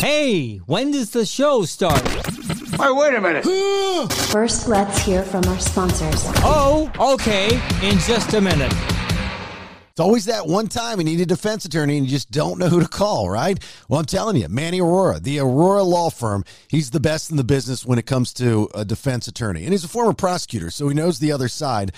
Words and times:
Hey, 0.00 0.56
when 0.64 0.92
does 0.92 1.10
the 1.10 1.26
show 1.26 1.66
start? 1.66 2.00
Hey, 2.00 2.90
wait 2.90 3.12
a 3.12 3.20
minute. 3.20 3.44
First, 4.32 4.66
let's 4.66 4.98
hear 5.00 5.22
from 5.22 5.44
our 5.44 5.58
sponsors. 5.58 6.22
Oh, 6.38 6.90
okay, 6.98 7.60
in 7.86 7.98
just 7.98 8.32
a 8.32 8.40
minute. 8.40 8.72
It's 9.90 10.00
always 10.00 10.24
that 10.24 10.46
one 10.46 10.68
time 10.68 11.00
you 11.00 11.04
need 11.04 11.20
a 11.20 11.26
defense 11.26 11.66
attorney 11.66 11.98
and 11.98 12.06
you 12.06 12.10
just 12.10 12.30
don't 12.30 12.58
know 12.58 12.70
who 12.70 12.80
to 12.80 12.88
call, 12.88 13.28
right? 13.28 13.62
Well, 13.90 14.00
I'm 14.00 14.06
telling 14.06 14.36
you, 14.36 14.48
Manny 14.48 14.80
Arora, 14.80 15.22
the 15.22 15.36
Arora 15.36 15.84
Law 15.84 16.08
Firm, 16.08 16.46
he's 16.68 16.92
the 16.92 17.00
best 17.00 17.30
in 17.30 17.36
the 17.36 17.44
business 17.44 17.84
when 17.84 17.98
it 17.98 18.06
comes 18.06 18.32
to 18.34 18.70
a 18.74 18.86
defense 18.86 19.28
attorney. 19.28 19.64
And 19.64 19.72
he's 19.72 19.84
a 19.84 19.88
former 19.88 20.14
prosecutor, 20.14 20.70
so 20.70 20.88
he 20.88 20.94
knows 20.94 21.18
the 21.18 21.32
other 21.32 21.48
side 21.48 21.92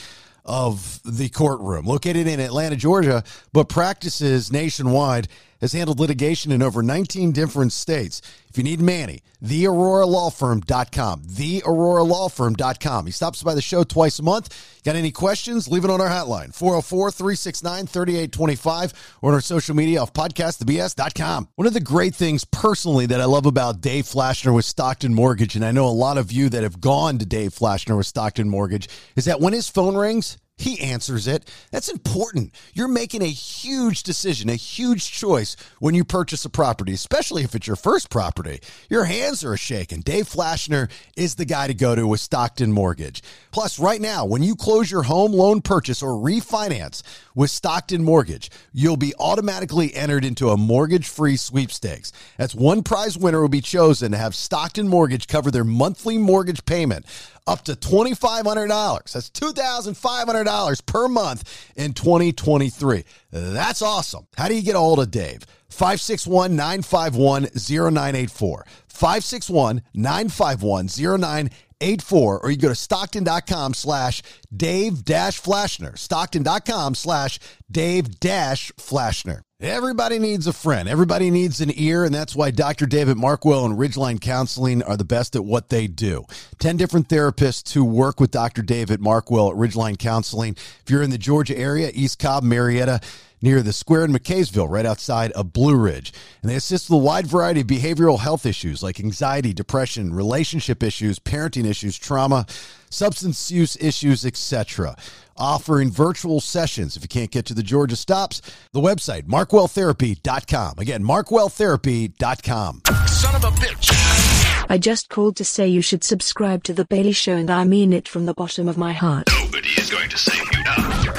of 0.45 1.01
the 1.05 1.29
courtroom. 1.29 1.87
Located 1.87 2.27
in 2.27 2.41
Atlanta, 2.41 2.75
Georgia, 2.75 3.23
but 3.53 3.69
practices 3.69 4.51
nationwide, 4.51 5.29
has 5.63 5.73
handled 5.73 5.99
litigation 5.99 6.53
in 6.53 6.61
over 6.61 6.83
19 6.83 7.33
different 7.33 7.73
states. 7.73 8.21
If 8.51 8.59
you 8.59 8.65
need 8.65 8.83
Manny, 8.83 9.23
theauroralawfirm.com, 9.43 11.23
theauroralawfirm.com. 11.23 13.07
He 13.07 13.13
stops 13.13 13.43
by 13.43 13.55
the 13.55 13.63
show 13.63 13.83
twice 13.85 14.19
a 14.19 14.23
month. 14.23 14.55
Got 14.85 14.97
any 14.97 15.11
questions? 15.11 15.69
Leave 15.69 15.85
it 15.85 15.91
on 15.91 16.03
our 16.03 16.09
hotline, 16.09 16.55
404-369-3825, 16.59 18.93
or 19.23 19.31
on 19.31 19.35
our 19.35 19.41
social 19.41 19.75
media 19.75 20.03
off 20.03 20.13
podcastthebs.com. 20.13 21.49
One 21.55 21.67
of 21.67 21.73
the 21.73 21.81
great 21.81 22.15
things 22.15 22.45
personally 22.45 23.07
that 23.07 23.23
I 23.23 23.25
love 23.25 23.47
about 23.47 23.81
Dave 23.81 24.05
Flashner 24.05 24.55
with 24.55 24.67
Stockton 24.67 25.15
Mortgage, 25.15 25.57
and 25.57 25.65
I 25.65 25.71
know 25.71 25.87
a 25.87 25.89
lot 25.89 26.19
of 26.19 26.31
you 26.33 26.51
that 26.51 26.65
have 26.65 26.81
gone 26.81 27.17
to 27.19 27.25
Dave 27.25 27.55
Flashner 27.55 27.97
with 27.97 28.07
Stockton 28.07 28.51
Mortgage, 28.51 28.91
is 29.17 29.27
that 29.27 29.41
when 29.41 29.53
his 29.55 29.69
phone 29.69 29.97
rings, 29.97 30.37
he 30.59 30.81
answers 30.81 31.27
it. 31.27 31.51
That's 31.71 31.89
important. 31.89 32.55
You're 32.73 32.89
making 32.89 33.23
a 33.23 33.27
huge 33.27 34.03
decision, 34.03 34.49
a 34.49 34.55
huge 34.55 35.11
choice 35.11 35.57
when 35.81 35.95
you 35.95 36.05
purchase 36.05 36.45
a 36.45 36.51
property, 36.51 36.93
especially 36.93 37.43
if 37.43 37.55
it's 37.55 37.67
your 37.67 37.77
first 37.77 38.11
property. 38.11 38.61
Your 38.89 39.05
hands 39.05 39.45
are 39.45 39.57
shaking. 39.57 40.01
Dave 40.01 40.29
Flashner 40.29 40.91
is 41.17 41.35
the 41.35 41.45
guy 41.45 41.67
to 41.67 41.75
go 41.75 41.95
to 41.95 42.07
with 42.07 42.21
Stockton 42.21 42.73
Mortgage. 42.73 43.23
Plus, 43.51 43.79
right 43.79 44.01
now, 44.01 44.25
when 44.25 44.43
you 44.43 44.55
close 44.55 44.91
your 44.91 45.03
home 45.03 45.33
loan 45.33 45.63
purchase 45.63 46.03
or 46.03 46.13
refinance 46.13 47.03
with 47.35 47.51
Stockton 47.51 48.05
Mortgage, 48.05 48.51
you'll 48.73 48.97
be 48.97 49.15
automatically 49.19 49.95
entered 49.95 50.25
into 50.25 50.51
a 50.51 50.57
mortgage 50.57 51.09
free 51.09 51.37
sweepstakes. 51.37 52.13
That's 52.37 52.55
one 52.55 52.83
prize 52.83 53.19
winner 53.19 53.41
will 53.41 53.49
be 53.49 53.61
chosen 53.61 54.13
to 54.13 54.19
have 54.19 54.35
Stockton 54.35 54.87
Mortgage 54.87 55.27
cover 55.27 55.51
their 55.51 55.65
monthly 55.65 56.19
mortgage 56.19 56.65
payment 56.65 57.07
up 57.47 57.65
to 57.65 57.73
$2,500. 57.73 59.13
That's 59.13 59.31
$2,500 59.31 60.87
per 60.87 61.09
month 61.09 61.73
in 61.77 61.95
2023. 61.95 63.05
That's 63.31 63.83
awesome. 63.83 64.27
How 64.37 64.49
do 64.49 64.55
you 64.55 64.63
get 64.63 64.77
a 64.77 64.79
hold 64.79 65.01
of 65.01 65.11
Dave? 65.11 65.45
561 65.71 66.55
951 66.55 67.49
0984. 67.55 68.67
561 68.89 69.83
951 69.95 70.87
0984. 70.87 72.41
Or 72.41 72.51
you 72.51 72.57
go 72.57 72.69
to 72.69 72.75
stockton.com 72.75 73.75
slash 73.75 74.23
Dave 74.55 75.05
Flashner. 75.41 75.99
Stockton.com 75.99 76.95
slash 76.95 77.39
Dave 77.71 78.21
Flashner. 78.21 79.43
Everybody 79.63 80.19
needs 80.19 80.49
a 80.49 80.53
friend. 80.53 80.89
Everybody 80.89 81.31
needs 81.31 81.61
an 81.61 81.71
ear, 81.77 82.03
and 82.03 82.13
that's 82.13 82.35
why 82.35 82.51
Dr. 82.51 82.85
David 82.85 83.17
Markwell 83.17 83.65
and 83.65 83.79
Ridgeline 83.79 84.21
Counseling 84.21 84.83
are 84.83 84.97
the 84.97 85.05
best 85.05 85.37
at 85.37 85.45
what 85.45 85.69
they 85.69 85.87
do. 85.87 86.25
10 86.59 86.77
different 86.77 87.09
therapists 87.09 87.73
who 87.73 87.85
work 87.85 88.19
with 88.19 88.33
Dr. 88.33 88.63
David 88.63 88.99
Markwell 88.99 89.53
at 89.53 89.57
Ridgeline 89.57 89.97
Counseling. 89.97 90.57
If 90.57 90.91
you're 90.91 91.05
in 91.05 91.11
the 91.11 91.17
Georgia 91.19 91.57
area, 91.57 91.93
East 91.95 92.19
Cobb, 92.19 92.43
Marietta, 92.43 93.01
near 93.41 93.63
the 93.63 93.73
square 93.73 94.05
in 94.05 94.13
McCaysville, 94.13 94.69
right 94.69 94.85
outside 94.85 95.31
of 95.31 95.53
Blue 95.53 95.77
Ridge. 95.77 96.13
And 96.43 96.51
they 96.51 96.57
assist 96.57 96.91
with 96.91 96.99
a 96.99 97.05
wide 97.05 97.29
variety 97.29 97.61
of 97.61 97.69
behavioral 97.69 98.19
health 98.19 98.47
issues 98.47 98.83
like 98.83 98.99
anxiety, 98.99 99.53
depression, 99.53 100.13
relationship 100.13 100.83
issues, 100.83 101.21
parenting 101.21 101.67
issues, 101.67 101.97
trauma, 101.97 102.47
substance 102.93 103.51
use 103.51 103.77
issues, 103.81 104.25
etc. 104.25 104.97
Offering 105.37 105.91
virtual 105.91 106.41
sessions 106.41 106.97
if 106.97 107.03
you 107.03 107.09
can't 107.09 107.31
get 107.31 107.47
to 107.47 107.55
the 107.55 107.63
Georgia 107.63 107.97
stops. 107.97 108.43
The 108.73 108.81
website, 108.81 109.23
markwelltherapy.com. 109.23 110.79
Again, 110.79 111.03
markwelltherapy.com. 111.03 112.83
Son 113.07 113.35
of 113.35 113.45
a 113.45 113.51
bitch. 113.51 114.67
I 114.69 114.79
just 114.79 115.09
called 115.09 115.37
to 115.37 115.45
say 115.45 115.69
you 115.69 115.83
should 115.83 116.05
subscribe 116.05 116.65
to 116.65 116.73
The 116.73 116.85
Bailey 116.85 117.13
Show, 117.13 117.35
and 117.35 117.51
I 117.51 117.65
mean 117.65 117.93
it 117.93 118.09
from 118.09 118.27
the 118.27 118.35
bottom 118.35 118.69
of 118.69 118.79
my 118.79 118.93
heart. 118.93 119.29
Nobody 119.43 119.69
is 119.71 119.91
going 119.91 120.09
to 120.11 120.19
save 120.19 120.45
you 120.53 120.63
now. 120.65 121.13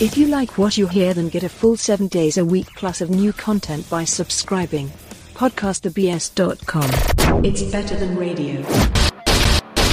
If 0.00 0.16
you 0.16 0.28
like 0.28 0.58
what 0.58 0.78
you 0.78 0.86
hear, 0.86 1.12
then 1.14 1.28
get 1.28 1.42
a 1.42 1.48
full 1.48 1.76
seven 1.76 2.08
days 2.08 2.38
a 2.38 2.44
week 2.44 2.68
plus 2.76 3.00
of 3.00 3.10
new 3.10 3.32
content 3.32 3.88
by 3.90 4.04
subscribing. 4.04 4.90
PodcastTheBS.com. 5.34 7.44
It's 7.44 7.62
better 7.62 7.96
than 7.96 8.16
radio. 8.16 9.07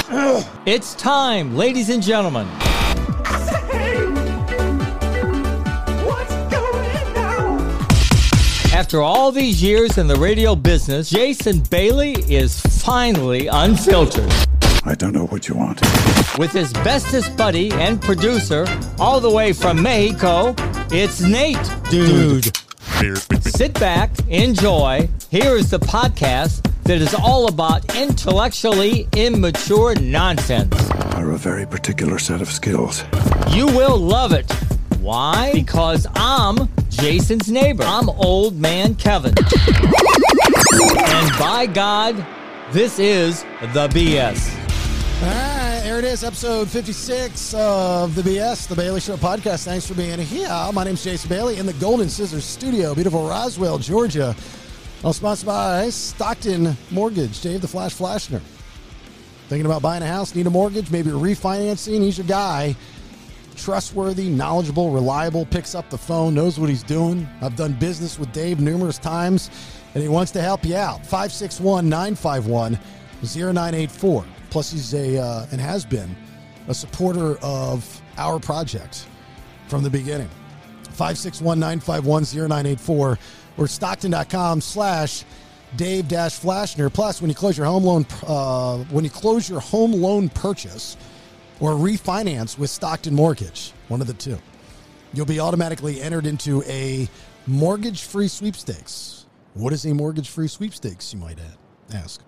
It's 0.67 0.93
time, 0.93 1.55
ladies 1.55 1.89
and 1.89 2.01
gentlemen. 2.01 2.47
After 8.71 9.01
all 9.01 9.31
these 9.31 9.63
years 9.63 9.97
in 9.97 10.07
the 10.07 10.15
radio 10.15 10.55
business, 10.55 11.09
Jason 11.09 11.59
Bailey 11.71 12.13
is 12.31 12.61
finally 12.61 13.47
unfiltered. 13.47 14.31
I 14.85 14.93
don't 14.93 15.11
know 15.11 15.25
what 15.27 15.47
you 15.47 15.55
want. 15.55 15.81
With 16.37 16.51
his 16.51 16.71
bestest 16.73 17.35
buddy 17.35 17.71
and 17.71 17.99
producer, 17.99 18.67
all 18.99 19.19
the 19.19 19.31
way 19.31 19.53
from 19.53 19.81
Mexico, 19.81 20.53
it's 20.91 21.21
Nate, 21.21 21.57
dude. 21.89 22.51
dude. 22.99 23.43
Sit 23.43 23.73
back, 23.79 24.11
enjoy. 24.27 25.09
Here 25.31 25.55
is 25.55 25.71
the 25.71 25.79
podcast 25.79 26.61
that 26.85 27.01
is 27.01 27.15
all 27.15 27.47
about 27.47 27.95
intellectually 27.95 29.07
immature 29.15 29.95
nonsense. 29.95 30.75
Are 31.15 31.31
a 31.31 31.37
very 31.37 31.65
particular 31.65 32.19
set 32.19 32.41
of 32.41 32.49
skills. 32.49 33.03
You 33.49 33.65
will 33.65 33.97
love 33.97 34.33
it. 34.33 34.51
Why? 34.99 35.51
Because 35.53 36.05
I'm 36.15 36.69
Jason's 36.89 37.51
neighbor. 37.51 37.83
I'm 37.83 38.07
old 38.09 38.55
man 38.55 38.93
Kevin. 38.93 39.33
And 39.37 39.47
by 41.39 41.67
God, 41.73 42.23
this 42.71 42.99
is 42.99 43.41
the 43.73 43.87
BS. 43.87 44.53
All 45.23 45.29
right, 45.29 45.81
there 45.83 45.97
it 45.97 46.05
is, 46.05 46.23
episode 46.23 46.69
56 46.69 47.55
of 47.55 48.13
the 48.13 48.21
BS, 48.21 48.67
the 48.67 48.75
Bailey 48.75 48.99
Show 48.99 49.17
podcast. 49.17 49.65
Thanks 49.65 49.87
for 49.87 49.95
being 49.95 50.19
here. 50.19 50.49
My 50.71 50.83
name's 50.83 51.03
Jason 51.03 51.29
Bailey 51.29 51.57
in 51.57 51.65
the 51.65 51.73
Golden 51.73 52.09
Scissors 52.09 52.45
Studio, 52.45 52.93
beautiful 52.93 53.27
Roswell, 53.27 53.79
Georgia. 53.79 54.35
All 55.03 55.13
sponsored 55.13 55.45
by 55.45 55.89
Stockton 55.89 56.75
Mortgage, 56.89 57.41
Dave 57.41 57.61
the 57.61 57.67
Flash 57.67 57.95
Flashner. 57.95 58.41
Thinking 59.47 59.67
about 59.67 59.83
buying 59.83 60.01
a 60.01 60.07
house, 60.07 60.33
need 60.33 60.47
a 60.47 60.49
mortgage, 60.49 60.89
maybe 60.89 61.11
refinancing? 61.11 62.01
He's 62.01 62.17
your 62.17 62.25
guy. 62.25 62.75
Trustworthy, 63.55 64.29
knowledgeable, 64.29 64.89
reliable, 64.89 65.45
picks 65.45 65.75
up 65.75 65.89
the 65.89 65.97
phone, 65.97 66.33
knows 66.33 66.59
what 66.59 66.69
he's 66.69 66.81
doing. 66.81 67.27
I've 67.41 67.55
done 67.55 67.73
business 67.73 68.17
with 68.17 68.31
Dave 68.31 68.59
numerous 68.59 68.97
times, 68.97 69.51
and 69.93 70.01
he 70.01 70.09
wants 70.09 70.31
to 70.31 70.41
help 70.41 70.65
you 70.65 70.75
out. 70.75 71.05
561 71.05 71.87
951 71.87 72.79
0984. 73.21 74.25
Plus, 74.49 74.71
he's 74.71 74.93
a 74.93 75.21
uh, 75.21 75.45
and 75.51 75.61
has 75.61 75.85
been 75.85 76.15
a 76.67 76.73
supporter 76.73 77.37
of 77.43 78.01
our 78.17 78.39
project 78.39 79.05
from 79.67 79.83
the 79.83 79.89
beginning. 79.89 80.29
561 80.95 81.59
951 81.59 82.23
0984 82.23 83.19
or 83.57 83.67
stockton.com 83.67 84.61
slash 84.61 85.23
Dave 85.75 86.07
Dash 86.07 86.39
Flashner. 86.39 86.91
Plus, 86.91 87.21
when 87.21 87.29
you 87.29 87.35
close 87.35 87.57
your 87.57 87.67
home 87.67 87.83
loan, 87.83 88.05
uh, 88.25 88.77
when 88.85 89.03
you 89.03 89.09
close 89.09 89.49
your 89.49 89.59
home 89.59 89.91
loan 89.91 90.29
purchase 90.29 90.97
or 91.59 91.71
refinance 91.71 92.57
with 92.57 92.69
Stockton 92.69 93.13
Mortgage, 93.13 93.73
one 93.87 94.01
of 94.01 94.07
the 94.07 94.13
two, 94.13 94.37
you'll 95.13 95.25
be 95.25 95.39
automatically 95.39 96.01
entered 96.01 96.25
into 96.25 96.63
a 96.63 97.09
mortgage-free 97.47 98.27
sweepstakes. 98.27 99.25
What 99.53 99.73
is 99.73 99.85
a 99.85 99.93
mortgage-free 99.93 100.47
sweepstakes? 100.47 101.13
You 101.13 101.19
might 101.19 101.39
ask. 101.93 102.21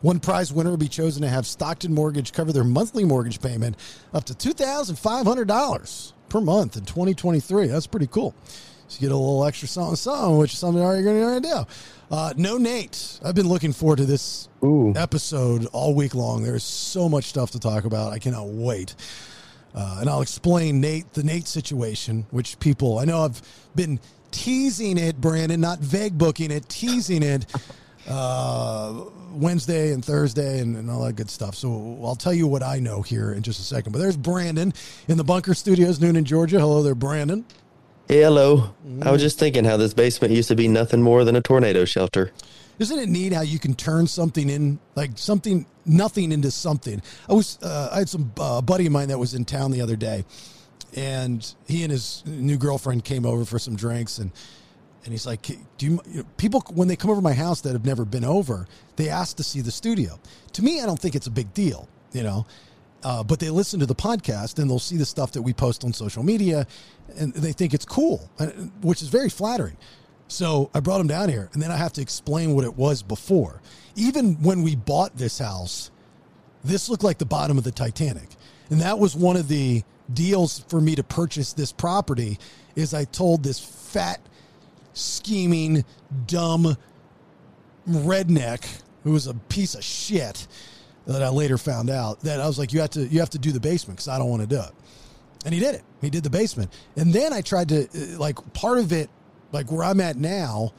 One 0.00 0.20
prize 0.20 0.52
winner 0.52 0.70
will 0.70 0.76
be 0.76 0.88
chosen 0.88 1.22
to 1.22 1.28
have 1.28 1.46
Stockton 1.46 1.92
Mortgage 1.92 2.32
cover 2.32 2.52
their 2.52 2.64
monthly 2.64 3.04
mortgage 3.04 3.40
payment 3.40 3.76
up 4.14 4.24
to 4.24 4.34
$2,500 4.34 6.12
per 6.28 6.40
month 6.40 6.76
in 6.76 6.84
2023. 6.84 7.66
That's 7.66 7.88
pretty 7.88 8.06
cool. 8.06 8.34
So 8.88 8.96
you 9.00 9.08
get 9.08 9.14
a 9.14 9.18
little 9.18 9.44
extra 9.44 9.68
something, 9.68 9.96
something, 9.96 10.38
which 10.38 10.54
is 10.54 10.58
something 10.58 10.82
you're 10.82 11.02
going 11.02 11.42
to 11.42 11.48
do. 11.48 11.66
Uh, 12.10 12.32
no 12.38 12.56
Nate. 12.56 13.20
I've 13.22 13.34
been 13.34 13.48
looking 13.48 13.72
forward 13.72 13.96
to 13.98 14.06
this 14.06 14.48
Ooh. 14.64 14.94
episode 14.96 15.66
all 15.72 15.94
week 15.94 16.14
long. 16.14 16.42
There's 16.42 16.64
so 16.64 17.06
much 17.06 17.24
stuff 17.26 17.50
to 17.50 17.60
talk 17.60 17.84
about. 17.84 18.14
I 18.14 18.18
cannot 18.18 18.48
wait. 18.48 18.94
Uh, 19.74 19.98
and 20.00 20.08
I'll 20.08 20.22
explain 20.22 20.80
Nate, 20.80 21.12
the 21.12 21.22
Nate 21.22 21.46
situation, 21.46 22.26
which 22.30 22.58
people, 22.60 22.98
I 22.98 23.04
know 23.04 23.24
I've 23.24 23.42
been 23.76 24.00
teasing 24.30 24.96
it, 24.96 25.20
Brandon, 25.20 25.60
not 25.60 25.80
vague 25.80 26.16
booking 26.16 26.50
it, 26.50 26.68
teasing 26.68 27.22
it. 27.22 27.46
Uh, 28.08 29.04
Wednesday 29.32 29.92
and 29.92 30.02
Thursday 30.02 30.60
and, 30.60 30.78
and, 30.78 30.90
all 30.90 31.04
that 31.04 31.14
good 31.14 31.28
stuff. 31.28 31.54
So 31.54 31.98
I'll 32.02 32.16
tell 32.16 32.32
you 32.32 32.46
what 32.46 32.62
I 32.62 32.78
know 32.78 33.02
here 33.02 33.32
in 33.32 33.42
just 33.42 33.60
a 33.60 33.62
second. 33.62 33.92
But 33.92 33.98
there's 33.98 34.16
Brandon 34.16 34.72
in 35.08 35.18
the 35.18 35.24
Bunker 35.24 35.52
Studios, 35.52 36.00
noon 36.00 36.16
in 36.16 36.24
Georgia. 36.24 36.58
Hello 36.58 36.82
there, 36.82 36.94
Brandon. 36.94 37.44
Hey, 38.08 38.22
hello. 38.22 38.74
I 39.02 39.10
was 39.10 39.20
just 39.20 39.38
thinking 39.38 39.66
how 39.66 39.76
this 39.76 39.92
basement 39.92 40.32
used 40.32 40.48
to 40.48 40.56
be 40.56 40.66
nothing 40.66 41.02
more 41.02 41.24
than 41.24 41.36
a 41.36 41.42
tornado 41.42 41.84
shelter. 41.84 42.32
Isn't 42.78 42.98
it 42.98 43.06
neat 43.10 43.34
how 43.34 43.42
you 43.42 43.58
can 43.58 43.74
turn 43.74 44.06
something 44.06 44.48
in 44.48 44.78
like 44.94 45.10
something 45.16 45.66
nothing 45.84 46.32
into 46.32 46.50
something? 46.50 47.02
I 47.28 47.34
was 47.34 47.58
uh, 47.62 47.90
I 47.92 47.98
had 47.98 48.08
some 48.08 48.32
uh, 48.40 48.62
buddy 48.62 48.86
of 48.86 48.92
mine 48.92 49.08
that 49.08 49.18
was 49.18 49.34
in 49.34 49.44
town 49.44 49.72
the 49.72 49.82
other 49.82 49.94
day, 49.94 50.24
and 50.96 51.54
he 51.66 51.82
and 51.82 51.92
his 51.92 52.22
new 52.24 52.56
girlfriend 52.56 53.04
came 53.04 53.26
over 53.26 53.44
for 53.44 53.58
some 53.58 53.76
drinks 53.76 54.18
and. 54.18 54.32
And 55.04 55.14
he's 55.14 55.26
like, 55.26 55.40
"Do 55.42 55.86
you, 55.86 56.00
you 56.06 56.18
know, 56.18 56.24
people 56.36 56.60
when 56.74 56.88
they 56.88 56.96
come 56.96 57.10
over 57.10 57.22
my 57.22 57.32
house 57.32 57.62
that 57.62 57.72
have 57.72 57.86
never 57.86 58.04
been 58.04 58.24
over, 58.24 58.66
they 58.96 59.08
ask 59.08 59.36
to 59.38 59.42
see 59.42 59.62
the 59.62 59.70
studio. 59.70 60.18
To 60.52 60.62
me, 60.62 60.82
I 60.82 60.86
don't 60.86 60.98
think 60.98 61.14
it's 61.14 61.28
a 61.28 61.30
big 61.30 61.54
deal, 61.54 61.88
you 62.12 62.22
know. 62.22 62.46
Uh, 63.04 63.22
but 63.22 63.38
they 63.38 63.48
listen 63.48 63.78
to 63.78 63.86
the 63.86 63.94
podcast 63.94 64.58
and 64.58 64.68
they'll 64.68 64.78
see 64.78 64.96
the 64.96 65.06
stuff 65.06 65.32
that 65.32 65.42
we 65.42 65.52
post 65.52 65.84
on 65.84 65.92
social 65.92 66.22
media, 66.22 66.66
and 67.16 67.32
they 67.32 67.52
think 67.52 67.72
it's 67.72 67.84
cool, 67.84 68.28
uh, 68.38 68.46
which 68.82 69.02
is 69.02 69.08
very 69.08 69.28
flattering. 69.28 69.76
So 70.26 70.70
I 70.74 70.80
brought 70.80 70.98
them 70.98 71.06
down 71.06 71.28
here, 71.28 71.48
and 71.52 71.62
then 71.62 71.70
I 71.70 71.76
have 71.76 71.92
to 71.94 72.02
explain 72.02 72.54
what 72.54 72.64
it 72.64 72.76
was 72.76 73.02
before. 73.02 73.62
Even 73.96 74.34
when 74.42 74.62
we 74.62 74.76
bought 74.76 75.16
this 75.16 75.38
house, 75.38 75.90
this 76.64 76.88
looked 76.88 77.04
like 77.04 77.18
the 77.18 77.24
bottom 77.24 77.56
of 77.56 77.64
the 77.64 77.70
Titanic, 77.70 78.28
and 78.68 78.80
that 78.80 78.98
was 78.98 79.16
one 79.16 79.36
of 79.36 79.48
the 79.48 79.82
deals 80.12 80.64
for 80.68 80.80
me 80.80 80.94
to 80.96 81.02
purchase 81.02 81.52
this 81.52 81.72
property. 81.72 82.38
Is 82.76 82.94
I 82.94 83.04
told 83.04 83.42
this 83.42 83.58
fat, 83.58 84.20
scheming, 84.92 85.84
dumb 86.26 86.76
redneck 87.88 88.82
who 89.04 89.12
was 89.12 89.26
a 89.26 89.34
piece 89.34 89.74
of 89.74 89.82
shit 89.82 90.46
that 91.12 91.22
I 91.22 91.30
later 91.30 91.56
found 91.56 91.88
out 91.88 92.20
that 92.20 92.40
I 92.40 92.46
was 92.46 92.58
like, 92.58 92.72
you 92.72 92.80
have 92.80 92.90
to 92.90 93.06
you 93.06 93.20
have 93.20 93.30
to 93.30 93.38
do 93.38 93.50
the 93.50 93.60
basement 93.60 93.96
because 93.96 94.08
I 94.08 94.18
don't 94.18 94.28
want 94.28 94.42
to 94.42 94.48
do 94.48 94.60
it, 94.60 94.72
and 95.44 95.54
he 95.54 95.60
did 95.60 95.74
it. 95.74 95.82
He 96.00 96.10
did 96.10 96.22
the 96.22 96.30
basement, 96.30 96.72
and 96.96 97.12
then 97.12 97.32
I 97.32 97.40
tried 97.40 97.70
to 97.70 97.84
uh, 97.84 98.18
like 98.18 98.52
part 98.52 98.78
of 98.78 98.92
it, 98.92 99.08
like 99.50 99.72
where 99.72 99.84
I'm 99.84 100.00
at 100.00 100.16
now. 100.16 100.72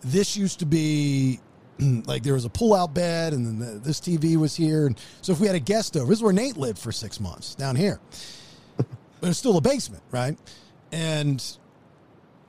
This 0.00 0.36
used 0.36 0.60
to 0.60 0.66
be 0.66 1.40
like 1.78 2.22
there 2.22 2.34
was 2.34 2.44
a 2.44 2.50
pull-out 2.50 2.94
bed, 2.94 3.32
and 3.32 3.44
then 3.46 3.58
the, 3.58 3.78
this 3.80 4.00
TV 4.00 4.36
was 4.36 4.54
here, 4.54 4.86
and 4.86 4.98
so 5.22 5.32
if 5.32 5.40
we 5.40 5.48
had 5.48 5.56
a 5.56 5.60
guest 5.60 5.96
over, 5.96 6.06
this 6.06 6.18
is 6.18 6.22
where 6.22 6.32
Nate 6.32 6.56
lived 6.56 6.78
for 6.78 6.92
six 6.92 7.18
months 7.18 7.56
down 7.56 7.74
here, 7.74 8.00
but 8.76 9.30
it's 9.30 9.38
still 9.38 9.56
a 9.56 9.60
basement, 9.60 10.04
right? 10.12 10.38
And 10.92 11.44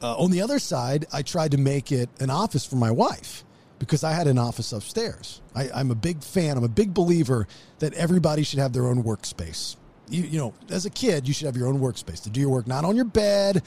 uh, 0.01 0.15
on 0.17 0.29
the 0.29 0.41
other 0.41 0.59
side, 0.59 1.05
I 1.11 1.23
tried 1.23 1.51
to 1.51 1.57
make 1.57 1.91
it 1.91 2.09
an 2.19 2.29
office 2.29 2.65
for 2.65 2.75
my 2.75 2.91
wife 2.91 3.43
because 3.83 4.03
I 4.03 4.13
had 4.13 4.27
an 4.27 4.37
office 4.37 4.71
upstairs. 4.71 5.41
I, 5.53 5.69
I'm 5.75 5.91
a 5.91 5.95
big 5.95 6.23
fan. 6.23 6.57
I'm 6.57 6.63
a 6.63 6.69
big 6.69 6.93
believer 6.93 7.47
that 7.79 7.93
everybody 7.93 8.43
should 8.43 8.59
have 8.59 8.71
their 8.71 8.85
own 8.85 9.03
workspace. 9.03 9.75
You, 10.09 10.23
you 10.23 10.39
know, 10.39 10.53
as 10.69 10.85
a 10.85 10.89
kid, 10.89 11.27
you 11.27 11.33
should 11.33 11.47
have 11.47 11.57
your 11.57 11.67
own 11.67 11.79
workspace 11.79 12.23
to 12.23 12.29
do 12.29 12.39
your 12.39 12.49
work, 12.49 12.65
not 12.65 12.85
on 12.85 12.95
your 12.95 13.05
bed. 13.05 13.61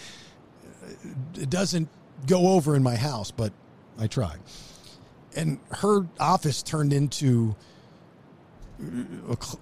It 1.38 1.50
doesn't 1.50 1.88
go 2.26 2.48
over 2.48 2.74
in 2.76 2.82
my 2.82 2.96
house, 2.96 3.30
but 3.30 3.52
I 3.98 4.06
try. 4.06 4.36
And 5.34 5.58
her 5.70 6.06
office 6.18 6.62
turned 6.62 6.94
into 6.94 7.54
a 9.28 9.36
cl- 9.38 9.60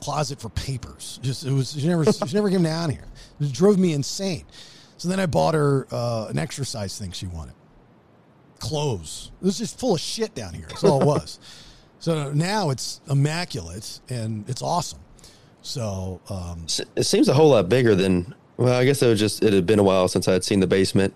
closet 0.00 0.40
for 0.40 0.48
papers. 0.50 1.18
Just 1.22 1.44
it 1.44 1.50
was 1.52 1.72
she 1.72 1.88
never 1.88 2.04
she 2.04 2.34
never 2.34 2.50
came 2.50 2.62
down 2.62 2.90
here. 2.90 3.08
It 3.40 3.52
drove 3.52 3.78
me 3.78 3.94
insane. 3.94 4.44
So 4.96 5.08
then 5.08 5.18
I 5.18 5.26
bought 5.26 5.54
her 5.54 5.88
uh, 5.90 6.26
an 6.30 6.38
exercise 6.38 6.96
thing 6.96 7.10
she 7.10 7.26
wanted 7.26 7.54
clothes. 8.62 9.32
It 9.40 9.44
was 9.44 9.58
just 9.58 9.78
full 9.78 9.94
of 9.94 10.00
shit 10.00 10.34
down 10.34 10.54
here. 10.54 10.66
That's 10.68 10.84
all 10.84 11.02
it 11.02 11.06
was. 11.06 11.40
so 11.98 12.32
now 12.32 12.70
it's 12.70 13.00
immaculate 13.10 14.00
and 14.08 14.48
it's 14.48 14.62
awesome. 14.62 15.00
So 15.62 16.20
um, 16.30 16.66
it 16.96 17.04
seems 17.04 17.28
a 17.28 17.34
whole 17.34 17.50
lot 17.50 17.68
bigger 17.68 17.94
than. 17.94 18.34
Well, 18.56 18.74
I 18.74 18.84
guess 18.84 19.02
it 19.02 19.08
was 19.08 19.18
just 19.18 19.42
it 19.42 19.52
had 19.52 19.66
been 19.66 19.78
a 19.78 19.82
while 19.82 20.06
since 20.08 20.28
I 20.28 20.32
had 20.32 20.44
seen 20.44 20.60
the 20.60 20.66
basement 20.66 21.12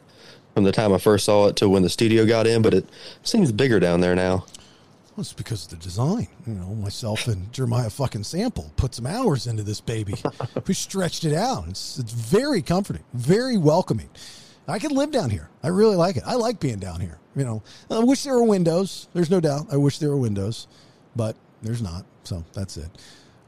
from 0.54 0.64
the 0.64 0.72
time 0.72 0.92
I 0.92 0.98
first 0.98 1.24
saw 1.24 1.46
it 1.46 1.56
to 1.56 1.68
when 1.68 1.82
the 1.82 1.88
studio 1.88 2.26
got 2.26 2.46
in, 2.46 2.62
but 2.62 2.74
it 2.74 2.88
seems 3.22 3.52
bigger 3.52 3.78
down 3.78 4.00
there 4.00 4.14
now. 4.14 4.46
Well, 5.16 5.22
it's 5.22 5.32
because 5.32 5.64
of 5.64 5.70
the 5.70 5.76
design. 5.76 6.28
You 6.46 6.54
know, 6.54 6.74
myself 6.74 7.28
and 7.28 7.52
Jeremiah 7.52 7.90
fucking 7.90 8.24
Sample 8.24 8.72
put 8.76 8.94
some 8.94 9.06
hours 9.06 9.46
into 9.46 9.62
this 9.62 9.80
baby. 9.80 10.14
we 10.66 10.74
stretched 10.74 11.24
it 11.24 11.34
out. 11.34 11.68
It's 11.68 11.98
it's 11.98 12.12
very 12.12 12.62
comforting, 12.62 13.04
very 13.14 13.56
welcoming. 13.56 14.10
I 14.68 14.78
could 14.78 14.92
live 14.92 15.10
down 15.10 15.30
here. 15.30 15.48
I 15.62 15.68
really 15.68 15.96
like 15.96 16.16
it. 16.16 16.24
I 16.26 16.34
like 16.34 16.60
being 16.60 16.78
down 16.78 17.00
here. 17.00 17.18
You 17.36 17.44
know, 17.44 17.62
I 17.90 17.98
wish 18.00 18.24
there 18.24 18.34
were 18.34 18.44
windows. 18.44 19.08
There's 19.12 19.30
no 19.30 19.40
doubt. 19.40 19.66
I 19.70 19.76
wish 19.76 19.98
there 19.98 20.10
were 20.10 20.16
windows, 20.16 20.66
but 21.14 21.36
there's 21.62 21.82
not. 21.82 22.04
So 22.24 22.44
that's 22.52 22.76
it. 22.76 22.88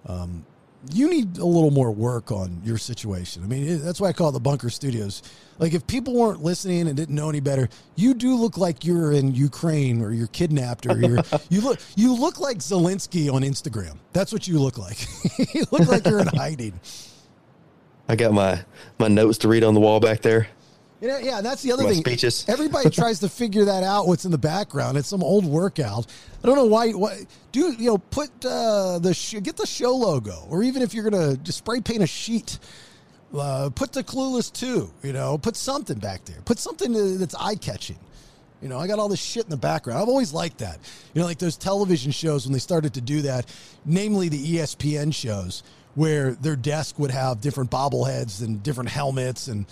Um, 0.06 0.44
you 0.92 1.10
need 1.10 1.38
a 1.38 1.44
little 1.44 1.72
more 1.72 1.90
work 1.90 2.30
on 2.30 2.60
your 2.64 2.78
situation. 2.78 3.42
I 3.42 3.46
mean, 3.46 3.82
that's 3.82 4.00
why 4.00 4.08
I 4.08 4.12
call 4.12 4.28
it 4.28 4.32
the 4.32 4.40
bunker 4.40 4.70
studios. 4.70 5.22
Like, 5.58 5.74
if 5.74 5.86
people 5.86 6.14
weren't 6.14 6.42
listening 6.42 6.86
and 6.86 6.96
didn't 6.96 7.14
know 7.14 7.28
any 7.28 7.40
better, 7.40 7.68
you 7.96 8.14
do 8.14 8.36
look 8.36 8.56
like 8.56 8.84
you're 8.84 9.12
in 9.12 9.34
Ukraine 9.34 10.00
or 10.00 10.12
you're 10.12 10.28
kidnapped 10.28 10.86
or 10.86 11.00
you're 11.00 11.18
you 11.48 11.60
look 11.60 11.80
you 11.96 12.14
look 12.14 12.38
like 12.38 12.58
Zelensky 12.58 13.32
on 13.32 13.42
Instagram. 13.42 13.98
That's 14.12 14.32
what 14.32 14.46
you 14.46 14.60
look 14.60 14.78
like. 14.78 14.98
you 15.54 15.64
look 15.72 15.88
like 15.88 16.06
you're 16.06 16.20
in 16.20 16.28
hiding. 16.28 16.78
I 18.08 18.14
got 18.14 18.32
my 18.32 18.64
my 18.98 19.08
notes 19.08 19.38
to 19.38 19.48
read 19.48 19.64
on 19.64 19.74
the 19.74 19.80
wall 19.80 19.98
back 19.98 20.22
there. 20.22 20.48
You 21.00 21.08
know, 21.08 21.18
yeah, 21.18 21.40
that's 21.40 21.62
the 21.62 21.72
other 21.72 21.84
thing. 21.84 21.94
speeches. 21.94 22.44
Everybody 22.48 22.90
tries 22.90 23.20
to 23.20 23.28
figure 23.28 23.64
that 23.66 23.84
out. 23.84 24.08
What's 24.08 24.24
in 24.24 24.32
the 24.32 24.38
background? 24.38 24.98
It's 24.98 25.08
some 25.08 25.22
old 25.22 25.44
workout. 25.44 26.06
I 26.42 26.46
don't 26.46 26.56
know 26.56 26.64
why. 26.64 26.90
Why 26.90 27.20
do 27.52 27.72
you 27.72 27.86
know? 27.90 27.98
Put 27.98 28.30
uh, 28.44 28.98
the 28.98 29.14
sh- 29.14 29.36
get 29.42 29.56
the 29.56 29.66
show 29.66 29.94
logo, 29.94 30.46
or 30.50 30.62
even 30.64 30.82
if 30.82 30.94
you're 30.94 31.08
gonna 31.08 31.36
just 31.36 31.58
spray 31.58 31.80
paint 31.80 32.02
a 32.02 32.06
sheet, 32.06 32.58
uh, 33.36 33.70
put 33.72 33.92
the 33.92 34.02
Clueless 34.02 34.52
too. 34.52 34.90
You 35.04 35.12
know, 35.12 35.38
put 35.38 35.54
something 35.54 35.98
back 35.98 36.24
there. 36.24 36.40
Put 36.44 36.58
something 36.58 37.18
that's 37.18 37.34
eye 37.36 37.54
catching. 37.54 37.98
You 38.60 38.68
know, 38.68 38.78
I 38.78 38.88
got 38.88 38.98
all 38.98 39.08
this 39.08 39.20
shit 39.22 39.44
in 39.44 39.50
the 39.50 39.56
background. 39.56 40.02
I've 40.02 40.08
always 40.08 40.32
liked 40.32 40.58
that. 40.58 40.80
You 41.14 41.20
know, 41.20 41.26
like 41.26 41.38
those 41.38 41.56
television 41.56 42.10
shows 42.10 42.44
when 42.44 42.52
they 42.52 42.58
started 42.58 42.94
to 42.94 43.00
do 43.00 43.22
that, 43.22 43.46
namely 43.84 44.28
the 44.28 44.56
ESPN 44.56 45.14
shows, 45.14 45.62
where 45.94 46.32
their 46.32 46.56
desk 46.56 46.98
would 46.98 47.12
have 47.12 47.40
different 47.40 47.70
bobbleheads 47.70 48.42
and 48.42 48.60
different 48.60 48.90
helmets 48.90 49.46
and 49.46 49.66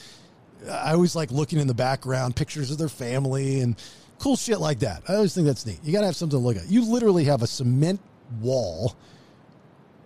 I 0.70 0.92
always 0.92 1.14
like 1.14 1.30
looking 1.30 1.58
in 1.58 1.66
the 1.66 1.74
background, 1.74 2.36
pictures 2.36 2.70
of 2.70 2.78
their 2.78 2.88
family 2.88 3.60
and 3.60 3.76
cool 4.18 4.36
shit 4.36 4.60
like 4.60 4.80
that. 4.80 5.02
I 5.08 5.14
always 5.14 5.34
think 5.34 5.46
that's 5.46 5.66
neat. 5.66 5.78
You 5.82 5.92
got 5.92 6.00
to 6.00 6.06
have 6.06 6.16
something 6.16 6.38
to 6.38 6.44
look 6.44 6.56
at. 6.56 6.68
You 6.68 6.90
literally 6.90 7.24
have 7.24 7.42
a 7.42 7.46
cement 7.46 8.00
wall 8.40 8.96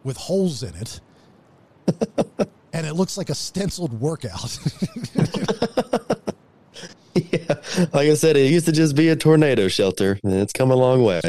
with 0.05 0.17
holes 0.17 0.62
in 0.62 0.75
it, 0.76 1.00
and 2.73 2.87
it 2.87 2.94
looks 2.94 3.17
like 3.19 3.31
a 3.31 3.35
stenciled 3.35 3.93
workout. 4.00 4.58
yeah, 7.14 7.55
like 7.93 8.08
I 8.08 8.14
said, 8.14 8.37
it 8.37 8.50
used 8.50 8.67
to 8.67 8.73
just 8.73 8.96
be 8.96 9.08
a 9.08 9.17
tornado 9.17 9.69
shelter, 9.69 10.19
and 10.23 10.32
it's 10.35 10.53
come 10.53 10.70
a 10.70 10.76
long 10.76 11.03
way. 11.03 11.20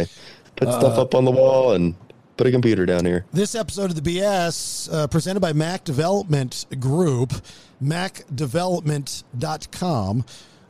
Put 0.55 0.69
stuff 0.69 0.97
up 0.97 1.15
on 1.15 1.25
the 1.25 1.31
wall 1.31 1.73
and 1.73 1.95
put 2.37 2.47
a 2.47 2.51
computer 2.51 2.85
down 2.85 3.05
here. 3.05 3.25
This 3.31 3.55
episode 3.55 3.91
of 3.91 4.01
the 4.01 4.19
BS 4.19 4.91
uh, 4.93 5.07
presented 5.07 5.39
by 5.39 5.53
Mac 5.53 5.83
Development 5.83 6.65
Group, 6.79 7.33
macdevelopment.com 7.83 10.25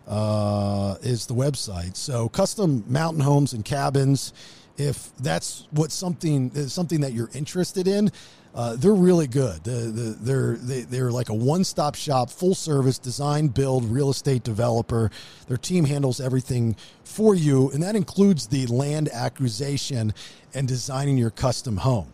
uh, 0.08 0.96
is 1.02 1.26
the 1.26 1.34
website. 1.34 1.96
So 1.96 2.30
custom 2.30 2.84
mountain 2.88 3.22
homes 3.22 3.54
and 3.54 3.64
cabins, 3.64 4.34
if 4.78 5.16
that's 5.18 5.68
what 5.72 5.92
something 5.92 6.54
something 6.68 7.02
that 7.02 7.14
you're 7.14 7.30
interested 7.34 7.88
in, 7.88 8.12
uh, 8.54 8.76
they're 8.76 8.94
really 8.94 9.28
good. 9.28 9.64
The, 9.64 9.72
the, 9.72 10.18
they're 10.20 10.58
they, 10.58 10.82
they're 10.82 11.12
like 11.12 11.30
a 11.30 11.34
one-stop 11.34 11.96
shop, 11.96 12.30
full 12.30 12.56
service 12.56 13.00
design, 13.00 13.48
build, 13.48 13.86
real 13.86 14.10
estate 14.10 14.44
developer. 14.44 15.12
Their 15.48 15.58
team 15.58 15.86
handles 15.86 16.20
everything 16.20 16.76
for 17.04 17.36
you, 17.36 17.72
and 17.72 17.82
that 17.84 17.96
includes 17.96 18.48
the 18.48 18.66
land 18.68 19.10
acquisition 19.10 20.14
and 20.54 20.68
designing 20.68 21.18
your 21.18 21.32
custom 21.32 21.78
home. 21.78 22.12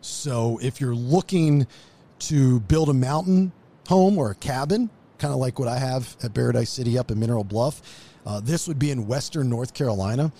So 0.00 0.58
if 0.62 0.80
you're 0.80 0.94
looking 0.94 1.66
to 2.20 2.60
build 2.60 2.88
a 2.88 2.94
mountain 2.94 3.52
home 3.88 4.18
or 4.18 4.30
a 4.30 4.34
cabin, 4.34 4.90
kind 5.18 5.32
of 5.32 5.40
like 5.40 5.58
what 5.58 5.66
I 5.68 5.78
have 5.78 6.16
at 6.22 6.34
Paradise 6.34 6.70
City 6.70 6.98
up 6.98 7.10
in 7.10 7.18
Mineral 7.18 7.44
Bluff, 7.44 7.82
uh, 8.26 8.40
this 8.40 8.68
would 8.68 8.78
be 8.78 8.90
in 8.90 9.06
Western 9.06 9.48
North 9.48 9.72
Carolina. 9.72 10.30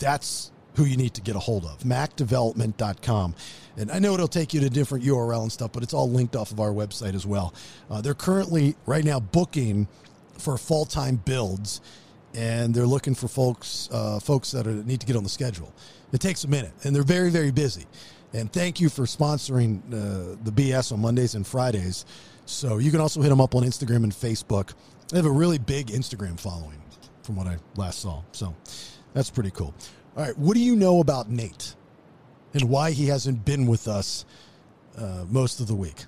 That's 0.00 0.50
who 0.76 0.84
you 0.84 0.96
need 0.96 1.14
to 1.14 1.20
get 1.20 1.36
a 1.36 1.38
hold 1.38 1.64
of 1.64 1.80
macdevelopment.com 1.80 3.34
and 3.76 3.90
i 3.90 3.98
know 3.98 4.14
it'll 4.14 4.28
take 4.28 4.54
you 4.54 4.60
to 4.60 4.70
different 4.70 5.04
url 5.04 5.42
and 5.42 5.50
stuff 5.50 5.72
but 5.72 5.82
it's 5.82 5.92
all 5.92 6.08
linked 6.08 6.36
off 6.36 6.52
of 6.52 6.60
our 6.60 6.70
website 6.70 7.14
as 7.14 7.26
well. 7.26 7.52
Uh, 7.90 8.00
they're 8.00 8.14
currently 8.14 8.76
right 8.86 9.04
now 9.04 9.18
booking 9.18 9.88
for 10.38 10.56
full-time 10.56 11.16
builds 11.16 11.80
and 12.34 12.72
they're 12.72 12.86
looking 12.86 13.14
for 13.14 13.26
folks 13.28 13.88
uh, 13.92 14.20
folks 14.20 14.52
that 14.52 14.66
are, 14.66 14.72
need 14.72 15.00
to 15.00 15.06
get 15.06 15.16
on 15.16 15.24
the 15.24 15.28
schedule. 15.28 15.72
It 16.12 16.20
takes 16.20 16.44
a 16.44 16.48
minute 16.48 16.72
and 16.84 16.94
they're 16.94 17.02
very 17.02 17.30
very 17.30 17.50
busy. 17.50 17.86
And 18.32 18.52
thank 18.52 18.80
you 18.80 18.88
for 18.88 19.02
sponsoring 19.06 19.80
uh, 19.88 20.36
the 20.44 20.52
bs 20.52 20.92
on 20.92 21.00
mondays 21.00 21.34
and 21.34 21.46
fridays 21.46 22.04
so 22.50 22.78
you 22.78 22.90
can 22.90 23.00
also 23.00 23.20
hit 23.22 23.28
them 23.28 23.40
up 23.40 23.54
on 23.54 23.62
instagram 23.62 24.04
and 24.04 24.12
facebook. 24.12 24.74
They 25.08 25.16
have 25.16 25.26
a 25.26 25.30
really 25.30 25.58
big 25.58 25.88
instagram 25.88 26.38
following 26.38 26.80
from 27.22 27.36
what 27.36 27.46
i 27.46 27.56
last 27.76 28.00
saw. 28.00 28.22
So 28.32 28.54
that's 29.14 29.30
pretty 29.30 29.50
cool. 29.50 29.74
All 30.16 30.24
right, 30.24 30.36
what 30.36 30.54
do 30.54 30.60
you 30.60 30.76
know 30.76 31.00
about 31.00 31.30
Nate? 31.30 31.74
And 32.52 32.68
why 32.68 32.90
he 32.90 33.06
hasn't 33.06 33.44
been 33.44 33.66
with 33.66 33.86
us 33.86 34.24
uh, 34.98 35.24
most 35.28 35.60
of 35.60 35.68
the 35.68 35.74
week? 35.74 36.04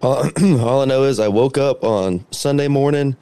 All, 0.00 0.24
all 0.60 0.82
I 0.82 0.84
know 0.86 1.04
is 1.04 1.20
I 1.20 1.28
woke 1.28 1.58
up 1.58 1.84
on 1.84 2.24
Sunday 2.30 2.68
morning 2.68 3.16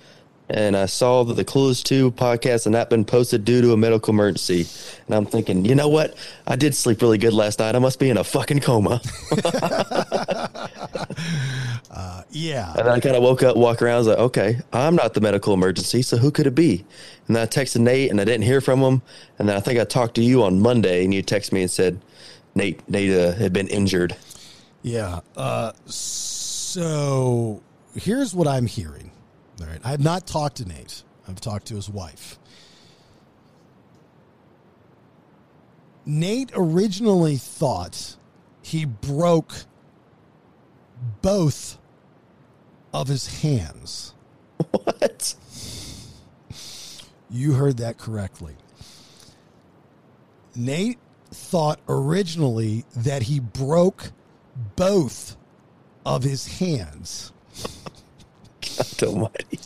and 0.52 0.76
I 0.76 0.86
saw 0.86 1.24
that 1.24 1.34
the 1.34 1.44
Clueless 1.44 1.82
2 1.82 2.12
podcast 2.12 2.64
had 2.64 2.72
not 2.72 2.90
been 2.90 3.04
posted 3.04 3.44
due 3.44 3.60
to 3.62 3.72
a 3.72 3.76
medical 3.76 4.12
emergency. 4.12 4.66
And 5.06 5.14
I'm 5.14 5.26
thinking, 5.26 5.64
you 5.64 5.74
know 5.74 5.88
what? 5.88 6.14
I 6.46 6.56
did 6.56 6.74
sleep 6.74 7.02
really 7.02 7.18
good 7.18 7.32
last 7.32 7.58
night. 7.58 7.74
I 7.74 7.78
must 7.78 7.98
be 7.98 8.10
in 8.10 8.16
a 8.16 8.24
fucking 8.24 8.60
coma. 8.60 9.00
Yeah. 12.32 12.72
And 12.76 12.88
I 12.88 12.98
kind 12.98 13.14
of 13.14 13.22
woke 13.22 13.42
up, 13.42 13.56
walk 13.56 13.82
around. 13.82 13.94
I 13.94 13.98
was 13.98 14.06
like, 14.08 14.18
okay, 14.18 14.58
I'm 14.72 14.96
not 14.96 15.14
the 15.14 15.20
medical 15.20 15.52
emergency, 15.54 16.02
so 16.02 16.16
who 16.16 16.30
could 16.30 16.46
it 16.46 16.54
be? 16.54 16.84
And 17.28 17.36
then 17.36 17.42
I 17.42 17.46
texted 17.46 17.80
Nate, 17.80 18.10
and 18.10 18.20
I 18.20 18.24
didn't 18.24 18.42
hear 18.42 18.60
from 18.60 18.80
him. 18.80 19.02
And 19.38 19.48
then 19.48 19.56
I 19.56 19.60
think 19.60 19.78
I 19.78 19.84
talked 19.84 20.14
to 20.16 20.22
you 20.22 20.42
on 20.42 20.60
Monday, 20.60 21.04
and 21.04 21.12
you 21.14 21.22
texted 21.22 21.52
me 21.52 21.62
and 21.62 21.70
said 21.70 22.00
Nate 22.54 22.86
Nate 22.88 23.12
uh, 23.12 23.32
had 23.32 23.52
been 23.52 23.68
injured. 23.68 24.16
Yeah. 24.82 25.20
Uh, 25.36 25.72
so 25.86 27.62
here's 27.94 28.34
what 28.34 28.48
I'm 28.48 28.66
hearing. 28.66 29.11
All 29.60 29.66
right. 29.66 29.80
I 29.84 29.90
have 29.90 30.02
not 30.02 30.26
talked 30.26 30.56
to 30.56 30.64
Nate. 30.64 31.02
I've 31.28 31.40
talked 31.40 31.66
to 31.66 31.76
his 31.76 31.88
wife. 31.88 32.38
Nate 36.04 36.50
originally 36.54 37.36
thought 37.36 38.16
he 38.62 38.84
broke 38.84 39.64
both 41.20 41.78
of 42.92 43.08
his 43.08 43.42
hands. 43.42 44.14
What? 44.70 45.34
You 47.30 47.54
heard 47.54 47.78
that 47.78 47.98
correctly. 47.98 48.54
Nate 50.54 50.98
thought 51.30 51.80
originally 51.88 52.84
that 52.94 53.22
he 53.22 53.40
broke 53.40 54.12
both 54.76 55.36
of 56.04 56.22
his 56.22 56.58
hands. 56.58 57.32
God 58.98 59.02
almighty. 59.02 59.58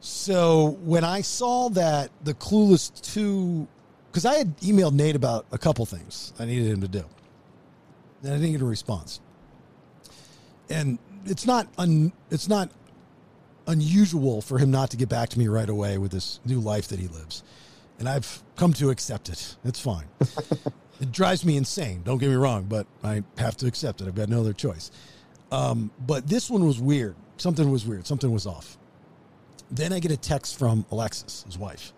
So 0.00 0.78
when 0.82 1.04
I 1.04 1.20
saw 1.20 1.68
that 1.70 2.10
the 2.22 2.34
Clueless 2.34 3.00
2, 3.12 3.66
because 4.10 4.24
I 4.24 4.34
had 4.34 4.56
emailed 4.58 4.94
Nate 4.94 5.16
about 5.16 5.46
a 5.52 5.58
couple 5.58 5.84
things 5.86 6.32
I 6.38 6.44
needed 6.44 6.66
him 6.66 6.80
to 6.80 6.88
do, 6.88 7.04
and 8.22 8.32
I 8.32 8.36
didn't 8.36 8.52
get 8.52 8.62
a 8.62 8.66
response. 8.66 9.20
And 10.70 10.98
it's 11.24 11.46
not 11.46 11.68
un, 11.78 12.12
it's 12.30 12.48
not 12.48 12.70
unusual 13.66 14.40
for 14.40 14.58
him 14.58 14.70
not 14.70 14.90
to 14.90 14.96
get 14.96 15.08
back 15.08 15.28
to 15.30 15.38
me 15.38 15.46
right 15.48 15.68
away 15.68 15.98
with 15.98 16.10
this 16.10 16.40
new 16.44 16.60
life 16.60 16.88
that 16.88 16.98
he 16.98 17.08
lives, 17.08 17.42
and 17.98 18.08
I've 18.08 18.42
come 18.56 18.72
to 18.74 18.90
accept 18.90 19.28
it. 19.28 19.56
It's 19.64 19.80
fine. 19.80 20.06
it 21.00 21.12
drives 21.12 21.44
me 21.44 21.56
insane. 21.56 22.02
Don't 22.04 22.18
get 22.18 22.28
me 22.28 22.36
wrong, 22.36 22.64
but 22.64 22.86
I 23.02 23.22
have 23.38 23.56
to 23.58 23.66
accept 23.66 24.00
it. 24.00 24.08
I've 24.08 24.14
got 24.14 24.28
no 24.28 24.40
other 24.40 24.52
choice. 24.52 24.90
Um, 25.50 25.90
but 26.06 26.26
this 26.26 26.50
one 26.50 26.66
was 26.66 26.80
weird. 26.80 27.16
Something 27.36 27.70
was 27.70 27.86
weird. 27.86 28.06
Something 28.06 28.32
was 28.32 28.46
off. 28.46 28.76
Then 29.70 29.92
I 29.92 29.98
get 30.00 30.10
a 30.10 30.16
text 30.16 30.58
from 30.58 30.84
Alexis, 30.90 31.44
his 31.44 31.58
wife, 31.58 31.92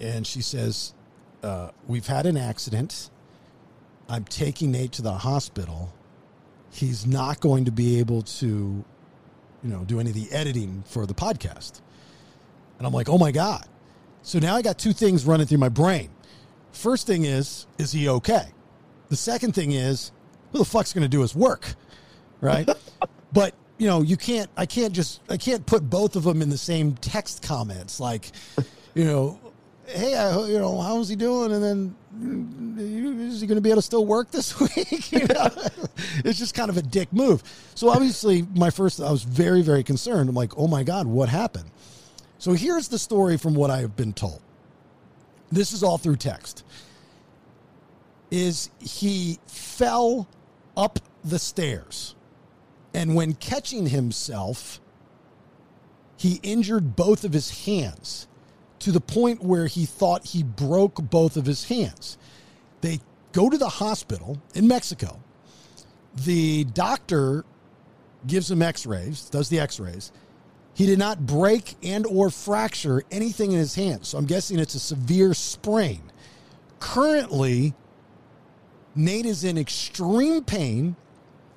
and 0.00 0.26
she 0.26 0.42
says, 0.42 0.94
uh, 1.42 1.70
"We've 1.86 2.06
had 2.06 2.26
an 2.26 2.36
accident. 2.36 3.10
I'm 4.08 4.24
taking 4.24 4.72
Nate 4.72 4.92
to 4.92 5.02
the 5.02 5.12
hospital. 5.12 5.92
He's 6.70 7.06
not 7.06 7.40
going 7.40 7.64
to 7.64 7.72
be 7.72 7.98
able 7.98 8.22
to, 8.22 8.46
you 8.46 9.70
know, 9.70 9.84
do 9.84 10.00
any 10.00 10.10
of 10.10 10.16
the 10.16 10.30
editing 10.32 10.82
for 10.86 11.06
the 11.06 11.14
podcast." 11.14 11.80
And 12.78 12.86
I'm 12.86 12.92
like, 12.92 13.08
"Oh 13.08 13.18
my 13.18 13.30
god!" 13.30 13.66
So 14.22 14.40
now 14.40 14.56
I 14.56 14.62
got 14.62 14.76
two 14.76 14.92
things 14.92 15.24
running 15.24 15.46
through 15.46 15.58
my 15.58 15.68
brain. 15.68 16.10
First 16.72 17.06
thing 17.06 17.24
is, 17.24 17.66
is 17.78 17.92
he 17.92 18.08
okay? 18.08 18.48
The 19.08 19.16
second 19.16 19.54
thing 19.54 19.70
is, 19.70 20.10
who 20.50 20.58
the 20.58 20.64
fuck's 20.64 20.92
going 20.92 21.02
to 21.02 21.08
do 21.08 21.20
his 21.20 21.34
work, 21.34 21.74
right? 22.40 22.68
but 23.32 23.54
you 23.78 23.86
know, 23.86 24.02
you 24.02 24.16
can't. 24.16 24.50
I 24.56 24.66
can't 24.66 24.92
just. 24.92 25.20
I 25.28 25.36
can't 25.36 25.64
put 25.66 25.88
both 25.88 26.16
of 26.16 26.24
them 26.24 26.42
in 26.42 26.50
the 26.50 26.58
same 26.58 26.94
text 26.94 27.42
comments. 27.42 28.00
Like, 28.00 28.32
you 28.94 29.04
know, 29.04 29.38
hey, 29.86 30.14
I, 30.14 30.46
you 30.46 30.58
know, 30.58 30.80
how's 30.80 31.08
he 31.08 31.16
doing? 31.16 31.52
And 31.52 31.62
then, 31.62 31.96
mm, 32.18 33.20
is 33.28 33.40
he 33.40 33.46
going 33.46 33.56
to 33.56 33.62
be 33.62 33.70
able 33.70 33.82
to 33.82 33.86
still 33.86 34.06
work 34.06 34.30
this 34.30 34.58
week? 34.76 35.12
you 35.12 35.26
know, 35.26 35.50
it's 36.24 36.38
just 36.38 36.54
kind 36.54 36.70
of 36.70 36.76
a 36.76 36.82
dick 36.82 37.12
move. 37.12 37.42
So 37.74 37.88
obviously, 37.88 38.46
my 38.54 38.70
first, 38.70 39.00
I 39.00 39.10
was 39.10 39.22
very, 39.22 39.62
very 39.62 39.82
concerned. 39.82 40.28
I'm 40.28 40.34
like, 40.34 40.56
oh 40.56 40.66
my 40.66 40.82
god, 40.82 41.06
what 41.06 41.28
happened? 41.28 41.70
So 42.38 42.52
here's 42.52 42.88
the 42.88 42.98
story 42.98 43.36
from 43.36 43.54
what 43.54 43.70
I 43.70 43.78
have 43.78 43.96
been 43.96 44.12
told. 44.12 44.40
This 45.50 45.72
is 45.72 45.82
all 45.82 45.98
through 45.98 46.16
text. 46.16 46.64
Is 48.30 48.70
he 48.80 49.38
fell 49.46 50.28
up 50.76 50.98
the 51.22 51.38
stairs 51.38 52.15
and 52.96 53.14
when 53.14 53.34
catching 53.34 53.88
himself, 53.88 54.80
he 56.16 56.40
injured 56.42 56.96
both 56.96 57.24
of 57.24 57.34
his 57.34 57.66
hands 57.66 58.26
to 58.78 58.90
the 58.90 59.02
point 59.02 59.44
where 59.44 59.66
he 59.66 59.84
thought 59.84 60.28
he 60.28 60.42
broke 60.42 61.10
both 61.10 61.36
of 61.36 61.44
his 61.44 61.64
hands. 61.64 62.16
They 62.80 63.00
go 63.32 63.50
to 63.50 63.58
the 63.58 63.68
hospital 63.68 64.40
in 64.54 64.66
Mexico. 64.66 65.20
The 66.24 66.64
doctor 66.64 67.44
gives 68.26 68.50
him 68.50 68.62
x-rays, 68.62 69.28
does 69.28 69.50
the 69.50 69.60
x-rays. 69.60 70.10
He 70.72 70.86
did 70.86 70.98
not 70.98 71.26
break 71.26 71.74
and 71.82 72.06
or 72.06 72.30
fracture 72.30 73.02
anything 73.10 73.52
in 73.52 73.58
his 73.58 73.74
hand. 73.74 74.06
So 74.06 74.16
I'm 74.16 74.24
guessing 74.24 74.58
it's 74.58 74.74
a 74.74 74.80
severe 74.80 75.34
sprain. 75.34 76.00
Currently, 76.80 77.74
Nate 78.94 79.26
is 79.26 79.44
in 79.44 79.58
extreme 79.58 80.44
pain 80.44 80.96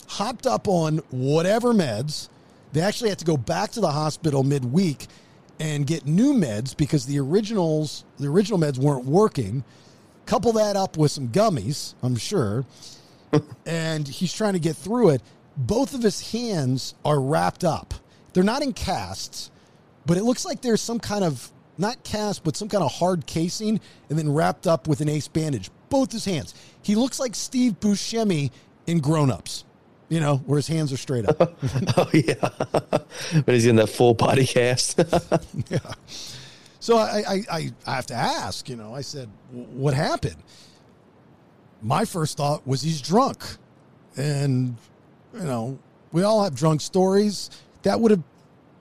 hopped 0.10 0.48
up 0.48 0.68
on 0.68 0.98
whatever 1.12 1.72
meds. 1.72 2.30
They 2.74 2.82
actually 2.82 3.10
had 3.10 3.20
to 3.20 3.26
go 3.26 3.38
back 3.38 3.72
to 3.72 3.80
the 3.80 3.92
hospital 3.92 4.44
midweek 4.44 5.08
and 5.60 5.86
get 5.86 6.08
new 6.08 6.34
meds 6.34 6.76
because 6.76 7.06
the 7.06 7.20
originals, 7.20 8.06
the 8.18 8.28
original 8.28 8.60
meds 8.60 8.80
weren't 8.80 9.06
working. 9.06 9.64
Couple 10.26 10.52
that 10.54 10.76
up 10.76 10.98
with 10.98 11.12
some 11.12 11.30
gummies, 11.30 11.94
I'm 12.02 12.16
sure. 12.16 12.66
and 13.66 14.08
he's 14.08 14.34
trying 14.34 14.54
to 14.54 14.60
get 14.60 14.76
through 14.76 15.10
it. 15.10 15.22
Both 15.56 15.94
of 15.94 16.02
his 16.02 16.32
hands 16.32 16.96
are 17.06 17.20
wrapped 17.20 17.64
up. 17.64 17.94
They're 18.34 18.44
not 18.44 18.64
in 18.64 18.74
casts, 18.74 19.52
but 20.08 20.18
it 20.18 20.24
looks 20.24 20.44
like 20.44 20.62
there's 20.62 20.82
some 20.82 21.00
kind 21.00 21.24
of 21.24 21.52
not 21.78 22.04
cast, 22.04 22.44
but 22.44 22.56
some 22.58 22.68
kind 22.68 22.84
of 22.84 22.92
hard 22.92 23.28
casing 23.28 23.80
and 24.10 24.18
then 24.18 24.34
wrapped 24.34 24.66
up 24.66 24.88
with 24.88 25.02
an 25.02 25.10
ace 25.10 25.28
bandage. 25.28 25.70
Both 25.90 26.12
his 26.12 26.26
hands. 26.26 26.56
He 26.82 26.96
looks 26.96 27.20
like 27.20 27.36
Steve 27.36 27.80
Buscemi 27.80 28.52
in 28.88 29.00
Grown 29.00 29.30
Ups 29.32 29.66
you 30.10 30.20
know, 30.20 30.38
where 30.38 30.58
his 30.58 30.68
hands 30.68 30.92
are 30.92 30.98
straight 30.98 31.28
up. 31.28 31.40
oh 31.98 32.10
yeah, 32.14 32.34
but 33.46 33.54
he's 33.54 33.68
in 33.68 33.78
that 33.78 33.88
full 33.88 34.14
body 34.16 34.46
cast. 34.46 35.00
yeah. 35.70 35.80
So 36.80 36.98
I, 36.98 37.24
I, 37.28 37.44
I, 37.52 37.72
I 37.86 37.96
have 37.96 38.08
to 38.08 38.16
ask. 38.16 38.68
You 38.68 38.76
know, 38.76 38.94
I 38.94 39.02
said, 39.02 39.30
what 39.52 39.94
happened? 39.94 40.38
My 41.82 42.06
first 42.06 42.38
thought 42.38 42.66
was 42.68 42.82
he's 42.82 43.02
drunk, 43.02 43.44
and 44.18 44.76
you 45.34 45.44
know, 45.44 45.78
we 46.12 46.24
all 46.24 46.44
have 46.44 46.56
drunk 46.56 46.82
stories. 46.82 47.50
That 47.84 48.00
would 48.00 48.12
have, 48.12 48.24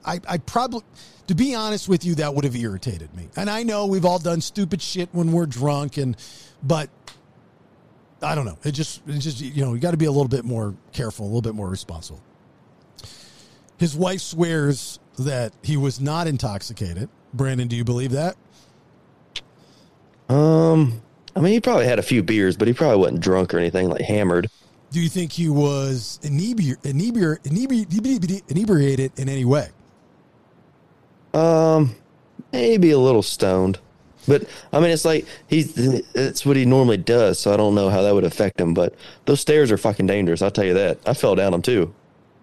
I, 0.03 0.19
I 0.27 0.37
probably, 0.39 0.83
to 1.27 1.35
be 1.35 1.55
honest 1.55 1.87
with 1.87 2.03
you, 2.03 2.15
that 2.15 2.33
would 2.33 2.43
have 2.43 2.55
irritated 2.55 3.15
me. 3.15 3.29
And 3.35 3.49
I 3.49 3.63
know 3.63 3.85
we've 3.85 4.05
all 4.05 4.19
done 4.19 4.41
stupid 4.41 4.81
shit 4.81 5.09
when 5.11 5.31
we're 5.31 5.45
drunk, 5.45 5.97
and 5.97 6.17
but 6.63 6.89
I 8.21 8.35
don't 8.35 8.45
know. 8.45 8.57
It 8.63 8.71
just, 8.71 9.01
it 9.07 9.19
just, 9.19 9.41
you 9.41 9.63
know, 9.63 9.73
you 9.73 9.79
got 9.79 9.91
to 9.91 9.97
be 9.97 10.05
a 10.05 10.11
little 10.11 10.27
bit 10.27 10.45
more 10.45 10.75
careful, 10.91 11.25
a 11.25 11.27
little 11.27 11.41
bit 11.41 11.55
more 11.55 11.69
responsible. 11.69 12.21
His 13.77 13.95
wife 13.95 14.21
swears 14.21 14.99
that 15.17 15.53
he 15.63 15.77
was 15.77 16.01
not 16.01 16.27
intoxicated. 16.27 17.09
Brandon, 17.33 17.67
do 17.67 17.75
you 17.75 17.83
believe 17.83 18.11
that? 18.11 18.35
Um, 20.27 21.01
I 21.35 21.39
mean, 21.39 21.53
he 21.53 21.61
probably 21.61 21.85
had 21.85 21.99
a 21.99 22.03
few 22.03 22.21
beers, 22.21 22.57
but 22.57 22.67
he 22.67 22.73
probably 22.73 22.97
wasn't 22.97 23.21
drunk 23.21 23.53
or 23.53 23.59
anything 23.59 23.89
like 23.89 24.01
hammered. 24.01 24.49
Do 24.91 24.99
you 24.99 25.09
think 25.09 25.31
he 25.31 25.49
was 25.49 26.19
inebri- 26.23 26.77
inebri- 26.81 27.39
inebri- 27.43 28.43
inebriated 28.49 29.11
in 29.17 29.29
any 29.29 29.45
way? 29.45 29.69
Um, 31.33 31.95
maybe 32.51 32.91
a 32.91 32.97
little 32.97 33.21
stoned. 33.21 33.79
But 34.29 34.47
I 34.71 34.79
mean, 34.79 34.91
it's 34.91 35.05
like 35.05 35.25
he's 35.47 35.77
it's 35.77 36.45
what 36.45 36.55
he 36.55 36.63
normally 36.63 36.97
does, 36.97 37.39
so 37.39 37.51
I 37.51 37.57
don't 37.57 37.73
know 37.73 37.89
how 37.89 38.03
that 38.03 38.13
would 38.13 38.23
affect 38.23 38.61
him. 38.61 38.73
But 38.73 38.93
those 39.25 39.41
stairs 39.41 39.71
are 39.71 39.77
fucking 39.77 40.05
dangerous. 40.05 40.41
I'll 40.41 40.51
tell 40.51 40.65
you 40.65 40.75
that. 40.75 40.99
I 41.05 41.13
fell 41.15 41.35
down 41.35 41.51
them 41.51 41.63
too. 41.63 41.93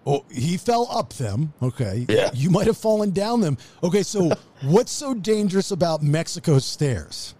Oh, 0.05 0.25
he 0.29 0.57
fell 0.57 0.87
up 0.91 1.13
them. 1.13 1.53
Okay. 1.61 2.05
Yeah. 2.07 2.29
You 2.33 2.49
might 2.49 2.67
have 2.67 2.77
fallen 2.77 3.11
down 3.11 3.41
them. 3.41 3.57
Okay. 3.81 4.03
So, 4.03 4.31
what's 4.63 4.91
so 4.91 5.13
dangerous 5.13 5.71
about 5.71 6.03
Mexico's 6.03 6.65
stairs? 6.65 7.33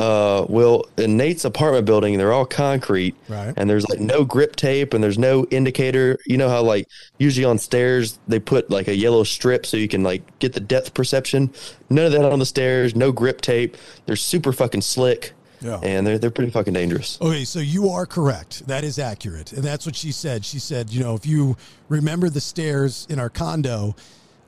Uh, 0.00 0.46
well, 0.48 0.86
in 0.96 1.16
Nate's 1.18 1.44
apartment 1.44 1.84
building, 1.84 2.16
they're 2.16 2.32
all 2.32 2.46
concrete, 2.46 3.14
Right. 3.28 3.52
And 3.56 3.68
there's 3.68 3.86
like 3.88 4.00
no 4.00 4.24
grip 4.24 4.56
tape, 4.56 4.94
and 4.94 5.04
there's 5.04 5.18
no 5.18 5.44
indicator. 5.50 6.18
You 6.26 6.38
know 6.38 6.48
how 6.48 6.62
like 6.62 6.88
usually 7.18 7.44
on 7.44 7.58
stairs 7.58 8.18
they 8.26 8.40
put 8.40 8.70
like 8.70 8.88
a 8.88 8.96
yellow 8.96 9.24
strip 9.24 9.66
so 9.66 9.76
you 9.76 9.88
can 9.88 10.02
like 10.02 10.22
get 10.38 10.54
the 10.54 10.60
depth 10.60 10.94
perception. 10.94 11.52
None 11.90 12.06
of 12.06 12.12
that 12.12 12.24
on 12.24 12.38
the 12.38 12.46
stairs. 12.46 12.96
No 12.96 13.12
grip 13.12 13.42
tape. 13.42 13.76
They're 14.06 14.16
super 14.16 14.52
fucking 14.52 14.80
slick. 14.80 15.34
Yeah. 15.60 15.78
And 15.82 16.06
they're 16.06 16.18
they're 16.18 16.30
pretty 16.30 16.50
fucking 16.50 16.72
dangerous. 16.72 17.18
Okay, 17.20 17.44
so 17.44 17.58
you 17.58 17.90
are 17.90 18.06
correct. 18.06 18.66
That 18.66 18.82
is 18.82 18.98
accurate. 18.98 19.52
And 19.52 19.62
that's 19.62 19.84
what 19.84 19.94
she 19.94 20.10
said. 20.12 20.46
She 20.46 20.58
said, 20.58 20.88
you 20.90 21.02
know, 21.04 21.14
if 21.14 21.26
you 21.26 21.58
remember 21.90 22.30
the 22.30 22.40
stairs 22.40 23.06
in 23.10 23.18
our 23.20 23.28
condo, 23.28 23.94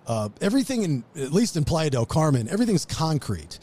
Uh, 0.07 0.31
everything 0.41 0.83
in 0.83 1.05
at 1.15 1.33
least 1.33 1.57
in 1.57 1.63
Playa 1.65 1.91
del 1.91 2.07
Carmen, 2.07 2.49
everything's 2.49 2.85
concrete, 2.85 3.61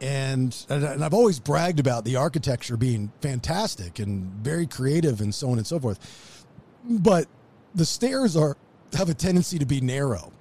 and 0.00 0.56
and 0.68 1.04
I've 1.04 1.14
always 1.14 1.38
bragged 1.38 1.78
about 1.78 2.04
the 2.04 2.16
architecture 2.16 2.76
being 2.76 3.12
fantastic 3.20 3.98
and 3.98 4.32
very 4.42 4.66
creative 4.66 5.20
and 5.20 5.34
so 5.34 5.50
on 5.50 5.58
and 5.58 5.66
so 5.66 5.78
forth. 5.78 6.44
But 6.84 7.26
the 7.74 7.84
stairs 7.84 8.36
are 8.36 8.56
have 8.94 9.08
a 9.08 9.14
tendency 9.14 9.58
to 9.58 9.66
be 9.66 9.80
narrow. 9.80 10.32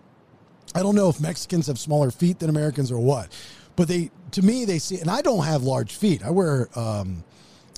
I 0.74 0.82
don't 0.82 0.96
know 0.96 1.10
if 1.10 1.20
Mexicans 1.20 1.68
have 1.68 1.78
smaller 1.78 2.12
feet 2.12 2.39
than 2.39 2.50
Americans 2.50 2.92
or 2.92 3.00
what, 3.00 3.30
but 3.75 3.88
they 3.88 4.12
to 4.32 4.42
me 4.42 4.66
they 4.66 4.80
see 4.80 5.00
and 5.00 5.10
I 5.10 5.22
don't 5.22 5.44
have 5.44 5.63
large 5.63 5.96
feet. 5.96 6.24
I 6.24 6.32
wear 6.32 6.70
um, 6.75 7.24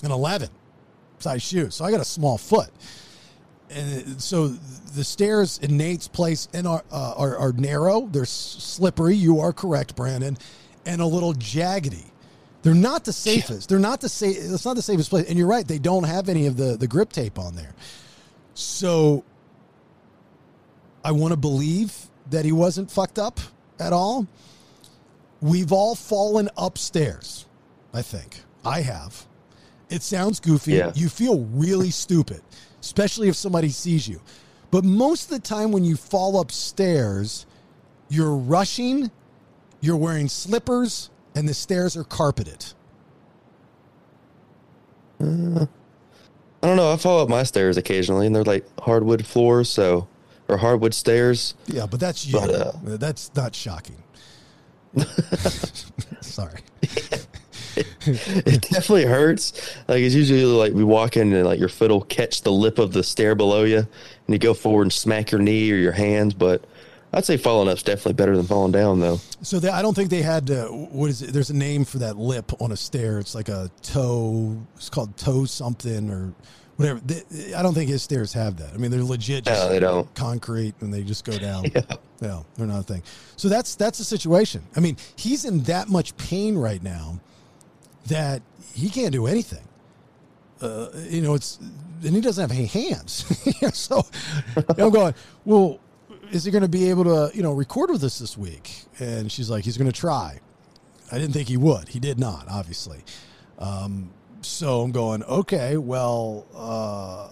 an 0.03 0.11
11 0.11 0.49
size 1.17 1.41
shoe, 1.41 1.71
so 1.71 1.83
I 1.83 1.91
got 1.91 1.99
a 2.01 2.05
small 2.05 2.37
foot. 2.37 2.69
And 3.71 4.21
so 4.21 4.49
the 4.49 5.03
stairs 5.03 5.57
in 5.59 5.77
Nate's 5.77 6.07
place 6.07 6.49
in 6.53 6.67
are, 6.67 6.83
uh, 6.91 7.13
are 7.15 7.37
are 7.37 7.53
narrow. 7.53 8.01
They're 8.01 8.25
slippery. 8.25 9.15
You 9.15 9.39
are 9.39 9.53
correct, 9.53 9.95
Brandon, 9.95 10.37
and 10.85 11.01
a 11.01 11.05
little 11.05 11.33
jaggedy. 11.33 12.05
They're 12.63 12.73
not 12.75 13.05
the 13.05 13.13
safest. 13.13 13.69
They're 13.69 13.79
not 13.79 14.01
the 14.01 14.09
safe. 14.09 14.37
It's 14.37 14.65
not 14.65 14.75
the 14.75 14.81
safest 14.81 15.09
place. 15.09 15.27
And 15.27 15.37
you're 15.37 15.47
right. 15.47 15.67
They 15.67 15.79
don't 15.79 16.03
have 16.03 16.29
any 16.29 16.45
of 16.47 16.57
the 16.57 16.77
the 16.77 16.87
grip 16.87 17.11
tape 17.11 17.39
on 17.39 17.55
there. 17.55 17.73
So 18.53 19.23
I 21.03 21.11
want 21.11 21.31
to 21.31 21.37
believe 21.37 21.93
that 22.29 22.45
he 22.45 22.51
wasn't 22.51 22.91
fucked 22.91 23.17
up 23.17 23.39
at 23.79 23.93
all. 23.93 24.27
We've 25.41 25.71
all 25.71 25.95
fallen 25.95 26.49
upstairs. 26.55 27.47
I 27.93 28.03
think 28.03 28.41
I 28.63 28.81
have. 28.81 29.25
It 29.89 30.03
sounds 30.03 30.39
goofy. 30.39 30.73
Yeah. 30.73 30.91
You 30.95 31.09
feel 31.09 31.39
really 31.51 31.89
stupid, 31.89 32.41
especially 32.79 33.27
if 33.27 33.35
somebody 33.35 33.69
sees 33.69 34.07
you. 34.07 34.21
But 34.69 34.85
most 34.85 35.25
of 35.25 35.29
the 35.31 35.39
time, 35.39 35.71
when 35.71 35.83
you 35.83 35.97
fall 35.97 36.39
upstairs, 36.39 37.45
you're 38.07 38.35
rushing, 38.35 39.11
you're 39.81 39.97
wearing 39.97 40.29
slippers, 40.29 41.09
and 41.35 41.49
the 41.49 41.53
stairs 41.53 41.97
are 41.97 42.03
carpeted. 42.03 42.65
I 45.19 46.67
don't 46.67 46.77
know. 46.77 46.91
I 46.93 46.97
follow 46.97 47.23
up 47.23 47.29
my 47.29 47.43
stairs 47.43 47.77
occasionally, 47.77 48.27
and 48.27 48.35
they're 48.35 48.43
like 48.43 48.65
hardwood 48.79 49.25
floors, 49.25 49.69
so 49.69 50.07
or 50.47 50.57
hardwood 50.57 50.93
stairs. 50.93 51.55
Yeah, 51.67 51.85
but 51.85 51.99
that's 51.99 52.25
you. 52.25 52.39
But, 52.39 52.49
uh, 52.49 52.71
that's 52.97 53.33
not 53.35 53.55
shocking. 53.55 54.03
Sorry. 56.21 56.59
it 57.75 58.61
definitely 58.61 59.05
hurts. 59.05 59.53
Like 59.87 60.01
it's 60.01 60.13
usually 60.15 60.43
like 60.43 60.73
we 60.73 60.83
walk 60.83 61.17
in 61.17 61.33
and 61.33 61.45
like 61.45 61.59
your 61.59 61.69
foot 61.69 61.89
will 61.89 62.01
catch 62.01 62.41
the 62.41 62.51
lip 62.51 62.79
of 62.79 62.93
the 62.93 63.03
stair 63.03 63.33
below 63.33 63.63
you, 63.63 63.77
and 63.77 63.87
you 64.27 64.37
go 64.37 64.53
forward 64.53 64.83
and 64.83 64.93
smack 64.93 65.31
your 65.31 65.41
knee 65.41 65.71
or 65.71 65.77
your 65.77 65.93
hands. 65.93 66.33
But 66.33 66.65
I'd 67.13 67.25
say 67.25 67.35
falling 67.37 67.67
up's 67.67 67.83
definitely 67.83 68.13
better 68.13 68.37
than 68.37 68.45
falling 68.45 68.71
down, 68.71 68.99
though. 68.99 69.17
So 69.41 69.59
they, 69.59 69.69
I 69.69 69.81
don't 69.81 69.93
think 69.93 70.09
they 70.09 70.21
had 70.21 70.49
uh, 70.49 70.67
what 70.67 71.09
is 71.09 71.21
it? 71.21 71.33
There's 71.33 71.49
a 71.49 71.55
name 71.55 71.83
for 71.83 71.97
that 71.99 72.17
lip 72.17 72.51
on 72.61 72.71
a 72.71 72.77
stair. 72.77 73.19
It's 73.19 73.35
like 73.35 73.49
a 73.49 73.69
toe. 73.81 74.57
It's 74.75 74.89
called 74.89 75.17
toe 75.17 75.45
something 75.45 76.09
or 76.09 76.33
whatever. 76.77 77.01
They, 77.01 77.53
I 77.53 77.61
don't 77.61 77.73
think 77.73 77.89
his 77.89 78.01
stairs 78.01 78.31
have 78.33 78.57
that. 78.57 78.73
I 78.73 78.77
mean, 78.77 78.91
they're 78.91 79.03
legit. 79.03 79.45
No, 79.45 79.67
they 79.67 79.79
don't. 79.79 80.13
Concrete, 80.15 80.73
and 80.79 80.93
they 80.93 81.03
just 81.03 81.25
go 81.25 81.37
down. 81.37 81.65
Yeah. 81.73 81.81
No, 82.27 82.45
they're 82.55 82.67
not 82.67 82.81
a 82.81 82.83
thing. 82.83 83.01
So 83.35 83.49
that's 83.49 83.73
that's 83.75 83.97
the 83.97 84.03
situation. 84.03 84.61
I 84.75 84.79
mean, 84.79 84.95
he's 85.15 85.43
in 85.43 85.63
that 85.63 85.89
much 85.89 86.15
pain 86.17 86.55
right 86.55 86.81
now 86.83 87.19
that 88.05 88.43
he 88.75 88.89
can't 88.89 89.11
do 89.11 89.25
anything. 89.25 89.67
Uh, 90.61 90.89
you 91.09 91.21
know, 91.21 91.33
it's 91.33 91.57
and 91.57 92.15
he 92.15 92.21
doesn't 92.21 92.41
have 92.41 92.55
any 92.55 92.67
hands. 92.67 93.25
so 93.75 94.05
I'm 94.77 94.91
going, 94.91 95.15
well, 95.45 95.79
is 96.31 96.45
he 96.45 96.51
going 96.51 96.63
to 96.63 96.69
be 96.69 96.89
able 96.89 97.03
to, 97.03 97.31
you 97.35 97.43
know, 97.43 97.51
record 97.51 97.89
with 97.89 98.03
us 98.03 98.19
this 98.19 98.37
week? 98.37 98.85
And 98.99 99.31
she's 99.31 99.49
like, 99.49 99.65
he's 99.65 99.77
going 99.77 99.91
to 99.91 99.97
try. 99.97 100.39
I 101.11 101.17
didn't 101.17 101.33
think 101.33 101.49
he 101.49 101.57
would. 101.57 101.89
He 101.89 101.99
did 101.99 102.19
not, 102.19 102.47
obviously. 102.49 103.03
Um, 103.59 104.11
so 104.41 104.81
I'm 104.81 104.91
going, 104.91 105.23
okay, 105.23 105.77
well, 105.77 106.47
uh, 106.55 107.29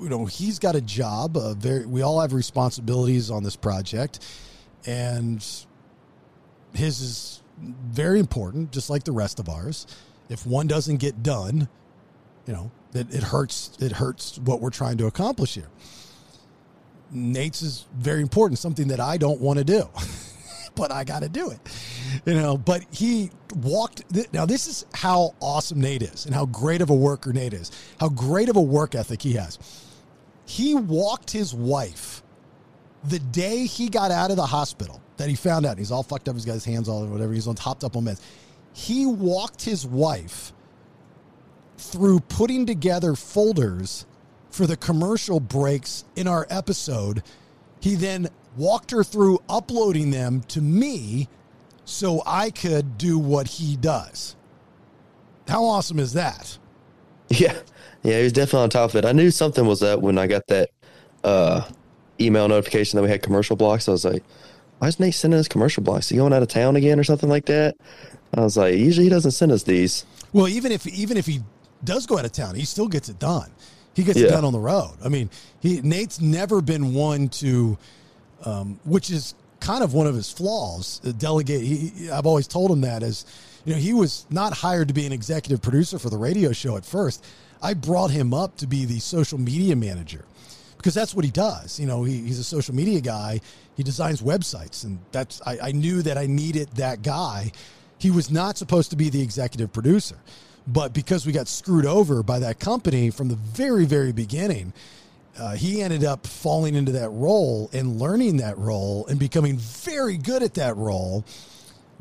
you 0.00 0.08
know, 0.08 0.24
he's 0.24 0.58
got 0.58 0.74
a 0.76 0.80
job. 0.80 1.36
Uh, 1.36 1.54
very, 1.54 1.84
we 1.84 2.02
all 2.02 2.20
have 2.20 2.32
responsibilities 2.32 3.30
on 3.30 3.42
this 3.42 3.56
project, 3.56 4.20
and 4.86 5.44
his 6.74 7.00
is 7.00 7.42
very 7.60 8.18
important, 8.18 8.72
just 8.72 8.88
like 8.88 9.04
the 9.04 9.12
rest 9.12 9.38
of 9.40 9.48
ours. 9.48 9.86
If 10.28 10.46
one 10.46 10.66
doesn't 10.66 10.96
get 10.96 11.22
done, 11.22 11.68
you 12.46 12.54
know, 12.54 12.70
it, 12.94 13.12
it 13.14 13.22
hurts. 13.24 13.76
It 13.80 13.92
hurts 13.92 14.38
what 14.38 14.60
we're 14.60 14.70
trying 14.70 14.96
to 14.98 15.06
accomplish 15.06 15.54
here. 15.54 15.68
Nate's 17.12 17.62
is 17.62 17.86
very 17.94 18.22
important, 18.22 18.58
something 18.58 18.88
that 18.88 19.00
I 19.00 19.16
don't 19.16 19.40
want 19.40 19.58
to 19.58 19.64
do, 19.64 19.88
but 20.74 20.90
I 20.90 21.04
got 21.04 21.22
to 21.22 21.28
do 21.28 21.50
it. 21.50 21.60
You 22.24 22.34
know, 22.34 22.56
but 22.56 22.84
he 22.90 23.30
walked. 23.56 24.04
Now, 24.32 24.46
this 24.46 24.66
is 24.66 24.86
how 24.94 25.34
awesome 25.40 25.80
Nate 25.80 26.02
is 26.02 26.26
and 26.26 26.34
how 26.34 26.46
great 26.46 26.80
of 26.80 26.90
a 26.90 26.94
worker 26.94 27.32
Nate 27.32 27.52
is, 27.52 27.70
how 28.00 28.08
great 28.08 28.48
of 28.48 28.56
a 28.56 28.62
work 28.62 28.94
ethic 28.94 29.22
he 29.22 29.34
has. 29.34 29.58
He 30.46 30.74
walked 30.74 31.30
his 31.30 31.54
wife 31.54 32.22
the 33.04 33.18
day 33.18 33.66
he 33.66 33.88
got 33.88 34.10
out 34.10 34.30
of 34.30 34.36
the 34.36 34.46
hospital 34.46 35.00
that 35.16 35.28
he 35.28 35.34
found 35.34 35.66
out. 35.66 35.78
He's 35.78 35.90
all 35.90 36.02
fucked 36.02 36.28
up. 36.28 36.34
He's 36.34 36.44
got 36.44 36.54
his 36.54 36.64
hands 36.64 36.88
all 36.88 37.02
over 37.02 37.12
whatever. 37.12 37.32
He's 37.32 37.46
on 37.46 37.56
hopped 37.56 37.84
up 37.84 37.96
on 37.96 38.04
meds. 38.04 38.20
He 38.72 39.06
walked 39.06 39.62
his 39.62 39.86
wife 39.86 40.52
through 41.76 42.20
putting 42.20 42.64
together 42.66 43.14
folders 43.14 44.06
for 44.52 44.66
the 44.66 44.76
commercial 44.76 45.40
breaks 45.40 46.04
in 46.14 46.28
our 46.28 46.46
episode. 46.50 47.22
He 47.80 47.96
then 47.96 48.28
walked 48.56 48.90
her 48.90 49.02
through 49.02 49.40
uploading 49.48 50.10
them 50.10 50.42
to 50.48 50.60
me 50.60 51.28
so 51.84 52.22
I 52.26 52.50
could 52.50 52.98
do 52.98 53.18
what 53.18 53.48
he 53.48 53.76
does. 53.76 54.36
How 55.48 55.64
awesome 55.64 55.98
is 55.98 56.12
that? 56.12 56.58
Yeah, 57.28 57.58
yeah, 58.02 58.18
he 58.18 58.24
was 58.24 58.32
definitely 58.34 58.64
on 58.64 58.70
top 58.70 58.90
of 58.90 58.96
it. 58.96 59.06
I 59.06 59.12
knew 59.12 59.30
something 59.30 59.66
was 59.66 59.82
up 59.82 60.00
when 60.00 60.18
I 60.18 60.26
got 60.26 60.46
that 60.48 60.68
uh, 61.24 61.66
email 62.20 62.46
notification 62.46 62.98
that 62.98 63.02
we 63.02 63.08
had 63.08 63.22
commercial 63.22 63.56
blocks. 63.56 63.88
I 63.88 63.92
was 63.92 64.04
like, 64.04 64.22
"Why 64.80 64.88
is 64.88 65.00
Nate 65.00 65.14
sending 65.14 65.40
us 65.40 65.48
commercial 65.48 65.82
blocks? 65.82 66.06
Is 66.06 66.10
he 66.10 66.16
going 66.18 66.34
out 66.34 66.42
of 66.42 66.48
town 66.48 66.76
again 66.76 67.00
or 67.00 67.04
something 67.04 67.30
like 67.30 67.46
that?" 67.46 67.74
I 68.34 68.42
was 68.42 68.58
like, 68.58 68.74
"Usually 68.74 69.04
he 69.04 69.10
doesn't 69.10 69.30
send 69.30 69.50
us 69.50 69.62
these." 69.62 70.04
Well, 70.34 70.46
even 70.46 70.72
if 70.72 70.86
even 70.86 71.16
if 71.16 71.24
he 71.24 71.40
does 71.84 72.04
go 72.04 72.18
out 72.18 72.26
of 72.26 72.32
town, 72.32 72.54
he 72.54 72.66
still 72.66 72.88
gets 72.88 73.08
it 73.08 73.18
done. 73.18 73.50
He 73.94 74.04
gets 74.04 74.18
it 74.18 74.30
done 74.30 74.44
on 74.44 74.52
the 74.52 74.58
road. 74.60 74.92
I 75.04 75.08
mean, 75.08 75.28
he 75.60 75.80
Nate's 75.82 76.20
never 76.20 76.60
been 76.62 76.94
one 76.94 77.28
to, 77.28 77.76
um, 78.44 78.80
which 78.84 79.10
is 79.10 79.34
kind 79.60 79.84
of 79.84 79.92
one 79.94 80.06
of 80.06 80.14
his 80.14 80.30
flaws. 80.32 80.98
Delegate. 81.18 81.62
He, 81.62 81.76
he- 81.88 82.10
I've 82.10 82.26
always 82.26 82.46
told 82.48 82.70
him 82.70 82.80
that 82.82 83.02
as, 83.02 83.26
you 83.64 83.74
know, 83.74 83.78
he 83.78 83.92
was 83.92 84.26
not 84.30 84.52
hired 84.54 84.88
to 84.88 84.94
be 84.94 85.06
an 85.06 85.12
executive 85.12 85.60
producer 85.62 85.98
for 85.98 86.10
the 86.10 86.16
radio 86.16 86.52
show 86.52 86.76
at 86.76 86.84
first. 86.84 87.24
I 87.60 87.74
brought 87.74 88.10
him 88.10 88.34
up 88.34 88.56
to 88.56 88.66
be 88.66 88.84
the 88.86 88.98
social 88.98 89.38
media 89.38 89.76
manager 89.76 90.24
because 90.78 90.94
that's 90.94 91.14
what 91.14 91.24
he 91.24 91.30
does. 91.30 91.78
You 91.78 91.86
know, 91.86 92.02
he, 92.02 92.18
he's 92.22 92.38
a 92.40 92.44
social 92.44 92.74
media 92.74 93.00
guy. 93.00 93.40
He 93.76 93.82
designs 93.82 94.20
websites, 94.20 94.84
and 94.84 94.98
that's 95.12 95.40
I, 95.46 95.58
I 95.68 95.72
knew 95.72 96.02
that 96.02 96.18
I 96.18 96.26
needed 96.26 96.68
that 96.72 97.02
guy. 97.02 97.52
He 97.98 98.10
was 98.10 98.30
not 98.30 98.58
supposed 98.58 98.90
to 98.90 98.96
be 98.96 99.10
the 99.10 99.22
executive 99.22 99.72
producer, 99.72 100.16
but 100.66 100.92
because 100.92 101.26
we 101.26 101.32
got 101.32 101.48
screwed 101.48 101.86
over 101.86 102.22
by 102.22 102.38
that 102.38 102.60
company 102.60 103.10
from 103.10 103.28
the 103.28 103.36
very 103.36 103.84
very 103.84 104.12
beginning, 104.12 104.72
uh, 105.38 105.54
he 105.54 105.82
ended 105.82 106.04
up 106.04 106.26
falling 106.26 106.74
into 106.74 106.92
that 106.92 107.10
role 107.10 107.70
and 107.72 107.98
learning 107.98 108.38
that 108.38 108.58
role 108.58 109.06
and 109.06 109.18
becoming 109.18 109.56
very 109.56 110.16
good 110.16 110.42
at 110.42 110.54
that 110.54 110.76
role 110.76 111.24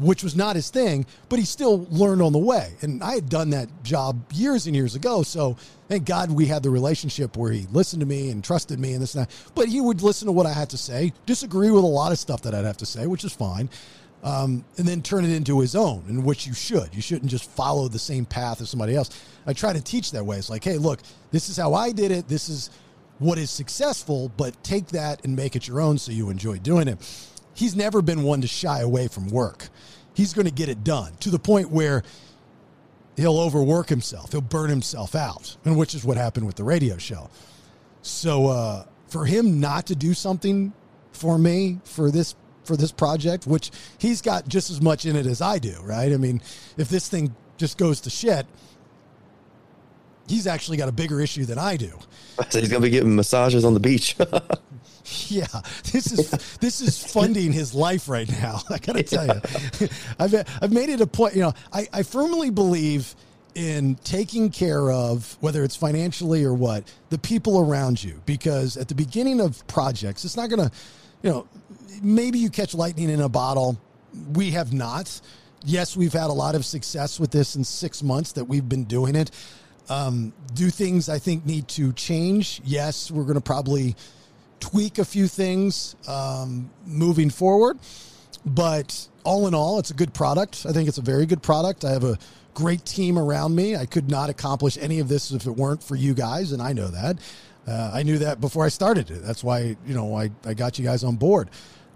which 0.01 0.23
was 0.23 0.35
not 0.35 0.55
his 0.55 0.69
thing, 0.69 1.05
but 1.29 1.39
he 1.39 1.45
still 1.45 1.85
learned 1.89 2.21
on 2.21 2.33
the 2.33 2.39
way. 2.39 2.73
And 2.81 3.03
I 3.03 3.13
had 3.13 3.29
done 3.29 3.51
that 3.51 3.69
job 3.83 4.31
years 4.33 4.65
and 4.65 4.75
years 4.75 4.95
ago. 4.95 5.21
So 5.23 5.57
thank 5.87 6.05
God 6.05 6.31
we 6.31 6.47
had 6.47 6.63
the 6.63 6.69
relationship 6.69 7.37
where 7.37 7.51
he 7.51 7.67
listened 7.71 7.99
to 7.99 8.05
me 8.05 8.31
and 8.31 8.43
trusted 8.43 8.79
me 8.79 8.93
and 8.93 9.01
this 9.01 9.15
and 9.15 9.25
that. 9.25 9.31
But 9.53 9.67
he 9.67 9.79
would 9.79 10.01
listen 10.01 10.25
to 10.25 10.31
what 10.31 10.45
I 10.45 10.53
had 10.53 10.69
to 10.71 10.77
say, 10.77 11.13
disagree 11.25 11.71
with 11.71 11.83
a 11.83 11.87
lot 11.87 12.11
of 12.11 12.19
stuff 12.19 12.41
that 12.43 12.55
I'd 12.55 12.65
have 12.65 12.77
to 12.77 12.85
say, 12.85 13.05
which 13.07 13.23
is 13.23 13.33
fine. 13.33 13.69
Um, 14.23 14.63
and 14.77 14.87
then 14.87 15.01
turn 15.01 15.25
it 15.25 15.31
into 15.31 15.59
his 15.61 15.75
own, 15.75 16.03
in 16.07 16.23
which 16.23 16.45
you 16.45 16.53
should. 16.53 16.93
You 16.93 17.01
shouldn't 17.01 17.31
just 17.31 17.49
follow 17.49 17.87
the 17.87 17.97
same 17.97 18.23
path 18.23 18.61
as 18.61 18.69
somebody 18.69 18.95
else. 18.95 19.09
I 19.47 19.53
try 19.53 19.73
to 19.73 19.81
teach 19.81 20.11
that 20.11 20.23
way. 20.23 20.37
It's 20.37 20.49
like, 20.49 20.63
hey, 20.63 20.77
look, 20.77 20.99
this 21.31 21.49
is 21.49 21.57
how 21.57 21.73
I 21.73 21.91
did 21.91 22.11
it. 22.11 22.27
This 22.27 22.47
is 22.47 22.69
what 23.17 23.39
is 23.39 23.49
successful, 23.49 24.31
but 24.37 24.63
take 24.63 24.87
that 24.89 25.25
and 25.25 25.35
make 25.35 25.55
it 25.55 25.67
your 25.67 25.81
own 25.81 25.97
so 25.97 26.11
you 26.11 26.29
enjoy 26.29 26.57
doing 26.59 26.87
it. 26.87 26.99
He's 27.53 27.75
never 27.75 28.01
been 28.01 28.23
one 28.23 28.41
to 28.41 28.47
shy 28.47 28.81
away 28.81 29.07
from 29.07 29.27
work. 29.27 29.69
He's 30.13 30.33
going 30.33 30.47
to 30.47 30.53
get 30.53 30.69
it 30.69 30.83
done 30.83 31.13
to 31.21 31.29
the 31.29 31.39
point 31.39 31.69
where 31.69 32.03
he'll 33.17 33.39
overwork 33.39 33.89
himself, 33.89 34.31
he'll 34.31 34.41
burn 34.41 34.69
himself 34.69 35.15
out, 35.15 35.55
and 35.65 35.77
which 35.77 35.93
is 35.93 36.03
what 36.03 36.17
happened 36.17 36.45
with 36.45 36.55
the 36.55 36.63
radio 36.63 36.97
show. 36.97 37.29
So 38.01 38.47
uh, 38.47 38.85
for 39.07 39.25
him 39.25 39.59
not 39.59 39.87
to 39.87 39.95
do 39.95 40.13
something 40.13 40.73
for 41.11 41.37
me 41.37 41.79
for 41.83 42.09
this 42.09 42.35
for 42.63 42.75
this 42.77 42.91
project, 42.91 43.47
which 43.47 43.71
he's 43.97 44.21
got 44.21 44.47
just 44.47 44.69
as 44.69 44.81
much 44.81 45.05
in 45.05 45.15
it 45.15 45.25
as 45.25 45.41
I 45.41 45.59
do, 45.59 45.75
right? 45.83 46.11
I 46.11 46.17
mean, 46.17 46.41
if 46.77 46.89
this 46.89 47.07
thing 47.09 47.35
just 47.57 47.77
goes 47.77 48.01
to 48.01 48.09
shit, 48.09 48.45
he's 50.27 50.47
actually 50.47 50.77
got 50.77 50.89
a 50.89 50.91
bigger 50.91 51.19
issue 51.19 51.45
than 51.45 51.57
I 51.57 51.77
do. 51.77 51.91
So 52.49 52.59
he's 52.59 52.69
gonna 52.69 52.81
be 52.81 52.89
getting 52.89 53.15
massages 53.15 53.63
on 53.65 53.73
the 53.75 53.79
beach. 53.79 54.15
Yeah, 55.27 55.47
this 55.91 56.11
is 56.11 56.29
this 56.59 56.79
is 56.79 57.03
funding 57.03 57.51
his 57.51 57.73
life 57.73 58.07
right 58.07 58.29
now. 58.29 58.61
I 58.69 58.77
gotta 58.77 59.03
tell 59.03 59.25
you, 59.25 59.89
I've 60.19 60.33
I've 60.61 60.71
made 60.71 60.89
it 60.89 61.01
a 61.01 61.07
point. 61.07 61.35
You 61.35 61.41
know, 61.41 61.53
I, 61.73 61.87
I 61.91 62.03
firmly 62.03 62.49
believe 62.49 63.13
in 63.55 63.95
taking 64.03 64.49
care 64.49 64.91
of 64.91 65.37
whether 65.41 65.63
it's 65.63 65.75
financially 65.75 66.43
or 66.43 66.53
what 66.53 66.83
the 67.09 67.17
people 67.17 67.59
around 67.59 68.01
you 68.01 68.21
because 68.25 68.77
at 68.77 68.87
the 68.87 68.95
beginning 68.95 69.41
of 69.41 69.65
projects, 69.67 70.23
it's 70.23 70.37
not 70.37 70.49
gonna, 70.49 70.71
you 71.23 71.29
know, 71.29 71.47
maybe 72.01 72.39
you 72.39 72.49
catch 72.49 72.73
lightning 72.73 73.09
in 73.09 73.21
a 73.21 73.29
bottle. 73.29 73.79
We 74.33 74.51
have 74.51 74.73
not. 74.73 75.21
Yes, 75.63 75.95
we've 75.95 76.13
had 76.13 76.29
a 76.29 76.33
lot 76.33 76.55
of 76.55 76.65
success 76.65 77.19
with 77.19 77.31
this 77.31 77.55
in 77.55 77.63
six 77.63 78.01
months 78.01 78.31
that 78.33 78.45
we've 78.45 78.67
been 78.67 78.85
doing 78.85 79.15
it. 79.15 79.31
Um, 79.89 80.33
do 80.53 80.69
things 80.69 81.09
I 81.09 81.19
think 81.19 81.45
need 81.45 81.67
to 81.69 81.93
change? 81.93 82.61
Yes, 82.63 83.11
we're 83.11 83.23
going 83.23 83.35
to 83.35 83.41
probably 83.41 83.95
tweak 84.59 84.99
a 84.99 85.05
few 85.05 85.27
things 85.27 85.95
um, 86.07 86.69
moving 86.85 87.29
forward. 87.29 87.77
But 88.45 89.07
all 89.23 89.47
in 89.47 89.53
all, 89.53 89.79
it's 89.79 89.91
a 89.91 89.93
good 89.93 90.13
product. 90.13 90.65
I 90.67 90.71
think 90.71 90.87
it's 90.87 90.97
a 90.97 91.03
very 91.03 91.25
good 91.25 91.43
product. 91.43 91.85
I 91.85 91.91
have 91.91 92.03
a 92.03 92.17
great 92.53 92.85
team 92.85 93.17
around 93.17 93.55
me. 93.55 93.75
I 93.75 93.85
could 93.85 94.09
not 94.09 94.29
accomplish 94.29 94.77
any 94.77 94.99
of 94.99 95.07
this 95.07 95.31
if 95.31 95.45
it 95.45 95.51
weren't 95.51 95.83
for 95.83 95.95
you 95.95 96.13
guys, 96.13 96.51
and 96.51 96.61
I 96.61 96.73
know 96.73 96.87
that. 96.87 97.17
Uh, 97.67 97.91
I 97.93 98.03
knew 98.03 98.17
that 98.19 98.41
before 98.41 98.65
I 98.65 98.69
started 98.69 99.11
it. 99.11 99.21
That's 99.23 99.43
why 99.43 99.75
you 99.85 99.93
know 99.93 100.15
I, 100.15 100.31
I 100.45 100.53
got 100.53 100.79
you 100.79 100.85
guys 100.85 101.03
on 101.03 101.15
board. 101.15 101.49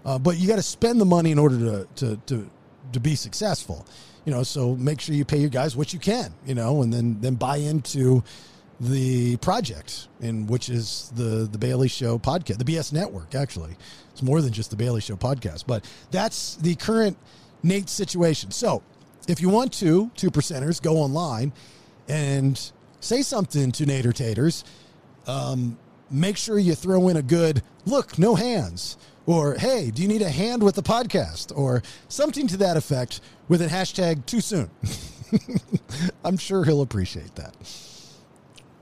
Uh, 0.06 0.18
but 0.18 0.38
you 0.38 0.46
got 0.46 0.56
to 0.56 0.62
spend 0.62 1.00
the 1.00 1.04
money 1.04 1.32
in 1.32 1.38
order 1.38 1.58
to, 1.58 1.88
to 1.96 2.16
to 2.26 2.50
to 2.92 3.00
be 3.00 3.16
successful. 3.16 3.84
You 4.24 4.32
know, 4.32 4.44
so 4.44 4.74
make 4.76 5.00
sure 5.00 5.14
you 5.14 5.24
pay 5.24 5.38
your 5.38 5.50
guys 5.50 5.76
what 5.76 5.92
you 5.92 5.98
can. 5.98 6.32
You 6.46 6.54
know, 6.54 6.82
and 6.82 6.92
then 6.92 7.20
then 7.20 7.34
buy 7.34 7.56
into 7.56 8.22
the 8.80 9.36
project, 9.38 10.06
in 10.20 10.46
which 10.46 10.68
is 10.68 11.12
the 11.16 11.48
the 11.50 11.58
Bailey 11.58 11.88
Show 11.88 12.18
podcast, 12.18 12.58
the 12.58 12.64
BS 12.64 12.92
Network. 12.92 13.34
Actually, 13.34 13.76
it's 14.12 14.22
more 14.22 14.40
than 14.40 14.52
just 14.52 14.70
the 14.70 14.76
Bailey 14.76 15.00
Show 15.00 15.16
podcast, 15.16 15.64
but 15.66 15.84
that's 16.12 16.54
the 16.56 16.76
current 16.76 17.18
Nate 17.64 17.88
situation. 17.88 18.52
So, 18.52 18.84
if 19.26 19.40
you 19.40 19.48
want 19.48 19.72
to, 19.74 20.12
two 20.14 20.30
percenters, 20.30 20.80
go 20.80 20.98
online 20.98 21.52
and 22.08 22.70
say 23.00 23.22
something 23.22 23.72
to 23.72 23.84
Nader 23.84 24.14
Taters. 24.14 24.62
Um, 25.26 25.78
make 26.08 26.36
sure 26.36 26.56
you 26.60 26.76
throw 26.76 27.08
in 27.08 27.16
a 27.16 27.22
good 27.22 27.60
look, 27.84 28.16
no 28.16 28.36
hands, 28.36 28.96
or 29.26 29.54
hey, 29.54 29.90
do 29.90 30.02
you 30.02 30.08
need 30.08 30.22
a 30.22 30.30
hand 30.30 30.62
with 30.62 30.76
the 30.76 30.82
podcast, 30.82 31.56
or 31.56 31.82
something 32.08 32.46
to 32.48 32.56
that 32.58 32.76
effect 32.76 33.20
with 33.48 33.62
a 33.62 33.66
hashtag 33.66 34.26
too 34.26 34.40
soon. 34.40 34.70
I'm 36.24 36.36
sure 36.36 36.64
he'll 36.64 36.82
appreciate 36.82 37.34
that. 37.36 37.54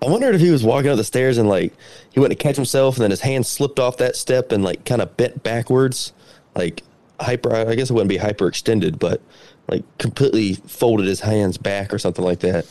I 0.03 0.11
wondered 0.11 0.35
if 0.35 0.41
he 0.41 0.51
was 0.51 0.63
walking 0.63 0.91
up 0.91 0.97
the 0.97 1.05
stairs 1.05 1.39
and 1.39 1.49
like 1.49 1.73
he 2.13 2.21
went 2.21 2.31
to 2.31 2.37
catch 2.37 2.57
himself 2.57 2.97
and 2.97 3.03
then 3.03 3.11
his 3.11 3.23
hand 3.23 3.47
slipped 3.47 3.79
off 3.79 3.97
that 3.99 4.17
step 4.17 4.53
and 4.53 4.63
like 4.63 4.85
kind 4.85 5.01
of 5.01 5.17
bent 5.17 5.43
backwards, 5.43 6.13
like 6.55 6.83
hyper. 7.21 7.55
I 7.55 7.75
guess 7.75 7.91
it 7.91 7.95
wouldn't 7.95 8.11
be 8.11 8.19
hyper 8.19 8.47
extended, 8.47 8.99
but 8.99 9.23
like 9.69 9.83
completely 9.99 10.55
folded 10.55 11.07
his 11.07 11.21
hands 11.21 11.57
back 11.57 11.93
or 11.95 11.99
something 11.99 12.25
like 12.25 12.41
that. 12.41 12.67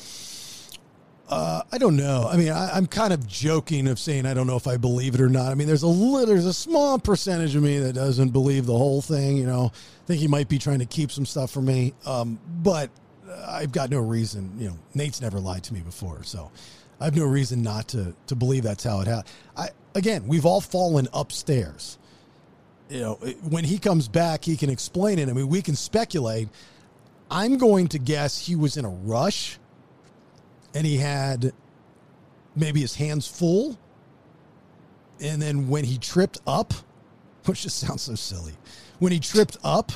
Uh, 1.34 1.64
I 1.72 1.80
don't 1.80 1.98
know. 1.98 2.30
I 2.32 2.38
mean, 2.38 2.52
I, 2.52 2.78
am 2.78 2.86
kind 2.86 3.12
of 3.12 3.26
joking 3.26 3.88
of 3.88 3.98
saying 3.98 4.28
I 4.28 4.36
don't 4.36 4.46
know 4.46 4.56
if 4.56 4.68
I 4.68 4.78
believe 4.78 5.16
it 5.16 5.22
or 5.22 5.30
not. 5.30 5.52
I 5.52 5.56
mean, 5.56 5.66
there's 5.66 5.84
a 5.84 5.88
there's 6.28 6.46
a 6.46 6.54
small 6.54 7.00
percentage 7.00 7.56
of 7.56 7.64
me 7.64 7.80
that 7.80 7.94
doesn't 7.94 8.30
believe 8.30 8.68
the 8.68 8.78
whole 8.78 9.02
thing. 9.02 9.38
You 9.38 9.48
know, 9.48 9.72
I 9.74 10.06
think 10.06 10.20
he 10.20 10.28
might 10.28 10.48
be 10.48 10.60
trying 10.60 10.78
to 10.78 10.86
keep 10.86 11.12
some 11.12 11.26
stuff 11.26 11.50
from 11.50 11.66
me. 11.66 11.96
Um, 12.06 12.40
but 12.62 12.92
I've 13.48 13.72
got 13.72 13.90
no 13.90 13.98
reason. 13.98 14.54
You 14.60 14.68
know, 14.68 14.80
Nate's 14.94 15.22
never 15.22 15.40
lied 15.40 15.64
to 15.64 15.74
me 15.74 15.80
before, 15.80 16.22
so 16.22 16.52
I 17.02 17.06
have 17.06 17.16
no 17.16 17.26
reason 17.26 17.64
not 17.64 17.88
to 17.90 18.14
to 18.28 18.36
believe 18.36 18.62
that's 18.62 18.84
how 18.84 19.02
it 19.02 19.08
happened. 19.08 19.34
I 19.58 19.70
again, 19.96 20.28
we've 20.28 20.46
all 20.46 20.62
fallen 20.62 21.08
upstairs. 21.14 21.98
You 22.92 23.00
know, 23.00 23.14
when 23.50 23.64
he 23.64 23.80
comes 23.80 24.08
back, 24.08 24.46
he 24.46 24.56
can 24.56 24.70
explain 24.70 25.18
it. 25.18 25.30
I 25.30 25.34
mean, 25.34 25.48
we 25.48 25.64
can 25.64 25.76
speculate. 25.76 26.50
I'm 27.32 27.58
going 27.58 27.88
to 27.88 27.98
guess 27.98 28.38
he 28.38 28.56
was 28.56 28.78
in 28.78 28.86
a 28.86 28.90
rush 28.90 29.58
and 30.74 30.86
he 30.86 30.98
had 30.98 31.54
maybe 32.56 32.82
his 32.82 32.96
hands 32.96 33.28
full. 33.28 33.78
And 35.22 35.42
then 35.42 35.68
when 35.70 35.84
he 35.84 35.98
tripped 35.98 36.40
up, 36.48 36.74
which 37.46 37.64
just 37.64 37.78
sounds 37.78 38.04
so 38.04 38.16
silly, 38.16 38.54
when 39.00 39.12
he 39.12 39.20
tripped 39.20 39.58
up, 39.64 39.92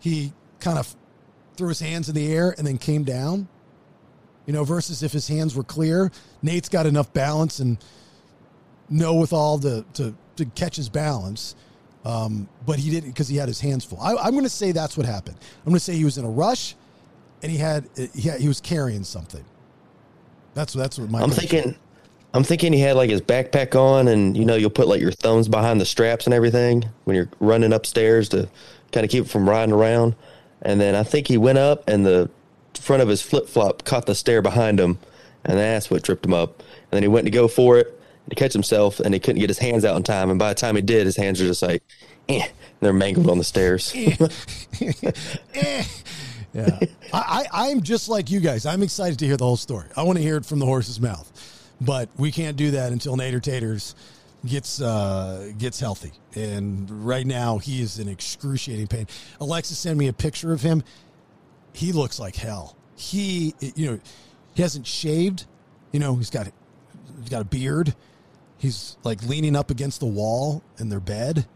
he 0.00 0.32
kind 0.60 0.78
of 0.78 0.94
threw 1.56 1.68
his 1.68 1.80
hands 1.80 2.08
in 2.08 2.14
the 2.14 2.32
air 2.32 2.54
and 2.56 2.66
then 2.66 2.78
came 2.78 3.04
down. 3.04 3.48
You 4.46 4.54
know, 4.54 4.64
versus 4.64 5.02
if 5.02 5.12
his 5.12 5.28
hands 5.28 5.54
were 5.54 5.64
clear, 5.64 6.10
Nate's 6.40 6.70
got 6.70 6.86
enough 6.86 7.12
balance 7.12 7.58
and 7.58 7.76
know 8.88 9.14
with 9.14 9.34
all 9.34 9.58
to, 9.58 9.84
to, 9.94 10.14
catch 10.54 10.76
his 10.76 10.88
balance. 10.88 11.56
Um, 12.04 12.48
but 12.64 12.78
he 12.78 12.90
didn't 12.90 13.10
because 13.10 13.28
he 13.28 13.36
had 13.36 13.48
his 13.48 13.60
hands 13.60 13.84
full. 13.84 14.00
I, 14.00 14.14
I'm 14.14 14.30
going 14.30 14.44
to 14.44 14.48
say 14.48 14.70
that's 14.70 14.96
what 14.96 15.04
happened. 15.04 15.36
I'm 15.58 15.64
going 15.64 15.74
to 15.74 15.80
say 15.80 15.94
he 15.94 16.04
was 16.04 16.16
in 16.16 16.24
a 16.24 16.30
rush 16.30 16.76
and 17.42 17.50
he 17.50 17.58
had, 17.58 17.88
he, 18.14 18.28
had, 18.28 18.40
he 18.40 18.46
was 18.48 18.60
carrying 18.60 19.02
something. 19.02 19.44
That's 20.54 20.72
that's 20.72 20.98
what 20.98 21.10
my. 21.10 21.20
I'm 21.20 21.30
thinking. 21.30 21.76
I'm 22.34 22.44
thinking 22.44 22.74
he 22.74 22.80
had 22.80 22.96
like 22.96 23.10
his 23.10 23.22
backpack 23.22 23.74
on, 23.74 24.08
and 24.08 24.36
you 24.36 24.44
know 24.44 24.54
you'll 24.54 24.70
put 24.70 24.86
like 24.88 25.00
your 25.00 25.12
thumbs 25.12 25.48
behind 25.48 25.80
the 25.80 25.86
straps 25.86 26.26
and 26.26 26.34
everything 26.34 26.84
when 27.04 27.16
you're 27.16 27.30
running 27.40 27.72
upstairs 27.72 28.28
to 28.30 28.48
kind 28.92 29.04
of 29.04 29.10
keep 29.10 29.24
it 29.24 29.30
from 29.30 29.48
riding 29.48 29.74
around. 29.74 30.14
And 30.62 30.80
then 30.80 30.94
I 30.94 31.04
think 31.04 31.28
he 31.28 31.38
went 31.38 31.58
up, 31.58 31.88
and 31.88 32.04
the 32.04 32.30
front 32.74 33.02
of 33.02 33.08
his 33.08 33.22
flip 33.22 33.48
flop 33.48 33.84
caught 33.84 34.06
the 34.06 34.14
stair 34.14 34.42
behind 34.42 34.78
him, 34.78 34.98
and 35.44 35.58
that's 35.58 35.90
what 35.90 36.04
tripped 36.04 36.24
him 36.24 36.34
up. 36.34 36.58
And 36.58 36.90
then 36.92 37.02
he 37.02 37.08
went 37.08 37.24
to 37.26 37.30
go 37.30 37.48
for 37.48 37.78
it 37.78 37.98
to 38.28 38.34
catch 38.34 38.52
himself, 38.52 39.00
and 39.00 39.14
he 39.14 39.20
couldn't 39.20 39.40
get 39.40 39.50
his 39.50 39.58
hands 39.58 39.84
out 39.84 39.96
in 39.96 40.02
time. 40.02 40.30
And 40.30 40.38
by 40.38 40.50
the 40.50 40.54
time 40.54 40.76
he 40.76 40.82
did, 40.82 41.06
his 41.06 41.16
hands 41.16 41.40
were 41.40 41.46
just 41.46 41.62
like, 41.62 41.82
eh, 42.28 42.42
and 42.42 42.52
they're 42.80 42.92
mangled 42.92 43.30
on 43.30 43.38
the 43.38 43.44
stairs. 43.44 43.92
eh. 45.54 45.84
Yeah. 46.52 46.78
I, 47.12 47.46
I, 47.52 47.70
I'm 47.70 47.82
just 47.82 48.08
like 48.08 48.30
you 48.30 48.40
guys. 48.40 48.66
I'm 48.66 48.82
excited 48.82 49.18
to 49.20 49.26
hear 49.26 49.36
the 49.36 49.44
whole 49.44 49.56
story. 49.56 49.86
I 49.96 50.02
want 50.02 50.18
to 50.18 50.22
hear 50.22 50.36
it 50.36 50.46
from 50.46 50.58
the 50.58 50.66
horse's 50.66 51.00
mouth. 51.00 51.30
But 51.80 52.08
we 52.16 52.32
can't 52.32 52.56
do 52.56 52.72
that 52.72 52.92
until 52.92 53.16
Nader 53.16 53.40
Taters 53.40 53.94
gets 54.44 54.80
uh, 54.80 55.52
gets 55.58 55.78
healthy. 55.78 56.12
And 56.34 57.06
right 57.06 57.26
now 57.26 57.58
he 57.58 57.80
is 57.80 57.98
in 57.98 58.08
excruciating 58.08 58.88
pain. 58.88 59.06
Alexa 59.40 59.74
sent 59.74 59.98
me 59.98 60.08
a 60.08 60.12
picture 60.12 60.52
of 60.52 60.60
him. 60.60 60.82
He 61.72 61.92
looks 61.92 62.18
like 62.18 62.34
hell. 62.34 62.76
He 62.96 63.54
you 63.60 63.92
know, 63.92 64.00
he 64.54 64.62
hasn't 64.62 64.86
shaved. 64.86 65.46
You 65.92 66.00
know, 66.00 66.16
he's 66.16 66.30
got 66.30 66.48
he's 67.20 67.28
got 67.28 67.42
a 67.42 67.44
beard. 67.44 67.94
He's 68.56 68.96
like 69.04 69.22
leaning 69.22 69.54
up 69.54 69.70
against 69.70 70.00
the 70.00 70.06
wall 70.06 70.64
in 70.78 70.88
their 70.88 71.00
bed 71.00 71.46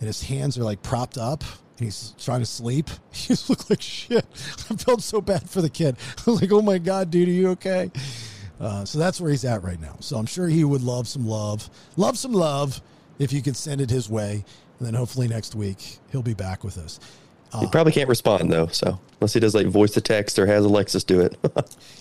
and 0.00 0.06
his 0.06 0.22
hands 0.22 0.58
are 0.58 0.64
like 0.64 0.82
propped 0.82 1.18
up 1.18 1.44
he's 1.80 2.14
trying 2.18 2.40
to 2.40 2.46
sleep. 2.46 2.88
He 3.12 3.34
looked 3.48 3.68
like 3.70 3.82
shit. 3.82 4.24
I 4.70 4.76
felt 4.76 5.02
so 5.02 5.20
bad 5.20 5.48
for 5.48 5.60
the 5.60 5.70
kid. 5.70 5.96
I 6.18 6.30
was 6.30 6.40
like, 6.40 6.52
oh 6.52 6.62
my 6.62 6.78
God, 6.78 7.10
dude, 7.10 7.28
are 7.28 7.32
you 7.32 7.48
okay? 7.50 7.90
Uh, 8.60 8.84
so 8.84 8.98
that's 8.98 9.20
where 9.20 9.30
he's 9.30 9.44
at 9.44 9.62
right 9.62 9.80
now. 9.80 9.96
So 10.00 10.16
I'm 10.16 10.26
sure 10.26 10.46
he 10.46 10.64
would 10.64 10.82
love 10.82 11.08
some 11.08 11.26
love. 11.26 11.68
Love 11.96 12.18
some 12.18 12.32
love 12.32 12.80
if 13.18 13.32
you 13.32 13.42
could 13.42 13.56
send 13.56 13.80
it 13.80 13.90
his 13.90 14.08
way. 14.08 14.44
And 14.78 14.86
then 14.86 14.94
hopefully 14.94 15.28
next 15.28 15.54
week 15.54 15.98
he'll 16.12 16.22
be 16.22 16.34
back 16.34 16.62
with 16.62 16.78
us. 16.78 17.00
Uh, 17.52 17.60
he 17.60 17.66
probably 17.66 17.92
can't 17.92 18.08
respond 18.08 18.52
though. 18.52 18.68
So 18.68 19.00
unless 19.20 19.32
he 19.32 19.40
does 19.40 19.54
like 19.54 19.66
voice 19.66 19.92
to 19.92 20.00
text 20.00 20.38
or 20.38 20.46
has 20.46 20.64
Alexis 20.64 21.04
do 21.04 21.20
it. 21.20 21.36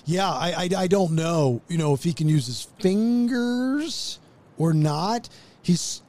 yeah, 0.06 0.30
I, 0.30 0.52
I, 0.52 0.70
I 0.84 0.88
don't 0.88 1.14
know. 1.14 1.62
You 1.68 1.78
know 1.78 1.94
if 1.94 2.04
he 2.04 2.14
can 2.14 2.30
use 2.30 2.46
his 2.46 2.68
fingers 2.80 4.20
or 4.58 4.74
not. 4.74 5.30
He's 5.62 6.02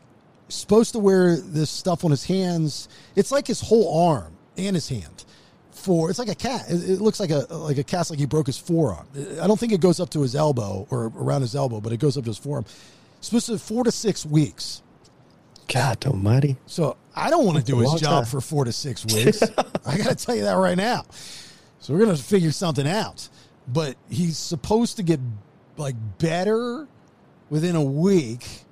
supposed 0.51 0.93
to 0.93 0.99
wear 0.99 1.37
this 1.37 1.71
stuff 1.71 2.05
on 2.05 2.11
his 2.11 2.25
hands. 2.25 2.89
It's 3.17 3.33
like 3.33 3.47
his 3.47 3.61
whole 3.61 4.09
arm 4.09 4.37
and 4.57 4.77
his 4.77 4.89
hand. 4.89 5.25
For 5.73 6.11
it's 6.11 6.19
like 6.19 6.29
a 6.29 6.35
cat. 6.35 6.67
It, 6.69 7.01
looks 7.01 7.21
like 7.21 7.31
a 7.31 7.47
like 7.51 7.79
a 7.79 7.85
cast 7.85 8.11
like 8.11 8.19
he 8.19 8.27
broke 8.27 8.47
his 8.47 8.59
forearm. 8.59 9.07
I 9.41 9.47
don't 9.47 9.59
think 9.59 9.73
it 9.73 9.81
goes 9.81 9.99
up 9.99 10.11
to 10.11 10.21
his 10.21 10.37
elbow 10.37 10.87
or 10.91 11.07
around 11.17 11.41
his 11.41 11.57
elbow, 11.57 11.81
but 11.81 11.93
it 11.93 11.99
goes 11.99 12.19
up 12.19 12.25
to 12.25 12.31
his 12.31 12.37
forearm. 12.37 12.67
It's 13.17 13.29
supposed 13.29 13.47
to 13.47 13.59
four 13.59 13.85
to 13.85 13.93
six 13.93 14.27
weeks. 14.27 14.83
God 15.73 16.05
Almighty! 16.05 16.59
So 16.67 16.99
I 17.17 17.31
don't 17.31 17.47
want 17.47 17.59
to 17.59 17.65
do 17.65 17.79
his 17.79 17.93
job 17.95 18.25
time. 18.25 18.25
for 18.27 18.43
four 18.43 18.67
to 18.67 18.73
six 18.73 19.07
weeks. 19.15 19.43
I 19.87 19.97
got 19.97 20.09
to 20.09 20.15
tell 20.15 20.35
you 20.35 20.43
that 20.43 20.55
right 20.55 20.77
now. 20.77 21.07
So 21.79 21.95
we're 21.95 22.05
gonna 22.05 22.17
figure 22.17 22.53
something 22.53 22.87
out. 22.87 23.29
But 23.67 23.97
he's 24.11 24.37
supposed 24.37 24.97
to 24.97 25.03
get 25.03 25.21
like 25.79 25.95
better 26.19 26.89
within 27.49 27.75
a 27.75 27.83
week 27.83 28.65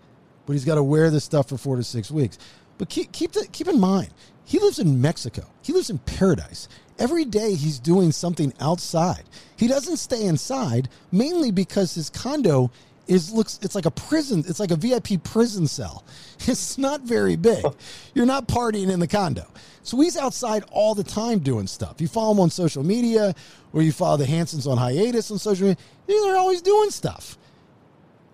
but 0.48 0.54
he's 0.54 0.64
got 0.64 0.76
to 0.76 0.82
wear 0.82 1.11
this 1.11 1.24
stuff 1.24 1.50
for 1.50 1.58
four 1.58 1.76
to 1.76 1.84
six 1.84 2.11
weeks. 2.11 2.38
But 2.78 2.88
keep 2.88 3.12
keep 3.12 3.32
the, 3.32 3.46
keep 3.52 3.68
in 3.68 3.78
mind, 3.78 4.08
he 4.46 4.58
lives 4.58 4.78
in 4.78 4.98
Mexico. 4.98 5.44
He 5.61 5.74
lives 5.74 5.90
in 5.90 5.98
paradise. 5.98 6.68
Every 6.98 7.26
day 7.26 7.54
he's 7.54 7.78
doing 7.78 8.12
something 8.12 8.54
outside. 8.58 9.24
He 9.58 9.68
doesn't 9.68 9.98
stay 9.98 10.24
inside 10.24 10.88
mainly 11.12 11.50
because 11.50 11.94
his 11.94 12.08
condo 12.08 12.70
is 13.06 13.30
looks 13.30 13.58
it's 13.61 13.74
like 13.74 13.84
a 13.84 13.90
prison. 13.90 14.42
It's 14.48 14.58
like 14.58 14.70
a 14.70 14.76
VIP 14.76 15.22
prison 15.22 15.66
cell. 15.66 16.02
It's 16.46 16.78
not 16.78 17.02
very 17.02 17.37
big. 17.37 17.66
You're 18.14 18.24
not 18.24 18.48
partying 18.48 18.90
in 18.90 19.00
the 19.00 19.06
condo. 19.06 19.46
So 19.82 20.00
he's 20.00 20.16
outside 20.16 20.64
all 20.70 20.94
the 20.94 21.04
time 21.04 21.40
doing 21.40 21.66
stuff. 21.66 22.00
You 22.00 22.08
follow 22.08 22.32
him 22.32 22.40
on 22.40 22.48
social 22.48 22.82
media, 22.82 23.34
or 23.74 23.82
you 23.82 23.92
follow 23.92 24.16
the 24.16 24.24
Hansons 24.24 24.66
on 24.66 24.78
hiatus 24.78 25.30
on 25.30 25.38
social 25.38 25.68
media. 25.68 25.82
They're 26.06 26.37
always 26.38 26.62
doing 26.62 26.90
stuff. 26.90 27.37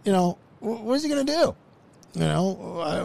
You 0.04 0.12
know, 0.12 0.38
what 0.60 0.94
is 0.94 1.02
he 1.02 1.08
going 1.08 1.26
to 1.26 1.32
do? 1.32 1.56
You 2.14 2.20
know, 2.20 2.80
uh, 2.80 3.02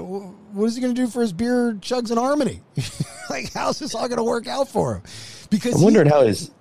what 0.54 0.66
is 0.66 0.76
he 0.76 0.82
going 0.82 0.94
to 0.94 1.02
do 1.02 1.08
for 1.08 1.22
his 1.22 1.34
beer 1.34 1.74
chugs 1.82 2.12
in 2.12 2.18
harmony? 2.18 2.62
like, 3.30 3.52
how's 3.54 3.80
this 3.80 3.96
all 3.96 4.08
going 4.08 4.18
to 4.18 4.24
work 4.24 4.48
out 4.48 4.68
for 4.68 4.96
him? 4.96 5.02
Because 5.50 5.74
I'm 5.74 5.80
he- 5.80 5.86
wondering 5.86 6.08
how 6.08 6.22
his. 6.24 6.52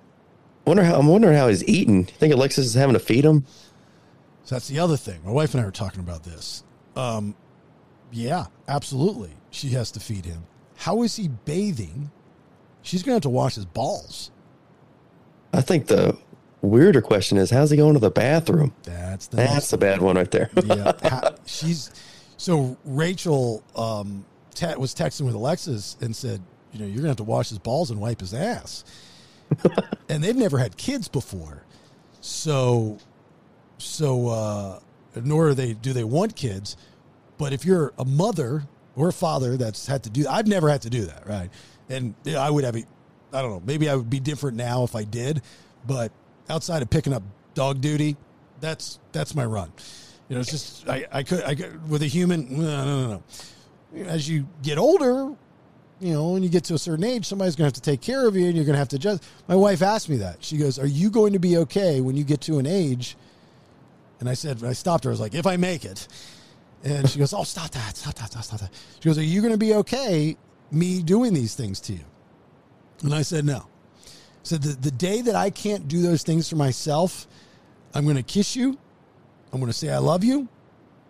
Wonder 0.65 0.83
how 0.83 0.99
I'm 0.99 1.07
wondering 1.07 1.35
how 1.35 1.47
he's 1.47 1.63
eating. 1.67 2.05
Think 2.05 2.33
Alexis 2.33 2.65
is 2.65 2.73
having 2.75 2.93
to 2.93 2.99
feed 2.99 3.23
him? 3.25 3.45
So 4.43 4.55
that's 4.55 4.67
the 4.67 4.79
other 4.79 4.97
thing. 4.97 5.19
My 5.23 5.31
wife 5.31 5.53
and 5.53 5.61
I 5.61 5.65
were 5.65 5.71
talking 5.71 5.99
about 6.01 6.23
this. 6.23 6.63
Um, 6.95 7.35
yeah, 8.11 8.47
absolutely. 8.67 9.31
She 9.51 9.69
has 9.69 9.89
to 9.91 9.99
feed 9.99 10.25
him. 10.25 10.43
How 10.75 11.01
is 11.03 11.15
he 11.15 11.27
bathing? 11.27 12.11
She's 12.81 13.01
going 13.03 13.11
to 13.13 13.15
have 13.15 13.21
to 13.23 13.29
wash 13.29 13.55
his 13.55 13.65
balls. 13.65 14.31
I 15.53 15.61
think 15.61 15.87
the 15.87 16.17
weirder 16.61 17.01
question 17.01 17.37
is 17.37 17.49
how's 17.49 17.71
he 17.71 17.77
going 17.77 17.93
to 17.93 17.99
the 17.99 18.11
bathroom? 18.11 18.73
That's 18.83 19.27
the 19.27 19.37
That's 19.37 19.71
the 19.71 19.77
bad 19.77 20.01
one 20.01 20.17
right 20.17 20.29
there. 20.29 20.49
yeah. 20.65 20.91
Ha- 21.03 21.33
she's 21.45 21.89
so 22.39 22.77
Rachel 22.85 23.61
um, 23.75 24.25
te- 24.55 24.75
was 24.77 24.95
texting 24.95 25.25
with 25.25 25.35
Alexis 25.35 25.97
and 25.99 26.15
said, 26.15 26.41
you 26.71 26.79
know, 26.79 26.85
you're 26.85 26.97
gonna 26.97 27.09
have 27.09 27.17
to 27.17 27.23
wash 27.23 27.49
his 27.49 27.59
balls 27.59 27.91
and 27.91 27.99
wipe 27.99 28.21
his 28.21 28.33
ass. 28.33 28.85
and 30.09 30.23
they've 30.23 30.35
never 30.35 30.57
had 30.57 30.77
kids 30.77 31.09
before, 31.09 31.63
so 32.21 32.97
so 33.77 34.27
uh, 34.29 34.79
nor 35.21 35.49
are 35.49 35.53
they 35.53 35.73
do 35.73 35.91
they 35.91 36.05
want 36.05 36.35
kids. 36.35 36.77
But 37.37 37.51
if 37.51 37.65
you're 37.65 37.91
a 37.97 38.05
mother 38.05 38.63
or 38.95 39.09
a 39.09 39.13
father 39.13 39.57
that's 39.57 39.85
had 39.85 40.03
to 40.03 40.09
do, 40.09 40.25
I've 40.27 40.47
never 40.47 40.69
had 40.69 40.83
to 40.83 40.89
do 40.89 41.05
that, 41.05 41.27
right? 41.27 41.49
And 41.89 42.13
yeah, 42.23 42.39
I 42.39 42.49
would 42.49 42.63
have, 42.63 42.75
a, 42.75 42.83
I 43.33 43.41
don't 43.41 43.51
know, 43.51 43.63
maybe 43.65 43.89
I 43.89 43.95
would 43.95 44.09
be 44.09 44.19
different 44.19 44.55
now 44.57 44.83
if 44.83 44.95
I 44.95 45.03
did, 45.03 45.41
but 45.87 46.11
outside 46.49 46.81
of 46.81 46.89
picking 46.89 47.13
up 47.13 47.23
dog 47.53 47.81
duty, 47.81 48.15
that's 48.61 48.99
that's 49.11 49.35
my 49.35 49.45
run. 49.45 49.71
You 50.29 50.35
know, 50.35 50.41
it's 50.41 50.51
just 50.51 50.87
I, 50.87 51.05
I 51.11 51.23
could 51.23 51.43
I 51.43 51.55
could 51.55 51.89
with 51.89 52.03
a 52.03 52.07
human. 52.07 52.59
No, 52.59 52.85
no, 52.85 53.07
no. 53.95 54.03
As 54.05 54.29
you 54.29 54.47
get 54.61 54.77
older, 54.77 55.35
you 55.99 56.13
know, 56.13 56.29
when 56.29 56.43
you 56.43 56.49
get 56.49 56.63
to 56.65 56.75
a 56.75 56.77
certain 56.77 57.03
age, 57.03 57.25
somebody's 57.25 57.55
going 57.55 57.69
to 57.69 57.75
have 57.75 57.81
to 57.83 57.91
take 57.91 58.01
care 58.01 58.27
of 58.27 58.35
you, 58.35 58.45
and 58.45 58.55
you're 58.55 58.63
going 58.63 58.75
to 58.75 58.79
have 58.79 58.89
to 58.89 58.97
adjust. 58.97 59.23
My 59.47 59.55
wife 59.55 59.81
asked 59.81 60.07
me 60.07 60.17
that. 60.17 60.43
She 60.43 60.57
goes, 60.57 60.77
"Are 60.77 60.85
you 60.85 61.09
going 61.09 61.33
to 61.33 61.39
be 61.39 61.57
okay 61.57 61.99
when 61.99 62.15
you 62.15 62.23
get 62.23 62.41
to 62.41 62.59
an 62.59 62.67
age?" 62.67 63.17
And 64.19 64.29
I 64.29 64.33
said, 64.35 64.63
I 64.63 64.73
stopped 64.73 65.05
her. 65.05 65.09
I 65.09 65.13
was 65.13 65.19
like, 65.19 65.33
"If 65.33 65.47
I 65.47 65.57
make 65.57 65.83
it," 65.83 66.07
and 66.83 67.09
she 67.09 67.17
goes, 67.17 67.33
"Oh, 67.33 67.43
stop 67.43 67.71
that! 67.71 67.97
Stop 67.97 68.13
that! 68.15 68.31
Stop, 68.31 68.59
that!" 68.59 68.71
She 68.99 69.09
goes, 69.09 69.17
"Are 69.17 69.23
you 69.23 69.41
going 69.41 69.53
to 69.53 69.57
be 69.57 69.73
okay 69.75 70.37
me 70.69 71.01
doing 71.01 71.33
these 71.33 71.55
things 71.55 71.79
to 71.81 71.93
you?" 71.93 72.05
And 73.01 73.15
I 73.15 73.23
said, 73.23 73.45
"No." 73.45 73.65
So 74.43 74.57
the 74.57 74.73
the 74.79 74.91
day 74.91 75.21
that 75.21 75.35
I 75.35 75.49
can't 75.49 75.87
do 75.87 76.03
those 76.03 76.21
things 76.21 76.47
for 76.47 76.55
myself, 76.55 77.27
I'm 77.95 78.03
going 78.03 78.15
to 78.15 78.23
kiss 78.23 78.55
you. 78.55 78.77
I'm 79.51 79.59
going 79.59 79.71
to 79.71 79.77
say 79.77 79.89
I 79.89 79.97
love 79.97 80.23
you. 80.23 80.47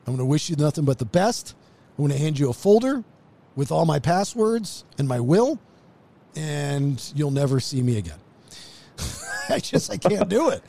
I'm 0.08 0.16
going 0.16 0.18
to 0.18 0.26
wish 0.26 0.50
you 0.50 0.56
nothing 0.56 0.86
but 0.86 0.98
the 0.98 1.06
best. 1.06 1.56
I'm 1.98 2.06
going 2.06 2.18
to 2.18 2.24
hand 2.24 2.40
you 2.40 2.50
a 2.50 2.54
folder 2.54 3.04
with 3.56 3.72
all 3.72 3.86
my 3.86 4.00
passwords 4.00 4.86
and 4.98 5.08
my 5.08 5.20
will, 5.20 5.60
and 6.36 7.12
you'll 7.16 7.32
never 7.32 7.60
see 7.60 7.82
me 7.82 7.98
again. 7.98 8.20
I 9.50 9.60
just 9.60 9.92
I 9.92 9.98
can't 9.98 10.30
do 10.30 10.50
it. 10.50 10.64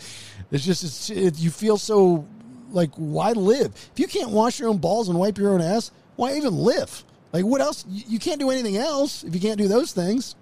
It's 0.51 0.65
just 0.65 0.85
it's, 0.85 1.11
it, 1.11 1.39
you 1.39 1.51
feel 1.51 1.79
so 1.79 2.27
like 2.73 2.91
why 2.97 3.33
live 3.33 3.73
if 3.93 3.99
you 3.99 4.07
can't 4.07 4.31
wash 4.31 4.61
your 4.61 4.69
own 4.69 4.79
balls 4.79 5.09
and 5.09 5.19
wipe 5.19 5.39
your 5.39 5.53
own 5.53 5.61
ass? 5.61 5.91
Why 6.17 6.35
even 6.35 6.57
live? 6.57 7.05
Like 7.33 7.45
what 7.45 7.61
else? 7.61 7.85
You, 7.89 8.05
you 8.09 8.19
can't 8.19 8.41
do 8.41 8.51
anything 8.51 8.77
else 8.77 9.23
if 9.23 9.35
you 9.35 9.41
can't 9.41 9.59
do 9.59 9.69
those 9.69 9.93
things. 9.93 10.35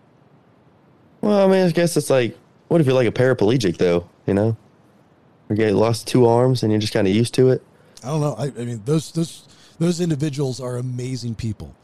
Well, 1.20 1.46
I 1.46 1.50
mean, 1.50 1.66
I 1.66 1.70
guess 1.70 1.96
it's 1.96 2.10
like, 2.10 2.36
what 2.68 2.80
if 2.80 2.86
you're 2.86 2.94
like 2.94 3.08
a 3.08 3.12
paraplegic 3.12 3.76
though? 3.76 4.08
You 4.26 4.34
know, 4.34 4.56
you 5.50 5.56
get 5.56 5.74
lost 5.74 6.06
two 6.06 6.26
arms 6.26 6.62
and 6.62 6.72
you're 6.72 6.80
just 6.80 6.92
kind 6.92 7.06
of 7.08 7.14
used 7.14 7.34
to 7.34 7.50
it. 7.50 7.62
I 8.04 8.08
don't 8.08 8.20
know. 8.20 8.34
I, 8.38 8.44
I 8.44 8.64
mean, 8.64 8.82
those 8.84 9.12
those 9.12 9.46
those 9.78 10.00
individuals 10.00 10.60
are 10.60 10.76
amazing 10.76 11.34
people. 11.34 11.74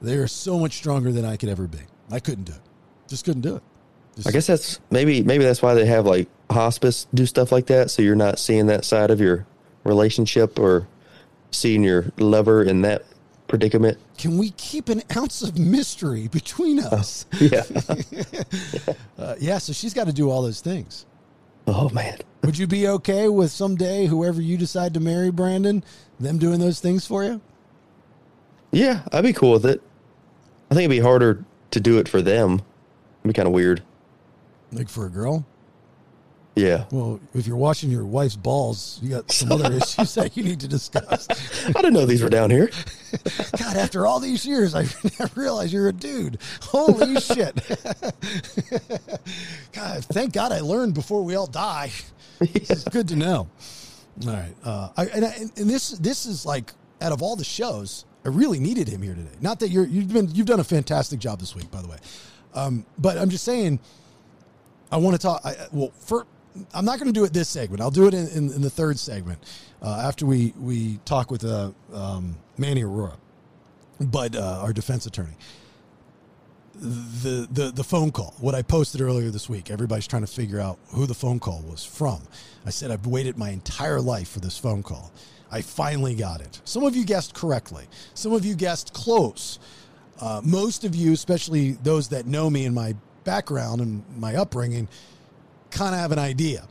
They 0.00 0.16
are 0.16 0.26
so 0.26 0.58
much 0.58 0.72
stronger 0.74 1.12
than 1.12 1.24
I 1.24 1.36
could 1.36 1.48
ever 1.48 1.66
be. 1.66 1.78
I 2.10 2.18
couldn't 2.20 2.44
do 2.44 2.52
it. 2.52 2.60
Just 3.08 3.24
couldn't 3.24 3.42
do 3.42 3.56
it. 3.56 3.62
Just- 4.16 4.28
I 4.28 4.30
guess 4.32 4.46
that's 4.46 4.80
maybe 4.90 5.22
maybe 5.22 5.44
that's 5.44 5.62
why 5.62 5.74
they 5.74 5.86
have 5.86 6.04
like 6.06 6.28
hospice 6.50 7.06
do 7.14 7.24
stuff 7.26 7.52
like 7.52 7.66
that, 7.66 7.90
so 7.90 8.02
you're 8.02 8.16
not 8.16 8.38
seeing 8.38 8.66
that 8.66 8.84
side 8.84 9.10
of 9.10 9.20
your 9.20 9.46
relationship 9.84 10.58
or 10.58 10.86
seeing 11.50 11.82
your 11.82 12.06
lover 12.18 12.62
in 12.62 12.82
that 12.82 13.04
predicament. 13.48 13.98
Can 14.18 14.38
we 14.38 14.50
keep 14.50 14.88
an 14.88 15.02
ounce 15.16 15.42
of 15.42 15.58
mystery 15.58 16.28
between 16.28 16.80
us? 16.80 17.26
Yeah. 17.40 17.62
Uh, 19.18 19.34
yeah. 19.38 19.58
So 19.58 19.72
she's 19.72 19.94
got 19.94 20.06
to 20.08 20.12
do 20.12 20.30
all 20.30 20.42
those 20.42 20.60
things. 20.60 21.06
Oh 21.66 21.88
man. 21.90 22.18
Would 22.42 22.58
you 22.58 22.66
be 22.66 22.88
okay 22.88 23.28
with 23.28 23.50
someday, 23.50 24.06
whoever 24.06 24.40
you 24.40 24.56
decide 24.56 24.94
to 24.94 25.00
marry, 25.00 25.30
Brandon, 25.30 25.84
them 26.18 26.38
doing 26.38 26.58
those 26.58 26.80
things 26.80 27.06
for 27.06 27.22
you? 27.22 27.40
Yeah, 28.72 29.02
I'd 29.12 29.22
be 29.22 29.32
cool 29.32 29.52
with 29.52 29.66
it. 29.66 29.80
I 30.70 30.74
think 30.74 30.86
it'd 30.86 30.90
be 30.90 31.00
harder 31.00 31.44
to 31.70 31.80
do 31.80 31.98
it 31.98 32.08
for 32.08 32.22
them. 32.22 32.54
It'd 32.54 33.28
be 33.28 33.32
kind 33.32 33.46
of 33.46 33.54
weird. 33.54 33.82
Like 34.72 34.88
for 34.88 35.06
a 35.06 35.10
girl? 35.10 35.44
Yeah. 36.54 36.84
Well, 36.90 37.18
if 37.34 37.46
you're 37.46 37.56
washing 37.56 37.90
your 37.90 38.04
wife's 38.04 38.36
balls, 38.36 38.98
you 39.02 39.10
got 39.10 39.30
some 39.30 39.52
other 39.52 39.72
issues 39.76 40.14
that 40.14 40.36
you 40.36 40.44
need 40.44 40.60
to 40.60 40.68
discuss. 40.68 41.26
I 41.66 41.72
didn't 41.72 41.94
know 41.94 42.04
these 42.04 42.22
were 42.22 42.28
down 42.28 42.50
here. 42.50 42.70
God, 43.58 43.76
after 43.76 44.06
all 44.06 44.20
these 44.20 44.44
years, 44.44 44.74
I 44.74 44.86
realize 45.34 45.72
you're 45.72 45.88
a 45.88 45.92
dude. 45.92 46.38
Holy 46.62 47.18
shit. 47.20 47.54
God, 49.72 50.04
thank 50.06 50.32
God 50.32 50.52
I 50.52 50.60
learned 50.60 50.94
before 50.94 51.22
we 51.22 51.34
all 51.36 51.46
die. 51.46 51.90
This 52.38 52.70
is 52.70 52.84
good 52.84 53.08
to 53.08 53.16
know. 53.16 53.48
All 54.26 54.32
right. 54.32 54.54
Uh, 54.62 54.88
I, 54.96 55.06
and, 55.06 55.24
I, 55.24 55.34
and 55.56 55.70
this 55.70 55.90
this 55.90 56.26
is 56.26 56.44
like 56.44 56.72
out 57.00 57.12
of 57.12 57.22
all 57.22 57.36
the 57.36 57.44
shows, 57.44 58.04
I 58.24 58.28
really 58.28 58.58
needed 58.60 58.88
him 58.88 59.02
here 59.02 59.14
today. 59.14 59.36
Not 59.40 59.60
that 59.60 59.70
you're 59.70 59.86
you've 59.86 60.12
been 60.12 60.30
you've 60.34 60.46
done 60.46 60.60
a 60.60 60.64
fantastic 60.64 61.18
job 61.18 61.40
this 61.40 61.54
week, 61.54 61.70
by 61.70 61.80
the 61.80 61.88
way. 61.88 61.98
Um, 62.54 62.84
but 62.98 63.16
I'm 63.16 63.30
just 63.30 63.44
saying, 63.44 63.80
I 64.90 64.98
want 64.98 65.16
to 65.16 65.22
talk. 65.22 65.40
I, 65.44 65.54
well, 65.72 65.92
for 65.98 66.26
I'm 66.74 66.84
not 66.84 66.98
going 66.98 67.12
to 67.12 67.18
do 67.18 67.24
it 67.24 67.32
this 67.32 67.48
segment. 67.48 67.80
I'll 67.80 67.90
do 67.90 68.06
it 68.06 68.14
in, 68.14 68.28
in, 68.28 68.52
in 68.52 68.60
the 68.62 68.70
third 68.70 68.98
segment 68.98 69.38
uh, 69.80 70.02
after 70.04 70.26
we 70.26 70.52
we 70.58 70.98
talk 71.04 71.30
with 71.30 71.44
uh, 71.44 71.70
um, 71.92 72.36
Manny 72.58 72.82
Arora, 72.82 73.16
but 74.00 74.36
uh, 74.36 74.60
our 74.62 74.72
defense 74.72 75.06
attorney. 75.06 75.36
The, 76.74 77.46
the 77.50 77.70
the 77.70 77.84
phone 77.84 78.10
call, 78.10 78.34
what 78.40 78.54
I 78.54 78.62
posted 78.62 79.00
earlier 79.00 79.30
this 79.30 79.48
week, 79.48 79.70
everybody's 79.70 80.06
trying 80.06 80.22
to 80.22 80.32
figure 80.32 80.58
out 80.58 80.78
who 80.88 81.06
the 81.06 81.14
phone 81.14 81.38
call 81.38 81.60
was 81.62 81.84
from. 81.84 82.22
I 82.66 82.70
said 82.70 82.90
I've 82.90 83.06
waited 83.06 83.36
my 83.36 83.50
entire 83.50 84.00
life 84.00 84.28
for 84.30 84.40
this 84.40 84.58
phone 84.58 84.82
call. 84.82 85.12
I 85.50 85.60
finally 85.60 86.14
got 86.14 86.40
it. 86.40 86.60
Some 86.64 86.82
of 86.82 86.96
you 86.96 87.04
guessed 87.04 87.34
correctly. 87.34 87.84
Some 88.14 88.32
of 88.32 88.44
you 88.44 88.54
guessed 88.54 88.94
close. 88.94 89.58
Uh, 90.18 90.40
most 90.42 90.84
of 90.84 90.94
you, 90.94 91.12
especially 91.12 91.72
those 91.72 92.08
that 92.08 92.26
know 92.26 92.48
me 92.48 92.64
and 92.64 92.74
my 92.74 92.94
background 93.24 93.80
and 93.80 94.02
my 94.16 94.34
upbringing, 94.34 94.88
kind 95.72 95.94
of 95.94 96.00
have 96.00 96.12
an 96.12 96.18
idea. 96.18 96.66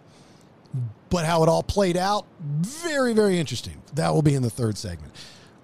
But 1.09 1.25
how 1.25 1.43
it 1.43 1.49
all 1.49 1.63
played 1.63 1.97
out, 1.97 2.25
very, 2.39 3.13
very 3.13 3.37
interesting. 3.37 3.81
That 3.95 4.13
will 4.13 4.21
be 4.21 4.35
in 4.35 4.41
the 4.41 4.49
third 4.49 4.77
segment. 4.77 5.13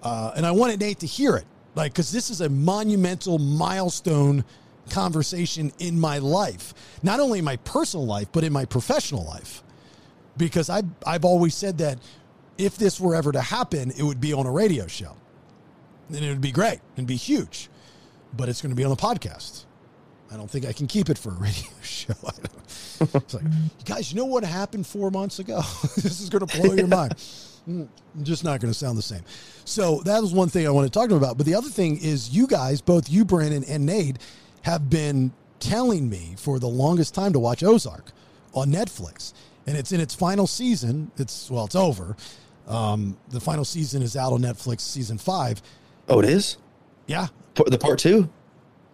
Uh, 0.03 0.33
and 0.35 0.45
I 0.45 0.51
wanted 0.51 0.79
Nate 0.81 0.99
to 0.99 1.07
hear 1.07 1.37
it, 1.37 1.45
like, 1.75 1.93
because 1.93 2.11
this 2.11 2.29
is 2.29 2.41
a 2.41 2.49
monumental 2.49 3.39
milestone 3.39 4.43
conversation 4.89 5.71
in 5.79 5.99
my 5.99 6.17
life, 6.17 6.73
not 7.03 7.19
only 7.19 7.39
in 7.39 7.45
my 7.45 7.55
personal 7.57 8.05
life, 8.05 8.27
but 8.31 8.43
in 8.43 8.51
my 8.51 8.65
professional 8.65 9.25
life. 9.25 9.63
Because 10.35 10.69
I've, 10.69 10.85
I've 11.05 11.25
always 11.25 11.55
said 11.55 11.77
that 11.79 11.99
if 12.57 12.77
this 12.77 12.99
were 12.99 13.15
ever 13.15 13.31
to 13.31 13.41
happen, 13.41 13.91
it 13.91 14.03
would 14.03 14.19
be 14.19 14.33
on 14.33 14.45
a 14.45 14.51
radio 14.51 14.87
show. 14.87 15.15
And 16.09 16.23
it 16.23 16.29
would 16.29 16.41
be 16.41 16.51
great 16.51 16.79
and 16.95 17.07
be 17.07 17.15
huge. 17.15 17.69
But 18.35 18.49
it's 18.49 18.61
going 18.61 18.71
to 18.71 18.75
be 18.75 18.83
on 18.83 18.91
a 18.91 18.95
podcast. 18.95 19.65
I 20.31 20.37
don't 20.37 20.49
think 20.49 20.65
I 20.65 20.73
can 20.73 20.87
keep 20.87 21.09
it 21.09 21.17
for 21.17 21.29
a 21.29 21.35
radio 21.39 21.69
show. 21.81 22.13
It's 22.99 23.33
like, 23.33 23.43
you 23.43 23.85
guys, 23.85 24.11
you 24.11 24.17
know 24.17 24.25
what 24.25 24.43
happened 24.43 24.85
four 24.87 25.11
months 25.11 25.39
ago? 25.39 25.57
this 25.95 26.19
is 26.19 26.29
going 26.29 26.45
to 26.45 26.57
blow 26.61 26.73
your 26.73 26.87
mind. 26.99 27.15
Mm, 27.69 27.87
just 28.23 28.43
not 28.43 28.59
going 28.59 28.71
to 28.71 28.77
sound 28.77 28.97
the 28.97 29.01
same. 29.01 29.23
So 29.65 30.01
that 30.05 30.21
was 30.21 30.33
one 30.33 30.49
thing 30.49 30.65
I 30.67 30.69
want 30.71 30.85
to 30.85 30.91
talk 30.91 31.09
to 31.09 31.15
him 31.15 31.21
about. 31.21 31.37
But 31.37 31.45
the 31.45 31.55
other 31.55 31.69
thing 31.69 31.97
is, 32.01 32.29
you 32.29 32.47
guys, 32.47 32.81
both 32.81 33.09
you, 33.09 33.25
Brandon, 33.25 33.63
and 33.65 33.85
Nate, 33.85 34.17
have 34.63 34.89
been 34.89 35.31
telling 35.59 36.09
me 36.09 36.35
for 36.37 36.59
the 36.59 36.67
longest 36.67 37.13
time 37.13 37.33
to 37.33 37.39
watch 37.39 37.63
Ozark 37.63 38.11
on 38.53 38.71
Netflix, 38.71 39.33
and 39.65 39.77
it's 39.77 39.91
in 39.91 39.99
its 39.99 40.13
final 40.15 40.47
season. 40.47 41.11
It's 41.17 41.49
well, 41.51 41.65
it's 41.65 41.75
over. 41.75 42.15
Um, 42.67 43.17
the 43.29 43.39
final 43.39 43.63
season 43.65 44.01
is 44.01 44.15
out 44.17 44.33
on 44.33 44.41
Netflix, 44.41 44.81
season 44.81 45.17
five. 45.17 45.61
Oh, 46.09 46.19
it 46.19 46.25
is 46.25 46.57
Yeah, 47.05 47.27
the 47.55 47.77
part 47.77 47.99
two. 47.99 48.29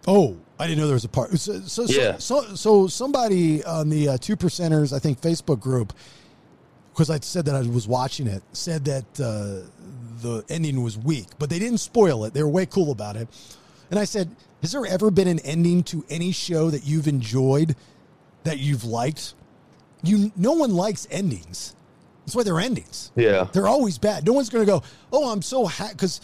Oh, 0.06 0.36
I 0.58 0.66
didn't 0.66 0.78
know 0.80 0.86
there 0.86 0.94
was 0.94 1.04
a 1.04 1.08
part. 1.08 1.36
So, 1.38 1.60
so, 1.60 1.84
Yeah. 1.84 2.18
so, 2.18 2.42
so, 2.42 2.54
so 2.56 2.86
somebody 2.86 3.64
on 3.64 3.88
the 3.88 4.10
uh, 4.10 4.18
two 4.18 4.36
percenters, 4.36 4.92
I 4.92 4.98
think, 4.98 5.20
Facebook 5.20 5.60
group 5.60 5.92
because 6.92 7.10
I 7.10 7.18
said 7.20 7.46
that 7.46 7.56
I 7.56 7.62
was 7.62 7.88
watching 7.88 8.28
it, 8.28 8.42
said 8.52 8.84
that 8.84 9.04
uh, 9.18 9.68
the 10.22 10.44
ending 10.48 10.82
was 10.82 10.96
weak, 10.96 11.26
but 11.40 11.50
they 11.50 11.58
didn't 11.58 11.78
spoil 11.78 12.24
it. 12.24 12.34
They 12.34 12.42
were 12.42 12.48
way 12.48 12.66
cool 12.66 12.92
about 12.92 13.16
it. 13.16 13.26
And 13.90 13.98
I 13.98 14.04
said, 14.04 14.34
Has 14.62 14.72
there 14.72 14.86
ever 14.86 15.10
been 15.10 15.26
an 15.26 15.40
ending 15.40 15.82
to 15.84 16.04
any 16.08 16.30
show 16.30 16.70
that 16.70 16.84
you've 16.86 17.08
enjoyed 17.08 17.74
that 18.44 18.60
you've 18.60 18.84
liked? 18.84 19.34
You, 20.04 20.30
no 20.36 20.52
one 20.52 20.72
likes 20.74 21.08
endings. 21.10 21.74
That's 22.24 22.36
why 22.36 22.44
they're 22.44 22.60
endings. 22.60 23.10
Yeah. 23.16 23.48
They're 23.52 23.68
always 23.68 23.98
bad. 23.98 24.24
No 24.24 24.32
one's 24.32 24.48
going 24.48 24.64
to 24.64 24.70
go, 24.70 24.82
oh, 25.12 25.32
I'm 25.32 25.42
so 25.42 25.66
happy. 25.66 25.94
Because 25.94 26.20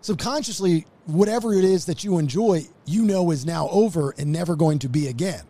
subconsciously, 0.00 0.86
whatever 1.06 1.54
it 1.54 1.64
is 1.64 1.86
that 1.86 2.04
you 2.04 2.18
enjoy, 2.18 2.66
you 2.84 3.02
know 3.04 3.30
is 3.30 3.46
now 3.46 3.68
over 3.70 4.14
and 4.18 4.32
never 4.32 4.56
going 4.56 4.78
to 4.80 4.88
be 4.88 5.08
again. 5.08 5.42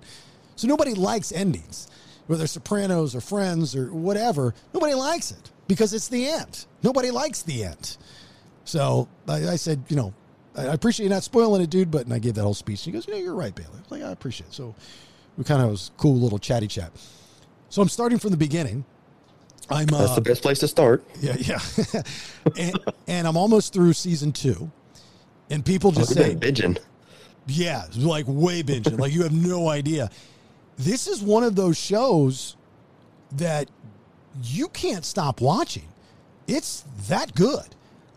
So 0.54 0.68
nobody 0.68 0.94
likes 0.94 1.32
endings, 1.32 1.88
whether 2.26 2.46
Sopranos 2.46 3.14
or 3.14 3.20
Friends 3.20 3.74
or 3.74 3.92
whatever. 3.92 4.54
Nobody 4.72 4.94
likes 4.94 5.30
it 5.30 5.50
because 5.68 5.92
it's 5.92 6.08
the 6.08 6.28
end. 6.28 6.66
Nobody 6.82 7.10
likes 7.10 7.42
the 7.42 7.64
end. 7.64 7.96
So 8.64 9.08
I, 9.28 9.48
I 9.48 9.56
said, 9.56 9.82
you 9.88 9.96
know, 9.96 10.14
I 10.56 10.64
appreciate 10.64 11.04
you 11.04 11.10
not 11.10 11.22
spoiling 11.22 11.62
it, 11.62 11.70
dude. 11.70 11.90
But 11.90 12.04
and 12.04 12.14
I 12.14 12.18
gave 12.18 12.34
that 12.34 12.42
whole 12.42 12.54
speech. 12.54 12.86
And 12.86 12.92
He 12.94 12.98
goes, 12.98 13.06
you 13.06 13.14
know, 13.14 13.20
you're 13.20 13.34
right, 13.34 13.54
Bailey. 13.54 13.70
I 13.74 13.80
was 13.80 13.90
like, 13.90 14.02
I 14.02 14.10
appreciate 14.10 14.48
it. 14.48 14.54
So 14.54 14.74
we 15.36 15.44
kind 15.44 15.62
of 15.62 15.70
was 15.70 15.90
cool 15.96 16.16
little 16.16 16.38
chatty 16.38 16.66
chat. 16.68 16.92
So 17.68 17.82
I'm 17.82 17.88
starting 17.88 18.18
from 18.18 18.30
the 18.30 18.36
beginning. 18.36 18.84
I'm 19.68 19.92
uh, 19.92 19.98
That's 19.98 20.14
the 20.14 20.20
best 20.20 20.42
place 20.42 20.60
to 20.60 20.68
start. 20.68 21.04
yeah, 21.20 21.36
yeah. 21.38 21.60
and, 22.58 22.78
and 23.08 23.26
I'm 23.26 23.36
almost 23.36 23.72
through 23.72 23.92
season 23.94 24.32
two. 24.32 24.70
And 25.50 25.64
people 25.64 25.92
just 25.92 26.12
say, 26.12 26.34
binging. 26.34 26.78
yeah, 27.46 27.86
like 27.96 28.24
way 28.28 28.62
binging. 28.62 28.98
like 28.98 29.12
you 29.12 29.22
have 29.22 29.32
no 29.32 29.68
idea. 29.68 30.10
This 30.76 31.06
is 31.06 31.22
one 31.22 31.44
of 31.44 31.56
those 31.56 31.76
shows 31.76 32.56
that 33.32 33.70
you 34.42 34.68
can't 34.68 35.04
stop 35.04 35.40
watching. 35.40 35.88
It's 36.46 36.84
that 37.08 37.34
good. 37.34 37.74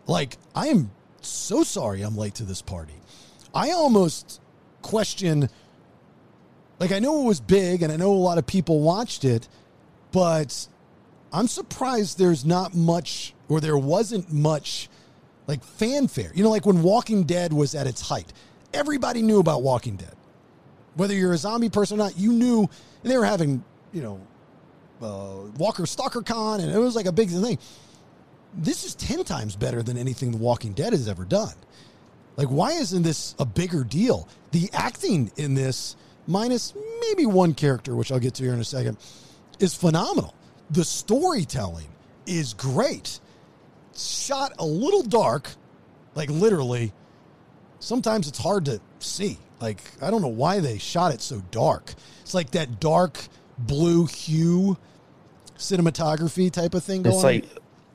Like 0.07 0.37
I 0.55 0.67
am 0.67 0.91
so 1.21 1.63
sorry 1.63 2.01
I'm 2.01 2.17
late 2.17 2.35
to 2.35 2.43
this 2.43 2.61
party. 2.61 2.93
I 3.53 3.71
almost 3.71 4.41
question 4.81 5.49
like 6.79 6.91
I 6.91 6.99
know 6.99 7.21
it 7.21 7.25
was 7.25 7.41
big 7.41 7.81
and 7.81 7.91
I 7.91 7.97
know 7.97 8.11
a 8.11 8.15
lot 8.15 8.37
of 8.37 8.47
people 8.47 8.81
watched 8.81 9.25
it, 9.25 9.47
but 10.11 10.67
I'm 11.31 11.47
surprised 11.47 12.17
there's 12.17 12.45
not 12.45 12.73
much 12.73 13.33
or 13.47 13.59
there 13.59 13.77
wasn't 13.77 14.31
much 14.31 14.89
like 15.49 15.63
fanfare. 15.63 16.31
You 16.35 16.43
know, 16.43 16.51
like 16.51 16.67
when 16.67 16.83
Walking 16.83 17.23
Dead 17.23 17.51
was 17.51 17.73
at 17.73 17.87
its 17.87 18.01
height, 18.01 18.31
everybody 18.71 19.23
knew 19.23 19.39
about 19.39 19.63
Walking 19.63 19.95
Dead. 19.95 20.15
Whether 20.93 21.15
you're 21.15 21.33
a 21.33 21.37
zombie 21.37 21.69
person 21.69 21.99
or 21.99 22.03
not, 22.03 22.17
you 22.17 22.31
knew. 22.31 22.69
They 23.01 23.17
were 23.17 23.25
having, 23.25 23.63
you 23.91 24.03
know, 24.03 24.21
uh, 25.01 25.49
Walker 25.57 25.87
Stalker 25.87 26.21
Con, 26.21 26.59
and 26.59 26.71
it 26.71 26.77
was 26.77 26.95
like 26.95 27.07
a 27.07 27.11
big 27.11 27.29
thing. 27.29 27.57
This 28.53 28.83
is 28.83 28.93
10 28.95 29.23
times 29.23 29.55
better 29.55 29.81
than 29.81 29.97
anything 29.97 30.31
The 30.31 30.37
Walking 30.37 30.73
Dead 30.73 30.93
has 30.93 31.07
ever 31.07 31.25
done. 31.25 31.55
Like, 32.37 32.49
why 32.49 32.73
isn't 32.73 33.01
this 33.01 33.33
a 33.39 33.45
bigger 33.45 33.83
deal? 33.83 34.27
The 34.51 34.69
acting 34.71 35.31
in 35.37 35.55
this, 35.55 35.95
minus 36.27 36.75
maybe 37.01 37.25
one 37.25 37.55
character, 37.55 37.95
which 37.95 38.11
I'll 38.11 38.19
get 38.19 38.35
to 38.35 38.43
here 38.43 38.53
in 38.53 38.59
a 38.59 38.65
second, 38.65 38.97
is 39.59 39.73
phenomenal. 39.73 40.35
The 40.69 40.83
storytelling 40.83 41.87
is 42.27 42.53
great. 42.53 43.19
Shot 43.99 44.53
a 44.59 44.65
little 44.65 45.03
dark, 45.03 45.49
like 46.15 46.29
literally. 46.29 46.93
Sometimes 47.79 48.27
it's 48.27 48.37
hard 48.39 48.65
to 48.65 48.81
see. 48.99 49.37
Like, 49.61 49.81
I 50.01 50.09
don't 50.09 50.21
know 50.21 50.27
why 50.27 50.59
they 50.59 50.77
shot 50.77 51.13
it 51.13 51.21
so 51.21 51.41
dark. 51.51 51.93
It's 52.21 52.33
like 52.33 52.51
that 52.51 52.79
dark 52.79 53.17
blue 53.57 54.05
hue 54.05 54.77
cinematography 55.57 56.51
type 56.51 56.73
of 56.73 56.83
thing 56.83 57.03
going 57.03 57.13
It's 57.15 57.23
like 57.23 57.45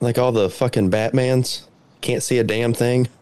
like 0.01 0.19
all 0.19 0.33
the 0.33 0.51
fucking 0.51 0.90
Batmans. 0.90 1.62
Can't 2.01 2.23
see 2.23 2.38
a 2.38 2.45
damn 2.45 2.75
thing. 2.75 3.09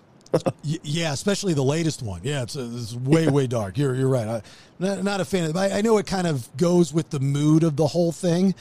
Yeah, 0.62 1.12
especially 1.12 1.53
the 1.53 1.62
latest 1.62 2.01
one. 2.01 2.23
Yeah, 2.25 2.45
it's, 2.45 2.57
it's 2.57 2.95
way 2.95 3.29
way 3.29 3.47
dark. 3.47 3.77
You're 3.77 3.95
you're 3.95 4.09
right. 4.09 4.27
I, 4.27 4.42
not, 4.79 5.05
not 5.05 5.21
a 5.21 5.27
fan 5.27 5.45
of 5.45 5.51
it. 5.51 5.53
but 5.53 5.71
I, 5.71 5.79
I 5.79 5.81
know 5.83 5.99
it 5.99 6.07
kind 6.07 6.27
of 6.27 6.49
goes 6.57 6.90
with 6.90 7.11
the 7.11 7.21
mood 7.21 7.64
of 7.64 7.77
the 7.77 7.87
whole 7.87 8.12
thing. 8.12 8.55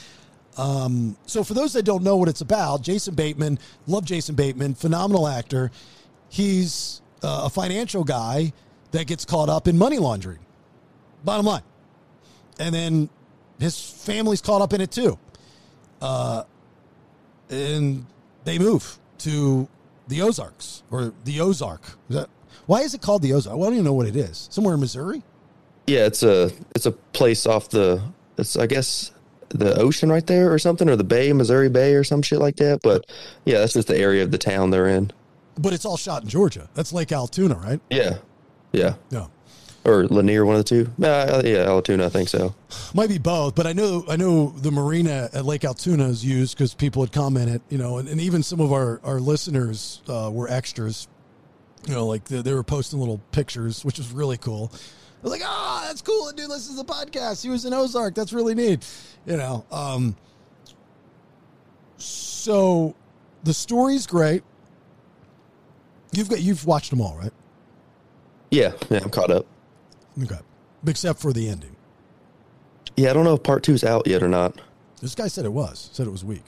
Um, 0.57 1.15
so 1.25 1.43
for 1.43 1.53
those 1.53 1.73
that 1.73 1.83
don't 1.83 2.03
know 2.03 2.17
what 2.17 2.27
it's 2.27 2.41
about, 2.41 2.81
Jason 2.81 3.15
Bateman, 3.15 3.59
love 3.87 4.05
Jason 4.05 4.35
Bateman, 4.35 4.75
phenomenal 4.75 5.27
actor. 5.27 5.71
He's 6.29 7.01
uh, 7.23 7.43
a 7.45 7.49
financial 7.49 8.03
guy 8.03 8.53
that 8.91 9.07
gets 9.07 9.25
caught 9.25 9.49
up 9.49 9.67
in 9.67 9.77
money 9.77 9.97
laundering. 9.97 10.39
Bottom 11.23 11.45
line, 11.45 11.61
and 12.59 12.73
then 12.73 13.09
his 13.59 13.79
family's 13.79 14.41
caught 14.41 14.61
up 14.61 14.73
in 14.73 14.81
it 14.81 14.91
too. 14.91 15.19
Uh, 16.01 16.43
and 17.49 18.05
they 18.43 18.57
move 18.57 18.97
to 19.19 19.67
the 20.07 20.21
Ozarks 20.23 20.81
or 20.89 21.13
the 21.25 21.39
Ozark. 21.41 21.83
Is 22.09 22.15
that 22.15 22.29
why 22.65 22.81
is 22.81 22.93
it 22.93 23.01
called 23.01 23.21
the 23.21 23.33
Ozark? 23.33 23.55
Well, 23.55 23.65
I 23.65 23.67
don't 23.67 23.73
even 23.75 23.85
know 23.85 23.93
what 23.93 24.07
it 24.07 24.15
is. 24.15 24.47
Somewhere 24.51 24.73
in 24.73 24.79
Missouri. 24.79 25.21
Yeah, 25.87 26.05
it's 26.05 26.23
a 26.23 26.51
it's 26.75 26.85
a 26.85 26.91
place 26.91 27.45
off 27.45 27.69
the 27.69 28.01
it's 28.37 28.57
I 28.57 28.65
guess 28.65 29.11
the 29.53 29.75
ocean 29.79 30.11
right 30.11 30.25
there 30.25 30.51
or 30.51 30.59
something 30.59 30.89
or 30.89 30.95
the 30.95 31.03
bay, 31.03 31.31
Missouri 31.33 31.69
Bay 31.69 31.93
or 31.93 32.03
some 32.03 32.21
shit 32.21 32.39
like 32.39 32.55
that. 32.57 32.81
But 32.81 33.05
yeah, 33.45 33.59
that's 33.59 33.73
just 33.73 33.87
the 33.87 33.97
area 33.97 34.23
of 34.23 34.31
the 34.31 34.37
town 34.37 34.69
they're 34.71 34.87
in. 34.87 35.11
But 35.57 35.73
it's 35.73 35.85
all 35.85 35.97
shot 35.97 36.23
in 36.23 36.29
Georgia. 36.29 36.69
That's 36.73 36.93
Lake 36.93 37.09
Allatoona, 37.09 37.61
right? 37.63 37.79
Yeah, 37.89 38.17
yeah, 38.71 38.93
Yeah. 39.09 39.27
or 39.83 40.07
Lanier, 40.07 40.45
one 40.45 40.55
of 40.55 40.63
the 40.65 40.69
two. 40.69 40.91
Uh, 41.03 41.41
yeah, 41.43 41.65
Allatoona, 41.65 42.05
I 42.05 42.09
think 42.09 42.29
so. 42.29 42.55
Might 42.93 43.09
be 43.09 43.17
both, 43.17 43.55
but 43.55 43.67
I 43.67 43.73
know 43.73 44.05
I 44.09 44.15
know 44.15 44.49
the 44.57 44.71
marina 44.71 45.29
at 45.33 45.43
Lake 45.45 45.61
Allatoona 45.61 46.09
is 46.09 46.23
used 46.23 46.55
because 46.57 46.73
people 46.73 47.03
had 47.03 47.11
commented, 47.11 47.61
you 47.69 47.77
know, 47.77 47.97
and, 47.97 48.07
and 48.07 48.21
even 48.21 48.43
some 48.43 48.59
of 48.61 48.71
our 48.71 49.01
our 49.03 49.19
listeners 49.19 50.01
uh, 50.07 50.29
were 50.31 50.47
extras. 50.49 51.07
You 51.87 51.95
know, 51.95 52.05
like 52.05 52.25
they, 52.25 52.41
they 52.43 52.53
were 52.53 52.63
posting 52.63 52.99
little 52.99 53.19
pictures, 53.31 53.83
which 53.83 53.97
was 53.97 54.11
really 54.11 54.37
cool. 54.37 54.71
I 55.21 55.23
was 55.23 55.31
like, 55.31 55.43
ah, 55.45 55.83
that's 55.87 56.01
cool. 56.01 56.25
The 56.25 56.33
dude 56.33 56.49
listens 56.49 56.79
to 56.79 56.83
the 56.83 56.91
podcast. 56.91 57.43
He 57.43 57.49
was 57.49 57.63
in 57.65 57.73
Ozark. 57.73 58.15
That's 58.15 58.33
really 58.33 58.55
neat. 58.55 58.87
You 59.27 59.37
know, 59.37 59.65
um, 59.71 60.15
so 61.97 62.95
the 63.43 63.53
story's 63.53 64.07
great. 64.07 64.43
You've 66.11 66.27
got 66.27 66.41
you've 66.41 66.65
watched 66.65 66.89
them 66.89 67.01
all, 67.01 67.15
right? 67.17 67.31
Yeah, 68.49 68.73
yeah, 68.89 68.99
I'm 69.03 69.11
caught 69.11 69.29
up. 69.29 69.45
Okay, 70.21 70.39
except 70.87 71.19
for 71.19 71.31
the 71.31 71.47
ending. 71.47 71.75
Yeah, 72.97 73.11
I 73.11 73.13
don't 73.13 73.23
know 73.23 73.35
if 73.35 73.43
part 73.43 73.61
two's 73.61 73.83
out 73.83 74.07
yet 74.07 74.23
or 74.23 74.27
not. 74.27 74.59
This 75.01 75.13
guy 75.13 75.27
said 75.27 75.45
it 75.45 75.53
was. 75.53 75.89
Said 75.93 76.07
it 76.07 76.11
was 76.11 76.25
weak. 76.25 76.43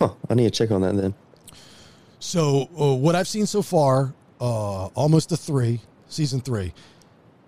Huh, 0.00 0.14
I 0.30 0.34
need 0.34 0.44
to 0.44 0.50
check 0.50 0.70
on 0.70 0.82
that 0.82 0.96
then. 0.96 1.14
So 2.18 2.68
uh, 2.80 2.94
what 2.94 3.14
I've 3.14 3.28
seen 3.28 3.46
so 3.46 3.60
far, 3.60 4.14
uh, 4.40 4.86
almost 4.86 5.32
a 5.32 5.36
three, 5.36 5.80
season 6.08 6.40
three, 6.40 6.72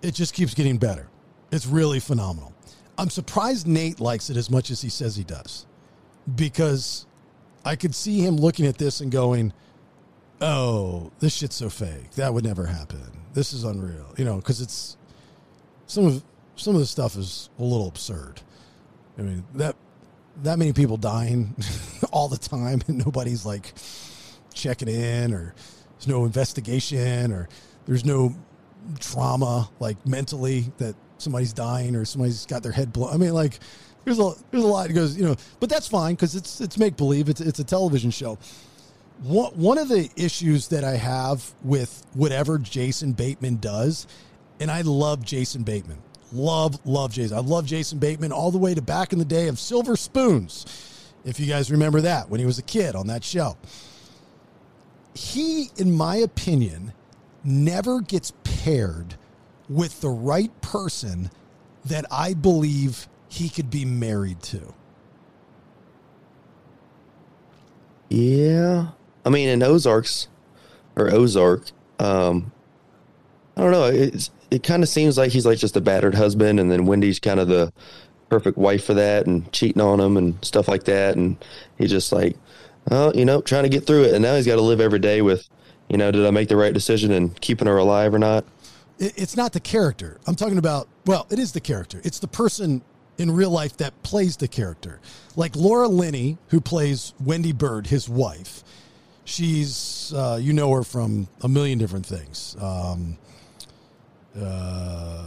it 0.01 0.13
just 0.13 0.33
keeps 0.33 0.53
getting 0.53 0.77
better. 0.77 1.07
It's 1.51 1.65
really 1.65 1.99
phenomenal. 1.99 2.53
I'm 2.97 3.09
surprised 3.09 3.67
Nate 3.67 3.99
likes 3.99 4.29
it 4.29 4.37
as 4.37 4.49
much 4.49 4.71
as 4.71 4.81
he 4.81 4.89
says 4.89 5.15
he 5.15 5.23
does, 5.23 5.65
because 6.35 7.05
I 7.65 7.75
could 7.75 7.95
see 7.95 8.19
him 8.19 8.35
looking 8.35 8.65
at 8.65 8.77
this 8.77 8.99
and 9.01 9.11
going, 9.11 9.53
"Oh, 10.41 11.11
this 11.19 11.33
shit's 11.33 11.55
so 11.55 11.69
fake. 11.69 12.11
That 12.11 12.33
would 12.33 12.43
never 12.43 12.65
happen. 12.65 13.01
This 13.33 13.53
is 13.53 13.63
unreal." 13.63 14.13
You 14.17 14.25
know, 14.25 14.35
because 14.37 14.59
it's 14.61 14.97
some 15.87 16.05
of 16.05 16.23
some 16.55 16.75
of 16.75 16.81
the 16.81 16.87
stuff 16.87 17.15
is 17.15 17.49
a 17.57 17.63
little 17.63 17.87
absurd. 17.87 18.41
I 19.17 19.21
mean 19.21 19.43
that 19.55 19.75
that 20.43 20.59
many 20.59 20.73
people 20.73 20.97
dying 20.97 21.55
all 22.11 22.27
the 22.27 22.37
time 22.37 22.81
and 22.87 22.97
nobody's 23.05 23.45
like 23.45 23.73
checking 24.53 24.87
in 24.87 25.33
or 25.33 25.53
there's 25.91 26.07
no 26.07 26.25
investigation 26.25 27.31
or 27.31 27.49
there's 27.85 28.05
no 28.05 28.35
trauma 28.99 29.69
like 29.79 30.05
mentally 30.05 30.71
that 30.77 30.95
somebody's 31.17 31.53
dying 31.53 31.95
or 31.95 32.05
somebody's 32.05 32.45
got 32.45 32.63
their 32.63 32.71
head 32.71 32.93
blown. 32.93 33.13
I 33.13 33.17
mean 33.17 33.33
like 33.33 33.59
there's 34.05 34.19
a 34.19 34.33
there's 34.51 34.63
a 34.63 34.67
lot 34.67 34.87
that 34.87 34.93
goes, 34.93 35.17
you 35.17 35.25
know, 35.25 35.35
but 35.59 35.69
that's 35.69 35.87
fine 35.87 36.15
cuz 36.15 36.35
it's 36.35 36.61
it's 36.61 36.77
make 36.77 36.97
believe. 36.97 37.29
It's 37.29 37.41
it's 37.41 37.59
a 37.59 37.63
television 37.63 38.11
show. 38.11 38.37
One 39.21 39.51
one 39.53 39.77
of 39.77 39.89
the 39.89 40.09
issues 40.15 40.69
that 40.69 40.83
I 40.83 40.95
have 40.95 41.53
with 41.63 42.05
whatever 42.13 42.57
Jason 42.57 43.13
Bateman 43.13 43.57
does 43.57 44.07
and 44.59 44.69
I 44.69 44.81
love 44.81 45.23
Jason 45.23 45.63
Bateman. 45.63 45.99
Love, 46.31 46.79
love 46.85 47.11
Jason. 47.11 47.37
I 47.37 47.41
love 47.41 47.65
Jason 47.65 47.97
Bateman 47.97 48.31
all 48.31 48.51
the 48.51 48.57
way 48.57 48.75
to 48.75 48.81
back 48.81 49.13
in 49.13 49.19
the 49.19 49.25
day 49.25 49.47
of 49.47 49.57
Silver 49.57 49.95
Spoons. 49.95 50.65
If 51.25 51.39
you 51.39 51.47
guys 51.47 51.71
remember 51.71 52.01
that 52.01 52.29
when 52.29 52.39
he 52.39 52.45
was 52.45 52.59
a 52.59 52.63
kid 52.63 52.95
on 52.95 53.07
that 53.07 53.23
show. 53.23 53.57
He, 55.15 55.69
in 55.77 55.91
my 55.91 56.17
opinion, 56.17 56.93
never 57.43 58.01
gets 58.01 58.33
paired 58.43 59.15
with 59.67 60.01
the 60.01 60.09
right 60.09 60.51
person 60.61 61.29
that 61.85 62.05
I 62.11 62.33
believe 62.33 63.07
he 63.27 63.49
could 63.49 63.69
be 63.69 63.85
married 63.85 64.41
to. 64.43 64.73
Yeah, 68.09 68.89
I 69.25 69.29
mean 69.29 69.49
in 69.49 69.61
Ozarks 69.61 70.27
or 70.95 71.11
Ozark, 71.11 71.71
um, 71.99 72.51
I 73.55 73.61
don't 73.61 73.71
know. 73.71 73.85
It's 73.85 74.31
it 74.51 74.63
kind 74.63 74.81
of 74.81 74.89
seems 74.89 75.17
like 75.17 75.31
he's 75.31 75.45
like 75.45 75.59
just 75.59 75.77
a 75.77 75.81
battered 75.81 76.15
husband, 76.15 76.59
and 76.59 76.71
then 76.71 76.85
Wendy's 76.85 77.19
kind 77.19 77.39
of 77.39 77.47
the 77.47 77.71
perfect 78.29 78.57
wife 78.57 78.85
for 78.85 78.93
that 78.93 79.25
and 79.25 79.51
cheating 79.51 79.81
on 79.81 79.99
him 79.99 80.15
and 80.17 80.43
stuff 80.43 80.67
like 80.67 80.85
that. 80.85 81.15
And 81.15 81.37
he's 81.77 81.89
just 81.89 82.11
like, 82.11 82.35
oh, 82.91 83.11
you 83.13 83.25
know, 83.25 83.41
trying 83.41 83.63
to 83.63 83.69
get 83.69 83.85
through 83.85 84.03
it. 84.03 84.13
And 84.13 84.21
now 84.21 84.35
he's 84.35 84.45
got 84.45 84.55
to 84.55 84.61
live 84.61 84.79
every 84.79 84.99
day 84.99 85.21
with, 85.21 85.49
you 85.89 85.97
know, 85.97 86.11
did 86.11 86.25
I 86.25 86.31
make 86.31 86.47
the 86.49 86.55
right 86.55 86.73
decision 86.73 87.11
in 87.11 87.29
keeping 87.29 87.67
her 87.67 87.77
alive 87.77 88.13
or 88.13 88.19
not? 88.19 88.45
It's 88.99 89.35
not 89.35 89.53
the 89.53 89.59
character. 89.59 90.19
I'm 90.27 90.35
talking 90.35 90.57
about, 90.57 90.87
well, 91.05 91.25
it 91.29 91.39
is 91.39 91.53
the 91.53 91.61
character. 91.61 92.01
It's 92.03 92.19
the 92.19 92.27
person 92.27 92.81
in 93.17 93.31
real 93.31 93.49
life 93.49 93.77
that 93.77 94.01
plays 94.03 94.37
the 94.37 94.47
character. 94.47 94.99
Like 95.35 95.55
Laura 95.55 95.87
Linney, 95.87 96.37
who 96.49 96.61
plays 96.61 97.13
Wendy 97.19 97.53
Byrde, 97.53 97.87
his 97.87 98.07
wife. 98.09 98.63
She's, 99.25 100.13
uh, 100.15 100.39
you 100.41 100.53
know 100.53 100.71
her 100.73 100.83
from 100.83 101.27
a 101.41 101.47
million 101.47 101.77
different 101.77 102.05
things. 102.05 102.55
Um, 102.59 103.17
uh, 104.39 105.23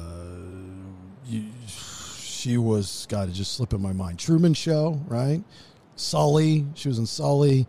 you, 1.26 1.44
she 1.66 2.58
was, 2.58 3.06
God, 3.08 3.28
it 3.28 3.32
just 3.32 3.54
slipped 3.54 3.72
in 3.72 3.80
my 3.80 3.92
mind. 3.92 4.18
Truman 4.18 4.54
Show, 4.54 5.00
right? 5.06 5.42
Sully. 5.96 6.66
She 6.74 6.88
was 6.88 6.98
in 6.98 7.06
Sully. 7.06 7.66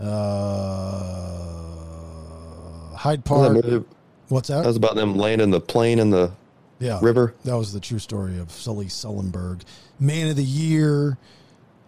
Uh, 0.00 1.76
Hyde 2.96 3.24
Park. 3.24 3.84
What's 4.28 4.48
that? 4.48 4.62
that 4.62 4.66
was 4.66 4.76
about 4.76 4.96
them 4.96 5.16
landing 5.16 5.50
the 5.50 5.60
plane 5.60 5.98
in 5.98 6.10
the 6.10 6.32
yeah, 6.78 6.98
river. 7.00 7.34
That 7.44 7.56
was 7.56 7.72
the 7.72 7.80
true 7.80 7.98
story 7.98 8.38
of 8.38 8.50
Sully 8.50 8.86
Sullenberg, 8.86 9.62
Man 10.00 10.28
of 10.28 10.36
the 10.36 10.44
Year. 10.44 11.16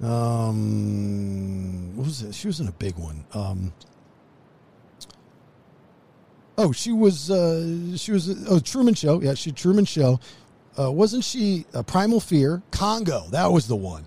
Um, 0.02 1.96
what 1.96 2.06
was 2.06 2.22
it? 2.22 2.34
She 2.34 2.46
was 2.46 2.60
in 2.60 2.68
a 2.68 2.72
big 2.72 2.96
one. 2.96 3.24
Um, 3.32 3.72
oh, 6.56 6.72
she 6.72 6.92
was. 6.92 7.30
Uh, 7.30 7.96
she 7.96 8.12
was. 8.12 8.48
Oh, 8.48 8.60
Truman 8.60 8.94
Show. 8.94 9.20
Yeah, 9.20 9.34
she 9.34 9.50
Truman 9.50 9.84
Show. 9.84 10.20
Uh, 10.78 10.92
wasn't 10.92 11.24
she 11.24 11.66
uh, 11.74 11.82
Primal 11.82 12.20
Fear? 12.20 12.62
Congo. 12.70 13.24
That 13.30 13.50
was 13.50 13.66
the 13.66 13.76
one. 13.76 14.06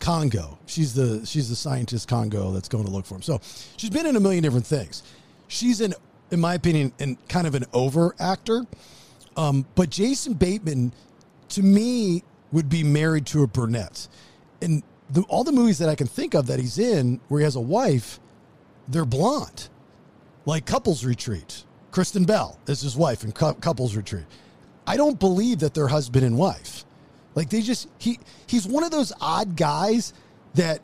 Congo. 0.00 0.58
She's 0.66 0.94
the 0.94 1.24
she's 1.24 1.48
the 1.48 1.56
scientist 1.56 2.08
Congo 2.08 2.52
that's 2.52 2.68
going 2.68 2.84
to 2.84 2.90
look 2.90 3.06
for 3.06 3.14
him. 3.14 3.22
So 3.22 3.40
she's 3.76 3.90
been 3.90 4.06
in 4.06 4.16
a 4.16 4.20
million 4.20 4.42
different 4.42 4.66
things. 4.66 5.02
She's 5.48 5.80
in, 5.80 5.94
in 6.30 6.40
my 6.40 6.54
opinion, 6.54 6.92
in 6.98 7.16
kind 7.28 7.46
of 7.46 7.54
an 7.54 7.64
over 7.72 8.14
actor. 8.18 8.64
Um, 9.36 9.66
but 9.74 9.90
Jason 9.90 10.34
Bateman, 10.34 10.92
to 11.50 11.62
me, 11.62 12.22
would 12.52 12.68
be 12.68 12.82
married 12.82 13.26
to 13.26 13.42
a 13.42 13.46
brunette. 13.46 14.08
And 14.60 14.82
the, 15.08 15.22
all 15.22 15.44
the 15.44 15.52
movies 15.52 15.78
that 15.78 15.88
I 15.88 15.94
can 15.94 16.06
think 16.06 16.34
of 16.34 16.46
that 16.48 16.60
he's 16.60 16.78
in 16.78 17.20
where 17.28 17.40
he 17.40 17.44
has 17.44 17.56
a 17.56 17.60
wife, 17.60 18.20
they're 18.88 19.04
blonde. 19.04 19.68
Like 20.46 20.66
Couples 20.66 21.04
Retreat. 21.04 21.64
Kristen 21.90 22.24
Bell 22.24 22.58
is 22.66 22.80
his 22.80 22.96
wife 22.96 23.24
in 23.24 23.32
Cou- 23.32 23.54
Couples 23.54 23.96
Retreat. 23.96 24.24
I 24.86 24.96
don't 24.96 25.18
believe 25.18 25.60
that 25.60 25.74
they're 25.74 25.88
husband 25.88 26.24
and 26.24 26.36
wife. 26.36 26.84
Like 27.34 27.50
they 27.50 27.62
just 27.62 27.88
he 27.98 28.18
he's 28.46 28.66
one 28.66 28.82
of 28.82 28.90
those 28.90 29.12
odd 29.20 29.56
guys 29.56 30.12
that 30.54 30.80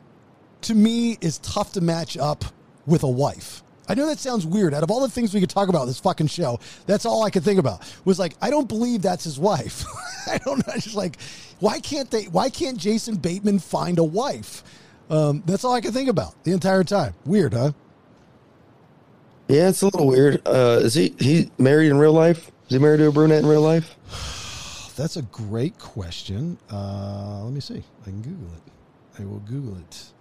to 0.61 0.75
me 0.75 1.17
is 1.21 1.39
tough 1.39 1.73
to 1.73 1.81
match 1.81 2.17
up 2.17 2.45
with 2.85 3.03
a 3.03 3.09
wife. 3.09 3.63
I 3.89 3.93
know 3.93 4.05
that 4.07 4.19
sounds 4.19 4.45
weird. 4.45 4.73
Out 4.73 4.83
of 4.83 4.91
all 4.91 5.01
the 5.01 5.09
things 5.09 5.33
we 5.33 5.39
could 5.39 5.49
talk 5.49 5.69
about 5.69 5.85
this 5.85 5.99
fucking 5.99 6.27
show, 6.27 6.59
that's 6.85 7.05
all 7.05 7.23
I 7.23 7.29
could 7.29 7.43
think 7.43 7.59
about 7.59 7.81
was 8.05 8.19
like, 8.19 8.35
I 8.41 8.49
don't 8.49 8.67
believe 8.67 9.01
that's 9.01 9.23
his 9.23 9.39
wife. 9.39 9.85
I 10.27 10.37
don't 10.39 10.65
know. 10.65 10.73
Just 10.73 10.95
like, 10.95 11.17
why 11.59 11.79
can't 11.79 12.11
they? 12.11 12.25
Why 12.25 12.49
can't 12.49 12.77
Jason 12.77 13.15
Bateman 13.15 13.59
find 13.59 13.97
a 13.99 14.03
wife? 14.03 14.63
Um, 15.09 15.41
that's 15.45 15.63
all 15.63 15.73
I 15.73 15.81
could 15.81 15.93
think 15.93 16.09
about 16.09 16.43
the 16.43 16.51
entire 16.51 16.83
time. 16.83 17.13
Weird, 17.25 17.53
huh? 17.53 17.71
Yeah, 19.47 19.69
it's 19.69 19.81
a 19.81 19.85
little 19.85 20.07
weird. 20.07 20.45
Uh, 20.45 20.79
is 20.81 20.93
he 20.93 21.15
he 21.19 21.49
married 21.57 21.89
in 21.89 21.97
real 21.97 22.11
life? 22.11 22.51
Is 22.67 22.73
he 22.73 22.79
married 22.79 22.97
to 22.97 23.07
a 23.07 23.11
brunette 23.11 23.43
in 23.43 23.45
real 23.45 23.61
life? 23.61 23.95
That's 24.97 25.15
a 25.15 25.21
great 25.21 25.77
question. 25.79 26.57
Uh, 26.69 27.43
let 27.43 27.53
me 27.53 27.61
see. 27.61 27.83
I 28.01 28.05
can 28.05 28.21
Google 28.21 28.49
it. 28.55 29.21
I 29.21 29.25
will 29.25 29.39
Google 29.39 29.77
it. 29.77 30.11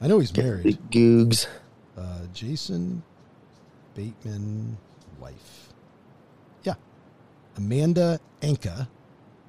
I 0.00 0.06
know 0.06 0.20
he's 0.20 0.36
married. 0.36 0.78
Googs. 0.90 1.46
Uh, 1.96 2.20
Jason 2.32 3.02
Bateman 3.98 4.78
wife. 5.18 5.72
Yeah. 6.62 6.74
Amanda 7.56 8.20
Anka, 8.42 8.86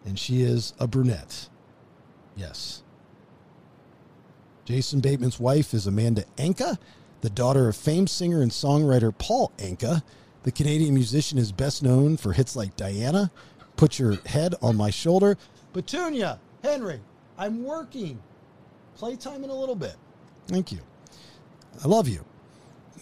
and 0.06 0.18
she 0.18 0.42
is 0.42 0.74
a 0.80 0.88
brunette. 0.88 1.48
Yes. 2.36 2.82
Jason 4.66 5.02
Bateman's 5.02 5.40
wife 5.40 5.76
is 5.76 5.86
Amanda 5.86 6.24
Anka, 6.38 6.80
the 7.22 7.30
daughter 7.30 7.68
of 7.68 7.76
famed 7.76 8.10
singer 8.10 8.42
and 8.42 8.50
songwriter 8.50 9.16
Paul 9.16 9.52
Anka. 9.60 10.02
The 10.42 10.52
Canadian 10.52 10.96
musician 10.96 11.38
is 11.38 11.52
best 11.52 11.84
known 11.84 12.18
for 12.18 12.34
hits 12.34 12.56
like 12.56 12.76
Diana, 12.76 13.30
Put 13.78 14.00
Your 14.00 14.16
Head 14.26 14.56
on 14.64 14.76
My 14.76 14.90
Shoulder. 14.90 15.38
Petunia, 15.74 16.40
Henry, 16.64 17.00
I'm 17.38 17.64
working. 17.64 18.20
Playtime 18.96 19.44
in 19.44 19.52
a 19.52 19.56
little 19.56 19.76
bit. 19.76 19.96
Thank 20.48 20.72
you. 20.72 20.80
I 21.84 21.88
love 21.88 22.08
you. 22.08 22.26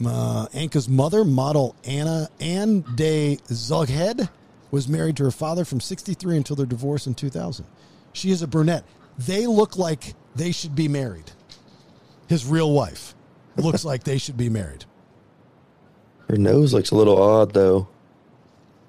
Uh, 0.06 0.48
Anka's 0.54 0.88
mother, 0.88 1.24
model 1.26 1.76
Anna 1.84 2.30
Ann 2.40 2.82
de 2.96 3.38
Zogheb, 3.48 4.30
was 4.70 4.88
married 4.88 5.18
to 5.18 5.24
her 5.24 5.32
father 5.32 5.66
from 5.66 5.80
63 5.80 6.38
until 6.38 6.56
their 6.56 6.66
divorce 6.66 7.08
in 7.08 7.16
2000. 7.16 7.66
She 8.14 8.30
is 8.32 8.42
a 8.42 8.48
brunette. 8.48 8.84
They 9.18 9.48
look 9.48 9.78
like 9.78 10.14
they 10.36 10.52
should 10.52 10.76
be 10.76 10.88
married. 10.88 11.32
His 12.28 12.46
real 12.46 12.72
wife 12.74 13.16
looks 13.56 13.84
like 13.86 14.04
they 14.04 14.18
should 14.20 14.38
be 14.38 14.50
married. 14.50 14.86
Her 16.30 16.38
nose 16.38 16.74
looks 16.74 16.92
a 16.92 16.96
little 16.96 17.20
odd 17.22 17.54
though. 17.54 17.88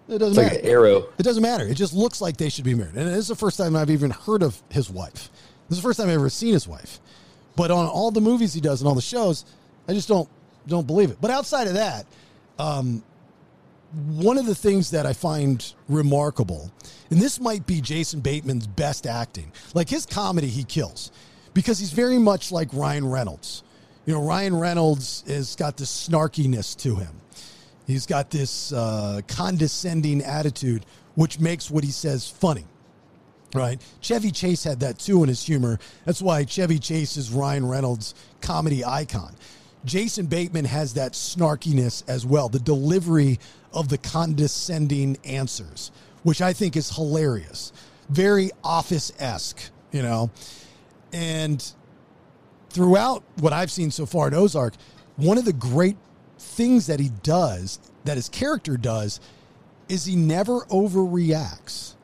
It 0.09 0.19
doesn't 0.19 0.29
It's 0.31 0.37
like 0.39 0.47
matter. 0.55 0.59
an 0.61 0.67
arrow. 0.67 1.07
It 1.19 1.23
doesn't 1.23 1.43
matter. 1.43 1.65
It 1.67 1.75
just 1.75 1.93
looks 1.95 2.21
like 2.21 2.37
they 2.37 2.49
should 2.49 2.65
be 2.65 2.75
married. 2.75 2.95
And 2.97 3.09
it 3.09 3.15
is 3.15 3.29
the 3.29 3.37
first 3.37 3.57
time 3.59 3.77
I've 3.77 3.91
even 3.91 4.11
heard 4.11 4.43
of 4.43 4.61
his 4.71 4.91
wife. 4.91 5.31
This 5.69 5.77
is 5.79 5.83
the 5.83 5.89
first 5.89 5.99
time 5.99 6.09
I've 6.09 6.15
ever 6.17 6.31
seen 6.31 6.53
his 6.55 6.67
wife. 6.67 6.99
But 7.57 7.71
on 7.71 7.87
all 7.87 8.11
the 8.11 8.21
movies 8.21 8.55
he 8.55 8.61
does 8.61 8.81
and 8.81 8.89
all 8.89 8.95
the 8.95 9.01
shows, 9.03 9.45
I 9.87 9.93
just 9.93 10.09
don't 10.09 10.29
don't 10.69 10.87
believe 10.87 11.11
it. 11.11 11.19
But 11.21 11.31
outside 11.31 11.67
of 11.67 11.75
that, 11.75 12.07
um, 12.59 13.03
one 13.93 14.39
of 14.39 14.47
the 14.47 14.55
things 14.55 14.91
that 14.91 15.07
I 15.07 15.13
find 15.13 15.75
remarkable, 15.89 16.71
and 17.11 17.21
this 17.21 17.41
might 17.41 17.67
be 17.67 17.81
Jason 17.81 18.21
Bateman's 18.21 18.67
best 18.67 19.07
acting, 19.07 19.53
like 19.75 19.89
his 19.89 20.05
comedy, 20.05 20.49
he 20.49 20.65
kills 20.65 21.11
because 21.55 21.79
he's 21.79 21.93
very 21.93 22.19
much 22.19 22.53
like 22.53 22.69
Ryan 22.73 23.09
Reynolds. 23.09 23.63
You 24.07 24.15
know, 24.15 24.23
Ryan 24.23 24.57
Reynolds 24.57 25.25
has 25.27 25.57
got 25.57 25.77
this 25.77 26.09
snarkiness 26.09 26.77
to 26.79 26.97
him. 26.97 27.21
He's 27.87 28.07
got 28.07 28.31
this 28.31 28.73
uh, 28.73 29.23
condescending 29.27 30.23
attitude, 30.23 30.85
which 31.15 31.41
makes 31.41 31.71
what 31.71 31.85
he 31.85 31.91
says 31.91 32.29
funny. 32.29 32.65
Right? 33.55 33.81
Chevy 34.03 34.31
Chase 34.31 34.63
had 34.63 34.81
that 34.81 34.99
too 34.99 35.23
in 35.23 35.29
his 35.29 35.43
humor. 35.43 35.79
That's 36.05 36.21
why 36.21 36.45
Chevy 36.45 36.79
Chase 36.79 37.17
is 37.17 37.33
Ryan 37.33 37.67
Reynolds' 37.67 38.15
comedy 38.43 38.85
icon. 38.85 39.35
Jason 39.85 40.27
Bateman 40.27 40.65
has 40.65 40.95
that 40.95 41.13
snarkiness 41.13 42.03
as 42.09 42.27
well, 42.27 42.49
the 42.49 42.59
delivery 42.59 43.39
of 43.73 43.89
the 43.89 43.99
condescending 43.99 45.17
answers, 45.25 45.93
which 46.23 46.43
I 46.43 46.53
think 46.53 46.77
is 46.77 46.95
hilarious. 46.95 47.73
Very 48.09 48.51
office 48.65 49.13
esque, 49.19 49.71
you 49.93 50.03
know? 50.03 50.31
And 51.13 51.65
throughout 52.71 53.23
what 53.39 53.53
I've 53.53 53.71
seen 53.71 53.91
so 53.91 54.07
far 54.07 54.29
in 54.29 54.35
Ozark, 54.35 54.75
one 55.17 55.39
of 55.39 55.45
the 55.45 55.53
great 55.53 55.97
things 56.39 56.87
that 56.87 57.01
he 57.01 57.11
does, 57.23 57.79
that 58.05 58.17
his 58.17 58.29
character 58.29 58.77
does, 58.77 59.21
is 59.89 60.05
he 60.05 60.17
never 60.17 60.61
overreacts. 60.67 61.95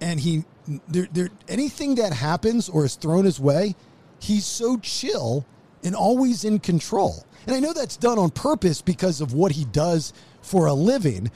And 0.00 0.20
he, 0.20 0.44
there, 0.88 1.08
there, 1.12 1.30
anything 1.48 1.94
that 1.96 2.12
happens 2.12 2.68
or 2.68 2.84
is 2.84 2.96
thrown 2.96 3.24
his 3.24 3.38
way, 3.38 3.76
he's 4.18 4.44
so 4.44 4.78
chill 4.78 5.46
and 5.82 5.94
always 5.94 6.44
in 6.44 6.58
control. 6.58 7.26
And 7.46 7.56
I 7.56 7.60
know 7.60 7.72
that's 7.72 7.96
done 7.96 8.18
on 8.18 8.30
purpose 8.30 8.82
because 8.82 9.20
of 9.20 9.32
what 9.32 9.52
he 9.52 9.64
does 9.66 10.12
for 10.42 10.66
a 10.66 10.74
living, 10.74 11.30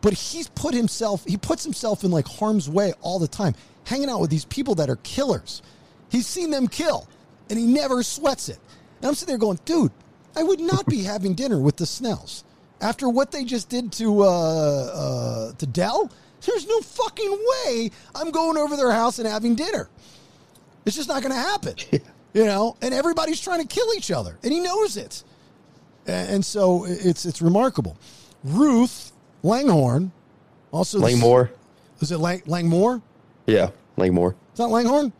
but 0.00 0.14
he's 0.14 0.48
put 0.48 0.74
himself, 0.74 1.24
he 1.24 1.36
puts 1.36 1.64
himself 1.64 2.04
in 2.04 2.10
like 2.10 2.26
harm's 2.26 2.68
way 2.68 2.92
all 3.00 3.18
the 3.18 3.28
time, 3.28 3.54
hanging 3.84 4.08
out 4.08 4.20
with 4.20 4.30
these 4.30 4.46
people 4.46 4.74
that 4.76 4.88
are 4.88 4.96
killers. 4.96 5.62
He's 6.08 6.26
seen 6.26 6.50
them 6.50 6.68
kill 6.68 7.08
and 7.48 7.58
he 7.58 7.66
never 7.66 8.02
sweats 8.02 8.48
it. 8.48 8.58
And 8.98 9.08
I'm 9.08 9.14
sitting 9.14 9.32
there 9.32 9.38
going, 9.38 9.58
dude, 9.64 9.92
I 10.36 10.42
would 10.42 10.60
not 10.60 10.86
be 10.86 11.02
having 11.04 11.34
dinner 11.34 11.60
with 11.60 11.76
the 11.76 11.86
Snells 11.86 12.44
after 12.80 13.08
what 13.08 13.30
they 13.30 13.44
just 13.44 13.68
did 13.68 13.92
to 13.92 14.22
uh, 14.22 14.26
uh, 14.26 15.52
to 15.52 15.66
Del. 15.66 16.10
There's 16.40 16.66
no 16.66 16.80
fucking 16.80 17.30
way 17.30 17.90
I'm 18.14 18.30
going 18.30 18.56
over 18.56 18.76
their 18.76 18.92
house 18.92 19.18
and 19.18 19.28
having 19.28 19.56
dinner. 19.56 19.90
It's 20.86 20.96
just 20.96 21.08
not 21.08 21.22
going 21.22 21.34
to 21.34 21.40
happen, 21.40 21.74
you 22.34 22.44
know. 22.44 22.76
And 22.82 22.92
everybody's 22.94 23.40
trying 23.40 23.60
to 23.60 23.66
kill 23.66 23.92
each 23.96 24.10
other, 24.10 24.38
and 24.42 24.52
he 24.52 24.60
knows 24.60 24.96
it. 24.96 25.22
And 26.06 26.44
so 26.44 26.84
it's 26.88 27.24
it's 27.26 27.40
remarkable. 27.42 27.96
Ruth 28.44 29.12
Langhorn, 29.42 30.12
also 30.72 30.98
the- 30.98 31.04
Langmore. 31.04 31.50
Is 32.00 32.10
it 32.12 32.18
Lang, 32.18 32.42
Langmore? 32.46 33.02
Yeah, 33.46 33.70
Langmore. 33.96 34.34
It's 34.50 34.58
not 34.58 34.70
Langhorn. 34.70 35.12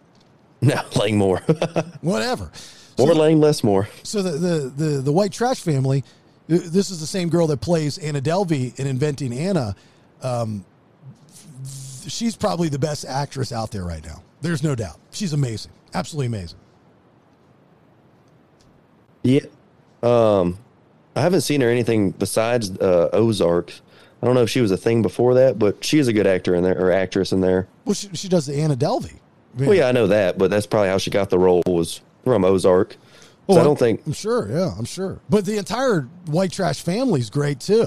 No, 0.63 0.81
Langmore. 0.97 1.39
Whatever. 2.01 2.51
more 2.99 3.15
Lang, 3.15 3.39
less 3.41 3.63
more. 3.63 3.89
So 4.03 4.23
the, 4.23 4.31
the 4.33 4.69
the 4.85 4.91
the 5.03 5.13
white 5.13 5.33
trash 5.33 5.61
family. 5.61 6.05
This 6.49 6.91
is 6.91 6.99
the 6.99 7.07
same 7.07 7.29
girl 7.29 7.47
that 7.49 7.61
plays 7.61 7.97
Anna 7.99 8.21
Delvey 8.21 8.77
in 8.81 8.87
Inventing 8.89 9.33
Anna. 9.33 9.77
Um, 10.21 10.65
she's 12.09 12.35
probably 12.37 12.69
the 12.69 12.79
best 12.79 13.05
actress 13.05 13.53
out 13.53 13.71
there 13.71 13.85
right 13.85 14.05
now. 14.05 14.23
There's 14.41 14.63
no 14.63 14.75
doubt. 14.75 14.99
She's 15.13 15.33
amazing. 15.33 15.71
Absolutely 15.95 16.27
amazing. 16.27 16.59
Yeah. 19.23 19.41
Um, 20.03 20.59
I 21.17 21.21
haven't 21.21 21.43
seen 21.43 21.61
her 21.61 21.69
anything 21.69 22.13
besides 22.13 22.71
uh, 22.79 23.11
Ozark. 23.13 23.73
I 24.23 24.27
don't 24.27 24.35
know 24.35 24.43
if 24.43 24.51
she 24.51 24.61
was 24.61 24.71
a 24.71 24.77
thing 24.77 25.03
before 25.03 25.35
that, 25.35 25.59
but 25.59 25.83
she 25.85 25.99
is 25.99 26.09
a 26.09 26.13
good 26.13 26.27
actor 26.27 26.55
in 26.55 26.63
there 26.63 26.79
or 26.79 26.93
actress 26.93 27.33
in 27.33 27.41
there. 27.41 27.69
Well, 27.85 27.95
she, 27.95 28.09
she 28.15 28.29
does 28.29 28.47
the 28.47 28.55
Anna 28.61 28.77
Delvey. 28.77 29.15
I 29.57 29.59
mean, 29.59 29.69
Well, 29.69 29.75
yeah, 29.77 29.89
I 29.89 29.93
know 29.93 30.07
that, 30.09 30.39
but 30.39 30.51
that's 30.51 30.67
probably 30.67 30.89
how 30.91 30.99
she 30.99 31.11
got 31.11 31.31
the 31.31 31.39
role 31.39 31.63
was 31.67 32.01
from 32.25 32.45
Ozark. 32.45 32.97
well, 33.47 33.59
I 33.59 33.65
don't 33.65 33.79
think 33.79 34.03
I'm 34.07 34.13
sure. 34.13 34.49
Yeah, 34.51 34.73
I'm 34.79 34.85
sure. 34.85 35.19
But 35.29 35.45
the 35.45 35.57
entire 35.57 36.03
white 36.27 36.53
trash 36.53 36.83
family 36.83 37.21
is 37.21 37.31
great 37.31 37.61
too. 37.61 37.87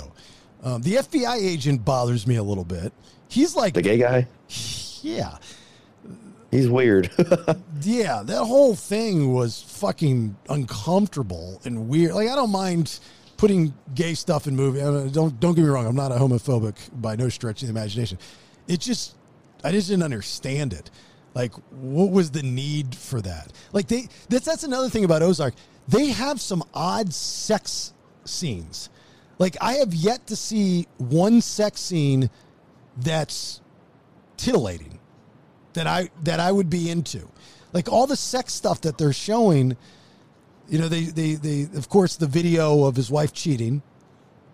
Um, 0.63 0.81
the 0.81 0.95
FBI 0.95 1.35
agent 1.37 1.85
bothers 1.85 2.25
me 2.27 2.35
a 2.37 2.43
little 2.43 2.63
bit. 2.65 2.91
He's 3.27 3.55
like, 3.55 3.73
the 3.73 3.81
gay 3.81 3.97
guy. 3.97 4.27
yeah, 5.01 5.37
He's 6.53 6.69
weird. 6.69 7.09
yeah. 7.81 8.21
That 8.23 8.45
whole 8.45 8.75
thing 8.75 9.33
was 9.33 9.61
fucking 9.61 10.35
uncomfortable 10.49 11.59
and 11.65 11.89
weird. 11.89 12.13
Like, 12.13 12.29
I 12.29 12.35
don't 12.35 12.51
mind 12.51 12.99
putting 13.37 13.73
gay 13.95 14.13
stuff 14.13 14.47
in 14.47 14.55
movie. 14.55 14.81
I 14.81 14.89
mean, 14.89 15.11
don't 15.11 15.39
don't 15.39 15.55
get 15.55 15.63
me 15.63 15.67
wrong. 15.67 15.87
I'm 15.87 15.95
not 15.95 16.11
a 16.11 16.15
homophobic 16.15 16.75
by 16.93 17.15
no 17.15 17.29
stretch 17.29 17.61
of 17.63 17.67
the 17.67 17.71
imagination. 17.71 18.19
It 18.67 18.79
just, 18.79 19.15
I 19.63 19.71
just 19.71 19.89
didn't 19.89 20.03
understand 20.03 20.73
it. 20.73 20.91
Like, 21.33 21.53
what 21.71 22.11
was 22.11 22.31
the 22.31 22.43
need 22.43 22.95
for 22.95 23.19
that? 23.21 23.51
Like, 23.71 23.87
they 23.87 24.07
that's 24.29 24.45
that's 24.45 24.63
another 24.63 24.89
thing 24.89 25.03
about 25.03 25.23
Ozark. 25.23 25.55
They 25.87 26.07
have 26.07 26.39
some 26.39 26.63
odd 26.73 27.13
sex 27.13 27.93
scenes. 28.25 28.89
Like, 29.39 29.57
I 29.59 29.73
have 29.73 29.93
yet 29.93 30.27
to 30.27 30.35
see 30.35 30.87
one 30.97 31.41
sex 31.41 31.81
scene 31.81 32.29
that's 32.97 33.59
titillating 34.37 34.99
that 35.73 35.87
I 35.87 36.09
that 36.23 36.39
I 36.39 36.51
would 36.51 36.69
be 36.69 36.89
into. 36.89 37.29
Like 37.71 37.91
all 37.91 38.07
the 38.07 38.15
sex 38.15 38.53
stuff 38.53 38.81
that 38.81 38.97
they're 38.97 39.13
showing, 39.13 39.77
you 40.67 40.79
know, 40.79 40.87
they 40.87 41.03
they 41.03 41.33
they 41.33 41.63
of 41.77 41.89
course 41.89 42.15
the 42.15 42.27
video 42.27 42.85
of 42.85 42.95
his 42.95 43.09
wife 43.09 43.33
cheating. 43.33 43.81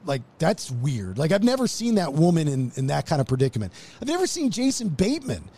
Like 0.06 0.22
that's 0.38 0.72
weird. 0.72 1.18
Like 1.18 1.32
I've 1.32 1.44
never 1.44 1.68
seen 1.68 1.96
that 1.96 2.14
woman 2.14 2.48
in 2.48 2.72
in 2.76 2.88
that 2.88 3.06
kind 3.06 3.22
of 3.22 3.28
predicament. 3.28 3.74
I've 4.02 4.08
never 4.08 4.28
seen 4.28 4.50
Jason 4.50 4.90
Bateman 4.90 5.50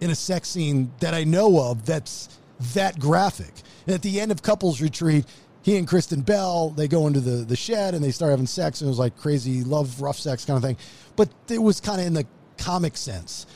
in 0.00 0.10
a 0.10 0.14
sex 0.14 0.48
scene 0.48 0.92
that 1.00 1.14
I 1.14 1.24
know 1.24 1.60
of 1.60 1.86
that's 1.86 2.28
that 2.74 2.98
graphic. 2.98 3.52
And 3.86 3.94
at 3.94 4.02
the 4.02 4.20
end 4.20 4.32
of 4.32 4.42
couples 4.42 4.80
retreat, 4.80 5.24
he 5.62 5.76
and 5.76 5.86
Kristen 5.86 6.22
Bell, 6.22 6.70
they 6.70 6.88
go 6.88 7.06
into 7.06 7.20
the, 7.20 7.44
the 7.44 7.56
shed 7.56 7.94
and 7.94 8.02
they 8.02 8.10
start 8.10 8.30
having 8.30 8.46
sex 8.46 8.80
and 8.80 8.88
it 8.88 8.90
was 8.90 8.98
like 8.98 9.16
crazy 9.16 9.62
love, 9.62 10.00
rough 10.00 10.18
sex 10.18 10.44
kind 10.44 10.56
of 10.56 10.62
thing. 10.62 10.76
But 11.14 11.30
it 11.48 11.62
was 11.62 11.80
kind 11.80 12.00
of 12.00 12.06
in 12.06 12.14
the 12.14 12.26
comic 12.58 12.96
sense. 12.96 13.46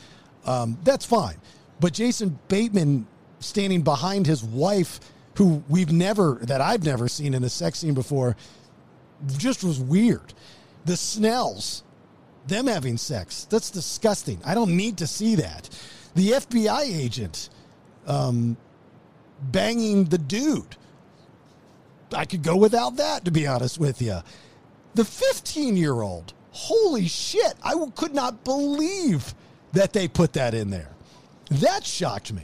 Um, 0.47 0.77
that's 0.83 1.05
fine. 1.05 1.35
But 1.79 1.93
Jason 1.93 2.39
Bateman 2.47 3.05
standing 3.39 3.83
behind 3.83 4.25
his 4.25 4.43
wife, 4.43 4.99
who 5.35 5.63
we've 5.69 5.91
never, 5.91 6.39
that 6.43 6.61
I've 6.61 6.83
never 6.83 7.07
seen 7.07 7.33
in 7.33 7.43
a 7.43 7.49
sex 7.49 7.79
scene 7.79 7.93
before, 7.93 8.35
just 9.37 9.63
was 9.63 9.79
weird. 9.79 10.33
The 10.85 10.97
Snells, 10.97 11.83
them 12.47 12.67
having 12.67 12.97
sex, 12.97 13.45
that's 13.49 13.69
disgusting. 13.69 14.39
I 14.45 14.55
don't 14.55 14.75
need 14.75 14.97
to 14.97 15.07
see 15.07 15.35
that. 15.35 15.69
The 16.15 16.31
FBI 16.31 16.81
agent 16.81 17.49
um, 18.07 18.57
banging 19.41 20.05
the 20.05 20.17
dude. 20.17 20.77
I 22.13 22.25
could 22.25 22.41
go 22.41 22.55
without 22.55 22.95
that, 22.95 23.25
to 23.25 23.31
be 23.31 23.45
honest 23.45 23.79
with 23.79 24.01
you. 24.01 24.19
The 24.95 25.05
15 25.05 25.75
year 25.75 26.01
old, 26.01 26.33
holy 26.51 27.07
shit, 27.07 27.53
I 27.61 27.75
could 27.95 28.15
not 28.15 28.43
believe 28.43 29.35
that 29.73 29.93
they 29.93 30.07
put 30.07 30.33
that 30.33 30.53
in 30.53 30.69
there. 30.69 30.89
That 31.49 31.85
shocked 31.85 32.33
me, 32.33 32.43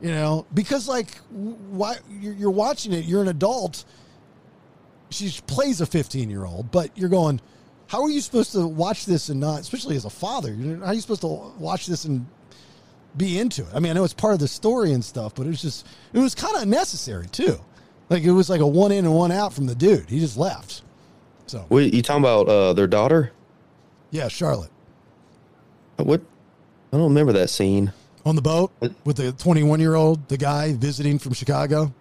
you 0.00 0.10
know, 0.10 0.46
because 0.54 0.88
like, 0.88 1.16
why 1.30 1.96
you're, 2.10 2.34
you're 2.34 2.50
watching 2.50 2.92
it, 2.92 3.04
you're 3.04 3.22
an 3.22 3.28
adult. 3.28 3.84
She 5.10 5.32
plays 5.46 5.80
a 5.80 5.86
15 5.86 6.28
year 6.28 6.44
old, 6.44 6.70
but 6.70 6.96
you're 6.96 7.08
going, 7.08 7.40
how 7.86 8.02
are 8.02 8.10
you 8.10 8.20
supposed 8.20 8.52
to 8.52 8.66
watch 8.66 9.06
this 9.06 9.28
and 9.28 9.40
not, 9.40 9.60
especially 9.60 9.96
as 9.96 10.04
a 10.04 10.10
father, 10.10 10.54
how 10.54 10.86
are 10.86 10.94
you 10.94 11.00
supposed 11.00 11.22
to 11.22 11.52
watch 11.58 11.86
this 11.86 12.04
and 12.04 12.26
be 13.16 13.38
into 13.38 13.62
it? 13.62 13.68
I 13.72 13.80
mean, 13.80 13.90
I 13.90 13.94
know 13.94 14.04
it's 14.04 14.14
part 14.14 14.34
of 14.34 14.40
the 14.40 14.48
story 14.48 14.92
and 14.92 15.04
stuff, 15.04 15.34
but 15.34 15.46
it 15.46 15.50
was 15.50 15.62
just, 15.62 15.86
it 16.12 16.18
was 16.18 16.34
kind 16.34 16.56
of 16.56 16.62
unnecessary 16.62 17.26
too. 17.28 17.58
Like 18.10 18.24
it 18.24 18.32
was 18.32 18.50
like 18.50 18.60
a 18.60 18.66
one 18.66 18.92
in 18.92 19.04
and 19.04 19.14
one 19.14 19.32
out 19.32 19.52
from 19.52 19.66
the 19.66 19.74
dude. 19.74 20.08
He 20.10 20.18
just 20.20 20.36
left. 20.36 20.82
So 21.46 21.66
Wait, 21.70 21.94
you 21.94 22.02
talking 22.02 22.22
about 22.22 22.48
uh, 22.48 22.72
their 22.72 22.86
daughter? 22.86 23.32
yeah, 24.10 24.28
Charlotte 24.28 24.70
What? 25.98 26.22
I 26.92 26.96
don't 26.96 27.08
remember 27.08 27.32
that 27.34 27.50
scene. 27.50 27.92
on 28.24 28.36
the 28.36 28.42
boat 28.42 28.72
with 29.04 29.16
the 29.16 29.32
21 29.32 29.80
year 29.80 29.94
old, 29.94 30.28
the 30.28 30.36
guy 30.36 30.74
visiting 30.74 31.18
from 31.18 31.32
Chicago. 31.34 31.92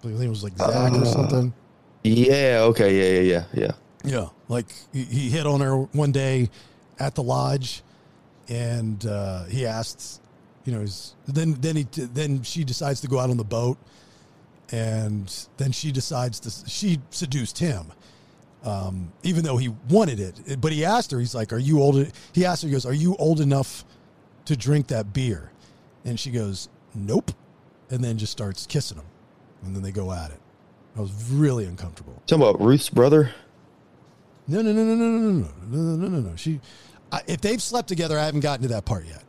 I 0.00 0.08
think 0.08 0.20
it 0.20 0.28
was 0.28 0.42
like 0.44 0.56
Zach 0.56 0.92
or 0.92 1.04
something. 1.04 1.52
Yeah. 2.02 2.60
Okay. 2.70 2.96
Yeah. 2.96 3.20
Yeah. 3.20 3.44
Yeah. 3.52 3.62
Yeah. 3.66 3.72
Yeah, 4.02 4.28
like 4.48 4.64
he, 4.94 5.04
he 5.04 5.28
hit 5.30 5.46
on 5.46 5.60
her 5.60 5.76
one 5.76 6.10
day 6.10 6.48
at 6.98 7.14
the 7.14 7.22
lodge, 7.22 7.82
and 8.48 9.04
uh, 9.04 9.44
he 9.44 9.66
asked, 9.66 10.22
you 10.64 10.72
know, 10.72 10.86
then 11.26 11.52
then 11.60 11.76
he 11.76 11.82
then 11.82 12.42
she 12.42 12.64
decides 12.64 13.02
to 13.02 13.08
go 13.08 13.18
out 13.18 13.28
on 13.28 13.36
the 13.36 13.44
boat, 13.44 13.76
and 14.72 15.46
then 15.58 15.70
she 15.72 15.92
decides 15.92 16.40
to 16.40 16.50
she 16.66 16.98
seduced 17.10 17.58
him, 17.58 17.92
um, 18.64 19.12
even 19.22 19.44
though 19.44 19.56
he 19.56 19.68
wanted 19.88 20.20
it. 20.20 20.60
But 20.60 20.72
he 20.72 20.84
asked 20.84 21.10
her, 21.10 21.20
he's 21.20 21.34
like, 21.34 21.52
"Are 21.52 21.58
you 21.58 21.80
old?" 21.80 22.10
He 22.32 22.44
asked 22.44 22.62
her, 22.62 22.68
he 22.68 22.72
goes, 22.72 22.86
"Are 22.86 22.94
you 22.94 23.16
old 23.16 23.40
enough 23.40 23.84
to 24.46 24.56
drink 24.56 24.88
that 24.88 25.12
beer?" 25.12 25.50
And 26.04 26.18
she 26.18 26.30
goes, 26.30 26.68
"Nope," 26.94 27.32
and 27.90 28.02
then 28.02 28.18
just 28.18 28.32
starts 28.32 28.66
kissing 28.66 28.98
him, 28.98 29.06
and 29.64 29.74
then 29.74 29.82
they 29.82 29.92
go 29.92 30.12
at 30.12 30.30
it. 30.30 30.40
I 30.96 31.00
was 31.00 31.12
really 31.32 31.66
uncomfortable. 31.66 32.20
Talking 32.26 32.42
about 32.42 32.60
Ruth's 32.60 32.90
brother. 32.90 33.30
No, 34.48 34.62
no, 34.62 34.72
no, 34.72 34.84
no, 34.84 34.94
no, 34.94 35.06
no, 35.06 35.18
no, 35.18 35.30
no, 35.30 35.78
no, 35.78 35.96
no, 35.96 36.08
no, 36.08 36.20
no. 36.30 36.36
She, 36.36 36.60
I, 37.12 37.20
if 37.26 37.40
they've 37.40 37.62
slept 37.62 37.88
together, 37.88 38.18
I 38.18 38.24
haven't 38.24 38.40
gotten 38.40 38.62
to 38.62 38.68
that 38.74 38.84
part 38.84 39.06
yet. 39.06 39.22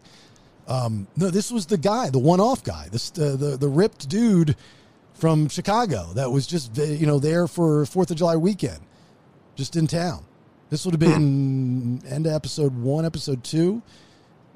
Um, 0.68 1.08
no, 1.16 1.30
this 1.30 1.52
was 1.52 1.66
the 1.66 1.78
guy, 1.78 2.10
the 2.10 2.20
one-off 2.20 2.64
guy, 2.64 2.88
this 2.92 3.12
uh, 3.12 3.36
the 3.36 3.58
the 3.58 3.68
ripped 3.68 4.08
dude 4.10 4.56
from 5.14 5.50
Chicago 5.50 6.12
that 6.14 6.32
was 6.32 6.48
just 6.48 6.78
you 6.78 7.06
know 7.06 7.20
there 7.20 7.48
for 7.48 7.86
Fourth 7.86 8.10
of 8.10 8.18
July 8.18 8.36
weekend, 8.38 8.80
just 9.62 9.76
in 9.76 9.86
town. 9.86 10.26
This 10.72 10.86
would 10.86 10.93
have 10.93 10.99
been 10.99 11.99
hmm. 11.99 12.07
end 12.12 12.26
of 12.26 12.34
episode 12.34 12.76
one, 12.76 13.05
episode 13.05 13.43
two, 13.43 13.84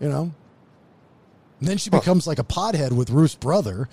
you 0.02 0.10
know. 0.10 0.32
And 1.60 1.68
then 1.70 1.78
she 1.78 1.92
becomes 1.92 2.26
like 2.26 2.40
a 2.40 2.44
pothead 2.44 2.92
with 2.92 3.12
Ruth's 3.12 3.36
brother, 3.36 3.88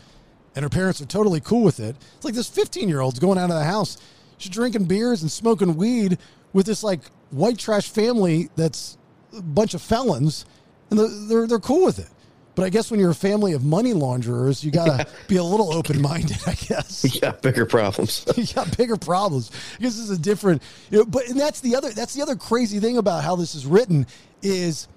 and 0.57 0.63
her 0.63 0.71
parents 0.71 1.03
are 1.03 1.07
totally 1.07 1.41
cool 1.41 1.63
with 1.65 1.81
it. 1.81 1.97
It's 2.17 2.25
like 2.25 2.33
this 2.33 2.49
15 2.49 2.89
year 2.89 3.01
old's 3.01 3.19
going 3.19 3.37
out 3.37 3.51
of 3.51 3.57
the 3.57 3.65
house. 3.65 3.99
She's 4.39 4.51
drinking 4.51 4.87
beers 4.87 5.21
and 5.21 5.31
smoking 5.31 5.77
weed 5.77 6.17
with 6.55 6.65
this 6.65 6.83
like 6.83 7.01
white 7.31 7.59
trash 7.59 7.91
family 7.91 8.49
that's 8.57 8.97
a 9.37 9.43
bunch 9.43 9.75
of 9.75 9.83
felons, 9.83 10.47
and 10.89 10.99
they're, 10.99 11.09
they're, 11.09 11.47
they're 11.47 11.59
cool 11.59 11.85
with 11.85 11.99
it. 11.99 12.09
But 12.55 12.65
I 12.65 12.69
guess 12.69 12.91
when 12.91 13.01
you're 13.01 13.11
a 13.11 13.15
family 13.15 13.55
of 13.55 13.65
money 13.65 13.95
launderers, 13.95 14.63
you 14.63 14.71
gotta 14.71 15.07
be 15.27 15.37
a 15.37 15.45
little 15.45 15.73
open 15.73 16.03
minded. 16.03 16.39
I 16.47 16.55
guess 16.55 17.05
Yeah. 17.23 17.33
Bigger 17.33 17.65
problems. 17.65 18.27
you 18.37 18.47
got 18.47 18.77
bigger 18.77 18.97
problems. 18.97 19.51
I 19.79 19.83
guess 19.83 19.95
this 19.97 20.05
is 20.05 20.11
a 20.11 20.19
different, 20.19 20.63
you 20.91 20.99
know, 20.99 21.05
but 21.05 21.29
and 21.29 21.41
that's 21.41 21.61
the 21.61 21.77
other 21.77 21.91
that's 21.91 22.15
the 22.15 22.23
other 22.23 22.37
crazy 22.37 22.79
thing 22.79 22.99
about 22.99 23.25
how 23.25 23.37
this 23.37 23.55
is 23.55 23.67
written 23.67 24.07
is 24.43 24.89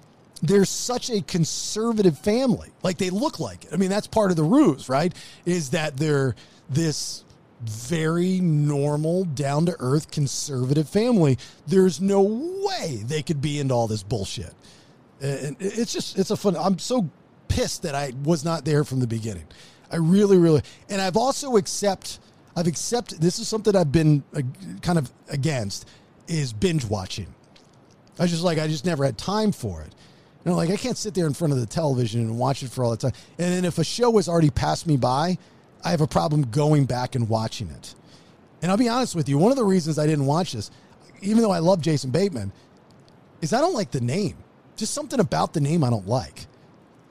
there's 0.42 0.68
such 0.68 1.08
a 1.08 1.22
conservative 1.22 2.18
family. 2.18 2.70
Like 2.82 2.98
they 2.98 3.10
look 3.10 3.40
like 3.40 3.64
it. 3.64 3.70
I 3.72 3.76
mean, 3.76 3.90
that's 3.90 4.06
part 4.06 4.30
of 4.30 4.36
the 4.36 4.44
ruse, 4.44 4.88
right? 4.88 5.14
Is 5.46 5.70
that 5.70 5.96
they're 5.96 6.34
this 6.68 7.24
very 7.62 8.40
normal, 8.40 9.24
down 9.24 9.66
to 9.66 9.76
earth, 9.78 10.10
conservative 10.10 10.88
family. 10.88 11.38
There's 11.66 12.00
no 12.00 12.20
way 12.22 13.02
they 13.06 13.22
could 13.22 13.40
be 13.40 13.58
into 13.58 13.74
all 13.74 13.86
this 13.86 14.02
bullshit. 14.02 14.52
And 15.22 15.56
it's 15.58 15.92
just, 15.92 16.18
it's 16.18 16.30
a 16.30 16.36
fun. 16.36 16.56
I'm 16.56 16.78
so 16.78 17.08
pissed 17.48 17.82
that 17.82 17.94
I 17.94 18.12
was 18.24 18.44
not 18.44 18.64
there 18.64 18.84
from 18.84 19.00
the 19.00 19.06
beginning. 19.06 19.46
I 19.90 19.96
really, 19.96 20.36
really, 20.36 20.62
and 20.88 21.00
I've 21.00 21.16
also 21.16 21.56
accept, 21.56 22.18
I've 22.56 22.66
accepted. 22.66 23.20
This 23.20 23.38
is 23.38 23.48
something 23.48 23.76
I've 23.76 23.92
been 23.92 24.24
uh, 24.34 24.42
kind 24.82 24.98
of 24.98 25.12
against 25.28 25.88
is 26.26 26.52
binge 26.52 26.84
watching. 26.84 27.32
I 28.18 28.22
was 28.22 28.30
just 28.30 28.42
like, 28.42 28.58
I 28.58 28.66
just 28.66 28.84
never 28.84 29.04
had 29.04 29.16
time 29.16 29.52
for 29.52 29.82
it. 29.82 29.94
You 30.44 30.50
know, 30.50 30.56
like 30.56 30.70
I 30.70 30.76
can't 30.76 30.96
sit 30.96 31.14
there 31.14 31.26
in 31.26 31.34
front 31.34 31.52
of 31.52 31.60
the 31.60 31.66
television 31.66 32.20
and 32.20 32.38
watch 32.38 32.62
it 32.62 32.70
for 32.70 32.84
all 32.84 32.90
the 32.90 32.96
time. 32.96 33.12
And 33.38 33.52
then 33.52 33.64
if 33.64 33.78
a 33.78 33.84
show 33.84 34.16
has 34.16 34.28
already 34.28 34.50
passed 34.50 34.86
me 34.86 34.96
by, 34.96 35.38
I 35.84 35.90
have 35.90 36.00
a 36.00 36.06
problem 36.06 36.42
going 36.50 36.84
back 36.84 37.14
and 37.14 37.28
watching 37.28 37.68
it. 37.70 37.94
And 38.62 38.70
I'll 38.70 38.78
be 38.78 38.88
honest 38.88 39.14
with 39.14 39.28
you, 39.28 39.38
one 39.38 39.50
of 39.50 39.56
the 39.56 39.64
reasons 39.64 39.98
I 39.98 40.06
didn't 40.06 40.26
watch 40.26 40.52
this, 40.52 40.70
even 41.20 41.42
though 41.42 41.50
I 41.50 41.58
love 41.58 41.80
Jason 41.80 42.10
Bateman, 42.10 42.52
is 43.40 43.52
I 43.52 43.60
don't 43.60 43.74
like 43.74 43.90
the 43.90 44.00
name. 44.00 44.36
Just 44.76 44.94
something 44.94 45.20
about 45.20 45.52
the 45.52 45.60
name 45.60 45.84
I 45.84 45.90
don't 45.90 46.08
like. 46.08 46.46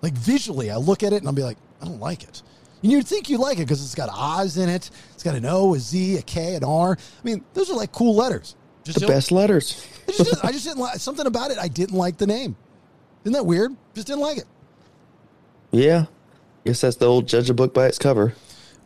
Like 0.06 0.14
visually, 0.14 0.70
I 0.70 0.76
look 0.76 1.02
at 1.02 1.14
it 1.14 1.16
and 1.16 1.28
I'll 1.28 1.34
be 1.34 1.42
like, 1.42 1.58
I 1.82 1.86
don't 1.86 2.00
like 2.00 2.22
it. 2.22 2.44
And 2.84 2.92
you'd 2.92 3.08
think 3.08 3.28
you 3.28 3.40
like 3.40 3.58
it 3.58 3.62
because 3.62 3.84
it's 3.84 3.96
got 3.96 4.08
Oz 4.14 4.56
in 4.56 4.70
it. 4.70 4.92
It's 5.16 5.24
got 5.24 5.34
an 5.34 5.48
O, 5.48 5.74
a 5.74 5.80
Z, 5.80 6.18
a 6.18 6.22
K, 6.22 6.54
an 6.54 6.64
R. 6.64 6.92
I 6.92 7.24
mean, 7.24 7.44
those 7.56 7.72
are 7.72 7.76
like 7.76 7.92
cool 7.92 8.14
letters. 8.14 8.56
Just 8.84 9.00
The 9.00 9.08
best 9.08 9.32
letters. 9.32 9.84
I 10.08 10.12
just, 10.12 10.30
didn't, 10.30 10.46
I 10.46 10.52
just 10.52 10.64
didn't 10.64 10.78
like 10.78 11.00
something 11.00 11.26
about 11.26 11.50
it. 11.50 11.58
I 11.58 11.70
didn't 11.70 11.98
like 11.98 12.18
the 12.18 12.28
name. 12.28 12.56
Isn't 13.24 13.34
that 13.34 13.48
weird? 13.48 13.76
Just 13.96 14.06
didn't 14.06 14.22
like 14.22 14.38
it. 14.38 14.46
Yeah. 15.72 16.06
Guess 16.64 16.82
that's 16.82 16.98
the 16.98 17.08
old 17.08 17.28
judge 17.28 17.50
a 17.50 17.56
book 17.56 17.74
by 17.74 17.88
its 17.88 17.98
cover. 17.98 18.36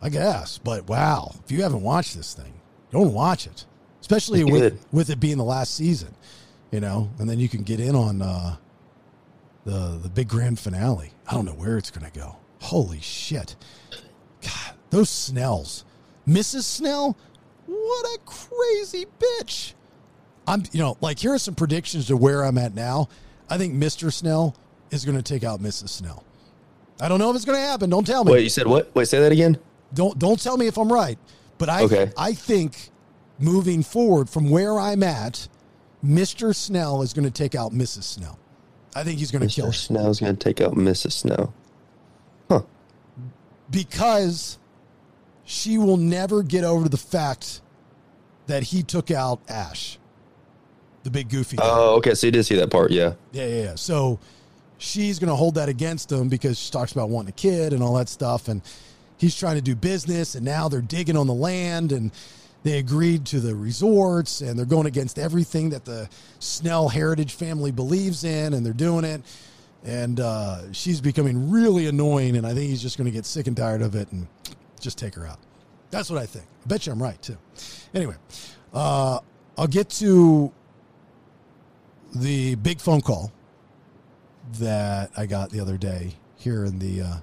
I 0.00 0.08
guess. 0.08 0.56
But 0.56 0.88
wow, 0.88 1.34
if 1.44 1.52
you 1.52 1.64
haven't 1.64 1.82
watched 1.82 2.16
this 2.16 2.32
thing, 2.32 2.54
don't 2.92 3.12
watch 3.12 3.46
it, 3.46 3.66
especially 4.00 4.42
with 4.42 4.82
with 4.90 5.10
it 5.10 5.20
being 5.20 5.36
the 5.36 5.44
last 5.44 5.74
season. 5.74 6.14
You 6.70 6.80
know, 6.80 7.10
and 7.18 7.28
then 7.28 7.38
you 7.38 7.50
can 7.50 7.62
get 7.62 7.78
in 7.78 7.94
on 7.94 8.22
uh, 8.22 8.56
the 9.64 9.98
the 10.02 10.08
big 10.08 10.28
grand 10.28 10.58
finale. 10.58 11.12
I 11.26 11.34
don't 11.34 11.44
know 11.44 11.52
where 11.52 11.78
it's 11.78 11.90
going 11.90 12.10
to 12.10 12.18
go. 12.18 12.36
Holy 12.60 13.00
shit! 13.00 13.56
God, 14.42 14.74
those 14.90 15.08
Snells, 15.10 15.84
Mrs. 16.28 16.62
Snell, 16.62 17.16
what 17.66 18.06
a 18.14 18.18
crazy 18.24 19.06
bitch. 19.18 19.74
I'm, 20.46 20.64
you 20.72 20.80
know, 20.80 20.96
like 21.00 21.18
here 21.18 21.32
are 21.32 21.38
some 21.38 21.54
predictions 21.54 22.06
to 22.08 22.16
where 22.16 22.44
I'm 22.44 22.58
at 22.58 22.74
now. 22.74 23.08
I 23.48 23.58
think 23.58 23.74
Mr. 23.74 24.12
Snell 24.12 24.56
is 24.90 25.04
going 25.04 25.16
to 25.16 25.22
take 25.22 25.44
out 25.44 25.60
Mrs. 25.60 25.90
Snell. 25.90 26.24
I 27.00 27.08
don't 27.08 27.18
know 27.18 27.30
if 27.30 27.36
it's 27.36 27.44
going 27.44 27.56
to 27.58 27.62
happen. 27.66 27.88
Don't 27.88 28.06
tell 28.06 28.24
me 28.24 28.32
Wait, 28.32 28.42
you 28.42 28.48
said 28.50 28.66
what? 28.66 28.94
Wait, 28.94 29.06
say 29.06 29.20
that 29.20 29.32
again. 29.32 29.58
don't 29.94 30.18
don't 30.18 30.42
tell 30.42 30.56
me 30.56 30.66
if 30.66 30.76
I'm 30.76 30.92
right, 30.92 31.18
but 31.58 31.68
I 31.68 31.82
Okay. 31.84 32.12
I 32.18 32.32
think 32.32 32.90
moving 33.38 33.82
forward 33.82 34.28
from 34.28 34.50
where 34.50 34.78
I'm 34.78 35.02
at, 35.02 35.46
Mr. 36.04 36.54
Snell 36.54 37.00
is 37.02 37.12
going 37.12 37.24
to 37.24 37.30
take 37.30 37.54
out 37.54 37.72
Mrs. 37.72 38.02
Snell. 38.02 38.38
I 38.94 39.04
think 39.04 39.18
he's 39.18 39.30
going 39.30 39.46
to 39.46 39.54
kill 39.54 39.72
Snow's 39.72 40.20
going 40.20 40.36
to 40.36 40.42
take 40.42 40.60
out 40.60 40.72
Mrs. 40.74 41.12
Snow. 41.12 41.52
Huh. 42.48 42.62
Because 43.70 44.58
she 45.44 45.78
will 45.78 45.96
never 45.96 46.42
get 46.42 46.64
over 46.64 46.88
the 46.88 46.96
fact 46.96 47.60
that 48.46 48.64
he 48.64 48.82
took 48.82 49.10
out 49.10 49.40
Ash, 49.48 49.98
the 51.04 51.10
big 51.10 51.28
goofy. 51.28 51.56
guy. 51.56 51.64
Oh, 51.64 51.96
okay. 51.96 52.14
So 52.14 52.26
you 52.26 52.32
did 52.32 52.44
see 52.44 52.56
that 52.56 52.70
part. 52.70 52.90
Yeah. 52.90 53.14
Yeah, 53.32 53.46
yeah, 53.46 53.62
yeah. 53.62 53.74
So 53.76 54.18
she's 54.78 55.18
going 55.20 55.28
to 55.28 55.36
hold 55.36 55.54
that 55.54 55.68
against 55.68 56.10
him 56.10 56.28
because 56.28 56.58
she 56.58 56.72
talks 56.72 56.90
about 56.90 57.10
wanting 57.10 57.28
a 57.28 57.32
kid 57.32 57.72
and 57.72 57.82
all 57.82 57.94
that 57.94 58.08
stuff. 58.08 58.48
And 58.48 58.60
he's 59.18 59.36
trying 59.36 59.56
to 59.56 59.62
do 59.62 59.76
business, 59.76 60.34
and 60.34 60.44
now 60.44 60.68
they're 60.68 60.80
digging 60.80 61.16
on 61.16 61.26
the 61.26 61.34
land, 61.34 61.92
and 61.92 62.10
they 62.62 62.78
agreed 62.78 63.24
to 63.26 63.40
the 63.40 63.54
resorts, 63.54 64.42
and 64.42 64.58
they're 64.58 64.66
going 64.66 64.86
against 64.86 65.18
everything 65.18 65.70
that 65.70 65.84
the 65.84 66.08
Snell 66.40 66.88
heritage 66.88 67.34
family 67.34 67.70
believes 67.70 68.24
in, 68.24 68.52
and 68.52 68.64
they're 68.64 68.72
doing 68.72 69.04
it. 69.04 69.22
And 69.82 70.20
uh, 70.20 70.72
she's 70.72 71.00
becoming 71.00 71.50
really 71.50 71.86
annoying, 71.86 72.36
and 72.36 72.46
I 72.46 72.52
think 72.52 72.68
he's 72.68 72.82
just 72.82 72.98
going 72.98 73.06
to 73.06 73.10
get 73.10 73.24
sick 73.24 73.46
and 73.46 73.56
tired 73.56 73.80
of 73.80 73.94
it 73.94 74.12
and 74.12 74.26
just 74.78 74.98
take 74.98 75.14
her 75.14 75.26
out. 75.26 75.38
That's 75.90 76.10
what 76.10 76.20
I 76.20 76.26
think. 76.26 76.44
I 76.64 76.68
bet 76.68 76.86
you 76.86 76.92
I'm 76.92 77.02
right, 77.02 77.20
too. 77.22 77.38
Anyway, 77.94 78.16
uh, 78.74 79.20
I'll 79.56 79.66
get 79.66 79.88
to 79.90 80.52
the 82.14 82.56
big 82.56 82.80
phone 82.80 83.00
call 83.00 83.32
that 84.58 85.10
I 85.16 85.24
got 85.26 85.50
the 85.50 85.60
other 85.60 85.78
day 85.78 86.14
here 86.36 86.64
in 86.64 86.78
the 86.78 87.02
uh, 87.02 87.14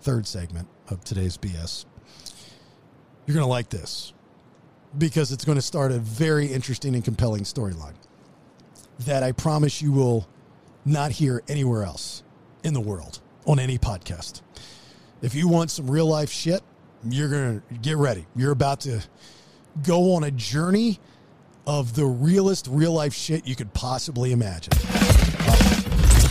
third 0.00 0.26
segment 0.26 0.66
of 0.88 1.04
today's 1.04 1.36
BS. 1.36 1.84
You're 3.26 3.34
going 3.34 3.44
to 3.44 3.50
like 3.50 3.68
this 3.68 4.12
because 4.96 5.32
it's 5.32 5.44
going 5.44 5.56
to 5.56 5.62
start 5.62 5.92
a 5.92 5.98
very 5.98 6.46
interesting 6.46 6.94
and 6.94 7.04
compelling 7.04 7.44
storyline 7.44 7.94
that 9.00 9.22
I 9.22 9.32
promise 9.32 9.80
you 9.80 9.92
will 9.92 10.28
not 10.84 11.10
hear 11.12 11.42
anywhere 11.48 11.84
else 11.84 12.22
in 12.64 12.74
the 12.74 12.80
world 12.80 13.20
on 13.46 13.58
any 13.58 13.78
podcast. 13.78 14.42
If 15.22 15.34
you 15.34 15.48
want 15.48 15.70
some 15.70 15.90
real 15.90 16.06
life 16.06 16.30
shit, 16.30 16.62
you're 17.08 17.28
going 17.28 17.60
to 17.60 17.74
get 17.78 17.96
ready. 17.96 18.26
You're 18.36 18.52
about 18.52 18.80
to 18.80 19.02
go 19.82 20.14
on 20.14 20.24
a 20.24 20.30
journey 20.30 20.98
of 21.66 21.94
the 21.94 22.04
realest 22.04 22.66
real 22.68 22.92
life 22.92 23.14
shit 23.14 23.46
you 23.46 23.54
could 23.54 23.72
possibly 23.72 24.32
imagine. 24.32 24.72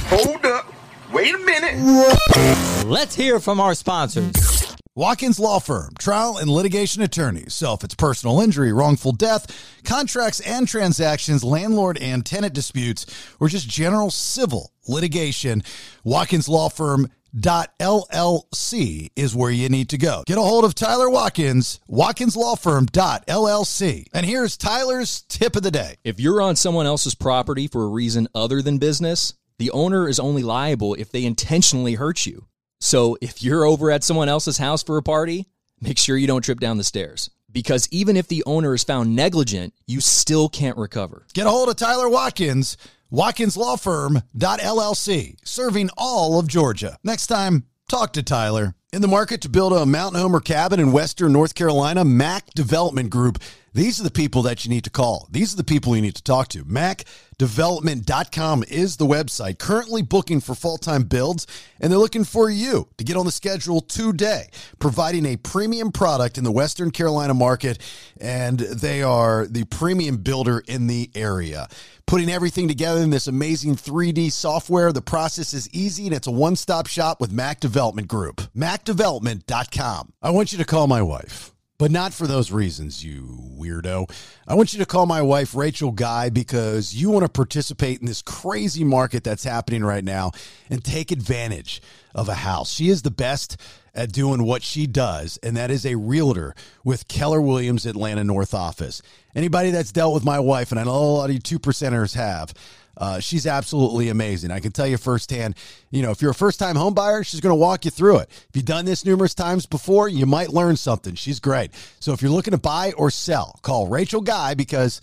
Hold 0.09 0.45
up. 0.45 0.71
Wait 1.11 1.33
a 1.33 1.37
minute. 1.39 2.85
Let's 2.85 3.15
hear 3.15 3.39
from 3.39 3.59
our 3.59 3.73
sponsors. 3.73 4.58
Watkins 4.95 5.39
Law 5.39 5.59
Firm, 5.59 5.93
trial 5.99 6.37
and 6.37 6.49
litigation 6.49 7.03
attorneys. 7.03 7.53
So 7.53 7.73
if 7.73 7.83
it's 7.83 7.93
personal 7.93 8.41
injury, 8.41 8.73
wrongful 8.73 9.11
death, 9.11 9.79
contracts 9.83 10.39
and 10.39 10.67
transactions, 10.67 11.43
landlord 11.43 11.97
and 11.99 12.25
tenant 12.25 12.53
disputes, 12.53 13.05
or 13.39 13.47
just 13.47 13.69
general 13.69 14.09
civil 14.09 14.73
litigation, 14.87 15.63
Watkins 16.03 16.49
Law 16.49 16.69
Firm. 16.69 17.07
Dot 17.39 17.71
LLC 17.79 19.11
is 19.15 19.35
where 19.35 19.51
you 19.51 19.69
need 19.69 19.89
to 19.89 19.99
go. 19.99 20.23
Get 20.25 20.39
a 20.39 20.41
hold 20.41 20.65
of 20.65 20.73
Tyler 20.73 21.07
Watkins, 21.11 21.79
Watkins 21.87 22.35
Law 22.35 22.55
Firm. 22.55 22.87
Dot 22.87 23.27
LLC. 23.27 24.07
And 24.15 24.25
here's 24.25 24.57
Tyler's 24.57 25.21
tip 25.29 25.55
of 25.55 25.61
the 25.61 25.69
day. 25.69 25.97
If 26.03 26.19
you're 26.19 26.41
on 26.41 26.55
someone 26.55 26.87
else's 26.87 27.13
property 27.13 27.67
for 27.67 27.83
a 27.83 27.89
reason 27.89 28.27
other 28.33 28.63
than 28.63 28.79
business, 28.79 29.35
the 29.59 29.69
owner 29.69 30.09
is 30.09 30.19
only 30.19 30.41
liable 30.41 30.95
if 30.95 31.11
they 31.11 31.23
intentionally 31.23 31.93
hurt 31.93 32.25
you. 32.25 32.47
So 32.79 33.17
if 33.21 33.43
you're 33.43 33.65
over 33.65 33.91
at 33.91 34.03
someone 34.03 34.29
else's 34.29 34.57
house 34.57 34.81
for 34.83 34.97
a 34.97 35.03
party, 35.03 35.47
make 35.81 35.97
sure 35.97 36.17
you 36.17 36.27
don't 36.27 36.43
trip 36.43 36.59
down 36.59 36.77
the 36.77 36.83
stairs. 36.83 37.29
Because 37.51 37.89
even 37.91 38.15
if 38.15 38.27
the 38.27 38.43
owner 38.45 38.75
is 38.75 38.83
found 38.83 39.15
negligent, 39.15 39.73
you 39.87 40.01
still 40.01 40.49
can't 40.49 40.77
recover. 40.77 41.25
Get 41.33 41.47
a 41.47 41.49
hold 41.49 41.69
of 41.69 41.77
Tyler 41.77 42.07
Watkins, 42.07 42.77
WatkinsLawFirm.LLC, 43.11 45.37
serving 45.43 45.89
all 45.97 46.39
of 46.39 46.47
Georgia. 46.47 46.99
Next 47.03 47.25
time, 47.27 47.65
talk 47.87 48.13
to 48.13 48.23
Tyler. 48.23 48.75
In 48.93 49.01
the 49.01 49.07
market 49.07 49.41
to 49.41 49.49
build 49.49 49.73
a 49.73 49.83
mountain 49.85 50.21
home 50.21 50.35
or 50.35 50.39
cabin 50.39 50.79
in 50.79 50.91
Western 50.91 51.33
North 51.33 51.55
Carolina, 51.55 52.05
Mac 52.05 52.53
Development 52.53 53.09
Group. 53.09 53.39
These 53.73 53.99
are 53.99 54.03
the 54.03 54.11
people 54.11 54.41
that 54.43 54.65
you 54.65 54.69
need 54.69 54.83
to 54.85 54.89
call. 54.89 55.27
These 55.31 55.53
are 55.53 55.57
the 55.57 55.63
people 55.63 55.95
you 55.95 56.01
need 56.01 56.15
to 56.15 56.23
talk 56.23 56.47
to. 56.49 56.65
MacDevelopment.com 56.65 58.63
is 58.67 58.97
the 58.97 59.05
website 59.05 59.59
currently 59.59 60.01
booking 60.01 60.41
for 60.41 60.55
full 60.55 60.77
time 60.77 61.03
builds, 61.03 61.45
and 61.79 61.91
they're 61.91 61.99
looking 61.99 62.23
for 62.23 62.49
you 62.49 62.87
to 62.97 63.03
get 63.03 63.15
on 63.15 63.25
the 63.25 63.31
schedule 63.31 63.81
today, 63.81 64.49
providing 64.79 65.25
a 65.25 65.37
premium 65.37 65.91
product 65.91 66.37
in 66.37 66.43
the 66.43 66.51
Western 66.51 66.91
Carolina 66.91 67.33
market, 67.33 67.79
and 68.19 68.59
they 68.59 69.03
are 69.03 69.45
the 69.45 69.65
premium 69.65 70.17
builder 70.17 70.63
in 70.67 70.87
the 70.87 71.11
area. 71.13 71.67
Putting 72.07 72.31
everything 72.31 72.67
together 72.67 73.01
in 73.01 73.11
this 73.11 73.27
amazing 73.27 73.75
3D 73.75 74.31
software, 74.31 74.91
the 74.91 75.01
process 75.01 75.53
is 75.53 75.69
easy 75.71 76.07
and 76.07 76.15
it's 76.15 76.25
a 76.25 76.31
one 76.31 76.55
stop 76.55 76.87
shop 76.87 77.21
with 77.21 77.31
Mac 77.31 77.59
Development 77.59 78.07
Group. 78.07 78.41
MacDevelopment.com. 78.57 80.13
I 80.19 80.31
want 80.31 80.51
you 80.51 80.57
to 80.57 80.65
call 80.65 80.87
my 80.87 81.03
wife. 81.03 81.53
But 81.79 81.91
not 81.91 82.13
for 82.13 82.27
those 82.27 82.51
reasons, 82.51 83.05
you 83.05 83.39
weirdo. 83.57 84.11
I 84.45 84.53
want 84.53 84.73
you 84.73 84.79
to 84.79 84.85
call 84.85 85.05
my 85.05 85.21
wife, 85.21 85.55
Rachel 85.55 85.91
Guy, 85.91 86.29
because 86.29 86.93
you 86.93 87.09
want 87.09 87.23
to 87.23 87.29
participate 87.29 88.01
in 88.01 88.05
this 88.05 88.21
crazy 88.21 88.83
market 88.83 89.23
that's 89.23 89.45
happening 89.45 89.85
right 89.85 90.03
now 90.03 90.31
and 90.69 90.83
take 90.83 91.09
advantage 91.09 91.81
of 92.13 92.27
a 92.27 92.33
house. 92.33 92.69
She 92.73 92.89
is 92.89 93.03
the 93.03 93.11
best 93.11 93.55
at 93.95 94.11
doing 94.11 94.43
what 94.43 94.61
she 94.61 94.87
does, 94.87 95.39
and 95.41 95.55
that 95.55 95.71
is 95.71 95.85
a 95.85 95.95
realtor 95.95 96.53
with 96.83 97.07
Keller 97.07 97.41
Williams 97.41 97.85
Atlanta 97.85 98.25
North 98.25 98.53
office. 98.53 99.01
Anybody 99.33 99.71
that's 99.71 99.93
dealt 99.93 100.13
with 100.13 100.25
my 100.25 100.39
wife, 100.39 100.71
and 100.71 100.81
I 100.81 100.83
know 100.83 100.91
a 100.91 100.95
lot 100.95 101.29
of 101.29 101.33
you 101.33 101.39
two 101.39 101.59
percenters 101.59 102.13
have, 102.13 102.53
uh, 102.99 103.19
she's 103.19 103.47
absolutely 103.47 104.09
amazing. 104.09 104.51
I 104.51 104.59
can 104.59 104.73
tell 104.73 104.85
you 104.85 104.97
firsthand, 104.97 105.55
you 105.89 106.01
know, 106.01 106.11
if 106.11 106.21
you're 106.21 106.31
a 106.31 106.35
first 106.35 106.59
time 106.59 106.75
home 106.75 106.93
buyer, 106.93 107.23
she's 107.23 107.39
going 107.39 107.51
to 107.51 107.55
walk 107.55 107.85
you 107.85 107.91
through 107.91 108.17
it. 108.17 108.29
If 108.29 108.49
you've 108.55 108.65
done 108.65 108.83
this 108.85 109.05
numerous 109.05 109.33
times 109.33 109.65
before, 109.65 110.09
you 110.09 110.25
might 110.25 110.49
learn 110.49 110.75
something. 110.75 111.15
She's 111.15 111.39
great. 111.39 111.71
So 112.01 112.11
if 112.11 112.21
you're 112.21 112.31
looking 112.31 112.51
to 112.51 112.57
buy 112.57 112.91
or 112.97 113.09
sell, 113.09 113.57
call 113.61 113.87
Rachel 113.87 114.19
Guy 114.19 114.53
because 114.53 114.99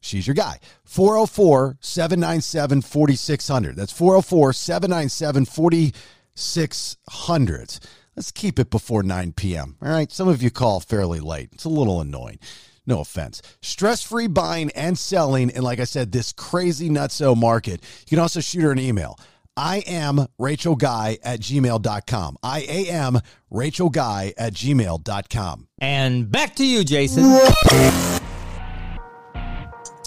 she's 0.00 0.28
your 0.28 0.34
guy. 0.34 0.60
404 0.84 1.78
797 1.80 2.82
4600. 2.82 3.76
That's 3.76 3.92
404 3.92 4.52
797 4.52 5.44
4600. 5.44 7.78
Let's 8.16 8.32
keep 8.32 8.58
it 8.58 8.70
before 8.70 9.02
9 9.02 9.32
p.m. 9.32 9.76
All 9.82 9.88
right. 9.88 10.12
Some 10.12 10.28
of 10.28 10.42
you 10.42 10.50
call 10.50 10.80
fairly 10.80 11.20
late. 11.20 11.50
It's 11.52 11.64
a 11.64 11.68
little 11.68 12.00
annoying. 12.00 12.38
No 12.86 13.00
offense. 13.00 13.42
Stress 13.62 14.02
free 14.02 14.26
buying 14.26 14.70
and 14.72 14.98
selling. 14.98 15.50
And 15.50 15.62
like 15.62 15.80
I 15.80 15.84
said, 15.84 16.12
this 16.12 16.32
crazy 16.32 16.90
nutso 16.90 17.36
market. 17.36 17.82
You 18.00 18.16
can 18.16 18.18
also 18.18 18.40
shoot 18.40 18.62
her 18.62 18.72
an 18.72 18.78
email. 18.78 19.18
I 19.56 19.78
am 19.86 20.26
Rachel 20.38 20.76
Guy 20.76 21.18
at 21.22 21.40
gmail.com. 21.40 22.36
I 22.42 22.60
am 22.60 23.20
Rachel 23.50 23.90
Guy 23.90 24.32
at 24.38 24.54
gmail.com. 24.54 25.68
And 25.78 26.30
back 26.30 26.56
to 26.56 26.64
you, 26.64 26.84
Jason. 26.84 27.24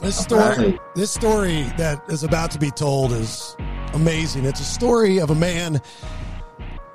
This 0.01 0.17
story, 0.17 0.79
this 0.95 1.11
story 1.11 1.63
that 1.77 2.01
is 2.09 2.23
about 2.23 2.51
to 2.51 2.59
be 2.59 2.71
told 2.71 3.11
is 3.11 3.55
amazing. 3.93 4.43
It's 4.45 4.59
a 4.59 4.65
story 4.65 5.19
of 5.19 5.29
a 5.29 5.35
man 5.35 5.79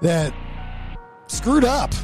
that 0.02 0.34
screwed 1.26 1.64
up, 1.64 1.94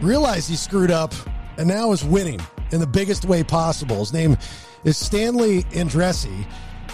realized 0.00 0.48
he 0.48 0.56
screwed 0.56 0.90
up, 0.90 1.12
and 1.58 1.68
now 1.68 1.92
is 1.92 2.02
winning 2.02 2.40
in 2.72 2.80
the 2.80 2.86
biggest 2.86 3.24
way 3.24 3.44
possible. 3.44 3.96
His 3.96 4.12
name 4.12 4.36
is 4.84 4.96
Stanley 4.96 5.62
Andrisse. 5.64 6.46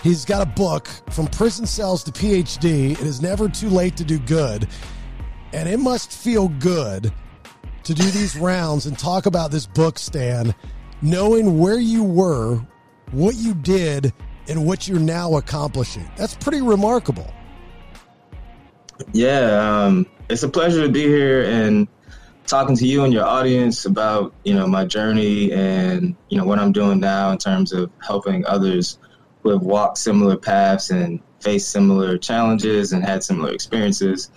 He's 0.03 0.25
got 0.25 0.43
a 0.43 0.51
book 0.51 0.89
from 1.11 1.27
prison 1.27 1.67
cells 1.67 2.05
to 2.05 2.13
PhD. 2.13 2.93
It 2.93 3.01
is 3.01 3.21
never 3.21 3.49
too 3.49 3.69
late 3.69 3.97
to 3.97 4.05
do 4.05 4.19
good, 4.19 4.69
and 5.53 5.69
it 5.69 5.79
must 5.79 6.13
feel 6.13 6.49
good 6.49 7.13
to 7.85 7.95
do 7.95 8.05
these 8.05 8.37
rounds 8.37 8.87
and 8.87 8.99
talk 8.99 9.27
about 9.27 9.51
this 9.51 9.67
book, 9.67 9.99
Stan, 9.99 10.55
knowing 11.01 11.59
where 11.59 11.79
you 11.79 12.05
were, 12.05 12.61
what 13.13 13.35
you 13.37 13.55
did, 13.55 14.13
and 14.49 14.67
what 14.67 14.87
you're 14.87 15.01
now 15.01 15.37
accomplishing. 15.37 16.09
That's 16.17 16.35
pretty 16.35 16.61
remarkable. 16.61 17.33
Yeah, 19.13 19.85
um, 19.85 20.07
it's 20.29 20.43
a 20.43 20.49
pleasure 20.49 20.83
to 20.83 20.89
be 20.89 21.05
here 21.05 21.45
and 21.45 21.89
talking 22.49 22.75
to 22.75 22.87
you 22.87 23.05
and 23.05 23.13
your 23.13 23.27
audience 23.27 23.85
about 23.85 24.33
you 24.45 24.55
know 24.55 24.67
my 24.67 24.85
journey 24.85 25.53
and 25.53 26.17
you 26.31 26.39
know 26.39 26.45
what 26.45 26.59
I'm 26.59 26.73
doing 26.73 26.99
now 26.99 27.31
in 27.31 27.39
terms 27.39 27.73
of 27.73 27.91
helping 28.05 28.45
others 28.47 28.99
who 29.43 29.51
have 29.51 29.63
walked 29.63 29.99
similar 29.99 30.37
paths 30.37 30.91
and 30.91 31.21
faced 31.41 31.71
similar 31.71 32.17
challenges 32.17 32.93
and 32.93 33.05
had 33.05 33.23
similar 33.23 33.53
experiences 33.53 34.31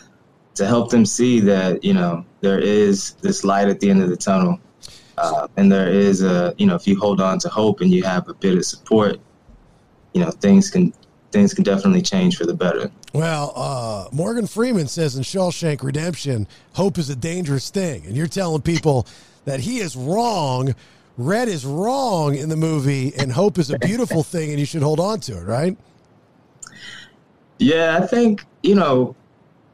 to 0.56 0.66
help 0.66 0.92
them 0.92 1.06
see 1.06 1.40
that 1.40 1.84
you 1.84 1.94
know 1.94 2.26
there 2.42 2.60
is 2.60 3.14
this 3.22 3.44
light 3.46 3.70
at 3.70 3.80
the 3.80 3.90
end 3.90 4.04
of 4.04 4.10
the 4.10 4.18
tunnel. 4.18 4.60
Uh, 5.18 5.48
and 5.58 5.72
there 5.72 5.90
is 5.90 6.24
a 6.24 6.54
you 6.58 6.66
know 6.66 6.76
if 6.76 6.88
you 6.88 7.00
hold 7.00 7.22
on 7.22 7.40
to 7.40 7.48
hope 7.48 7.82
and 7.82 7.92
you 7.92 8.04
have 8.04 8.28
a 8.28 8.34
bit 8.34 8.58
of 8.58 8.66
support 8.66 9.20
you 10.14 10.22
know 10.22 10.32
things 10.32 10.70
can 10.70 10.94
things 11.32 11.54
can 11.54 11.64
definitely 11.64 12.02
change 12.02 12.38
for 12.38 12.46
the 12.46 12.54
better 12.54 12.92
Well, 13.14 13.54
uh, 13.56 14.08
Morgan 14.12 14.48
Freeman 14.48 14.88
says 14.88 15.16
in 15.16 15.24
Shawshank 15.24 15.82
Redemption, 15.84 16.48
hope 16.74 16.98
is 16.98 17.10
a 17.10 17.16
dangerous 17.16 17.70
thing. 17.70 18.06
And 18.06 18.16
you're 18.16 18.28
telling 18.28 18.62
people 18.62 19.08
that 19.46 19.62
he 19.62 19.80
is 19.80 19.96
wrong. 19.96 20.76
Red 21.18 21.48
is 21.48 21.66
wrong 21.66 22.36
in 22.36 22.50
the 22.50 22.56
movie, 22.56 23.14
and 23.18 23.32
hope 23.32 23.58
is 23.58 23.70
a 23.70 23.78
beautiful 23.80 24.24
thing, 24.24 24.50
and 24.52 24.60
you 24.60 24.66
should 24.66 24.82
hold 24.82 25.00
on 25.00 25.20
to 25.22 25.38
it, 25.38 25.44
right? 25.44 25.78
Yeah, 27.60 28.00
I 28.02 28.08
think 28.08 28.46
you 28.64 28.76
know, 28.76 29.16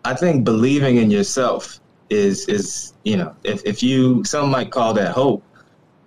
I 0.04 0.14
think 0.14 0.44
believing 0.44 0.98
in 0.98 1.12
yourself 1.12 1.80
is 2.10 2.48
is 2.48 2.94
you 3.04 3.18
know, 3.18 3.36
if 3.44 3.62
if 3.66 3.84
you 3.84 4.24
some 4.26 4.50
might 4.50 4.72
call 4.72 4.94
that 4.96 5.14
hope, 5.14 5.44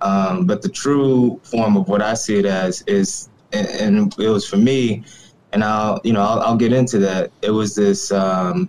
um, 0.01 0.47
but 0.47 0.63
the 0.63 0.69
true 0.69 1.41
form 1.43 1.77
of 1.77 1.89
what 1.89 2.03
I 2.03 2.15
see 2.15 2.39
it 2.39 2.45
as 2.45 2.83
is, 2.83 3.29
and, 3.53 3.67
and 3.69 4.15
it 4.19 4.29
was 4.29 4.47
for 4.47 4.57
me, 4.57 5.05
and 5.53 5.65
I'll 5.65 6.01
you 6.05 6.13
know 6.13 6.23
I'll, 6.23 6.41
I'll 6.41 6.57
get 6.57 6.73
into 6.73 6.99
that. 7.01 7.31
It 7.43 7.51
was 7.51 7.75
this 7.75 8.13
um, 8.13 8.69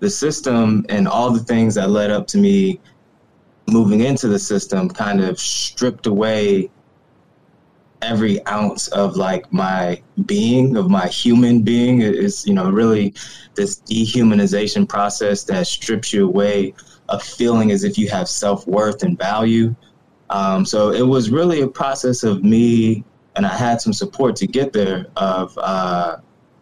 the 0.00 0.10
system 0.10 0.84
and 0.88 1.08
all 1.08 1.30
the 1.30 1.44
things 1.44 1.74
that 1.74 1.90
led 1.90 2.10
up 2.10 2.26
to 2.28 2.38
me 2.38 2.80
moving 3.68 4.00
into 4.00 4.28
the 4.28 4.38
system 4.38 4.88
kind 4.88 5.20
of 5.20 5.38
stripped 5.38 6.06
away 6.06 6.70
every 8.02 8.46
ounce 8.46 8.88
of 8.88 9.16
like 9.16 9.50
my 9.52 10.00
being 10.26 10.76
of 10.76 10.90
my 10.90 11.06
human 11.06 11.62
being 11.62 12.02
is 12.02 12.46
you 12.46 12.54
know 12.54 12.70
really 12.70 13.14
this 13.54 13.80
dehumanization 13.80 14.86
process 14.88 15.44
that 15.44 15.66
strips 15.66 16.12
you 16.12 16.26
away 16.26 16.74
of 17.08 17.22
feeling 17.22 17.70
as 17.70 17.84
if 17.84 17.96
you 17.96 18.08
have 18.08 18.28
self-worth 18.28 19.02
and 19.02 19.18
value 19.18 19.74
um, 20.28 20.64
so 20.64 20.90
it 20.90 21.06
was 21.06 21.30
really 21.30 21.62
a 21.62 21.68
process 21.68 22.22
of 22.22 22.44
me 22.44 23.02
and 23.36 23.46
i 23.46 23.54
had 23.54 23.80
some 23.80 23.92
support 23.92 24.34
to 24.36 24.46
get 24.46 24.72
there 24.72 25.06
of 25.16 25.56
uh, 25.58 26.16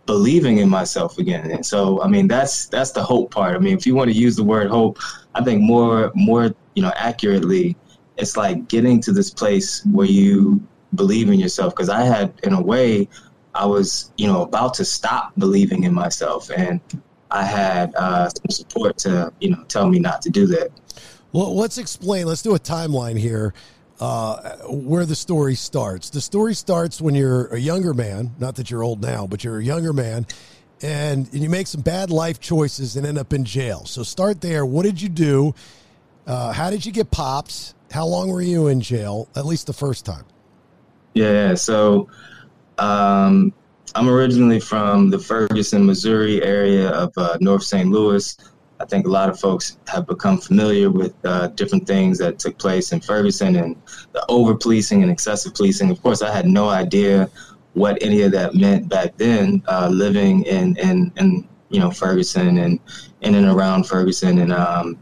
believing 0.07 0.59
in 0.59 0.69
myself 0.69 1.19
again. 1.19 1.51
And 1.51 1.65
so 1.65 2.03
i 2.03 2.09
mean 2.09 2.29
that's 2.29 2.67
that's 2.67 2.91
the 2.91 3.03
hope 3.03 3.33
part. 3.33 3.57
I 3.57 3.59
mean 3.59 3.77
if 3.77 3.87
you 3.87 3.95
want 3.95 4.11
to 4.11 4.17
use 4.17 4.37
the 4.37 4.45
word 4.45 4.69
hope 4.69 4.99
i 5.35 5.43
think 5.43 5.63
more 5.63 6.13
more 6.15 6.55
you 6.75 6.83
know 6.83 6.93
accurately 6.97 7.77
it's 8.17 8.37
like 8.37 8.69
getting 8.69 9.01
to 9.01 9.13
this 9.13 9.31
place 9.31 9.85
where 9.87 10.07
you 10.07 10.63
believe 10.95 11.29
in 11.31 11.41
yourself. 11.41 11.75
Because 11.75 11.89
i 11.89 12.03
had 12.03 12.33
in 12.43 12.53
a 12.53 12.63
way 12.63 13.09
i 13.55 13.65
was 13.65 14.13
you 14.17 14.27
know 14.27 14.43
about 14.43 14.75
to 14.75 14.85
stop 14.85 15.33
believing 15.39 15.85
in 15.85 15.95
myself 15.95 16.51
and 16.51 16.81
i 17.31 17.45
had 17.45 17.95
uh, 17.97 18.29
some 18.29 18.51
support 18.51 18.99
to 18.99 19.33
you 19.41 19.51
know 19.51 19.63
tell 19.69 19.89
me 19.89 19.99
not 19.99 20.21
to 20.23 20.31
do 20.31 20.47
that. 20.47 20.71
Well, 21.33 21.57
let's 21.57 21.79
explain. 21.79 22.27
Let's 22.27 22.43
do 22.43 22.55
a 22.55 22.61
timeline 22.61 23.19
here 23.19 23.55
uh, 24.01 24.57
where 24.69 25.07
the 25.07 25.15
story 25.15 25.55
starts. 25.55 26.11
The 26.11 26.21
story 26.21 26.55
starts 26.55 27.01
when 27.01 27.15
you're 27.15 27.47
a 27.47 27.59
younger 27.59 27.95
man, 27.95 28.35
not 28.39 28.57
that 28.57 28.71
you're 28.71 28.83
old 28.83 29.01
now, 29.03 29.27
but 29.27 29.45
you're 29.45 29.59
a 29.59 29.65
younger 29.65 29.93
man, 29.93 30.27
and, 30.83 31.33
and 31.33 31.43
you 31.43 31.49
make 31.49 31.67
some 31.67 31.81
bad 31.81 32.11
life 32.11 32.41
choices 32.41 32.97
and 32.97 33.07
end 33.07 33.19
up 33.19 33.33
in 33.33 33.45
jail. 33.45 33.85
So 33.87 34.03
start 34.03 34.41
there. 34.41 34.67
What 34.67 34.85
did 34.85 35.01
you 35.01 35.09
do? 35.09 35.55
Uh, 36.27 36.53
how 36.53 36.71
did 36.71 36.85
you 36.85 36.93
get 36.93 37.11
pops? 37.11 37.75
How 37.91 38.07
long 38.07 38.29
were 38.29 38.43
you 38.43 38.67
in 38.67 38.81
jail? 38.81 39.29
At 39.37 39.47
least 39.47 39.67
the 39.67 39.73
first 39.73 40.05
time. 40.05 40.25
Yeah, 41.15 41.55
so 41.55 42.09
um, 42.79 43.53
I'm 43.95 44.09
originally 44.09 44.59
from 44.59 45.11
the 45.11 45.19
Ferguson, 45.19 45.87
Missouri 45.87 46.43
area 46.43 46.91
of 46.91 47.13
uh, 47.17 47.39
North 47.41 47.63
St. 47.63 47.89
Louis. 47.89 48.37
I 48.85 48.87
think 48.87 49.07
a 49.07 49.11
lot 49.11 49.31
of 49.31 49.41
folks 49.41 49.79
have 49.89 50.07
become 50.07 50.37
familiar 50.37 50.91
with 50.91 51.15
uh, 51.25 51.47
different 51.49 51.87
things 51.87 52.19
that 52.19 52.39
took 52.39 52.59
place 52.59 52.93
in 52.93 53.01
Ferguson 53.01 53.57
and 53.57 53.77
the 54.13 54.23
over 54.29 54.55
policing 54.55 55.03
and 55.03 55.11
excessive 55.11 55.55
policing. 55.55 55.91
Of 55.91 56.03
course, 56.03 56.21
I 56.21 56.31
had 56.31 56.47
no 56.47 56.69
idea 56.69 57.31
what 57.73 57.97
any 58.03 58.21
of 58.21 58.33
that 58.33 58.55
meant 58.55 58.91
back 58.91 59.17
then, 59.17 59.63
uh, 59.69 59.89
living 59.91 60.43
in, 60.43 60.77
in, 60.77 61.11
in 61.17 61.49
you 61.71 61.81
know 61.81 61.91
Ferguson 61.91 62.59
and 62.59 62.79
in 63.23 63.35
and 63.35 63.47
around 63.47 63.85
Ferguson. 63.89 64.39
And 64.41 64.53
um, 64.53 64.99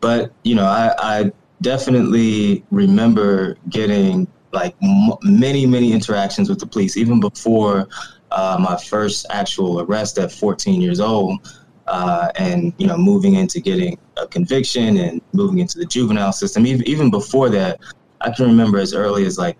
but 0.00 0.32
you 0.42 0.56
know, 0.56 0.66
I, 0.66 0.92
I 0.98 1.32
definitely 1.62 2.64
remember 2.72 3.56
getting 3.68 4.26
like 4.50 4.74
m- 4.82 5.16
many 5.22 5.66
many 5.66 5.92
interactions 5.92 6.48
with 6.48 6.58
the 6.58 6.66
police 6.66 6.96
even 6.96 7.20
before 7.20 7.86
uh, 8.32 8.58
my 8.60 8.76
first 8.76 9.24
actual 9.30 9.82
arrest 9.82 10.18
at 10.18 10.32
14 10.32 10.80
years 10.80 10.98
old 10.98 11.38
uh, 11.86 12.30
and 12.36 12.72
you 12.78 12.86
know 12.86 12.96
moving 12.96 13.34
into 13.34 13.60
getting 13.60 13.98
a 14.16 14.26
conviction 14.26 14.96
and 14.98 15.20
moving 15.32 15.58
into 15.58 15.78
the 15.78 15.84
juvenile 15.86 16.32
system. 16.32 16.66
Even, 16.66 16.86
even 16.88 17.10
before 17.10 17.48
that 17.50 17.80
i 18.20 18.30
can 18.30 18.46
remember 18.46 18.78
as 18.78 18.94
early 18.94 19.26
as 19.26 19.38
like 19.38 19.56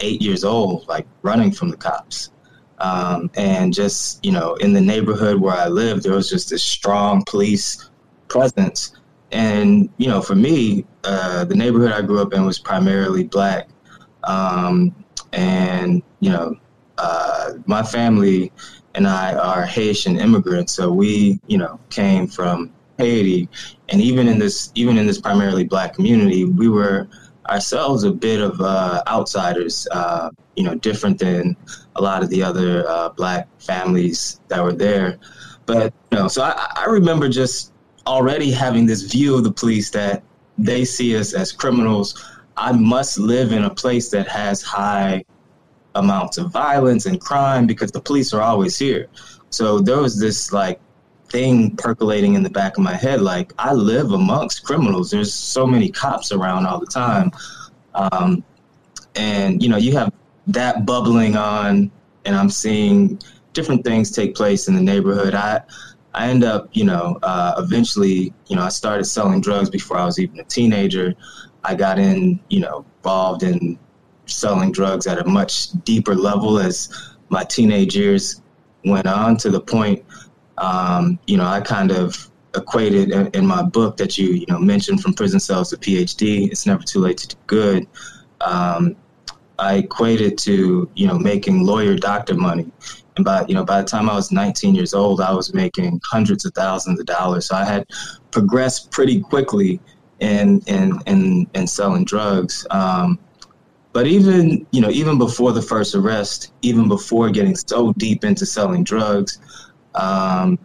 eight 0.00 0.20
years 0.20 0.44
old 0.44 0.86
like 0.88 1.06
running 1.22 1.52
from 1.52 1.68
the 1.68 1.76
cops. 1.76 2.30
Um, 2.78 3.30
and 3.36 3.72
just 3.72 4.22
you 4.24 4.32
know 4.32 4.54
in 4.56 4.74
the 4.74 4.80
neighborhood 4.80 5.40
where 5.40 5.54
i 5.54 5.66
lived 5.66 6.02
there 6.02 6.12
was 6.12 6.28
just 6.28 6.50
this 6.50 6.62
strong 6.62 7.24
police 7.26 7.88
presence. 8.28 8.92
And 9.32 9.88
you 9.96 10.08
know 10.08 10.20
for 10.20 10.34
me 10.34 10.84
uh, 11.04 11.44
the 11.44 11.54
neighborhood 11.54 11.92
i 11.92 12.02
grew 12.02 12.20
up 12.20 12.34
in 12.34 12.44
was 12.44 12.58
primarily 12.58 13.24
black. 13.24 13.68
Um, 14.24 14.94
and 15.32 16.02
you 16.20 16.30
know 16.30 16.56
uh, 16.98 17.52
my 17.66 17.82
family 17.82 18.52
and 18.96 19.06
I 19.06 19.34
are 19.34 19.64
Haitian 19.64 20.18
immigrants, 20.18 20.72
so 20.72 20.90
we 20.90 21.38
you 21.46 21.58
know 21.58 21.78
came 21.90 22.26
from 22.26 22.72
Haiti, 22.98 23.48
and 23.90 24.00
even 24.00 24.26
in 24.26 24.38
this 24.38 24.72
even 24.74 24.98
in 24.98 25.06
this 25.06 25.20
primarily 25.20 25.64
black 25.64 25.94
community, 25.94 26.44
we 26.44 26.68
were 26.68 27.08
ourselves 27.48 28.02
a 28.02 28.10
bit 28.10 28.40
of 28.40 28.60
uh, 28.60 29.02
outsiders, 29.06 29.86
uh, 29.92 30.30
you 30.56 30.64
know, 30.64 30.74
different 30.74 31.18
than 31.18 31.56
a 31.94 32.02
lot 32.02 32.22
of 32.22 32.30
the 32.30 32.42
other 32.42 32.88
uh, 32.88 33.08
black 33.10 33.48
families 33.60 34.40
that 34.48 34.62
were 34.62 34.72
there. 34.72 35.18
But 35.66 35.92
you 36.10 36.18
know, 36.18 36.28
so 36.28 36.42
I, 36.42 36.72
I 36.76 36.86
remember 36.86 37.28
just 37.28 37.72
already 38.06 38.50
having 38.50 38.86
this 38.86 39.02
view 39.02 39.36
of 39.36 39.44
the 39.44 39.52
police 39.52 39.90
that 39.90 40.22
they 40.58 40.84
see 40.84 41.16
us 41.16 41.34
as 41.34 41.52
criminals. 41.52 42.24
I 42.56 42.72
must 42.72 43.18
live 43.18 43.52
in 43.52 43.64
a 43.64 43.70
place 43.70 44.08
that 44.10 44.26
has 44.28 44.62
high 44.62 45.24
amounts 45.96 46.38
of 46.38 46.50
violence 46.50 47.06
and 47.06 47.20
crime 47.20 47.66
because 47.66 47.90
the 47.90 48.00
police 48.00 48.32
are 48.32 48.42
always 48.42 48.78
here. 48.78 49.08
So 49.50 49.80
there 49.80 49.98
was 49.98 50.18
this 50.18 50.52
like 50.52 50.80
thing 51.28 51.74
percolating 51.76 52.34
in 52.34 52.42
the 52.42 52.50
back 52.50 52.76
of 52.76 52.84
my 52.84 52.94
head 52.94 53.20
like 53.20 53.52
I 53.58 53.72
live 53.72 54.12
amongst 54.12 54.64
criminals. 54.64 55.10
There's 55.10 55.32
so 55.34 55.66
many 55.66 55.90
cops 55.90 56.32
around 56.32 56.66
all 56.66 56.78
the 56.78 56.86
time. 56.86 57.30
Um, 57.94 58.44
and 59.14 59.62
you 59.62 59.68
know, 59.68 59.76
you 59.76 59.92
have 59.92 60.12
that 60.46 60.86
bubbling 60.86 61.36
on 61.36 61.90
and 62.24 62.36
I'm 62.36 62.50
seeing 62.50 63.20
different 63.52 63.84
things 63.84 64.10
take 64.10 64.34
place 64.34 64.68
in 64.68 64.74
the 64.74 64.82
neighborhood. 64.82 65.34
I 65.34 65.62
I 66.14 66.28
end 66.28 66.44
up, 66.44 66.70
you 66.72 66.84
know, 66.84 67.18
uh, 67.22 67.54
eventually, 67.58 68.32
you 68.46 68.56
know, 68.56 68.62
I 68.62 68.70
started 68.70 69.04
selling 69.04 69.40
drugs 69.42 69.68
before 69.68 69.98
I 69.98 70.04
was 70.06 70.18
even 70.18 70.40
a 70.40 70.44
teenager. 70.44 71.14
I 71.62 71.74
got 71.74 71.98
in, 71.98 72.40
you 72.48 72.60
know, 72.60 72.86
involved 72.98 73.42
in 73.42 73.78
selling 74.26 74.72
drugs 74.72 75.06
at 75.06 75.18
a 75.18 75.24
much 75.24 75.70
deeper 75.84 76.14
level 76.14 76.58
as 76.58 77.16
my 77.28 77.44
teenage 77.44 77.96
years 77.96 78.42
went 78.84 79.06
on 79.06 79.36
to 79.38 79.50
the 79.50 79.60
point, 79.60 80.04
um, 80.58 81.18
you 81.26 81.36
know, 81.36 81.46
I 81.46 81.60
kind 81.60 81.90
of 81.90 82.30
equated 82.54 83.10
in, 83.34 83.46
my 83.46 83.62
book 83.62 83.96
that 83.98 84.16
you, 84.16 84.32
you 84.32 84.46
know, 84.48 84.58
mentioned 84.58 85.02
from 85.02 85.12
prison 85.12 85.38
cells 85.38 85.70
to 85.70 85.76
PhD, 85.76 86.50
it's 86.50 86.66
never 86.66 86.82
too 86.82 87.00
late 87.00 87.18
to 87.18 87.28
do 87.28 87.36
good. 87.46 87.86
Um, 88.40 88.96
I 89.58 89.76
equated 89.76 90.38
to, 90.38 90.90
you 90.94 91.06
know, 91.06 91.18
making 91.18 91.64
lawyer 91.64 91.96
doctor 91.96 92.34
money. 92.34 92.70
And 93.16 93.24
by, 93.24 93.44
you 93.48 93.54
know, 93.54 93.64
by 93.64 93.80
the 93.80 93.88
time 93.88 94.10
I 94.10 94.14
was 94.14 94.30
19 94.30 94.74
years 94.74 94.92
old, 94.94 95.20
I 95.20 95.32
was 95.32 95.54
making 95.54 96.00
hundreds 96.04 96.44
of 96.44 96.52
thousands 96.54 97.00
of 97.00 97.06
dollars. 97.06 97.46
So 97.46 97.56
I 97.56 97.64
had 97.64 97.86
progressed 98.30 98.90
pretty 98.90 99.20
quickly 99.20 99.80
in, 100.20 100.60
in, 100.66 100.98
in, 101.06 101.46
in 101.54 101.66
selling 101.66 102.04
drugs. 102.04 102.66
Um, 102.70 103.18
but 103.96 104.06
even 104.06 104.66
you 104.72 104.82
know, 104.82 104.90
even 104.90 105.16
before 105.16 105.52
the 105.52 105.62
first 105.62 105.94
arrest, 105.94 106.52
even 106.60 106.86
before 106.86 107.30
getting 107.30 107.56
so 107.56 107.94
deep 107.94 108.24
into 108.24 108.44
selling 108.44 108.84
drugs, 108.84 109.38
um, 109.94 110.58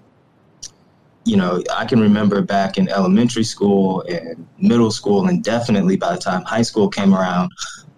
you 1.23 1.38
know, 1.38 1.63
I 1.73 1.86
can 1.86 2.01
remember 2.01 2.41
back 2.41 2.77
in 2.77 2.89
elementary 2.89 3.45
school 3.45 4.01
and 4.01 4.45
middle 4.59 4.91
school, 4.91 5.29
and 5.29 5.41
definitely 5.41 5.95
by 5.95 6.11
the 6.11 6.19
time 6.19 6.41
high 6.43 6.61
school 6.61 6.89
came 6.89 7.13
around, 7.13 7.53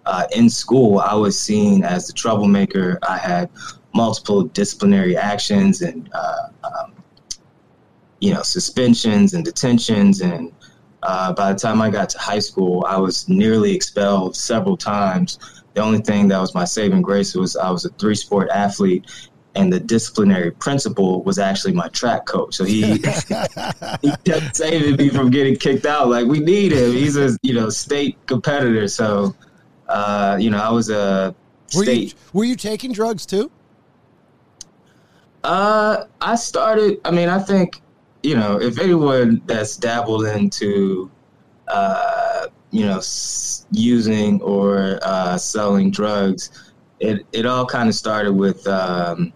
uh, 0.06 0.24
in 0.36 0.48
school, 0.48 1.00
I 1.00 1.16
was 1.16 1.36
seen 1.36 1.82
as 1.82 2.06
the 2.06 2.12
troublemaker. 2.12 3.00
I 3.02 3.18
had 3.18 3.50
multiple 3.92 4.44
disciplinary 4.44 5.16
actions 5.16 5.82
and, 5.82 6.08
uh, 6.14 6.46
um, 6.62 6.92
you 8.20 8.32
know, 8.32 8.42
suspensions 8.42 9.34
and 9.34 9.44
detentions. 9.44 10.20
And 10.20 10.52
uh, 11.04 11.32
by 11.34 11.52
the 11.52 11.58
time 11.58 11.82
I 11.82 11.90
got 11.90 12.08
to 12.10 12.18
high 12.18 12.38
school, 12.38 12.84
I 12.88 12.96
was 12.96 13.28
nearly 13.28 13.74
expelled 13.74 14.34
several 14.34 14.76
times. 14.76 15.38
The 15.74 15.82
only 15.82 15.98
thing 16.00 16.28
that 16.28 16.40
was 16.40 16.54
my 16.54 16.64
saving 16.64 17.02
grace 17.02 17.34
was 17.34 17.56
I 17.56 17.70
was 17.70 17.84
a 17.84 17.90
three 17.90 18.14
sport 18.14 18.48
athlete, 18.50 19.04
and 19.54 19.72
the 19.72 19.78
disciplinary 19.78 20.50
principal 20.50 21.22
was 21.22 21.38
actually 21.38 21.74
my 21.74 21.88
track 21.88 22.24
coach. 22.26 22.54
So 22.54 22.64
he 22.64 22.82
he 24.02 24.12
kept 24.24 24.56
saving 24.56 24.96
me 24.96 25.10
from 25.10 25.30
getting 25.30 25.56
kicked 25.56 25.84
out. 25.84 26.08
Like 26.08 26.26
we 26.26 26.40
need 26.40 26.72
him. 26.72 26.92
He's 26.92 27.16
a 27.16 27.36
you 27.42 27.54
know 27.54 27.68
state 27.68 28.16
competitor. 28.26 28.88
So 28.88 29.34
uh, 29.88 30.38
you 30.40 30.48
know 30.50 30.58
I 30.58 30.70
was 30.70 30.88
a 30.90 31.34
Were 31.76 31.84
you 31.84 31.92
state. 32.08 32.14
were 32.32 32.44
you 32.44 32.56
taking 32.56 32.92
drugs 32.92 33.26
too? 33.26 33.50
Uh, 35.42 36.04
I 36.22 36.36
started. 36.36 37.00
I 37.04 37.10
mean, 37.10 37.28
I 37.28 37.38
think 37.38 37.82
you 38.24 38.34
know 38.34 38.60
if 38.60 38.78
anyone 38.80 39.42
that's 39.46 39.76
dabbled 39.76 40.24
into 40.26 41.10
uh, 41.68 42.46
you 42.70 42.86
know 42.86 42.98
s- 42.98 43.66
using 43.70 44.40
or 44.42 44.98
uh, 45.02 45.36
selling 45.36 45.90
drugs, 45.90 46.72
it 47.00 47.24
it 47.32 47.44
all 47.46 47.66
kind 47.66 47.88
of 47.88 47.94
started 47.94 48.32
with. 48.32 48.66
Um, 48.66 49.32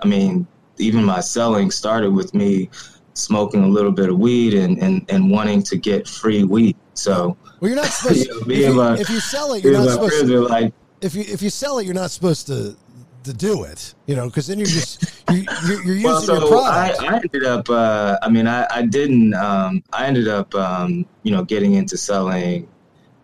I 0.00 0.06
mean, 0.06 0.46
even 0.78 1.02
my 1.04 1.18
selling 1.20 1.72
started 1.72 2.12
with 2.12 2.32
me 2.32 2.70
smoking 3.14 3.64
a 3.64 3.68
little 3.68 3.90
bit 3.90 4.08
of 4.08 4.16
weed 4.16 4.54
and, 4.54 4.78
and, 4.78 5.04
and 5.08 5.28
wanting 5.28 5.60
to 5.60 5.76
get 5.76 6.06
free 6.06 6.44
weed. 6.44 6.76
So, 6.94 7.36
Well, 7.58 7.68
you're 7.72 7.74
not 7.82 7.86
supposed. 7.98 8.28
you 8.46 8.72
know, 8.76 8.92
if, 8.92 8.98
you, 8.98 9.02
if 9.02 9.10
you 9.10 9.18
sell 9.18 9.54
it, 9.54 9.64
you're 9.64 9.72
not 9.72 9.88
supposed. 9.90 10.26
To, 10.28 10.46
like, 10.46 10.72
if 11.00 11.16
you 11.16 11.22
if 11.26 11.42
you 11.42 11.50
sell 11.50 11.78
it, 11.80 11.84
you're 11.84 11.96
not 11.96 12.12
supposed 12.12 12.46
to 12.46 12.76
to 13.24 13.32
do 13.32 13.64
it. 13.64 13.94
You 14.06 14.16
know, 14.16 14.26
because 14.26 14.46
then 14.46 14.58
you're 14.58 14.66
just 14.66 15.22
you, 15.30 15.44
you're, 15.66 15.84
you're 15.84 15.94
using 15.94 16.04
well, 16.04 16.20
so 16.20 16.34
your 16.34 16.62
I, 16.64 16.92
product. 16.92 17.02
I 17.02 17.16
ended 17.16 17.44
up. 17.44 17.70
Uh, 17.70 18.18
I 18.22 18.28
mean, 18.28 18.46
I, 18.46 18.66
I 18.70 18.82
didn't. 18.82 19.34
Um, 19.34 19.82
I 19.92 20.06
ended 20.06 20.28
up, 20.28 20.54
um, 20.54 21.06
you 21.22 21.32
know, 21.32 21.44
getting 21.44 21.74
into 21.74 21.96
selling 21.96 22.68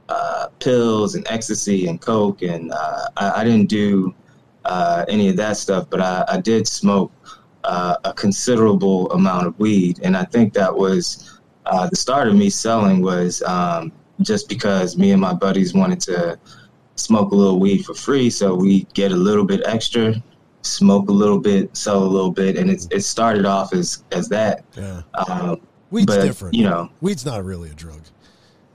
uh, 0.09 0.49
pills 0.59 1.15
and 1.15 1.27
ecstasy 1.29 1.87
and 1.87 2.01
coke, 2.01 2.43
and 2.43 2.73
uh, 2.73 3.09
I, 3.17 3.41
I 3.41 3.45
didn't 3.45 3.69
do 3.69 4.15
uh, 4.65 5.05
any 5.09 5.29
of 5.29 5.37
that 5.37 5.57
stuff. 5.57 5.89
But 5.91 6.01
I, 6.01 6.25
I 6.29 6.41
did 6.41 6.67
smoke 6.67 7.13
uh, 7.65 7.97
a 8.05 8.13
considerable 8.13 9.11
amount 9.13 9.47
of 9.47 9.59
weed, 9.59 10.01
and 10.03 10.17
I 10.17 10.25
think 10.25 10.53
that 10.55 10.75
was 10.75 11.41
uh, 11.67 11.89
the 11.89 11.97
start 11.97 12.29
of 12.29 12.37
me 12.37 12.51
selling. 12.51 13.01
Was 13.03 13.43
um, 13.43 13.93
just 14.21 14.49
because 14.49 14.97
me 14.97 15.11
and 15.11 15.21
my 15.21 15.35
buddies 15.35 15.75
wanted 15.75 16.01
to 16.01 16.39
smoke 16.97 17.33
a 17.33 17.35
little 17.35 17.59
weed 17.59 17.85
for 17.85 17.95
free, 17.95 18.31
so 18.31 18.55
we 18.55 18.85
get 18.95 19.13
a 19.13 19.17
little 19.17 19.45
bit 19.45 19.63
extra 19.67 20.15
smoke 20.67 21.09
a 21.11 21.13
little 21.13 21.39
bit, 21.39 21.77
sell 21.77 22.03
a 22.03 22.07
little 22.07 22.31
bit, 22.31 22.57
and 22.57 22.71
it's 22.71 22.89
it 22.91 23.03
started 23.03 23.45
off 23.47 23.73
as 23.75 24.03
as 24.13 24.29
that. 24.31 24.65
yeah, 24.77 25.03
Um, 25.29 25.61
weed's 25.91 26.07
but, 26.07 26.23
different. 26.23 26.55
You 26.55 26.65
know, 26.65 26.91
weed's 27.01 27.25
not 27.27 27.45
really 27.45 27.71
a 27.71 27.75
drug. 27.75 28.01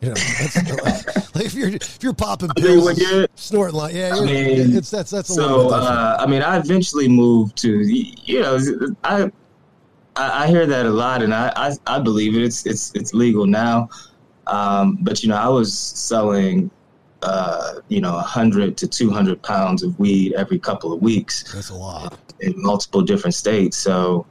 You 0.02 0.10
know, 0.10 0.14
that's, 0.14 0.56
like 1.36 1.46
if 1.46 1.54
you're 1.54 1.70
if 1.70 2.00
you're 2.02 2.14
popping 2.14 2.52
I 2.56 2.62
mean, 2.62 2.80
pills, 2.80 3.00
you're- 3.00 3.28
snorting 3.36 3.76
like 3.76 3.94
yeah, 3.94 4.16
I 4.16 4.24
mean, 4.24 4.76
it's 4.78 4.90
that's 4.92 5.12
that's 5.12 5.30
a 5.30 5.34
so 5.34 5.70
uh, 5.72 6.18
I 6.20 6.26
mean, 6.26 6.42
I 6.42 6.58
eventually 6.58 7.08
moved 7.08 7.58
to 7.58 7.80
you 7.82 8.40
know 8.42 8.58
I 9.04 9.32
I, 10.16 10.44
I 10.44 10.48
hear 10.48 10.66
that 10.68 10.86
a 10.86 10.90
lot, 10.92 11.22
and 11.24 11.34
I, 11.34 11.52
I 11.56 11.72
I 11.88 12.00
believe 12.00 12.36
it. 12.36 12.44
It's 12.44 12.66
it's 12.66 12.92
it's 12.94 13.14
legal 13.14 13.46
now, 13.46 13.90
um, 14.48 15.00
but 15.02 15.24
you 15.24 15.30
know, 15.30 15.38
I 15.38 15.48
was 15.50 15.74
selling. 15.76 16.70
Uh, 17.22 17.82
you 17.90 18.00
know, 18.00 18.14
100 18.14 18.78
to 18.78 18.88
200 18.88 19.42
pounds 19.42 19.84
of 19.84 19.98
weed 20.00 20.34
every 20.34 20.58
couple 20.58 20.94
of 20.94 21.02
weeks. 21.02 21.52
That's 21.52 21.70
a 21.70 21.76
lot. 21.76 22.18
in 22.40 22.54
multiple 22.56 23.02
different 23.02 23.34
states. 23.34 23.76
So, 23.76 24.26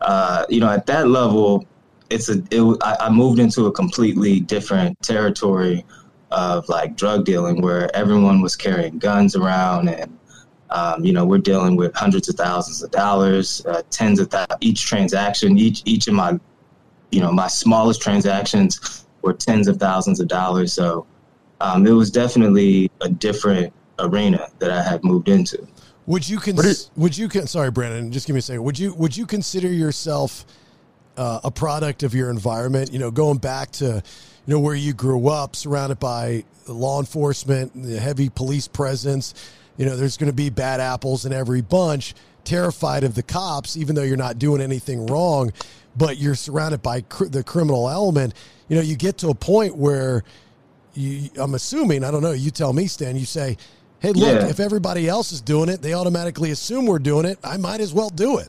uh, 0.00 0.44
you 0.48 0.58
know, 0.58 0.68
at 0.68 0.86
that 0.86 1.06
level, 1.06 1.64
it's 2.10 2.28
a. 2.28 2.42
It, 2.50 2.78
I, 2.82 2.96
I 3.06 3.10
moved 3.10 3.38
into 3.38 3.66
a 3.66 3.72
completely 3.72 4.40
different 4.40 5.00
territory 5.02 5.84
of 6.32 6.68
like 6.68 6.96
drug 6.96 7.24
dealing, 7.24 7.60
where 7.60 7.94
everyone 7.94 8.40
was 8.40 8.56
carrying 8.56 8.98
guns 8.98 9.36
around, 9.36 9.88
and 9.88 10.18
um, 10.70 11.04
you 11.04 11.12
know, 11.12 11.24
we're 11.24 11.38
dealing 11.38 11.76
with 11.76 11.94
hundreds 11.94 12.28
of 12.28 12.36
thousands 12.36 12.82
of 12.82 12.90
dollars, 12.90 13.64
uh, 13.66 13.82
tens 13.90 14.18
of 14.18 14.30
thousands. 14.30 14.58
Each 14.60 14.84
transaction, 14.84 15.58
each 15.58 15.82
each 15.84 16.08
of 16.08 16.14
my, 16.14 16.38
you 17.10 17.20
know, 17.20 17.32
my 17.32 17.48
smallest 17.48 18.00
transactions 18.00 19.06
were 19.22 19.34
tens 19.34 19.68
of 19.68 19.76
thousands 19.76 20.18
of 20.20 20.28
dollars. 20.28 20.72
So, 20.72 21.06
um, 21.62 21.86
it 21.86 21.92
was 21.92 22.10
definitely 22.10 22.90
a 23.00 23.08
different 23.08 23.72
arena 24.00 24.48
that 24.58 24.72
I 24.72 24.82
had 24.82 25.04
moved 25.04 25.28
into. 25.28 25.66
Would 26.06 26.28
you 26.28 26.40
cons- 26.40 26.90
would 26.96 27.16
you 27.16 27.28
con- 27.28 27.46
sorry 27.46 27.70
Brandon, 27.70 28.10
just 28.10 28.26
give 28.26 28.34
me 28.34 28.40
a 28.40 28.42
second. 28.42 28.64
Would 28.64 28.78
you 28.78 28.92
would 28.94 29.16
you 29.16 29.26
consider 29.26 29.68
yourself 29.68 30.44
uh, 31.16 31.40
a 31.44 31.50
product 31.52 32.02
of 32.02 32.14
your 32.14 32.30
environment? 32.30 32.92
You 32.92 32.98
know, 32.98 33.12
going 33.12 33.38
back 33.38 33.70
to 33.72 33.84
you 33.84 34.54
know 34.54 34.58
where 34.58 34.74
you 34.74 34.92
grew 34.92 35.28
up, 35.28 35.54
surrounded 35.54 36.00
by 36.00 36.44
law 36.66 36.98
enforcement, 36.98 37.80
the 37.80 38.00
heavy 38.00 38.28
police 38.28 38.66
presence. 38.66 39.32
You 39.76 39.86
know, 39.86 39.96
there's 39.96 40.16
going 40.16 40.30
to 40.30 40.36
be 40.36 40.50
bad 40.50 40.80
apples 40.80 41.24
in 41.24 41.32
every 41.32 41.60
bunch. 41.60 42.14
Terrified 42.42 43.04
of 43.04 43.14
the 43.14 43.22
cops, 43.22 43.76
even 43.76 43.94
though 43.94 44.02
you're 44.02 44.16
not 44.16 44.36
doing 44.36 44.60
anything 44.60 45.06
wrong, 45.06 45.52
but 45.96 46.18
you're 46.18 46.34
surrounded 46.34 46.82
by 46.82 47.02
cr- 47.02 47.26
the 47.26 47.44
criminal 47.44 47.88
element. 47.88 48.34
You 48.68 48.74
know, 48.74 48.82
you 48.82 48.96
get 48.96 49.18
to 49.18 49.28
a 49.28 49.34
point 49.34 49.76
where 49.76 50.24
you, 50.94 51.30
I'm 51.36 51.54
assuming, 51.54 52.04
I 52.04 52.10
don't 52.10 52.22
know, 52.22 52.32
you 52.32 52.50
tell 52.50 52.72
me, 52.72 52.86
Stan, 52.86 53.16
you 53.16 53.24
say, 53.24 53.56
hey, 54.00 54.12
look, 54.12 54.40
Yeah. 54.40 54.48
if 54.48 54.60
everybody 54.60 55.08
else 55.08 55.32
is 55.32 55.40
doing 55.40 55.68
it, 55.68 55.82
they 55.82 55.94
automatically 55.94 56.50
assume 56.50 56.86
we're 56.86 56.98
doing 56.98 57.24
it. 57.24 57.38
I 57.44 57.56
might 57.56 57.80
as 57.80 57.94
well 57.94 58.10
do 58.10 58.38
it. 58.38 58.48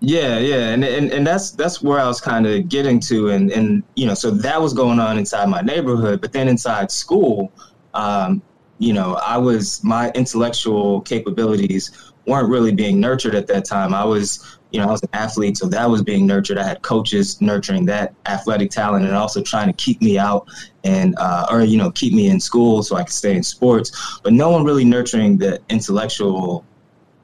Yeah, 0.00 0.38
yeah, 0.38 0.68
and 0.74 0.84
and, 0.84 1.10
and 1.10 1.26
that's 1.26 1.52
that's 1.52 1.82
where 1.82 1.98
I 1.98 2.06
was 2.06 2.20
kind 2.20 2.46
of 2.46 2.68
getting 2.68 3.00
to, 3.00 3.30
and 3.30 3.50
and 3.50 3.82
you 3.94 4.06
know, 4.06 4.12
so 4.12 4.30
that 4.30 4.60
was 4.60 4.74
going 4.74 5.00
on 5.00 5.16
inside 5.16 5.48
my 5.48 5.62
neighborhood, 5.62 6.20
but 6.20 6.34
then 6.34 6.48
inside 6.48 6.90
school, 6.90 7.50
um, 7.94 8.42
you 8.78 8.92
know, 8.92 9.14
I 9.26 9.38
was 9.38 9.82
my 9.82 10.10
intellectual 10.10 11.00
capabilities 11.00 12.12
weren't 12.26 12.50
really 12.50 12.72
being 12.74 13.00
nurtured 13.00 13.34
at 13.34 13.46
that 13.46 13.64
time. 13.64 13.94
I 13.94 14.04
was, 14.04 14.55
you 14.76 14.82
know, 14.82 14.88
I 14.88 14.90
was 14.90 15.02
an 15.04 15.08
athlete, 15.14 15.56
so 15.56 15.66
that 15.68 15.88
was 15.88 16.02
being 16.02 16.26
nurtured. 16.26 16.58
I 16.58 16.62
had 16.62 16.82
coaches 16.82 17.40
nurturing 17.40 17.86
that 17.86 18.12
athletic 18.26 18.70
talent, 18.70 19.06
and 19.06 19.14
also 19.14 19.40
trying 19.40 19.68
to 19.68 19.72
keep 19.72 20.02
me 20.02 20.18
out 20.18 20.50
and 20.84 21.14
uh, 21.16 21.46
or 21.50 21.62
you 21.62 21.78
know 21.78 21.90
keep 21.92 22.12
me 22.12 22.28
in 22.28 22.38
school 22.38 22.82
so 22.82 22.94
I 22.94 23.02
could 23.02 23.14
stay 23.14 23.34
in 23.34 23.42
sports, 23.42 24.20
but 24.22 24.34
no 24.34 24.50
one 24.50 24.64
really 24.64 24.84
nurturing 24.84 25.38
the 25.38 25.62
intellectual 25.70 26.62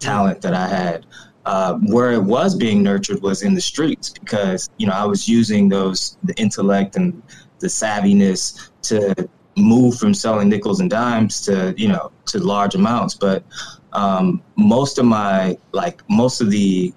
talent 0.01 0.41
that 0.41 0.55
I 0.55 0.67
had. 0.67 1.05
Uh, 1.45 1.75
where 1.89 2.13
it 2.13 2.23
was 2.23 2.55
being 2.55 2.83
nurtured 2.83 3.21
was 3.21 3.43
in 3.43 3.53
the 3.53 3.61
streets 3.61 4.09
because 4.09 4.71
you 4.79 4.87
know 4.87 4.95
I 4.95 5.05
was 5.05 5.29
using 5.29 5.69
those 5.69 6.17
the 6.23 6.35
intellect 6.41 6.97
and 6.97 7.23
the 7.59 7.67
savviness 7.67 8.71
to 8.85 9.29
move 9.59 9.99
from 9.99 10.15
selling 10.15 10.49
nickels 10.49 10.81
and 10.81 10.89
dimes 10.89 11.43
to 11.43 11.75
you 11.77 11.89
know 11.89 12.13
to 12.27 12.39
large 12.39 12.75
amounts. 12.75 13.15
But 13.15 13.45
um, 13.93 14.43
most 14.57 14.97
of 14.97 15.05
my 15.05 15.59
like 15.73 16.03
most 16.09 16.41
of 16.41 16.51
the 16.51 16.95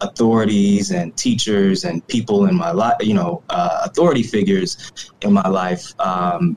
authorities 0.00 0.90
and 0.90 1.16
teachers 1.16 1.84
and 1.84 2.06
people 2.08 2.46
in 2.46 2.54
my 2.56 2.70
life, 2.70 2.96
you 3.00 3.14
know, 3.14 3.42
uh, 3.50 3.82
authority 3.84 4.22
figures 4.22 4.90
in 5.22 5.32
my 5.32 5.48
life, 5.48 5.92
um, 6.00 6.56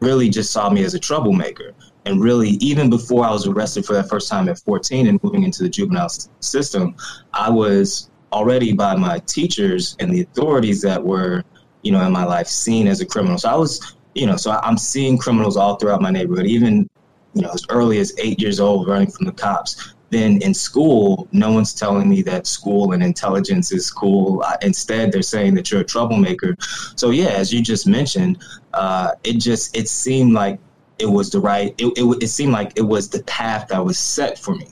really 0.00 0.28
just 0.28 0.52
saw 0.52 0.68
me 0.68 0.84
as 0.84 0.94
a 0.94 0.98
troublemaker. 0.98 1.72
And 2.04 2.22
really, 2.22 2.50
even 2.60 2.90
before 2.90 3.24
I 3.24 3.30
was 3.30 3.46
arrested 3.46 3.86
for 3.86 3.94
that 3.94 4.08
first 4.08 4.28
time 4.28 4.48
at 4.48 4.58
14 4.58 5.06
and 5.06 5.18
moving 5.22 5.42
into 5.42 5.62
the 5.62 5.68
juvenile 5.68 6.04
s- 6.04 6.28
system, 6.40 6.94
I 7.32 7.48
was 7.48 8.10
already 8.32 8.72
by 8.72 8.94
my 8.96 9.20
teachers 9.20 9.96
and 10.00 10.12
the 10.12 10.22
authorities 10.22 10.82
that 10.82 11.02
were, 11.02 11.42
you 11.82 11.92
know, 11.92 12.02
in 12.04 12.12
my 12.12 12.24
life 12.24 12.46
seen 12.46 12.86
as 12.88 13.00
a 13.00 13.06
criminal. 13.06 13.38
So 13.38 13.48
I 13.48 13.54
was, 13.54 13.96
you 14.14 14.26
know, 14.26 14.36
so 14.36 14.50
I- 14.50 14.60
I'm 14.66 14.76
seeing 14.76 15.16
criminals 15.16 15.56
all 15.56 15.76
throughout 15.76 16.02
my 16.02 16.10
neighborhood, 16.10 16.46
even, 16.46 16.88
you 17.32 17.42
know, 17.42 17.50
as 17.50 17.64
early 17.70 17.98
as 17.98 18.12
eight 18.18 18.40
years 18.40 18.60
old, 18.60 18.86
running 18.86 19.10
from 19.10 19.24
the 19.26 19.32
cops. 19.32 19.93
Then 20.14 20.40
in 20.42 20.54
school, 20.54 21.26
no 21.32 21.50
one's 21.50 21.74
telling 21.74 22.08
me 22.08 22.22
that 22.22 22.46
school 22.46 22.92
and 22.92 23.02
intelligence 23.02 23.72
is 23.72 23.90
cool. 23.90 24.44
Instead, 24.62 25.10
they're 25.10 25.22
saying 25.22 25.56
that 25.56 25.72
you're 25.72 25.80
a 25.80 25.84
troublemaker. 25.84 26.54
So 26.94 27.10
yeah, 27.10 27.30
as 27.30 27.52
you 27.52 27.60
just 27.60 27.88
mentioned, 27.88 28.38
uh, 28.74 29.10
it 29.24 29.40
just 29.40 29.76
it 29.76 29.88
seemed 29.88 30.32
like 30.32 30.60
it 31.00 31.06
was 31.06 31.30
the 31.30 31.40
right. 31.40 31.74
It, 31.78 31.98
it 31.98 32.22
it 32.22 32.28
seemed 32.28 32.52
like 32.52 32.74
it 32.76 32.82
was 32.82 33.08
the 33.08 33.24
path 33.24 33.66
that 33.70 33.84
was 33.84 33.98
set 33.98 34.38
for 34.38 34.54
me. 34.54 34.68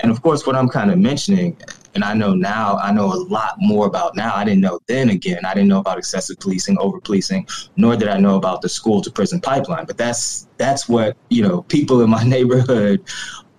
And 0.00 0.12
of 0.12 0.20
course, 0.20 0.46
what 0.46 0.56
I'm 0.56 0.68
kind 0.68 0.90
of 0.90 0.98
mentioning, 0.98 1.56
and 1.94 2.04
I 2.04 2.12
know 2.12 2.34
now, 2.34 2.76
I 2.76 2.92
know 2.92 3.06
a 3.06 3.20
lot 3.38 3.54
more 3.60 3.86
about 3.86 4.14
now. 4.14 4.34
I 4.34 4.44
didn't 4.44 4.60
know 4.60 4.78
then 4.88 5.08
again. 5.08 5.46
I 5.46 5.54
didn't 5.54 5.68
know 5.68 5.80
about 5.80 5.96
excessive 5.96 6.38
policing, 6.38 6.76
over 6.78 7.00
policing, 7.00 7.46
nor 7.76 7.96
did 7.96 8.08
I 8.08 8.18
know 8.18 8.36
about 8.36 8.60
the 8.60 8.68
school 8.68 9.00
to 9.00 9.10
prison 9.10 9.40
pipeline. 9.40 9.86
But 9.86 9.96
that's 9.96 10.48
that's 10.58 10.86
what 10.86 11.16
you 11.30 11.42
know. 11.48 11.62
People 11.62 12.02
in 12.02 12.10
my 12.10 12.24
neighborhood 12.36 13.02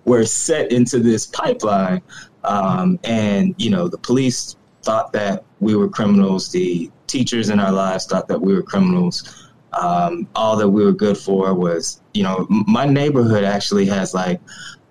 were 0.04 0.24
set 0.24 0.70
into 0.72 0.98
this 0.98 1.26
pipeline, 1.26 2.02
um, 2.44 2.98
and 3.04 3.54
you 3.58 3.70
know 3.70 3.88
the 3.88 3.98
police 3.98 4.56
thought 4.82 5.12
that 5.12 5.44
we 5.60 5.74
were 5.74 5.88
criminals. 5.88 6.50
The 6.50 6.90
teachers 7.06 7.48
in 7.48 7.60
our 7.60 7.72
lives 7.72 8.06
thought 8.06 8.28
that 8.28 8.40
we 8.40 8.54
were 8.54 8.62
criminals. 8.62 9.50
Um, 9.72 10.28
all 10.34 10.56
that 10.56 10.68
we 10.68 10.84
were 10.84 10.92
good 10.92 11.18
for 11.18 11.52
was, 11.54 12.00
you 12.12 12.22
know, 12.22 12.46
my 12.48 12.84
neighborhood 12.84 13.44
actually 13.44 13.86
has 13.86 14.14
like 14.14 14.40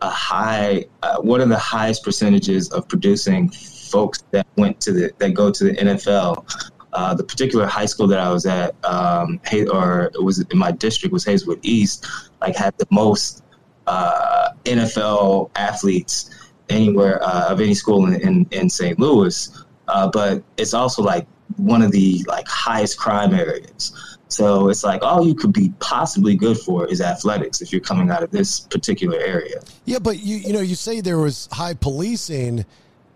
a 0.02 0.10
high, 0.10 0.86
uh, 1.04 1.22
one 1.22 1.40
of 1.40 1.50
the 1.50 1.58
highest 1.58 2.04
percentages 2.04 2.70
of 2.72 2.88
producing 2.90 3.50
folks 3.50 4.24
that 4.32 4.46
went 4.58 4.82
to 4.82 4.92
the 4.92 5.14
that 5.20 5.34
go 5.34 5.52
to 5.52 5.64
the 5.66 5.76
NFL. 5.76 6.70
Uh, 6.92 7.14
the 7.16 7.24
particular 7.24 7.66
high 7.66 7.86
school 7.88 8.06
that 8.06 8.20
I 8.20 8.32
was 8.32 8.46
at, 8.46 8.76
um, 8.86 9.40
or 9.72 10.12
it 10.14 10.24
was 10.24 10.42
in 10.42 10.58
my 10.58 10.72
district 10.72 11.12
was 11.12 11.26
Hazelwood 11.26 11.60
East, 11.64 12.06
like 12.40 12.56
had 12.56 12.78
the 12.78 12.86
most 12.92 13.43
uh, 13.88 14.50
NFL 14.66 15.52
athletes 15.56 16.52
anywhere 16.70 17.22
uh, 17.24 17.50
of 17.50 17.62
any 17.62 17.74
school 17.74 18.06
in, 18.08 18.16
in, 18.22 18.48
in 18.52 18.70
St. 18.70 19.00
Louis. 19.00 19.50
Uh, 19.88 20.10
but 20.10 20.44
it's 20.58 20.74
also 20.74 21.02
like 21.02 21.28
one 21.58 21.82
of 21.82 21.92
the 21.92 22.24
like 22.28 22.48
highest 22.48 22.98
crime 22.98 23.34
areas. 23.34 24.18
So 24.34 24.70
it's 24.70 24.84
like 24.84 25.04
all 25.04 25.28
you 25.28 25.36
could 25.36 25.54
be 25.54 25.72
possibly 25.80 26.36
good 26.36 26.58
for 26.58 26.88
is 26.88 27.02
athletics 27.02 27.62
if 27.62 27.72
you're 27.72 27.82
coming 27.82 28.10
out 28.10 28.24
of 28.24 28.32
this 28.32 28.62
particular 28.62 29.20
area. 29.20 29.62
Yeah, 29.86 30.00
but 30.00 30.20
you 30.20 30.38
you 30.38 30.54
know 30.54 30.62
you 30.62 30.76
say 30.76 31.02
there 31.02 31.20
was 31.20 31.48
high 31.52 31.76
policing. 31.76 32.66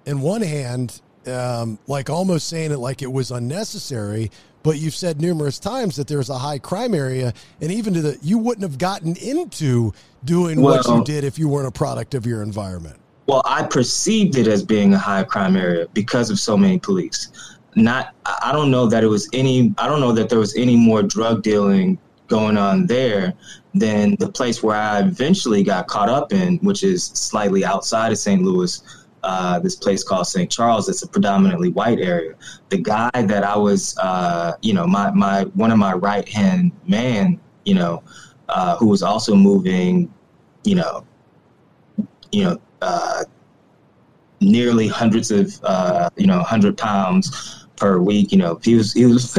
In 0.05 0.22
one 0.22 0.41
hand, 0.41 1.01
um, 1.26 1.80
like 1.88 2.09
almost 2.09 2.47
saying 2.47 2.72
it 2.72 2.78
like 2.78 3.01
it 3.01 3.11
was 3.11 3.32
unnecessary, 3.32 4.32
but 4.64 4.78
you've 4.78 4.95
said 4.95 5.22
numerous 5.22 5.60
times 5.60 5.95
that 5.95 6.08
there's 6.08 6.30
a 6.30 6.38
high 6.38 6.60
crime 6.60 6.93
area, 6.93 7.34
and 7.62 7.72
even 7.72 7.93
to 7.93 8.01
the 8.01 8.18
you 8.22 8.38
wouldn't 8.38 8.64
have 8.64 8.78
gotten 8.78 9.16
into 9.18 9.93
doing 10.26 10.62
what 10.62 10.86
you 10.88 11.03
did 11.03 11.24
if 11.24 11.39
you 11.39 11.47
weren't 11.47 11.68
a 11.68 11.72
product 11.72 12.14
of 12.14 12.26
your 12.26 12.41
environment. 12.41 12.97
Well, 13.28 13.41
I 13.45 13.64
perceived 13.64 14.38
it 14.38 14.47
as 14.47 14.64
being 14.64 14.93
a 14.93 14.97
high 14.97 15.24
crime 15.24 15.58
area 15.58 15.88
because 15.93 16.30
of 16.30 16.39
so 16.39 16.55
many 16.58 16.80
police. 16.80 17.30
Not, 17.76 18.16
I 18.26 18.38
I 18.43 18.51
don't 18.51 18.72
know 18.72 18.88
that 18.88 19.03
it 19.03 19.08
was 19.08 19.30
any. 19.34 19.74
I 19.78 19.88
don't 19.88 19.99
know 19.99 20.14
that 20.14 20.30
there 20.30 20.39
was 20.39 20.55
any 20.55 20.76
more 20.76 21.03
drug 21.03 21.43
dealing 21.43 21.97
going 22.28 22.58
on 22.58 22.86
there 22.88 23.34
than 23.74 24.16
the 24.20 24.30
place 24.30 24.64
where 24.64 24.76
I 24.76 24.99
eventually 24.99 25.64
got 25.64 25.88
caught 25.88 26.10
up 26.10 26.34
in, 26.34 26.58
which 26.58 26.84
is 26.84 27.05
slightly 27.05 27.64
outside 27.64 28.12
of 28.12 28.18
St. 28.18 28.41
Louis. 28.41 28.82
Uh, 29.28 29.59
this 29.59 29.75
place 29.75 30.05
called 30.05 30.25
St. 30.25 30.49
Charles. 30.49 30.88
It's 30.88 31.03
a 31.03 31.07
predominantly 31.07 31.67
white 31.67 31.99
area. 31.99 32.36
The 32.69 32.78
guy 32.78 33.09
that 33.13 33.43
I 33.43 33.57
was, 33.57 33.97
uh, 33.97 34.53
you 34.61 34.73
know, 34.73 34.88
my 34.88 35.11
my 35.11 35.43
one 35.61 35.69
of 35.69 35.78
my 35.78 35.93
right 35.95 36.28
hand 36.30 36.71
man, 36.88 37.38
you 37.65 37.75
know, 37.75 38.03
uh, 38.47 38.78
who 38.78 38.88
was 38.88 39.03
also 39.03 39.36
moving, 39.36 40.09
you 40.63 40.75
know, 40.75 41.05
you 42.32 42.45
know, 42.45 42.57
uh, 42.82 43.25
nearly 44.39 44.88
hundreds 44.88 45.30
of, 45.30 45.59
uh, 45.63 46.09
you 46.15 46.25
know, 46.25 46.39
hundred 46.39 46.78
pounds 46.78 47.67
per 47.75 47.99
week. 47.99 48.32
You 48.32 48.38
know, 48.38 48.61
he 48.63 48.75
was, 48.75 48.93
he 48.93 49.07
was, 49.07 49.38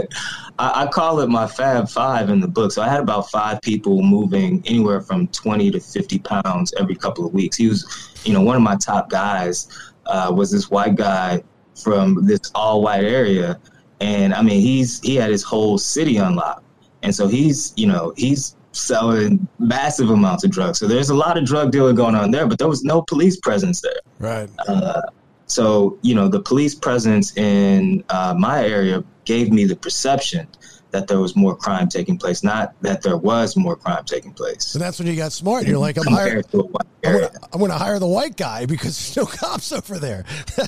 I, 0.58 0.84
I 0.84 0.86
call 0.86 1.20
it 1.20 1.28
my 1.28 1.46
Fab 1.46 1.88
Five 1.88 2.30
in 2.30 2.40
the 2.40 2.48
book. 2.48 2.72
So 2.72 2.82
I 2.82 2.88
had 2.88 3.00
about 3.00 3.30
five 3.30 3.60
people 3.62 4.02
moving 4.02 4.62
anywhere 4.66 5.00
from 5.00 5.28
20 5.28 5.70
to 5.70 5.80
50 5.80 6.18
pounds 6.20 6.74
every 6.78 6.94
couple 6.94 7.26
of 7.26 7.32
weeks. 7.32 7.56
He 7.56 7.68
was, 7.68 8.20
you 8.24 8.32
know, 8.32 8.42
one 8.42 8.56
of 8.56 8.62
my 8.62 8.76
top 8.76 9.08
guys 9.08 9.68
uh, 10.06 10.32
was 10.34 10.50
this 10.50 10.70
white 10.70 10.96
guy 10.96 11.42
from 11.74 12.26
this 12.26 12.40
all 12.54 12.82
white 12.82 13.04
area. 13.04 13.58
And 14.00 14.34
I 14.34 14.42
mean, 14.42 14.60
he's, 14.60 15.00
he 15.00 15.16
had 15.16 15.30
his 15.30 15.42
whole 15.42 15.78
city 15.78 16.16
unlocked. 16.16 16.64
And 17.02 17.14
so 17.14 17.28
he's, 17.28 17.72
you 17.76 17.86
know, 17.86 18.12
he's 18.16 18.56
selling 18.72 19.46
massive 19.58 20.10
amounts 20.10 20.44
of 20.44 20.50
drugs. 20.50 20.78
So 20.78 20.86
there's 20.86 21.10
a 21.10 21.14
lot 21.14 21.36
of 21.36 21.44
drug 21.44 21.72
dealing 21.72 21.94
going 21.94 22.14
on 22.14 22.30
there, 22.30 22.46
but 22.46 22.58
there 22.58 22.68
was 22.68 22.84
no 22.84 23.02
police 23.02 23.36
presence 23.36 23.80
there. 23.80 24.00
Right. 24.18 24.50
Uh, 24.66 25.02
so 25.48 25.98
you 26.02 26.14
know, 26.14 26.28
the 26.28 26.40
police 26.40 26.74
presence 26.74 27.36
in 27.36 28.04
uh, 28.10 28.34
my 28.38 28.64
area 28.64 29.02
gave 29.24 29.50
me 29.50 29.64
the 29.64 29.76
perception 29.76 30.46
that 30.90 31.08
there 31.08 31.20
was 31.20 31.36
more 31.36 31.54
crime 31.54 31.88
taking 31.88 32.18
place, 32.18 32.42
not 32.42 32.74
that 32.82 33.02
there 33.02 33.16
was 33.16 33.56
more 33.56 33.76
crime 33.76 34.04
taking 34.04 34.32
place. 34.32 34.66
So 34.66 34.78
that's 34.78 34.98
when 34.98 35.08
you 35.08 35.16
got 35.16 35.32
smart. 35.32 35.66
You're 35.66 35.78
like, 35.78 35.98
I'm 35.98 36.06
hiring. 36.06 36.42
compared 36.42 36.50
to 36.52 36.60
a 36.60 36.62
white 36.64 36.86
I'm 37.04 37.60
gonna, 37.60 37.78
hire 37.78 37.98
the 37.98 38.06
white 38.06 38.36
guy 38.36 38.66
because 38.66 39.14
there's 39.14 39.16
no 39.16 39.26
cops 39.36 39.72
over 39.72 39.98
there. 39.98 40.24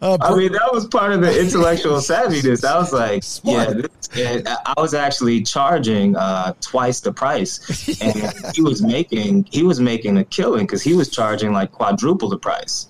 uh, 0.00 0.16
I 0.20 0.34
mean, 0.34 0.52
that 0.52 0.70
was 0.72 0.86
part 0.86 1.12
of 1.12 1.20
the 1.20 1.40
intellectual 1.44 1.98
savviness. 1.98 2.64
I 2.64 2.78
was 2.78 2.92
like, 2.92 3.22
Smart. 3.22 3.68
yeah, 4.14 4.38
this, 4.38 4.58
I 4.66 4.74
was 4.78 4.94
actually 4.94 5.42
charging 5.42 6.16
uh, 6.16 6.54
twice 6.60 7.00
the 7.00 7.12
price, 7.12 8.00
and 8.00 8.32
he 8.54 8.62
was 8.62 8.82
making 8.82 9.46
he 9.50 9.62
was 9.62 9.80
making 9.80 10.16
a 10.18 10.24
killing 10.24 10.66
because 10.66 10.82
he 10.82 10.94
was 10.94 11.10
charging 11.10 11.52
like 11.52 11.72
quadruple 11.72 12.28
the 12.28 12.38
price. 12.38 12.88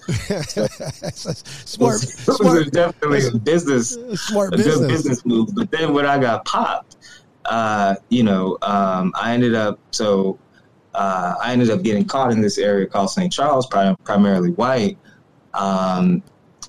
smart, 1.65 2.03
it 2.03 2.07
was, 2.07 2.15
smart, 2.15 2.73
definitely 2.73 3.27
a 3.27 3.37
business, 3.37 3.99
smart 4.15 4.55
a 4.55 4.57
business. 4.57 4.79
good 4.79 4.89
business 4.89 5.27
move. 5.27 5.49
But 5.55 5.70
then 5.71 5.93
when 5.93 6.07
I 6.07 6.19
got 6.19 6.45
popped, 6.45 6.97
uh, 7.47 7.97
you 8.09 8.23
know, 8.23 8.59
um, 8.63 9.13
I 9.15 9.33
ended 9.33 9.55
up 9.55 9.79
so 9.91 10.39
uh, 10.95 11.35
I 11.43 11.53
ended 11.53 11.71
up 11.71 11.83
getting 11.83 12.05
caught 12.05 12.33
in 12.33 12.41
this 12.41 12.59
area 12.59 12.87
called 12.87 13.11
St. 13.11 13.33
Charles, 13.33 13.67
pri- 13.67 13.97
primarily 14.05 14.51
white, 14.51 14.99
um, 15.55 16.23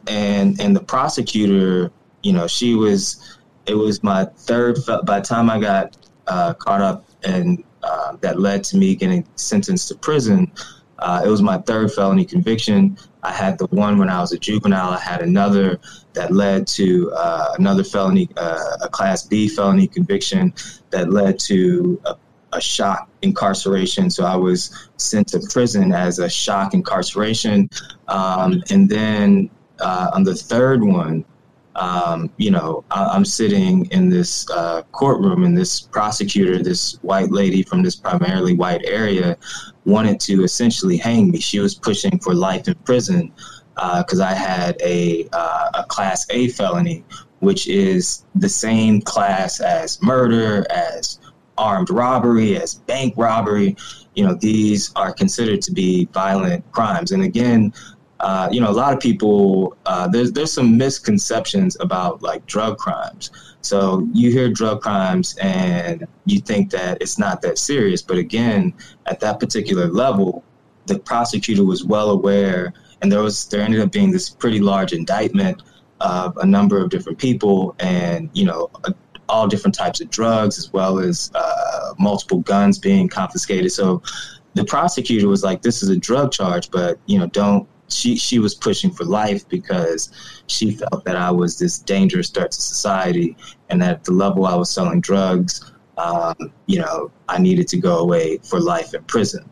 and 0.08 0.60
and 0.60 0.76
the 0.76 0.84
prosecutor, 0.84 1.92
you 2.24 2.34
know, 2.34 2.48
she 2.48 2.76
was. 2.76 3.38
It 3.68 3.76
was 3.76 4.02
my 4.02 4.26
third. 4.26 4.80
By 5.06 5.20
the 5.20 5.26
time 5.26 5.50
I 5.50 5.60
got 5.60 5.96
uh, 6.28 6.54
caught 6.56 6.82
up, 6.82 7.06
and 7.24 7.64
uh, 7.84 8.18
that 8.22 8.40
led 8.40 8.64
to 8.66 8.78
me 8.78 8.96
getting 8.96 9.26
sentenced 9.36 9.88
to 9.90 9.96
prison. 9.96 10.52
Uh, 11.00 11.22
it 11.26 11.30
was 11.30 11.42
my 11.42 11.58
third 11.60 11.92
felony 11.92 12.26
conviction. 12.26 12.98
I 13.24 13.32
had 13.32 13.58
the 13.58 13.68
one 13.68 13.98
when 13.98 14.10
I 14.10 14.20
was 14.20 14.32
a 14.32 14.40
juvenile. 14.40 14.90
I 14.90 15.00
had 15.00 15.22
another 15.22 15.80
that 16.14 16.32
led 16.32 16.68
to 16.68 17.12
uh, 17.12 17.54
another 17.58 17.84
felony, 17.84 18.30
uh, 18.38 18.78
a 18.82 18.90
Class 18.90 19.24
B 19.24 19.48
felony 19.48 19.88
conviction 19.88 20.54
that 20.90 21.12
led 21.12 21.40
to 21.40 22.02
a, 22.06 22.16
a 22.54 22.62
shock 22.62 23.10
incarceration. 23.22 24.10
So 24.10 24.26
I 24.26 24.36
was 24.36 24.90
sent 24.98 25.28
to 25.30 25.40
prison 25.52 25.94
as 25.94 26.20
a 26.20 26.30
shock 26.30 26.74
incarceration. 26.74 27.70
Um, 28.08 28.64
and 28.70 28.90
then 28.90 29.50
uh, 29.80 30.12
on 30.14 30.24
the 30.24 30.36
third 30.36 30.84
one, 30.84 31.26
um, 31.76 32.30
you 32.38 32.52
know, 32.52 32.84
I, 32.92 33.06
I'm 33.06 33.26
sitting 33.26 33.86
in 33.92 34.10
this 34.10 34.50
uh, 34.50 34.84
courtroom, 34.92 35.44
and 35.44 35.58
this 35.58 35.82
prosecutor, 35.82 36.62
this 36.62 37.00
white 37.02 37.32
lady 37.32 37.64
from 37.64 37.82
this 37.84 37.96
primarily 37.96 38.54
white 38.54 38.82
area, 38.86 39.38
wanted 39.86 40.20
to 40.22 40.44
essentially 40.44 40.98
hang 40.98 41.32
me. 41.32 41.40
She 41.40 41.60
was 41.60 41.76
pushing 41.76 42.20
for 42.20 42.34
life 42.34 42.68
in 42.68 42.76
prison 42.76 43.32
because 43.76 44.20
I 44.20 44.34
had 44.34 44.80
a 44.82 45.28
uh, 45.34 45.70
a 45.76 45.84
Class 45.86 46.28
A 46.30 46.50
felony, 46.50 47.04
which 47.40 47.68
is 47.68 48.26
the 48.36 48.50
same 48.50 49.02
class 49.02 49.60
as 49.60 50.02
murder, 50.02 50.66
as 50.70 51.20
armed 51.58 51.90
robbery, 51.90 52.58
as 52.58 52.76
bank 52.76 53.14
robbery. 53.18 53.76
You 54.14 54.28
know, 54.28 54.36
these 54.36 54.92
are 54.96 55.14
considered 55.14 55.62
to 55.64 55.72
be 55.72 56.06
violent 56.14 56.70
crimes, 56.74 57.12
and 57.12 57.24
again 57.24 57.74
uh, 58.22 58.48
you 58.52 58.62
know, 58.62 58.70
a 58.70 58.72
lot 58.72 58.94
of 58.94 59.00
people 59.00 59.76
uh, 59.88 60.08
there's 60.08 60.32
there's 60.32 60.54
some 60.54 60.78
misconceptions 60.78 61.76
about 61.80 62.22
like 62.22 62.46
drug 62.46 62.78
crimes. 62.78 63.32
So 63.62 64.08
you 64.14 64.32
hear 64.32 64.50
drug 64.50 64.82
crimes 64.82 65.36
and 65.42 66.06
you 66.26 66.40
think 66.40 66.70
that 66.72 67.02
it's 67.02 67.18
not 67.18 67.42
that 67.42 67.58
serious, 67.58 68.02
but 68.04 68.18
again, 68.18 68.74
at 69.08 69.20
that 69.22 69.40
particular 69.40 69.88
level, 69.88 70.44
the 70.86 71.00
prosecutor 71.00 71.64
was 71.64 71.84
well 71.84 72.12
aware, 72.12 72.74
and 73.02 73.12
there 73.12 73.22
was 73.22 73.48
there 73.48 73.62
ended 73.62 73.82
up 73.82 73.92
being 73.92 74.12
this 74.12 74.30
pretty 74.30 74.60
large 74.60 74.94
indictment 74.94 75.64
of 76.00 76.38
a 76.38 76.46
number 76.46 76.80
of 76.80 76.90
different 76.90 77.18
people, 77.18 77.76
and 77.80 78.30
you 78.34 78.46
know. 78.46 78.70
A, 78.86 78.94
all 79.30 79.48
different 79.48 79.74
types 79.74 80.02
of 80.02 80.10
drugs, 80.10 80.58
as 80.58 80.74
well 80.74 81.00
as 81.00 81.32
uh, 81.36 81.94
multiple 81.98 82.40
guns 82.40 82.78
being 82.78 83.08
confiscated. 83.08 83.72
So, 83.72 84.04
the 84.56 84.66
prosecutor 84.66 85.30
was 85.30 85.42
like, 85.42 85.62
"This 85.62 85.82
is 85.82 85.88
a 85.88 85.96
drug 85.96 86.34
charge, 86.34 86.70
but 86.70 87.00
you 87.06 87.18
know, 87.18 87.28
don't 87.28 87.66
she 87.92 88.16
she 88.16 88.40
was 88.40 88.56
pushing 88.56 88.92
for 88.92 89.04
life 89.04 89.48
because 89.50 90.12
she 90.48 90.72
felt 90.72 91.04
that 91.06 91.16
I 91.16 91.32
was 91.32 91.58
this 91.60 91.80
dangerous 91.80 92.30
threat 92.30 92.52
to 92.52 92.62
society, 92.62 93.38
and 93.70 93.82
that 93.82 93.92
at 93.92 94.04
the 94.04 94.12
level 94.14 94.46
I 94.46 94.56
was 94.56 94.70
selling 94.70 95.02
drugs, 95.02 95.72
um, 95.98 96.36
you 96.66 96.80
know, 96.80 97.12
I 97.30 97.38
needed 97.40 97.68
to 97.70 97.78
go 97.78 98.00
away 98.00 98.38
for 98.40 98.60
life 98.60 98.94
in 98.94 99.04
prison. 99.04 99.50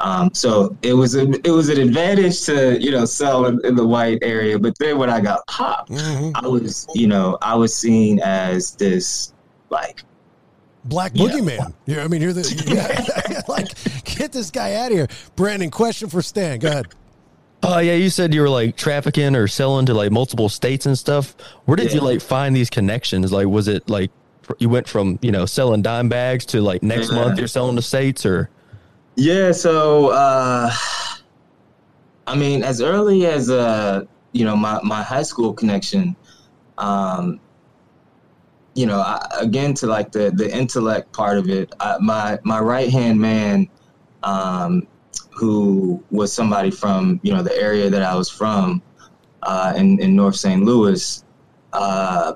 Um, 0.00 0.30
so 0.34 0.76
it 0.82 0.94
was 0.94 1.14
a, 1.14 1.30
it 1.46 1.50
was 1.52 1.68
an 1.68 1.78
advantage 1.78 2.42
to 2.46 2.82
you 2.82 2.90
know 2.90 3.04
sell 3.04 3.46
in, 3.46 3.64
in 3.64 3.76
the 3.76 3.86
white 3.86 4.18
area, 4.22 4.58
but 4.58 4.74
then 4.78 4.98
when 4.98 5.08
I 5.10 5.20
got 5.20 5.46
popped, 5.46 5.92
I 5.92 6.46
was 6.46 6.86
you 6.94 7.06
know 7.06 7.38
I 7.40 7.54
was 7.54 7.74
seen 7.74 8.18
as 8.20 8.72
this 8.72 9.32
like 9.70 10.02
Black 10.84 11.12
Yeah. 11.14 11.26
boogeyman. 11.26 11.74
Yeah, 11.86 12.02
I 12.02 12.08
mean, 12.08 12.20
you're 12.20 12.32
the 12.32 12.42
yeah, 12.66 13.42
like 13.48 13.68
get 14.04 14.32
this 14.32 14.50
guy 14.50 14.74
out 14.74 14.90
of 14.90 14.98
here. 14.98 15.06
Brandon, 15.36 15.70
question 15.70 16.08
for 16.08 16.20
Stan. 16.20 16.58
Go 16.58 16.68
ahead. 16.68 16.86
Oh 17.64 17.78
yeah, 17.78 17.94
you 17.94 18.10
said 18.10 18.34
you 18.34 18.40
were 18.40 18.48
like 18.48 18.76
trafficking 18.76 19.36
or 19.36 19.46
selling 19.46 19.86
to 19.86 19.94
like 19.94 20.10
multiple 20.10 20.48
states 20.48 20.86
and 20.86 20.98
stuff. 20.98 21.36
Where 21.64 21.76
did 21.76 21.92
you 21.92 22.00
like 22.00 22.20
find 22.20 22.56
these 22.56 22.70
connections? 22.70 23.30
Like, 23.32 23.46
was 23.46 23.68
it 23.68 23.88
like 23.88 24.10
you 24.58 24.68
went 24.68 24.88
from 24.88 25.18
you 25.22 25.30
know 25.30 25.46
selling 25.46 25.82
dime 25.82 26.08
bags 26.08 26.44
to 26.46 26.60
like 26.60 26.82
next 26.82 27.10
Yeah. 27.10 27.16
month 27.16 27.38
you're 27.38 27.46
selling 27.46 27.76
to 27.76 27.82
states 27.82 28.26
or? 28.26 28.50
Yeah, 29.16 29.52
so 29.52 30.08
uh 30.10 30.70
I 32.26 32.36
mean, 32.36 32.62
as 32.62 32.80
early 32.80 33.26
as 33.26 33.50
uh, 33.50 34.04
you 34.32 34.44
know, 34.44 34.56
my 34.56 34.80
my 34.82 35.02
high 35.02 35.22
school 35.22 35.52
connection, 35.52 36.16
um, 36.78 37.40
you 38.74 38.86
know, 38.86 39.00
I, 39.00 39.24
again 39.40 39.74
to 39.74 39.86
like 39.86 40.12
the 40.12 40.30
the 40.34 40.54
intellect 40.54 41.12
part 41.12 41.38
of 41.38 41.48
it, 41.48 41.72
I, 41.80 41.98
my 42.00 42.38
my 42.44 42.60
right 42.60 42.90
hand 42.90 43.20
man, 43.20 43.68
um, 44.22 44.88
who 45.34 46.02
was 46.10 46.32
somebody 46.32 46.70
from 46.70 47.20
you 47.22 47.32
know 47.32 47.42
the 47.42 47.56
area 47.56 47.90
that 47.90 48.02
I 48.02 48.14
was 48.14 48.28
from, 48.28 48.82
uh, 49.42 49.72
in 49.76 50.00
in 50.00 50.14
North 50.14 50.36
St. 50.36 50.64
Louis, 50.64 51.24
uh, 51.72 52.34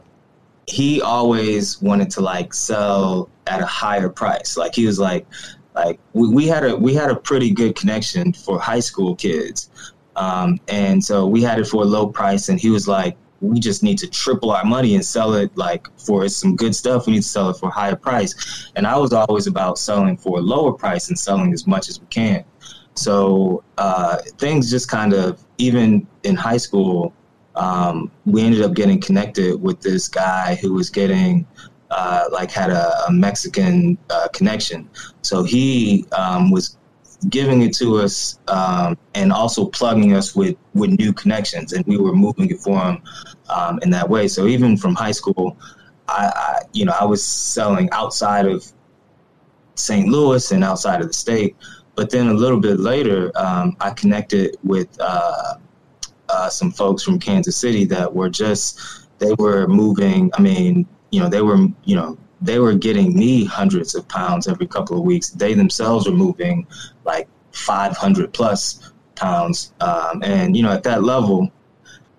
he 0.67 1.01
always 1.01 1.81
wanted 1.81 2.11
to 2.11 2.21
like 2.21 2.53
sell 2.53 3.29
at 3.47 3.61
a 3.61 3.67
higher 3.67 4.09
price. 4.09 4.57
Like 4.57 4.75
he 4.75 4.87
was 4.87 4.99
like, 4.99 5.27
like 5.75 6.01
we, 6.13 6.29
we 6.29 6.47
had 6.47 6.65
a 6.65 6.77
we 6.77 6.95
had 6.95 7.11
a 7.11 7.17
pretty 7.17 7.51
good 7.51 7.77
connection 7.77 8.33
for 8.33 8.59
high 8.59 8.81
school 8.81 9.15
kids, 9.15 9.71
um, 10.17 10.59
and 10.69 11.05
so 11.05 11.27
we 11.27 11.43
had 11.43 11.59
it 11.59 11.67
for 11.67 11.83
a 11.83 11.87
low 11.87 12.09
price. 12.09 12.49
And 12.49 12.59
he 12.59 12.71
was 12.71 12.89
like, 12.89 13.17
we 13.41 13.61
just 13.61 13.83
need 13.83 13.99
to 13.99 14.09
triple 14.09 14.51
our 14.51 14.65
money 14.65 14.95
and 14.95 15.05
sell 15.05 15.35
it 15.35 15.57
like 15.57 15.87
for 15.99 16.29
some 16.29 16.57
good 16.57 16.75
stuff. 16.75 17.07
We 17.07 17.15
need 17.15 17.23
to 17.23 17.29
sell 17.29 17.51
it 17.51 17.57
for 17.57 17.69
a 17.69 17.73
higher 17.73 17.97
price. 17.97 18.71
And 18.77 18.87
I 18.87 18.97
was 18.97 19.13
always 19.13 19.47
about 19.47 19.79
selling 19.79 20.17
for 20.17 20.39
a 20.39 20.43
lower 20.43 20.73
price 20.73 21.09
and 21.09 21.19
selling 21.19 21.53
as 21.53 21.67
much 21.67 21.89
as 21.89 22.01
we 22.01 22.07
can. 22.07 22.45
So 22.97 23.63
uh, 23.79 24.19
things 24.39 24.71
just 24.71 24.91
kind 24.91 25.13
of, 25.13 25.45
even 25.59 26.07
in 26.25 26.35
high 26.35 26.57
school, 26.57 27.13
um, 27.55 28.11
we 28.25 28.43
ended 28.43 28.63
up 28.63 28.75
getting 28.75 29.01
connected 29.01 29.61
with 29.61 29.81
this 29.81 30.09
guy 30.09 30.57
who 30.57 30.75
was 30.75 30.91
getting 30.91 31.47
uh, 31.91 32.25
like 32.33 32.51
had 32.51 32.71
a, 32.71 33.07
a 33.07 33.13
Mexican 33.13 33.97
uh, 34.11 34.29
connection. 34.33 34.89
So 35.23 35.43
he 35.43 36.07
um, 36.13 36.51
was 36.51 36.77
giving 37.29 37.63
it 37.63 37.75
to 37.77 37.97
us 37.97 38.39
um, 38.49 38.99
and 39.15 39.33
also 39.33 39.67
plugging 39.67 40.15
us 40.15 40.35
with 40.35 40.57
with 40.75 40.91
new 40.91 41.13
connections, 41.13 41.73
and 41.73 41.87
we 41.87 41.97
were 41.97 42.15
moving 42.15 42.51
it 42.51 42.61
for 42.61 42.79
him 42.79 43.03
um, 43.49 43.79
in 43.83 43.91
that 43.91 44.09
way. 44.09 44.29
So 44.29 44.47
even 44.47 44.77
from 44.77 44.95
high 44.95 45.13
school, 45.13 45.57
I, 46.09 46.33
I 46.35 46.61
you 46.73 46.85
know 46.85 46.95
I 47.01 47.05
was 47.05 47.25
selling 47.25 47.89
outside 47.93 48.47
of 48.47 48.71
St. 49.77 50.09
Louis 50.09 50.53
and 50.53 50.65
outside 50.65 51.01
of 51.01 51.09
the 51.09 51.15
state. 51.15 51.57
But 51.97 52.11
then 52.11 52.29
a 52.29 52.35
little 52.35 52.61
bit 52.61 52.79
later, 52.79 53.33
um, 53.37 53.77
I 53.81 53.91
connected 53.91 54.57
with 54.63 54.89
uh, 55.01 55.55
uh, 56.29 56.49
some 56.49 56.71
folks 56.71 57.03
from 57.03 57.19
Kansas 57.19 57.57
City 57.57 57.85
that 57.87 58.15
were 58.15 58.29
just 58.29 59.09
they 59.19 59.33
were 59.39 59.67
moving. 59.67 60.31
I 60.35 60.43
mean, 60.43 60.87
you 61.11 61.21
know, 61.21 61.29
they 61.29 61.43
were 61.43 61.67
you 61.85 61.97
know 61.97 62.19
they 62.41 62.59
were 62.59 62.75
getting 62.75 63.17
me 63.17 63.45
hundreds 63.45 63.95
of 63.95 64.07
pounds 64.09 64.47
every 64.47 64.67
couple 64.67 64.99
of 64.99 65.05
weeks. 65.05 65.31
They 65.31 65.55
themselves 65.55 66.07
were 66.07 66.15
moving 66.15 66.67
like 67.05 67.29
500 67.53 68.33
plus 68.35 68.93
pounds, 69.15 69.73
um, 69.81 70.23
and 70.23 70.57
you 70.57 70.63
know, 70.63 70.73
at 70.73 70.83
that 70.83 71.03
level, 71.03 71.51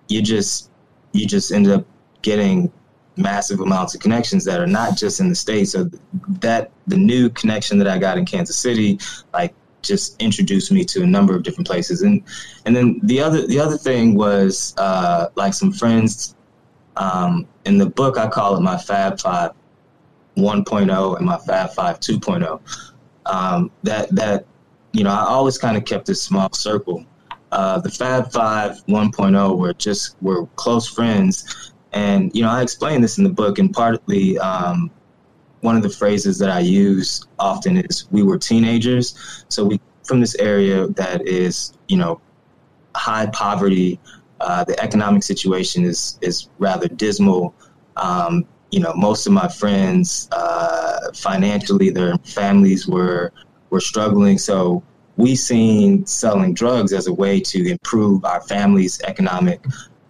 you 0.07 0.21
just 0.21 0.71
you 1.13 1.27
just 1.27 1.51
end 1.51 1.67
up 1.67 1.85
getting 2.23 2.71
massive 3.15 3.59
amounts 3.59 3.95
of 3.95 4.01
connections 4.01 4.45
that 4.45 4.59
are 4.59 4.67
not 4.67 4.95
just 4.97 5.19
in 5.19 5.29
the 5.29 5.35
states. 5.35 5.71
So 5.71 5.89
that 6.41 6.71
the 6.87 6.97
new 6.97 7.29
connection 7.29 7.77
that 7.79 7.87
I 7.87 7.97
got 7.97 8.17
in 8.17 8.25
Kansas 8.25 8.57
City, 8.57 8.99
like 9.33 9.53
just 9.87 10.21
introduced 10.21 10.71
me 10.71 10.83
to 10.85 11.03
a 11.03 11.05
number 11.07 11.35
of 11.35 11.43
different 11.43 11.67
places. 11.67 12.01
And 12.01 12.23
and 12.65 12.75
then 12.75 12.99
the 13.03 13.21
other 13.21 13.47
the 13.47 13.59
other 13.59 13.77
thing 13.77 14.15
was 14.15 14.73
uh, 14.77 15.27
like 15.35 15.53
some 15.53 15.71
friends. 15.71 16.35
Um, 16.97 17.47
in 17.65 17.77
the 17.77 17.85
book, 17.85 18.17
I 18.17 18.27
call 18.27 18.57
it 18.57 18.61
my 18.61 18.77
Fab 18.77 19.19
Five 19.19 19.51
1.0 20.35 21.17
and 21.17 21.25
my 21.25 21.37
Fab 21.37 21.71
Five 21.71 21.99
2.0. 21.99 22.59
Um, 23.25 23.71
that 23.83 24.09
that 24.15 24.45
you 24.93 25.03
know, 25.03 25.11
I 25.11 25.25
always 25.25 25.57
kind 25.57 25.77
of 25.77 25.85
kept 25.85 26.05
this 26.05 26.21
small 26.21 26.51
circle. 26.53 27.05
Uh, 27.51 27.79
the 27.79 27.89
Fab 27.89 28.31
Five 28.31 28.83
1.0 28.87 29.57
were 29.57 29.73
just 29.73 30.15
were 30.21 30.45
close 30.55 30.87
friends, 30.87 31.71
and 31.93 32.33
you 32.35 32.41
know, 32.41 32.49
I 32.49 32.61
explain 32.61 33.01
this 33.01 33.17
in 33.17 33.23
the 33.23 33.29
book, 33.29 33.59
and 33.59 33.71
partly 33.71 34.37
um, 34.39 34.91
one 35.67 35.75
of 35.75 35.83
the 35.83 35.95
phrases 36.01 36.39
that 36.39 36.49
I 36.49 36.61
use 36.83 37.09
often 37.39 37.73
is 37.77 37.95
"we 38.15 38.21
were 38.23 38.39
teenagers." 38.51 39.05
So 39.49 39.59
we 39.69 39.75
from 40.07 40.21
this 40.21 40.35
area 40.51 40.87
that 41.01 41.27
is, 41.27 41.73
you 41.91 41.97
know, 42.01 42.13
high 42.95 43.27
poverty. 43.43 43.99
Uh, 44.39 44.63
the 44.63 44.75
economic 44.87 45.23
situation 45.23 45.83
is 45.83 45.99
is 46.21 46.35
rather 46.67 46.87
dismal. 46.87 47.53
Um, 47.97 48.33
you 48.71 48.79
know, 48.83 48.93
most 48.93 49.27
of 49.27 49.33
my 49.33 49.49
friends 49.61 50.29
uh, 50.31 51.11
financially, 51.27 51.89
their 51.89 52.15
families 52.39 52.87
were 52.87 53.33
were 53.71 53.83
struggling. 53.91 54.37
So 54.37 54.57
we 55.17 55.35
seen 55.35 56.05
selling 56.05 56.53
drugs 56.61 56.91
as 56.93 57.07
a 57.07 57.13
way 57.23 57.41
to 57.51 57.59
improve 57.75 58.23
our 58.31 58.41
family's 58.55 58.95
economic 59.11 59.59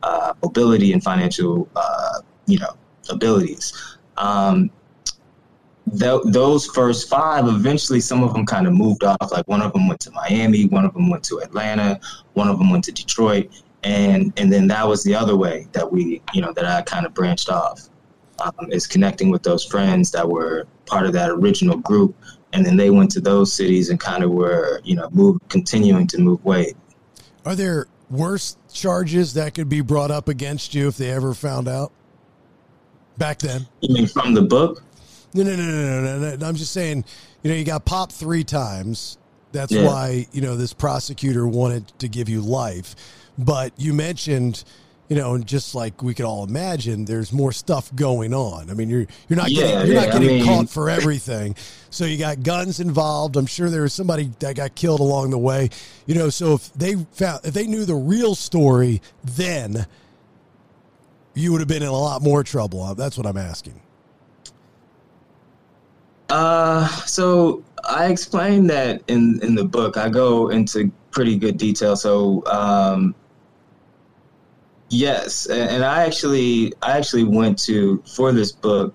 uh, 0.04 0.34
mobility 0.44 0.90
and 0.94 1.02
financial, 1.12 1.68
uh, 1.76 2.18
you 2.46 2.60
know, 2.60 2.74
abilities. 3.10 3.66
Um, 4.18 4.70
th- 5.98 6.22
those 6.26 6.66
first 6.68 7.10
five, 7.10 7.48
eventually, 7.48 8.00
some 8.00 8.24
of 8.24 8.34
them 8.34 8.46
kind 8.46 8.68
of 8.68 8.74
moved 8.74 9.04
off. 9.04 9.32
Like 9.32 9.48
one 9.48 9.62
of 9.62 9.74
them 9.74 9.88
went 9.88 10.00
to 10.02 10.12
Miami, 10.12 10.66
one 10.66 10.86
of 10.86 10.94
them 10.94 11.10
went 11.10 11.24
to 11.26 11.40
Atlanta, 11.40 12.00
one 12.34 12.48
of 12.48 12.58
them 12.58 12.70
went 12.70 12.84
to 12.86 12.92
Detroit, 12.92 13.50
and 13.84 14.34
and 14.38 14.52
then 14.52 14.68
that 14.68 14.88
was 14.88 15.04
the 15.04 15.16
other 15.16 15.36
way 15.36 15.68
that 15.72 15.92
we, 15.92 16.22
you 16.34 16.42
know, 16.42 16.54
that 16.54 16.66
I 16.66 16.82
kind 16.82 17.06
of 17.06 17.14
branched 17.14 17.50
off. 17.50 17.90
Um, 18.40 18.72
is 18.72 18.86
connecting 18.86 19.32
with 19.32 19.42
those 19.42 19.66
friends 19.66 20.12
that 20.12 20.30
were 20.30 20.68
part 20.86 21.08
of 21.08 21.14
that 21.14 21.32
original 21.32 21.78
group, 21.78 22.16
and 22.54 22.64
then 22.64 22.78
they 22.78 22.92
went 22.92 23.10
to 23.12 23.20
those 23.20 23.52
cities 23.52 23.90
and 23.90 24.00
kind 24.00 24.24
of 24.24 24.30
were, 24.30 24.80
you 24.84 24.96
know, 24.96 25.10
move 25.10 25.40
continuing 25.50 26.06
to 26.06 26.20
move 26.20 26.46
weight. 26.46 26.78
Are 27.46 27.56
there 27.56 27.88
worse 28.12 28.56
charges 28.72 29.34
that 29.34 29.56
could 29.56 29.70
be 29.70 29.82
brought 29.82 30.12
up 30.12 30.28
against 30.28 30.76
you 30.76 30.88
if 30.88 30.98
they 30.98 31.10
ever 31.10 31.34
found 31.34 31.68
out 31.68 31.92
back 33.18 33.40
then? 33.40 33.66
You 33.82 33.96
mean 33.96 34.08
from 34.08 34.36
the 34.36 34.44
book? 34.44 34.84
No, 35.44 35.56
no, 35.56 35.56
no, 35.56 35.66
no, 35.66 36.02
no, 36.02 36.20
no. 36.20 36.36
no. 36.36 36.48
I'm 36.48 36.56
just 36.56 36.72
saying, 36.74 37.06
you 37.44 37.52
know, 37.52 37.56
you 37.58 37.64
got 37.64 37.86
popped 37.86 38.12
three 38.14 38.44
times. 38.44 39.18
That's 39.52 39.72
Yeah. 39.72 39.86
why, 39.86 40.28
you 40.34 40.42
know, 40.42 40.56
this 40.58 40.74
prosecutor 40.74 41.48
wanted 41.48 41.88
to 42.00 42.08
give 42.08 42.28
you 42.30 42.42
life. 42.42 42.96
But 43.38 43.72
you 43.78 43.94
mentioned, 43.94 44.64
you 45.10 45.16
know, 45.16 45.36
and 45.36 45.46
just 45.46 45.74
like 45.74 46.04
we 46.04 46.14
could 46.14 46.26
all 46.26 46.44
imagine, 46.44 47.06
there's 47.06 47.32
more 47.32 47.52
stuff 47.54 47.96
going 47.96 48.34
on. 48.34 48.70
I 48.70 48.74
mean, 48.74 48.90
you're 48.90 49.06
you're 49.30 49.38
not 49.38 49.50
Yeah, 49.52 49.62
getting 49.62 49.78
you're 49.88 49.96
yeah, 49.96 50.06
not 50.08 50.10
I 50.16 50.20
getting 50.20 50.38
mean- 50.40 50.46
caught 50.46 50.70
for 50.70 50.90
everything. 50.90 51.56
So 51.90 52.04
you 52.04 52.18
got 52.18 52.44
guns 52.44 52.80
involved. 52.82 53.38
I'm 53.38 53.46
sure 53.46 53.70
there 53.70 53.84
was 53.84 53.94
somebody 53.94 54.32
that 54.40 54.56
got 54.56 54.76
killed 54.76 55.00
along 55.00 55.30
the 55.30 55.38
way. 55.38 55.70
You 56.08 56.16
know, 56.16 56.30
so 56.30 56.56
if 56.56 56.74
they 56.74 56.96
found 57.14 57.46
if 57.46 57.54
they 57.54 57.68
knew 57.68 57.86
the 57.86 57.96
real 57.96 58.36
story 58.36 59.02
then 59.24 59.86
you 61.36 61.52
would 61.52 61.62
have 61.62 61.68
been 61.68 61.84
in 61.84 61.88
a 61.90 61.92
lot 61.92 62.22
more 62.24 62.44
trouble. 62.44 62.94
That's 62.96 63.16
what 63.18 63.28
I'm 63.28 63.38
asking. 63.38 63.80
Uh, 66.30 66.88
so 67.06 67.64
I 67.88 68.08
explained 68.08 68.70
that 68.70 69.02
in 69.08 69.40
in 69.42 69.56
the 69.56 69.64
book. 69.64 69.98
I 69.98 70.10
go 70.10 70.50
into 70.50 70.92
pretty 71.12 71.38
good 71.38 71.58
detail. 71.58 71.96
So, 71.96 72.46
um, 72.48 73.16
yes, 74.90 75.46
and, 75.48 75.70
and 75.70 75.86
I 75.86 76.04
actually 76.06 76.74
I 76.82 76.98
actually 76.98 77.24
went 77.24 77.58
to 77.60 78.04
for 78.06 78.32
this 78.32 78.52
book. 78.52 78.94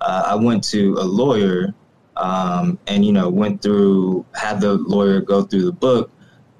Uh, 0.00 0.24
I 0.26 0.34
went 0.34 0.64
to 0.64 0.94
a 0.94 1.04
lawyer, 1.04 1.74
um, 2.16 2.78
and 2.86 3.04
you 3.04 3.12
know 3.12 3.28
went 3.28 3.60
through 3.60 4.24
had 4.34 4.60
the 4.60 4.74
lawyer 4.74 5.20
go 5.20 5.42
through 5.42 5.64
the 5.64 5.72
book. 5.72 6.10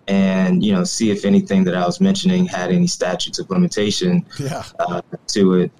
And 0.09 0.65
you 0.65 0.73
know, 0.73 0.83
see 0.83 1.13
if 1.13 1.25
anything 1.25 1.63
that 1.65 1.77
I 1.77 1.87
was 1.87 2.01
mentioning 2.01 2.45
had 2.45 2.73
any 2.73 2.89
statutes 2.89 3.39
of 3.39 3.49
limitation 3.49 4.27
Yeah. 4.41 4.65
uh, 4.81 5.03
to 5.29 5.55
it. 5.55 5.71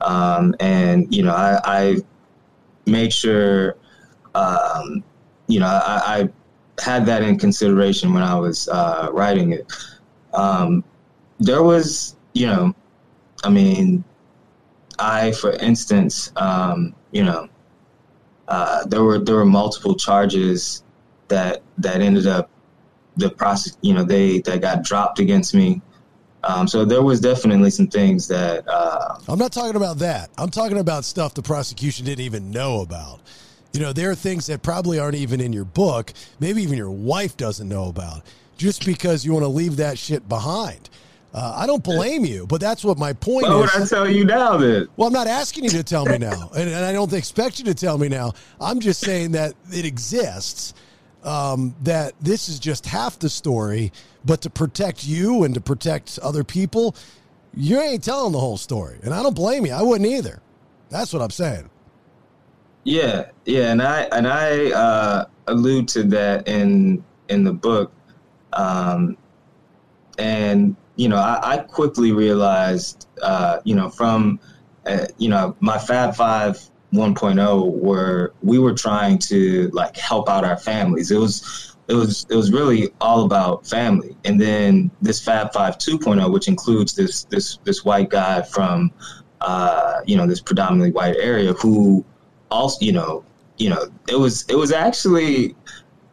Um, 0.00 0.56
and 0.58 1.14
you 1.14 1.22
know, 1.22 1.32
I, 1.32 1.60
I 1.64 1.96
made 2.86 3.12
sure, 3.12 3.76
um, 4.36 5.02
you 5.46 5.60
know, 5.60 5.66
I, 5.66 6.28
I 6.78 6.82
had 6.82 7.06
that 7.06 7.22
in 7.22 7.38
consideration 7.38 8.12
when 8.12 8.22
I 8.22 8.34
was 8.34 8.68
uh, 8.68 9.08
writing 9.12 9.52
it. 9.52 9.72
Um, 10.34 10.84
there 11.38 11.62
was, 11.62 12.16
you 12.34 12.46
know, 12.46 12.74
I 13.44 13.50
mean, 13.50 14.04
I, 14.98 15.32
for 15.32 15.52
instance, 15.52 16.32
um, 16.36 16.94
you 17.12 17.24
know, 17.24 17.48
uh, 18.48 18.84
there 18.86 19.02
were 19.02 19.18
there 19.18 19.36
were 19.36 19.44
multiple 19.44 19.94
charges 19.94 20.84
that 21.28 21.62
that 21.78 22.00
ended 22.00 22.26
up 22.26 22.50
the 23.16 23.30
process, 23.30 23.76
you 23.80 23.94
know, 23.94 24.04
they 24.04 24.40
that 24.40 24.60
got 24.60 24.84
dropped 24.84 25.18
against 25.18 25.54
me. 25.54 25.80
Um, 26.44 26.68
so 26.68 26.84
there 26.84 27.02
was 27.02 27.20
definitely 27.20 27.70
some 27.70 27.88
things 27.88 28.28
that 28.28 28.64
uh, 28.68 29.18
I'm 29.28 29.38
not 29.38 29.52
talking 29.52 29.76
about 29.76 29.98
that. 29.98 30.30
I'm 30.38 30.50
talking 30.50 30.78
about 30.78 31.04
stuff 31.04 31.34
the 31.34 31.42
prosecution 31.42 32.04
didn't 32.04 32.24
even 32.24 32.50
know 32.50 32.82
about. 32.82 33.20
You 33.72 33.80
know, 33.80 33.92
there 33.92 34.10
are 34.10 34.14
things 34.14 34.46
that 34.46 34.62
probably 34.62 34.98
aren't 34.98 35.16
even 35.16 35.40
in 35.40 35.52
your 35.52 35.64
book, 35.64 36.12
maybe 36.40 36.62
even 36.62 36.78
your 36.78 36.90
wife 36.90 37.36
doesn't 37.36 37.68
know 37.68 37.88
about, 37.88 38.22
just 38.56 38.86
because 38.86 39.24
you 39.24 39.32
want 39.32 39.44
to 39.44 39.48
leave 39.48 39.76
that 39.76 39.98
shit 39.98 40.28
behind. 40.28 40.88
Uh, 41.34 41.52
I 41.54 41.66
don't 41.66 41.84
blame 41.84 42.24
you, 42.24 42.46
but 42.46 42.62
that's 42.62 42.82
what 42.82 42.96
my 42.96 43.12
point 43.12 43.46
Why 43.46 43.56
would 43.56 43.68
is. 43.74 43.92
I 43.92 43.96
tell 43.96 44.10
you 44.10 44.24
now 44.24 44.56
then? 44.56 44.88
Well, 44.96 45.08
I'm 45.08 45.12
not 45.12 45.26
asking 45.26 45.64
you 45.64 45.70
to 45.70 45.82
tell 45.82 46.06
me 46.06 46.16
now, 46.32 46.50
and, 46.56 46.70
and 46.70 46.82
I 46.82 46.92
don't 46.92 47.12
expect 47.12 47.58
you 47.58 47.66
to 47.66 47.74
tell 47.74 47.98
me 47.98 48.08
now. 48.08 48.32
I'm 48.58 48.80
just 48.80 49.00
saying 49.00 49.32
that 49.32 49.52
it 49.70 49.84
exists. 49.84 50.72
Um, 51.24 51.74
that 51.82 52.14
this 52.20 52.48
is 52.48 52.60
just 52.60 52.86
half 52.86 53.18
the 53.18 53.28
story, 53.28 53.90
but 54.24 54.42
to 54.42 54.50
protect 54.50 55.04
you 55.04 55.42
and 55.42 55.54
to 55.54 55.60
protect 55.60 56.20
other 56.20 56.44
people, 56.44 56.94
you 57.52 57.80
ain't 57.80 58.04
telling 58.04 58.30
the 58.30 58.38
whole 58.38 58.56
story, 58.56 59.00
and 59.02 59.12
I 59.12 59.24
don't 59.24 59.34
blame 59.34 59.66
you. 59.66 59.72
I 59.72 59.82
wouldn't 59.82 60.08
either. 60.08 60.40
That's 60.88 61.12
what 61.12 61.22
I'm 61.22 61.30
saying. 61.30 61.68
Yeah, 62.86 63.30
yeah, 63.44 63.72
and 63.72 63.82
I 63.82 64.02
and 64.12 64.28
I 64.28 64.70
uh, 64.70 65.24
allude 65.48 65.88
to 65.88 66.04
that 66.04 66.46
in 66.46 67.04
in 67.28 67.42
the 67.42 67.52
book, 67.52 67.92
um, 68.52 69.16
and 70.18 70.76
you 70.96 71.08
know, 71.08 71.16
I, 71.16 71.40
I 71.42 71.58
quickly 71.58 72.12
realized, 72.12 73.08
uh, 73.22 73.58
you 73.64 73.74
know, 73.74 73.88
from, 73.88 74.40
uh, 74.86 75.06
you 75.18 75.28
know, 75.28 75.56
my 75.60 75.78
Fab 75.78 76.14
Five 76.14 76.58
1.0, 76.92 77.70
where 77.72 78.32
we 78.42 78.58
were 78.58 78.74
trying 78.74 79.18
to 79.18 79.68
like 79.72 79.96
help 79.96 80.28
out 80.28 80.44
our 80.44 80.56
families. 80.56 81.10
It 81.10 81.18
was, 81.18 81.76
it 81.88 81.94
was, 81.94 82.26
it 82.30 82.34
was 82.34 82.50
really 82.50 82.88
all 83.00 83.24
about 83.24 83.66
family. 83.66 84.16
And 84.24 84.40
then 84.40 84.90
this 85.02 85.22
Fab 85.22 85.52
Five 85.52 85.78
2.0, 85.78 86.32
which 86.32 86.48
includes 86.48 86.94
this, 86.94 87.24
this, 87.24 87.58
this 87.64 87.84
white 87.84 88.08
guy 88.08 88.42
from, 88.42 88.90
uh, 89.42 90.00
you 90.06 90.16
know, 90.16 90.26
this 90.26 90.40
predominantly 90.40 90.92
white 90.92 91.16
area 91.16 91.52
who 91.52 92.04
also, 92.50 92.84
you 92.84 92.92
know, 92.92 93.24
you 93.58 93.70
know, 93.70 93.88
it 94.08 94.18
was, 94.18 94.44
it 94.48 94.56
was 94.56 94.72
actually, 94.72 95.56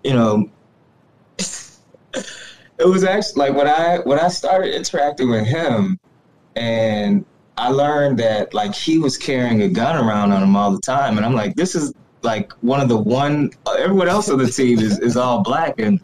you 0.04 0.14
know. 0.14 0.50
it 2.80 2.88
was 2.88 3.04
actually 3.04 3.40
like 3.40 3.56
when 3.56 3.68
I 3.68 4.00
when 4.00 4.20
I 4.20 4.28
started 4.28 4.76
interacting 4.76 5.30
with 5.30 5.46
him, 5.46 6.00
and 6.56 7.26
I 7.58 7.70
learned 7.70 8.20
that 8.20 8.54
like 8.54 8.74
he 8.74 8.98
was 8.98 9.18
carrying 9.18 9.62
a 9.62 9.70
gun 9.70 10.04
around 10.04 10.32
on 10.32 10.44
him 10.44 10.56
all 10.56 10.72
the 10.72 10.82
time, 10.82 11.18
and 11.18 11.26
I'm 11.26 11.34
like, 11.34 11.56
this 11.56 11.76
is 11.76 11.94
like 12.22 12.52
one 12.62 12.80
of 12.80 12.90
the 12.90 12.98
one. 12.98 13.52
Everyone 13.78 14.08
else 14.08 14.30
on 14.30 14.38
the 14.38 14.48
team 14.48 14.80
is 14.80 15.00
is 15.00 15.18
all 15.18 15.44
black, 15.44 15.80
and 15.80 16.00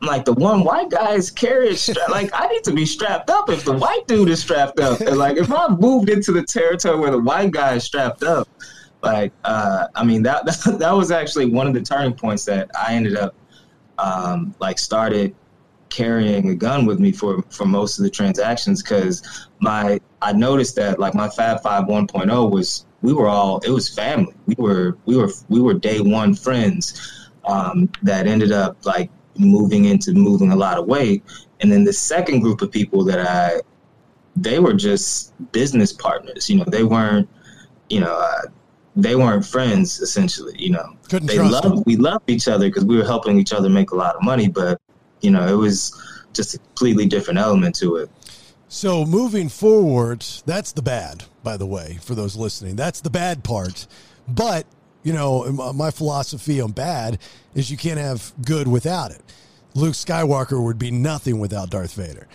I'm 0.00 0.08
like 0.08 0.24
the 0.24 0.32
one 0.32 0.64
white 0.64 0.90
guy 0.90 1.12
is 1.12 1.30
carrying. 1.30 1.76
Stra- 1.76 2.10
like 2.10 2.30
I 2.32 2.46
need 2.48 2.64
to 2.64 2.72
be 2.72 2.86
strapped 2.86 3.30
up 3.30 3.50
if 3.50 3.64
the 3.64 3.72
white 3.72 4.06
dude 4.06 4.28
is 4.28 4.40
strapped 4.40 4.80
up, 4.80 5.00
and 5.00 5.18
like 5.18 5.36
if 5.36 5.52
I 5.52 5.68
moved 5.68 6.08
into 6.08 6.32
the 6.32 6.42
territory 6.42 6.98
where 6.98 7.10
the 7.10 7.20
white 7.20 7.50
guy 7.50 7.74
is 7.74 7.84
strapped 7.84 8.22
up. 8.22 8.48
Like, 9.04 9.32
uh, 9.44 9.88
I 9.94 10.04
mean, 10.04 10.22
that, 10.22 10.46
that 10.46 10.78
that 10.78 10.92
was 10.92 11.10
actually 11.10 11.46
one 11.46 11.66
of 11.66 11.74
the 11.74 11.82
turning 11.82 12.14
points 12.14 12.44
that 12.46 12.70
I 12.78 12.94
ended 12.94 13.16
up 13.16 13.34
um, 13.98 14.54
like 14.60 14.78
started 14.78 15.34
carrying 15.90 16.48
a 16.48 16.54
gun 16.54 16.86
with 16.86 16.98
me 16.98 17.12
for 17.12 17.42
for 17.50 17.66
most 17.66 17.98
of 17.98 18.04
the 18.04 18.10
transactions 18.10 18.82
because 18.82 19.48
my 19.60 20.00
I 20.22 20.32
noticed 20.32 20.74
that 20.76 20.98
like 20.98 21.14
my 21.14 21.28
Fab 21.28 21.62
Five 21.62 21.84
1.0 21.84 22.50
was 22.50 22.86
we 23.02 23.12
were 23.12 23.28
all 23.28 23.58
it 23.58 23.70
was 23.70 23.88
family. 23.88 24.34
We 24.46 24.56
were 24.58 24.96
we 25.04 25.16
were 25.16 25.30
we 25.48 25.60
were 25.60 25.74
day 25.74 26.00
one 26.00 26.34
friends 26.34 27.28
um, 27.44 27.90
that 28.02 28.26
ended 28.26 28.50
up 28.50 28.84
like 28.84 29.10
moving 29.36 29.84
into 29.84 30.12
moving 30.12 30.50
a 30.50 30.56
lot 30.56 30.78
of 30.78 30.86
weight. 30.86 31.22
And 31.60 31.70
then 31.70 31.84
the 31.84 31.92
second 31.92 32.40
group 32.40 32.62
of 32.62 32.72
people 32.72 33.04
that 33.04 33.20
I 33.20 33.60
they 34.36 34.58
were 34.58 34.74
just 34.74 35.32
business 35.52 35.92
partners 35.92 36.50
you 36.50 36.56
know 36.56 36.64
they 36.66 36.82
weren't 36.82 37.28
you 37.88 38.00
know 38.00 38.16
uh, 38.16 38.42
they 38.96 39.16
weren't 39.16 39.44
friends 39.44 40.00
essentially 40.00 40.54
you 40.58 40.70
know 40.70 40.96
Couldn't 41.08 41.26
they 41.28 41.38
loved 41.38 41.64
them. 41.68 41.82
we 41.86 41.96
loved 41.96 42.28
each 42.30 42.46
other 42.48 42.68
because 42.68 42.84
we 42.84 42.96
were 42.96 43.04
helping 43.04 43.38
each 43.40 43.52
other 43.52 43.68
make 43.68 43.90
a 43.90 43.96
lot 43.96 44.14
of 44.14 44.22
money 44.22 44.48
but 44.48 44.80
you 45.20 45.30
know 45.30 45.46
it 45.46 45.56
was 45.56 45.92
just 46.32 46.54
a 46.54 46.58
completely 46.58 47.06
different 47.06 47.38
element 47.38 47.74
to 47.76 47.96
it 47.96 48.10
So 48.68 49.04
moving 49.04 49.48
forward, 49.48 50.24
that's 50.46 50.72
the 50.72 50.82
bad, 50.82 51.24
by 51.44 51.56
the 51.56 51.66
way, 51.66 51.98
for 52.02 52.16
those 52.16 52.34
listening. 52.34 52.74
That's 52.74 53.00
the 53.00 53.10
bad 53.10 53.44
part. 53.44 53.86
But, 54.26 54.66
you 55.04 55.12
know, 55.12 55.44
my- 55.52 55.66
uh, 55.68 55.72
my 55.72 55.90
philosophy 55.92 56.60
on 56.60 56.72
bad 56.72 57.18
is 57.54 57.70
you 57.70 57.76
can't 57.76 58.00
have 58.00 58.32
good 58.44 58.66
without 58.66 59.12
it. 59.12 59.22
Luke 59.74 59.94
Skywalker 59.94 60.60
would 60.60 60.78
be 60.78 60.90
nothing 60.90 61.38
without 61.38 61.70
Darth 61.70 61.94
Vader. 61.94 62.26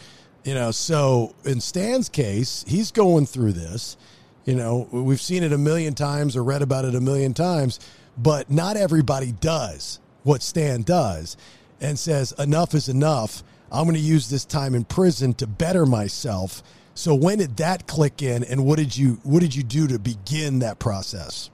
You 0.45 0.53
know, 0.53 0.71
so 0.71 1.35
in 1.43 1.59
Stan's 1.59 2.07
case, 2.07 2.63
he's 2.67 2.91
going 2.91 3.25
through 3.25 3.53
this. 3.53 3.97
You 4.45 4.55
know, 4.55 4.87
we've 4.91 5.21
seen 5.21 5.43
it 5.43 5.53
a 5.53 5.57
million 5.57 5.93
times 5.93 6.35
or 6.35 6.43
read 6.43 6.61
about 6.61 6.85
it 6.85 6.95
a 6.95 7.01
million 7.01 7.33
times, 7.33 7.79
but 8.17 8.49
not 8.49 8.77
everybody 8.77 9.31
does 9.31 9.99
what 10.23 10.41
Stan 10.41 10.81
does 10.81 11.37
and 11.81 11.97
says, 11.97 12.33
enough 12.33 12.73
is 12.73 12.89
enough. 12.89 13.43
I'm 13.71 13.83
going 13.83 13.95
to 13.95 14.01
use 14.01 14.29
this 14.29 14.45
time 14.45 14.75
in 14.75 14.83
prison 14.83 15.33
to 15.35 15.47
better 15.47 15.85
myself. 15.85 16.63
So 16.95 17.15
when 17.15 17.37
did 17.37 17.57
that 17.57 17.87
click 17.87 18.21
in 18.21 18.43
and 18.43 18.65
what 18.65 18.77
did 18.77 18.97
you 18.97 19.19
what 19.23 19.39
did 19.39 19.55
you 19.55 19.63
do 19.63 19.87
to 19.87 19.99
begin 19.99 20.59
that 20.59 20.79
process? 20.79 21.49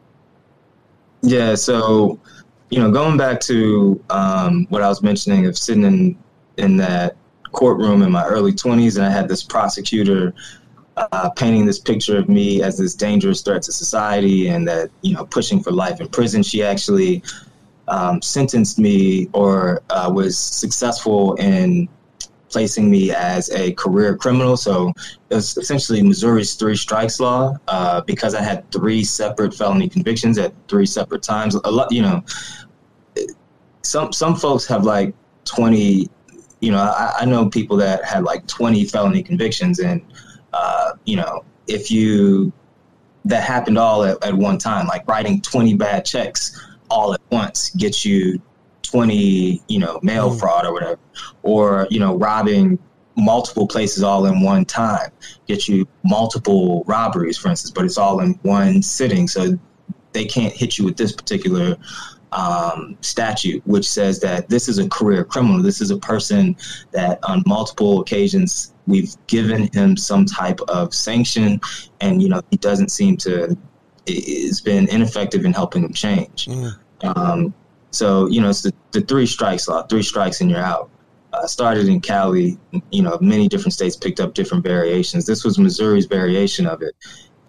Yeah, 1.21 1.55
so 1.55 2.19
you 2.69 2.79
know, 2.79 2.89
going 2.89 3.17
back 3.17 3.39
to 3.41 4.03
um, 4.09 4.65
what 4.69 4.81
I 4.81 4.87
was 4.87 5.03
mentioning 5.03 5.45
of 5.45 5.57
sitting 5.57 5.83
in 5.83 6.17
in 6.57 6.77
that 6.77 7.15
courtroom 7.51 8.01
in 8.01 8.11
my 8.11 8.25
early 8.25 8.53
20s, 8.53 8.95
and 8.95 9.05
I 9.05 9.09
had 9.09 9.27
this 9.27 9.43
prosecutor 9.43 10.33
uh, 10.97 11.29
painting 11.31 11.65
this 11.65 11.79
picture 11.79 12.17
of 12.17 12.29
me 12.29 12.63
as 12.63 12.77
this 12.77 12.95
dangerous 12.95 13.41
threat 13.41 13.61
to 13.63 13.71
society, 13.71 14.47
and 14.47 14.67
that 14.67 14.89
you 15.01 15.13
know, 15.13 15.25
pushing 15.25 15.61
for 15.61 15.71
life 15.71 15.99
in 15.99 16.07
prison. 16.07 16.43
She 16.43 16.63
actually 16.63 17.21
um, 17.87 18.21
sentenced 18.21 18.79
me, 18.79 19.29
or 19.33 19.81
uh, 19.89 20.11
was 20.13 20.37
successful 20.37 21.35
in 21.35 21.87
placing 22.49 22.89
me 22.89 23.11
as 23.11 23.49
a 23.51 23.73
career 23.73 24.15
criminal. 24.15 24.55
So 24.55 24.93
it 25.29 25.35
was 25.35 25.57
essentially 25.57 26.01
Missouri's 26.01 26.55
three 26.55 26.77
strikes 26.77 27.19
law 27.19 27.57
uh, 27.67 27.99
because 28.01 28.33
I 28.33 28.41
had 28.41 28.69
three 28.71 29.03
separate 29.03 29.53
felony 29.53 29.89
convictions 29.89 30.37
at 30.37 30.53
three 30.69 30.85
separate 30.85 31.21
times. 31.21 31.55
A 31.55 31.71
lot, 31.71 31.91
you 31.91 32.01
know, 32.01 32.23
some 33.81 34.13
some 34.13 34.35
folks 34.35 34.65
have 34.67 34.85
like 34.85 35.13
twenty. 35.43 36.09
You 36.61 36.71
know, 36.71 36.77
I, 36.77 37.13
I 37.19 37.25
know 37.25 37.49
people 37.49 37.75
that 37.77 38.05
had 38.05 38.23
like 38.23 38.47
twenty 38.47 38.85
felony 38.85 39.21
convictions, 39.21 39.79
and 39.79 40.01
uh, 40.55 40.93
you 41.05 41.17
know, 41.17 41.43
if 41.67 41.91
you 41.91 42.51
that 43.25 43.43
happened 43.43 43.77
all 43.77 44.03
at, 44.03 44.23
at 44.23 44.33
one 44.33 44.57
time, 44.57 44.87
like 44.87 45.07
writing 45.07 45.41
twenty 45.41 45.73
bad 45.73 46.05
checks 46.05 46.59
all 46.89 47.13
at 47.13 47.21
once 47.31 47.71
gets 47.71 48.05
you 48.05 48.39
20 48.83 49.61
you 49.67 49.79
know 49.79 49.99
mail 50.03 50.31
fraud 50.31 50.65
or 50.65 50.73
whatever. 50.73 50.99
Or 51.43 51.87
you 51.89 51.99
know 51.99 52.15
robbing 52.15 52.79
multiple 53.17 53.67
places 53.67 54.03
all 54.03 54.25
in 54.25 54.41
one 54.41 54.65
time 54.65 55.09
get 55.47 55.67
you 55.69 55.87
multiple 56.03 56.83
robberies 56.85 57.37
for 57.37 57.47
instance 57.47 57.71
but 57.71 57.85
it's 57.85 57.97
all 57.97 58.19
in 58.19 58.33
one 58.41 58.81
sitting 58.81 59.25
so 59.25 59.57
they 60.11 60.25
can't 60.25 60.53
hit 60.53 60.77
you 60.77 60.83
with 60.83 60.97
this 60.97 61.13
particular 61.13 61.77
um, 62.35 62.97
statute 63.01 63.65
which 63.65 63.87
says 63.89 64.19
that 64.19 64.49
this 64.49 64.67
is 64.67 64.77
a 64.77 64.87
career 64.89 65.23
criminal 65.23 65.61
this 65.61 65.81
is 65.81 65.89
a 65.89 65.97
person 65.97 66.55
that 66.91 67.17
on 67.23 67.41
multiple 67.45 68.01
occasions 68.01 68.73
we've 68.87 69.15
given 69.27 69.69
him 69.73 69.95
some 69.97 70.25
type 70.25 70.59
of 70.67 70.93
sanction 70.93 71.59
and 72.01 72.21
you 72.21 72.29
know 72.29 72.41
he 72.51 72.57
doesn't 72.57 72.91
seem 72.91 73.17
to 73.17 73.57
it's 74.05 74.61
been 74.61 74.87
ineffective 74.89 75.45
in 75.45 75.53
helping 75.53 75.83
him 75.83 75.93
change 75.93 76.47
um, 77.03 77.53
so 77.95 78.27
you 78.27 78.41
know, 78.41 78.49
it's 78.49 78.61
the, 78.61 78.73
the 78.91 79.01
three 79.01 79.25
strikes 79.25 79.67
law. 79.67 79.83
Three 79.83 80.03
strikes 80.03 80.41
and 80.41 80.51
you're 80.51 80.59
out. 80.59 80.89
Uh, 81.33 81.47
started 81.47 81.87
in 81.87 82.01
Cali. 82.01 82.57
You 82.91 83.01
know, 83.01 83.17
many 83.21 83.47
different 83.47 83.73
states 83.73 83.95
picked 83.95 84.19
up 84.19 84.33
different 84.33 84.63
variations. 84.63 85.25
This 85.25 85.43
was 85.43 85.57
Missouri's 85.57 86.05
variation 86.05 86.67
of 86.67 86.81
it. 86.81 86.95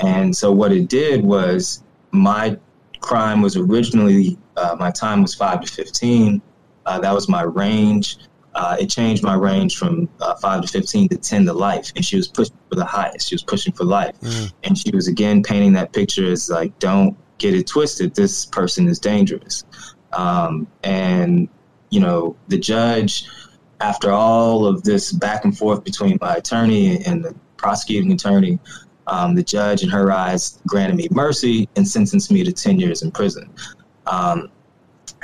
And 0.01 0.37
so 0.37 0.53
what 0.53 0.73
it 0.73 0.89
did 0.89 1.25
was 1.25 1.83
my 2.13 2.57
crime 3.01 3.43
was 3.43 3.57
originally 3.57 4.39
uh, 4.57 4.77
my 4.79 4.91
time 4.91 5.23
was 5.23 5.35
five 5.35 5.61
to 5.61 5.73
fifteen. 5.73 6.43
Uh, 6.85 6.99
that 7.01 7.13
was 7.13 7.29
my 7.29 7.43
range. 7.43 8.19
Uh, 8.55 8.77
it 8.81 8.89
changed 8.89 9.23
my 9.23 9.35
range 9.35 9.77
from 9.77 10.09
uh, 10.21 10.35
five 10.37 10.63
to 10.63 10.69
fifteen 10.69 11.09
to 11.09 11.17
ten 11.17 11.45
to 11.45 11.53
life, 11.53 11.93
and 11.97 12.05
she 12.05 12.17
was 12.17 12.29
pushing 12.29 12.57
for 12.69 12.77
the 12.77 12.85
highest. 12.85 13.29
She 13.29 13.35
was 13.35 13.43
pushing 13.43 13.73
for 13.73 13.85
life, 13.85 14.17
and 14.65 14.79
she 14.79 14.91
was 14.93 15.09
again 15.09 15.43
painting 15.43 15.73
that 15.75 15.93
picture 15.93 16.31
as 16.31 16.49
like, 16.49 16.77
don't 16.79 17.17
get 17.39 17.55
it 17.55 17.67
twisted. 17.67 18.15
This 18.15 18.47
person 18.47 18.89
is 18.89 18.99
dangerous. 18.99 19.65
Um, 20.13 20.67
and, 20.83 21.49
you 21.91 22.01
know, 22.01 22.37
the 22.49 22.59
judge, 22.59 23.29
after 23.81 24.11
all 24.11 24.67
of 24.67 24.83
this 24.83 25.13
back 25.13 25.45
and 25.45 25.57
forth 25.57 25.85
between 25.85 26.19
my 26.21 26.37
attorney 26.37 27.05
and 27.05 27.25
the 27.25 27.35
prosecuting 27.57 28.13
attorney, 28.13 28.59
um, 29.07 29.35
the 29.35 29.43
judge, 29.43 29.83
in 29.83 29.89
her 29.89 30.11
eyes, 30.11 30.61
granted 30.67 30.97
me 30.97 31.09
mercy 31.11 31.69
and 31.77 31.87
sentenced 31.87 32.33
me 32.33 32.43
to 32.43 32.53
10 32.53 32.81
years 32.81 33.03
in 33.03 33.11
prison. 33.11 33.49
Um, 34.07 34.51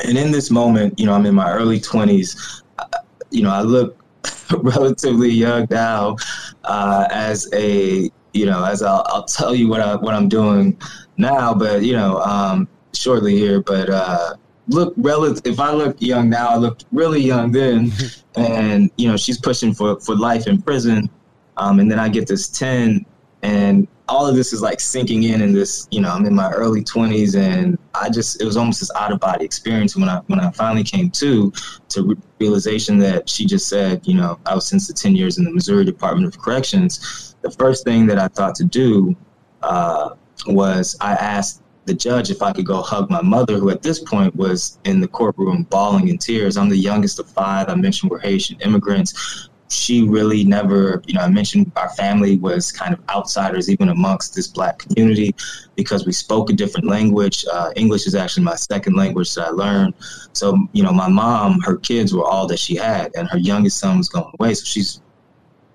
and 0.05 0.19
in 0.19 0.31
this 0.31 0.51
moment, 0.51 0.99
you 0.99 1.07
know, 1.07 1.13
I'm 1.13 1.27
in 1.27 1.35
my 1.35 1.51
early 1.51 1.81
20s. 1.81 2.63
Uh, 2.79 2.87
you 3.31 3.43
know, 3.43 3.51
I 3.51 3.63
look 3.63 4.03
relatively 4.51 5.31
young 5.31 5.67
now 5.71 6.17
uh, 6.65 7.07
as 7.11 7.49
a, 7.53 8.11
you 8.33 8.47
know, 8.47 8.65
as 8.65 8.83
I'll, 8.83 9.05
I'll 9.07 9.25
tell 9.25 9.55
you 9.55 9.69
what, 9.69 9.81
I, 9.81 9.97
what 9.97 10.15
I'm 10.15 10.29
doing 10.29 10.79
now, 11.17 11.55
but, 11.55 11.83
you 11.83 11.93
know, 11.93 12.19
um, 12.21 12.69
shortly 12.95 13.37
here. 13.37 13.61
But, 13.61 13.91
uh, 13.91 14.35
look 14.69 14.95
relative 14.97 15.43
if 15.45 15.59
i 15.59 15.73
look 15.73 16.01
young 16.01 16.31
now 16.31 16.49
i 16.49 16.57
looked 16.57 16.85
really 16.93 17.21
young 17.21 17.51
then 17.51 17.91
and 18.37 18.91
you 18.97 19.09
know 19.09 19.17
she's 19.17 19.37
pushing 19.37 19.75
for 19.75 19.99
for 19.99 20.15
life 20.15 20.47
in 20.47 20.63
prison 20.63 21.11
um, 21.57 21.81
and 21.81 21.91
then 21.91 21.99
i 21.99 22.09
get 22.09 22.29
this 22.29 22.49
10 22.49 23.05
and 23.43 23.89
all 24.09 24.27
of 24.27 24.35
this 24.35 24.53
is 24.53 24.61
like 24.61 24.81
sinking 24.81 25.23
in 25.23 25.41
in 25.41 25.53
this 25.53 25.87
you 25.91 26.01
know 26.01 26.11
i'm 26.11 26.27
in 26.27 26.35
my 26.35 26.51
early 26.51 26.83
20s 26.83 27.37
and 27.37 27.79
i 27.95 28.09
just 28.09 28.41
it 28.41 28.45
was 28.45 28.57
almost 28.57 28.81
this 28.81 28.91
out 28.97 29.13
of 29.13 29.21
body 29.21 29.45
experience 29.45 29.97
when 29.97 30.09
i 30.09 30.19
when 30.27 30.41
i 30.41 30.51
finally 30.51 30.85
came 30.85 31.11
to 31.11 31.53
to 31.89 32.03
re- 32.03 32.17
realization 32.41 32.99
that 32.99 33.29
she 33.29 33.47
just 33.47 33.69
said 33.69 34.01
you 34.07 34.15
know 34.15 34.39
i 34.47 34.55
was 34.55 34.67
sentenced 34.67 34.95
to 34.95 35.03
10 35.03 35.17
years 35.17 35.39
in 35.39 35.45
the 35.45 35.51
missouri 35.51 35.85
department 35.85 36.27
of 36.27 36.41
corrections 36.41 37.37
the 37.43 37.51
first 37.51 37.85
thing 37.85 38.07
that 38.07 38.19
i 38.19 38.29
thought 38.29 38.55
to 38.55 38.65
do 38.65 39.15
uh, 39.63 40.11
was 40.47 40.97
i 41.01 41.13
asked 41.13 41.63
the 41.85 41.95
judge 41.95 42.31
if 42.31 42.43
I 42.43 42.53
could 42.53 42.67
go 42.67 42.81
hug 42.81 43.11
my 43.11 43.23
mother, 43.23 43.59
who 43.59 43.71
at 43.71 43.83
this 43.83 43.99
point 43.99 44.35
was 44.37 44.79
in 44.85 45.01
the 45.01 45.09
courtroom 45.09 45.65
bawling 45.65 46.09
in 46.09 46.19
tears. 46.19 46.57
I'm 46.57 46.69
the 46.69 46.77
youngest 46.77 47.19
of 47.19 47.29
five. 47.29 47.69
I 47.69 47.75
mentioned 47.75 48.11
we're 48.11 48.21
Haitian 48.21 48.61
immigrants. 48.61 49.49
She 49.73 50.07
really 50.07 50.45
never, 50.45 51.03
you 51.07 51.15
know, 51.15 51.21
I 51.23 51.29
mentioned 51.29 51.73
our 51.77 51.89
family 51.91 52.37
was 52.37 52.71
kind 52.71 52.93
of 52.93 53.01
outsiders 53.09 53.71
even 53.71 53.89
amongst 53.89 54.35
this 54.35 54.47
black 54.47 54.79
community 54.79 55.35
because 55.77 56.07
we 56.07 56.13
spoke 56.13 56.51
a 56.51 56.53
different 56.53 56.87
language. 56.87 57.45
Uh, 57.51 57.71
English 57.77 58.07
is 58.07 58.15
actually 58.15 58.45
my 58.45 58.55
second 58.55 58.95
language 58.97 59.35
that 59.35 59.49
I 59.49 59.51
learned. 59.51 59.95
So, 60.33 60.67
you 60.73 60.83
know, 60.83 60.93
my 60.93 61.09
mom, 61.09 61.61
her 61.61 61.77
kids 61.77 62.15
were 62.15 62.25
all 62.25 62.47
that 62.49 62.59
she 62.59 62.77
had, 62.77 63.13
and 63.17 63.29
her 63.29 63.39
youngest 63.39 63.79
son 63.79 63.99
was 63.99 64.09
going 64.09 64.33
away. 64.39 64.55
So 64.55 64.65
she's 64.65 65.01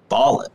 bawling. 0.10 0.50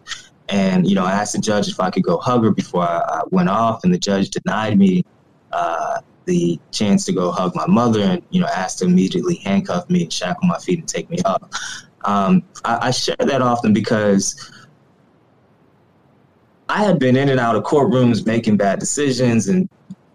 And, 0.48 0.88
you 0.88 0.94
know, 0.94 1.04
I 1.04 1.12
asked 1.12 1.32
the 1.32 1.40
judge 1.40 1.68
if 1.68 1.80
I 1.80 1.90
could 1.90 2.02
go 2.02 2.18
hug 2.18 2.44
her 2.44 2.50
before 2.50 2.82
I, 2.82 2.98
I 2.98 3.22
went 3.30 3.48
off, 3.48 3.84
and 3.84 3.92
the 3.92 3.98
judge 3.98 4.30
denied 4.30 4.78
me 4.78 5.04
uh, 5.52 6.00
the 6.24 6.60
chance 6.70 7.04
to 7.06 7.12
go 7.12 7.30
hug 7.30 7.54
my 7.56 7.66
mother 7.66 8.00
and, 8.00 8.22
you 8.30 8.40
know, 8.40 8.46
asked 8.46 8.78
to 8.78 8.84
immediately 8.84 9.36
handcuff 9.36 9.88
me 9.90 10.02
and 10.02 10.12
shackle 10.12 10.46
my 10.46 10.58
feet 10.58 10.78
and 10.78 10.88
take 10.88 11.10
me 11.10 11.18
up. 11.24 11.52
Um, 12.04 12.42
I, 12.64 12.88
I 12.88 12.90
share 12.90 13.16
that 13.18 13.42
often 13.42 13.72
because 13.72 14.50
I 16.68 16.84
had 16.84 16.98
been 16.98 17.16
in 17.16 17.28
and 17.28 17.38
out 17.38 17.54
of 17.54 17.64
courtrooms 17.64 18.26
making 18.26 18.56
bad 18.56 18.78
decisions 18.78 19.48
and 19.48 19.68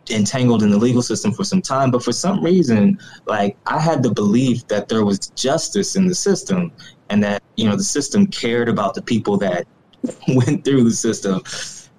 entangled 0.10 0.64
in 0.64 0.70
the 0.70 0.78
legal 0.78 1.02
system 1.02 1.32
for 1.32 1.44
some 1.44 1.62
time, 1.62 1.92
but 1.92 2.04
for 2.04 2.12
some 2.12 2.44
reason, 2.44 2.98
like 3.26 3.58
I 3.66 3.80
had 3.80 4.04
the 4.04 4.12
belief 4.12 4.68
that 4.68 4.88
there 4.88 5.06
was 5.06 5.20
justice 5.36 5.96
in 5.96 6.08
the 6.08 6.16
system 6.16 6.72
and 7.10 7.24
that, 7.24 7.44
you 7.56 7.70
know, 7.70 7.76
the 7.76 7.84
system 7.84 8.28
cared 8.28 8.70
about 8.70 8.94
the 8.94 9.02
people 9.02 9.38
that 9.38 9.68
went 10.30 10.64
through 10.64 10.84
the 10.84 10.92
system. 10.92 11.42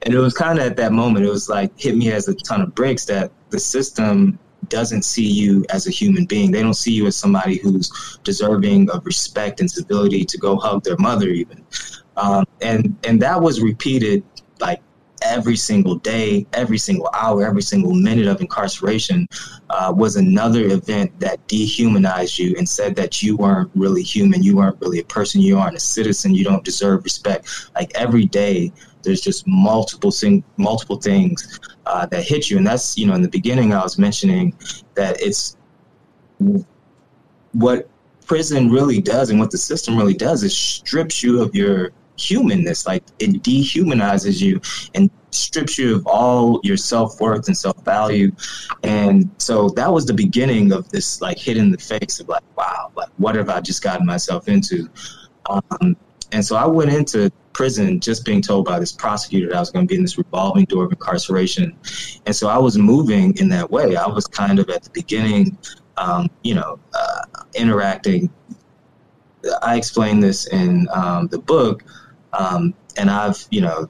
And 0.02 0.14
it 0.14 0.18
was 0.18 0.34
kind 0.34 0.58
of 0.58 0.64
at 0.64 0.76
that 0.76 0.92
moment, 0.92 1.26
it 1.26 1.30
was 1.30 1.48
like 1.48 1.78
hit 1.78 1.96
me 1.96 2.12
as 2.12 2.28
a 2.28 2.34
ton 2.34 2.60
of 2.62 2.74
bricks 2.74 3.04
that 3.06 3.30
the 3.50 3.58
system 3.58 4.38
doesn't 4.68 5.02
see 5.02 5.26
you 5.26 5.64
as 5.70 5.86
a 5.86 5.90
human 5.90 6.26
being. 6.26 6.50
They 6.50 6.62
don't 6.62 6.74
see 6.74 6.92
you 6.92 7.06
as 7.06 7.16
somebody 7.16 7.58
who's 7.58 8.18
deserving 8.24 8.90
of 8.90 9.06
respect 9.06 9.60
and 9.60 9.70
civility 9.70 10.24
to 10.24 10.38
go 10.38 10.56
hug 10.56 10.84
their 10.84 10.96
mother, 10.98 11.28
even. 11.28 11.64
Um, 12.16 12.44
and 12.60 12.96
and 13.04 13.22
that 13.22 13.40
was 13.40 13.60
repeated 13.60 14.24
like 14.60 14.80
every 15.22 15.56
single 15.56 15.96
day, 15.96 16.46
every 16.52 16.78
single 16.78 17.08
hour, 17.12 17.46
every 17.46 17.62
single 17.62 17.94
minute 17.94 18.26
of 18.26 18.40
incarceration 18.40 19.28
uh, 19.70 19.92
was 19.94 20.16
another 20.16 20.66
event 20.66 21.18
that 21.20 21.46
dehumanized 21.48 22.38
you 22.38 22.54
and 22.56 22.68
said 22.68 22.94
that 22.96 23.22
you 23.22 23.36
weren't 23.36 23.70
really 23.74 24.02
human, 24.02 24.42
you 24.42 24.56
weren't 24.56 24.80
really 24.80 25.00
a 25.00 25.04
person, 25.04 25.40
you 25.40 25.58
aren't 25.58 25.76
a 25.76 25.80
citizen, 25.80 26.34
you 26.34 26.44
don't 26.44 26.64
deserve 26.64 27.04
respect. 27.04 27.70
Like 27.74 27.90
every 27.94 28.26
day, 28.26 28.72
there's 29.02 29.20
just 29.20 29.46
multiple 29.46 30.10
sing- 30.10 30.44
multiple 30.56 31.00
things 31.00 31.58
uh, 31.88 32.06
that 32.06 32.22
hit 32.22 32.50
you, 32.50 32.58
and 32.58 32.66
that's 32.66 32.96
you 32.96 33.06
know 33.06 33.14
in 33.14 33.22
the 33.22 33.28
beginning 33.28 33.72
I 33.72 33.82
was 33.82 33.98
mentioning 33.98 34.54
that 34.94 35.20
it's 35.20 35.56
what 37.52 37.88
prison 38.26 38.70
really 38.70 39.00
does 39.00 39.30
and 39.30 39.40
what 39.40 39.50
the 39.50 39.58
system 39.58 39.96
really 39.96 40.14
does 40.14 40.42
is 40.42 40.56
strips 40.56 41.22
you 41.22 41.42
of 41.42 41.54
your 41.54 41.90
humanness. 42.16 42.86
Like 42.86 43.02
it 43.18 43.42
dehumanizes 43.42 44.40
you 44.40 44.60
and 44.94 45.10
strips 45.30 45.78
you 45.78 45.96
of 45.96 46.06
all 46.06 46.60
your 46.62 46.76
self-worth 46.76 47.46
and 47.48 47.56
self-value. 47.56 48.32
And 48.82 49.30
so 49.38 49.68
that 49.70 49.92
was 49.92 50.06
the 50.06 50.14
beginning 50.14 50.72
of 50.72 50.88
this 50.90 51.20
like 51.20 51.38
hit 51.38 51.56
in 51.56 51.70
the 51.70 51.78
face 51.78 52.20
of 52.20 52.28
like 52.28 52.42
wow 52.56 52.90
like 52.96 53.08
what 53.16 53.34
have 53.34 53.48
i 53.48 53.60
just 53.60 53.82
gotten 53.82 54.06
myself 54.06 54.48
into? 54.48 54.88
Um, 55.48 55.96
and 56.32 56.44
so 56.44 56.56
i 56.56 56.66
went 56.66 56.92
into 56.92 57.30
prison 57.52 57.98
just 57.98 58.24
being 58.24 58.40
told 58.40 58.64
by 58.64 58.78
this 58.78 58.92
prosecutor 58.92 59.48
that 59.48 59.56
i 59.56 59.60
was 59.60 59.70
going 59.70 59.86
to 59.86 59.90
be 59.90 59.96
in 59.96 60.02
this 60.02 60.18
revolving 60.18 60.64
door 60.66 60.84
of 60.84 60.92
incarceration. 60.92 61.76
And 62.26 62.34
so 62.34 62.48
i 62.48 62.58
was 62.58 62.78
moving 62.78 63.36
in 63.38 63.48
that 63.48 63.70
way. 63.70 63.96
I 63.96 64.06
was 64.06 64.26
kind 64.26 64.58
of 64.58 64.70
at 64.70 64.82
the 64.84 64.90
beginning 64.90 65.58
um, 65.96 66.30
you 66.42 66.54
know 66.54 66.78
uh, 66.94 67.42
interacting. 67.54 68.30
I 69.62 69.76
explained 69.76 70.22
this 70.22 70.46
in 70.48 70.86
um, 70.92 71.28
the 71.28 71.38
book 71.38 71.82
um, 72.32 72.74
and 72.96 73.10
I've, 73.10 73.46
you 73.50 73.60
know, 73.60 73.88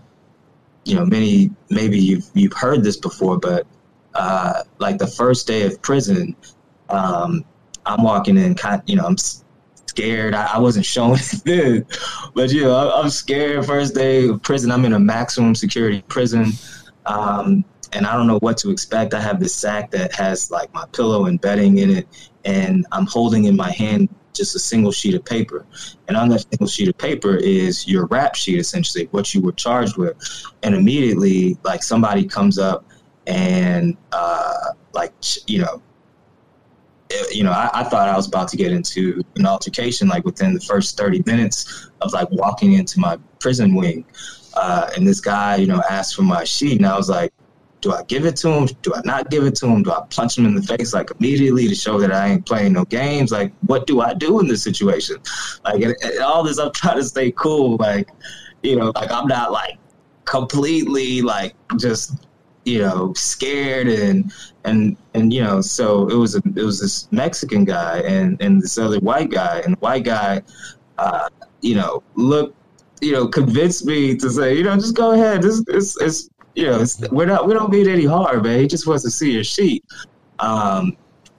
you 0.85 0.95
know, 0.95 1.05
many 1.05 1.51
maybe 1.71 1.99
you've 1.99 2.29
you've 2.35 2.53
heard 2.53 2.83
this 2.83 2.97
before, 2.97 3.39
but 3.39 3.67
uh, 4.15 4.63
like 4.79 4.99
the 4.99 5.07
first 5.07 5.47
day 5.47 5.63
of 5.63 5.81
prison, 5.83 6.35
um, 6.89 7.45
I'm 7.85 8.03
walking 8.03 8.37
in, 8.37 8.57
you 8.87 8.97
know, 8.97 9.05
I'm 9.05 9.17
scared. 9.99 10.35
I, 10.35 10.55
I 10.55 10.59
wasn't 10.59 10.87
showing 10.87 11.19
it 11.19 11.43
then, 11.45 11.87
but 12.35 12.51
you 12.53 12.63
know, 12.63 12.77
I, 12.77 13.01
I'm 13.01 13.11
scared. 13.11 13.67
First 13.67 13.95
day 13.95 14.29
of 14.29 14.43
prison, 14.43 14.71
I'm 14.71 14.85
in 14.85 14.93
a 14.93 14.99
maximum 14.99 15.55
security 15.55 16.03
prison. 16.09 16.53
Um, 17.07 17.65
and 17.95 18.07
I 18.07 18.15
don't 18.15 18.27
know 18.27 18.39
what 18.41 18.59
to 18.59 18.71
expect. 18.71 19.15
I 19.15 19.21
have 19.21 19.41
this 19.41 19.55
sack 19.55 19.91
that 19.93 20.15
has 20.15 20.51
like 20.51 20.73
my 20.75 20.85
pillow 20.93 21.25
and 21.25 21.41
bedding 21.41 21.79
in 21.79 21.91
it, 21.91 22.31
and 22.45 22.87
I'm 22.93 23.07
holding 23.07 23.45
in 23.45 23.57
my 23.57 23.73
hand 23.73 24.09
just 24.35 24.55
a 24.55 24.59
single 24.59 24.93
sheet 24.93 25.15
of 25.15 25.25
paper. 25.25 25.67
And 26.07 26.17
on 26.17 26.29
that 26.29 26.47
single 26.51 26.69
sheet 26.69 26.89
of 26.89 26.97
paper 26.99 27.35
is 27.37 27.89
your 27.89 28.07
rap 28.07 28.37
sheet, 28.37 28.59
essentially, 28.59 29.09
what 29.11 29.35
you 29.35 29.41
were 29.41 29.53
charged 29.53 29.97
with. 29.97 30.17
And 30.63 30.75
immediately, 30.75 31.57
like 31.65 31.83
somebody 31.83 32.25
comes 32.25 32.59
up 32.59 32.85
and, 33.27 33.97
uh, 34.13 34.73
like, 34.93 35.13
you 35.49 35.61
know, 35.63 35.83
you 37.31 37.45
know, 37.45 37.53
I, 37.53 37.71
I, 37.73 37.85
thought 37.85 38.09
I 38.09 38.17
was 38.17 38.27
about 38.27 38.49
to 38.49 38.57
get 38.57 38.73
into 38.73 39.23
an 39.37 39.47
altercation 39.47 40.09
like 40.09 40.25
within 40.25 40.55
the 40.55 40.61
first 40.61 40.97
30 40.97 41.23
minutes 41.27 41.91
of 42.01 42.13
like 42.13 42.31
walking 42.31 42.75
into 42.75 43.01
my 43.01 43.19
prison 43.41 43.75
wing. 43.75 44.05
Uh, 44.55 44.91
and 44.97 45.07
this 45.07 45.21
guy, 45.21 45.57
you 45.57 45.67
know, 45.67 45.83
asked 45.89 46.17
for 46.17 46.23
my 46.23 46.45
sheet, 46.45 46.79
and 46.79 46.87
I 46.87 46.97
was 46.97 47.09
like, 47.09 47.33
do 47.81 47.93
I 47.93 48.03
give 48.05 48.27
it 48.27 48.37
to 48.39 48.49
him? 48.49 48.69
Do 48.83 48.93
I 48.95 49.01
not 49.05 49.31
give 49.31 49.45
it 49.45 49.55
to 49.57 49.67
him? 49.67 49.85
Do 49.85 49.93
I 49.93 50.05
punch 50.11 50.37
him 50.37 50.47
in 50.47 50.55
the 50.55 50.63
face 50.63 50.93
like 50.93 51.11
immediately 51.13 51.69
to 51.69 51.75
show 51.75 51.99
that 52.01 52.13
I 52.13 52.29
ain't 52.29 52.47
playing 52.47 52.73
no 52.73 52.85
games? 52.85 53.31
Like, 53.31 53.53
what 53.67 53.87
do 53.87 54.01
I 54.01 54.15
do 54.15 54.41
in 54.41 54.49
this 54.49 54.65
situation? 54.65 55.19
Like, 55.65 55.83
and, 55.83 55.95
and 56.03 56.19
all 56.19 56.43
this, 56.43 56.59
I'm 56.59 56.73
trying 56.73 56.97
to 56.97 57.05
stay 57.05 57.31
cool. 57.33 57.77
Like, 57.77 58.09
you 58.63 58.77
know, 58.77 58.93
like 58.97 59.13
I'm 59.13 59.29
not 59.29 59.53
like 59.53 59.79
completely 60.25 61.23
like 61.23 61.55
just 61.79 62.27
you 62.69 62.81
know 62.81 63.13
scared 63.15 63.89
and 63.89 64.33
and 64.65 64.97
and 65.15 65.33
you 65.33 65.43
know 65.43 65.61
so 65.61 66.09
it 66.09 66.15
was 66.15 66.37
a, 66.37 66.43
it 66.57 66.63
was 66.63 66.81
this 66.81 67.09
Mexican 67.11 67.65
guy 67.65 68.01
and 68.01 68.41
and 68.41 68.61
this 68.63 68.79
other 68.79 68.99
white 69.01 69.31
guy 69.31 69.63
and 69.65 69.75
the 69.75 69.79
white 69.79 70.05
guy 70.05 70.43
uh, 70.99 71.29
you 71.63 71.75
know 71.75 72.03
look 72.15 72.55
you 73.01 73.13
know 73.13 73.27
convinced 73.27 73.87
me 73.87 74.17
to 74.17 74.29
say 74.31 74.57
you 74.57 74.65
know 74.65 74.75
just 74.77 74.95
go 74.95 75.13
ahead 75.13 75.43
this 75.43 75.65
it's, 75.69 76.01
it's 76.01 76.31
you 76.59 76.67
know, 76.67 76.85
we're 77.13 77.27
not 77.27 77.47
we 77.47 77.55
don't 77.55 77.71
beat 77.71 77.87
any 77.87 78.05
hard, 78.05 78.43
man. 78.43 78.59
He 78.59 78.67
just 78.67 78.85
wants 78.85 79.05
to 79.05 79.11
see 79.11 79.31
your 79.31 79.45
sheet. 79.45 79.85
Um, 80.41 80.97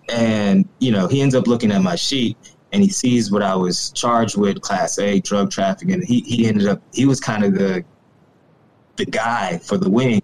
and 0.08 0.68
you 0.80 0.92
know, 0.92 1.08
he 1.08 1.22
ends 1.22 1.36
up 1.36 1.46
looking 1.46 1.74
at 1.74 1.82
my 1.82 1.96
sheet 1.96 2.38
and 2.72 2.82
he 2.82 2.88
sees 2.88 3.30
what 3.30 3.44
I 3.44 3.54
was 3.54 3.92
charged 3.92 4.38
with, 4.38 4.62
class 4.62 4.98
A 4.98 5.20
drug 5.20 5.52
trafficking. 5.52 6.02
He 6.02 6.22
he 6.22 6.48
ended 6.48 6.68
up 6.68 6.82
he 6.94 7.06
was 7.06 7.20
kind 7.20 7.44
of 7.44 7.54
the 7.54 7.84
the 8.96 9.06
guy 9.06 9.58
for 9.58 9.78
the 9.78 9.90
wing, 9.90 10.22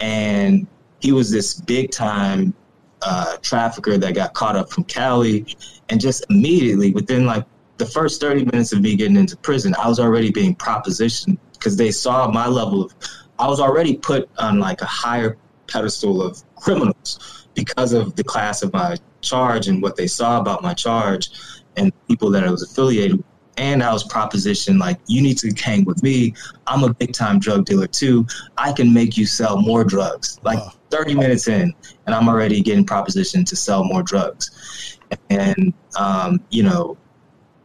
and 0.00 0.66
he 1.00 1.12
was 1.12 1.30
this 1.30 1.60
big 1.60 1.90
time 1.90 2.54
uh, 3.02 3.36
trafficker 3.38 3.96
that 3.96 4.14
got 4.14 4.34
caught 4.34 4.56
up 4.56 4.70
from 4.70 4.84
Cali, 4.84 5.56
and 5.88 6.00
just 6.00 6.24
immediately 6.30 6.90
within 6.90 7.26
like 7.26 7.44
the 7.78 7.86
first 7.86 8.20
30 8.20 8.44
minutes 8.44 8.72
of 8.72 8.82
me 8.82 8.94
getting 8.94 9.16
into 9.16 9.36
prison, 9.38 9.74
I 9.78 9.88
was 9.88 9.98
already 9.98 10.30
being 10.30 10.54
propositioned 10.54 11.38
because 11.54 11.76
they 11.76 11.90
saw 11.90 12.30
my 12.30 12.46
level 12.46 12.84
of 12.84 12.94
I 13.38 13.48
was 13.48 13.58
already 13.58 13.96
put 13.96 14.28
on 14.38 14.58
like 14.58 14.82
a 14.82 14.86
higher 14.86 15.38
pedestal 15.66 16.22
of 16.22 16.42
criminals 16.56 17.48
because 17.54 17.94
of 17.94 18.14
the 18.16 18.24
class 18.24 18.62
of 18.62 18.72
my 18.74 18.96
charge 19.22 19.68
and 19.68 19.82
what 19.82 19.96
they 19.96 20.06
saw 20.06 20.40
about 20.40 20.62
my 20.62 20.74
charge 20.74 21.30
and 21.76 21.92
people 22.06 22.30
that 22.30 22.44
I 22.44 22.50
was 22.50 22.62
affiliated 22.62 23.16
with. 23.16 23.26
And 23.60 23.82
I 23.82 23.92
was 23.92 24.02
propositioned 24.02 24.78
like, 24.78 24.98
you 25.06 25.20
need 25.20 25.36
to 25.38 25.52
hang 25.62 25.84
with 25.84 26.02
me. 26.02 26.32
I'm 26.66 26.82
a 26.82 26.94
big 26.94 27.12
time 27.12 27.38
drug 27.38 27.66
dealer 27.66 27.86
too. 27.86 28.26
I 28.56 28.72
can 28.72 28.92
make 28.92 29.18
you 29.18 29.26
sell 29.26 29.60
more 29.60 29.84
drugs. 29.84 30.40
Like 30.42 30.58
30 30.90 31.14
minutes 31.14 31.46
in, 31.46 31.74
and 32.06 32.14
I'm 32.14 32.26
already 32.26 32.62
getting 32.62 32.86
propositioned 32.86 33.46
to 33.48 33.56
sell 33.56 33.84
more 33.84 34.02
drugs. 34.02 34.98
And, 35.28 35.74
um, 35.98 36.40
you 36.48 36.62
know, 36.62 36.96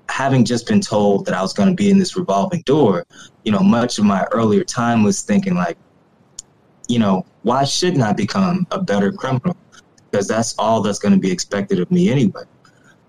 having 0.09 0.43
just 0.43 0.67
been 0.67 0.81
told 0.81 1.25
that 1.27 1.33
I 1.33 1.41
was 1.41 1.53
going 1.53 1.69
to 1.69 1.75
be 1.75 1.89
in 1.89 1.97
this 1.97 2.17
revolving 2.17 2.61
door, 2.63 3.05
you 3.45 3.53
know, 3.53 3.61
much 3.61 3.97
of 3.97 4.03
my 4.03 4.25
earlier 4.33 4.65
time 4.65 5.01
was 5.01 5.21
thinking 5.21 5.55
like, 5.55 5.77
you 6.89 6.99
know, 6.99 7.25
why 7.43 7.63
shouldn't 7.63 8.03
I 8.03 8.11
become 8.11 8.67
a 8.71 8.81
better 8.81 9.13
criminal? 9.13 9.55
Because 10.11 10.27
that's 10.27 10.55
all 10.57 10.81
that's 10.81 10.99
going 10.99 11.13
to 11.13 11.19
be 11.19 11.31
expected 11.31 11.79
of 11.79 11.89
me 11.89 12.11
anyway. 12.11 12.43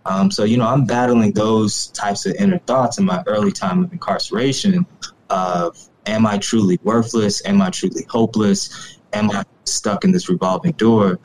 Um, 0.09 0.31
so, 0.31 0.45
you 0.45 0.57
know, 0.57 0.67
I'm 0.67 0.85
battling 0.85 1.33
those 1.33 1.89
types 1.89 2.27
of 2.27 2.35
inner 2.37 2.59
thoughts 2.61 2.99
in 2.99 3.05
my 3.05 3.25
early 3.27 3.51
time 3.51 3.83
of 3.83 3.93
incarceration 3.93 4.87
of, 5.31 5.77
am 6.07 6.27
I 6.27 6.39
truly 6.39 6.79
worthless? 6.85 7.45
Am 7.45 7.61
I 7.61 7.71
truly 7.71 8.07
hopeless? 8.09 8.99
Am 9.13 9.31
I 9.31 9.43
stuck 9.65 10.05
in 10.05 10.13
this 10.13 10.29
revolving 10.29 10.73
door? 10.73 11.19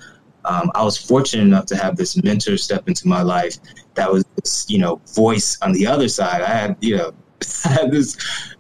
Um, 0.46 0.72
I 0.74 0.84
was 0.84 0.98
fortunate 0.98 1.44
enough 1.44 1.68
to 1.68 1.76
have 1.76 1.96
this 1.96 2.22
mentor 2.24 2.58
step 2.58 2.88
into 2.88 3.08
my 3.08 3.22
life 3.22 3.58
that 3.94 4.12
was, 4.12 4.26
this, 4.36 4.66
you 4.68 4.80
know, 4.80 5.00
voice 5.14 5.60
on 5.62 5.74
the 5.74 5.86
other 5.86 6.08
side. 6.08 6.42
I 6.42 6.50
had, 6.50 6.78
you 6.80 6.98
know, 6.98 7.14
had 7.64 7.92
this 7.92 8.18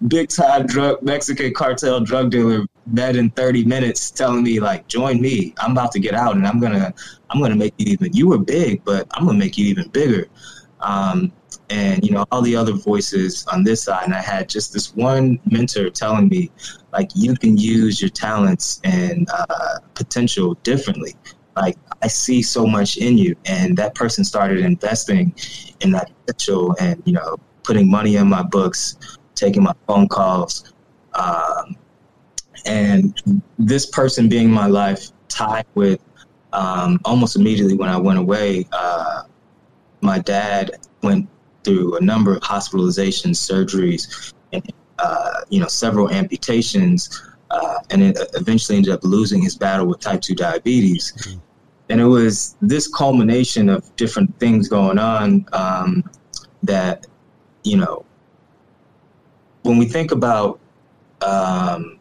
big 0.07 0.29
time 0.29 0.65
drug 0.65 1.01
Mexican 1.01 1.53
cartel 1.53 1.99
drug 1.99 2.31
dealer 2.31 2.65
met 2.87 3.15
in 3.15 3.29
30 3.31 3.65
minutes 3.65 4.11
telling 4.11 4.43
me 4.43 4.59
like 4.59 4.87
join 4.87 5.21
me. 5.21 5.53
I'm 5.59 5.71
about 5.71 5.91
to 5.93 5.99
get 5.99 6.13
out 6.13 6.35
and 6.35 6.47
i'm 6.47 6.59
gonna 6.59 6.93
i'm 7.29 7.41
gonna 7.41 7.55
make 7.55 7.73
you 7.77 7.93
even 7.93 8.13
you 8.13 8.27
were 8.29 8.39
big 8.39 8.83
but 8.83 9.07
i'm 9.11 9.25
gonna 9.25 9.37
make 9.37 9.57
you 9.57 9.65
even 9.67 9.89
bigger. 9.89 10.27
Um, 10.79 11.31
and 11.69 12.03
you 12.03 12.11
know 12.11 12.25
all 12.31 12.41
the 12.41 12.55
other 12.55 12.73
voices 12.73 13.45
on 13.47 13.63
this 13.63 13.83
side 13.83 14.03
and 14.03 14.13
i 14.13 14.21
had 14.21 14.49
just 14.49 14.73
this 14.73 14.93
one 14.95 15.39
mentor 15.45 15.89
telling 15.89 16.27
me 16.27 16.51
like 16.91 17.09
you 17.15 17.35
can 17.35 17.57
use 17.57 18.01
your 18.01 18.09
talents 18.09 18.81
and 18.83 19.27
uh, 19.31 19.79
potential 19.93 20.55
differently. 20.63 21.15
Like 21.55 21.77
i 22.01 22.07
see 22.07 22.41
so 22.41 22.65
much 22.65 22.97
in 22.97 23.17
you. 23.17 23.35
And 23.45 23.77
that 23.77 23.95
person 23.95 24.23
started 24.23 24.59
investing 24.59 25.35
in 25.81 25.91
that 25.91 26.11
potential 26.25 26.75
and 26.79 27.01
you 27.05 27.13
know 27.13 27.37
putting 27.63 27.89
money 27.89 28.15
in 28.15 28.27
my 28.27 28.43
books 28.43 28.97
taking 29.35 29.63
my 29.63 29.73
phone 29.87 30.07
calls 30.07 30.73
um, 31.13 31.75
and 32.65 33.43
this 33.57 33.87
person 33.87 34.29
being 34.29 34.49
my 34.49 34.67
life 34.67 35.11
tied 35.27 35.65
with 35.75 35.99
um, 36.53 36.99
almost 37.05 37.35
immediately 37.35 37.75
when 37.75 37.89
i 37.89 37.97
went 37.97 38.19
away 38.19 38.65
uh, 38.71 39.23
my 40.01 40.19
dad 40.19 40.71
went 41.03 41.27
through 41.63 41.97
a 41.97 42.01
number 42.01 42.35
of 42.35 42.41
hospitalizations, 42.41 43.37
surgeries, 43.37 44.33
and 44.51 44.63
uh, 44.99 45.41
you 45.49 45.59
know 45.59 45.67
several 45.67 46.09
amputations, 46.11 47.21
uh, 47.49 47.79
and 47.89 48.01
it 48.01 48.17
eventually 48.33 48.77
ended 48.77 48.93
up 48.93 49.03
losing 49.03 49.41
his 49.41 49.55
battle 49.55 49.87
with 49.87 49.99
type 49.99 50.21
two 50.21 50.35
diabetes. 50.35 51.13
Mm-hmm. 51.17 51.39
And 51.89 51.99
it 51.99 52.05
was 52.05 52.55
this 52.61 52.87
culmination 52.87 53.67
of 53.67 53.93
different 53.97 54.37
things 54.39 54.69
going 54.69 54.97
on 54.97 55.45
um, 55.51 56.09
that 56.63 57.05
you 57.63 57.77
know 57.77 58.05
when 59.63 59.77
we 59.77 59.85
think 59.85 60.11
about 60.11 60.59
um, 61.21 61.99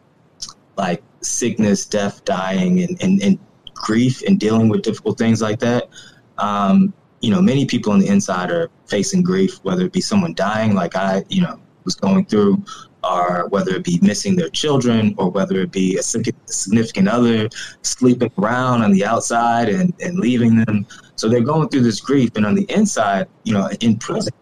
like 0.77 1.03
sickness, 1.21 1.85
death, 1.85 2.23
dying, 2.25 2.81
and, 2.81 3.01
and, 3.03 3.21
and 3.21 3.39
grief 3.73 4.21
and 4.27 4.39
dealing 4.39 4.69
with 4.69 4.81
difficult 4.81 5.17
things 5.17 5.41
like 5.41 5.59
that. 5.59 5.89
Um, 6.37 6.93
you 7.21 7.29
know, 7.29 7.41
many 7.41 7.65
people 7.65 7.91
on 7.93 7.99
the 7.99 8.07
inside 8.07 8.49
are 8.49 8.69
facing 8.87 9.21
grief, 9.21 9.59
whether 9.63 9.85
it 9.85 9.93
be 9.93 10.01
someone 10.01 10.33
dying, 10.33 10.73
like 10.73 10.95
I, 10.95 11.23
you 11.29 11.41
know, 11.41 11.59
was 11.85 11.95
going 11.95 12.25
through, 12.25 12.63
or 13.03 13.47
whether 13.49 13.75
it 13.75 13.83
be 13.83 13.99
missing 14.01 14.35
their 14.35 14.49
children, 14.49 15.13
or 15.17 15.29
whether 15.29 15.61
it 15.61 15.71
be 15.71 15.97
a 15.97 16.03
significant 16.03 17.07
other 17.07 17.49
sleeping 17.83 18.31
around 18.39 18.81
on 18.81 18.91
the 18.91 19.05
outside 19.05 19.69
and, 19.69 19.93
and 20.01 20.17
leaving 20.17 20.63
them. 20.63 20.87
So 21.15 21.29
they're 21.29 21.41
going 21.41 21.69
through 21.69 21.81
this 21.81 21.99
grief. 21.99 22.31
And 22.35 22.45
on 22.45 22.55
the 22.55 22.65
inside, 22.71 23.27
you 23.43 23.53
know, 23.53 23.69
in 23.81 23.97
prison, 23.97 24.33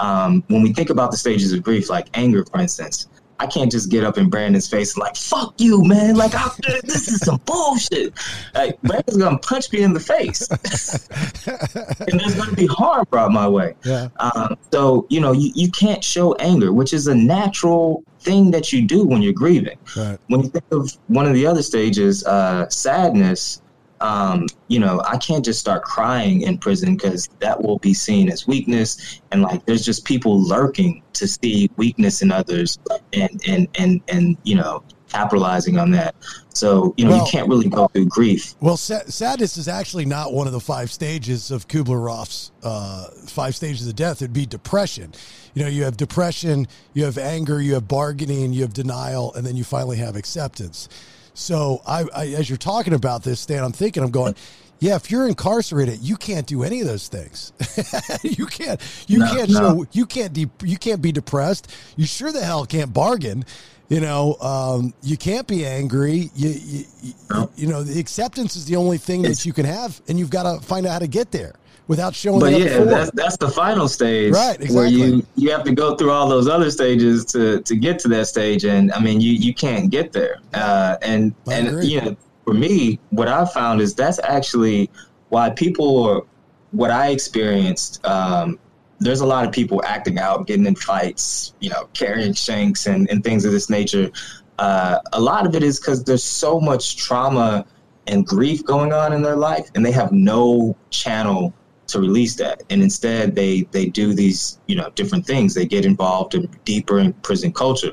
um, 0.00 0.42
when 0.48 0.62
we 0.62 0.72
think 0.72 0.90
about 0.90 1.10
the 1.10 1.16
stages 1.16 1.52
of 1.52 1.62
grief, 1.62 1.90
like 1.90 2.08
anger, 2.14 2.44
for 2.44 2.60
instance, 2.60 3.08
I 3.40 3.46
can't 3.46 3.70
just 3.70 3.90
get 3.90 4.04
up 4.04 4.18
in 4.18 4.28
Brandon's 4.28 4.68
face 4.68 4.94
and 4.94 5.00
like, 5.00 5.16
fuck 5.16 5.54
you, 5.56 5.82
man. 5.82 6.14
Like, 6.14 6.34
I, 6.34 6.50
this 6.84 7.08
is 7.08 7.20
some 7.20 7.40
bullshit. 7.46 8.12
Like, 8.54 8.80
Brandon's 8.82 9.16
going 9.16 9.38
to 9.38 9.48
punch 9.48 9.72
me 9.72 9.82
in 9.82 9.94
the 9.94 10.00
face. 10.00 10.46
and 12.00 12.20
there's 12.20 12.34
to 12.34 12.54
be 12.54 12.66
harm 12.66 13.06
brought 13.10 13.32
my 13.32 13.48
way. 13.48 13.74
Yeah. 13.82 14.08
Um, 14.18 14.58
so, 14.70 15.06
you 15.08 15.20
know, 15.20 15.32
you, 15.32 15.52
you 15.54 15.70
can't 15.70 16.04
show 16.04 16.34
anger, 16.34 16.74
which 16.74 16.92
is 16.92 17.06
a 17.06 17.14
natural 17.14 18.04
thing 18.20 18.50
that 18.50 18.74
you 18.74 18.82
do 18.82 19.06
when 19.06 19.22
you're 19.22 19.32
grieving. 19.32 19.78
Right. 19.96 20.18
When 20.26 20.42
you 20.42 20.50
think 20.50 20.64
of 20.70 20.92
one 21.06 21.26
of 21.26 21.32
the 21.32 21.46
other 21.46 21.62
stages, 21.62 22.22
uh, 22.26 22.68
sadness, 22.68 23.62
um, 24.00 24.46
you 24.68 24.78
know, 24.78 25.02
I 25.06 25.16
can't 25.18 25.44
just 25.44 25.60
start 25.60 25.82
crying 25.82 26.42
in 26.42 26.58
prison 26.58 26.96
because 26.96 27.28
that 27.40 27.62
will 27.62 27.78
be 27.78 27.94
seen 27.94 28.30
as 28.30 28.46
weakness. 28.46 29.20
And 29.30 29.42
like, 29.42 29.66
there's 29.66 29.84
just 29.84 30.04
people 30.04 30.40
lurking 30.42 31.02
to 31.14 31.28
see 31.28 31.70
weakness 31.76 32.22
in 32.22 32.32
others 32.32 32.78
and, 33.12 33.40
and, 33.46 33.68
and, 33.78 34.00
and, 34.08 34.36
you 34.44 34.56
know, 34.56 34.82
capitalizing 35.08 35.76
on 35.76 35.90
that. 35.90 36.14
So, 36.54 36.94
you 36.96 37.04
know, 37.04 37.12
well, 37.12 37.24
you 37.24 37.30
can't 37.30 37.48
really 37.48 37.68
go 37.68 37.88
through 37.88 38.06
grief. 38.06 38.54
Well, 38.60 38.76
sadness 38.76 39.56
is 39.56 39.68
actually 39.68 40.04
not 40.04 40.32
one 40.32 40.46
of 40.46 40.52
the 40.52 40.60
five 40.60 40.90
stages 40.90 41.50
of 41.50 41.68
Kubler 41.68 42.04
Ross's 42.04 42.52
uh, 42.62 43.08
five 43.26 43.56
stages 43.56 43.86
of 43.88 43.96
death. 43.96 44.22
It'd 44.22 44.32
be 44.32 44.46
depression. 44.46 45.12
You 45.54 45.64
know, 45.64 45.68
you 45.68 45.82
have 45.82 45.96
depression, 45.96 46.68
you 46.94 47.04
have 47.04 47.18
anger, 47.18 47.60
you 47.60 47.74
have 47.74 47.88
bargaining, 47.88 48.52
you 48.52 48.62
have 48.62 48.72
denial, 48.72 49.34
and 49.34 49.44
then 49.44 49.56
you 49.56 49.64
finally 49.64 49.96
have 49.96 50.14
acceptance. 50.16 50.88
So 51.34 51.82
I, 51.86 52.04
I, 52.14 52.26
as 52.28 52.48
you're 52.48 52.58
talking 52.58 52.94
about 52.94 53.22
this, 53.22 53.40
Stan, 53.40 53.62
I'm 53.64 53.72
thinking, 53.72 54.02
I'm 54.02 54.10
going, 54.10 54.34
yeah, 54.78 54.96
if 54.96 55.10
you're 55.10 55.28
incarcerated, 55.28 56.00
you 56.00 56.16
can't 56.16 56.46
do 56.46 56.62
any 56.62 56.80
of 56.80 56.86
those 56.86 57.08
things. 57.08 57.52
you 58.22 58.46
can't, 58.46 58.80
you 59.06 59.18
no, 59.18 59.34
can't 59.34 59.50
no. 59.50 59.58
show, 59.58 59.86
you 59.92 60.06
can't, 60.06 60.32
de- 60.32 60.50
you 60.64 60.78
can't 60.78 61.02
be 61.02 61.12
depressed. 61.12 61.70
You 61.96 62.06
sure 62.06 62.32
the 62.32 62.42
hell 62.42 62.64
can't 62.64 62.92
bargain. 62.92 63.44
You 63.88 64.00
know, 64.00 64.36
um, 64.40 64.94
you 65.02 65.16
can't 65.16 65.46
be 65.46 65.66
angry. 65.66 66.30
You, 66.34 66.48
you, 66.48 66.84
no. 67.28 67.50
you, 67.56 67.66
know, 67.66 67.82
the 67.82 67.98
acceptance 67.98 68.56
is 68.56 68.64
the 68.66 68.76
only 68.76 68.98
thing 68.98 69.24
it's, 69.24 69.40
that 69.40 69.46
you 69.46 69.52
can 69.52 69.66
have, 69.66 70.00
and 70.08 70.18
you've 70.18 70.30
got 70.30 70.44
to 70.44 70.64
find 70.64 70.86
out 70.86 70.92
how 70.92 70.98
to 71.00 71.08
get 71.08 71.32
there 71.32 71.54
without 71.90 72.14
showing. 72.14 72.38
But 72.38 72.52
yeah, 72.52 72.84
that's 72.84 73.10
that's 73.10 73.36
the 73.36 73.48
final 73.48 73.88
stage, 73.88 74.32
right? 74.32 74.54
Exactly. 74.54 74.76
Where 74.76 74.86
you 74.86 75.26
you 75.34 75.50
have 75.50 75.64
to 75.64 75.72
go 75.72 75.96
through 75.96 76.12
all 76.12 76.28
those 76.28 76.46
other 76.46 76.70
stages 76.70 77.24
to 77.26 77.60
to 77.62 77.74
get 77.76 77.98
to 78.00 78.08
that 78.08 78.28
stage, 78.28 78.64
and 78.64 78.92
I 78.92 79.00
mean, 79.00 79.20
you 79.20 79.32
you 79.32 79.52
can't 79.52 79.90
get 79.90 80.12
there. 80.12 80.38
Uh, 80.54 80.96
and 81.02 81.34
I 81.48 81.54
and 81.54 81.68
agree. 81.68 81.86
you 81.88 82.00
know, 82.00 82.16
for 82.44 82.54
me, 82.54 83.00
what 83.10 83.26
I 83.26 83.44
found 83.44 83.80
is 83.80 83.92
that's 83.94 84.20
actually 84.20 84.88
why 85.30 85.50
people 85.50 86.02
are 86.04 86.22
what 86.70 86.92
I 86.92 87.08
experienced. 87.08 88.06
Um, 88.06 88.60
there's 89.00 89.20
a 89.20 89.26
lot 89.26 89.44
of 89.44 89.50
people 89.52 89.82
acting 89.84 90.18
out, 90.18 90.46
getting 90.46 90.66
in 90.66 90.76
fights, 90.76 91.54
you 91.58 91.70
know, 91.70 91.88
carrying 91.94 92.34
shanks 92.34 92.86
and, 92.86 93.10
and 93.10 93.24
things 93.24 93.44
of 93.46 93.50
this 93.50 93.68
nature. 93.70 94.10
Uh, 94.58 94.98
a 95.14 95.20
lot 95.20 95.46
of 95.46 95.54
it 95.54 95.62
is 95.62 95.80
because 95.80 96.04
there's 96.04 96.22
so 96.22 96.60
much 96.60 96.96
trauma 96.96 97.64
and 98.06 98.26
grief 98.26 98.62
going 98.64 98.92
on 98.92 99.12
in 99.12 99.22
their 99.22 99.36
life, 99.36 99.70
and 99.74 99.84
they 99.84 99.90
have 99.90 100.12
no 100.12 100.76
channel 100.90 101.54
to 101.92 102.00
release 102.00 102.36
that. 102.36 102.62
And 102.70 102.82
instead 102.82 103.34
they 103.34 103.62
they 103.70 103.86
do 103.86 104.12
these 104.12 104.58
you 104.66 104.76
know 104.76 104.90
different 104.94 105.26
things. 105.26 105.54
They 105.54 105.66
get 105.66 105.84
involved 105.84 106.34
in 106.34 106.48
deeper 106.64 106.98
in 106.98 107.12
prison 107.14 107.52
culture. 107.52 107.92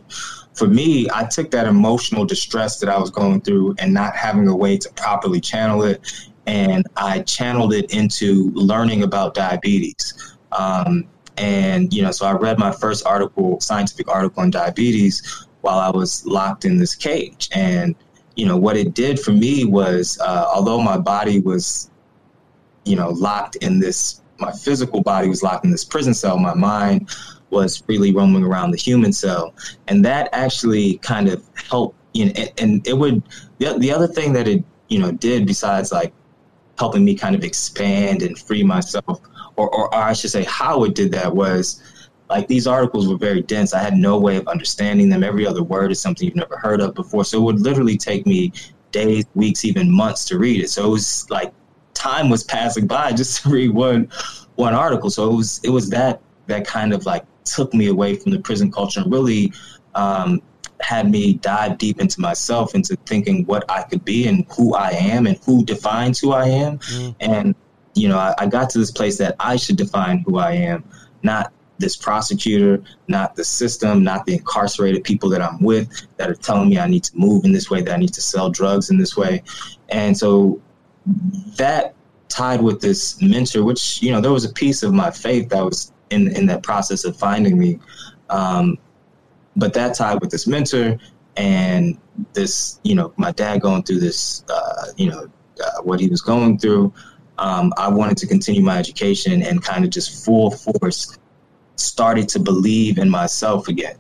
For 0.54 0.68
me 0.68 1.08
i 1.14 1.24
took 1.24 1.52
that 1.52 1.68
emotional 1.68 2.26
distress 2.26 2.80
that 2.80 2.90
i 2.90 2.98
was 2.98 3.12
going 3.12 3.42
through 3.42 3.76
and 3.80 3.94
not 3.94 4.16
having 4.16 4.48
a 4.48 4.56
way 4.56 4.78
to 4.78 4.90
properly 4.94 5.40
channel 5.40 5.84
it. 5.84 6.12
And 6.46 6.86
i 6.96 7.22
channeled 7.22 7.74
it 7.74 7.92
into 7.92 8.52
learning 8.54 9.04
about 9.04 9.34
diabetes. 9.34 10.36
Um, 10.52 11.08
and 11.38 11.94
you 11.94 12.02
know 12.02 12.12
so 12.12 12.26
i 12.26 12.32
read 12.32 12.58
my 12.58 12.72
first 12.72 13.06
article 13.06 13.60
scientific 13.60 14.08
article 14.08 14.42
on 14.42 14.50
diabetes 14.50 15.46
while 15.62 15.78
i 15.78 15.90
was 15.90 16.26
locked 16.26 16.66
in 16.66 16.78
this 16.78 16.96
cage. 16.96 17.50
And 17.54 17.96
you 18.38 18.46
know 18.46 18.56
what 18.58 18.78
it 18.78 18.94
did 18.94 19.20
for 19.20 19.32
me 19.32 19.66
was 19.66 20.18
uh, 20.22 20.46
although 20.54 20.80
my 20.82 20.98
body 20.98 21.40
was 21.40 21.90
you 22.88 22.96
know, 22.96 23.10
locked 23.10 23.58
in 23.58 23.80
this, 23.80 24.22
my 24.40 24.52
physical 24.52 25.02
body 25.02 25.28
was 25.28 25.44
locked 25.44 25.66
in 25.66 25.72
this 25.72 25.84
prison 25.84 26.14
cell. 26.14 26.38
My 26.38 26.54
mind 26.54 27.10
was 27.50 27.78
freely 27.78 28.14
roaming 28.14 28.44
around 28.44 28.72
the 28.72 28.78
human 28.78 29.14
cell. 29.14 29.54
And 29.88 30.04
that 30.06 30.30
actually 30.32 30.98
kind 31.00 31.28
of 31.30 31.44
helped, 31.70 31.98
you 32.14 32.26
know, 32.26 32.32
and, 32.36 32.52
and 32.58 32.88
it 32.88 32.94
would, 32.94 33.24
the, 33.58 33.78
the 33.78 33.92
other 33.92 34.08
thing 34.08 34.34
that 34.34 34.48
it, 34.48 34.64
you 34.90 35.00
know, 35.00 35.12
did 35.12 35.46
besides 35.46 35.92
like 35.92 36.14
helping 36.78 37.04
me 37.04 37.16
kind 37.16 37.36
of 37.36 37.44
expand 37.44 38.22
and 38.22 38.38
free 38.38 38.64
myself, 38.64 39.22
or, 39.56 39.70
or, 39.70 39.94
or 39.94 39.96
I 39.96 40.14
should 40.14 40.32
say 40.32 40.44
how 40.44 40.84
it 40.84 40.96
did 40.96 41.12
that 41.12 41.36
was, 41.36 41.84
like 42.30 42.48
these 42.48 42.68
articles 42.68 43.08
were 43.08 43.18
very 43.18 43.42
dense. 43.42 43.74
I 43.74 43.80
had 43.80 43.94
no 43.96 44.20
way 44.20 44.36
of 44.36 44.48
understanding 44.50 45.08
them. 45.10 45.24
Every 45.24 45.48
other 45.48 45.64
word 45.64 45.92
is 45.92 46.02
something 46.02 46.26
you've 46.26 46.36
never 46.36 46.58
heard 46.58 46.82
of 46.82 46.94
before. 46.94 47.24
So 47.24 47.38
it 47.38 47.44
would 47.44 47.62
literally 47.62 47.98
take 47.98 48.26
me 48.26 48.52
days, 48.92 49.26
weeks, 49.34 49.64
even 49.64 49.90
months 49.90 50.26
to 50.26 50.38
read 50.38 50.62
it. 50.62 50.70
So 50.70 50.86
it 50.86 50.90
was 50.90 51.30
like 51.30 51.54
time 52.08 52.30
was 52.30 52.44
passing 52.44 52.88
by 52.88 53.12
just 53.12 53.44
to 53.44 53.50
read 53.58 53.72
one 53.72 54.10
one 54.56 54.74
article. 54.74 55.10
So 55.10 55.30
it 55.32 55.36
was 55.36 55.62
it 55.64 55.70
was 55.70 55.90
that 55.90 56.22
that 56.48 56.66
kind 56.66 56.94
of 56.94 57.06
like 57.06 57.26
took 57.44 57.74
me 57.74 57.88
away 57.88 58.16
from 58.16 58.32
the 58.32 58.40
prison 58.40 58.72
culture 58.72 59.02
and 59.02 59.12
really 59.12 59.54
um, 59.96 60.42
had 60.82 61.10
me 61.10 61.34
dive 61.36 61.78
deep 61.78 62.00
into 62.00 62.22
myself, 62.22 62.76
into 62.76 62.96
thinking 63.06 63.46
what 63.46 63.70
I 63.70 63.84
could 63.84 64.04
be 64.06 64.28
and 64.28 64.46
who 64.56 64.76
I 64.76 64.90
am 64.92 65.28
and 65.28 65.38
who 65.46 65.64
defines 65.66 66.20
who 66.20 66.32
I 66.32 66.48
am. 66.48 66.80
Mm. 66.80 67.16
And 67.20 67.56
you 67.96 68.08
know, 68.08 68.18
I, 68.18 68.34
I 68.38 68.48
got 68.48 68.70
to 68.72 68.80
this 68.80 68.92
place 68.92 69.18
that 69.18 69.36
I 69.40 69.56
should 69.56 69.76
define 69.76 70.20
who 70.20 70.38
I 70.38 70.52
am, 70.52 70.84
not 71.24 71.52
this 71.80 71.96
prosecutor, 71.96 72.82
not 73.08 73.36
the 73.36 73.44
system, 73.44 74.04
not 74.04 74.26
the 74.26 74.34
incarcerated 74.34 75.04
people 75.04 75.30
that 75.30 75.42
I'm 75.42 75.62
with 75.62 75.90
that 76.18 76.30
are 76.30 76.36
telling 76.36 76.70
me 76.70 76.80
I 76.80 76.88
need 76.88 77.04
to 77.06 77.18
move 77.18 77.46
in 77.46 77.52
this 77.52 77.70
way, 77.70 77.82
that 77.82 77.94
I 77.94 77.98
need 77.98 78.14
to 78.14 78.22
sell 78.22 78.50
drugs 78.50 78.90
in 78.90 78.98
this 78.98 79.16
way. 79.16 79.44
And 79.90 80.18
so 80.18 80.60
that 81.58 81.96
tied 82.30 82.62
with 82.62 82.82
this 82.82 83.22
mentor, 83.22 83.64
which 83.64 84.02
you 84.02 84.12
know 84.12 84.22
there 84.22 84.32
was 84.32 84.46
a 84.46 84.54
piece 84.54 84.84
of 84.84 84.94
my 84.94 85.12
faith 85.12 85.50
that 85.50 85.64
was 85.64 85.92
in 86.10 86.36
in 86.36 86.46
that 86.48 86.64
process 86.64 87.06
of 87.06 87.16
finding 87.16 87.58
me, 87.58 87.80
um, 88.30 88.78
but 89.56 89.74
that 89.74 89.96
tied 89.96 90.20
with 90.22 90.30
this 90.30 90.48
mentor 90.48 90.98
and 91.36 91.98
this 92.34 92.80
you 92.84 92.96
know 92.96 93.14
my 93.18 93.32
dad 93.32 93.62
going 93.62 93.84
through 93.84 94.00
this 94.00 94.44
uh, 94.50 94.88
you 94.98 95.10
know 95.10 95.30
uh, 95.64 95.82
what 95.84 96.00
he 96.00 96.08
was 96.08 96.22
going 96.22 96.58
through. 96.58 96.94
Um, 97.40 97.72
I 97.78 97.88
wanted 97.88 98.18
to 98.18 98.28
continue 98.28 98.64
my 98.64 98.80
education 98.80 99.44
and 99.44 99.64
kind 99.64 99.86
of 99.86 99.92
just 99.92 100.26
full 100.26 100.50
force 100.50 101.18
started 101.76 102.28
to 102.30 102.40
believe 102.40 102.98
in 102.98 103.10
myself 103.10 103.68
again. 103.68 103.98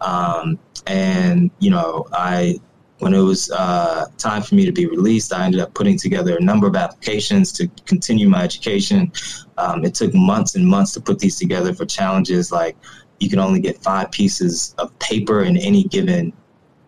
Um, 0.00 0.58
and 0.86 1.50
you 1.60 1.70
know 1.70 2.06
I 2.12 2.60
when 3.00 3.12
it 3.12 3.20
was 3.20 3.50
uh, 3.50 4.06
time 4.18 4.42
for 4.42 4.54
me 4.54 4.64
to 4.64 4.72
be 4.72 4.86
released, 4.86 5.32
I 5.32 5.44
ended 5.44 5.60
up 5.60 5.74
putting 5.74 5.98
together 5.98 6.36
a 6.36 6.40
number 6.40 6.66
of 6.66 6.76
applications 6.76 7.52
to 7.52 7.68
continue 7.86 8.28
my 8.28 8.42
education. 8.42 9.12
Um, 9.58 9.84
it 9.84 9.94
took 9.94 10.14
months 10.14 10.54
and 10.54 10.66
months 10.66 10.92
to 10.92 11.00
put 11.00 11.18
these 11.18 11.36
together 11.36 11.74
for 11.74 11.86
challenges 11.86 12.52
like 12.52 12.76
you 13.18 13.28
can 13.28 13.38
only 13.38 13.60
get 13.60 13.82
five 13.82 14.10
pieces 14.10 14.74
of 14.78 14.96
paper 14.98 15.42
in 15.42 15.56
any 15.56 15.84
given 15.84 16.32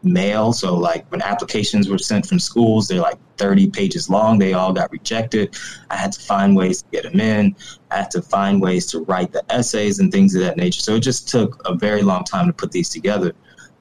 mail. 0.02 0.52
So, 0.52 0.76
like 0.76 1.10
when 1.10 1.22
applications 1.22 1.88
were 1.88 1.98
sent 1.98 2.26
from 2.26 2.38
schools, 2.38 2.88
they're 2.88 3.00
like 3.00 3.18
30 3.38 3.70
pages 3.70 4.08
long. 4.08 4.38
They 4.38 4.52
all 4.52 4.72
got 4.72 4.90
rejected. 4.92 5.56
I 5.90 5.96
had 5.96 6.12
to 6.12 6.20
find 6.20 6.56
ways 6.56 6.82
to 6.82 6.88
get 6.90 7.04
them 7.04 7.20
in. 7.20 7.56
I 7.90 7.96
had 7.96 8.10
to 8.12 8.22
find 8.22 8.60
ways 8.60 8.86
to 8.86 9.00
write 9.00 9.32
the 9.32 9.44
essays 9.52 9.98
and 9.98 10.12
things 10.12 10.34
of 10.34 10.42
that 10.42 10.56
nature. 10.56 10.80
So, 10.80 10.94
it 10.94 11.00
just 11.00 11.28
took 11.28 11.60
a 11.64 11.74
very 11.74 12.02
long 12.02 12.24
time 12.24 12.46
to 12.46 12.52
put 12.52 12.72
these 12.72 12.88
together 12.88 13.34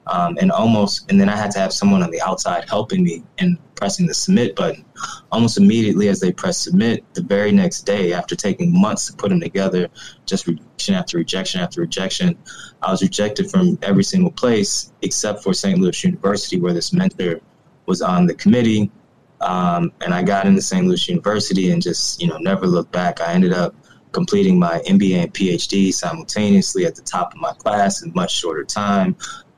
um, 0.06 0.38
and 0.40 0.52
almost 0.52 1.10
and 1.10 1.20
then 1.20 1.28
I 1.28 1.36
had 1.36 1.50
to 1.52 1.58
have 1.58 1.72
someone 1.72 2.02
on 2.02 2.10
the 2.10 2.20
outside 2.20 2.68
helping 2.68 3.02
me 3.02 3.24
and 3.38 3.58
pressing 3.74 4.06
the 4.06 4.14
submit 4.14 4.56
button. 4.56 4.84
Almost 5.32 5.58
immediately 5.58 6.08
as 6.08 6.20
they 6.20 6.32
press 6.32 6.58
submit, 6.58 7.04
the 7.14 7.22
very 7.22 7.52
next 7.52 7.82
day, 7.82 8.12
after 8.12 8.34
taking 8.34 8.78
months 8.78 9.06
to 9.06 9.12
put 9.14 9.28
them 9.28 9.40
together, 9.40 9.88
just 10.24 10.46
rejection 10.46 10.94
after 10.94 11.18
rejection 11.18 11.60
after 11.60 11.80
rejection, 11.80 12.38
I 12.82 12.90
was 12.90 13.02
rejected 13.02 13.50
from 13.50 13.78
every 13.82 14.04
single 14.04 14.30
place 14.30 14.92
except 15.02 15.42
for 15.42 15.52
St. 15.52 15.78
Louis 15.78 16.04
University, 16.04 16.58
where 16.58 16.72
this 16.72 16.92
mentor 16.92 17.40
was 17.86 18.00
on 18.00 18.26
the 18.26 18.34
committee. 18.34 18.90
Um, 19.40 19.92
and 20.00 20.14
I 20.14 20.22
got 20.22 20.46
into 20.46 20.62
St. 20.62 20.86
Louis 20.86 21.08
University 21.08 21.70
and 21.70 21.82
just 21.82 22.22
you 22.22 22.28
know 22.28 22.38
never 22.38 22.66
looked 22.66 22.92
back. 22.92 23.20
I 23.20 23.32
ended 23.32 23.52
up 23.52 23.74
completing 24.12 24.58
my 24.58 24.78
MBA 24.86 25.24
and 25.24 25.34
PhD 25.34 25.92
simultaneously 25.92 26.86
at 26.86 26.94
the 26.94 27.02
top 27.02 27.34
of 27.34 27.40
my 27.40 27.52
class 27.52 28.02
in 28.02 28.12
much 28.14 28.34
shorter 28.34 28.64
time 28.64 29.14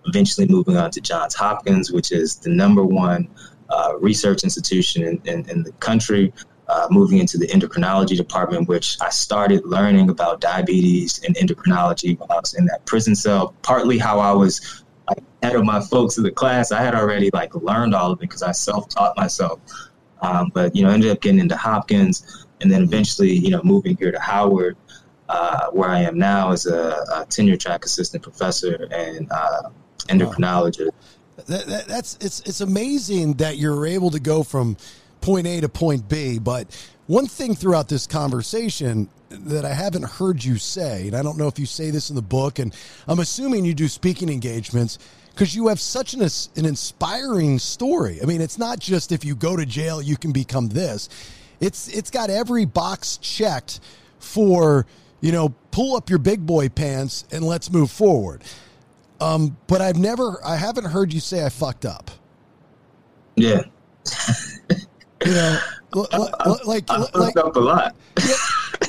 eventually 0.06 0.46
moving 0.48 0.76
on 0.76 0.90
to 0.92 1.00
Johns 1.00 1.34
Hopkins, 1.34 1.92
which 1.92 2.12
is 2.12 2.36
the 2.36 2.50
number 2.50 2.84
one 2.84 3.28
uh, 3.70 3.94
research 3.98 4.44
institution 4.44 5.02
in, 5.02 5.20
in, 5.24 5.48
in 5.50 5.62
the 5.62 5.72
country. 5.72 6.32
Uh, 6.70 6.86
moving 6.90 7.16
into 7.16 7.38
the 7.38 7.46
endocrinology 7.46 8.14
department, 8.14 8.68
which 8.68 8.98
I 9.00 9.08
started 9.08 9.64
learning 9.64 10.10
about 10.10 10.42
diabetes 10.42 11.18
and 11.24 11.34
endocrinology 11.36 12.18
while 12.18 12.30
I 12.30 12.40
was 12.40 12.52
in 12.52 12.66
that 12.66 12.84
prison 12.84 13.14
cell. 13.14 13.54
Partly 13.62 13.96
how 13.96 14.20
I 14.20 14.32
was 14.32 14.84
ahead 15.42 15.56
of 15.56 15.64
my 15.64 15.80
folks 15.80 16.18
in 16.18 16.24
the 16.24 16.30
class, 16.30 16.70
I 16.70 16.82
had 16.82 16.94
already 16.94 17.30
like 17.32 17.54
learned 17.54 17.94
all 17.94 18.12
of 18.12 18.18
it 18.18 18.20
because 18.20 18.42
I 18.42 18.52
self-taught 18.52 19.16
myself. 19.16 19.60
Um, 20.20 20.50
but 20.52 20.76
you 20.76 20.82
know, 20.82 20.90
ended 20.90 21.10
up 21.10 21.22
getting 21.22 21.40
into 21.40 21.56
Hopkins, 21.56 22.46
and 22.60 22.70
then 22.70 22.82
eventually, 22.82 23.32
you 23.32 23.50
know, 23.50 23.62
moving 23.62 23.96
here 23.96 24.10
to 24.12 24.20
Howard, 24.20 24.76
uh, 25.28 25.70
where 25.70 25.88
I 25.88 26.00
am 26.00 26.18
now 26.18 26.52
as 26.52 26.66
a, 26.66 27.04
a 27.14 27.26
tenure 27.30 27.56
track 27.56 27.84
assistant 27.84 28.22
professor 28.22 28.88
and 28.90 29.26
uh, 29.30 29.70
endocrinologist. 30.08 30.90
That, 31.46 31.66
that, 31.66 31.86
that's 31.86 32.16
it's 32.20 32.40
it's 32.40 32.60
amazing 32.60 33.34
that 33.34 33.58
you're 33.58 33.86
able 33.86 34.10
to 34.10 34.20
go 34.20 34.42
from 34.42 34.76
point 35.20 35.46
A 35.46 35.60
to 35.60 35.68
point 35.68 36.08
B. 36.08 36.38
But 36.38 36.66
one 37.06 37.26
thing 37.26 37.54
throughout 37.54 37.88
this 37.88 38.06
conversation 38.06 39.08
that 39.30 39.64
I 39.64 39.72
haven't 39.72 40.04
heard 40.04 40.42
you 40.42 40.56
say, 40.58 41.06
and 41.06 41.16
I 41.16 41.22
don't 41.22 41.38
know 41.38 41.48
if 41.48 41.58
you 41.58 41.66
say 41.66 41.90
this 41.90 42.10
in 42.10 42.16
the 42.16 42.22
book, 42.22 42.58
and 42.58 42.74
I'm 43.06 43.18
assuming 43.18 43.64
you 43.64 43.74
do 43.74 43.88
speaking 43.88 44.28
engagements 44.28 44.98
because 45.38 45.54
you 45.54 45.68
have 45.68 45.78
such 45.78 46.14
an, 46.14 46.22
an 46.22 46.64
inspiring 46.64 47.58
story. 47.60 48.18
I 48.20 48.26
mean, 48.26 48.40
it's 48.40 48.58
not 48.58 48.80
just 48.80 49.12
if 49.12 49.24
you 49.24 49.36
go 49.36 49.56
to 49.56 49.64
jail 49.64 50.02
you 50.02 50.16
can 50.16 50.32
become 50.32 50.68
this. 50.68 51.08
It's 51.60 51.88
it's 51.88 52.10
got 52.10 52.30
every 52.30 52.64
box 52.64 53.18
checked 53.18 53.80
for 54.18 54.86
you 55.20 55.32
know 55.32 55.54
pull 55.70 55.96
up 55.96 56.10
your 56.10 56.18
big 56.18 56.44
boy 56.44 56.68
pants 56.68 57.24
and 57.30 57.44
let's 57.44 57.70
move 57.70 57.90
forward. 57.90 58.42
Um, 59.20 59.56
but 59.66 59.80
I've 59.80 59.96
never, 59.96 60.38
I 60.44 60.56
haven't 60.56 60.86
heard 60.86 61.12
you 61.12 61.20
say 61.20 61.44
I 61.44 61.48
fucked 61.48 61.84
up. 61.84 62.10
Yeah. 63.36 63.62
you 65.24 65.32
know, 65.32 65.58
like, 66.64 66.84
I, 66.88 67.04
I 67.14 67.18
like, 67.18 67.36
up 67.36 67.56
a 67.56 67.60
lot. 67.60 67.96
yeah, 68.26 68.34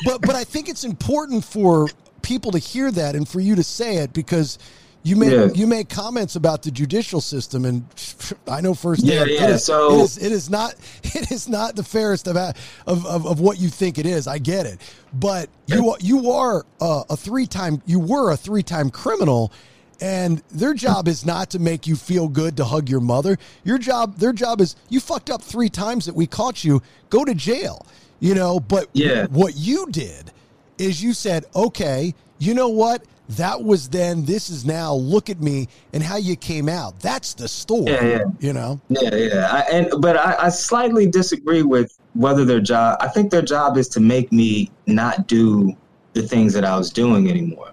but 0.06 0.22
but 0.22 0.36
I 0.36 0.44
think 0.44 0.70
it's 0.70 0.84
important 0.84 1.44
for 1.44 1.88
people 2.22 2.52
to 2.52 2.60
hear 2.60 2.92
that 2.92 3.16
and 3.16 3.28
for 3.28 3.40
you 3.40 3.56
to 3.56 3.64
say 3.64 3.98
it 3.98 4.14
because 4.14 4.60
you 5.04 5.16
make 5.16 5.32
yeah. 5.32 5.48
you 5.54 5.66
make 5.66 5.88
comments 5.88 6.36
about 6.36 6.62
the 6.62 6.72
judicial 6.72 7.22
system, 7.22 7.66
and 7.66 7.86
I 8.48 8.62
know 8.62 8.74
firsthand. 8.74 9.30
Yeah, 9.30 9.40
yeah. 9.40 9.44
It 9.46 9.50
is, 9.52 9.66
so 9.66 10.00
it 10.00 10.04
is, 10.04 10.18
it 10.18 10.32
is 10.32 10.50
not 10.50 10.76
it 11.04 11.32
is 11.32 11.48
not 11.48 11.76
the 11.76 11.84
fairest 11.84 12.28
of, 12.28 12.36
of 12.36 13.06
of, 13.06 13.26
of 13.26 13.40
what 13.40 13.60
you 13.60 13.70
think 13.70 13.98
it 13.98 14.06
is. 14.06 14.28
I 14.28 14.40
get 14.40 14.66
it, 14.66 14.80
but 15.14 15.50
you 15.68 15.96
you 16.02 16.32
are 16.32 16.66
a, 16.82 17.04
a 17.12 17.18
three 17.18 17.46
time 17.46 17.82
you 17.86 18.00
were 18.00 18.32
a 18.32 18.38
three 18.38 18.64
time 18.64 18.90
criminal, 18.90 19.54
and 20.02 20.42
their 20.52 20.74
job 20.74 21.08
is 21.08 21.26
not 21.26 21.50
to 21.52 21.60
make 21.60 21.88
you 21.88 21.96
feel 21.96 22.28
good 22.28 22.58
to 22.58 22.66
hug 22.66 22.90
your 22.90 23.00
mother. 23.00 23.38
Your 23.64 23.78
job, 23.78 24.18
their 24.18 24.34
job 24.34 24.62
is 24.62 24.76
you 24.90 25.00
fucked 25.00 25.30
up 25.30 25.42
three 25.42 25.70
times 25.70 26.06
that 26.06 26.16
we 26.16 26.28
caught 26.28 26.64
you, 26.64 26.82
go 27.10 27.26
to 27.26 27.34
jail. 27.34 27.86
You 28.22 28.36
know, 28.36 28.60
but 28.60 28.90
yeah. 28.92 29.28
what 29.28 29.56
you 29.56 29.88
did 29.92 30.32
is 30.78 31.02
you 31.02 31.14
said, 31.14 31.46
okay, 31.56 32.14
you 32.38 32.54
know 32.54 32.68
what? 32.68 33.04
That 33.30 33.64
was 33.64 33.88
then. 33.90 34.26
This 34.26 34.50
is 34.50 34.66
now. 34.66 34.94
Look 34.94 35.30
at 35.30 35.40
me 35.40 35.68
and 35.94 36.02
how 36.02 36.18
you 36.18 36.36
came 36.36 36.68
out. 36.68 37.00
That's 37.00 37.34
the 37.36 37.48
story. 37.48 37.92
Yeah, 37.92 38.04
yeah. 38.04 38.24
You 38.40 38.54
know. 38.54 38.82
Yeah, 38.90 39.16
yeah. 39.16 39.48
I, 39.52 39.60
and 39.72 40.02
but 40.02 40.18
I, 40.18 40.36
I 40.46 40.50
slightly 40.50 41.06
disagree 41.06 41.62
with 41.62 41.98
whether 42.14 42.44
their 42.44 42.60
job. 42.60 42.98
I 43.00 43.08
think 43.08 43.30
their 43.30 43.44
job 43.44 43.78
is 43.78 43.88
to 43.90 44.00
make 44.00 44.32
me 44.32 44.72
not 44.88 45.28
do 45.28 45.78
the 46.14 46.24
things 46.24 46.54
that 46.54 46.66
I 46.66 46.76
was 46.76 46.90
doing 46.90 47.30
anymore. 47.30 47.72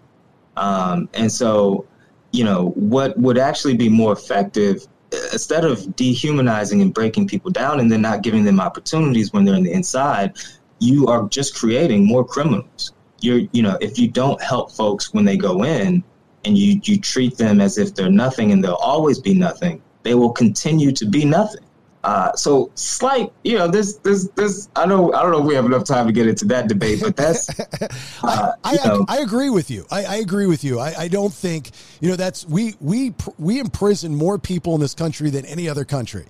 Um, 0.58 1.08
and 1.14 1.32
so 1.32 1.86
you 2.36 2.44
know, 2.44 2.68
what 2.74 3.16
would 3.18 3.38
actually 3.38 3.74
be 3.74 3.88
more 3.88 4.12
effective 4.12 4.86
uh, 5.12 5.16
instead 5.32 5.64
of 5.64 5.96
dehumanizing 5.96 6.82
and 6.82 6.92
breaking 6.92 7.26
people 7.26 7.50
down 7.50 7.80
and 7.80 7.90
then 7.90 8.02
not 8.02 8.22
giving 8.22 8.44
them 8.44 8.60
opportunities 8.60 9.32
when 9.32 9.44
they're 9.44 9.54
in 9.54 9.62
the 9.62 9.72
inside, 9.72 10.36
you 10.78 11.06
are 11.06 11.26
just 11.28 11.54
creating 11.54 12.06
more 12.06 12.24
criminals. 12.24 12.92
You're, 13.20 13.40
you 13.52 13.62
know, 13.62 13.78
if 13.80 13.98
you 13.98 14.08
don't 14.08 14.40
help 14.42 14.70
folks 14.70 15.14
when 15.14 15.24
they 15.24 15.38
go 15.38 15.64
in 15.64 16.04
and 16.44 16.58
you, 16.58 16.78
you 16.84 17.00
treat 17.00 17.38
them 17.38 17.62
as 17.62 17.78
if 17.78 17.94
they're 17.94 18.10
nothing 18.10 18.52
and 18.52 18.62
they'll 18.62 18.74
always 18.74 19.18
be 19.18 19.32
nothing, 19.32 19.82
they 20.02 20.14
will 20.14 20.32
continue 20.32 20.92
to 20.92 21.06
be 21.06 21.24
nothing. 21.24 21.64
Uh, 22.06 22.32
so 22.36 22.70
slight, 22.76 23.32
you 23.42 23.58
know, 23.58 23.66
this, 23.66 23.96
this, 23.96 24.28
this. 24.36 24.68
I 24.76 24.86
know, 24.86 25.12
I 25.12 25.22
don't 25.22 25.32
know 25.32 25.40
if 25.40 25.44
we 25.44 25.56
have 25.56 25.64
enough 25.64 25.82
time 25.82 26.06
to 26.06 26.12
get 26.12 26.28
into 26.28 26.44
that 26.44 26.68
debate, 26.68 27.00
but 27.02 27.16
that's. 27.16 27.50
Uh, 28.22 28.52
I, 28.64 28.76
I, 28.76 29.16
I, 29.16 29.18
agree 29.18 29.50
with 29.50 29.70
you. 29.70 29.86
I, 29.90 30.04
I 30.04 30.16
agree 30.16 30.46
with 30.46 30.64
you. 30.64 30.80
I, 30.80 30.94
I, 30.98 31.08
don't 31.08 31.32
think 31.32 31.70
you 32.00 32.08
know 32.08 32.16
that's 32.16 32.46
we 32.46 32.74
we 32.80 33.14
we 33.38 33.60
imprison 33.60 34.14
more 34.14 34.38
people 34.38 34.74
in 34.74 34.80
this 34.80 34.94
country 34.94 35.30
than 35.30 35.44
any 35.44 35.68
other 35.68 35.84
country, 35.84 36.24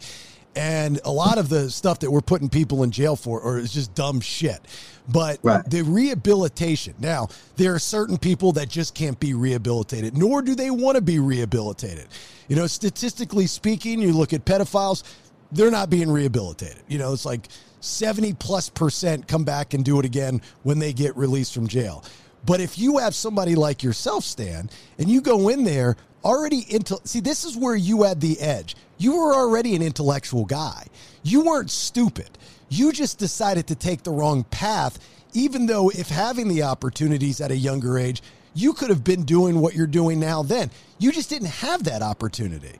and 0.54 1.00
a 1.04 1.10
lot 1.10 1.38
of 1.38 1.48
the 1.48 1.70
stuff 1.70 2.00
that 2.00 2.10
we're 2.10 2.20
putting 2.20 2.48
people 2.48 2.82
in 2.82 2.90
jail 2.90 3.16
for 3.16 3.40
or 3.40 3.58
is 3.58 3.72
just 3.72 3.94
dumb 3.94 4.20
shit. 4.20 4.60
But 5.08 5.38
right. 5.42 5.64
the 5.68 5.82
rehabilitation 5.82 6.94
now, 6.98 7.28
there 7.56 7.74
are 7.74 7.78
certain 7.78 8.18
people 8.18 8.52
that 8.52 8.68
just 8.68 8.94
can't 8.94 9.18
be 9.18 9.34
rehabilitated, 9.34 10.16
nor 10.16 10.42
do 10.42 10.54
they 10.54 10.70
want 10.70 10.96
to 10.96 11.02
be 11.02 11.18
rehabilitated. 11.18 12.08
You 12.48 12.56
know, 12.56 12.66
statistically 12.66 13.46
speaking, 13.46 14.00
you 14.00 14.12
look 14.12 14.32
at 14.32 14.44
pedophiles 14.44 15.02
they're 15.52 15.70
not 15.70 15.90
being 15.90 16.10
rehabilitated. 16.10 16.82
You 16.89 16.98
know, 16.98 17.12
it's 17.12 17.24
like 17.24 17.48
70 17.81 18.35
plus 18.35 18.68
percent 18.68 19.28
come 19.28 19.44
back 19.44 19.74
and 19.74 19.85
do 19.85 19.98
it 19.98 20.05
again 20.05 20.40
when 20.62 20.78
they 20.78 20.93
get 20.93 21.16
released 21.16 21.55
from 21.55 21.66
jail. 21.68 22.05
But 22.44 22.60
if 22.60 22.78
you 22.78 22.98
have 22.98 23.14
somebody 23.14 23.55
like 23.55 23.82
yourself, 23.82 24.24
Stan, 24.24 24.70
and 24.98 25.09
you 25.09 25.20
go 25.20 25.48
in 25.48 25.64
there 25.64 25.97
already 26.24 26.64
into 26.68 26.98
see, 27.05 27.20
this 27.20 27.44
is 27.44 27.56
where 27.56 27.74
you 27.74 28.05
had 28.05 28.20
the 28.20 28.40
edge. 28.40 28.77
You 28.98 29.16
were 29.16 29.35
already 29.35 29.74
an 29.74 29.82
intellectual 29.82 30.44
guy. 30.44 30.86
You 31.23 31.44
weren't 31.44 31.70
stupid. 31.70 32.31
You 32.68 32.93
just 32.93 33.18
decided 33.18 33.66
to 33.68 33.74
take 33.74 34.02
the 34.02 34.10
wrong 34.10 34.44
path, 34.44 34.98
even 35.35 35.66
though 35.66 35.90
if 35.90 36.09
having 36.09 36.48
the 36.48 36.62
opportunities 36.62 37.40
at 37.40 37.51
a 37.51 37.56
younger 37.56 37.98
age, 37.98 38.23
you 38.55 38.73
could 38.73 38.90
have 38.90 39.05
been 39.05 39.24
doing 39.24 39.60
what 39.60 39.74
you're 39.74 39.86
doing 39.86 40.18
now 40.18 40.43
then. 40.43 40.70
You 40.98 41.12
just 41.12 41.28
didn't 41.28 41.48
have 41.48 41.85
that 41.85 42.02
opportunity. 42.02 42.78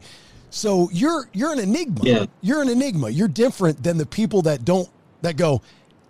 So 0.51 0.89
you're 0.93 1.29
you're 1.33 1.53
an 1.53 1.59
enigma. 1.59 2.01
Yeah. 2.03 2.27
You're 2.41 2.63
an 2.63 2.69
enigma. 2.69 3.11
You're 3.11 3.29
different 3.29 3.83
than 3.83 3.99
the 3.99 4.07
people 4.07 4.43
that 4.43 4.65
don't 4.65 4.89
that 5.23 5.37
go, 5.37 5.63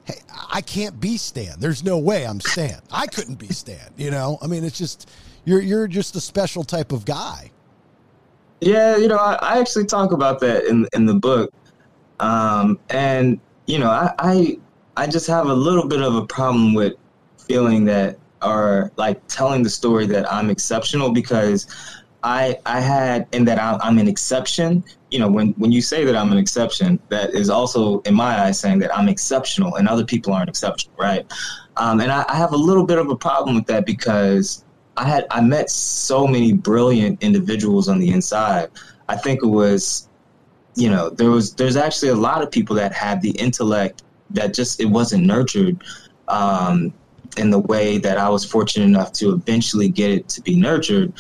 Hey, 0.05 0.21
I 0.51 0.61
can't 0.61 1.01
be 1.01 1.17
Stan. 1.17 1.59
There's 1.59 1.83
no 1.83 1.99
way 1.99 2.27
I'm 2.27 2.41
Stan. 2.41 2.81
I 2.93 3.07
couldn't 3.07 3.37
be 3.37 3.49
Stan, 3.49 3.91
you 3.97 4.11
know? 4.11 4.39
I 4.41 4.47
mean, 4.47 4.63
it's 4.65 4.79
just 4.79 5.11
you're 5.45 5.61
you're 5.61 5.89
just 5.89 6.15
a 6.17 6.21
special 6.21 6.65
type 6.65 6.93
of 6.93 7.05
guy. 7.05 7.51
Yeah, 8.61 8.97
you 8.97 9.09
know, 9.09 9.19
I, 9.19 9.39
I 9.43 9.59
actually 9.59 9.87
talk 9.87 10.13
about 10.13 10.41
that 10.41 10.65
in 10.65 10.87
in 10.93 11.07
the 11.07 11.15
book. 11.15 11.53
Um, 12.21 12.79
and 12.89 13.41
you 13.67 13.79
know, 13.79 13.91
I, 13.91 14.15
I 14.19 14.59
I 14.97 15.07
just 15.07 15.27
have 15.27 15.47
a 15.47 15.55
little 15.55 15.87
bit 15.87 16.01
of 16.03 16.15
a 16.15 16.25
problem 16.27 16.73
with 16.73 16.95
feeling 17.39 17.85
that 17.87 18.19
or 18.43 18.93
like 18.97 19.27
telling 19.29 19.63
the 19.63 19.71
story 19.71 20.07
that 20.07 20.31
I'm 20.33 20.51
exceptional 20.51 21.11
because 21.11 21.67
I 22.23 22.59
I 22.67 22.81
had 22.81 23.27
and 23.33 23.47
that 23.49 23.59
I, 23.59 23.79
I'm 23.83 23.99
an 23.99 24.09
exception. 24.09 24.85
You 25.11 25.21
know, 25.21 25.31
when 25.31 25.53
when 25.55 25.73
you 25.73 25.81
say 25.81 26.05
that 26.05 26.17
I'm 26.17 26.33
an 26.33 26.39
exception, 26.39 26.99
that 27.09 27.35
is 27.35 27.51
also 27.51 28.01
in 28.01 28.15
my 28.15 28.41
eyes 28.41 28.59
saying 28.59 28.79
that 28.81 28.97
I'm 28.97 29.09
exceptional 29.09 29.77
and 29.77 29.89
other 29.89 30.05
people 30.05 30.33
aren't 30.33 30.49
exceptional, 30.49 30.95
right? 30.99 31.25
Um, 31.77 32.01
and 32.01 32.11
I, 32.11 32.25
I 32.29 32.37
have 32.37 32.53
a 32.53 32.57
little 32.57 32.85
bit 32.85 32.99
of 32.99 33.11
a 33.11 33.17
problem 33.17 33.55
with 33.55 33.67
that 33.67 33.87
because 33.87 34.65
I 34.97 35.05
had 35.05 35.27
I 35.31 35.41
met 35.41 35.71
so 35.71 36.27
many 36.27 36.53
brilliant 36.53 37.23
individuals 37.23 37.89
on 37.89 37.99
the 37.99 38.11
inside. 38.11 38.71
I 39.09 39.17
think 39.17 39.43
it 39.43 39.49
was 39.49 40.09
you 40.77 40.91
know, 40.91 41.09
there 41.09 41.31
was 41.31 41.55
there's 41.55 41.77
actually 41.77 42.11
a 42.11 42.15
lot 42.15 42.43
of 42.43 42.51
people 42.51 42.77
that 42.77 42.93
had 42.93 43.23
the 43.23 43.31
intellect 43.31 44.03
that 44.31 44.55
just 44.55 44.81
it 44.81 44.85
wasn't 44.85 45.25
nurtured 45.25 45.83
um, 46.29 46.93
in 47.37 47.51
the 47.51 47.59
way 47.59 47.99
that 47.99 48.19
I 48.19 48.29
was 48.29 48.45
fortunate 48.45 48.85
enough 48.85 49.13
to 49.15 49.33
eventually 49.33 49.89
get 49.89 50.11
it 50.11 50.29
to 50.31 50.43
be 50.43 50.55
nurtured. 50.55 51.13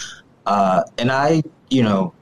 Uh, 0.46 0.82
and 0.98 1.10
I, 1.10 1.42
you 1.70 1.82
know, 1.82 2.14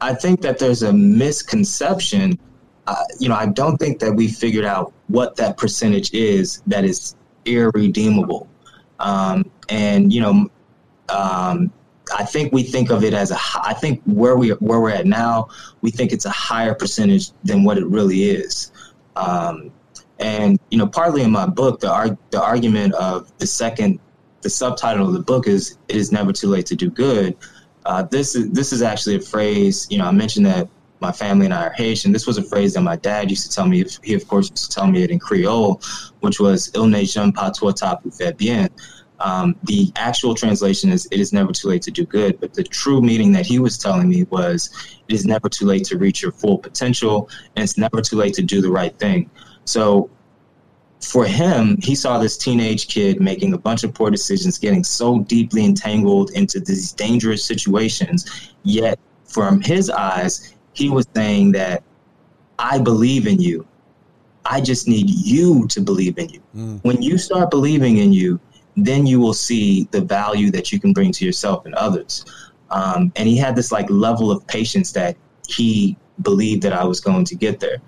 I 0.00 0.14
think 0.14 0.40
that 0.42 0.58
there's 0.58 0.82
a 0.82 0.92
misconception. 0.92 2.38
Uh, 2.86 2.94
you 3.18 3.28
know, 3.28 3.34
I 3.34 3.46
don't 3.46 3.76
think 3.76 3.98
that 4.00 4.12
we 4.12 4.28
figured 4.28 4.64
out 4.64 4.92
what 5.08 5.36
that 5.36 5.56
percentage 5.56 6.12
is 6.12 6.62
that 6.66 6.84
is 6.84 7.16
irredeemable. 7.44 8.48
Um, 8.98 9.50
and 9.68 10.12
you 10.12 10.20
know, 10.20 10.50
um, 11.08 11.72
I 12.16 12.24
think 12.24 12.52
we 12.52 12.62
think 12.62 12.90
of 12.90 13.04
it 13.04 13.14
as 13.14 13.30
a. 13.30 13.38
I 13.62 13.74
think 13.74 14.02
where 14.04 14.36
we 14.36 14.50
where 14.50 14.80
we're 14.80 14.90
at 14.90 15.06
now, 15.06 15.48
we 15.80 15.90
think 15.90 16.12
it's 16.12 16.24
a 16.24 16.30
higher 16.30 16.74
percentage 16.74 17.32
than 17.44 17.64
what 17.64 17.78
it 17.78 17.86
really 17.86 18.24
is. 18.24 18.72
Um, 19.16 19.70
and 20.18 20.58
you 20.70 20.78
know, 20.78 20.86
partly 20.86 21.22
in 21.22 21.30
my 21.30 21.46
book, 21.46 21.80
the 21.80 21.90
arg- 21.90 22.18
the 22.30 22.42
argument 22.42 22.94
of 22.94 23.36
the 23.38 23.46
second, 23.46 24.00
the 24.42 24.50
subtitle 24.50 25.06
of 25.06 25.12
the 25.12 25.20
book 25.20 25.46
is 25.46 25.78
"It 25.88 25.96
is 25.96 26.12
never 26.12 26.32
too 26.32 26.48
late 26.48 26.66
to 26.66 26.76
do 26.76 26.90
good." 26.90 27.36
Uh, 27.86 28.02
this 28.02 28.34
is 28.34 28.50
this 28.50 28.72
is 28.72 28.82
actually 28.82 29.16
a 29.16 29.20
phrase. 29.20 29.86
You 29.90 29.98
know, 29.98 30.06
I 30.06 30.10
mentioned 30.12 30.46
that 30.46 30.68
my 31.00 31.12
family 31.12 31.46
and 31.46 31.54
I 31.54 31.66
are 31.66 31.72
Haitian. 31.72 32.12
This 32.12 32.26
was 32.26 32.36
a 32.36 32.42
phrase 32.42 32.74
that 32.74 32.82
my 32.82 32.96
dad 32.96 33.30
used 33.30 33.48
to 33.48 33.54
tell 33.54 33.66
me. 33.66 33.84
He, 34.02 34.14
of 34.14 34.28
course, 34.28 34.50
used 34.50 34.70
to 34.70 34.74
tell 34.74 34.86
me 34.86 35.02
it 35.02 35.10
in 35.10 35.18
Creole, 35.18 35.80
which 36.20 36.40
was 36.40 36.70
"Il 36.74 36.86
n'est 36.86 37.10
jamais 37.10 37.32
pas 37.34 37.50
trop 37.56 37.72
tard 37.72 38.02
pour 38.02 38.12
faire 38.12 38.32
bien." 38.32 38.68
Um, 39.20 39.54
the 39.64 39.92
actual 39.96 40.34
translation 40.34 40.90
is 40.90 41.06
"It 41.10 41.20
is 41.20 41.32
never 41.32 41.52
too 41.52 41.68
late 41.68 41.82
to 41.82 41.90
do 41.90 42.04
good," 42.04 42.38
but 42.40 42.54
the 42.54 42.62
true 42.62 43.00
meaning 43.00 43.32
that 43.32 43.46
he 43.46 43.58
was 43.58 43.78
telling 43.78 44.08
me 44.08 44.24
was 44.30 44.70
"It 45.08 45.14
is 45.14 45.24
never 45.24 45.48
too 45.48 45.66
late 45.66 45.84
to 45.86 45.98
reach 45.98 46.22
your 46.22 46.32
full 46.32 46.58
potential, 46.58 47.28
and 47.56 47.62
it's 47.62 47.78
never 47.78 48.02
too 48.02 48.16
late 48.16 48.34
to 48.34 48.42
do 48.42 48.60
the 48.60 48.70
right 48.70 48.96
thing." 48.98 49.30
So 49.64 50.10
for 51.00 51.24
him, 51.24 51.78
he 51.82 51.94
saw 51.94 52.18
this 52.18 52.36
teenage 52.36 52.88
kid 52.88 53.20
making 53.20 53.54
a 53.54 53.58
bunch 53.58 53.84
of 53.84 53.94
poor 53.94 54.10
decisions, 54.10 54.58
getting 54.58 54.84
so 54.84 55.20
deeply 55.20 55.64
entangled 55.64 56.30
into 56.32 56.60
these 56.60 56.92
dangerous 56.92 57.44
situations. 57.44 58.52
Yet, 58.62 58.98
from 59.24 59.60
his 59.60 59.88
eyes, 59.90 60.54
he 60.72 60.90
was 60.90 61.06
saying 61.14 61.52
that 61.52 61.82
I 62.58 62.78
believe 62.78 63.26
in 63.26 63.40
you. 63.40 63.66
I 64.44 64.60
just 64.60 64.88
need 64.88 65.08
you 65.08 65.66
to 65.68 65.80
believe 65.80 66.18
in 66.18 66.28
you. 66.28 66.42
Mm. 66.56 66.84
When 66.84 67.02
you 67.02 67.18
start 67.18 67.50
believing 67.50 67.98
in 67.98 68.12
you, 68.12 68.40
then 68.76 69.06
you 69.06 69.20
will 69.20 69.34
see 69.34 69.88
the 69.90 70.00
value 70.00 70.50
that 70.50 70.72
you 70.72 70.80
can 70.80 70.92
bring 70.92 71.12
to 71.12 71.24
yourself 71.24 71.66
and 71.66 71.74
others. 71.74 72.24
Um, 72.70 73.12
and 73.16 73.28
he 73.28 73.36
had 73.36 73.56
this 73.56 73.72
like 73.72 73.88
level 73.90 74.30
of 74.30 74.46
patience 74.46 74.92
that 74.92 75.16
he 75.46 75.96
believed 76.22 76.62
that 76.62 76.72
I 76.72 76.84
was 76.84 77.00
going 77.00 77.24
to 77.26 77.34
get 77.34 77.60
there. 77.60 77.78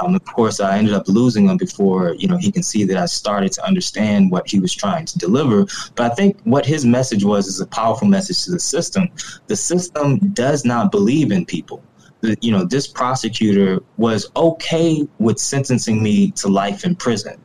Um, 0.00 0.14
of 0.14 0.24
course, 0.24 0.60
I 0.60 0.78
ended 0.78 0.94
up 0.94 1.08
losing 1.08 1.48
him 1.48 1.56
before 1.56 2.14
you 2.18 2.28
know 2.28 2.36
he 2.36 2.50
can 2.50 2.62
see 2.62 2.84
that 2.84 2.96
I 2.96 3.06
started 3.06 3.52
to 3.52 3.66
understand 3.66 4.30
what 4.30 4.48
he 4.48 4.58
was 4.58 4.74
trying 4.74 5.06
to 5.06 5.18
deliver. 5.18 5.66
But 5.94 6.12
I 6.12 6.14
think 6.14 6.38
what 6.44 6.66
his 6.66 6.84
message 6.84 7.24
was 7.24 7.46
is 7.46 7.60
a 7.60 7.66
powerful 7.66 8.08
message 8.08 8.44
to 8.44 8.50
the 8.52 8.60
system. 8.60 9.08
The 9.46 9.56
system 9.56 10.18
does 10.32 10.64
not 10.64 10.90
believe 10.90 11.32
in 11.32 11.46
people. 11.46 11.82
The, 12.20 12.36
you 12.40 12.50
know, 12.50 12.64
this 12.64 12.86
prosecutor 12.86 13.80
was 13.96 14.30
okay 14.36 15.06
with 15.18 15.38
sentencing 15.38 16.02
me 16.02 16.30
to 16.32 16.48
life 16.48 16.84
in 16.84 16.96
prison. 16.96 17.40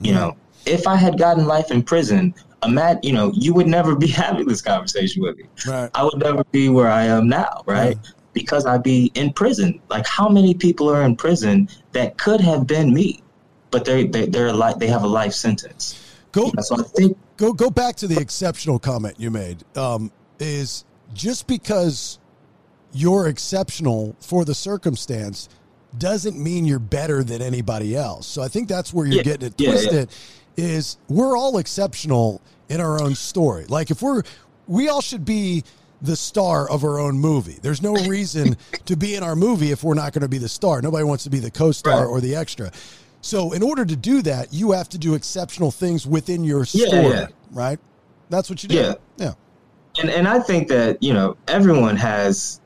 You 0.00 0.12
mm-hmm. 0.12 0.20
know, 0.20 0.36
if 0.66 0.86
I 0.86 0.96
had 0.96 1.18
gotten 1.18 1.46
life 1.46 1.70
in 1.70 1.82
prison, 1.82 2.34
Matt, 2.68 3.04
you 3.04 3.12
know, 3.12 3.32
you 3.34 3.54
would 3.54 3.66
never 3.66 3.94
be 3.94 4.06
having 4.24 4.46
this 4.46 4.62
conversation 4.62 5.22
with 5.22 5.36
me. 5.38 5.44
Right. 5.66 5.90
I 5.94 6.04
would 6.04 6.18
never 6.18 6.44
be 6.44 6.68
where 6.68 6.88
I 6.88 7.04
am 7.04 7.28
now, 7.28 7.62
right? 7.66 7.96
right 7.96 8.12
because 8.36 8.66
I'd 8.66 8.82
be 8.82 9.10
in 9.14 9.32
prison. 9.32 9.80
Like 9.88 10.06
how 10.06 10.28
many 10.28 10.52
people 10.52 10.90
are 10.90 11.02
in 11.02 11.16
prison 11.16 11.70
that 11.92 12.18
could 12.18 12.42
have 12.42 12.66
been 12.66 12.92
me, 12.92 13.22
but 13.70 13.86
they 13.86 14.06
they 14.06 14.26
they're 14.26 14.52
like 14.52 14.78
they 14.78 14.88
have 14.88 15.02
a 15.02 15.08
life 15.08 15.32
sentence. 15.32 15.98
Go. 16.32 16.52
so 16.60 16.78
I 16.78 16.82
think 16.82 17.16
go 17.38 17.54
go 17.54 17.70
back 17.70 17.96
to 17.96 18.06
the 18.06 18.20
exceptional 18.20 18.78
comment 18.78 19.14
you 19.18 19.30
made. 19.30 19.64
Um, 19.74 20.12
is 20.38 20.84
just 21.14 21.46
because 21.46 22.18
you're 22.92 23.26
exceptional 23.26 24.14
for 24.20 24.44
the 24.44 24.54
circumstance 24.54 25.48
doesn't 25.96 26.38
mean 26.38 26.66
you're 26.66 26.78
better 26.78 27.24
than 27.24 27.40
anybody 27.40 27.96
else. 27.96 28.26
So 28.26 28.42
I 28.42 28.48
think 28.48 28.68
that's 28.68 28.92
where 28.92 29.06
you're 29.06 29.16
yeah, 29.16 29.22
getting 29.22 29.46
it 29.46 29.54
yeah, 29.56 29.70
twisted. 29.70 30.10
Yeah. 30.56 30.64
Is 30.66 30.98
we're 31.08 31.38
all 31.38 31.56
exceptional 31.56 32.42
in 32.68 32.82
our 32.82 33.00
own 33.02 33.14
story. 33.14 33.64
Like 33.66 33.90
if 33.90 34.02
we're 34.02 34.24
we 34.66 34.90
all 34.90 35.00
should 35.00 35.24
be 35.24 35.64
the 36.02 36.16
star 36.16 36.68
of 36.70 36.84
our 36.84 36.98
own 36.98 37.18
movie. 37.18 37.58
There's 37.62 37.82
no 37.82 37.94
reason 37.94 38.56
to 38.84 38.96
be 38.96 39.14
in 39.14 39.22
our 39.22 39.36
movie 39.36 39.70
if 39.70 39.82
we're 39.82 39.94
not 39.94 40.12
going 40.12 40.22
to 40.22 40.28
be 40.28 40.38
the 40.38 40.48
star. 40.48 40.82
Nobody 40.82 41.04
wants 41.04 41.24
to 41.24 41.30
be 41.30 41.38
the 41.38 41.50
co-star 41.50 42.00
right. 42.00 42.06
or 42.06 42.20
the 42.20 42.36
extra. 42.36 42.70
So 43.22 43.52
in 43.52 43.62
order 43.62 43.84
to 43.84 43.96
do 43.96 44.22
that, 44.22 44.52
you 44.52 44.72
have 44.72 44.88
to 44.90 44.98
do 44.98 45.14
exceptional 45.14 45.70
things 45.70 46.06
within 46.06 46.44
your 46.44 46.64
story, 46.64 46.90
yeah, 46.90 47.08
yeah. 47.08 47.26
right? 47.50 47.78
That's 48.28 48.50
what 48.50 48.62
you 48.62 48.68
do. 48.68 48.76
Yeah. 48.76 48.94
Yeah. 49.16 49.32
And 49.98 50.10
and 50.10 50.28
I 50.28 50.38
think 50.40 50.68
that, 50.68 51.02
you 51.02 51.14
know, 51.14 51.36
everyone 51.48 51.96
has 51.96 52.60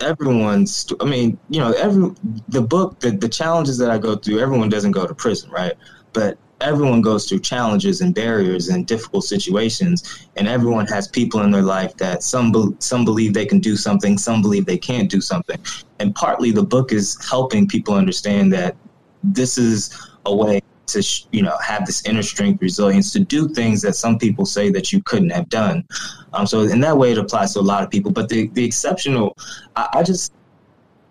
everyone's 0.00 0.86
I 1.00 1.04
mean, 1.04 1.38
you 1.48 1.60
know, 1.60 1.72
every 1.72 2.10
the 2.48 2.60
book, 2.60 3.00
the, 3.00 3.10
the 3.12 3.28
challenges 3.28 3.78
that 3.78 3.90
I 3.90 3.98
go 3.98 4.16
through, 4.16 4.38
everyone 4.40 4.68
doesn't 4.68 4.92
go 4.92 5.06
to 5.06 5.14
prison, 5.14 5.50
right? 5.50 5.72
But 6.12 6.36
everyone 6.64 7.02
goes 7.02 7.28
through 7.28 7.40
challenges 7.40 8.00
and 8.00 8.14
barriers 8.14 8.68
and 8.68 8.86
difficult 8.86 9.24
situations 9.24 10.28
and 10.36 10.48
everyone 10.48 10.86
has 10.86 11.06
people 11.06 11.42
in 11.42 11.50
their 11.50 11.62
life 11.62 11.94
that 11.98 12.22
some 12.22 12.50
be- 12.50 12.74
some 12.78 13.04
believe 13.04 13.34
they 13.34 13.46
can 13.46 13.60
do 13.60 13.76
something 13.76 14.16
some 14.16 14.40
believe 14.40 14.64
they 14.64 14.78
can't 14.78 15.10
do 15.10 15.20
something. 15.20 15.58
And 16.00 16.14
partly 16.14 16.50
the 16.50 16.62
book 16.62 16.92
is 16.92 17.18
helping 17.28 17.68
people 17.68 17.94
understand 17.94 18.52
that 18.54 18.76
this 19.22 19.58
is 19.58 19.78
a 20.26 20.34
way 20.34 20.62
to 20.86 21.02
you 21.32 21.42
know 21.42 21.56
have 21.64 21.86
this 21.86 22.04
inner 22.04 22.22
strength 22.22 22.60
resilience 22.60 23.12
to 23.12 23.20
do 23.20 23.48
things 23.48 23.80
that 23.82 23.94
some 23.94 24.18
people 24.18 24.44
say 24.44 24.70
that 24.70 24.92
you 24.92 25.02
couldn't 25.02 25.30
have 25.30 25.48
done. 25.48 25.84
Um, 26.32 26.46
so 26.46 26.62
in 26.62 26.80
that 26.80 26.96
way 26.96 27.12
it 27.12 27.18
applies 27.18 27.52
to 27.54 27.60
a 27.60 27.68
lot 27.72 27.82
of 27.82 27.90
people. 27.90 28.10
But 28.10 28.28
the, 28.28 28.48
the 28.48 28.64
exceptional 28.64 29.36
I, 29.76 29.88
I 29.94 30.02
just 30.02 30.32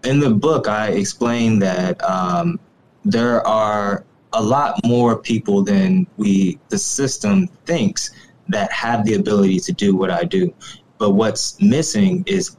in 0.03 0.19
the 0.19 0.29
book 0.29 0.67
i 0.67 0.89
explain 0.89 1.59
that 1.59 2.03
um, 2.03 2.59
there 3.05 3.45
are 3.47 4.03
a 4.33 4.41
lot 4.41 4.79
more 4.85 5.17
people 5.17 5.63
than 5.63 6.07
we 6.17 6.59
the 6.69 6.77
system 6.77 7.47
thinks 7.65 8.11
that 8.49 8.71
have 8.71 9.05
the 9.05 9.13
ability 9.13 9.59
to 9.59 9.71
do 9.71 9.95
what 9.95 10.11
I 10.11 10.23
do. 10.23 10.53
But 10.97 11.11
what's 11.11 11.61
missing 11.61 12.23
is 12.27 12.57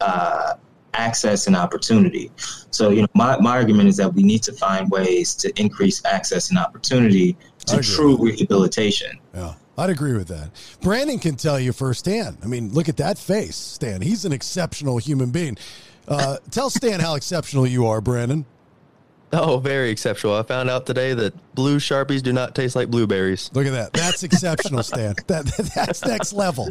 uh, 0.00 0.54
access 0.94 1.46
and 1.46 1.56
opportunity. 1.56 2.30
So, 2.70 2.90
you 2.90 3.02
know, 3.02 3.08
my, 3.14 3.38
my 3.40 3.50
argument 3.50 3.88
is 3.88 3.96
that 3.96 4.12
we 4.14 4.22
need 4.22 4.42
to 4.44 4.52
find 4.52 4.90
ways 4.90 5.34
to 5.36 5.52
increase 5.60 6.04
access 6.04 6.50
and 6.50 6.58
opportunity 6.58 7.36
to 7.66 7.80
true 7.80 8.16
rehabilitation. 8.16 9.18
Yeah. 9.34 9.54
I'd 9.76 9.90
agree 9.90 10.12
with 10.12 10.28
that. 10.28 10.50
Brandon 10.82 11.18
can 11.18 11.34
tell 11.34 11.58
you 11.58 11.72
firsthand. 11.72 12.38
I 12.44 12.46
mean, 12.46 12.72
look 12.72 12.88
at 12.88 12.96
that 12.98 13.18
face, 13.18 13.56
Stan. 13.56 14.02
He's 14.02 14.24
an 14.24 14.32
exceptional 14.32 14.98
human 14.98 15.30
being. 15.30 15.58
Uh, 16.06 16.36
tell 16.50 16.70
Stan 16.70 17.00
how 17.00 17.14
exceptional 17.16 17.66
you 17.66 17.86
are, 17.86 18.00
Brandon. 18.00 18.46
Oh, 19.36 19.58
very 19.58 19.90
exceptional. 19.90 20.36
I 20.36 20.44
found 20.44 20.70
out 20.70 20.86
today 20.86 21.12
that 21.12 21.34
blue 21.54 21.78
Sharpies 21.78 22.22
do 22.22 22.32
not 22.32 22.54
taste 22.54 22.76
like 22.76 22.88
blueberries. 22.88 23.50
Look 23.52 23.66
at 23.66 23.72
that. 23.72 23.92
That's 23.92 24.22
exceptional, 24.22 24.82
Stan. 24.82 25.14
That, 25.26 25.46
that's 25.74 26.04
next 26.04 26.32
level. 26.32 26.68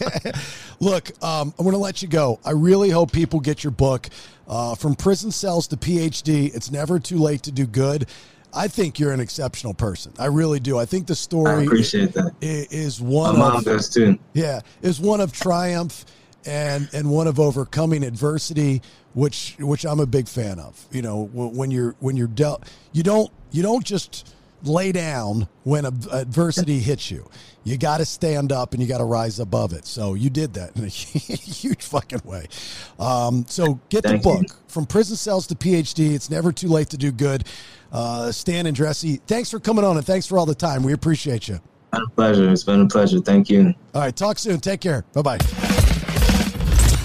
Look, 0.80 1.10
um, 1.22 1.54
I'm 1.58 1.64
going 1.64 1.72
to 1.72 1.78
let 1.78 2.02
you 2.02 2.08
go. 2.08 2.38
I 2.44 2.50
really 2.50 2.90
hope 2.90 3.12
people 3.12 3.40
get 3.40 3.64
your 3.64 3.70
book. 3.70 4.08
Uh, 4.46 4.74
from 4.74 4.94
prison 4.94 5.30
cells 5.30 5.66
to 5.68 5.76
PhD, 5.76 6.54
it's 6.54 6.70
never 6.70 6.98
too 6.98 7.18
late 7.18 7.42
to 7.42 7.52
do 7.52 7.66
good. 7.66 8.06
I 8.52 8.68
think 8.68 8.98
you're 8.98 9.12
an 9.12 9.20
exceptional 9.20 9.74
person. 9.74 10.12
I 10.18 10.26
really 10.26 10.60
do. 10.60 10.78
I 10.78 10.84
think 10.84 11.06
the 11.06 11.14
story 11.14 11.50
I 11.50 11.62
appreciate 11.62 12.12
that. 12.14 12.32
is 12.40 13.00
one 13.00 13.34
My 13.34 13.50
mom 13.50 13.56
of, 13.56 13.64
does 13.64 13.88
too. 13.88 14.18
Yeah, 14.32 14.60
is 14.82 15.00
one 15.00 15.20
of 15.20 15.32
triumph 15.32 16.04
and 16.48 16.88
and 16.92 17.10
one 17.10 17.26
of 17.26 17.38
overcoming 17.38 18.02
adversity 18.02 18.82
which 19.14 19.56
which 19.58 19.84
I'm 19.84 20.00
a 20.00 20.06
big 20.06 20.28
fan 20.28 20.58
of. 20.58 20.84
You 20.90 21.02
know, 21.02 21.24
when 21.32 21.70
you're 21.70 21.94
when 22.00 22.16
you're 22.16 22.28
dealt, 22.28 22.64
you 22.92 23.02
don't 23.02 23.30
you 23.50 23.62
don't 23.62 23.84
just 23.84 24.34
lay 24.64 24.92
down 24.92 25.48
when 25.64 25.84
adversity 25.84 26.78
hits 26.78 27.10
you. 27.10 27.28
You 27.64 27.76
got 27.76 27.98
to 27.98 28.04
stand 28.04 28.50
up 28.50 28.72
and 28.72 28.82
you 28.82 28.88
got 28.88 28.98
to 28.98 29.04
rise 29.04 29.40
above 29.40 29.72
it. 29.72 29.84
So 29.86 30.14
you 30.14 30.30
did 30.30 30.54
that 30.54 30.76
in 30.76 30.84
a 30.84 30.88
huge 30.88 31.82
fucking 31.82 32.22
way. 32.24 32.46
Um, 32.98 33.44
so 33.46 33.78
get 33.88 34.04
Thank 34.04 34.22
the 34.22 34.28
book 34.28 34.42
you. 34.42 34.54
from 34.68 34.86
prison 34.86 35.16
cells 35.16 35.46
to 35.48 35.54
PhD. 35.54 36.14
It's 36.14 36.30
never 36.30 36.50
too 36.50 36.68
late 36.68 36.90
to 36.90 36.96
do 36.96 37.12
good. 37.12 37.44
Uh, 37.92 38.32
Stan 38.32 38.64
Andrisse, 38.64 39.20
thanks 39.26 39.50
for 39.50 39.60
coming 39.60 39.84
on 39.84 39.96
and 39.96 40.06
thanks 40.06 40.26
for 40.26 40.38
all 40.38 40.46
the 40.46 40.54
time. 40.54 40.82
We 40.82 40.92
appreciate 40.92 41.48
you. 41.48 41.56
It's 41.56 41.90
been 41.92 42.02
a 42.02 42.10
pleasure. 42.10 42.50
It's 42.50 42.64
been 42.64 42.80
a 42.82 42.88
pleasure. 42.88 43.20
Thank 43.20 43.50
you. 43.50 43.74
All 43.94 44.02
right. 44.02 44.16
Talk 44.16 44.38
soon. 44.38 44.60
Take 44.60 44.80
care. 44.80 45.04
Bye 45.12 45.22
bye. 45.22 45.77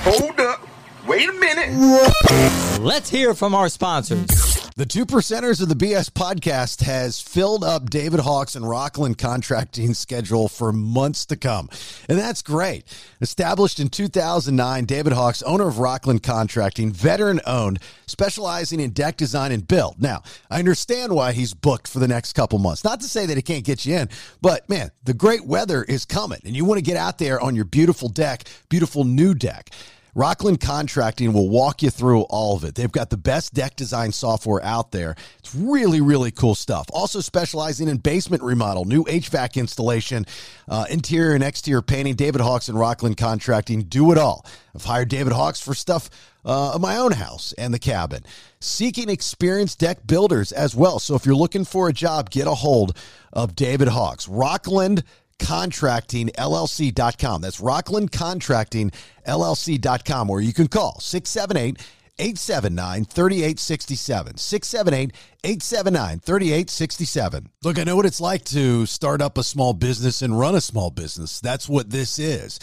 Hold 0.05 0.39
up. 0.39 0.67
Wait 1.07 1.29
a 1.29 1.33
minute. 1.33 2.79
Let's 2.81 3.09
hear 3.09 3.33
from 3.33 3.55
our 3.55 3.69
sponsors. 3.69 4.52
The 4.75 4.87
two 4.87 5.05
percenters 5.05 5.61
of 5.61 5.69
the 5.69 5.75
BS 5.75 6.09
podcast 6.09 6.81
has 6.81 7.21
filled 7.21 7.63
up 7.63 7.91
David 7.91 8.21
Hawks 8.21 8.55
and 8.55 8.67
Rockland 8.67 9.19
contracting 9.19 9.93
schedule 9.93 10.47
for 10.47 10.73
months 10.73 11.27
to 11.27 11.35
come. 11.35 11.69
And 12.09 12.17
that's 12.17 12.41
great. 12.41 12.83
Established 13.21 13.79
in 13.79 13.89
2009, 13.89 14.85
David 14.85 15.13
Hawks, 15.13 15.43
owner 15.43 15.67
of 15.67 15.77
Rockland 15.77 16.23
Contracting, 16.23 16.91
veteran 16.91 17.39
owned, 17.45 17.77
specializing 18.07 18.79
in 18.79 18.93
deck 18.93 19.15
design 19.15 19.51
and 19.51 19.67
build. 19.67 20.01
Now, 20.01 20.23
I 20.49 20.57
understand 20.57 21.13
why 21.13 21.33
he's 21.33 21.53
booked 21.53 21.87
for 21.87 21.99
the 21.99 22.07
next 22.07 22.33
couple 22.33 22.57
months. 22.57 22.83
Not 22.83 22.99
to 23.01 23.07
say 23.07 23.27
that 23.27 23.37
he 23.37 23.43
can't 23.43 23.63
get 23.63 23.85
you 23.85 23.95
in, 23.95 24.09
but 24.41 24.67
man, 24.69 24.89
the 25.03 25.13
great 25.13 25.45
weather 25.45 25.83
is 25.83 26.03
coming 26.03 26.39
and 26.45 26.55
you 26.55 26.65
want 26.65 26.79
to 26.79 26.83
get 26.83 26.97
out 26.97 27.19
there 27.19 27.39
on 27.39 27.55
your 27.55 27.65
beautiful 27.65 28.09
deck, 28.09 28.45
beautiful 28.69 29.03
new 29.03 29.35
deck. 29.35 29.69
Rockland 30.15 30.61
Contracting 30.61 31.33
will 31.33 31.49
walk 31.49 31.81
you 31.81 31.89
through 31.89 32.21
all 32.23 32.55
of 32.55 32.63
it. 32.63 32.75
They've 32.75 32.91
got 32.91 33.09
the 33.09 33.17
best 33.17 33.53
deck 33.53 33.75
design 33.75 34.11
software 34.11 34.63
out 34.63 34.91
there. 34.91 35.15
It's 35.39 35.55
really, 35.55 36.01
really 36.01 36.31
cool 36.31 36.55
stuff. 36.55 36.87
Also 36.93 37.19
specializing 37.19 37.87
in 37.87 37.97
basement 37.97 38.43
remodel, 38.43 38.85
new 38.85 39.03
HVAC 39.05 39.55
installation, 39.55 40.25
uh, 40.67 40.85
interior 40.89 41.33
and 41.33 41.43
exterior 41.43 41.81
painting. 41.81 42.15
David 42.15 42.41
Hawks 42.41 42.69
and 42.69 42.79
Rockland 42.79 43.17
Contracting 43.17 43.83
do 43.83 44.11
it 44.11 44.17
all. 44.17 44.45
I've 44.75 44.85
hired 44.85 45.09
David 45.09 45.33
Hawks 45.33 45.59
for 45.59 45.73
stuff 45.73 46.09
uh, 46.45 46.77
my 46.79 46.97
own 46.97 47.11
house 47.11 47.53
and 47.57 47.73
the 47.73 47.79
cabin. 47.79 48.23
Seeking 48.59 49.09
experienced 49.09 49.79
deck 49.79 50.05
builders 50.05 50.51
as 50.51 50.75
well. 50.75 50.99
So 50.99 51.15
if 51.15 51.25
you're 51.25 51.35
looking 51.35 51.65
for 51.65 51.89
a 51.89 51.93
job, 51.93 52.29
get 52.29 52.47
a 52.47 52.53
hold 52.53 52.97
of 53.31 53.55
David 53.55 53.87
Hawks. 53.87 54.27
Rockland 54.27 55.03
Contracting 55.39 56.29
LLC.com. 56.29 57.41
That's 57.41 57.59
Rockland 57.59 58.11
Contracting 58.11 58.91
LLC.com, 59.27 60.29
or 60.29 60.41
you 60.41 60.53
can 60.53 60.67
call 60.67 60.99
678 60.99 61.79
879 62.19 63.05
3867. 63.05 64.37
678 64.37 65.15
879 65.43 66.19
3867. 66.19 67.49
Look, 67.63 67.79
I 67.79 67.83
know 67.83 67.95
what 67.95 68.05
it's 68.05 68.21
like 68.21 68.45
to 68.45 68.85
start 68.85 69.21
up 69.21 69.37
a 69.37 69.43
small 69.43 69.73
business 69.73 70.21
and 70.21 70.39
run 70.39 70.55
a 70.55 70.61
small 70.61 70.91
business. 70.91 71.39
That's 71.39 71.67
what 71.67 71.89
this 71.89 72.19
is. 72.19 72.59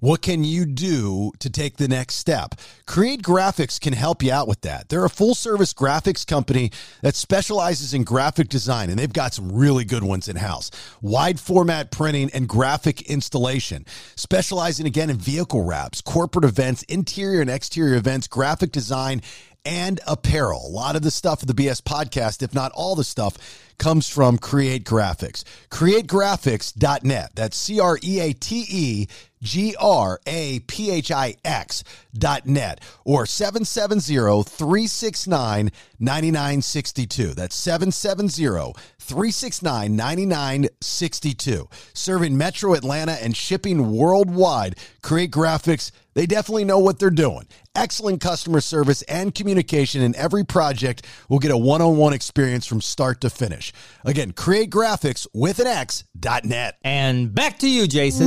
What 0.00 0.22
can 0.22 0.44
you 0.44 0.64
do 0.64 1.30
to 1.40 1.50
take 1.50 1.76
the 1.76 1.86
next 1.86 2.14
step? 2.14 2.54
Create 2.86 3.22
Graphics 3.22 3.78
can 3.78 3.92
help 3.92 4.22
you 4.22 4.32
out 4.32 4.48
with 4.48 4.62
that. 4.62 4.88
They're 4.88 5.04
a 5.04 5.10
full 5.10 5.34
service 5.34 5.74
graphics 5.74 6.26
company 6.26 6.70
that 7.02 7.14
specializes 7.14 7.92
in 7.92 8.04
graphic 8.04 8.48
design, 8.48 8.88
and 8.88 8.98
they've 8.98 9.12
got 9.12 9.34
some 9.34 9.52
really 9.52 9.84
good 9.84 10.02
ones 10.02 10.26
in 10.26 10.36
house. 10.36 10.70
Wide 11.02 11.38
format 11.38 11.90
printing 11.90 12.30
and 12.32 12.48
graphic 12.48 13.02
installation, 13.02 13.84
specializing 14.16 14.86
again 14.86 15.10
in 15.10 15.18
vehicle 15.18 15.64
wraps, 15.64 16.00
corporate 16.00 16.46
events, 16.46 16.82
interior 16.84 17.42
and 17.42 17.50
exterior 17.50 17.96
events, 17.96 18.26
graphic 18.26 18.72
design, 18.72 19.20
and 19.66 20.00
apparel. 20.06 20.66
A 20.66 20.72
lot 20.72 20.96
of 20.96 21.02
the 21.02 21.10
stuff 21.10 21.42
of 21.42 21.48
the 21.48 21.54
BS 21.54 21.82
podcast, 21.82 22.42
if 22.42 22.54
not 22.54 22.72
all 22.72 22.94
the 22.94 23.04
stuff, 23.04 23.36
comes 23.78 24.08
from 24.08 24.38
Create 24.38 24.84
Graphics. 24.84 25.44
CreateGraphix.net. 25.70 27.32
That's 27.34 27.56
C 27.56 27.80
R 27.80 27.98
E 28.02 28.20
A 28.20 28.32
T 28.32 28.64
E 28.68 29.06
G 29.42 29.74
R 29.80 30.20
A 30.26 30.60
P 30.60 30.90
H 30.90 31.10
I 31.10 31.36
X 31.44 31.82
dot 32.12 32.46
net 32.46 32.80
or 33.04 33.26
770 33.26 34.42
369 34.44 35.70
9962. 35.98 37.34
That's 37.34 37.56
770 37.56 38.74
369 38.98 39.96
9962. 39.96 41.68
Serving 41.94 42.36
Metro 42.36 42.74
Atlanta 42.74 43.12
and 43.12 43.36
shipping 43.36 43.92
worldwide. 43.92 44.76
Create 45.02 45.30
Graphics, 45.30 45.90
they 46.14 46.26
definitely 46.26 46.64
know 46.64 46.78
what 46.78 46.98
they're 46.98 47.10
doing. 47.10 47.46
Excellent 47.74 48.20
customer 48.20 48.60
service 48.60 49.02
and 49.02 49.34
communication 49.34 50.02
in 50.02 50.14
every 50.16 50.44
project 50.44 51.06
will 51.28 51.38
get 51.38 51.50
a 51.50 51.56
one 51.56 51.80
on 51.80 51.96
one 51.96 52.12
experience 52.12 52.66
from 52.66 52.80
start 52.80 53.20
to 53.20 53.30
finish. 53.30 53.72
Again, 54.04 54.32
create 54.32 54.70
graphics 54.70 55.26
with 55.32 55.60
an 55.60 55.66
X 55.66 56.04
dot 56.18 56.44
net. 56.44 56.78
And 56.82 57.34
back 57.34 57.58
to 57.60 57.68
you, 57.68 57.86
Jason. 57.86 58.26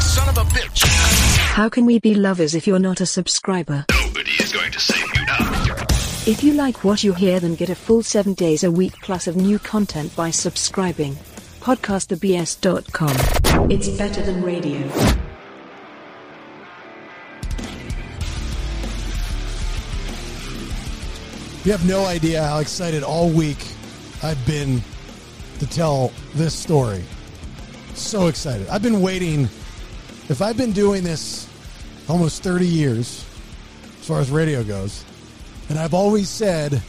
Son 0.00 0.28
of 0.28 0.38
a 0.38 0.44
bitch. 0.50 0.86
How 1.50 1.68
can 1.68 1.84
we 1.86 1.98
be 1.98 2.14
lovers 2.14 2.54
if 2.54 2.66
you're 2.66 2.78
not 2.78 3.00
a 3.00 3.06
subscriber? 3.06 3.84
Nobody 3.90 4.30
is 4.40 4.52
going 4.52 4.70
to 4.72 4.80
save 4.80 5.06
you 5.16 5.26
now. 5.26 5.36
If 6.26 6.44
you 6.44 6.52
like 6.52 6.84
what 6.84 7.02
you 7.02 7.14
hear, 7.14 7.40
then 7.40 7.54
get 7.54 7.70
a 7.70 7.74
full 7.74 8.02
seven 8.02 8.34
days 8.34 8.62
a 8.62 8.70
week 8.70 8.92
plus 9.02 9.26
of 9.26 9.36
new 9.36 9.58
content 9.58 10.14
by 10.14 10.30
subscribing. 10.30 11.16
PodcastTheBS.com. 11.60 13.70
It's 13.70 13.88
better 13.88 14.22
than 14.22 14.42
radio. 14.42 14.88
You 21.62 21.72
have 21.72 21.86
no 21.86 22.06
idea 22.06 22.42
how 22.42 22.60
excited 22.60 23.02
all 23.02 23.28
week 23.28 23.58
I've 24.22 24.42
been 24.46 24.82
to 25.58 25.66
tell 25.66 26.10
this 26.34 26.54
story. 26.54 27.04
So 27.92 28.28
excited. 28.28 28.66
I've 28.70 28.82
been 28.82 29.02
waiting. 29.02 29.42
If 30.30 30.40
I've 30.40 30.56
been 30.56 30.72
doing 30.72 31.04
this 31.04 31.46
almost 32.08 32.42
30 32.42 32.66
years, 32.66 33.26
as 34.00 34.06
far 34.06 34.20
as 34.20 34.30
radio 34.30 34.64
goes, 34.64 35.04
and 35.68 35.78
I've 35.78 35.92
always 35.92 36.30
said 36.30 36.80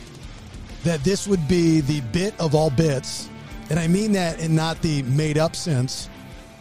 that 0.85 1.03
this 1.03 1.27
would 1.27 1.45
be 1.49 1.81
the 1.81 1.99
bit 2.13 2.33
of 2.39 2.55
all 2.55 2.69
bits, 2.69 3.27
and 3.69 3.77
I 3.77 3.89
mean 3.89 4.13
that 4.13 4.39
in 4.39 4.55
not 4.55 4.81
the 4.81 5.03
made 5.03 5.37
up 5.37 5.53
sense, 5.53 6.07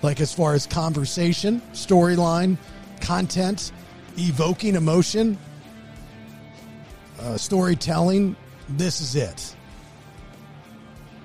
like 0.02 0.20
as 0.20 0.34
far 0.34 0.54
as 0.54 0.66
conversation, 0.66 1.62
storyline, 1.74 2.58
content, 3.00 3.70
evoking 4.18 4.74
emotion, 4.74 5.38
uh, 7.20 7.36
storytelling. 7.36 8.36
This 8.68 9.00
is 9.00 9.16
it. 9.16 9.54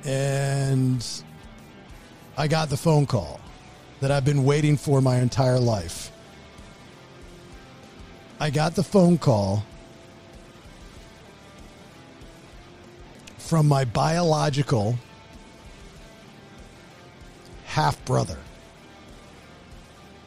And 0.04 1.06
I 2.38 2.48
got 2.48 2.70
the 2.70 2.78
phone 2.78 3.06
call 3.06 3.40
that 4.02 4.12
I've 4.12 4.26
been 4.26 4.44
waiting 4.44 4.78
for 4.78 5.02
my 5.02 5.18
entire 5.18 5.60
life. 5.60 6.12
I 8.40 8.50
got 8.50 8.76
the 8.76 8.84
phone 8.84 9.18
call 9.18 9.64
from 13.38 13.68
my 13.68 13.86
biological 13.86 14.98
half 17.66 18.04
brother. 18.06 18.38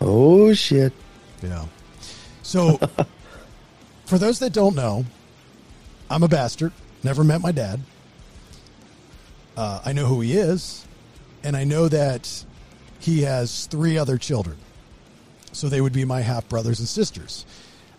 Oh 0.01 0.53
shit. 0.55 0.93
Yeah. 1.43 1.67
So, 2.43 2.79
for 4.07 4.19
those 4.19 4.39
that 4.39 4.53
don't 4.53 4.75
know, 4.75 5.05
I'm 6.11 6.23
a 6.23 6.29
bastard. 6.29 6.73
Never 7.03 7.23
met 7.23 7.41
my 7.41 7.53
dad. 7.53 7.81
Uh, 9.57 9.81
I 9.85 9.93
know 9.93 10.07
who 10.07 10.21
he 10.21 10.35
is, 10.35 10.87
and 11.43 11.57
I 11.57 11.65
know 11.65 11.89
that 11.89 12.45
he 13.01 13.23
has 13.23 13.67
three 13.67 13.99
other 13.99 14.17
children. 14.17 14.57
So 15.53 15.69
they 15.69 15.81
would 15.81 15.93
be 15.93 16.05
my 16.05 16.21
half 16.21 16.49
brothers 16.49 16.79
and 16.79 16.89
sisters. 16.89 17.45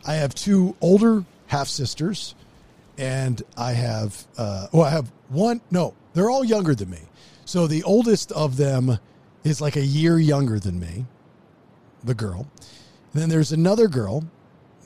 I 0.06 0.16
have 0.16 0.34
two 0.34 0.76
older 0.82 1.26
half 1.48 1.68
sisters, 1.68 2.36
and 2.98 3.42
I 3.58 3.74
have, 3.74 4.26
uh, 4.38 4.68
well, 4.72 4.84
I 4.84 4.90
have 4.90 5.12
one, 5.30 5.62
no, 5.70 5.94
they're 6.14 6.30
all 6.30 6.44
younger 6.44 6.74
than 6.74 6.90
me. 6.90 7.02
So 7.46 7.68
the 7.68 7.84
oldest 7.84 8.32
of 8.32 8.58
them 8.58 9.00
is 9.44 9.62
like 9.62 9.76
a 9.76 9.86
year 9.86 10.20
younger 10.20 10.60
than 10.60 10.80
me, 10.80 11.06
the 12.04 12.14
girl. 12.14 12.48
And 13.14 13.22
then 13.22 13.30
there's 13.30 13.52
another 13.52 13.88
girl 13.88 14.24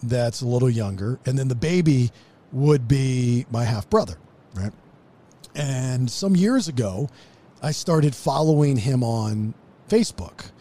that's 0.01 0.41
a 0.41 0.47
little 0.47 0.69
younger, 0.69 1.19
and 1.25 1.37
then 1.37 1.47
the 1.47 1.55
baby 1.55 2.11
would 2.53 2.87
be 2.87 3.45
my 3.51 3.65
half 3.65 3.89
brother, 3.89 4.15
right? 4.53 4.71
And 5.55 6.09
some 6.09 6.35
years 6.35 6.67
ago, 6.67 7.09
I 7.61 7.71
started 7.71 8.15
following 8.15 8.77
him 8.77 9.03
on 9.03 9.53
Facebook, 9.89 10.51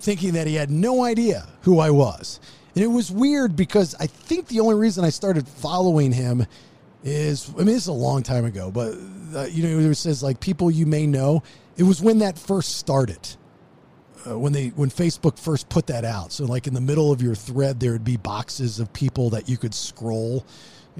thinking 0.00 0.32
that 0.32 0.46
he 0.46 0.54
had 0.54 0.70
no 0.70 1.04
idea 1.04 1.48
who 1.62 1.78
I 1.78 1.90
was. 1.90 2.40
And 2.74 2.84
it 2.84 2.88
was 2.88 3.10
weird 3.10 3.56
because 3.56 3.94
I 3.98 4.06
think 4.06 4.48
the 4.48 4.60
only 4.60 4.76
reason 4.76 5.04
I 5.04 5.10
started 5.10 5.46
following 5.46 6.12
him 6.12 6.46
is, 7.02 7.50
I 7.54 7.58
mean, 7.58 7.66
this 7.66 7.82
is 7.82 7.88
a 7.88 7.92
long 7.92 8.22
time 8.22 8.44
ago, 8.44 8.70
but, 8.70 8.94
uh, 9.34 9.46
you 9.50 9.62
know, 9.62 9.90
it 9.90 9.94
says 9.94 10.22
like 10.22 10.40
people 10.40 10.70
you 10.70 10.86
may 10.86 11.06
know. 11.06 11.42
It 11.76 11.82
was 11.82 12.00
when 12.02 12.18
that 12.18 12.38
first 12.38 12.76
started. 12.76 13.36
Uh, 14.28 14.38
when 14.38 14.52
they 14.52 14.68
when 14.68 14.90
Facebook 14.90 15.38
first 15.38 15.70
put 15.70 15.86
that 15.86 16.04
out, 16.04 16.30
so 16.30 16.44
like 16.44 16.66
in 16.66 16.74
the 16.74 16.80
middle 16.80 17.10
of 17.10 17.22
your 17.22 17.34
thread, 17.34 17.80
there 17.80 17.92
would 17.92 18.04
be 18.04 18.18
boxes 18.18 18.78
of 18.78 18.92
people 18.92 19.30
that 19.30 19.48
you 19.48 19.56
could 19.56 19.72
scroll, 19.72 20.44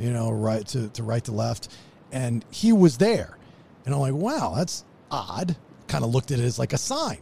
you 0.01 0.11
know, 0.13 0.31
right 0.31 0.67
to, 0.69 0.89
to 0.91 1.03
right 1.03 1.23
to 1.25 1.33
left. 1.33 1.69
And 2.13 2.45
he 2.51 2.73
was 2.73 2.99
there. 2.99 3.37
And 3.85 3.95
I'm 3.95 4.01
like, 4.01 4.15
wow, 4.15 4.55
that's 4.57 4.85
odd. 5.11 5.57
Kind 5.87 6.05
of 6.05 6.11
looked 6.11 6.31
at 6.31 6.39
it 6.39 6.45
as 6.45 6.59
like 6.59 6.73
a 6.73 6.79
sign. 6.79 7.19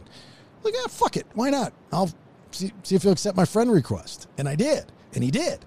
Like, 0.63 0.73
ah, 0.77 0.87
fuck 0.87 1.17
it. 1.17 1.25
Why 1.33 1.49
not? 1.49 1.73
I'll 1.91 2.11
see, 2.51 2.71
see 2.83 2.95
if 2.95 3.03
he'll 3.03 3.11
accept 3.11 3.37
my 3.37 3.45
friend 3.45 3.71
request. 3.71 4.27
And 4.37 4.47
I 4.47 4.55
did. 4.55 4.85
And 5.13 5.23
he 5.23 5.31
did. 5.31 5.65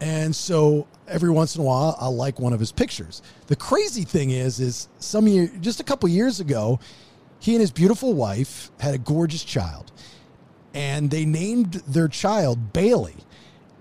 And 0.00 0.34
so 0.34 0.86
every 1.06 1.30
once 1.30 1.56
in 1.56 1.62
a 1.62 1.64
while, 1.64 1.96
I'll 2.00 2.14
like 2.14 2.38
one 2.38 2.52
of 2.52 2.60
his 2.60 2.72
pictures. 2.72 3.22
The 3.48 3.56
crazy 3.56 4.04
thing 4.04 4.30
is, 4.30 4.60
is 4.60 4.88
some 4.98 5.26
year, 5.26 5.50
just 5.60 5.80
a 5.80 5.84
couple 5.84 6.08
years 6.08 6.40
ago, 6.40 6.78
he 7.40 7.52
and 7.54 7.60
his 7.60 7.70
beautiful 7.70 8.14
wife 8.14 8.70
had 8.80 8.94
a 8.94 8.98
gorgeous 8.98 9.44
child. 9.44 9.92
And 10.74 11.10
they 11.10 11.24
named 11.24 11.74
their 11.86 12.08
child 12.08 12.72
Bailey. 12.72 13.16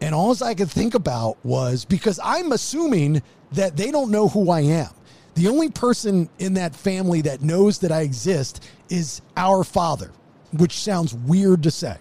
And 0.01 0.13
all 0.13 0.35
I 0.43 0.53
could 0.53 0.69
think 0.69 0.93
about 0.93 1.37
was 1.43 1.85
because 1.85 2.19
I'm 2.23 2.51
assuming 2.51 3.21
that 3.53 3.75
they 3.77 3.91
don't 3.91 4.11
know 4.11 4.27
who 4.27 4.51
I 4.51 4.61
am. 4.61 4.89
The 5.35 5.47
only 5.47 5.69
person 5.69 6.29
in 6.39 6.55
that 6.55 6.75
family 6.75 7.21
that 7.21 7.41
knows 7.41 7.79
that 7.79 7.91
I 7.91 8.01
exist 8.01 8.63
is 8.89 9.21
our 9.35 9.63
father, 9.63 10.11
which 10.51 10.79
sounds 10.79 11.13
weird 11.13 11.63
to 11.63 11.71
say. 11.71 11.97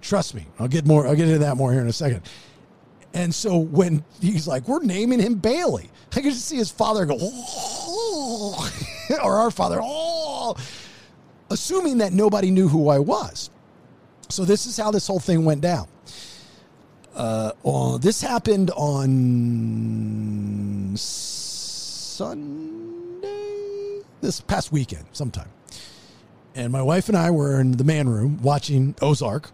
Trust 0.00 0.34
me, 0.34 0.46
I'll 0.58 0.68
get 0.68 0.86
more. 0.86 1.06
I'll 1.06 1.14
get 1.14 1.26
into 1.28 1.40
that 1.40 1.56
more 1.56 1.72
here 1.72 1.80
in 1.80 1.88
a 1.88 1.92
second. 1.92 2.22
And 3.14 3.34
so 3.34 3.56
when 3.56 4.04
he's 4.20 4.48
like, 4.48 4.66
"We're 4.66 4.82
naming 4.82 5.20
him 5.20 5.34
Bailey," 5.34 5.90
I 6.12 6.20
could 6.20 6.32
just 6.32 6.46
see 6.46 6.56
his 6.56 6.70
father 6.70 7.04
go, 7.04 7.16
"Oh," 7.20 8.70
or 9.22 9.38
our 9.38 9.50
father, 9.50 9.80
"Oh," 9.82 10.56
assuming 11.50 11.98
that 11.98 12.12
nobody 12.12 12.50
knew 12.50 12.68
who 12.68 12.88
I 12.88 12.98
was. 12.98 13.50
So 14.28 14.44
this 14.44 14.66
is 14.66 14.76
how 14.76 14.90
this 14.90 15.06
whole 15.06 15.20
thing 15.20 15.44
went 15.44 15.60
down. 15.60 15.86
Uh, 17.14 17.52
oh, 17.64 17.98
this 17.98 18.22
happened 18.22 18.70
on 18.70 19.12
Sunday, 20.96 22.38
this 24.20 24.40
past 24.40 24.72
weekend, 24.72 25.04
sometime. 25.12 25.50
And 26.54 26.72
my 26.72 26.82
wife 26.82 27.08
and 27.08 27.16
I 27.16 27.30
were 27.30 27.60
in 27.60 27.72
the 27.72 27.84
man 27.84 28.08
room 28.08 28.40
watching 28.42 28.94
Ozark, 29.02 29.50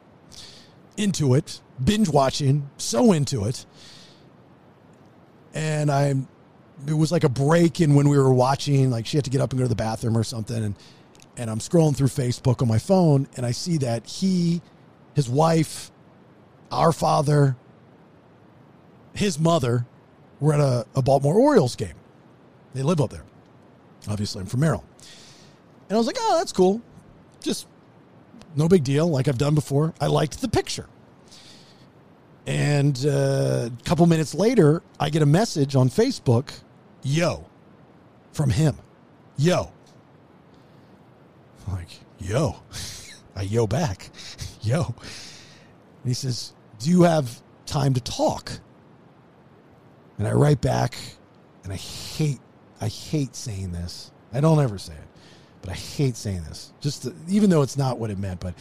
into 0.96 1.34
it, 1.34 1.60
binge 1.82 2.08
watching, 2.08 2.70
so 2.76 3.12
into 3.12 3.44
it. 3.44 3.66
And 5.54 5.90
I, 5.90 6.14
it 6.86 6.94
was 6.94 7.10
like 7.10 7.24
a 7.24 7.28
break 7.28 7.80
in 7.80 7.94
when 7.94 8.08
we 8.08 8.18
were 8.18 8.32
watching, 8.32 8.90
like 8.90 9.06
she 9.06 9.16
had 9.16 9.24
to 9.24 9.30
get 9.30 9.40
up 9.40 9.50
and 9.50 9.58
go 9.58 9.64
to 9.64 9.68
the 9.68 9.74
bathroom 9.74 10.16
or 10.16 10.22
something. 10.22 10.62
And, 10.62 10.76
and 11.36 11.50
I'm 11.50 11.58
scrolling 11.58 11.96
through 11.96 12.08
Facebook 12.08 12.62
on 12.62 12.68
my 12.68 12.78
phone 12.78 13.26
and 13.36 13.44
I 13.44 13.50
see 13.50 13.78
that 13.78 14.06
he, 14.06 14.60
his 15.14 15.28
wife, 15.28 15.90
our 16.70 16.92
father, 16.92 17.56
his 19.14 19.38
mother 19.38 19.86
were 20.40 20.54
at 20.54 20.60
a, 20.60 20.86
a 20.94 21.02
Baltimore 21.02 21.34
Orioles 21.34 21.76
game. 21.76 21.94
They 22.74 22.82
live 22.82 23.00
up 23.00 23.10
there. 23.10 23.24
Obviously, 24.08 24.40
I'm 24.40 24.46
from 24.46 24.60
Maryland. 24.60 24.86
And 25.88 25.96
I 25.96 25.98
was 25.98 26.06
like, 26.06 26.16
oh, 26.18 26.38
that's 26.38 26.52
cool. 26.52 26.82
Just 27.40 27.66
no 28.56 28.68
big 28.68 28.84
deal, 28.84 29.08
like 29.08 29.28
I've 29.28 29.38
done 29.38 29.54
before. 29.54 29.94
I 30.00 30.06
liked 30.06 30.40
the 30.40 30.48
picture. 30.48 30.86
And 32.46 33.04
uh, 33.06 33.68
a 33.68 33.84
couple 33.84 34.06
minutes 34.06 34.34
later, 34.34 34.82
I 34.98 35.10
get 35.10 35.22
a 35.22 35.26
message 35.26 35.76
on 35.76 35.90
Facebook, 35.90 36.50
yo, 37.02 37.46
from 38.32 38.50
him. 38.50 38.76
Yo. 39.36 39.70
I'm 41.66 41.74
like, 41.74 41.90
yo. 42.18 42.56
I 43.36 43.42
yo 43.42 43.66
back. 43.66 44.10
yo. 44.62 44.82
And 44.86 46.06
he 46.06 46.14
says, 46.14 46.54
do 46.78 46.90
you 46.90 47.02
have 47.02 47.40
time 47.66 47.94
to 47.94 48.00
talk? 48.00 48.52
And 50.18 50.26
I 50.26 50.32
write 50.32 50.60
back, 50.60 50.98
and 51.64 51.72
I 51.72 51.76
hate, 51.76 52.40
I 52.80 52.88
hate 52.88 53.36
saying 53.36 53.72
this. 53.72 54.10
I 54.32 54.40
don't 54.40 54.60
ever 54.60 54.78
say 54.78 54.94
it, 54.94 55.08
but 55.62 55.70
I 55.70 55.74
hate 55.74 56.16
saying 56.16 56.42
this. 56.42 56.72
Just 56.80 57.04
to, 57.04 57.14
even 57.28 57.50
though 57.50 57.62
it's 57.62 57.76
not 57.76 57.98
what 57.98 58.10
it 58.10 58.18
meant, 58.18 58.40
but 58.40 58.54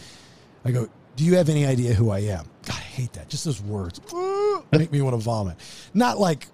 I 0.64 0.72
go, 0.72 0.88
"Do 1.16 1.24
you 1.24 1.36
have 1.36 1.50
any 1.50 1.66
idea 1.66 1.94
who 1.94 2.10
I 2.12 2.20
am?" 2.20 2.46
God, 2.66 2.78
I 2.78 2.82
hate 2.82 3.14
that. 3.14 3.28
Just 3.28 3.46
those 3.46 3.62
words 3.62 4.00
make 4.72 4.92
me 4.92 5.02
want 5.02 5.16
to 5.16 5.22
vomit. 5.22 5.58
Not 5.94 6.20
like 6.20 6.48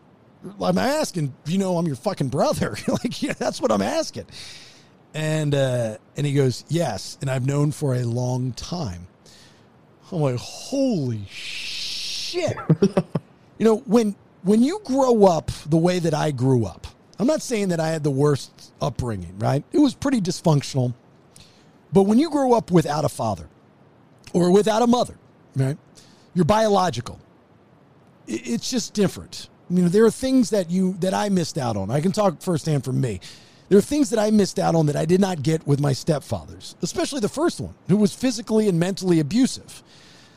I'm 0.61 0.77
asking. 0.77 1.33
You 1.45 1.57
know, 1.57 1.77
I'm 1.77 1.85
your 1.85 1.95
fucking 1.95 2.29
brother. 2.29 2.77
like, 2.87 3.21
yeah, 3.21 3.33
that's 3.33 3.61
what 3.61 3.71
I'm 3.71 3.81
asking. 3.81 4.25
And 5.13 5.53
uh, 5.53 5.97
and 6.17 6.25
he 6.25 6.33
goes, 6.33 6.65
"Yes," 6.69 7.17
and 7.21 7.29
I've 7.29 7.45
known 7.45 7.71
for 7.71 7.93
a 7.93 8.03
long 8.03 8.53
time. 8.53 9.07
I'm 10.13 10.21
like, 10.21 10.37
"Holy 10.37 11.21
shit!" 11.27 12.55
you 13.57 13.65
know 13.65 13.77
when 13.85 14.15
when 14.43 14.63
you 14.63 14.79
grow 14.85 15.25
up 15.25 15.51
the 15.65 15.77
way 15.77 15.99
that 15.99 16.13
I 16.13 16.31
grew 16.31 16.65
up, 16.65 16.87
I'm 17.19 17.27
not 17.27 17.41
saying 17.41 17.69
that 17.69 17.79
I 17.79 17.89
had 17.89 18.03
the 18.03 18.11
worst 18.11 18.73
upbringing, 18.81 19.37
right? 19.39 19.63
It 19.71 19.79
was 19.79 19.95
pretty 19.95 20.21
dysfunctional. 20.21 20.93
But 21.91 22.03
when 22.03 22.19
you 22.19 22.29
grow 22.29 22.53
up 22.53 22.71
without 22.71 23.05
a 23.05 23.09
father 23.09 23.47
or 24.33 24.51
without 24.51 24.81
a 24.81 24.87
mother, 24.87 25.15
right? 25.55 25.77
You're 26.33 26.45
biological. 26.45 27.19
It's 28.27 28.69
just 28.69 28.93
different. 28.93 29.49
I 29.69 29.73
mean, 29.73 29.89
there 29.89 30.05
are 30.05 30.11
things 30.11 30.49
that 30.49 30.69
you 30.69 30.93
that 30.99 31.13
I 31.13 31.29
missed 31.29 31.57
out 31.57 31.77
on. 31.77 31.89
I 31.91 32.01
can 32.01 32.11
talk 32.11 32.41
firsthand 32.41 32.83
from 32.83 32.99
me. 32.99 33.19
There 33.73 33.79
are 33.79 33.81
things 33.81 34.11
that 34.11 34.19
I 34.19 34.29
missed 34.29 34.59
out 34.59 34.75
on 34.75 34.85
that 34.85 34.95
I 34.95 35.05
did 35.05 35.19
not 35.19 35.41
get 35.41 35.65
with 35.65 35.79
my 35.79 35.93
stepfathers, 35.93 36.75
especially 36.83 37.21
the 37.21 37.27
first 37.27 37.59
one, 37.59 37.73
who 37.87 37.97
was 37.97 38.13
physically 38.13 38.69
and 38.69 38.79
mentally 38.79 39.19
abusive. 39.19 39.81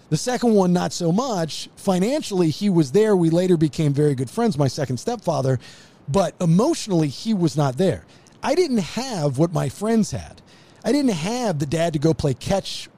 The 0.08 0.16
second 0.16 0.54
one, 0.54 0.72
not 0.72 0.94
so 0.94 1.12
much. 1.12 1.68
Financially, 1.76 2.48
he 2.48 2.70
was 2.70 2.92
there. 2.92 3.14
We 3.14 3.28
later 3.28 3.58
became 3.58 3.92
very 3.92 4.14
good 4.14 4.30
friends, 4.30 4.56
my 4.56 4.68
second 4.68 4.96
stepfather, 4.96 5.60
but 6.08 6.34
emotionally, 6.40 7.08
he 7.08 7.34
was 7.34 7.58
not 7.58 7.76
there. 7.76 8.06
I 8.42 8.54
didn't 8.54 8.78
have 8.78 9.36
what 9.36 9.52
my 9.52 9.68
friends 9.68 10.12
had. 10.12 10.40
I 10.82 10.90
didn't 10.90 11.10
have 11.10 11.58
the 11.58 11.66
dad 11.66 11.92
to 11.92 11.98
go 11.98 12.14
play 12.14 12.32
catch 12.32 12.88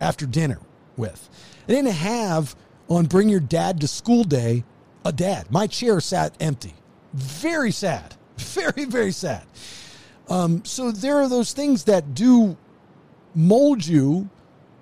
after 0.00 0.26
dinner 0.26 0.60
with. 0.96 1.28
I 1.66 1.72
didn't 1.72 1.90
have 1.90 2.54
on 2.86 3.06
bring 3.06 3.28
your 3.28 3.40
dad 3.40 3.80
to 3.80 3.88
school 3.88 4.22
day 4.22 4.62
a 5.04 5.10
dad. 5.10 5.50
My 5.50 5.66
chair 5.66 6.00
sat 6.00 6.36
empty. 6.38 6.74
Very 7.14 7.72
sad. 7.72 8.14
Very, 8.36 8.84
very 8.84 9.12
sad. 9.12 9.42
Um, 10.28 10.64
so 10.64 10.90
there 10.90 11.16
are 11.18 11.28
those 11.28 11.52
things 11.52 11.84
that 11.84 12.14
do 12.14 12.56
mold 13.34 13.84
you 13.84 14.28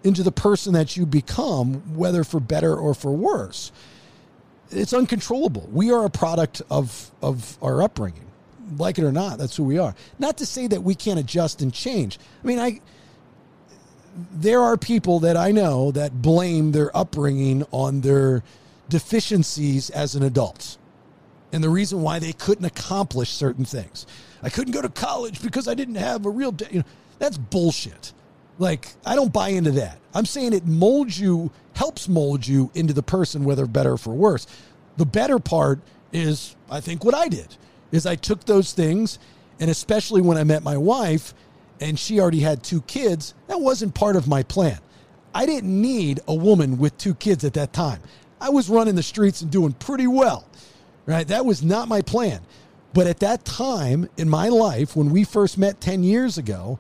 into 0.05 0.23
the 0.23 0.33
person 0.33 0.73
that 0.75 0.97
you 0.97 1.07
become, 1.07 1.97
whether 1.97 2.25
for 2.25 2.41
better 2.41 2.75
or 2.75 2.95
for 2.95 3.13
worse. 3.13 3.73
It's 4.71 4.93
uncontrollable. 4.93 5.69
We 5.73 5.93
are 5.93 6.05
a 6.05 6.11
product 6.11 6.63
of, 6.71 7.11
of 7.23 7.59
our 7.63 7.83
upbringing. 7.83 8.27
Like 8.79 8.99
it 8.99 9.05
or 9.05 9.13
not, 9.13 9.39
that's 9.39 9.57
who 9.57 9.65
we 9.65 9.79
are. 9.79 9.95
Not 10.19 10.39
to 10.39 10.47
say 10.47 10.69
that 10.69 10.83
we 10.83 10.95
can't 10.95 11.19
adjust 11.19 11.61
and 11.61 11.75
change. 11.75 12.19
I 12.43 12.47
mean, 12.47 12.61
I 12.61 12.81
there 14.33 14.61
are 14.61 14.77
people 14.77 15.21
that 15.21 15.37
I 15.37 15.53
know 15.53 15.93
that 15.93 16.21
blame 16.21 16.73
their 16.73 16.95
upbringing 16.97 17.65
on 17.71 18.01
their 18.01 18.43
deficiencies 18.89 19.91
as 19.91 20.15
an 20.15 20.23
adult 20.23 20.77
and 21.53 21.63
the 21.63 21.69
reason 21.69 22.03
why 22.03 22.19
they 22.19 22.33
couldn't 22.33 22.65
accomplish 22.65 23.31
certain 23.31 23.65
things. 23.65 24.07
I 24.43 24.51
couldn't 24.51 24.73
go 24.73 24.83
to 24.83 24.89
college 24.89 25.43
because 25.43 25.69
I 25.69 25.75
didn't 25.75 25.97
have 25.97 26.27
a 26.27 26.31
real, 26.31 26.55
you 26.71 26.81
know, 26.81 26.85
that's 27.19 27.37
bullshit. 27.37 28.13
Like, 28.59 28.89
I 29.05 29.15
don't 29.15 29.33
buy 29.33 29.49
into 29.49 29.71
that. 29.73 29.99
I'm 30.15 30.27
saying 30.27 30.53
it 30.53 30.67
molds 30.67 31.19
you, 31.19 31.51
helps 31.75 32.09
mold 32.09 32.47
you 32.47 32.71
into 32.75 32.93
the 32.93 33.03
person, 33.03 33.45
whether 33.45 33.67
better 33.67 33.93
or 33.93 33.99
for 33.99 34.15
worse. 34.15 34.47
The 34.97 35.07
better 35.07 35.39
part 35.39 35.81
is, 36.13 36.57
I 36.71 36.81
think, 36.81 37.05
what 37.05 37.15
I 37.15 37.29
did 37.29 37.57
is 37.93 38.07
I 38.07 38.17
took 38.17 38.45
those 38.45 38.73
things, 38.73 39.19
and 39.59 39.71
especially 39.71 40.21
when 40.21 40.37
I 40.37 40.45
met 40.45 40.63
my 40.63 40.77
wife 40.77 41.35
and 41.81 41.99
she 41.99 42.21
already 42.21 42.41
had 42.41 42.63
two 42.63 42.83
kids, 42.83 43.35
that 43.47 43.61
wasn't 43.61 43.95
part 43.95 44.17
of 44.17 44.29
my 44.29 44.43
plan. 44.43 44.79
I 45.35 45.47
didn't 45.47 45.81
need 45.81 46.21
a 46.29 46.35
woman 46.35 46.79
with 46.79 46.97
two 46.99 47.15
kids 47.15 47.45
at 47.45 47.55
that 47.55 47.73
time. 47.73 48.03
I 48.41 48.51
was 48.51 48.69
running 48.69 48.95
the 48.95 49.03
streets 49.03 49.43
and 49.43 49.51
doing 49.51 49.73
pretty 49.73 50.07
well, 50.07 50.47
right? 51.07 51.27
That 51.27 51.45
was 51.45 51.63
not 51.63 51.89
my 51.89 52.03
plan. 52.03 52.41
But 52.93 53.07
at 53.07 53.21
that 53.21 53.45
time 53.45 54.09
in 54.17 54.29
my 54.29 54.49
life, 54.49 54.97
when 54.97 55.11
we 55.11 55.25
first 55.25 55.59
met 55.59 55.81
10 55.81 56.03
years 56.03 56.39
ago, 56.39 56.79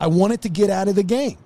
I 0.00 0.08
wanted 0.08 0.42
to 0.42 0.48
get 0.48 0.68
out 0.68 0.88
of 0.88 0.94
the 0.94 1.02
game 1.02 1.38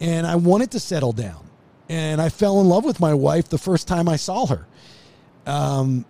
and 0.00 0.26
I 0.26 0.36
wanted 0.36 0.72
to 0.72 0.80
settle 0.80 1.12
down. 1.12 1.48
And 1.88 2.20
I 2.20 2.28
fell 2.28 2.60
in 2.60 2.68
love 2.68 2.84
with 2.84 3.00
my 3.00 3.14
wife 3.14 3.48
the 3.48 3.58
first 3.58 3.88
time 3.88 4.08
I 4.08 4.16
saw 4.16 4.46
her. 4.46 4.66
Um, 5.46 6.04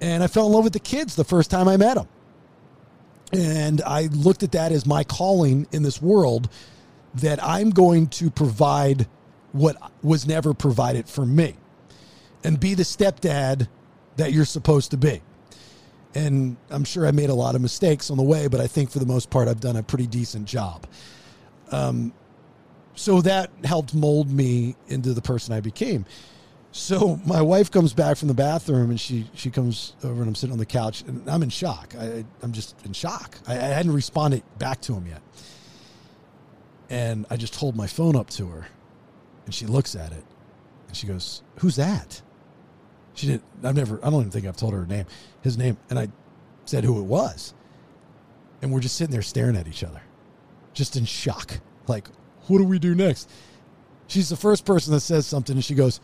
and 0.00 0.22
I 0.22 0.26
fell 0.26 0.46
in 0.46 0.52
love 0.52 0.64
with 0.64 0.72
the 0.72 0.80
kids 0.80 1.16
the 1.16 1.24
first 1.24 1.50
time 1.50 1.66
I 1.68 1.76
met 1.76 1.94
them. 1.94 2.08
And 3.32 3.82
I 3.82 4.06
looked 4.06 4.42
at 4.42 4.52
that 4.52 4.72
as 4.72 4.86
my 4.86 5.04
calling 5.04 5.66
in 5.72 5.82
this 5.82 6.00
world 6.00 6.48
that 7.14 7.42
I'm 7.42 7.70
going 7.70 8.08
to 8.08 8.30
provide 8.30 9.06
what 9.52 9.76
was 10.02 10.26
never 10.26 10.54
provided 10.54 11.08
for 11.08 11.26
me 11.26 11.56
and 12.44 12.60
be 12.60 12.74
the 12.74 12.82
stepdad 12.82 13.68
that 14.18 14.32
you're 14.32 14.44
supposed 14.44 14.90
to 14.90 14.96
be. 14.96 15.22
And 16.14 16.56
I'm 16.70 16.84
sure 16.84 17.06
I 17.06 17.12
made 17.12 17.30
a 17.30 17.34
lot 17.34 17.54
of 17.54 17.60
mistakes 17.60 18.10
on 18.10 18.16
the 18.16 18.22
way, 18.22 18.48
but 18.48 18.60
I 18.60 18.66
think 18.66 18.90
for 18.90 18.98
the 18.98 19.06
most 19.06 19.30
part, 19.30 19.48
I've 19.48 19.60
done 19.60 19.76
a 19.76 19.82
pretty 19.82 20.06
decent 20.06 20.46
job. 20.46 20.86
Um, 21.70 22.12
so 22.94 23.20
that 23.22 23.50
helped 23.64 23.94
mold 23.94 24.30
me 24.30 24.74
into 24.88 25.14
the 25.14 25.22
person 25.22 25.54
I 25.54 25.60
became. 25.60 26.04
So 26.72 27.20
my 27.24 27.40
wife 27.40 27.70
comes 27.70 27.94
back 27.94 28.16
from 28.16 28.28
the 28.28 28.34
bathroom 28.34 28.90
and 28.90 29.00
she 29.00 29.28
she 29.34 29.50
comes 29.50 29.96
over 30.04 30.20
and 30.20 30.28
I'm 30.28 30.34
sitting 30.34 30.52
on 30.52 30.58
the 30.58 30.66
couch 30.66 31.02
and 31.06 31.28
I'm 31.28 31.42
in 31.42 31.48
shock. 31.48 31.94
I, 31.98 32.24
I'm 32.42 32.52
just 32.52 32.74
in 32.84 32.92
shock. 32.92 33.38
I, 33.46 33.54
I 33.54 33.68
hadn't 33.68 33.92
responded 33.92 34.42
back 34.58 34.80
to 34.82 34.94
him 34.94 35.06
yet, 35.06 35.22
and 36.90 37.24
I 37.30 37.36
just 37.36 37.56
hold 37.56 37.74
my 37.74 37.86
phone 37.86 38.16
up 38.16 38.28
to 38.30 38.48
her, 38.48 38.68
and 39.46 39.54
she 39.54 39.66
looks 39.66 39.94
at 39.94 40.12
it, 40.12 40.24
and 40.88 40.96
she 40.96 41.06
goes, 41.06 41.42
"Who's 41.60 41.76
that?" 41.76 42.20
She 43.18 43.26
didn't. 43.26 43.42
I've 43.64 43.76
never. 43.76 43.98
I 44.04 44.10
don't 44.10 44.20
even 44.20 44.30
think 44.30 44.46
I've 44.46 44.56
told 44.56 44.72
her 44.72 44.80
her 44.80 44.86
name, 44.86 45.06
his 45.42 45.58
name, 45.58 45.76
and 45.90 45.98
I 45.98 46.08
said 46.64 46.84
who 46.84 46.98
it 46.98 47.04
was, 47.04 47.54
and 48.62 48.72
we're 48.72 48.80
just 48.80 48.96
sitting 48.96 49.12
there 49.12 49.22
staring 49.22 49.56
at 49.56 49.66
each 49.66 49.82
other, 49.84 50.00
just 50.72 50.96
in 50.96 51.04
shock. 51.04 51.60
Like, 51.86 52.08
what 52.46 52.58
do 52.58 52.64
we 52.64 52.78
do 52.78 52.94
next? 52.94 53.30
She's 54.06 54.28
the 54.28 54.36
first 54.36 54.64
person 54.64 54.92
that 54.92 55.00
says 55.00 55.26
something, 55.26 55.56
and 55.56 55.64
she 55.64 55.74
goes, 55.74 56.00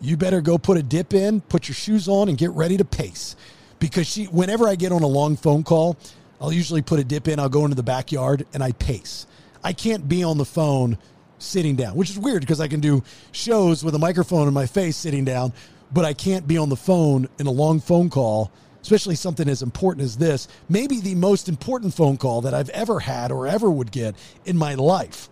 "You 0.00 0.16
better 0.16 0.40
go 0.40 0.58
put 0.58 0.78
a 0.78 0.82
dip 0.82 1.12
in, 1.12 1.42
put 1.42 1.68
your 1.68 1.74
shoes 1.74 2.08
on, 2.08 2.28
and 2.28 2.38
get 2.38 2.50
ready 2.50 2.76
to 2.76 2.84
pace." 2.84 3.36
because 3.84 4.06
she 4.06 4.24
whenever 4.24 4.66
I 4.66 4.76
get 4.76 4.92
on 4.92 5.02
a 5.02 5.06
long 5.06 5.36
phone 5.36 5.62
call, 5.62 5.96
I'll 6.40 6.52
usually 6.52 6.80
put 6.80 7.00
a 7.00 7.04
dip 7.04 7.28
in, 7.28 7.38
I'll 7.38 7.50
go 7.50 7.64
into 7.64 7.76
the 7.76 7.82
backyard 7.82 8.46
and 8.54 8.62
I 8.62 8.72
pace. 8.72 9.26
I 9.62 9.72
can't 9.72 10.08
be 10.08 10.22
on 10.22 10.38
the 10.38 10.44
phone 10.44 10.98
sitting 11.38 11.76
down, 11.76 11.94
which 11.94 12.10
is 12.10 12.18
weird 12.18 12.40
because 12.40 12.60
I 12.60 12.68
can 12.68 12.80
do 12.80 13.02
shows 13.32 13.84
with 13.84 13.94
a 13.94 13.98
microphone 13.98 14.48
in 14.48 14.54
my 14.54 14.66
face 14.66 14.96
sitting 14.96 15.24
down, 15.24 15.52
but 15.92 16.04
I 16.04 16.12
can't 16.12 16.46
be 16.46 16.58
on 16.58 16.68
the 16.68 16.76
phone 16.76 17.28
in 17.38 17.46
a 17.46 17.50
long 17.50 17.80
phone 17.80 18.10
call, 18.10 18.50
especially 18.82 19.14
something 19.14 19.48
as 19.48 19.62
important 19.62 20.04
as 20.04 20.16
this. 20.16 20.48
Maybe 20.68 21.00
the 21.00 21.14
most 21.14 21.48
important 21.48 21.94
phone 21.94 22.16
call 22.16 22.42
that 22.42 22.54
I've 22.54 22.70
ever 22.70 23.00
had 23.00 23.30
or 23.30 23.46
ever 23.46 23.70
would 23.70 23.92
get 23.92 24.14
in 24.44 24.56
my 24.56 24.74
life. 24.74 25.28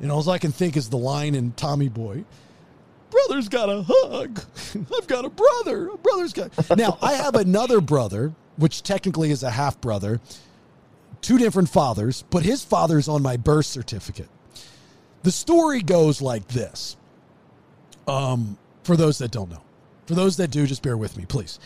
And 0.00 0.10
all 0.10 0.28
I 0.30 0.38
can 0.38 0.52
think 0.52 0.76
is 0.76 0.88
the 0.88 0.96
line 0.96 1.34
in 1.34 1.52
Tommy 1.52 1.88
Boy 1.88 2.24
brother's 3.10 3.48
got 3.48 3.68
a 3.68 3.84
hug. 3.86 4.40
I've 4.96 5.06
got 5.06 5.24
a 5.24 5.30
brother. 5.30 5.88
A 5.88 5.98
brother's 5.98 6.32
got. 6.32 6.50
Now, 6.76 6.98
I 7.02 7.14
have 7.14 7.34
another 7.34 7.80
brother, 7.80 8.32
which 8.56 8.82
technically 8.82 9.30
is 9.30 9.42
a 9.42 9.50
half 9.50 9.80
brother, 9.80 10.20
two 11.20 11.38
different 11.38 11.68
fathers, 11.68 12.24
but 12.30 12.44
his 12.44 12.64
father's 12.64 13.08
on 13.08 13.22
my 13.22 13.36
birth 13.36 13.66
certificate. 13.66 14.28
The 15.22 15.30
story 15.30 15.82
goes 15.82 16.22
like 16.22 16.48
this. 16.48 16.96
Um, 18.08 18.56
for 18.90 18.96
those 18.96 19.18
that 19.18 19.30
don't 19.30 19.50
know, 19.50 19.62
for 20.06 20.14
those 20.14 20.36
that 20.38 20.50
do, 20.50 20.66
just 20.66 20.82
bear 20.82 20.96
with 20.96 21.16
me, 21.16 21.24
please. 21.24 21.60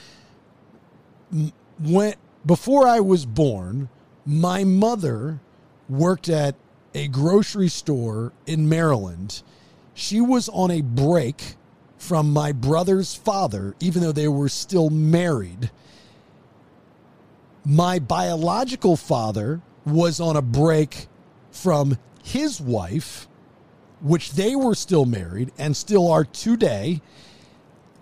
When 1.78 2.14
before 2.44 2.86
I 2.86 3.00
was 3.00 3.24
born, 3.24 3.88
my 4.26 4.64
mother 4.64 5.40
worked 5.88 6.28
at 6.28 6.54
a 6.94 7.08
grocery 7.08 7.68
store 7.68 8.32
in 8.46 8.68
Maryland 8.68 9.42
she 9.94 10.20
was 10.20 10.48
on 10.48 10.70
a 10.72 10.80
break 10.82 11.54
from 11.96 12.32
my 12.32 12.52
brother's 12.52 13.14
father, 13.14 13.74
even 13.80 14.02
though 14.02 14.12
they 14.12 14.28
were 14.28 14.48
still 14.48 14.90
married. 14.90 15.70
My 17.64 17.98
biological 18.00 18.96
father 18.96 19.62
was 19.86 20.20
on 20.20 20.36
a 20.36 20.42
break 20.42 21.06
from 21.50 21.96
his 22.22 22.60
wife, 22.60 23.28
which 24.00 24.32
they 24.32 24.54
were 24.56 24.74
still 24.74 25.06
married 25.06 25.52
and 25.58 25.76
still 25.76 26.10
are 26.10 26.24
today. 26.24 27.00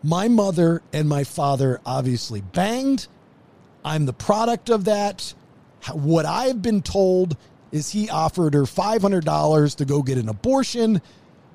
My 0.03 0.29
mother 0.29 0.83
and 0.93 1.09
my 1.09 1.25
father 1.25 1.81
obviously 1.87 2.41
banged. 2.41 3.07
I'm 3.85 4.07
the 4.07 4.13
product 4.13 4.71
of 4.71 4.85
that. 4.85 5.35
What 5.93 6.27
I've 6.27 6.63
been 6.63 6.83
told 6.83 7.37
is 7.71 7.91
he 7.91 8.11
offered 8.11 8.55
her 8.55 8.63
$500 8.63 9.77
to 9.77 9.85
go 9.85 10.03
get 10.03 10.19
an 10.19 10.29
abortion 10.29 11.01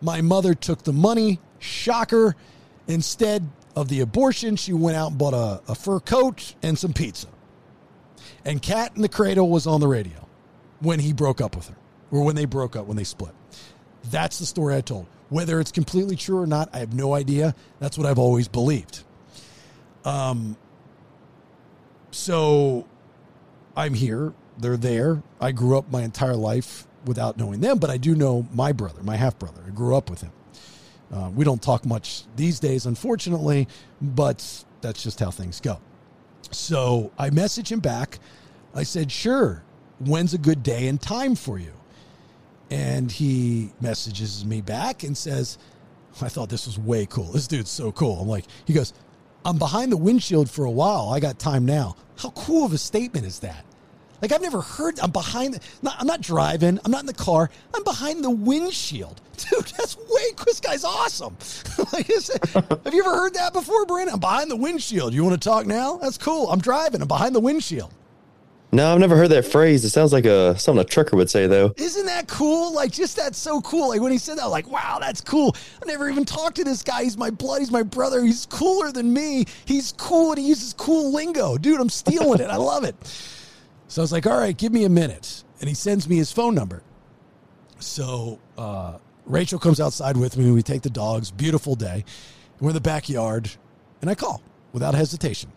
my 0.01 0.21
mother 0.21 0.53
took 0.53 0.83
the 0.83 0.93
money. 0.93 1.39
Shocker. 1.59 2.35
Instead 2.87 3.49
of 3.75 3.89
the 3.89 3.99
abortion, 3.99 4.55
she 4.55 4.73
went 4.73 4.95
out 4.95 5.09
and 5.09 5.17
bought 5.17 5.33
a, 5.33 5.61
a 5.71 5.75
fur 5.75 5.99
coat 5.99 6.55
and 6.63 6.77
some 6.77 6.93
pizza. 6.93 7.27
And 8.45 8.61
Cat 8.61 8.93
in 8.95 9.01
the 9.01 9.09
Cradle 9.09 9.49
was 9.49 9.67
on 9.67 9.81
the 9.81 9.87
radio 9.87 10.27
when 10.79 10.99
he 10.99 11.11
broke 11.11 11.41
up 11.41 11.55
with 11.55 11.67
her, 11.67 11.75
or 12.11 12.23
when 12.23 12.35
they 12.35 12.45
broke 12.45 12.75
up, 12.75 12.85
when 12.85 12.95
they 12.95 13.03
split. 13.03 13.33
That's 14.05 14.39
the 14.39 14.45
story 14.45 14.75
I 14.75 14.81
told. 14.81 15.07
Whether 15.29 15.59
it's 15.59 15.71
completely 15.71 16.15
true 16.15 16.39
or 16.39 16.47
not, 16.47 16.69
I 16.73 16.79
have 16.79 16.93
no 16.93 17.13
idea. 17.13 17.53
That's 17.79 17.97
what 17.97 18.07
I've 18.07 18.19
always 18.19 18.47
believed. 18.47 19.03
Um, 20.05 20.55
so 22.11 22.87
I'm 23.75 23.93
here. 23.93 24.33
They're 24.57 24.77
there. 24.77 25.21
I 25.39 25.51
grew 25.51 25.77
up 25.77 25.91
my 25.91 26.03
entire 26.03 26.35
life 26.35 26.87
without 27.05 27.37
knowing 27.37 27.59
them, 27.59 27.77
but 27.77 27.89
I 27.89 27.97
do 27.97 28.15
know 28.15 28.47
my 28.53 28.71
brother, 28.71 29.03
my 29.03 29.15
half 29.15 29.37
brother. 29.37 29.61
I 29.65 29.69
grew 29.71 29.95
up 29.95 30.09
with 30.09 30.21
him. 30.21 30.31
Uh, 31.11 31.29
we 31.33 31.45
don't 31.45 31.61
talk 31.61 31.85
much 31.85 32.23
these 32.35 32.59
days, 32.59 32.85
unfortunately, 32.85 33.67
but 34.01 34.65
that's 34.81 35.03
just 35.03 35.19
how 35.19 35.31
things 35.31 35.61
go. 35.61 35.79
So 36.51 37.11
I 37.17 37.29
message 37.29 37.71
him 37.71 37.79
back. 37.79 38.19
I 38.73 38.83
said, 38.83 39.11
Sure, 39.11 39.63
when's 39.99 40.33
a 40.33 40.37
good 40.37 40.63
day 40.63 40.87
and 40.87 41.01
time 41.01 41.35
for 41.35 41.57
you? 41.57 41.73
And 42.69 43.11
he 43.11 43.71
messages 43.79 44.43
me 44.43 44.61
back 44.61 45.03
and 45.03 45.17
says, 45.17 45.57
I 46.21 46.29
thought 46.29 46.49
this 46.49 46.65
was 46.65 46.79
way 46.79 47.05
cool. 47.05 47.25
This 47.25 47.47
dude's 47.47 47.69
so 47.69 47.91
cool. 47.91 48.19
I'm 48.19 48.27
like, 48.27 48.45
he 48.65 48.73
goes, 48.73 48.93
I'm 49.45 49.57
behind 49.57 49.91
the 49.91 49.97
windshield 49.97 50.49
for 50.49 50.65
a 50.65 50.71
while. 50.71 51.09
I 51.09 51.19
got 51.19 51.39
time 51.39 51.65
now. 51.65 51.95
How 52.17 52.31
cool 52.31 52.65
of 52.65 52.73
a 52.73 52.77
statement 52.77 53.25
is 53.25 53.39
that? 53.39 53.63
Like 54.21 54.31
I've 54.31 54.41
never 54.41 54.61
heard. 54.61 54.99
I'm 54.99 55.11
behind. 55.11 55.53
The, 55.53 55.59
not, 55.83 55.95
I'm 55.99 56.07
not 56.07 56.21
driving. 56.21 56.79
I'm 56.83 56.91
not 56.91 57.01
in 57.01 57.05
the 57.05 57.13
car. 57.13 57.49
I'm 57.73 57.83
behind 57.83 58.23
the 58.23 58.31
windshield, 58.31 59.21
dude. 59.37 59.65
That's 59.77 59.95
way. 59.95 60.31
This 60.45 60.59
guy's 60.59 60.83
awesome. 60.83 61.37
like, 61.93 62.07
have 62.07 62.93
you 62.93 63.01
ever 63.01 63.15
heard 63.15 63.35
that 63.35 63.53
before, 63.53 63.85
Brandon? 63.85 64.15
I'm 64.15 64.19
behind 64.19 64.49
the 64.49 64.55
windshield. 64.55 65.13
You 65.13 65.23
want 65.23 65.39
to 65.39 65.49
talk 65.49 65.67
now? 65.67 65.97
That's 65.97 66.17
cool. 66.17 66.49
I'm 66.49 66.59
driving. 66.59 67.01
I'm 67.01 67.07
behind 67.07 67.35
the 67.35 67.39
windshield. 67.39 67.93
No, 68.71 68.93
I've 68.93 68.99
never 68.99 69.15
heard 69.15 69.29
that 69.29 69.45
phrase. 69.45 69.85
It 69.85 69.91
sounds 69.91 70.11
like 70.11 70.25
a 70.25 70.57
something 70.59 70.81
a 70.81 70.85
trucker 70.85 71.15
would 71.15 71.29
say, 71.29 71.47
though. 71.47 71.73
Isn't 71.77 72.05
that 72.07 72.27
cool? 72.27 72.73
Like, 72.73 72.91
just 72.91 73.15
that's 73.15 73.37
so 73.37 73.61
cool. 73.61 73.89
Like 73.89 74.01
when 74.01 74.11
he 74.11 74.17
said 74.17 74.37
that, 74.37 74.47
like, 74.47 74.69
wow, 74.69 74.97
that's 74.99 75.21
cool. 75.21 75.55
I've 75.81 75.87
never 75.87 76.09
even 76.09 76.25
talked 76.25 76.57
to 76.57 76.65
this 76.65 76.83
guy. 76.83 77.03
He's 77.03 77.17
my 77.17 77.29
blood. 77.29 77.59
He's 77.59 77.71
my 77.71 77.83
brother. 77.83 78.21
He's 78.23 78.45
cooler 78.45 78.91
than 78.91 79.13
me. 79.13 79.45
He's 79.63 79.93
cool 79.93 80.31
and 80.31 80.39
he 80.39 80.47
uses 80.47 80.73
cool 80.73 81.13
lingo, 81.13 81.57
dude. 81.57 81.79
I'm 81.79 81.89
stealing 81.89 82.41
it. 82.41 82.49
I 82.49 82.57
love 82.57 82.83
it. 82.83 82.95
So 83.87 84.01
I 84.01 84.03
was 84.03 84.11
like, 84.11 84.27
all 84.27 84.37
right, 84.37 84.57
give 84.57 84.73
me 84.73 84.83
a 84.83 84.89
minute. 84.89 85.43
And 85.61 85.69
he 85.69 85.75
sends 85.75 86.09
me 86.09 86.17
his 86.17 86.33
phone 86.33 86.53
number. 86.53 86.83
So 87.79 88.37
uh, 88.57 88.97
Rachel 89.25 89.59
comes 89.59 89.79
outside 89.79 90.17
with 90.17 90.35
me. 90.35 90.51
We 90.51 90.61
take 90.61 90.81
the 90.81 90.89
dogs. 90.89 91.31
Beautiful 91.31 91.75
day. 91.75 92.03
We're 92.59 92.71
in 92.71 92.75
the 92.75 92.81
backyard. 92.81 93.49
And 94.01 94.09
I 94.09 94.15
call 94.15 94.43
without 94.73 94.93
hesitation. 94.93 95.51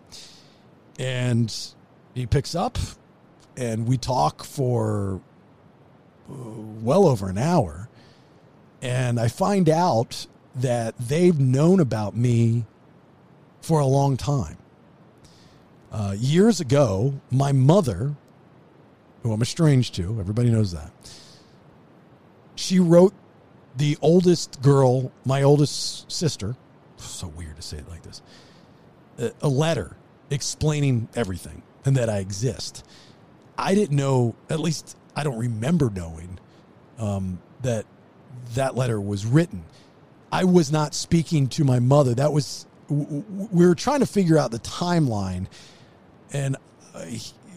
And 0.98 1.52
he 2.14 2.26
picks 2.26 2.54
up 2.54 2.78
and 3.56 3.86
we 3.86 3.96
talk 3.96 4.44
for 4.44 5.20
uh, 6.28 6.34
well 6.82 7.06
over 7.06 7.28
an 7.28 7.38
hour. 7.38 7.88
And 8.82 9.20
I 9.20 9.28
find 9.28 9.68
out 9.68 10.26
that 10.54 10.94
they've 10.98 11.38
known 11.38 11.80
about 11.80 12.16
me 12.16 12.64
for 13.60 13.80
a 13.80 13.86
long 13.86 14.16
time. 14.16 14.56
Uh, 15.92 16.14
years 16.16 16.60
ago, 16.60 17.20
my 17.30 17.52
mother, 17.52 18.14
who 19.22 19.32
I'm 19.32 19.42
estranged 19.42 19.94
to, 19.96 20.18
everybody 20.20 20.50
knows 20.50 20.72
that, 20.72 20.92
she 22.54 22.78
wrote 22.78 23.12
the 23.76 23.98
oldest 24.00 24.62
girl, 24.62 25.12
my 25.24 25.42
oldest 25.42 26.10
sister, 26.10 26.56
so 26.96 27.28
weird 27.28 27.56
to 27.56 27.62
say 27.62 27.78
it 27.78 27.88
like 27.88 28.02
this, 28.02 28.22
a 29.42 29.48
letter 29.48 29.96
explaining 30.30 31.08
everything 31.14 31.62
and 31.84 31.96
that 31.96 32.08
I 32.08 32.18
exist. 32.18 32.84
I 33.56 33.74
didn't 33.74 33.96
know, 33.96 34.34
at 34.48 34.60
least 34.60 34.96
I 35.16 35.24
don't 35.24 35.38
remember 35.38 35.90
knowing 35.90 36.38
um, 36.98 37.40
that 37.62 37.86
that 38.54 38.76
letter 38.76 39.00
was 39.00 39.26
written. 39.26 39.64
I 40.32 40.44
was 40.44 40.70
not 40.70 40.94
speaking 40.94 41.48
to 41.48 41.64
my 41.64 41.78
mother. 41.78 42.14
That 42.14 42.32
was, 42.32 42.66
we 42.88 43.66
were 43.66 43.74
trying 43.74 44.00
to 44.00 44.06
figure 44.06 44.38
out 44.38 44.50
the 44.50 44.60
timeline 44.60 45.46
and 46.32 46.56
uh, 46.94 47.04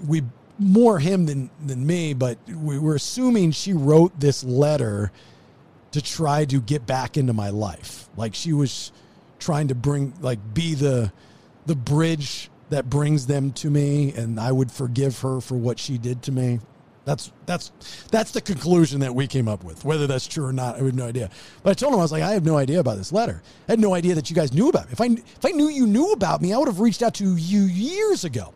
we 0.08 0.24
more 0.60 1.00
him 1.00 1.26
than 1.26 1.50
than 1.66 1.86
me, 1.86 2.14
but 2.14 2.38
we 2.48 2.78
were 2.78 2.96
assuming 2.96 3.52
she 3.52 3.74
wrote 3.74 4.20
this 4.20 4.44
letter 4.44 5.12
to 5.92 6.02
try 6.02 6.46
to 6.46 6.62
get 6.62 6.86
back 6.86 7.18
into 7.18 7.34
my 7.34 7.50
life. 7.50 8.08
Like 8.16 8.36
she 8.36 8.54
was 8.54 8.92
trying 9.40 9.68
to 9.70 9.76
bring 9.76 10.14
like 10.22 10.40
be 10.54 10.76
the 10.76 11.12
the 11.66 11.76
bridge 11.76 12.50
that 12.74 12.90
brings 12.90 13.28
them 13.28 13.52
to 13.52 13.70
me 13.70 14.14
and 14.14 14.40
I 14.40 14.52
would 14.52 14.72
forgive 14.72 15.20
her 15.20 15.40
for 15.40 15.56
what 15.56 15.78
she 15.78 15.98
did 15.98 16.24
to 16.24 16.32
me. 16.32 16.60
That's 17.06 17.32
that's 17.46 17.72
that's 18.12 18.32
the 18.32 18.42
conclusion 18.42 19.02
that 19.02 19.14
we 19.14 19.28
came 19.28 19.48
up 19.48 19.64
with. 19.64 19.84
Whether 19.84 20.08
that's 20.08 20.26
true 20.26 20.46
or 20.46 20.54
not, 20.54 20.76
I 20.76 20.84
have 20.84 20.96
no 20.96 21.06
idea. 21.06 21.30
But 21.62 21.72
I 21.72 21.74
told 21.74 21.94
him 21.94 22.00
I 22.00 22.02
was 22.02 22.12
like, 22.12 22.24
I 22.24 22.32
have 22.32 22.46
no 22.46 22.58
idea 22.58 22.80
about 22.80 22.98
this 22.98 23.12
letter. 23.12 23.44
I 23.68 23.74
had 23.74 23.80
no 23.80 23.94
idea 23.94 24.16
that 24.16 24.30
you 24.30 24.36
guys 24.36 24.54
knew 24.54 24.70
about 24.70 24.86
me. 24.88 24.94
If 24.94 25.02
I 25.02 25.06
if 25.06 25.46
I 25.46 25.50
knew 25.50 25.68
you 25.68 25.86
knew 25.86 26.14
about 26.14 26.42
me, 26.42 26.54
I 26.54 26.58
would 26.58 26.70
have 26.70 26.80
reached 26.80 27.04
out 27.04 27.14
to 27.16 27.36
you 27.36 27.64
years 27.64 28.24
ago. 28.24 28.54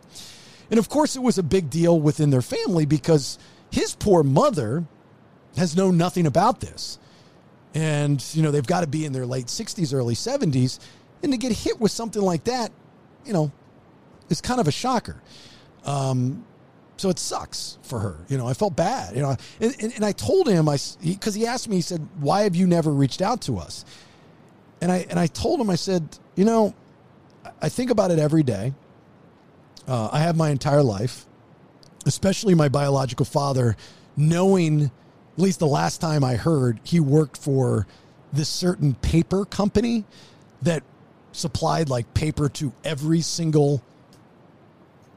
And 0.72 0.80
of 0.80 0.90
course, 0.90 1.16
it 1.16 1.22
was 1.22 1.38
a 1.38 1.44
big 1.44 1.70
deal 1.70 2.00
within 2.00 2.30
their 2.30 2.42
family 2.42 2.86
because 2.86 3.38
his 3.70 3.96
poor 3.96 4.24
mother 4.24 4.86
has 5.58 5.76
known 5.76 5.98
nothing 5.98 6.26
about 6.26 6.62
this. 6.62 7.00
And 7.76 8.24
you 8.34 8.42
know 8.42 8.52
they've 8.52 8.66
got 8.66 8.82
to 8.82 8.88
be 8.88 9.06
in 9.06 9.12
their 9.12 9.26
late 9.26 9.50
sixties, 9.50 9.94
early 9.94 10.16
seventies, 10.16 10.80
and 11.22 11.34
to 11.34 11.38
get 11.38 11.52
hit 11.52 11.80
with 11.82 11.92
something 11.92 12.22
like 12.22 12.46
that, 12.46 12.72
you 13.26 13.34
know, 13.34 13.52
is 14.30 14.42
kind 14.42 14.60
of 14.60 14.68
a 14.68 14.72
shocker. 14.72 15.22
Um, 15.86 16.46
so 16.98 17.10
it 17.10 17.20
sucks 17.20 17.78
for 17.84 18.00
her. 18.00 18.18
You 18.28 18.38
know, 18.38 18.48
I 18.48 18.54
felt 18.54 18.76
bad. 18.76 19.16
You 19.16 19.22
know, 19.22 19.36
and, 19.60 19.76
and, 19.80 19.94
and 19.94 20.06
I 20.06 20.12
told 20.12 20.48
him 20.48 20.68
I 20.68 20.78
because 21.04 21.36
he, 21.36 21.42
he 21.42 21.48
asked 21.48 21.70
me. 21.70 21.78
He 21.78 21.82
said, 21.82 22.08
"Why 22.20 22.42
have 22.42 22.56
you 22.56 22.68
never 22.68 22.92
reached 22.92 23.22
out 23.22 23.42
to 23.42 23.58
us?" 23.58 23.86
And 24.82 24.92
I 24.92 25.06
and 25.10 25.20
I 25.20 25.28
told 25.28 25.62
him. 25.62 25.70
I 25.70 25.76
said, 25.76 26.18
"You 26.36 26.46
know, 26.46 26.74
I 27.62 27.70
think 27.70 27.92
about 27.92 28.12
it 28.12 28.20
every 28.20 28.44
day. 28.44 28.74
Uh, 29.88 30.10
I 30.12 30.20
have 30.20 30.36
my 30.36 30.50
entire 30.50 30.84
life, 30.84 31.26
especially 32.06 32.56
my 32.56 32.68
biological 32.68 33.26
father, 33.26 33.78
knowing 34.18 34.86
at 34.86 34.92
least 35.44 35.60
the 35.60 35.68
last 35.68 36.02
time 36.02 36.24
I 36.24 36.36
heard 36.36 36.80
he 36.84 37.00
worked 37.00 37.38
for 37.38 37.88
this 38.34 38.50
certain 38.50 38.96
paper 38.96 39.46
company 39.46 40.04
that 40.64 40.84
supplied 41.32 41.90
like 41.90 42.14
paper 42.14 42.50
to 42.50 42.74
every 42.84 43.22
single 43.22 43.82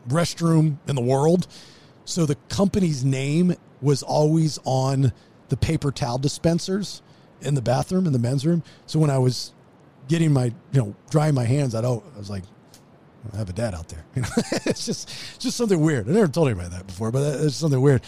restroom 0.09 0.79
in 0.89 0.97
the 0.97 1.03
world. 1.03 1.47
So 2.05 2.27
the 2.27 2.37
company's 2.49 3.05
name 3.05 3.55
was 3.81 4.03
always 4.03 4.59
on 4.65 5.13
the 5.49 5.57
paper 5.57 5.91
towel 5.91 6.19
dispensers 6.19 7.03
in 7.41 7.55
the 7.55 7.63
bathroom 7.63 8.07
in 8.07 8.13
the 8.13 8.19
men's 8.19 8.45
room. 8.47 8.63
So 8.87 8.99
when 8.99 9.11
I 9.11 9.19
was 9.19 9.53
getting 10.09 10.33
my, 10.33 10.47
you 10.73 10.81
know, 10.81 10.95
drying 11.11 11.35
my 11.35 11.45
hands, 11.45 11.75
I'd, 11.75 11.85
oh, 11.85 12.03
I 12.15 12.19
was 12.19 12.31
like, 12.31 12.45
I 13.33 13.37
have 13.37 13.49
a 13.49 13.53
dad 13.53 13.75
out 13.75 13.89
there. 13.89 14.05
You 14.17 14.23
know, 14.23 14.29
it's 14.67 14.87
just 14.87 15.09
just 15.39 15.57
something 15.57 15.79
weird. 15.79 16.09
I 16.09 16.13
never 16.13 16.29
told 16.29 16.49
anybody 16.49 16.71
that 16.71 16.87
before, 16.87 17.11
but 17.13 17.41
it's 17.41 17.57
something 17.57 17.81
weird. 17.81 18.03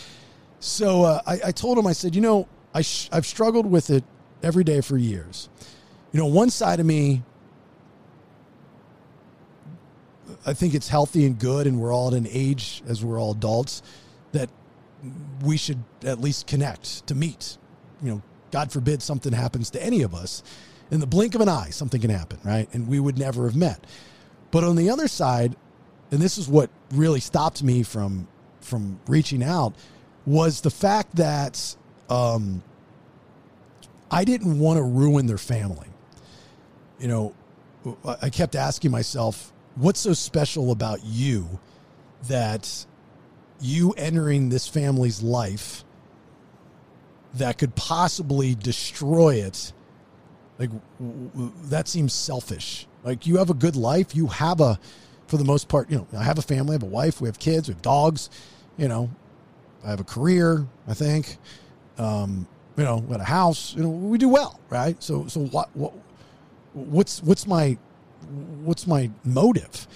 So 0.59 1.05
uh, 1.05 1.21
I, 1.27 1.41
I 1.47 1.53
told 1.53 1.79
him, 1.79 1.87
I 1.87 1.93
said, 1.93 2.15
you 2.15 2.21
know, 2.21 2.49
I 2.75 2.83
sh- 2.83 3.09
I've 3.13 3.27
struggled 3.27 3.67
with 3.67 3.91
it 3.91 4.05
every 4.43 4.65
day 4.65 4.81
for 4.81 4.97
years. 4.97 5.49
You 6.13 6.21
know, 6.21 6.27
one 6.27 6.51
side 6.51 6.81
of 6.81 6.87
me, 6.87 7.23
I 10.45 10.55
think 10.55 10.75
it's 10.75 10.89
healthy 10.89 11.25
and 11.25 11.39
good, 11.39 11.67
and 11.67 11.81
we're 11.81 11.95
all 11.95 12.09
at 12.09 12.15
an 12.15 12.27
age 12.29 12.83
as 12.89 13.05
we're 13.05 13.21
all 13.21 13.33
adults 13.33 13.83
that 14.33 14.51
we 15.43 15.57
should 15.57 15.83
at 16.05 16.21
least 16.21 16.47
connect 16.47 17.07
to 17.07 17.15
meet. 17.15 17.59
You 18.03 18.11
know, 18.11 18.23
God 18.51 18.73
forbid 18.73 19.03
something 19.03 19.33
happens 19.33 19.71
to 19.71 19.83
any 19.83 20.03
of 20.03 20.15
us. 20.15 20.43
In 20.91 21.01
the 21.01 21.07
blink 21.07 21.35
of 21.35 21.41
an 21.41 21.49
eye, 21.49 21.71
something 21.71 22.01
can 22.01 22.11
happen, 22.11 22.39
right? 22.45 22.69
And 22.75 22.89
we 22.89 23.01
would 23.01 23.19
never 23.19 23.45
have 23.45 23.57
met. 23.57 23.87
But 24.51 24.65
on 24.65 24.77
the 24.77 24.91
other 24.91 25.09
side, 25.09 25.57
and 26.11 26.21
this 26.21 26.37
is 26.39 26.49
what 26.49 26.71
really 26.93 27.21
stopped 27.21 27.63
me 27.63 27.83
from 27.83 28.29
from 28.61 29.01
reaching 29.09 29.43
out, 29.43 29.75
was 30.25 30.61
the 30.61 30.71
fact 30.71 31.17
that 31.17 31.75
um, 32.09 32.63
I 34.11 34.25
didn't 34.25 34.59
want 34.61 34.77
to 34.77 34.83
ruin 34.83 35.27
their 35.27 35.39
family. 35.39 35.89
You 37.01 37.09
know, 37.09 37.35
I 38.05 38.31
kept 38.31 38.55
asking 38.55 38.93
myself, 38.93 39.53
what's 39.77 40.01
so 40.01 40.13
special 40.13 40.71
about 40.71 41.05
you 41.05 41.61
that 42.29 42.87
you 43.61 43.93
entering 43.93 44.49
this 44.49 44.67
family's 44.67 45.23
life 45.23 45.85
that 47.35 47.59
could 47.59 47.75
possibly 47.75 48.55
destroy 48.55 49.37
it? 49.37 49.73
Like, 50.59 50.71
that 51.65 51.89
seems 51.89 52.13
selfish. 52.13 52.87
Like, 53.03 53.27
you 53.27 53.39
have 53.39 53.51
a 53.51 53.55
good 53.55 53.75
life. 53.75 54.15
You 54.15 54.29
have 54.29 54.61
a, 54.61 54.79
for 55.27 55.37
the 55.37 55.45
most 55.45 55.69
part, 55.69 55.91
you 55.91 55.97
know, 55.97 56.07
I 56.17 56.23
have 56.25 56.39
a 56.39 56.43
family, 56.43 56.73
I 56.73 56.75
have 56.75 56.83
a 56.83 56.87
wife, 56.87 57.21
we 57.21 57.29
have 57.29 57.39
kids, 57.39 57.69
we 57.69 57.75
have 57.75 57.83
dogs, 57.83 58.29
you 58.77 58.87
know, 58.87 59.11
I 59.85 59.91
have 59.91 60.01
a 60.01 60.05
career, 60.05 60.67
I 60.87 60.95
think. 60.95 61.39
Um, 61.99 62.47
you 62.77 62.85
know, 62.85 62.99
we 62.99 63.13
got 63.13 63.21
a 63.21 63.25
house, 63.25 63.75
you 63.75 63.83
know, 63.83 63.89
we 63.89 64.19
do 64.19 64.29
well, 64.29 64.61
right? 64.69 65.03
So, 65.03 65.27
so 65.27 65.41
what, 65.47 65.75
what, 65.75 65.93
what's, 66.75 67.23
what's 67.23 67.47
my, 67.47 67.79
what's 68.65 68.87
my 68.87 69.11
motive? 69.25 69.87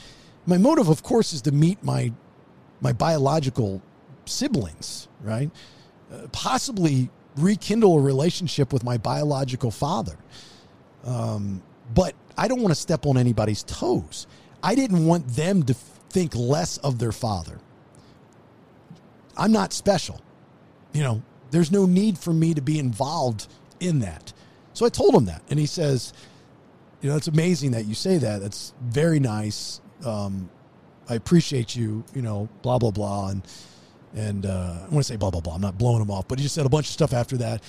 My 0.46 0.58
motive, 0.58 0.88
of 0.88 1.02
course, 1.02 1.32
is 1.32 1.42
to 1.42 1.52
meet 1.52 1.82
my, 1.82 2.12
my 2.80 2.92
biological 2.92 3.82
siblings, 4.24 5.08
right? 5.22 5.50
Uh, 6.12 6.26
possibly 6.32 7.10
rekindle 7.36 7.98
a 7.98 8.00
relationship 8.00 8.72
with 8.72 8.84
my 8.84 8.96
biological 8.96 9.70
father. 9.70 10.16
Um, 11.04 11.62
but 11.94 12.14
I 12.36 12.48
don't 12.48 12.60
want 12.60 12.74
to 12.74 12.80
step 12.80 13.06
on 13.06 13.16
anybody's 13.16 13.62
toes. 13.62 14.26
I 14.62 14.74
didn't 14.74 15.06
want 15.06 15.28
them 15.28 15.62
to 15.64 15.74
think 15.74 16.34
less 16.34 16.78
of 16.78 16.98
their 16.98 17.12
father. 17.12 17.58
I'm 19.36 19.52
not 19.52 19.72
special. 19.72 20.20
You 20.92 21.02
know, 21.02 21.22
there's 21.50 21.70
no 21.70 21.86
need 21.86 22.18
for 22.18 22.32
me 22.32 22.54
to 22.54 22.60
be 22.60 22.78
involved 22.78 23.48
in 23.80 24.00
that. 24.00 24.32
So 24.72 24.86
I 24.86 24.88
told 24.88 25.14
him 25.14 25.26
that. 25.26 25.42
And 25.50 25.58
he 25.58 25.66
says, 25.66 26.12
You 27.00 27.10
know, 27.10 27.16
it's 27.16 27.28
amazing 27.28 27.72
that 27.72 27.84
you 27.86 27.94
say 27.94 28.18
that. 28.18 28.40
That's 28.40 28.72
very 28.82 29.20
nice. 29.20 29.80
Um, 30.04 30.50
I 31.08 31.14
appreciate 31.14 31.76
you, 31.76 32.04
you 32.14 32.22
know, 32.22 32.48
blah, 32.62 32.78
blah, 32.78 32.90
blah. 32.90 33.28
And, 33.30 33.42
and 34.14 34.46
uh, 34.46 34.78
I 34.80 34.88
want 34.88 34.98
to 34.98 35.04
say 35.04 35.16
blah, 35.16 35.30
blah, 35.30 35.40
blah. 35.40 35.54
I'm 35.54 35.60
not 35.60 35.78
blowing 35.78 36.02
him 36.02 36.10
off, 36.10 36.26
but 36.26 36.38
he 36.38 36.42
just 36.44 36.54
said 36.54 36.66
a 36.66 36.70
bunch 36.70 36.86
of 36.86 36.92
stuff 36.92 37.12
after 37.12 37.36
that. 37.38 37.62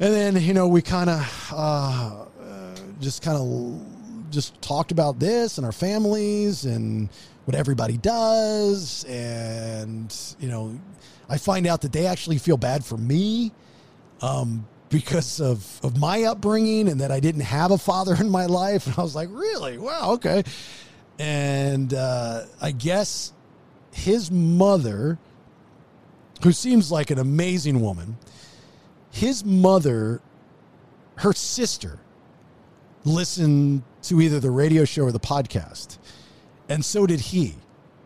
And 0.00 0.12
then, 0.12 0.42
you 0.42 0.54
know, 0.54 0.68
we 0.68 0.82
kind 0.82 1.10
of 1.10 1.52
uh, 1.54 2.24
just 3.00 3.22
kind 3.22 3.36
of 3.36 4.30
just 4.30 4.60
talked 4.60 4.92
about 4.92 5.18
this 5.18 5.58
and 5.58 5.64
our 5.64 5.72
families 5.72 6.64
and 6.64 7.08
what 7.44 7.54
everybody 7.54 7.96
does. 7.96 9.04
And, 9.04 10.14
you 10.38 10.48
know, 10.48 10.78
I 11.28 11.38
find 11.38 11.66
out 11.66 11.82
that 11.82 11.92
they 11.92 12.06
actually 12.06 12.38
feel 12.38 12.56
bad 12.56 12.84
for 12.84 12.96
me 12.96 13.52
um, 14.20 14.66
because 14.88 15.40
of, 15.40 15.80
of 15.84 15.98
my 15.98 16.24
upbringing 16.24 16.88
and 16.88 17.00
that 17.00 17.10
I 17.10 17.20
didn't 17.20 17.42
have 17.42 17.70
a 17.70 17.78
father 17.78 18.14
in 18.20 18.30
my 18.30 18.46
life. 18.46 18.86
And 18.86 18.94
I 18.98 19.02
was 19.02 19.14
like, 19.14 19.28
really? 19.30 19.78
Wow, 19.78 20.12
okay. 20.14 20.42
And 21.18 21.92
uh, 21.92 22.44
I 22.60 22.70
guess 22.70 23.32
his 23.92 24.30
mother, 24.30 25.18
who 26.42 26.52
seems 26.52 26.92
like 26.92 27.10
an 27.10 27.18
amazing 27.18 27.80
woman, 27.80 28.16
his 29.10 29.44
mother, 29.44 30.20
her 31.16 31.32
sister, 31.32 31.98
listened 33.04 33.82
to 34.02 34.20
either 34.20 34.38
the 34.38 34.50
radio 34.50 34.84
show 34.84 35.04
or 35.04 35.12
the 35.12 35.20
podcast. 35.20 35.98
And 36.68 36.84
so 36.84 37.06
did 37.06 37.20
he. 37.20 37.56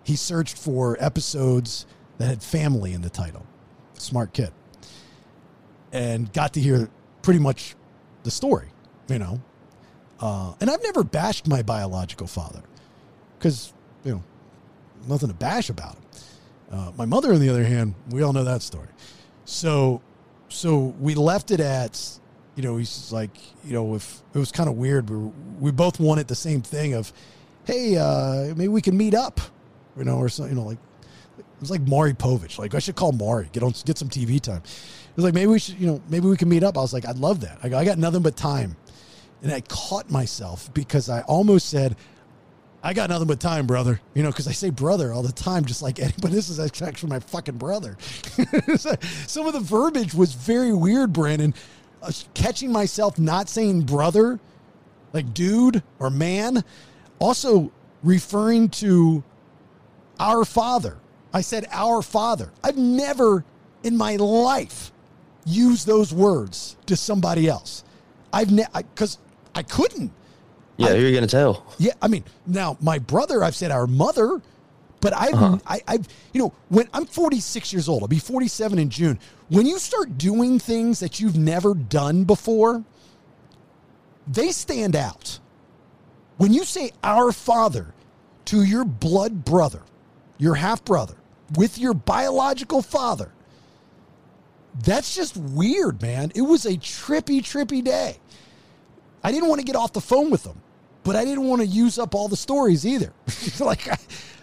He 0.05 0.17
searched 0.17 0.57
for 0.57 0.97
episodes 1.01 1.87
that 2.19 2.27
had 2.27 2.43
family 2.43 2.93
in 2.93 3.03
the 3.03 3.11
title. 3.11 3.47
Smart 3.95 4.33
kid. 4.33 4.53
And 5.93 6.33
got 6.33 6.55
to 6.55 6.61
hear 6.61 6.89
pretty 7.21 7.41
much 7.41 7.75
the 8.23 8.31
story, 8.31 8.69
you 9.09 9.19
know. 9.19 9.41
Uh, 10.19 10.55
and 10.61 10.71
I've 10.71 10.83
never 10.83 11.05
bashed 11.05 11.47
my 11.47 11.63
biological 11.63 12.27
father 12.27 12.63
because, 13.39 13.73
you 14.05 14.13
know, 14.13 14.23
nothing 15.09 15.29
to 15.29 15.35
bash 15.35 15.69
about 15.69 15.97
him. 15.97 16.05
Uh, 16.71 16.93
my 16.97 17.05
mother, 17.05 17.33
on 17.35 17.41
the 17.41 17.51
other 17.51 17.65
hand, 17.65 17.95
we 18.11 18.23
all 18.23 18.33
know 18.33 18.45
that 18.45 18.63
story. 18.63 18.89
So, 19.45 20.01
so 20.49 20.95
we 20.99 21.15
left 21.15 21.51
it 21.51 21.61
at 21.61 22.19
you 22.55 22.63
know, 22.63 22.77
he's 22.77 23.13
like, 23.13 23.31
you 23.65 23.73
know, 23.73 23.95
if 23.95 24.23
it 24.35 24.39
was 24.39 24.53
kind 24.53 24.69
of 24.69 24.77
weird, 24.77 25.09
we, 25.09 25.17
we 25.59 25.71
both 25.71 25.99
wanted 25.99 26.29
the 26.29 26.35
same 26.35 26.61
thing 26.61 26.95
of, 26.95 27.13
hey, 27.65 27.97
uh, 27.97 28.55
maybe 28.55 28.69
we 28.69 28.83
can 28.83 28.97
meet 28.97 29.15
up, 29.15 29.41
you 29.97 30.05
know, 30.05 30.17
or 30.17 30.29
something, 30.29 30.55
you 30.55 30.61
know, 30.61 30.67
like 30.67 30.79
it 31.39 31.45
was 31.61 31.71
like 31.71 31.81
Maury 31.83 32.13
Povich. 32.13 32.59
Like 32.59 32.75
I 32.75 32.79
should 32.79 32.97
call 32.97 33.13
Maury, 33.13 33.49
get 33.53 33.63
on, 33.63 33.73
get 33.85 33.97
some 33.97 34.09
TV 34.09 34.41
time. 34.41 34.63
It 35.13 35.17
was 35.17 35.25
like 35.25 35.35
maybe 35.35 35.47
we 35.49 35.59
should, 35.59 35.79
you 35.79 35.87
know, 35.87 36.03
maybe 36.09 36.27
we 36.27 36.37
can 36.37 36.49
meet 36.49 36.63
up. 36.63 36.79
I 36.79 36.81
was 36.81 36.93
like, 36.93 37.07
I'd 37.07 37.19
love 37.19 37.41
that. 37.41 37.59
I, 37.63 37.69
go, 37.69 37.79
I 37.79 37.85
got 37.85 37.99
nothing 37.99 38.23
but 38.23 38.37
time, 38.37 38.77
and 39.43 39.53
I 39.53 39.61
caught 39.61 40.11
myself 40.11 40.73
because 40.73 41.09
I 41.11 41.21
almost 41.23 41.69
said, 41.69 41.97
I 42.83 42.95
got 42.95 43.11
nothing 43.11 43.29
but 43.29 43.39
time, 43.39 43.67
brother. 43.67 44.01
You 44.15 44.23
know, 44.23 44.31
because 44.31 44.49
I 44.49 44.53
say 44.53 44.71
brother 44.71 45.13
all 45.13 45.23
the 45.23 45.33
time, 45.33 45.65
just 45.65 45.83
like 45.83 46.01
Eddie, 46.03 46.15
but 46.21 46.31
this 46.31 46.49
is 46.49 46.59
actually 46.59 47.11
my 47.11 47.21
fucking 47.21 47.59
brother. 47.59 47.97
Some 48.77 49.47
of 49.47 49.53
the 49.53 49.61
verbiage 49.61 50.15
was 50.15 50.33
very 50.33 50.73
weird, 50.73 51.13
Brandon 51.13 51.55
uh, 52.03 52.13
catching 52.35 52.73
myself 52.73 53.19
not 53.19 53.49
saying 53.49 53.83
brother, 53.83 54.41
like 55.13 55.33
dude 55.33 55.83
or 55.99 56.11
man, 56.11 56.65
also 57.19 57.73
referring 58.03 58.69
to 58.69 59.23
our 60.19 60.45
father. 60.45 60.99
I 61.33 61.41
said 61.41 61.67
our 61.71 62.03
father. 62.03 62.53
I've 62.63 62.77
never 62.77 63.45
in 63.83 63.97
my 63.97 64.17
life 64.17 64.92
used 65.45 65.87
those 65.87 66.13
words 66.13 66.77
to 66.87 66.97
somebody 66.97 67.49
else. 67.49 67.85
I've 68.33 68.51
never, 68.51 68.71
because 68.73 69.19
I, 69.55 69.61
I, 69.61 69.63
couldn't. 69.63 70.13
Yeah, 70.77 70.89
I, 70.89 70.91
who 70.91 70.97
are 70.97 71.09
you 71.09 71.11
going 71.13 71.27
to 71.27 71.31
tell? 71.31 71.67
Yeah, 71.79 71.93
I 72.01 72.09
mean, 72.09 72.25
now 72.47 72.77
my 72.81 72.99
brother, 72.99 73.45
I've 73.45 73.57
said 73.57 73.71
our 73.71 73.87
mother, 73.87 74.41
but 75.01 75.15
I've, 75.15 75.35
uh-huh. 75.35 75.59
I, 75.67 75.81
I've, 75.87 76.09
you 76.33 76.41
know, 76.41 76.53
when 76.69 76.89
I'm 76.95 77.07
46 77.07 77.73
years 77.73 77.89
old, 77.89 78.03
I'll 78.03 78.09
be 78.09 78.19
47 78.19 78.79
in 78.79 78.89
June. 78.89 79.19
When 79.49 79.67
you 79.67 79.79
start 79.79 80.17
doing 80.17 80.59
things 80.59 81.01
that 81.01 81.21
you've 81.21 81.37
never 81.37 81.75
done 81.75 82.25
before, 82.25 82.85
they 84.27 84.53
stand 84.53 84.97
out. 84.97 85.41
When 86.37 86.53
you 86.53 86.65
say 86.65 86.93
our 87.03 87.33
father 87.33 87.93
to 88.47 88.63
your 88.63 88.85
blood 88.85 89.45
brother, 89.45 89.83
your 90.39 90.55
half 90.55 90.85
brother, 90.85 91.17
with 91.57 91.79
your 91.79 91.95
biological 91.95 92.81
father, 92.81 93.33
that's 94.81 95.15
just 95.15 95.37
weird, 95.37 96.01
man. 96.01 96.33
It 96.35 96.43
was 96.43 96.65
a 96.65 96.73
trippy, 96.73 97.41
trippy 97.41 97.85
day. 97.85 98.19
I 99.23 99.31
didn't 99.31 99.49
want 99.49 99.61
to 99.61 99.65
get 99.65 99.77
off 99.77 99.93
the 99.93 100.01
phone 100.01 100.31
with 100.31 100.45
them, 100.45 100.61
but 101.05 101.15
I 101.17 101.25
didn't 101.25 101.45
want 101.45 101.61
to 101.61 101.67
use 101.67 101.99
up 101.99 102.15
all 102.15 102.29
the 102.29 102.37
stories 102.37 102.87
either. 102.87 103.13
like, 103.61 103.89
I, 103.89 103.97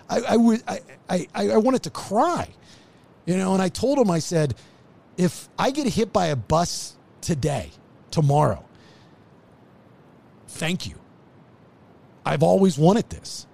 I, 0.10 0.22
I 0.30 0.38
would 0.38 0.64
I, 0.68 0.80
I, 1.10 1.28
I 1.36 1.58
wanted 1.58 1.84
to 1.84 1.90
cry. 1.90 2.48
You 3.26 3.38
know, 3.38 3.54
and 3.54 3.62
I 3.62 3.70
told 3.70 4.00
him, 4.00 4.10
I 4.10 4.20
said, 4.20 4.56
if 5.18 5.50
I 5.58 5.72
get 5.72 5.88
hit 5.88 6.12
by 6.12 6.28
a 6.28 6.36
bus 6.36 6.98
today, 7.22 7.72
tomorrow, 8.10 8.66
thank 10.48 10.88
you. 10.88 10.96
I've 12.26 12.44
always 12.44 12.78
wanted 12.78 13.10
this. 13.10 13.46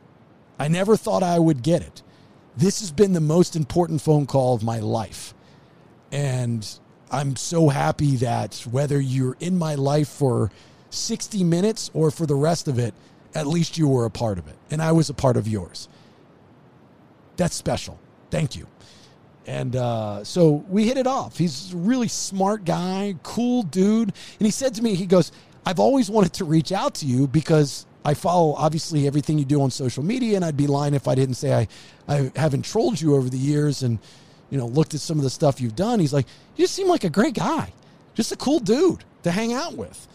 I 0.57 0.67
never 0.67 0.95
thought 0.95 1.23
I 1.23 1.39
would 1.39 1.61
get 1.61 1.81
it. 1.81 2.03
This 2.55 2.79
has 2.79 2.91
been 2.91 3.13
the 3.13 3.19
most 3.19 3.55
important 3.55 4.01
phone 4.01 4.25
call 4.25 4.55
of 4.55 4.63
my 4.63 4.79
life. 4.79 5.34
And 6.15 6.65
I'm 7.11 7.35
so 7.35 7.67
happy 7.67 8.15
that 8.15 8.65
whether 8.71 9.01
you're 9.01 9.35
in 9.41 9.57
my 9.57 9.75
life 9.75 10.07
for 10.07 10.49
60 10.89 11.43
minutes 11.43 11.91
or 11.93 12.09
for 12.09 12.25
the 12.25 12.35
rest 12.35 12.69
of 12.69 12.79
it, 12.79 12.93
at 13.33 13.47
least 13.47 13.77
you 13.77 13.89
were 13.89 14.05
a 14.05 14.09
part 14.09 14.37
of 14.37 14.47
it. 14.47 14.55
And 14.71 14.81
I 14.81 14.93
was 14.93 15.09
a 15.09 15.13
part 15.13 15.35
of 15.35 15.45
yours. 15.45 15.89
That's 17.35 17.53
special. 17.53 17.99
Thank 18.31 18.55
you. 18.55 18.65
And 19.45 19.75
uh, 19.75 20.23
so 20.23 20.63
we 20.69 20.85
hit 20.87 20.95
it 20.95 21.05
off. 21.05 21.37
He's 21.37 21.73
a 21.73 21.77
really 21.77 22.07
smart 22.07 22.63
guy, 22.63 23.15
cool 23.21 23.63
dude. 23.63 24.13
And 24.39 24.45
he 24.45 24.51
said 24.51 24.73
to 24.75 24.81
me, 24.81 24.95
he 24.95 25.07
goes, 25.07 25.33
I've 25.65 25.81
always 25.81 26.09
wanted 26.09 26.31
to 26.35 26.45
reach 26.45 26.71
out 26.71 26.95
to 26.95 27.05
you 27.05 27.27
because 27.27 27.85
I 28.05 28.13
follow 28.13 28.53
obviously 28.53 29.05
everything 29.05 29.37
you 29.37 29.43
do 29.43 29.61
on 29.61 29.69
social 29.69 30.01
media, 30.01 30.37
and 30.37 30.45
I'd 30.45 30.55
be 30.55 30.67
lying 30.67 30.93
if 30.93 31.09
I 31.09 31.15
didn't 31.15 31.35
say 31.35 31.53
I, 31.53 31.67
I 32.07 32.31
haven't 32.37 32.61
trolled 32.61 33.01
you 33.01 33.15
over 33.15 33.29
the 33.29 33.37
years 33.37 33.83
and 33.83 33.99
you 34.49 34.57
know 34.57 34.67
looked 34.67 34.93
at 34.93 34.99
some 34.99 35.17
of 35.17 35.23
the 35.23 35.29
stuff 35.29 35.59
you've 35.59 35.75
done. 35.75 35.99
He's 35.99 36.13
like, 36.13 36.25
you 36.55 36.63
just 36.63 36.75
seem 36.75 36.87
like 36.87 37.03
a 37.03 37.09
great 37.09 37.33
guy, 37.33 37.73
just 38.13 38.31
a 38.31 38.35
cool 38.35 38.59
dude 38.59 39.03
to 39.23 39.31
hang 39.31 39.53
out 39.53 39.75
with, 39.75 40.07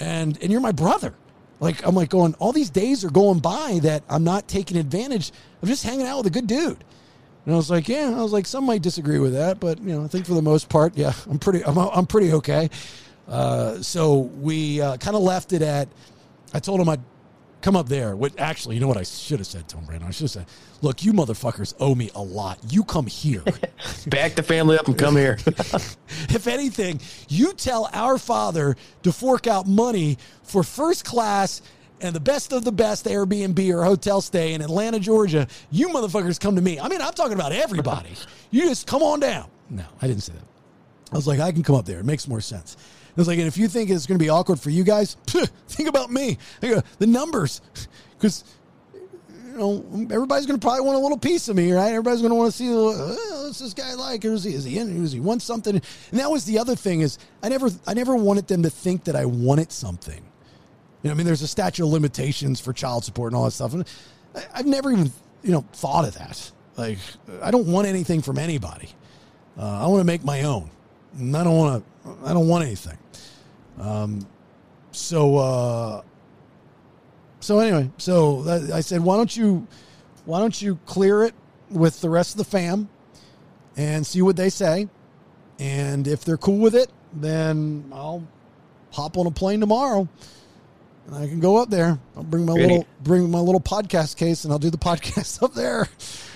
and 0.00 0.40
and 0.42 0.50
you're 0.50 0.60
my 0.60 0.72
brother. 0.72 1.14
Like 1.60 1.84
I'm 1.86 1.94
like 1.94 2.10
going, 2.10 2.34
all 2.34 2.52
these 2.52 2.70
days 2.70 3.04
are 3.04 3.10
going 3.10 3.40
by 3.40 3.80
that 3.82 4.04
I'm 4.08 4.24
not 4.24 4.46
taking 4.46 4.76
advantage 4.76 5.32
of 5.60 5.68
just 5.68 5.82
hanging 5.82 6.06
out 6.06 6.18
with 6.18 6.26
a 6.26 6.30
good 6.30 6.46
dude. 6.46 6.84
And 7.44 7.54
I 7.54 7.56
was 7.56 7.70
like, 7.70 7.88
yeah, 7.88 8.14
I 8.14 8.22
was 8.22 8.32
like, 8.32 8.46
some 8.46 8.64
might 8.64 8.82
disagree 8.82 9.18
with 9.18 9.32
that, 9.32 9.58
but 9.58 9.80
you 9.80 9.94
know, 9.94 10.04
I 10.04 10.08
think 10.08 10.26
for 10.26 10.34
the 10.34 10.42
most 10.42 10.68
part, 10.68 10.96
yeah, 10.96 11.14
I'm 11.30 11.38
pretty, 11.38 11.64
I'm, 11.64 11.78
I'm 11.78 12.06
pretty 12.06 12.32
okay. 12.34 12.68
Uh, 13.26 13.80
so 13.80 14.18
we 14.18 14.80
uh, 14.80 14.98
kind 14.98 15.16
of 15.16 15.22
left 15.22 15.52
it 15.52 15.62
at. 15.62 15.88
I 16.52 16.60
told 16.60 16.80
him 16.80 16.88
I'd 16.88 17.00
come 17.60 17.76
up 17.76 17.88
there. 17.88 18.16
What 18.16 18.38
actually, 18.38 18.76
you 18.76 18.80
know 18.80 18.88
what 18.88 18.96
I 18.96 19.02
should 19.02 19.38
have 19.40 19.46
said 19.46 19.68
to 19.68 19.76
him, 19.76 19.84
Brandon? 19.84 20.08
I 20.08 20.10
should 20.10 20.22
have 20.22 20.30
said, 20.30 20.46
"Look, 20.82 21.04
you 21.04 21.12
motherfuckers 21.12 21.74
owe 21.80 21.94
me 21.94 22.10
a 22.14 22.22
lot. 22.22 22.58
You 22.70 22.84
come 22.84 23.06
here, 23.06 23.42
back 24.06 24.34
the 24.34 24.42
family 24.42 24.78
up 24.78 24.86
and 24.86 24.98
come 24.98 25.16
here." 25.16 25.38
if 25.46 26.46
anything, 26.46 27.00
you 27.28 27.52
tell 27.52 27.90
our 27.92 28.18
father 28.18 28.76
to 29.02 29.12
fork 29.12 29.46
out 29.46 29.66
money 29.66 30.18
for 30.42 30.62
first 30.62 31.04
class 31.04 31.62
and 32.00 32.14
the 32.14 32.20
best 32.20 32.52
of 32.52 32.64
the 32.64 32.72
best 32.72 33.06
Airbnb 33.06 33.74
or 33.74 33.84
hotel 33.84 34.20
stay 34.20 34.54
in 34.54 34.62
Atlanta, 34.62 35.00
Georgia. 35.00 35.46
You 35.70 35.88
motherfuckers 35.88 36.38
come 36.38 36.56
to 36.56 36.62
me. 36.62 36.78
I 36.78 36.88
mean, 36.88 37.00
I'm 37.00 37.12
talking 37.12 37.34
about 37.34 37.52
everybody. 37.52 38.10
You 38.50 38.62
just 38.62 38.86
come 38.86 39.02
on 39.02 39.20
down. 39.20 39.50
No, 39.68 39.84
I 40.00 40.06
didn't 40.06 40.22
say 40.22 40.32
that. 40.32 40.44
I 41.12 41.16
was 41.16 41.26
like, 41.26 41.38
I 41.38 41.52
can 41.52 41.62
come 41.62 41.76
up 41.76 41.84
there. 41.84 41.98
It 42.00 42.06
makes 42.06 42.26
more 42.26 42.40
sense. 42.40 42.78
I 43.08 43.12
was 43.16 43.28
like, 43.28 43.38
and 43.38 43.48
if 43.48 43.56
you 43.56 43.68
think 43.68 43.90
it's 43.90 44.06
going 44.06 44.18
to 44.18 44.24
be 44.24 44.28
awkward 44.28 44.60
for 44.60 44.70
you 44.70 44.84
guys, 44.84 45.16
think 45.68 45.88
about 45.88 46.10
me. 46.10 46.38
The 46.60 47.06
numbers, 47.06 47.60
because 48.18 48.44
you 49.32 49.56
know 49.56 49.84
everybody's 50.10 50.46
going 50.46 50.58
to 50.58 50.64
probably 50.64 50.82
want 50.82 50.96
a 50.96 51.00
little 51.00 51.18
piece 51.18 51.48
of 51.48 51.56
me, 51.56 51.72
right? 51.72 51.88
Everybody's 51.88 52.20
going 52.20 52.30
to 52.30 52.36
want 52.36 52.52
to 52.52 52.56
see 52.56 52.68
oh, 52.70 53.44
what's 53.46 53.58
this 53.58 53.74
guy 53.74 53.94
like? 53.94 54.24
Is 54.24 54.44
he 54.44 54.54
is 54.54 54.64
he 54.64 54.78
in? 54.78 55.04
Is 55.04 55.12
he 55.12 55.20
want 55.20 55.42
something? 55.42 55.74
And 55.74 56.20
that 56.20 56.30
was 56.30 56.44
the 56.44 56.58
other 56.58 56.76
thing 56.76 57.00
is 57.00 57.18
I 57.42 57.48
never 57.48 57.70
I 57.86 57.94
never 57.94 58.14
wanted 58.14 58.46
them 58.46 58.62
to 58.62 58.70
think 58.70 59.04
that 59.04 59.16
I 59.16 59.24
wanted 59.24 59.72
something. 59.72 60.22
You 61.02 61.08
know, 61.08 61.12
I 61.12 61.14
mean, 61.14 61.26
there's 61.26 61.42
a 61.42 61.48
statute 61.48 61.84
of 61.84 61.90
limitations 61.90 62.60
for 62.60 62.72
child 62.72 63.04
support 63.04 63.32
and 63.32 63.36
all 63.36 63.44
that 63.44 63.52
stuff, 63.52 63.72
and 63.72 63.84
I, 64.34 64.44
I've 64.54 64.66
never 64.66 64.90
even 64.92 65.10
you 65.42 65.52
know 65.52 65.64
thought 65.72 66.06
of 66.06 66.14
that. 66.14 66.52
Like, 66.76 66.98
I 67.42 67.50
don't 67.50 67.66
want 67.66 67.88
anything 67.88 68.22
from 68.22 68.38
anybody. 68.38 68.88
Uh, 69.58 69.84
I 69.84 69.86
want 69.88 70.00
to 70.00 70.04
make 70.04 70.24
my 70.24 70.44
own. 70.44 70.70
And 71.18 71.36
I 71.36 71.42
don't 71.42 71.56
want 71.56 71.82
to. 71.82 71.90
I 72.24 72.32
don't 72.32 72.48
want 72.48 72.64
anything. 72.64 72.98
Um, 73.80 74.26
so, 74.92 75.36
uh, 75.36 76.02
so 77.40 77.58
anyway, 77.60 77.90
so 77.98 78.42
that, 78.42 78.70
I 78.72 78.80
said, 78.80 79.00
why 79.02 79.16
don't 79.16 79.34
you, 79.36 79.66
why 80.24 80.40
don't 80.40 80.60
you 80.60 80.78
clear 80.86 81.22
it 81.24 81.34
with 81.70 82.00
the 82.00 82.10
rest 82.10 82.32
of 82.32 82.38
the 82.38 82.44
fam, 82.44 82.88
and 83.76 84.04
see 84.06 84.22
what 84.22 84.36
they 84.36 84.48
say, 84.50 84.88
and 85.60 86.08
if 86.08 86.24
they're 86.24 86.36
cool 86.38 86.58
with 86.58 86.74
it, 86.74 86.90
then 87.12 87.84
I'll 87.92 88.26
hop 88.92 89.16
on 89.16 89.26
a 89.26 89.30
plane 89.30 89.60
tomorrow, 89.60 90.08
and 91.06 91.14
I 91.14 91.28
can 91.28 91.38
go 91.40 91.56
up 91.56 91.70
there. 91.70 91.98
I'll 92.16 92.22
bring 92.24 92.44
my 92.44 92.54
Really? 92.54 92.66
little 92.68 92.86
bring 93.02 93.30
my 93.30 93.38
little 93.38 93.60
podcast 93.60 94.16
case, 94.16 94.44
and 94.44 94.52
I'll 94.52 94.58
do 94.58 94.70
the 94.70 94.78
podcast 94.78 95.42
up 95.42 95.54
there. 95.54 95.88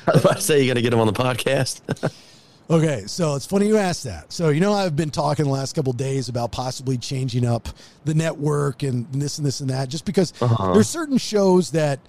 I 0.07 0.13
was 0.13 0.25
about 0.25 0.37
to 0.37 0.43
say 0.43 0.61
you 0.63 0.69
got 0.69 0.75
to 0.75 0.83
get 0.83 0.91
them 0.91 1.01
on 1.01 1.07
the 1.07 1.13
podcast. 1.13 1.81
Okay, 2.73 3.05
so 3.07 3.35
it's 3.35 3.45
funny 3.45 3.67
you 3.67 3.77
asked 3.77 4.05
that. 4.05 4.33
So 4.33 4.49
you 4.49 4.61
know 4.61 4.73
I've 4.73 4.97
been 4.97 5.11
talking 5.11 5.45
the 5.45 5.51
last 5.51 5.75
couple 5.75 5.91
of 5.91 5.99
days 5.99 6.31
about 6.31 6.53
possibly 6.53 6.97
changing 6.97 7.45
up 7.45 7.69
the 8.07 8.15
network 8.15 8.83
and 8.83 9.07
this 9.13 9.37
and 9.37 9.47
this 9.47 9.61
and 9.61 9.69
that, 9.69 9.91
just 9.91 10.07
because 10.07 10.33
Uh-huh. 10.41 10.73
there's 10.73 10.89
certain 10.89 11.19
shows 11.19 11.73
that, 11.73 12.01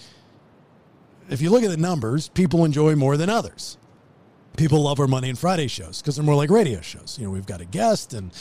if 1.29 1.41
you 1.41 1.49
look 1.49 1.63
at 1.63 1.69
the 1.69 1.75
numbers, 1.77 2.29
people 2.29 2.63
enjoy 2.63 2.95
more 2.95 3.17
than 3.17 3.29
others. 3.29 3.77
People 4.55 4.83
love 4.83 5.01
our 5.01 5.07
Monday 5.07 5.27
and 5.29 5.37
Friday 5.37 5.67
shows 5.67 6.01
because 6.01 6.15
they're 6.15 6.23
more 6.25 6.35
like 6.35 6.49
radio 6.49 6.79
shows. 6.79 7.17
You 7.19 7.25
know, 7.25 7.31
we've 7.31 7.45
got 7.45 7.59
a 7.59 7.65
guest 7.65 8.13
and 8.13 8.31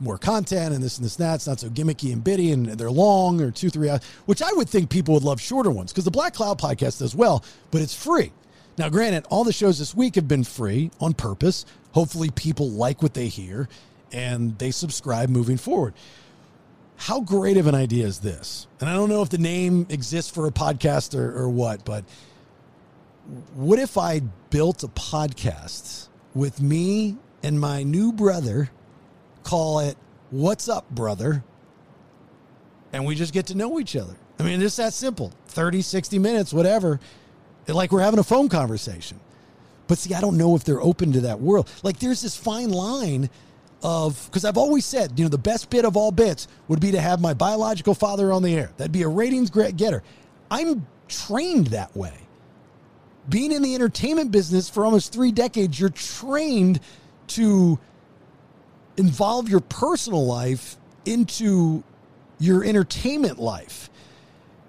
more 0.00 0.18
content 0.18 0.74
and 0.74 0.82
this 0.84 0.98
and 0.98 1.06
this 1.06 1.16
and 1.16 1.24
that. 1.26 1.36
It's 1.36 1.46
not 1.46 1.60
so 1.60 1.70
gimmicky 1.70 2.12
and 2.12 2.22
bitty 2.22 2.52
and 2.52 2.66
they're 2.66 2.90
long 2.90 3.40
or 3.40 3.50
two, 3.50 3.70
three 3.70 3.88
hours, 3.88 4.02
which 4.26 4.42
I 4.42 4.52
would 4.52 4.68
think 4.68 4.90
people 4.90 5.14
would 5.14 5.22
love 5.22 5.40
shorter 5.40 5.70
ones 5.70 5.90
because 5.92 6.04
the 6.04 6.10
Black 6.10 6.34
Cloud 6.34 6.60
podcast 6.60 6.98
does 6.98 7.14
well, 7.14 7.42
but 7.70 7.80
it's 7.80 7.94
free. 7.94 8.32
Now, 8.78 8.88
granted, 8.88 9.26
all 9.28 9.44
the 9.44 9.52
shows 9.52 9.78
this 9.78 9.94
week 9.94 10.14
have 10.14 10.26
been 10.26 10.44
free 10.44 10.90
on 11.00 11.12
purpose. 11.12 11.66
Hopefully, 11.92 12.30
people 12.30 12.70
like 12.70 13.02
what 13.02 13.14
they 13.14 13.28
hear 13.28 13.68
and 14.12 14.58
they 14.58 14.70
subscribe 14.70 15.28
moving 15.28 15.56
forward. 15.56 15.94
How 16.96 17.20
great 17.20 17.56
of 17.56 17.66
an 17.66 17.74
idea 17.74 18.06
is 18.06 18.20
this? 18.20 18.66
And 18.80 18.88
I 18.88 18.94
don't 18.94 19.08
know 19.08 19.22
if 19.22 19.28
the 19.28 19.38
name 19.38 19.86
exists 19.88 20.30
for 20.30 20.46
a 20.46 20.50
podcast 20.50 21.18
or, 21.18 21.36
or 21.36 21.48
what, 21.48 21.84
but 21.84 22.04
what 23.54 23.78
if 23.78 23.98
I 23.98 24.20
built 24.50 24.82
a 24.82 24.88
podcast 24.88 26.08
with 26.34 26.60
me 26.60 27.16
and 27.42 27.58
my 27.58 27.82
new 27.82 28.12
brother? 28.12 28.70
Call 29.42 29.80
it 29.80 29.96
What's 30.30 30.68
Up, 30.68 30.88
Brother? 30.90 31.42
And 32.92 33.04
we 33.04 33.14
just 33.14 33.32
get 33.32 33.46
to 33.46 33.56
know 33.56 33.80
each 33.80 33.96
other. 33.96 34.14
I 34.38 34.44
mean, 34.44 34.62
it's 34.62 34.76
that 34.76 34.92
simple 34.92 35.32
30, 35.48 35.82
60 35.82 36.18
minutes, 36.18 36.52
whatever. 36.52 37.00
Like 37.68 37.92
we're 37.92 38.00
having 38.00 38.18
a 38.18 38.24
phone 38.24 38.48
conversation. 38.48 39.20
But 39.86 39.98
see, 39.98 40.14
I 40.14 40.20
don't 40.20 40.36
know 40.36 40.56
if 40.56 40.64
they're 40.64 40.80
open 40.80 41.12
to 41.12 41.20
that 41.22 41.40
world. 41.40 41.70
Like 41.82 41.98
there's 41.98 42.22
this 42.22 42.36
fine 42.36 42.70
line 42.70 43.30
of 43.82 44.24
because 44.26 44.44
I've 44.44 44.56
always 44.56 44.84
said, 44.84 45.18
you 45.18 45.24
know, 45.24 45.28
the 45.28 45.38
best 45.38 45.70
bit 45.70 45.84
of 45.84 45.96
all 45.96 46.12
bits 46.12 46.48
would 46.68 46.80
be 46.80 46.92
to 46.92 47.00
have 47.00 47.20
my 47.20 47.34
biological 47.34 47.94
father 47.94 48.32
on 48.32 48.42
the 48.42 48.54
air. 48.54 48.70
That'd 48.76 48.92
be 48.92 49.02
a 49.02 49.08
ratings 49.08 49.50
getter. 49.50 50.02
I'm 50.50 50.86
trained 51.08 51.68
that 51.68 51.94
way. 51.96 52.14
Being 53.28 53.52
in 53.52 53.62
the 53.62 53.74
entertainment 53.74 54.32
business 54.32 54.68
for 54.68 54.84
almost 54.84 55.12
three 55.12 55.30
decades, 55.30 55.78
you're 55.78 55.90
trained 55.90 56.80
to 57.28 57.78
involve 58.96 59.48
your 59.48 59.60
personal 59.60 60.26
life 60.26 60.76
into 61.04 61.82
your 62.38 62.64
entertainment 62.64 63.38
life. 63.38 63.90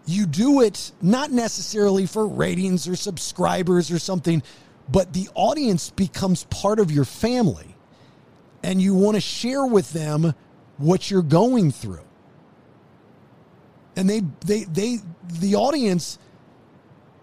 You 0.05 0.25
do 0.25 0.61
it 0.61 0.91
not 1.01 1.31
necessarily 1.31 2.05
for 2.05 2.27
ratings 2.27 2.87
or 2.87 2.95
subscribers 2.95 3.91
or 3.91 3.99
something, 3.99 4.43
but 4.89 5.13
the 5.13 5.29
audience 5.33 5.89
becomes 5.91 6.43
part 6.45 6.79
of 6.79 6.91
your 6.91 7.05
family 7.05 7.73
and 8.63 8.81
you 8.81 8.95
want 8.95 9.15
to 9.15 9.21
share 9.21 9.65
with 9.65 9.91
them 9.91 10.33
what 10.77 11.11
you're 11.11 11.21
going 11.21 11.71
through. 11.71 12.05
And 13.95 14.09
they 14.09 14.21
they 14.45 14.63
they 14.63 14.97
the 15.39 15.55
audience 15.55 16.17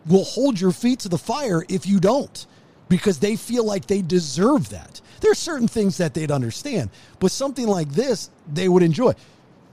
will 0.07 0.25
hold 0.25 0.61
your 0.61 0.71
feet 0.71 1.01
to 1.01 1.09
the 1.09 1.19
fire 1.19 1.65
if 1.69 1.87
you 1.87 1.99
don't 1.99 2.47
because 2.89 3.19
they 3.19 3.37
feel 3.37 3.65
like 3.65 3.87
they 3.87 4.03
deserve 4.03 4.69
that. 4.71 5.01
There 5.21 5.31
are 5.31 5.35
certain 5.35 5.69
things 5.69 5.97
that 5.99 6.15
they'd 6.15 6.31
understand, 6.31 6.91
but 7.19 7.31
something 7.31 7.67
like 7.67 7.91
this 7.91 8.31
they 8.53 8.69
would 8.69 8.83
enjoy. 8.83 9.15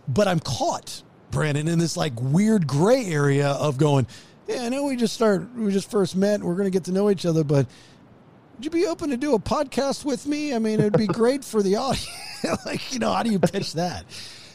But 0.07 0.27
I'm 0.27 0.39
caught, 0.39 1.03
Brandon, 1.37 1.67
in 1.67 1.77
this 1.77 1.95
like 1.95 2.13
weird 2.19 2.65
gray 2.65 3.05
area 3.05 3.49
of 3.49 3.77
going, 3.77 4.07
yeah, 4.47 4.63
I 4.63 4.69
know 4.69 4.85
we 4.85 4.95
just 4.95 5.13
start 5.13 5.47
we 5.53 5.71
just 5.71 5.91
first 5.91 6.15
met, 6.15 6.41
we're 6.41 6.55
gonna 6.55 6.71
get 6.71 6.85
to 6.85 6.91
know 6.91 7.11
each 7.11 7.27
other, 7.27 7.43
but 7.43 7.67
would 8.55 8.65
you 8.65 8.71
be 8.71 8.87
open 8.87 9.11
to 9.11 9.17
do 9.17 9.35
a 9.35 9.39
podcast 9.39 10.03
with 10.03 10.25
me? 10.25 10.55
I 10.55 10.57
mean, 10.57 10.79
it'd 10.79 10.97
be 10.97 11.05
great 11.21 11.45
for 11.45 11.61
the 11.61 11.75
audience. 11.75 12.09
like, 12.65 12.91
you 12.91 12.97
know, 12.97 13.13
how 13.13 13.21
do 13.21 13.29
you 13.29 13.37
pitch 13.37 13.73
that? 13.73 14.05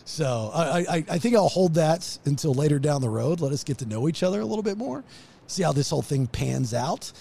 So 0.05 0.51
I, 0.53 0.81
I, 0.81 1.05
I 1.09 1.19
think 1.19 1.37
I'll 1.37 1.49
hold 1.49 1.75
that 1.75 2.19
until 2.25 2.53
later 2.53 2.81
down 2.81 3.01
the 3.01 3.09
road. 3.09 3.41
Let 3.41 3.53
us 3.53 3.63
get 3.63 3.79
to 3.79 3.87
know 3.87 4.09
each 4.09 4.25
other 4.25 4.41
a 4.41 4.45
little 4.45 4.65
bit 4.65 4.77
more, 4.77 5.05
see 5.47 5.63
how 5.63 5.71
this 5.71 5.89
whole 5.89 6.03
thing 6.03 6.27
pans 6.27 6.75
out. 6.75 7.13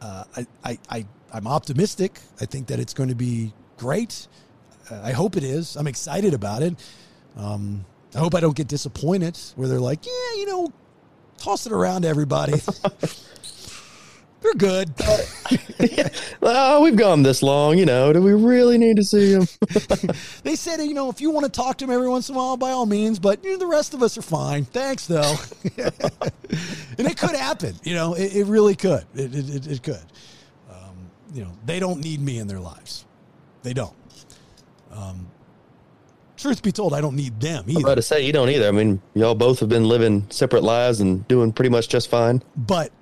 Uh, 0.00 0.22
I, 0.36 0.46
I, 0.62 0.78
I, 0.88 1.06
I'm 1.32 1.48
optimistic. 1.48 2.20
I 2.40 2.44
think 2.44 2.68
that 2.68 2.78
it's 2.78 2.94
going 2.94 3.08
to 3.08 3.16
be 3.16 3.52
great. 3.76 4.28
Uh, 4.88 5.00
I 5.02 5.10
hope 5.10 5.36
it 5.36 5.42
is. 5.42 5.74
I'm 5.74 5.88
excited 5.88 6.32
about 6.32 6.62
it. 6.62 6.76
Um, 7.36 7.84
I 8.14 8.18
hope 8.18 8.34
I 8.34 8.40
don't 8.40 8.56
get 8.56 8.68
disappointed 8.68 9.38
where 9.56 9.68
they're 9.68 9.80
like, 9.80 10.04
yeah, 10.04 10.36
you 10.36 10.46
know, 10.46 10.72
toss 11.38 11.66
it 11.66 11.72
around 11.72 12.02
to 12.02 12.08
everybody. 12.08 12.54
They're 14.40 14.54
good. 14.54 14.90
oh, 16.42 16.80
we've 16.80 16.96
gone 16.96 17.22
this 17.22 17.42
long. 17.42 17.76
You 17.76 17.84
know, 17.84 18.12
do 18.12 18.22
we 18.22 18.32
really 18.32 18.78
need 18.78 18.96
to 18.96 19.04
see 19.04 19.34
them? 19.34 19.46
they 20.44 20.56
said, 20.56 20.80
you 20.80 20.94
know, 20.94 21.10
if 21.10 21.20
you 21.20 21.30
want 21.30 21.44
to 21.44 21.52
talk 21.52 21.76
to 21.78 21.84
him 21.84 21.90
every 21.90 22.08
once 22.08 22.30
in 22.30 22.34
a 22.34 22.38
while, 22.38 22.56
by 22.56 22.70
all 22.70 22.86
means, 22.86 23.18
but 23.18 23.44
you 23.44 23.52
know, 23.52 23.58
the 23.58 23.66
rest 23.66 23.92
of 23.92 24.02
us 24.02 24.16
are 24.16 24.22
fine. 24.22 24.64
Thanks, 24.64 25.06
though. 25.06 25.36
and 25.76 27.06
it 27.06 27.18
could 27.18 27.36
happen. 27.36 27.74
You 27.84 27.94
know, 27.94 28.14
it, 28.14 28.34
it 28.34 28.44
really 28.46 28.74
could. 28.74 29.04
It, 29.14 29.34
it, 29.34 29.56
it, 29.56 29.66
it 29.66 29.82
could. 29.82 30.06
Um, 30.70 31.10
you 31.34 31.44
know, 31.44 31.52
they 31.66 31.78
don't 31.78 32.02
need 32.02 32.20
me 32.20 32.38
in 32.38 32.46
their 32.46 32.60
lives. 32.60 33.04
They 33.62 33.74
don't. 33.74 33.94
Um, 34.90 35.30
truth 36.40 36.62
be 36.62 36.72
told, 36.72 36.94
I 36.94 37.00
don't 37.00 37.16
need 37.16 37.40
them 37.40 37.64
either. 37.68 37.78
I'm 37.78 37.84
about 37.84 37.94
to 37.96 38.02
say 38.02 38.24
you 38.24 38.32
don't 38.32 38.48
either. 38.48 38.68
I 38.68 38.70
mean, 38.70 39.00
y'all 39.14 39.34
both 39.34 39.60
have 39.60 39.68
been 39.68 39.84
living 39.84 40.26
separate 40.30 40.62
lives 40.62 41.00
and 41.00 41.26
doing 41.28 41.52
pretty 41.52 41.70
much 41.70 41.88
just 41.88 42.08
fine. 42.08 42.42
But 42.56 42.92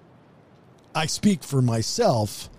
I 0.94 1.06
speak 1.06 1.42
for 1.42 1.62
myself. 1.62 2.50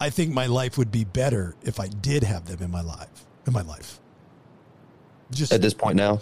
I 0.00 0.10
think 0.10 0.32
my 0.32 0.46
life 0.46 0.76
would 0.76 0.92
be 0.92 1.04
better 1.04 1.56
if 1.62 1.80
I 1.80 1.88
did 1.88 2.22
have 2.22 2.44
them 2.44 2.62
in 2.62 2.70
my 2.70 2.82
life. 2.82 3.08
In 3.46 3.52
my 3.52 3.62
life, 3.62 4.00
just 5.30 5.52
At 5.52 5.62
this 5.62 5.72
point 5.72 5.96
now, 5.96 6.20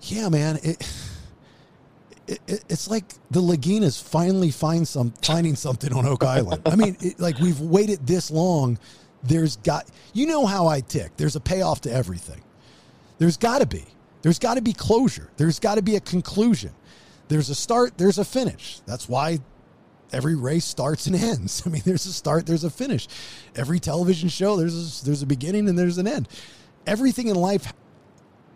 yeah, 0.00 0.30
man. 0.30 0.58
It, 0.62 0.92
it, 2.26 2.40
it 2.46 2.64
it's 2.70 2.88
like 2.88 3.04
the 3.30 3.42
Laginas 3.42 4.02
finally 4.02 4.50
find 4.50 4.88
some 4.88 5.12
finding 5.22 5.56
something 5.56 5.92
on 5.92 6.06
Oak 6.06 6.24
Island. 6.24 6.62
I 6.64 6.74
mean, 6.74 6.96
it, 7.00 7.20
like 7.20 7.38
we've 7.38 7.60
waited 7.60 8.06
this 8.06 8.30
long. 8.30 8.78
There's 9.24 9.56
got 9.56 9.88
you 10.12 10.26
know 10.26 10.46
how 10.46 10.66
I 10.66 10.80
tick. 10.80 11.16
There's 11.16 11.36
a 11.36 11.40
payoff 11.40 11.82
to 11.82 11.92
everything. 11.92 12.42
There's 13.18 13.36
got 13.36 13.60
to 13.60 13.66
be. 13.66 13.84
There's 14.22 14.38
got 14.38 14.54
to 14.54 14.62
be 14.62 14.72
closure. 14.72 15.30
There's 15.36 15.58
got 15.58 15.76
to 15.76 15.82
be 15.82 15.96
a 15.96 16.00
conclusion. 16.00 16.72
There's 17.28 17.50
a 17.50 17.54
start. 17.54 17.98
There's 17.98 18.18
a 18.18 18.24
finish. 18.24 18.80
That's 18.86 19.08
why 19.08 19.40
every 20.12 20.34
race 20.34 20.64
starts 20.64 21.06
and 21.06 21.16
ends. 21.30 21.62
I 21.66 21.70
mean, 21.70 21.82
there's 21.84 22.06
a 22.06 22.12
start. 22.12 22.46
There's 22.46 22.64
a 22.64 22.70
finish. 22.70 23.08
Every 23.56 23.80
television 23.80 24.28
show. 24.28 24.56
There's 24.56 25.02
a, 25.02 25.04
there's 25.04 25.22
a 25.22 25.26
beginning 25.26 25.68
and 25.68 25.78
there's 25.78 25.98
an 25.98 26.06
end. 26.06 26.28
Everything 26.86 27.28
in 27.28 27.36
life 27.36 27.72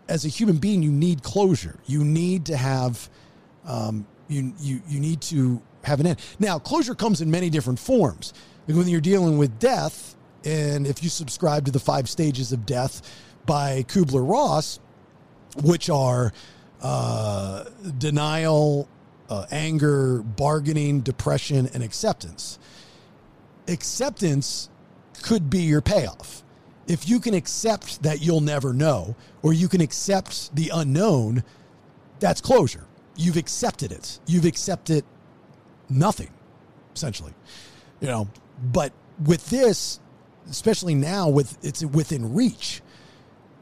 as 0.07 0.25
a 0.25 0.27
human 0.27 0.57
being, 0.57 0.81
you 0.81 0.91
need 0.91 1.23
closure. 1.23 1.79
You 1.85 2.03
need 2.03 2.45
to 2.47 2.57
have, 2.57 3.09
um, 3.65 4.05
you 4.27 4.53
you 4.59 4.81
you 4.87 4.99
need 4.99 5.21
to 5.21 5.61
have 5.83 5.99
an 5.99 6.07
end. 6.07 6.19
Now, 6.39 6.59
closure 6.59 6.95
comes 6.95 7.21
in 7.21 7.31
many 7.31 7.49
different 7.49 7.79
forms. 7.79 8.33
When 8.65 8.87
you're 8.87 9.01
dealing 9.01 9.37
with 9.37 9.57
death, 9.59 10.15
and 10.45 10.87
if 10.87 11.03
you 11.03 11.09
subscribe 11.09 11.65
to 11.65 11.71
the 11.71 11.79
five 11.79 12.09
stages 12.09 12.51
of 12.51 12.65
death 12.65 13.01
by 13.45 13.83
Kubler 13.83 14.27
Ross, 14.27 14.79
which 15.63 15.89
are 15.89 16.31
uh, 16.81 17.65
denial, 17.97 18.87
uh, 19.29 19.45
anger, 19.51 20.21
bargaining, 20.21 21.01
depression, 21.01 21.69
and 21.73 21.83
acceptance. 21.83 22.59
Acceptance 23.67 24.69
could 25.21 25.49
be 25.49 25.59
your 25.59 25.81
payoff 25.81 26.43
if 26.89 27.07
you 27.07 27.19
can 27.19 27.35
accept 27.35 28.01
that 28.01 28.19
you'll 28.21 28.41
never 28.41 28.73
know, 28.73 29.15
or 29.43 29.53
you 29.53 29.69
can 29.69 29.79
accept 29.79 30.53
the 30.55 30.71
unknown, 30.73 31.43
that's 32.19 32.41
closure. 32.41 32.85
You've 33.15 33.37
accepted 33.37 33.91
it. 33.91 34.19
You've 34.25 34.45
accepted 34.45 35.05
nothing, 35.87 36.31
essentially. 36.95 37.33
You 38.01 38.07
know, 38.07 38.27
but 38.73 38.91
with 39.23 39.49
this, 39.51 39.99
especially 40.49 40.95
now 40.95 41.29
with 41.29 41.57
it's 41.63 41.83
within 41.83 42.33
reach. 42.33 42.81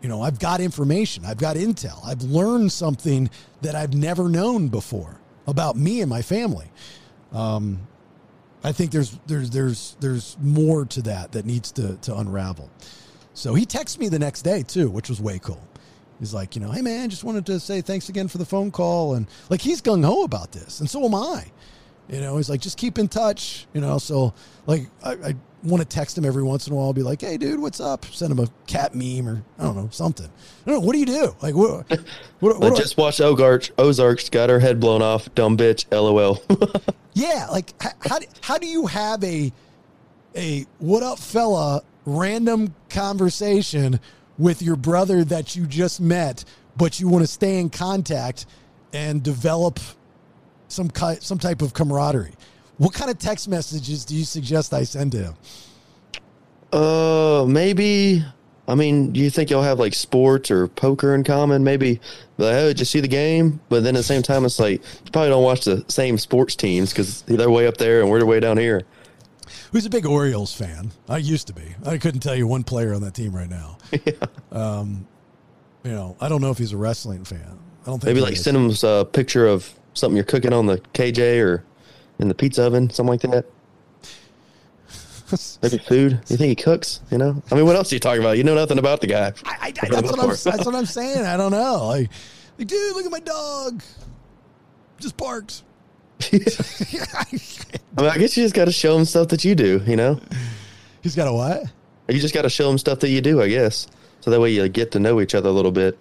You 0.02 0.10
know, 0.10 0.22
I've 0.22 0.40
got 0.40 0.62
information, 0.62 1.26
I've 1.26 1.40
got 1.40 1.56
intel, 1.56 2.00
I've 2.06 2.22
learned 2.22 2.72
something 2.72 3.30
that 3.62 3.76
I've 3.76 3.94
never 3.94 4.30
known 4.30 4.68
before 4.68 5.20
about 5.48 5.76
me 5.76 6.02
and 6.02 6.10
my 6.10 6.22
family. 6.22 6.70
Um, 7.32 7.88
I 8.64 8.72
think 8.72 8.92
there's 8.92 9.18
there's 9.28 9.50
there's 9.50 9.98
there's 10.00 10.38
more 10.42 10.86
to 10.86 11.02
that 11.04 11.32
that 11.32 11.46
needs 11.46 11.72
to 11.74 11.98
to 11.98 12.16
unravel. 12.18 12.70
So 13.34 13.54
he 13.54 13.66
texted 13.66 14.00
me 14.00 14.10
the 14.10 14.20
next 14.20 14.42
day 14.42 14.64
too, 14.64 14.90
which 14.90 15.10
was 15.10 15.22
way 15.22 15.40
cool. 15.40 15.62
He's 16.20 16.34
like, 16.34 16.56
you 16.56 16.62
know, 16.62 16.72
hey 16.72 16.82
man, 16.82 17.10
just 17.10 17.24
wanted 17.24 17.46
to 17.48 17.60
say 17.60 17.82
thanks 17.82 18.10
again 18.10 18.28
for 18.28 18.40
the 18.40 18.46
phone 18.46 18.72
call, 18.72 19.14
and 19.14 19.28
like 19.50 19.62
he's 19.62 19.82
gung 19.82 20.04
ho 20.04 20.24
about 20.24 20.52
this, 20.52 20.80
and 20.80 20.90
so 20.90 21.06
am 21.06 21.16
I. 21.16 21.46
You 22.10 22.22
know, 22.22 22.38
he's 22.38 22.50
like, 22.50 22.62
just 22.62 22.78
keep 22.78 22.98
in 22.98 23.08
touch. 23.08 23.68
You 23.74 23.82
know, 23.82 23.98
so 24.00 24.34
like 24.66 24.88
I, 25.04 25.12
I 25.12 25.36
want 25.64 25.82
to 25.82 25.88
text 25.88 26.18
him 26.18 26.26
every 26.26 26.44
once 26.44 26.68
in 26.68 26.74
a 26.74 26.76
while, 26.76 26.94
be 26.94 27.04
like, 27.04 27.22
hey 27.22 27.38
dude, 27.38 27.60
what's 27.60 27.80
up? 27.80 28.06
Send 28.06 28.32
him 28.32 28.40
a 28.40 28.48
cat 28.68 28.94
meme 28.94 29.28
or 29.28 29.44
I 29.58 29.64
don't 29.64 29.76
know 29.76 29.90
something. 29.92 30.28
I 30.28 30.70
don't 30.70 30.82
know. 30.82 30.86
What 30.86 30.94
do 30.94 31.00
you 31.00 31.06
do? 31.06 31.36
Like 31.42 31.56
what? 31.56 31.90
what, 32.40 32.60
what 32.60 32.74
I 32.74 32.76
just 32.76 32.98
watched 32.98 33.22
Ozarks. 33.22 33.72
Ozarks 33.78 34.30
got 34.30 34.50
her 34.50 34.60
head 34.60 34.80
blown 34.80 35.02
off. 35.02 35.34
Dumb 35.36 35.58
bitch. 35.58 35.86
LOL. 35.92 36.42
yeah, 37.14 37.48
like 37.52 37.74
how 37.82 38.20
do, 38.20 38.26
how 38.42 38.58
do 38.58 38.68
you 38.68 38.88
have 38.88 39.24
a 39.24 39.52
a 40.36 40.66
what 40.80 41.04
up 41.04 41.20
fella 41.20 41.82
random 42.06 42.74
conversation 42.90 44.00
with 44.38 44.62
your 44.62 44.76
brother 44.76 45.24
that 45.24 45.56
you 45.56 45.66
just 45.66 46.00
met, 46.00 46.46
but 46.76 47.00
you 47.00 47.08
want 47.08 47.24
to 47.24 47.28
stay 47.28 47.60
in 47.60 47.70
contact 47.70 48.46
and 48.94 49.24
develop 49.24 49.80
some 50.68 50.90
some 51.20 51.40
type 51.40 51.62
of 51.62 51.74
camaraderie. 51.74 52.34
What 52.78 52.94
kind 52.94 53.10
of 53.10 53.18
text 53.18 53.48
messages 53.48 54.06
do 54.06 54.16
you 54.16 54.24
suggest 54.24 54.74
I 54.74 54.84
send 54.84 55.12
to 55.14 55.18
him? 55.18 55.34
Uh, 56.72 57.46
maybe. 57.48 58.24
I 58.68 58.76
mean, 58.76 59.14
do 59.14 59.20
you 59.20 59.30
think 59.30 59.50
y'all 59.50 59.64
have 59.64 59.80
like 59.80 59.94
sports 59.94 60.52
or 60.52 60.68
poker 60.68 61.16
in 61.16 61.24
common? 61.24 61.64
Maybe, 61.64 62.02
like, 62.38 62.54
oh, 62.56 62.68
did 62.68 62.80
you 62.80 62.86
see 62.86 63.00
the 63.00 63.08
game? 63.08 63.62
But 63.70 63.84
then 63.84 63.96
at 63.96 64.00
the 64.00 64.04
same 64.04 64.22
time, 64.22 64.44
it's 64.46 64.60
like 64.60 64.82
you 65.06 65.12
probably 65.12 65.30
don't 65.30 65.44
watch 65.44 65.64
the 65.64 65.86
same 65.88 66.18
sports 66.18 66.56
teams 66.56 66.92
because 66.92 67.22
they're 67.24 67.50
way 67.50 67.66
up 67.66 67.78
there 67.78 68.02
and 68.02 68.12
we're 68.12 68.24
way 68.26 68.40
down 68.40 68.58
here. 68.58 68.84
Who's 69.72 69.86
a 69.86 69.90
big 69.90 70.06
Orioles 70.06 70.54
fan? 70.54 70.92
I 71.08 71.18
used 71.18 71.48
to 71.48 71.54
be. 71.54 71.76
I 71.86 71.98
couldn't 71.98 72.20
tell 72.20 72.36
you 72.36 72.46
one 72.46 72.64
player 72.64 72.94
on 72.94 73.02
that 73.02 73.14
team 73.14 73.34
right 73.34 73.50
now. 73.50 73.78
yeah. 74.06 74.12
Um, 74.52 75.08
you 75.84 75.92
know, 75.92 76.18
I 76.20 76.28
don't 76.28 76.42
know 76.42 76.52
if 76.52 76.58
he's 76.58 76.74
a 76.74 76.78
wrestling 76.78 77.24
fan. 77.24 77.58
I 77.84 77.86
don't 77.86 78.00
think 78.00 78.14
Maybe 78.14 78.22
like 78.22 78.34
is. 78.34 78.44
send 78.44 78.58
him 78.58 78.72
a 78.84 79.06
picture 79.06 79.48
of 79.48 79.74
something 79.94 80.16
you're 80.16 80.26
cooking 80.26 80.52
on 80.52 80.66
the 80.66 80.80
KJ 80.94 81.42
or 81.44 81.64
in 82.20 82.28
the 82.28 82.36
pizza 82.36 82.64
oven, 82.64 82.90
something 82.90 83.12
like 83.12 83.22
that. 83.22 83.46
Maybe 85.62 85.78
food. 85.78 86.20
You 86.28 86.38
think 86.38 86.50
he 86.50 86.56
cooks? 86.56 87.02
You 87.12 87.18
know? 87.18 87.42
I 87.52 87.56
mean, 87.56 87.66
what 87.66 87.76
else 87.76 87.92
are 87.92 87.96
you 87.96 88.00
talking 88.00 88.22
about? 88.22 88.38
You 88.38 88.44
know 88.44 88.56
nothing 88.56 88.80
about 88.80 89.02
the 89.02 89.08
guy. 89.08 89.34
I, 89.46 89.58
I, 89.62 89.72
that's, 89.72 90.12
what 90.12 90.20
I'm, 90.20 90.28
that's 90.30 90.66
what 90.66 90.76
I'm 90.76 90.86
saying. 90.86 91.26
I 91.26 91.36
don't 91.36 91.52
know. 91.52 91.88
Like, 91.88 92.10
like, 92.58 92.68
dude, 92.68 92.96
look 92.96 93.06
at 93.06 93.12
my 93.12 93.20
dog. 93.20 93.84
Just 95.00 95.18
barked. 95.18 95.64
I 96.22 96.36
mean, 97.32 98.10
I 98.10 98.18
guess 98.18 98.36
you 98.38 98.44
just 98.44 98.56
got 98.56 98.66
to 98.66 98.72
show 98.72 98.98
him 98.98 99.06
stuff 99.06 99.28
that 99.28 99.44
you 99.46 99.54
do. 99.54 99.84
You 99.86 99.98
know? 99.98 100.20
He's 101.02 101.16
got 101.16 101.28
a 101.28 101.34
what? 101.34 101.64
You 102.08 102.20
just 102.20 102.34
got 102.34 102.44
to 102.44 102.50
show 102.50 102.70
him 102.70 102.78
stuff 102.78 103.00
that 103.02 103.10
you 103.10 103.22
do. 103.22 103.42
I 103.42 103.50
guess 103.50 103.88
so 104.28 104.32
that 104.32 104.42
way 104.42 104.52
you 104.52 104.68
get 104.68 104.92
to 104.92 105.00
know 105.00 105.22
each 105.22 105.34
other 105.34 105.48
a 105.48 105.54
little 105.54 105.72
bit. 105.72 105.98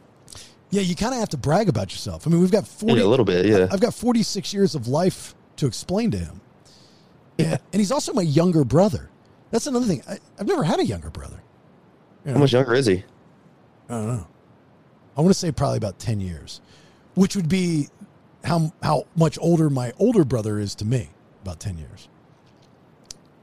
Yeah, 0.70 0.82
you 0.82 0.96
kind 0.96 1.14
of 1.14 1.20
have 1.20 1.28
to 1.28 1.36
brag 1.36 1.68
about 1.68 1.92
yourself. 1.92 2.26
I 2.26 2.30
mean, 2.30 2.40
we've 2.40 2.50
got 2.50 2.66
40, 2.66 2.94
Yeah, 2.94 3.04
a 3.04 3.06
little 3.06 3.24
bit, 3.24 3.46
yeah. 3.46 3.68
I've 3.70 3.78
got 3.78 3.94
46 3.94 4.52
years 4.52 4.74
of 4.74 4.88
life 4.88 5.35
to 5.56 5.66
explain 5.66 6.10
to 6.12 6.18
him. 6.18 6.40
Yeah. 7.38 7.58
And 7.72 7.80
he's 7.80 7.92
also 7.92 8.12
my 8.12 8.22
younger 8.22 8.64
brother. 8.64 9.10
That's 9.50 9.66
another 9.66 9.86
thing. 9.86 10.02
I, 10.08 10.18
I've 10.38 10.46
never 10.46 10.64
had 10.64 10.80
a 10.80 10.84
younger 10.84 11.10
brother. 11.10 11.42
You 12.24 12.32
How 12.32 12.38
much 12.38 12.52
younger 12.52 12.74
is 12.74 12.86
he? 12.86 13.04
I 13.88 13.94
don't 13.94 14.06
know. 14.06 14.26
I 15.16 15.20
want 15.20 15.32
to 15.32 15.38
say 15.38 15.52
probably 15.52 15.78
about 15.78 15.98
10 15.98 16.20
years, 16.20 16.60
which 17.14 17.36
would 17.36 17.48
be 17.48 17.88
how, 18.44 18.72
how 18.82 19.06
much 19.16 19.38
older 19.40 19.70
my 19.70 19.92
older 19.98 20.24
brother 20.24 20.58
is 20.58 20.74
to 20.76 20.84
me, 20.84 21.10
about 21.42 21.60
10 21.60 21.78
years. 21.78 22.08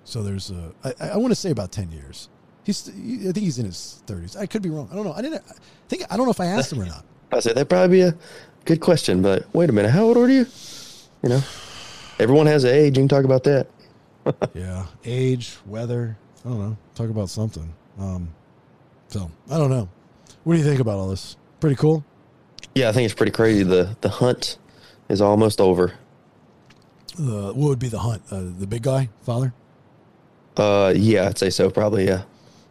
So 0.04 0.22
there's 0.22 0.52
a, 0.52 0.74
I, 0.84 1.10
I 1.10 1.18
want 1.18 1.32
to 1.32 1.36
say 1.36 1.50
about 1.50 1.72
10 1.72 1.92
years. 1.92 2.30
He's, 2.64 2.90
I 2.90 2.92
think 2.92 3.38
he's 3.38 3.60
in 3.60 3.66
his 3.66 4.04
30s. 4.08 4.38
I 4.38 4.46
could 4.46 4.62
be 4.62 4.70
wrong. 4.70 4.88
I 4.92 4.96
don't 4.96 5.06
know. 5.06 5.14
I 5.14 5.22
didn't, 5.22 5.44
I 5.50 5.54
think, 5.88 6.04
I 6.10 6.18
don't 6.18 6.26
know 6.26 6.32
if 6.32 6.40
I 6.40 6.46
asked 6.46 6.72
him 6.72 6.82
or 6.82 6.86
not. 6.86 7.06
I 7.32 7.40
said 7.40 7.56
that'd 7.56 7.70
probably 7.70 7.98
be 7.98 8.02
a 8.02 8.16
good 8.66 8.80
question, 8.80 9.22
but 9.22 9.54
wait 9.54 9.70
a 9.70 9.74
minute, 9.74 9.92
how 9.92 10.04
old 10.04 10.18
are 10.18 10.30
you? 10.30 10.46
You 11.24 11.30
know, 11.30 11.42
everyone 12.20 12.46
has 12.48 12.66
age. 12.66 12.98
You 12.98 13.02
can 13.02 13.08
talk 13.08 13.26
about 13.26 13.44
that. 13.44 13.68
yeah, 14.54 14.86
age, 15.06 15.58
weather. 15.66 16.18
I 16.46 16.50
don't 16.50 16.60
know. 16.60 16.78
Talk 16.96 17.10
about 17.10 17.30
something. 17.30 17.74
Um, 18.00 18.34
so 19.08 19.30
I 19.50 19.58
don't 19.58 19.70
know. 19.70 19.90
What 20.44 20.54
do 20.54 20.60
you 20.60 20.66
think 20.66 20.80
about 20.80 20.98
all 20.98 21.10
this? 21.10 21.38
Pretty 21.60 21.76
cool. 21.76 22.04
Yeah, 22.76 22.90
I 22.90 22.92
think 22.92 23.06
it's 23.06 23.14
pretty 23.14 23.32
crazy. 23.32 23.64
The 23.64 23.96
the 24.02 24.10
hunt 24.10 24.58
is 25.10 25.22
almost 25.22 25.62
over. 25.62 25.94
Uh, 27.20 27.52
what 27.54 27.70
would 27.70 27.80
be 27.80 27.90
the 27.90 28.00
hunt? 28.00 28.24
Uh, 28.32 28.42
the 28.58 28.68
big 28.68 28.82
guy, 28.82 29.10
father. 29.22 29.54
Uh, 30.58 30.94
yeah, 30.96 31.28
I'd 31.28 31.38
say 31.38 31.50
so. 31.50 31.70
Probably, 31.70 32.06
yeah. 32.06 32.24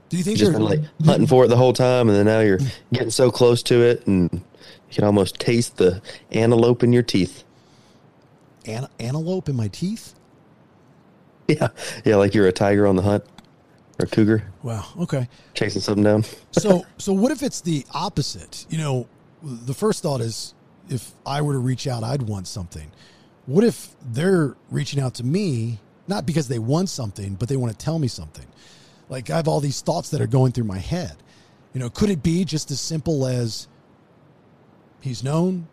Do 0.09 0.16
you 0.16 0.24
think 0.24 0.39
You've 0.39 0.51
just 0.51 0.52
been 0.52 0.64
like 0.64 0.81
hunting 1.05 1.27
for 1.27 1.44
it 1.44 1.48
the 1.48 1.56
whole 1.56 1.73
time, 1.73 2.09
and 2.09 2.19
then 2.19 2.27
now 2.27 2.40
you're 2.40 2.59
getting 2.93 3.10
so 3.10 3.31
close 3.31 3.62
to 3.64 3.82
it, 3.82 4.06
and 4.06 4.31
you 4.32 4.40
can 4.94 5.05
almost 5.05 5.39
taste 5.39 5.77
the 5.77 6.02
antelope 6.32 6.82
in 6.82 6.93
your 6.93 7.02
teeth. 7.02 7.44
An- 8.67 8.89
antelope 9.01 9.49
in 9.49 9.57
my 9.57 9.69
teeth? 9.69 10.15
Yeah, 11.49 11.69
yeah, 12.05 12.17
like 12.17 12.35
you're 12.35 12.47
a 12.47 12.53
tiger 12.53 12.87
on 12.87 12.97
the 12.97 13.03
hunt 13.03 13.25
or 13.99 14.05
a 14.05 14.09
cougar 14.09 14.45
Wow. 14.63 14.87
Okay. 15.01 15.29
chasing 15.55 15.83
something 15.83 16.05
down. 16.05 16.25
So 16.53 16.85
so 16.99 17.13
what 17.13 17.33
if 17.33 17.43
it's 17.43 17.61
the 17.61 17.85
opposite? 17.93 18.67
You 18.71 18.79
know, 18.79 19.07
the 19.43 19.75
first 19.75 20.03
thought 20.03 20.21
is 20.21 20.55
if 20.89 21.13
I 21.27 21.43
were 21.43 21.53
to 21.55 21.59
reach 21.59 21.87
out, 21.87 22.05
I'd 22.05 22.23
want 22.23 22.47
something. 22.47 22.91
What 23.47 23.65
if 23.65 23.95
they're 24.03 24.55
reaching 24.71 25.01
out 25.03 25.15
to 25.15 25.25
me 25.25 25.81
not 26.09 26.27
because 26.27 26.49
they 26.49 26.59
want 26.59 26.89
something, 26.89 27.35
but 27.35 27.49
they 27.49 27.57
want 27.57 27.73
to 27.77 27.85
tell 27.85 27.99
me 27.99 28.09
something? 28.09 28.47
Like 29.09 29.29
I 29.31 29.37
have 29.37 29.49
all 29.49 29.61
these 29.61 29.81
thoughts 29.83 30.11
that 30.11 30.21
are 30.21 30.27
going 30.27 30.53
through 30.53 30.65
my 30.65 30.79
head. 30.79 31.17
You 31.75 31.81
know, 31.81 31.91
could 31.91 32.11
it 32.11 32.23
be 32.23 32.45
just 32.45 32.71
as 32.71 32.81
simple 32.81 33.27
as 33.27 33.67
he's 35.01 35.25
known, 35.25 35.67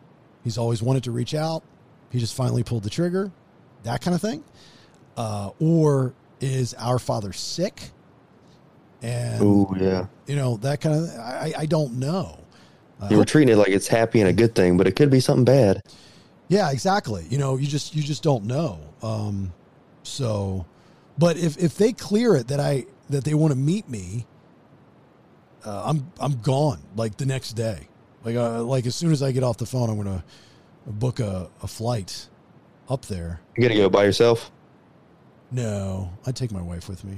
he's 0.44 0.57
always 0.57 0.82
wanted 0.82 1.03
to 1.03 1.11
reach 1.11 1.36
out, 1.36 1.64
he 2.11 2.19
just 2.19 2.36
finally 2.36 2.64
pulled 2.64 2.84
the 2.84 2.90
trigger, 2.90 3.31
that 3.84 4.02
kind 4.02 4.15
of 4.15 4.22
thing? 4.22 4.44
Uh, 5.18 5.52
or 5.60 6.14
is 6.40 6.73
our 6.76 6.99
father 6.99 7.34
sick? 7.34 7.91
And 9.02 9.41
Oh 9.41 9.73
yeah, 9.80 10.07
you 10.27 10.36
know 10.36 10.57
that 10.57 10.81
kind 10.81 10.95
of 10.95 11.10
I, 11.19 11.53
I 11.57 11.65
don't 11.65 11.94
know 11.94 12.40
you 13.10 13.18
were 13.18 13.26
treating 13.26 13.53
it 13.53 13.57
like 13.57 13.69
it's 13.69 13.88
happy 13.88 14.19
and 14.19 14.30
a 14.30 14.34
good 14.34 14.56
thing, 14.56 14.77
but 14.77 14.88
it 14.88 14.95
could 14.95 15.10
be 15.10 15.19
something 15.19 15.45
bad. 15.45 15.84
Yeah, 16.49 16.72
exactly. 16.72 17.26
You 17.30 17.38
know, 17.38 17.57
you 17.57 17.68
just 17.68 17.95
you 17.95 18.03
just 18.03 18.23
don't 18.23 18.45
know. 18.45 18.80
Um, 19.02 19.53
so, 20.03 20.65
but 21.18 21.38
if 21.38 21.57
if 21.57 21.77
they 21.77 21.94
clear 21.94 22.36
it 22.36 22.48
that 22.49 22.60
I 22.60 22.86
that 23.10 23.23
they 23.23 23.34
want 23.34 23.53
to 23.53 23.57
meet 23.57 23.88
me, 23.88 24.26
uh, 25.65 25.84
I'm 25.86 26.11
I'm 26.19 26.41
gone 26.41 26.81
like 26.95 27.18
the 27.18 27.26
next 27.26 27.53
day. 27.53 27.88
Like 28.26 28.36
uh, 28.36 28.64
like 28.64 28.86
as 28.86 28.95
soon 28.95 29.11
as 29.11 29.23
I 29.23 29.31
get 29.31 29.44
off 29.44 29.57
the 29.57 29.65
phone, 29.65 29.90
I'm 29.90 29.98
gonna 29.98 30.23
book 30.94 31.20
a, 31.20 31.49
a 31.61 31.68
flight 31.68 32.28
up 32.90 33.06
there. 33.06 33.41
You 33.56 33.64
gonna 33.64 33.80
go 33.80 33.90
by 33.90 34.03
yourself? 34.03 34.52
No, 35.52 36.11
I'd 36.26 36.36
take 36.36 36.52
my 36.52 36.61
wife 36.61 36.90
with 36.90 37.03
me. 37.03 37.18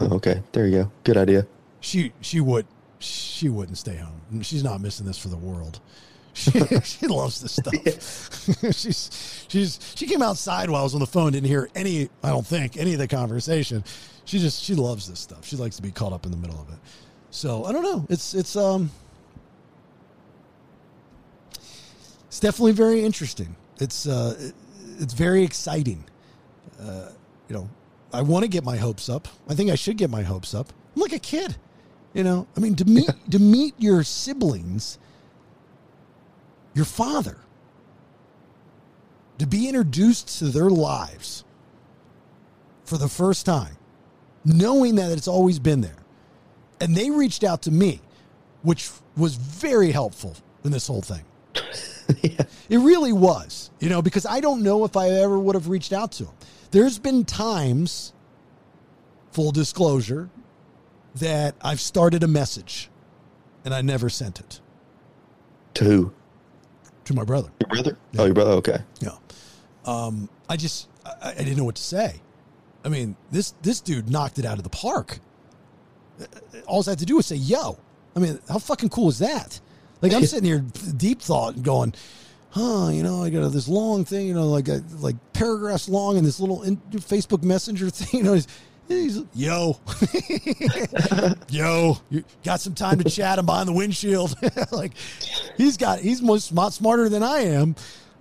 Oh, 0.00 0.14
okay, 0.16 0.42
there 0.52 0.66
you 0.66 0.84
go. 0.84 0.92
Good 1.04 1.16
idea. 1.16 1.46
She 1.80 2.12
she 2.20 2.40
would 2.40 2.66
she 2.98 3.48
wouldn't 3.48 3.78
stay 3.78 3.96
home. 3.96 4.42
She's 4.42 4.64
not 4.64 4.80
missing 4.80 5.06
this 5.06 5.18
for 5.18 5.28
the 5.28 5.36
world. 5.36 5.80
She, 6.36 6.50
she 6.80 7.06
loves 7.06 7.40
this 7.40 7.52
stuff. 7.52 8.74
she's 8.76 9.46
she's 9.48 9.94
she 9.96 10.06
came 10.06 10.20
outside 10.20 10.68
while 10.68 10.82
I 10.82 10.84
was 10.84 10.92
on 10.92 11.00
the 11.00 11.06
phone. 11.06 11.32
Didn't 11.32 11.48
hear 11.48 11.70
any. 11.74 12.10
I 12.22 12.28
don't 12.28 12.46
think 12.46 12.76
any 12.76 12.92
of 12.92 12.98
the 12.98 13.08
conversation. 13.08 13.82
She 14.26 14.38
just 14.38 14.62
she 14.62 14.74
loves 14.74 15.08
this 15.08 15.18
stuff. 15.18 15.46
She 15.46 15.56
likes 15.56 15.76
to 15.76 15.82
be 15.82 15.90
caught 15.90 16.12
up 16.12 16.26
in 16.26 16.32
the 16.32 16.36
middle 16.36 16.60
of 16.60 16.68
it. 16.68 16.78
So 17.30 17.64
I 17.64 17.72
don't 17.72 17.82
know. 17.82 18.06
It's 18.10 18.34
it's 18.34 18.54
um 18.54 18.90
it's 22.36 22.40
definitely 22.42 22.72
very 22.72 23.02
interesting. 23.02 23.56
It's 23.80 24.06
uh 24.06 24.50
it's 24.98 25.14
very 25.14 25.42
exciting. 25.42 26.04
Uh, 26.78 27.08
you 27.48 27.56
know, 27.56 27.66
I 28.12 28.20
want 28.20 28.42
to 28.42 28.48
get 28.48 28.62
my 28.62 28.76
hopes 28.76 29.08
up. 29.08 29.26
I 29.48 29.54
think 29.54 29.70
I 29.70 29.74
should 29.74 29.96
get 29.96 30.10
my 30.10 30.20
hopes 30.20 30.52
up. 30.54 30.70
I'm 30.94 31.00
like 31.00 31.14
a 31.14 31.18
kid. 31.18 31.56
You 32.12 32.24
know, 32.24 32.46
I 32.54 32.60
mean 32.60 32.74
to 32.74 32.84
meet 32.84 33.08
to 33.30 33.38
meet 33.38 33.72
your 33.78 34.02
siblings, 34.02 34.98
your 36.74 36.84
father, 36.84 37.38
to 39.38 39.46
be 39.46 39.66
introduced 39.66 40.38
to 40.40 40.48
their 40.48 40.68
lives 40.68 41.42
for 42.84 42.98
the 42.98 43.08
first 43.08 43.46
time, 43.46 43.78
knowing 44.44 44.96
that 44.96 45.10
it's 45.10 45.26
always 45.26 45.58
been 45.58 45.80
there. 45.80 46.04
And 46.82 46.94
they 46.94 47.10
reached 47.10 47.44
out 47.44 47.62
to 47.62 47.70
me, 47.70 48.02
which 48.60 48.90
was 49.16 49.36
very 49.36 49.90
helpful 49.90 50.36
in 50.64 50.70
this 50.70 50.86
whole 50.86 51.00
thing. 51.00 51.24
It 52.68 52.78
really 52.78 53.12
was, 53.12 53.70
you 53.78 53.88
know, 53.88 54.02
because 54.02 54.26
I 54.26 54.40
don't 54.40 54.62
know 54.62 54.84
if 54.84 54.96
I 54.96 55.08
ever 55.10 55.38
would 55.38 55.54
have 55.54 55.68
reached 55.68 55.92
out 55.92 56.10
to 56.12 56.24
him. 56.24 56.32
There's 56.72 56.98
been 56.98 57.24
times, 57.24 58.12
full 59.30 59.52
disclosure, 59.52 60.28
that 61.16 61.54
I've 61.62 61.80
started 61.80 62.24
a 62.24 62.26
message 62.28 62.90
and 63.64 63.72
I 63.72 63.82
never 63.82 64.08
sent 64.10 64.40
it 64.40 64.60
To 65.74 65.84
who? 65.84 66.12
to 67.04 67.14
my 67.14 67.22
brother. 67.22 67.50
Your 67.60 67.68
brother? 67.68 67.98
Oh, 68.18 68.24
your 68.24 68.34
brother. 68.34 68.50
Okay. 68.52 68.78
Yeah. 69.00 69.10
Um, 69.84 70.28
I 70.48 70.56
just 70.56 70.88
I, 71.04 71.30
I 71.30 71.34
didn't 71.34 71.56
know 71.56 71.64
what 71.64 71.76
to 71.76 71.82
say. 71.82 72.20
I 72.84 72.88
mean, 72.88 73.16
this 73.30 73.54
this 73.62 73.80
dude 73.80 74.10
knocked 74.10 74.40
it 74.40 74.44
out 74.44 74.58
of 74.58 74.64
the 74.64 74.70
park. 74.70 75.20
All 76.66 76.82
I 76.84 76.90
had 76.90 76.98
to 76.98 77.06
do 77.06 77.14
was 77.16 77.26
say 77.26 77.36
"yo." 77.36 77.78
I 78.16 78.18
mean, 78.18 78.40
how 78.48 78.58
fucking 78.58 78.88
cool 78.88 79.08
is 79.08 79.20
that? 79.20 79.60
Like 80.08 80.16
I'm 80.16 80.26
sitting 80.26 80.44
here 80.44 80.64
deep 80.96 81.20
thought 81.20 81.56
and 81.56 81.64
going, 81.64 81.94
huh? 82.50 82.88
You 82.92 83.02
know, 83.02 83.22
I 83.22 83.30
got 83.30 83.48
this 83.52 83.68
long 83.68 84.04
thing, 84.04 84.26
you 84.26 84.34
know, 84.34 84.48
like 84.48 84.68
a, 84.68 84.82
like 85.00 85.16
paragraphs 85.32 85.88
long, 85.88 86.16
and 86.16 86.26
this 86.26 86.40
little 86.40 86.62
in, 86.62 86.76
Facebook 86.76 87.42
Messenger 87.42 87.90
thing. 87.90 88.20
You 88.20 88.24
know, 88.24 88.34
he's, 88.34 88.46
he's 88.88 89.22
yo, 89.34 89.78
yo, 91.48 91.98
you 92.08 92.24
got 92.44 92.60
some 92.60 92.74
time 92.74 92.98
to 92.98 93.10
chat? 93.10 93.38
I'm 93.38 93.46
behind 93.46 93.68
the 93.68 93.72
windshield. 93.72 94.34
like 94.72 94.92
he's 95.56 95.76
got 95.76 96.00
he's 96.00 96.22
most 96.22 96.48
smart, 96.48 96.72
smarter 96.72 97.08
than 97.08 97.22
I 97.22 97.40
am. 97.40 97.76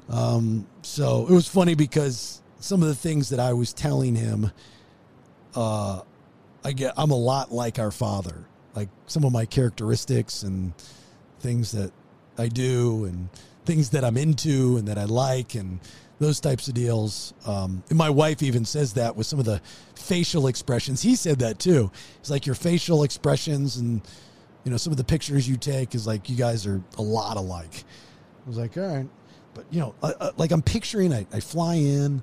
Um, 0.09 0.67
so 0.81 1.25
it 1.27 1.33
was 1.33 1.47
funny 1.47 1.75
because 1.75 2.41
some 2.59 2.81
of 2.81 2.87
the 2.87 2.95
things 2.95 3.29
that 3.29 3.39
I 3.39 3.53
was 3.53 3.73
telling 3.73 4.15
him, 4.15 4.51
uh, 5.55 6.01
I 6.63 6.71
get 6.73 6.93
I'm 6.97 7.11
a 7.11 7.17
lot 7.17 7.51
like 7.51 7.79
our 7.79 7.91
father. 7.91 8.45
Like 8.75 8.89
some 9.07 9.23
of 9.23 9.31
my 9.31 9.45
characteristics 9.45 10.43
and 10.43 10.73
things 11.39 11.71
that 11.71 11.91
I 12.37 12.47
do 12.47 13.05
and 13.05 13.29
things 13.65 13.89
that 13.91 14.03
I'm 14.03 14.17
into 14.17 14.77
and 14.77 14.87
that 14.87 14.97
I 14.97 15.05
like 15.05 15.55
and 15.55 15.79
those 16.19 16.39
types 16.39 16.67
of 16.67 16.73
deals. 16.73 17.33
Um, 17.45 17.83
my 17.91 18.09
wife 18.09 18.41
even 18.41 18.65
says 18.65 18.93
that 18.93 19.15
with 19.15 19.27
some 19.27 19.39
of 19.39 19.45
the 19.45 19.61
facial 19.95 20.47
expressions. 20.47 21.01
He 21.01 21.15
said 21.15 21.39
that 21.39 21.59
too. 21.59 21.91
It's 22.19 22.29
like 22.29 22.45
your 22.45 22.55
facial 22.55 23.03
expressions 23.03 23.77
and 23.77 24.01
you 24.63 24.71
know 24.71 24.77
some 24.77 24.91
of 24.91 24.97
the 24.97 25.03
pictures 25.03 25.47
you 25.47 25.57
take 25.57 25.93
is 25.93 26.07
like 26.07 26.29
you 26.29 26.35
guys 26.35 26.65
are 26.65 26.81
a 26.97 27.01
lot 27.01 27.37
alike. 27.37 27.83
I 28.45 28.47
was 28.47 28.57
like, 28.57 28.77
all 28.77 28.83
right, 28.83 29.07
but 29.53 29.65
you 29.71 29.79
know, 29.79 29.95
uh, 30.03 30.13
uh, 30.19 30.31
like 30.37 30.51
I'm 30.51 30.61
picturing, 30.61 31.13
I, 31.13 31.25
I 31.33 31.39
fly 31.39 31.75
in, 31.75 32.21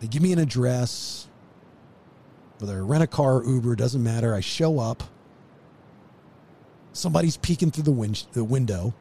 they 0.00 0.08
give 0.08 0.22
me 0.22 0.32
an 0.32 0.38
address, 0.38 1.28
whether 2.58 2.76
I 2.76 2.80
rent 2.80 3.04
a 3.04 3.06
car, 3.06 3.44
Uber, 3.44 3.76
doesn't 3.76 4.02
matter. 4.02 4.34
I 4.34 4.40
show 4.40 4.78
up. 4.78 5.04
Somebody's 6.92 7.36
peeking 7.36 7.70
through 7.70 7.84
the, 7.84 8.24
the 8.32 8.44
window. 8.44 8.94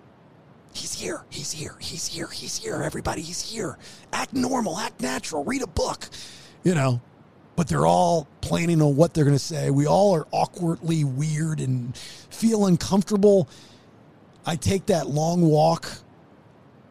He's 0.74 0.94
here. 0.94 1.24
He's 1.30 1.52
here. 1.52 1.76
He's 1.80 2.07
here. 2.07 2.28
He's 2.28 2.57
here. 2.57 2.82
Everybody, 2.84 3.22
he's 3.22 3.41
here. 3.41 3.78
Act 4.14 4.34
normal. 4.34 4.78
Act 4.78 5.02
natural. 5.02 5.44
Read 5.44 5.61
a 5.61 5.68
book. 5.68 6.07
You 6.64 6.76
know, 6.76 7.02
but 7.56 7.68
they're 7.68 7.88
all 7.88 8.28
planning 8.41 8.82
on 8.82 8.95
what 8.95 9.14
they're 9.14 9.24
going 9.24 9.36
to 9.36 9.44
say. 9.44 9.70
We 9.70 9.88
all 9.88 10.16
are 10.16 10.28
awkwardly 10.32 11.03
weird 11.03 11.60
and 11.60 11.95
feel 12.30 12.66
uncomfortable. 12.66 13.49
I 14.45 14.56
take 14.56 14.86
that 14.88 15.07
long 15.07 15.41
walk 15.41 15.90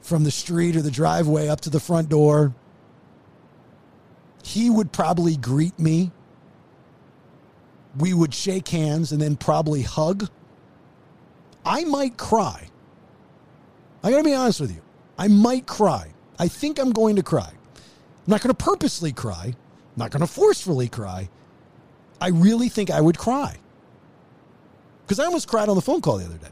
from 0.00 0.24
the 0.24 0.30
street 0.30 0.76
or 0.76 0.82
the 0.82 0.90
driveway 0.90 1.48
up 1.48 1.60
to 1.62 1.70
the 1.70 1.80
front 1.80 2.08
door. 2.08 2.54
He 4.42 4.70
would 4.70 4.92
probably 4.92 5.36
greet 5.36 5.78
me. 5.78 6.10
We 7.96 8.14
would 8.14 8.32
shake 8.32 8.68
hands 8.68 9.12
and 9.12 9.20
then 9.20 9.36
probably 9.36 9.82
hug. 9.82 10.30
I 11.68 11.84
might 11.84 12.16
cry. 12.16 12.68
I 14.02 14.10
got 14.10 14.18
to 14.18 14.24
be 14.24 14.34
honest 14.34 14.60
with 14.60 14.74
you. 14.74 14.80
I 15.18 15.28
might 15.28 15.66
cry. 15.66 16.12
I 16.38 16.48
think 16.48 16.78
I'm 16.78 16.92
going 16.92 17.16
to 17.16 17.22
cry. 17.22 17.50
I'm 17.50 18.30
not 18.30 18.40
going 18.40 18.54
to 18.54 18.64
purposely 18.64 19.12
cry. 19.12 19.46
I'm 19.46 19.54
not 19.96 20.10
going 20.10 20.20
to 20.20 20.26
forcefully 20.26 20.88
cry. 20.88 21.28
I 22.20 22.28
really 22.28 22.68
think 22.68 22.90
I 22.90 23.00
would 23.00 23.18
cry. 23.18 23.56
Because 25.04 25.18
I 25.20 25.24
almost 25.24 25.48
cried 25.48 25.68
on 25.68 25.76
the 25.76 25.82
phone 25.82 26.00
call 26.00 26.18
the 26.18 26.24
other 26.24 26.38
day. 26.38 26.48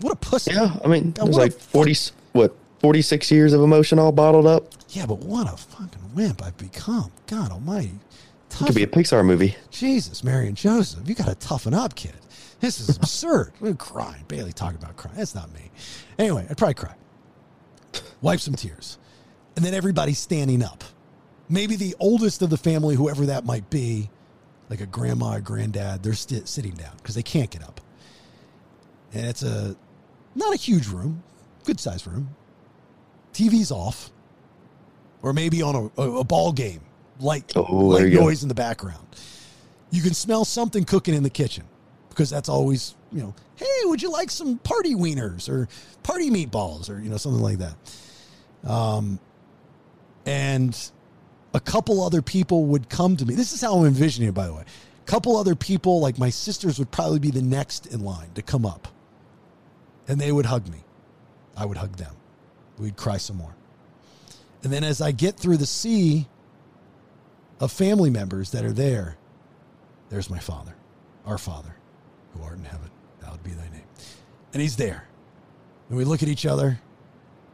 What 0.00 0.12
a 0.12 0.16
pussy. 0.16 0.52
Yeah, 0.52 0.76
I 0.84 0.88
mean, 0.88 1.12
God, 1.12 1.28
what 1.28 1.36
a 1.36 1.40
like 1.40 1.52
forty, 1.52 1.94
what, 2.32 2.54
forty 2.80 3.00
six 3.02 3.30
years 3.30 3.52
of 3.52 3.62
emotion 3.62 3.98
all 3.98 4.12
bottled 4.12 4.46
up. 4.46 4.64
Yeah, 4.90 5.06
but 5.06 5.20
what 5.20 5.52
a 5.52 5.56
fucking 5.56 6.14
wimp 6.14 6.42
I've 6.44 6.56
become. 6.58 7.10
God 7.26 7.50
almighty. 7.50 7.98
It 8.50 8.66
could 8.66 8.74
be 8.74 8.82
a 8.82 8.86
Pixar 8.86 9.24
movie. 9.24 9.56
Jesus, 9.70 10.22
Mary 10.24 10.48
and 10.48 10.56
Joseph, 10.56 11.08
you 11.08 11.14
got 11.14 11.26
to 11.28 11.34
toughen 11.34 11.74
up, 11.74 11.94
kid. 11.94 12.14
This 12.60 12.80
is 12.80 12.96
absurd. 12.96 13.52
We're 13.60 13.74
crying. 13.74 14.24
Bailey 14.28 14.52
talking 14.52 14.78
about 14.78 14.96
crying. 14.96 15.16
That's 15.18 15.34
not 15.34 15.52
me. 15.52 15.70
Anyway, 16.18 16.46
I'd 16.48 16.56
probably 16.56 16.74
cry. 16.74 16.94
Wipe 18.22 18.40
some 18.40 18.54
tears. 18.54 18.98
And 19.56 19.64
then 19.64 19.74
everybody's 19.74 20.18
standing 20.18 20.62
up. 20.62 20.82
Maybe 21.48 21.76
the 21.76 21.94
oldest 22.00 22.42
of 22.42 22.50
the 22.50 22.56
family, 22.56 22.96
whoever 22.96 23.26
that 23.26 23.44
might 23.44 23.68
be, 23.70 24.10
like 24.68 24.80
a 24.80 24.86
grandma 24.86 25.36
or 25.36 25.40
granddad, 25.40 26.02
they're 26.02 26.14
st- 26.14 26.48
sitting 26.48 26.72
down 26.74 26.96
because 26.96 27.14
they 27.14 27.22
can't 27.22 27.50
get 27.50 27.62
up. 27.62 27.80
And 29.12 29.26
it's 29.26 29.42
a 29.42 29.76
not 30.34 30.52
a 30.52 30.56
huge 30.56 30.88
room, 30.88 31.22
good 31.64 31.78
sized 31.78 32.06
room. 32.06 32.34
TV's 33.32 33.70
off. 33.70 34.10
Or 35.22 35.32
maybe 35.32 35.62
on 35.62 35.90
a, 35.96 36.02
a, 36.02 36.10
a 36.20 36.24
ball 36.24 36.52
game, 36.52 36.80
light, 37.20 37.52
Oh, 37.56 37.62
light 37.74 38.04
you 38.08 38.18
go. 38.18 38.24
noise 38.24 38.42
in 38.42 38.48
the 38.48 38.54
background. 38.54 39.06
You 39.90 40.02
can 40.02 40.14
smell 40.14 40.44
something 40.44 40.84
cooking 40.84 41.14
in 41.14 41.22
the 41.22 41.30
kitchen 41.30 41.64
because 42.16 42.30
that's 42.30 42.48
always, 42.48 42.94
you 43.12 43.20
know, 43.20 43.34
hey, 43.56 43.66
would 43.84 44.00
you 44.00 44.10
like 44.10 44.30
some 44.30 44.56
party 44.56 44.94
wieners 44.94 45.50
or 45.50 45.68
party 46.02 46.30
meatballs 46.30 46.88
or, 46.88 46.98
you 46.98 47.10
know, 47.10 47.18
something 47.18 47.42
like 47.42 47.58
that. 47.58 47.76
Um, 48.64 49.20
and 50.24 50.90
a 51.52 51.60
couple 51.60 52.02
other 52.02 52.22
people 52.22 52.64
would 52.64 52.88
come 52.88 53.18
to 53.18 53.26
me. 53.26 53.34
This 53.34 53.52
is 53.52 53.60
how 53.60 53.76
I'm 53.76 53.86
envisioning 53.86 54.30
it, 54.30 54.34
by 54.34 54.46
the 54.46 54.54
way. 54.54 54.62
A 54.62 55.04
couple 55.04 55.36
other 55.36 55.54
people, 55.54 56.00
like 56.00 56.18
my 56.18 56.30
sisters, 56.30 56.78
would 56.78 56.90
probably 56.90 57.18
be 57.18 57.30
the 57.30 57.42
next 57.42 57.84
in 57.86 58.00
line 58.00 58.30
to 58.34 58.40
come 58.40 58.64
up. 58.64 58.88
And 60.08 60.18
they 60.18 60.32
would 60.32 60.46
hug 60.46 60.66
me. 60.68 60.78
I 61.54 61.66
would 61.66 61.76
hug 61.76 61.96
them. 61.96 62.14
We'd 62.78 62.96
cry 62.96 63.18
some 63.18 63.36
more. 63.36 63.54
And 64.62 64.72
then 64.72 64.84
as 64.84 65.02
I 65.02 65.12
get 65.12 65.36
through 65.36 65.58
the 65.58 65.66
sea 65.66 66.28
of 67.60 67.70
family 67.70 68.08
members 68.08 68.52
that 68.52 68.64
are 68.64 68.72
there, 68.72 69.18
there's 70.08 70.30
my 70.30 70.38
father, 70.38 70.74
our 71.26 71.38
father, 71.38 71.75
who 72.36 72.44
art 72.44 72.58
in 72.58 72.64
heaven. 72.64 72.90
Hallowed 73.22 73.42
be 73.42 73.50
thy 73.50 73.68
name. 73.68 73.84
And 74.52 74.62
he's 74.62 74.76
there. 74.76 75.06
And 75.88 75.98
we 75.98 76.04
look 76.04 76.22
at 76.22 76.28
each 76.28 76.46
other. 76.46 76.80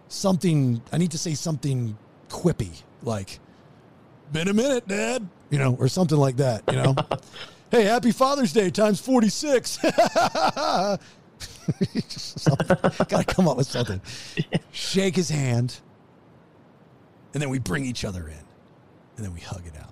Something, 0.08 0.82
I 0.92 0.98
need 0.98 1.12
to 1.12 1.18
say 1.18 1.34
something 1.34 1.96
quippy, 2.28 2.82
like, 3.02 3.40
been 4.32 4.48
a 4.48 4.52
minute, 4.52 4.86
Dad, 4.88 5.26
you 5.50 5.58
know, 5.58 5.76
or 5.78 5.88
something 5.88 6.18
like 6.18 6.36
that, 6.36 6.62
you 6.70 6.76
know. 6.76 6.94
hey, 7.70 7.84
happy 7.84 8.12
Father's 8.12 8.52
Day 8.52 8.70
times 8.70 9.00
46. 9.00 9.78
Got 9.78 11.00
to 13.08 13.24
come 13.26 13.48
up 13.48 13.56
with 13.56 13.66
something. 13.66 14.00
Shake 14.70 15.16
his 15.16 15.28
hand, 15.30 15.80
and 17.32 17.42
then 17.42 17.50
we 17.50 17.58
bring 17.58 17.84
each 17.84 18.04
other 18.04 18.28
in, 18.28 18.44
and 19.16 19.24
then 19.24 19.32
we 19.32 19.40
hug 19.40 19.66
it 19.66 19.74
out. 19.80 19.91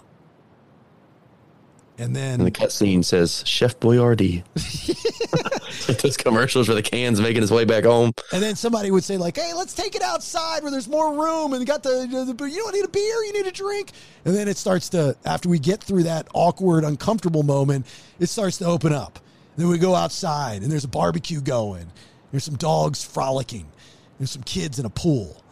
And 2.00 2.16
then 2.16 2.40
And 2.40 2.46
the 2.46 2.50
cutscene 2.50 3.04
says 3.04 3.42
Chef 3.46 3.78
Boyardee. 3.78 4.42
Those 6.02 6.16
commercials 6.16 6.66
for 6.66 6.72
the 6.74 6.82
can's 6.82 7.20
making 7.20 7.42
his 7.42 7.50
way 7.50 7.66
back 7.66 7.84
home. 7.84 8.12
And 8.32 8.42
then 8.42 8.56
somebody 8.56 8.90
would 8.90 9.04
say, 9.04 9.18
like, 9.18 9.36
hey, 9.36 9.52
let's 9.54 9.74
take 9.74 9.94
it 9.94 10.00
outside 10.00 10.62
where 10.62 10.70
there's 10.72 10.88
more 10.88 11.12
room 11.12 11.52
and 11.52 11.66
got 11.66 11.82
the, 11.82 12.08
the, 12.10 12.32
the- 12.32 12.50
you 12.50 12.56
don't 12.56 12.74
need 12.74 12.86
a 12.86 12.88
beer, 12.88 13.22
you 13.24 13.32
need 13.34 13.46
a 13.46 13.52
drink. 13.52 13.90
And 14.24 14.34
then 14.34 14.48
it 14.48 14.56
starts 14.56 14.88
to, 14.90 15.14
after 15.26 15.50
we 15.50 15.58
get 15.58 15.82
through 15.84 16.04
that 16.04 16.26
awkward, 16.32 16.84
uncomfortable 16.84 17.42
moment, 17.42 17.84
it 18.18 18.26
starts 18.30 18.56
to 18.58 18.64
open 18.64 18.94
up. 18.94 19.18
then 19.56 19.68
we 19.68 19.76
go 19.76 19.94
outside 19.94 20.62
and 20.62 20.72
there's 20.72 20.84
a 20.84 20.88
barbecue 20.88 21.42
going. 21.42 21.86
There's 22.30 22.44
some 22.44 22.56
dogs 22.56 23.04
frolicking. 23.04 23.70
There's 24.18 24.30
some 24.30 24.42
kids 24.44 24.78
in 24.78 24.86
a 24.86 24.90
pool. 24.90 25.42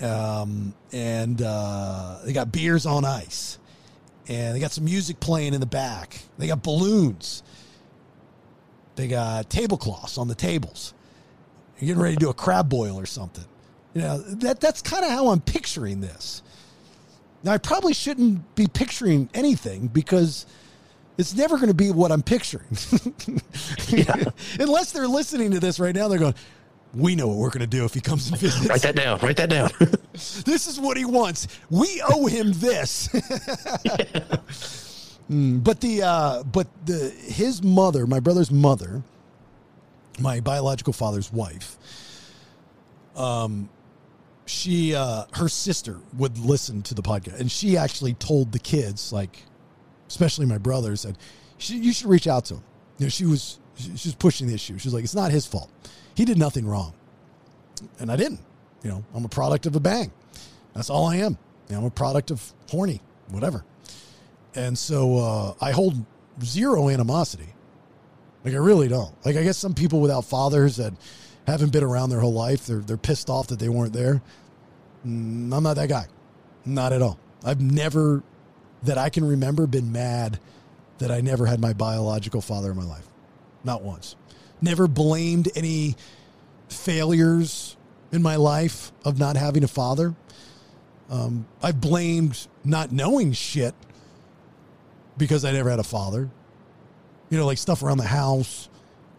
Um, 0.00 0.72
and 0.92 1.42
uh, 1.42 2.20
they 2.24 2.32
got 2.32 2.50
beers 2.52 2.86
on 2.86 3.04
ice. 3.04 3.58
And 4.30 4.54
they 4.54 4.60
got 4.60 4.70
some 4.70 4.84
music 4.84 5.18
playing 5.18 5.54
in 5.54 5.60
the 5.60 5.66
back. 5.66 6.16
They 6.38 6.46
got 6.46 6.62
balloons. 6.62 7.42
They 8.94 9.08
got 9.08 9.50
tablecloths 9.50 10.18
on 10.18 10.28
the 10.28 10.36
tables. 10.36 10.94
You're 11.80 11.88
getting 11.88 12.02
ready 12.02 12.14
to 12.14 12.20
do 12.20 12.30
a 12.30 12.34
crab 12.34 12.68
boil 12.68 12.96
or 12.96 13.06
something. 13.06 13.44
You 13.92 14.02
know, 14.02 14.18
that 14.18 14.60
that's 14.60 14.82
kind 14.82 15.04
of 15.04 15.10
how 15.10 15.30
I'm 15.30 15.40
picturing 15.40 16.00
this. 16.00 16.44
Now 17.42 17.52
I 17.52 17.58
probably 17.58 17.92
shouldn't 17.92 18.54
be 18.54 18.68
picturing 18.68 19.28
anything 19.34 19.88
because 19.88 20.46
it's 21.18 21.34
never 21.34 21.56
going 21.56 21.68
to 21.68 21.74
be 21.74 21.90
what 21.90 22.12
I'm 22.12 22.22
picturing. 22.22 22.68
Unless 24.60 24.92
they're 24.92 25.08
listening 25.08 25.50
to 25.50 25.60
this 25.60 25.80
right 25.80 25.94
now, 25.94 26.06
they're 26.06 26.20
going, 26.20 26.34
"We 26.94 27.14
know 27.14 27.28
what 27.28 27.36
we're 27.38 27.50
going 27.50 27.60
to 27.60 27.66
do 27.66 27.84
if 27.84 27.94
he 27.94 28.00
comes 28.00 28.28
and 28.30 28.38
visits. 28.38 28.68
Write 28.68 28.82
that 28.82 28.96
down. 28.96 29.18
Write 29.20 29.36
that 29.36 29.50
down. 29.50 29.70
this 30.12 30.66
is 30.66 30.78
what 30.80 30.96
he 30.96 31.04
wants. 31.04 31.46
We 31.70 32.02
owe 32.08 32.26
him 32.26 32.52
this." 32.52 33.08
Mm, 35.30 35.62
but 35.62 35.80
the 35.80 36.02
uh, 36.02 36.42
but 36.42 36.66
the 36.86 37.08
his 37.10 37.62
mother, 37.62 38.04
my 38.04 38.18
brother's 38.18 38.50
mother, 38.50 39.00
my 40.18 40.40
biological 40.40 40.92
father's 40.92 41.32
wife, 41.32 41.78
um, 43.14 43.68
she 44.44 44.92
uh, 44.92 45.26
her 45.34 45.48
sister 45.48 45.98
would 46.18 46.36
listen 46.38 46.82
to 46.82 46.94
the 46.94 47.02
podcast, 47.02 47.38
and 47.38 47.48
she 47.48 47.76
actually 47.76 48.14
told 48.14 48.50
the 48.50 48.58
kids, 48.58 49.12
like, 49.12 49.44
especially 50.08 50.46
my 50.46 50.58
brother, 50.58 50.96
said, 50.96 51.16
"She- 51.58 51.78
"You 51.78 51.92
should 51.92 52.08
reach 52.08 52.26
out 52.26 52.46
to 52.46 52.54
him." 52.54 52.64
You 52.98 53.06
know, 53.06 53.10
she 53.10 53.24
was 53.24 53.60
she, 53.76 53.96
she 53.96 54.08
was 54.08 54.16
pushing 54.16 54.48
the 54.48 54.54
issue. 54.54 54.78
She 54.78 54.88
was 54.88 54.94
like, 54.94 55.04
"It's 55.04 55.14
not 55.14 55.30
his 55.30 55.46
fault. 55.46 55.70
He 56.14 56.24
did 56.24 56.38
nothing 56.38 56.66
wrong," 56.66 56.94
and 57.98 58.10
I 58.10 58.16
didn't. 58.16 58.40
You 58.82 58.90
know, 58.90 59.04
I'm 59.14 59.24
a 59.24 59.28
product 59.28 59.66
of 59.66 59.76
a 59.76 59.80
bang. 59.80 60.10
That's 60.74 60.90
all 60.90 61.06
I 61.06 61.16
am. 61.16 61.36
You 61.68 61.74
know, 61.74 61.78
I'm 61.80 61.84
a 61.86 61.90
product 61.90 62.30
of 62.30 62.52
horny, 62.68 63.00
whatever. 63.28 63.64
And 64.54 64.76
so 64.76 65.18
uh, 65.18 65.54
I 65.60 65.70
hold 65.72 66.04
zero 66.42 66.88
animosity. 66.88 67.54
Like 68.44 68.54
I 68.54 68.58
really 68.58 68.88
don't. 68.88 69.14
Like 69.24 69.36
I 69.36 69.42
guess 69.42 69.58
some 69.58 69.74
people 69.74 70.00
without 70.00 70.24
fathers 70.24 70.76
that 70.76 70.94
haven't 71.46 71.72
been 71.72 71.84
around 71.84 72.10
their 72.10 72.20
whole 72.20 72.32
life, 72.32 72.66
they're 72.66 72.80
they're 72.80 72.96
pissed 72.96 73.28
off 73.28 73.48
that 73.48 73.58
they 73.58 73.68
weren't 73.68 73.92
there. 73.92 74.22
Mm, 75.06 75.52
I'm 75.54 75.62
not 75.62 75.74
that 75.74 75.88
guy. 75.88 76.06
Not 76.64 76.92
at 76.92 77.02
all. 77.02 77.18
I've 77.44 77.60
never 77.60 78.22
that 78.82 78.98
I 78.98 79.10
can 79.10 79.24
remember 79.24 79.66
been 79.66 79.92
mad 79.92 80.40
that 80.98 81.10
I 81.10 81.20
never 81.20 81.46
had 81.46 81.60
my 81.60 81.72
biological 81.72 82.40
father 82.40 82.70
in 82.70 82.76
my 82.76 82.84
life. 82.84 83.06
Not 83.64 83.82
once. 83.82 84.16
Never 84.62 84.86
blamed 84.86 85.48
any 85.54 85.96
failures 86.68 87.76
in 88.12 88.22
my 88.22 88.36
life 88.36 88.92
of 89.04 89.18
not 89.18 89.36
having 89.36 89.64
a 89.64 89.68
father. 89.68 90.14
Um, 91.10 91.46
I've 91.62 91.80
blamed 91.80 92.46
not 92.64 92.92
knowing 92.92 93.32
shit 93.32 93.74
because 95.16 95.44
I 95.44 95.52
never 95.52 95.70
had 95.70 95.78
a 95.78 95.84
father. 95.84 96.30
You 97.30 97.38
know, 97.38 97.46
like 97.46 97.58
stuff 97.58 97.82
around 97.82 97.98
the 97.98 98.04
house, 98.04 98.68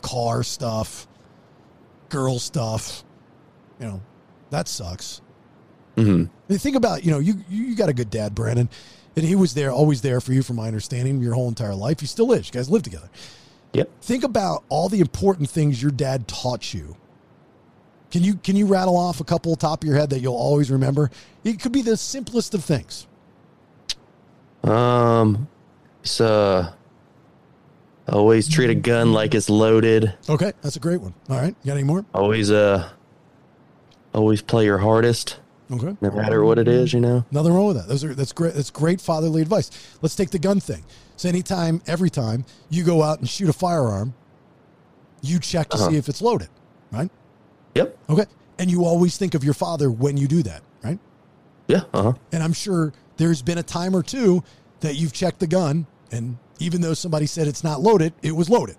car 0.01 0.43
stuff, 0.43 1.07
girl 2.09 2.39
stuff. 2.39 3.03
You 3.79 3.87
know, 3.87 4.01
that 4.49 4.67
sucks. 4.67 5.21
hmm 5.95 6.25
And 6.49 6.61
think 6.61 6.75
about, 6.75 7.03
you 7.03 7.11
know, 7.11 7.19
you 7.19 7.43
you 7.49 7.75
got 7.75 7.89
a 7.89 7.93
good 7.93 8.09
dad, 8.09 8.35
Brandon, 8.35 8.69
and 9.15 9.25
he 9.25 9.35
was 9.35 9.53
there, 9.53 9.71
always 9.71 10.01
there 10.01 10.21
for 10.21 10.33
you, 10.33 10.43
from 10.43 10.57
my 10.57 10.67
understanding, 10.67 11.21
your 11.21 11.33
whole 11.33 11.47
entire 11.47 11.75
life. 11.75 11.99
He 11.99 12.05
still 12.05 12.31
is. 12.31 12.47
You 12.47 12.53
guys 12.53 12.69
live 12.69 12.83
together. 12.83 13.09
Yep. 13.73 13.89
Think 14.01 14.23
about 14.23 14.63
all 14.69 14.89
the 14.89 14.99
important 14.99 15.49
things 15.49 15.81
your 15.81 15.91
dad 15.91 16.27
taught 16.27 16.73
you. 16.73 16.95
Can 18.11 18.23
you 18.23 18.35
can 18.35 18.57
you 18.57 18.65
rattle 18.65 18.97
off 18.97 19.21
a 19.21 19.23
couple 19.23 19.55
top 19.55 19.83
of 19.83 19.87
your 19.87 19.97
head 19.97 20.09
that 20.09 20.19
you'll 20.19 20.35
always 20.35 20.69
remember? 20.69 21.09
It 21.45 21.61
could 21.61 21.71
be 21.71 21.81
the 21.81 21.95
simplest 21.95 22.53
of 22.53 22.63
things. 22.63 23.07
Um, 24.63 25.47
it's 26.03 26.19
uh, 26.19 26.73
always 28.09 28.49
treat 28.49 28.69
a 28.69 28.75
gun 28.75 29.13
like 29.13 29.33
it's 29.33 29.49
loaded. 29.49 30.13
Okay, 30.29 30.51
that's 30.61 30.75
a 30.75 30.79
great 30.79 31.01
one. 31.01 31.13
All 31.29 31.37
right, 31.37 31.55
you 31.63 31.67
got 31.67 31.73
any 31.73 31.83
more? 31.83 32.05
Always 32.13 32.51
uh, 32.51 32.89
always 34.13 34.41
play 34.41 34.65
your 34.65 34.77
hardest, 34.79 35.39
Okay. 35.71 35.95
no 36.01 36.11
matter 36.11 36.43
what 36.43 36.59
it 36.59 36.67
is. 36.67 36.91
You 36.93 36.99
know. 36.99 37.25
Nothing 37.31 37.53
wrong 37.53 37.67
with 37.67 37.77
that. 37.77 37.87
Those 37.87 38.03
are 38.03 38.13
that's 38.13 38.33
great. 38.33 38.53
That's 38.55 38.69
great 38.71 38.99
fatherly 38.99 39.41
advice. 39.41 39.71
Let's 40.01 40.15
take 40.15 40.31
the 40.31 40.39
gun 40.39 40.59
thing. 40.59 40.83
So 41.21 41.29
anytime, 41.29 41.83
every 41.85 42.09
time 42.09 42.45
you 42.71 42.83
go 42.83 43.03
out 43.03 43.19
and 43.19 43.29
shoot 43.29 43.47
a 43.47 43.53
firearm, 43.53 44.15
you 45.21 45.37
check 45.37 45.69
to 45.69 45.77
Uh-huh. 45.77 45.91
see 45.91 45.97
if 45.97 46.09
it's 46.09 46.19
loaded, 46.19 46.49
right? 46.91 47.11
Yep. 47.75 47.95
Okay. 48.09 48.25
And 48.57 48.71
you 48.71 48.85
always 48.85 49.17
think 49.17 49.35
of 49.35 49.43
your 49.43 49.53
father 49.53 49.91
when 49.91 50.17
you 50.17 50.27
do 50.27 50.41
that, 50.41 50.63
right? 50.83 50.97
Yeah. 51.67 51.83
Uh 51.93 52.01
huh. 52.01 52.13
And 52.31 52.41
I'm 52.41 52.53
sure 52.53 52.91
there's 53.17 53.43
been 53.43 53.59
a 53.59 53.63
time 53.63 53.95
or 53.95 54.01
two 54.01 54.43
that 54.79 54.95
you've 54.95 55.13
checked 55.13 55.37
the 55.39 55.45
gun, 55.45 55.85
and 56.11 56.37
even 56.57 56.81
though 56.81 56.95
somebody 56.95 57.27
said 57.27 57.47
it's 57.47 57.63
not 57.63 57.81
loaded, 57.81 58.13
it 58.23 58.35
was 58.35 58.49
loaded. 58.49 58.77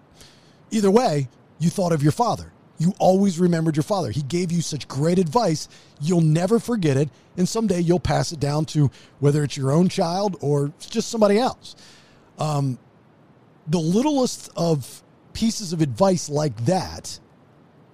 Either 0.73 0.91
way, 0.91 1.29
you 1.61 1.71
thought 1.71 1.93
of 1.93 2.03
your 2.03 2.11
father. 2.11 2.53
You 2.77 2.93
always 2.99 3.39
remembered 3.39 3.77
your 3.77 3.85
father. 3.85 4.11
He 4.11 4.23
gave 4.23 4.51
you 4.51 4.63
such 4.63 4.89
great 4.89 5.21
advice, 5.21 5.69
you'll 6.01 6.23
never 6.23 6.59
forget 6.59 6.97
it. 6.97 7.09
And 7.37 7.49
someday 7.49 7.79
you'll 7.79 8.01
pass 8.01 8.33
it 8.33 8.41
down 8.41 8.65
to 8.75 8.91
whether 9.21 9.45
it's 9.45 9.57
your 9.57 9.71
own 9.71 9.89
child 9.89 10.37
or 10.41 10.73
just 10.81 11.09
somebody 11.09 11.39
else. 11.39 11.77
Um, 12.43 12.79
the 13.67 13.79
littlest 13.79 14.51
of 14.57 15.03
pieces 15.33 15.73
of 15.73 15.81
advice 15.81 16.29
like 16.29 16.65
that, 16.65 17.19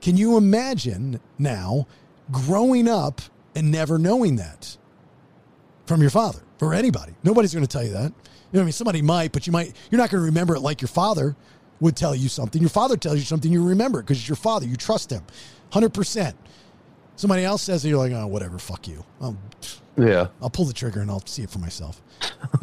can 0.00 0.16
you 0.16 0.36
imagine 0.36 1.20
now 1.38 1.86
growing 2.32 2.88
up 2.88 3.20
and 3.54 3.70
never 3.70 3.98
knowing 3.98 4.36
that? 4.36 4.78
from 5.88 6.02
your 6.02 6.10
father 6.10 6.40
or 6.60 6.74
anybody. 6.74 7.14
Nobody's 7.24 7.52
going 7.52 7.66
to 7.66 7.68
tell 7.68 7.82
you 7.82 7.92
that. 7.92 8.12
You 8.52 8.58
know 8.58 8.60
I 8.60 8.64
mean? 8.64 8.72
Somebody 8.72 9.02
might, 9.02 9.32
but 9.32 9.46
you 9.46 9.52
might, 9.52 9.74
you're 9.90 9.98
not 9.98 10.10
going 10.10 10.20
to 10.20 10.26
remember 10.26 10.54
it 10.54 10.60
like 10.60 10.80
your 10.80 10.88
father 10.88 11.34
would 11.80 11.96
tell 11.96 12.14
you 12.14 12.28
something. 12.28 12.60
Your 12.60 12.68
father 12.68 12.96
tells 12.96 13.18
you 13.18 13.24
something, 13.24 13.50
you 13.50 13.64
remember 13.64 14.00
it 14.00 14.02
because 14.02 14.18
it's 14.18 14.28
your 14.28 14.36
father. 14.36 14.66
You 14.66 14.76
trust 14.76 15.10
him 15.10 15.22
100%. 15.72 16.34
Somebody 17.18 17.44
else 17.44 17.62
says 17.62 17.84
it, 17.84 17.88
you're 17.88 17.98
like, 17.98 18.12
oh, 18.12 18.28
whatever, 18.28 18.60
fuck 18.60 18.86
you. 18.86 19.04
Um, 19.20 19.36
Yeah. 19.96 20.28
I'll 20.40 20.50
pull 20.50 20.66
the 20.66 20.72
trigger 20.72 21.00
and 21.00 21.10
I'll 21.10 21.26
see 21.26 21.42
it 21.42 21.50
for 21.50 21.58
myself. 21.58 22.00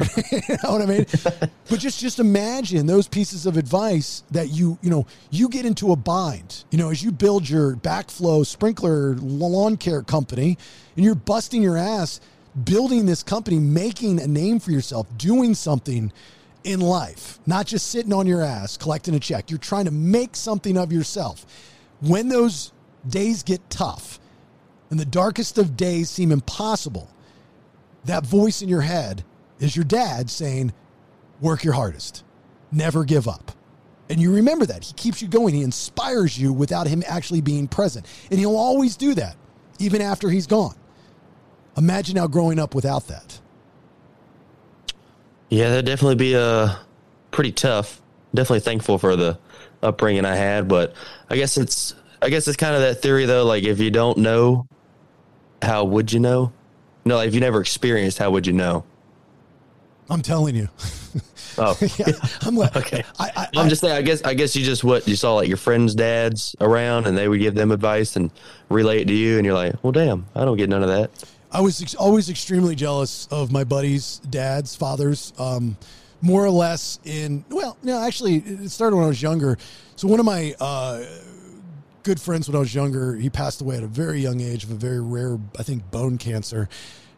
you 0.32 0.56
know 0.64 0.72
what 0.72 0.80
I 0.80 0.86
mean? 0.86 1.06
but 1.68 1.78
just 1.78 2.00
just 2.00 2.18
imagine 2.18 2.86
those 2.86 3.06
pieces 3.06 3.44
of 3.44 3.58
advice 3.58 4.24
that 4.30 4.48
you 4.48 4.78
you 4.80 4.88
know 4.88 5.06
you 5.30 5.50
get 5.50 5.66
into 5.66 5.92
a 5.92 5.96
bind. 5.96 6.64
You 6.70 6.78
know, 6.78 6.88
as 6.90 7.02
you 7.02 7.12
build 7.12 7.46
your 7.46 7.76
backflow 7.76 8.46
sprinkler 8.46 9.16
lawn 9.16 9.76
care 9.76 10.02
company, 10.02 10.56
and 10.96 11.04
you're 11.04 11.14
busting 11.14 11.62
your 11.62 11.76
ass 11.76 12.20
building 12.64 13.04
this 13.04 13.22
company, 13.22 13.58
making 13.58 14.20
a 14.20 14.26
name 14.26 14.58
for 14.58 14.70
yourself, 14.70 15.06
doing 15.18 15.54
something 15.54 16.10
in 16.64 16.80
life, 16.80 17.38
not 17.44 17.66
just 17.66 17.88
sitting 17.88 18.14
on 18.14 18.26
your 18.26 18.40
ass 18.40 18.78
collecting 18.78 19.14
a 19.14 19.20
check. 19.20 19.50
You're 19.50 19.58
trying 19.58 19.84
to 19.84 19.90
make 19.90 20.34
something 20.34 20.78
of 20.78 20.90
yourself. 20.90 21.44
When 22.00 22.30
those 22.30 22.72
days 23.06 23.42
get 23.42 23.68
tough 23.68 24.18
and 24.90 25.00
the 25.00 25.04
darkest 25.04 25.58
of 25.58 25.76
days 25.76 26.10
seem 26.10 26.32
impossible, 26.32 27.08
that 28.04 28.24
voice 28.24 28.62
in 28.62 28.68
your 28.68 28.82
head 28.82 29.24
is 29.58 29.74
your 29.74 29.84
dad 29.84 30.30
saying, 30.30 30.72
work 31.40 31.64
your 31.64 31.74
hardest, 31.74 32.24
never 32.70 33.04
give 33.04 33.26
up. 33.26 33.52
And 34.08 34.20
you 34.20 34.34
remember 34.34 34.66
that. 34.66 34.84
He 34.84 34.92
keeps 34.94 35.20
you 35.20 35.26
going. 35.26 35.54
He 35.54 35.62
inspires 35.62 36.38
you 36.38 36.52
without 36.52 36.86
him 36.86 37.02
actually 37.08 37.40
being 37.40 37.66
present. 37.66 38.06
And 38.30 38.38
he'll 38.38 38.56
always 38.56 38.96
do 38.96 39.14
that, 39.14 39.36
even 39.80 40.00
after 40.00 40.30
he's 40.30 40.46
gone. 40.46 40.76
Imagine 41.76 42.14
now 42.14 42.28
growing 42.28 42.58
up 42.58 42.74
without 42.74 43.08
that. 43.08 43.40
Yeah, 45.48 45.70
that'd 45.70 45.86
definitely 45.86 46.16
be 46.16 46.36
uh, 46.36 46.76
pretty 47.30 47.52
tough. 47.52 48.00
Definitely 48.34 48.60
thankful 48.60 48.98
for 48.98 49.16
the 49.16 49.38
upbringing 49.82 50.24
I 50.24 50.36
had, 50.36 50.68
but 50.68 50.94
I 51.30 51.36
guess 51.36 51.56
it's 51.56 51.94
I 52.20 52.28
guess 52.28 52.48
it's 52.48 52.56
kind 52.56 52.74
of 52.74 52.80
that 52.82 53.02
theory 53.02 53.26
though. 53.26 53.44
Like 53.44 53.64
if 53.64 53.78
you 53.78 53.90
don't 53.90 54.18
know, 54.18 54.66
how 55.66 55.84
would 55.84 56.12
you 56.12 56.20
know? 56.20 56.52
No, 57.04 57.16
like 57.16 57.28
if 57.28 57.34
you 57.34 57.40
never 57.40 57.60
experienced, 57.60 58.18
how 58.18 58.30
would 58.30 58.46
you 58.46 58.52
know? 58.52 58.84
I'm 60.08 60.22
telling 60.22 60.54
you. 60.54 60.68
Oh, 61.58 61.76
yeah, 61.98 62.12
I'm 62.42 62.56
like, 62.56 62.76
okay. 62.84 63.04
I, 63.18 63.30
I, 63.36 63.48
I'm 63.56 63.68
just 63.68 63.80
saying. 63.80 63.94
I 63.96 64.02
guess 64.02 64.22
I 64.22 64.34
guess 64.34 64.54
you 64.54 64.64
just 64.64 64.84
what 64.84 65.06
you 65.08 65.16
saw 65.16 65.34
like 65.34 65.48
your 65.48 65.56
friends' 65.56 65.94
dads 65.94 66.54
around, 66.60 67.06
and 67.06 67.16
they 67.16 67.28
would 67.28 67.40
give 67.40 67.54
them 67.54 67.72
advice 67.72 68.16
and 68.16 68.30
relay 68.68 69.02
it 69.02 69.06
to 69.08 69.14
you, 69.14 69.36
and 69.36 69.44
you're 69.44 69.54
like, 69.54 69.74
well, 69.82 69.92
damn, 69.92 70.26
I 70.34 70.44
don't 70.44 70.56
get 70.56 70.68
none 70.68 70.82
of 70.82 70.88
that. 70.88 71.10
I 71.50 71.60
was 71.60 71.80
ex- 71.80 71.94
always 71.94 72.28
extremely 72.28 72.74
jealous 72.74 73.26
of 73.30 73.50
my 73.50 73.64
buddies' 73.64 74.20
dads, 74.28 74.76
fathers, 74.76 75.32
um, 75.38 75.76
more 76.20 76.44
or 76.44 76.50
less 76.50 76.98
in, 77.04 77.44
well, 77.48 77.76
no, 77.82 78.02
actually, 78.02 78.36
it 78.36 78.68
started 78.70 78.96
when 78.96 79.04
I 79.04 79.08
was 79.08 79.22
younger. 79.22 79.56
So 79.94 80.08
one 80.08 80.20
of 80.20 80.26
my 80.26 80.54
uh, 80.60 81.04
good 82.06 82.20
friends 82.20 82.48
when 82.48 82.54
I 82.54 82.60
was 82.60 82.72
younger, 82.72 83.16
he 83.16 83.28
passed 83.28 83.60
away 83.60 83.76
at 83.76 83.82
a 83.82 83.88
very 83.88 84.20
young 84.20 84.40
age 84.40 84.62
of 84.62 84.70
a 84.70 84.76
very 84.76 85.00
rare, 85.00 85.40
I 85.58 85.64
think, 85.64 85.90
bone 85.90 86.18
cancer. 86.18 86.68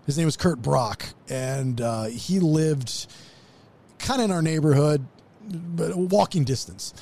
His 0.06 0.16
name 0.16 0.24
was 0.24 0.38
Kurt 0.38 0.62
Brock, 0.62 1.04
and 1.28 1.78
uh, 1.78 2.04
he 2.04 2.40
lived 2.40 3.06
kind 3.98 4.22
of 4.22 4.24
in 4.24 4.30
our 4.30 4.40
neighborhood, 4.40 5.06
but 5.46 5.94
walking 5.94 6.44
distance. 6.44 6.94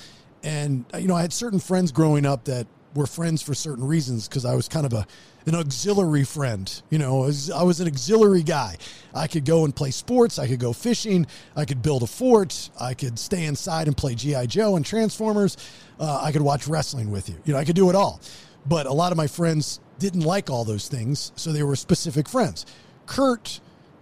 And 0.43 0.85
uh, 0.93 0.99
you 0.99 1.07
know, 1.07 1.15
I 1.15 1.23
had 1.23 1.33
certain 1.33 1.61
friends 1.61 1.93
growing 1.93 2.27
up 2.27 2.47
that 2.47 2.67
were 2.97 3.07
friends 3.07 3.41
for 3.41 3.55
certain 3.55 3.87
reasons 3.87 4.27
because 4.27 4.45
I 4.45 4.57
was 4.57 4.67
kind 4.67 4.85
of 4.85 4.93
a 4.93 5.07
an 5.47 5.55
auxiliary 5.55 6.25
friend. 6.25 6.83
You 6.91 6.99
know, 6.99 7.23
I 7.23 7.27
was, 7.27 7.51
I 7.53 7.63
was 7.63 7.79
an 7.79 7.87
auxiliary 7.87 8.43
guy. 8.43 8.79
I 9.15 9.29
could 9.29 9.45
go 9.45 9.65
and 9.65 9.75
play 9.75 9.93
sports. 9.93 10.41
I 10.41 10.49
could 10.49 10.59
go 10.59 10.73
fishing. 10.73 11.25
I 11.55 11.65
could 11.65 11.83
build 11.83 12.03
a 12.03 12.09
fort. 12.09 12.71
I 12.81 12.95
could 12.95 13.17
stay 13.17 13.45
inside 13.45 13.87
and 13.87 13.97
play 13.97 14.17
GI 14.17 14.49
Joe 14.49 14.75
and 14.75 14.85
Transformers. 14.85 15.57
Uh, 15.99 16.21
I 16.23 16.33
could 16.33 16.43
watch 16.43 16.69
wrestling 16.69 17.11
with 17.11 17.29
you. 17.29 17.37
You 17.45 17.55
know, 17.55 17.59
I 17.59 17.65
could 17.65 17.77
do 17.77 17.89
it 17.89 17.97
all. 17.97 18.21
But 18.67 18.87
a 18.87 18.93
lot 18.93 19.13
of 19.13 19.19
my 19.19 19.27
friends 19.27 19.81
didn't 19.99 20.23
like 20.23 20.51
all 20.51 20.65
those 20.65 20.89
things, 20.89 21.33
so 21.37 21.53
they 21.53 21.63
were 21.63 21.77
specific 21.77 22.29
friends. 22.29 22.67
Kurt, 23.07 23.61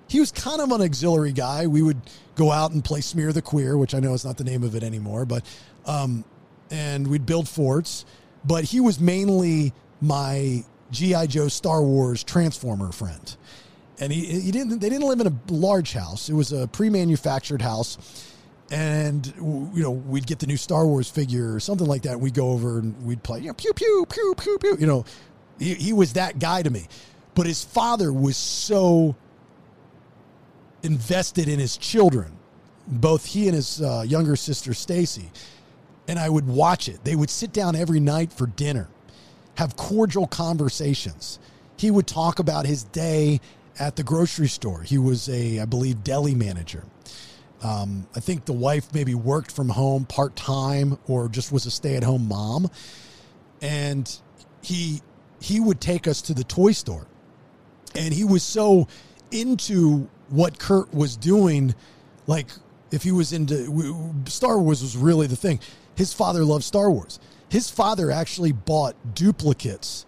he 0.09 0.21
was 0.21 0.33
kind 0.33 0.61
of 0.61 0.73
an 0.73 0.81
auxiliary 0.81 1.33
guy. 1.33 1.67
We 1.67 1.83
would 1.83 2.01
go 2.35 2.51
out 2.51 2.73
and 2.73 2.85
play 2.85 3.01
Smear 3.01 3.33
the 3.33 3.43
Queer, 3.43 3.77
which 3.77 3.95
I 3.95 4.01
know 4.01 4.15
is 4.15 4.25
not 4.25 4.37
the 4.37 4.45
name 4.45 4.63
of 4.63 4.75
it 4.75 4.83
anymore, 4.83 5.25
but 5.25 5.45
um, 5.87 6.25
and 6.71 7.07
we'd 7.07 7.27
build 7.27 7.49
forts. 7.49 8.05
But 8.45 8.65
he 8.65 8.81
was 8.81 9.01
mainly 9.01 9.73
my 10.01 10.65
GI 10.91 11.29
Joe 11.29 11.49
Star 11.49 11.83
Wars 11.83 12.25
Transformer 12.25 12.93
friend, 12.93 13.37
and 13.99 14.13
he, 14.13 14.41
he 14.41 14.51
didn't. 14.51 14.81
They 14.81 14.89
didn't 14.89 15.09
live 15.09 15.21
in 15.21 15.27
a 15.27 15.53
large 15.53 15.93
house. 15.93 16.29
It 16.29 16.35
was 16.35 16.53
a 16.53 16.67
pre-manufactured 16.69 17.63
house, 17.63 18.34
and 18.71 19.27
you 19.37 19.83
know 19.83 19.91
we'd 19.91 20.27
get 20.27 20.39
the 20.39 20.47
new 20.47 20.57
Star 20.57 20.87
Wars 20.87 21.11
figure 21.11 21.55
or 21.55 21.61
something 21.61 21.87
like 21.87 22.03
that. 22.03 22.19
We'd 22.19 22.35
go 22.35 22.51
over 22.51 22.79
and 22.79 23.05
we'd 23.05 23.23
play, 23.23 23.41
you 23.41 23.49
know, 23.49 23.55
pew 23.55 23.73
pew 23.73 24.07
pew 24.09 24.35
pew 24.37 24.59
pew. 24.59 24.77
You 24.79 24.87
know, 24.87 25.05
he, 25.59 25.75
he 25.75 25.93
was 25.93 26.15
that 26.15 26.39
guy 26.39 26.63
to 26.63 26.71
me. 26.71 26.89
But 27.35 27.47
his 27.47 27.65
father 27.65 28.13
was 28.13 28.37
so 28.37 29.17
invested 30.83 31.49
in 31.49 31.59
his 31.59 31.77
children, 31.77 32.37
both 32.87 33.27
he 33.27 33.49
and 33.49 33.57
his 33.57 33.83
uh, 33.83 34.05
younger 34.07 34.37
sister 34.37 34.73
Stacy, 34.73 35.31
and 36.07 36.19
I 36.19 36.29
would 36.29 36.47
watch 36.47 36.89
it. 36.89 37.03
They 37.05 37.17
would 37.17 37.31
sit 37.31 37.53
down 37.53 37.75
every 37.75 38.01
night 38.01 38.33
for 38.33 38.47
dinner, 38.47 38.89
have 39.57 39.77
cordial 39.77 40.27
conversations. 40.27 41.39
He 41.77 41.91
would 41.91 42.07
talk 42.07 42.39
about 42.39 42.67
his 42.67 42.85
day 42.85 43.41
at 43.79 43.97
the 43.97 44.05
grocery 44.05 44.49
store. 44.49 44.83
He 44.83 44.99
was 44.99 45.29
a, 45.29 45.61
I 45.61 45.65
believe, 45.65 46.05
deli 46.05 46.35
manager. 46.35 46.85
Um, 47.65 48.07
I 48.15 48.21
think 48.21 48.45
the 48.45 48.53
wife 48.53 48.93
maybe 48.93 49.15
worked 49.15 49.51
from 49.51 49.71
home 49.71 50.05
part 50.05 50.37
time 50.37 50.99
or 51.09 51.29
just 51.29 51.51
was 51.51 51.65
a 51.65 51.71
stay 51.71 51.97
at 51.97 52.05
home 52.05 52.29
mom, 52.29 52.71
and 53.63 54.15
he 54.63 55.01
he 55.41 55.61
would 55.61 55.81
take 55.81 56.07
us 56.07 56.21
to 56.23 56.35
the 56.35 56.45
toy 56.45 56.73
store, 56.73 57.07
and 57.95 58.13
he 58.13 58.23
was 58.23 58.43
so 58.43 58.87
into 59.31 60.09
what 60.29 60.59
Kurt 60.59 60.93
was 60.93 61.17
doing, 61.17 61.75
like 62.27 62.49
if 62.91 63.03
he 63.03 63.13
was 63.13 63.33
into 63.33 64.23
Star 64.27 64.59
Wars 64.59 64.83
was 64.83 64.97
really 64.97 65.27
the 65.27 65.37
thing. 65.37 65.59
His 65.97 66.13
father 66.13 66.45
loved 66.45 66.65
Star 66.65 66.91
Wars. 66.91 67.19
His 67.49 67.71
father 67.71 68.11
actually 68.11 68.53
bought 68.53 68.95
duplicates 69.15 70.05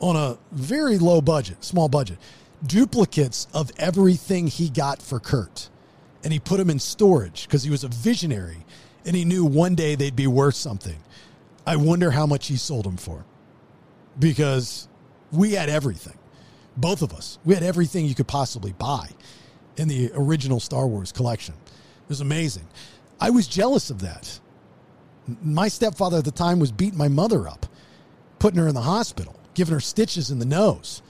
on 0.00 0.16
a 0.16 0.38
very 0.50 0.98
low 0.98 1.20
budget, 1.20 1.62
small 1.62 1.88
budget, 1.88 2.18
duplicates 2.66 3.46
of 3.54 3.70
everything 3.78 4.48
he 4.48 4.68
got 4.70 5.00
for 5.00 5.20
Kurt. 5.20 5.68
And 6.22 6.32
he 6.32 6.38
put 6.38 6.58
them 6.58 6.70
in 6.70 6.78
storage 6.78 7.46
because 7.46 7.62
he 7.62 7.70
was 7.70 7.84
a 7.84 7.88
visionary 7.88 8.64
and 9.04 9.16
he 9.16 9.24
knew 9.24 9.44
one 9.44 9.74
day 9.74 9.94
they'd 9.94 10.16
be 10.16 10.26
worth 10.26 10.54
something. 10.54 10.98
I 11.66 11.76
wonder 11.76 12.10
how 12.10 12.26
much 12.26 12.48
he 12.48 12.56
sold 12.56 12.84
them 12.84 12.96
for 12.96 13.24
because 14.18 14.88
we 15.32 15.52
had 15.52 15.68
everything. 15.68 16.18
Both 16.76 17.02
of 17.02 17.12
us. 17.12 17.38
We 17.44 17.54
had 17.54 17.62
everything 17.62 18.06
you 18.06 18.14
could 18.14 18.28
possibly 18.28 18.72
buy 18.72 19.08
in 19.76 19.88
the 19.88 20.10
original 20.14 20.60
Star 20.60 20.86
Wars 20.86 21.12
collection. 21.12 21.54
It 21.66 22.08
was 22.08 22.20
amazing. 22.20 22.66
I 23.20 23.30
was 23.30 23.46
jealous 23.46 23.90
of 23.90 24.00
that. 24.00 24.40
My 25.42 25.68
stepfather 25.68 26.18
at 26.18 26.24
the 26.24 26.30
time 26.30 26.58
was 26.58 26.72
beating 26.72 26.98
my 26.98 27.08
mother 27.08 27.48
up, 27.48 27.66
putting 28.38 28.58
her 28.58 28.68
in 28.68 28.74
the 28.74 28.80
hospital, 28.80 29.38
giving 29.54 29.74
her 29.74 29.80
stitches 29.80 30.30
in 30.30 30.38
the 30.38 30.46
nose, 30.46 31.02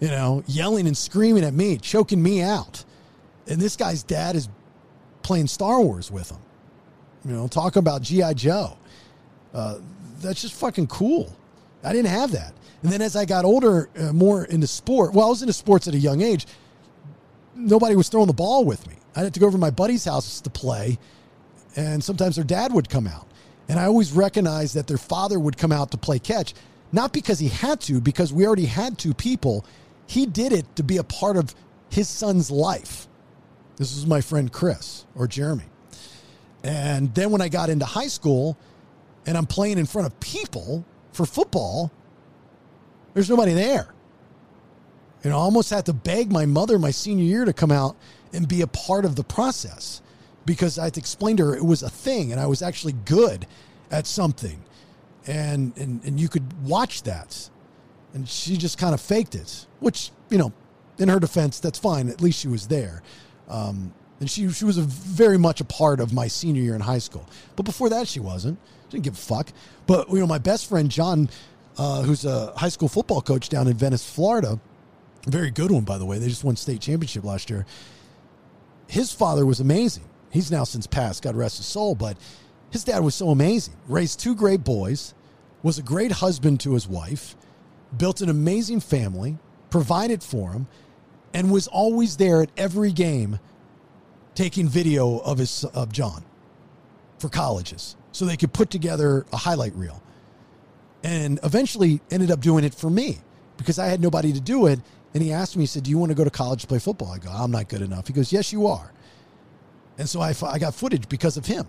you 0.00 0.08
know, 0.08 0.42
yelling 0.46 0.86
and 0.86 0.96
screaming 0.96 1.44
at 1.44 1.54
me, 1.54 1.78
choking 1.78 2.22
me 2.22 2.42
out. 2.42 2.84
And 3.48 3.60
this 3.60 3.76
guy's 3.76 4.02
dad 4.02 4.36
is 4.36 4.48
playing 5.22 5.46
Star 5.46 5.80
Wars 5.80 6.10
with 6.10 6.30
him, 6.30 6.40
you 7.24 7.32
know, 7.32 7.48
talking 7.48 7.80
about 7.80 8.02
G.I. 8.02 8.34
Joe. 8.34 8.76
Uh, 9.54 9.78
that's 10.20 10.42
just 10.42 10.54
fucking 10.54 10.86
cool. 10.88 11.34
I 11.82 11.92
didn't 11.92 12.10
have 12.10 12.32
that. 12.32 12.52
And 12.82 12.92
then 12.92 13.02
as 13.02 13.16
I 13.16 13.24
got 13.24 13.44
older, 13.44 13.88
uh, 13.98 14.12
more 14.12 14.44
into 14.44 14.66
sport, 14.66 15.12
well, 15.12 15.26
I 15.26 15.28
was 15.30 15.42
into 15.42 15.52
sports 15.52 15.88
at 15.88 15.94
a 15.94 15.98
young 15.98 16.22
age. 16.22 16.46
Nobody 17.54 17.96
was 17.96 18.08
throwing 18.08 18.26
the 18.26 18.34
ball 18.34 18.64
with 18.64 18.86
me. 18.86 18.94
I 19.14 19.20
had 19.20 19.34
to 19.34 19.40
go 19.40 19.46
over 19.46 19.56
to 19.56 19.60
my 19.60 19.70
buddy's 19.70 20.04
house 20.04 20.40
to 20.42 20.50
play, 20.50 20.98
and 21.74 22.04
sometimes 22.04 22.36
their 22.36 22.44
dad 22.44 22.72
would 22.72 22.88
come 22.88 23.06
out. 23.06 23.26
And 23.68 23.80
I 23.80 23.86
always 23.86 24.12
recognized 24.12 24.74
that 24.74 24.86
their 24.86 24.98
father 24.98 25.40
would 25.40 25.56
come 25.56 25.72
out 25.72 25.90
to 25.92 25.96
play 25.96 26.18
catch, 26.18 26.54
not 26.92 27.12
because 27.12 27.38
he 27.38 27.48
had 27.48 27.80
to, 27.82 28.00
because 28.00 28.32
we 28.32 28.46
already 28.46 28.66
had 28.66 28.98
two 28.98 29.14
people. 29.14 29.64
He 30.06 30.26
did 30.26 30.52
it 30.52 30.76
to 30.76 30.82
be 30.82 30.98
a 30.98 31.04
part 31.04 31.36
of 31.36 31.54
his 31.90 32.08
son's 32.08 32.50
life. 32.50 33.08
This 33.76 33.94
was 33.94 34.06
my 34.06 34.20
friend 34.20 34.52
Chris 34.52 35.04
or 35.14 35.26
Jeremy. 35.26 35.64
And 36.64 37.14
then 37.14 37.30
when 37.30 37.40
I 37.40 37.48
got 37.48 37.70
into 37.70 37.84
high 37.84 38.08
school 38.08 38.58
and 39.26 39.36
I'm 39.36 39.46
playing 39.46 39.78
in 39.78 39.86
front 39.86 40.06
of 40.06 40.18
people 40.20 40.84
for 41.12 41.26
football, 41.26 41.92
there's 43.14 43.30
nobody 43.30 43.52
there. 43.52 43.92
Know, 45.24 45.32
I 45.32 45.40
almost 45.40 45.70
had 45.70 45.86
to 45.86 45.92
beg 45.92 46.30
my 46.30 46.46
mother 46.46 46.78
my 46.78 46.92
senior 46.92 47.24
year 47.24 47.44
to 47.44 47.52
come 47.52 47.72
out 47.72 47.96
and 48.32 48.46
be 48.46 48.60
a 48.60 48.66
part 48.66 49.04
of 49.04 49.16
the 49.16 49.24
process 49.24 50.00
because 50.44 50.78
I 50.78 50.84
had 50.84 50.94
to 50.94 51.00
explain 51.00 51.36
to 51.38 51.46
her 51.46 51.56
it 51.56 51.64
was 51.64 51.82
a 51.82 51.90
thing 51.90 52.30
and 52.30 52.40
I 52.40 52.46
was 52.46 52.62
actually 52.62 52.92
good 52.92 53.46
at 53.90 54.06
something. 54.06 54.62
And, 55.26 55.76
and, 55.76 56.04
and 56.04 56.20
you 56.20 56.28
could 56.28 56.62
watch 56.62 57.02
that. 57.02 57.50
And 58.14 58.28
she 58.28 58.56
just 58.56 58.78
kind 58.78 58.94
of 58.94 59.00
faked 59.00 59.34
it, 59.34 59.66
which, 59.80 60.12
you 60.30 60.38
know, 60.38 60.52
in 60.98 61.08
her 61.08 61.18
defense, 61.18 61.58
that's 61.58 61.78
fine. 61.78 62.08
At 62.08 62.20
least 62.20 62.38
she 62.38 62.48
was 62.48 62.68
there. 62.68 63.02
Um, 63.48 63.92
and 64.20 64.30
she, 64.30 64.50
she 64.50 64.64
was 64.64 64.78
very 64.78 65.38
much 65.38 65.60
a 65.60 65.64
part 65.64 66.00
of 66.00 66.12
my 66.12 66.26
senior 66.26 66.62
year 66.62 66.74
in 66.74 66.80
high 66.80 66.98
school. 66.98 67.28
But 67.54 67.64
before 67.64 67.88
that, 67.90 68.08
she 68.08 68.20
wasn't. 68.20 68.58
She 68.86 68.92
didn't 68.92 69.04
give 69.04 69.14
a 69.14 69.16
fuck. 69.16 69.48
But, 69.86 70.08
you 70.10 70.18
know, 70.18 70.26
my 70.26 70.38
best 70.38 70.68
friend, 70.68 70.90
John, 70.90 71.28
uh, 71.76 72.02
who's 72.02 72.24
a 72.24 72.52
high 72.56 72.70
school 72.70 72.88
football 72.88 73.20
coach 73.20 73.48
down 73.48 73.68
in 73.68 73.76
Venice, 73.76 74.08
Florida, 74.08 74.58
very 75.26 75.50
good 75.50 75.70
one, 75.70 75.84
by 75.84 75.98
the 75.98 76.06
way. 76.06 76.18
They 76.18 76.28
just 76.28 76.44
won 76.44 76.56
state 76.56 76.80
championship 76.80 77.24
last 77.24 77.50
year. 77.50 77.66
His 78.88 79.12
father 79.12 79.44
was 79.44 79.60
amazing. 79.60 80.04
He's 80.30 80.50
now 80.50 80.64
since 80.64 80.86
passed, 80.86 81.22
God 81.22 81.34
rest 81.36 81.58
his 81.58 81.66
soul, 81.66 81.94
but 81.94 82.16
his 82.70 82.84
dad 82.84 83.00
was 83.00 83.14
so 83.14 83.30
amazing. 83.30 83.74
Raised 83.88 84.20
two 84.20 84.34
great 84.34 84.64
boys, 84.64 85.14
was 85.62 85.78
a 85.78 85.82
great 85.82 86.12
husband 86.12 86.60
to 86.60 86.74
his 86.74 86.86
wife, 86.86 87.36
built 87.96 88.20
an 88.20 88.28
amazing 88.28 88.80
family, 88.80 89.38
provided 89.70 90.22
for 90.22 90.52
him, 90.52 90.68
and 91.34 91.50
was 91.50 91.66
always 91.66 92.16
there 92.16 92.42
at 92.42 92.50
every 92.56 92.92
game 92.92 93.38
taking 94.34 94.68
video 94.68 95.18
of 95.18 95.38
his 95.38 95.64
of 95.64 95.92
John 95.92 96.24
for 97.18 97.28
colleges 97.28 97.96
so 98.12 98.24
they 98.24 98.36
could 98.36 98.52
put 98.52 98.70
together 98.70 99.26
a 99.32 99.36
highlight 99.36 99.74
reel. 99.74 100.02
And 101.02 101.38
eventually 101.42 102.00
ended 102.10 102.30
up 102.30 102.40
doing 102.40 102.64
it 102.64 102.74
for 102.74 102.90
me 102.90 103.18
because 103.56 103.78
I 103.78 103.86
had 103.86 104.00
nobody 104.00 104.32
to 104.32 104.40
do 104.40 104.66
it. 104.66 104.80
And 105.14 105.22
he 105.22 105.32
asked 105.32 105.56
me, 105.56 105.62
he 105.62 105.66
said, 105.66 105.84
Do 105.84 105.90
you 105.90 105.98
want 105.98 106.10
to 106.10 106.14
go 106.16 106.24
to 106.24 106.30
college 106.30 106.62
to 106.62 106.66
play 106.66 106.78
football? 106.78 107.12
I 107.12 107.18
go, 107.18 107.30
I'm 107.30 107.50
not 107.50 107.68
good 107.68 107.82
enough. 107.82 108.06
He 108.06 108.12
goes, 108.12 108.32
Yes, 108.32 108.52
you 108.52 108.66
are. 108.66 108.92
And 109.98 110.08
so 110.08 110.20
I, 110.20 110.34
I 110.42 110.58
got 110.58 110.74
footage 110.74 111.08
because 111.08 111.36
of 111.36 111.46
him. 111.46 111.66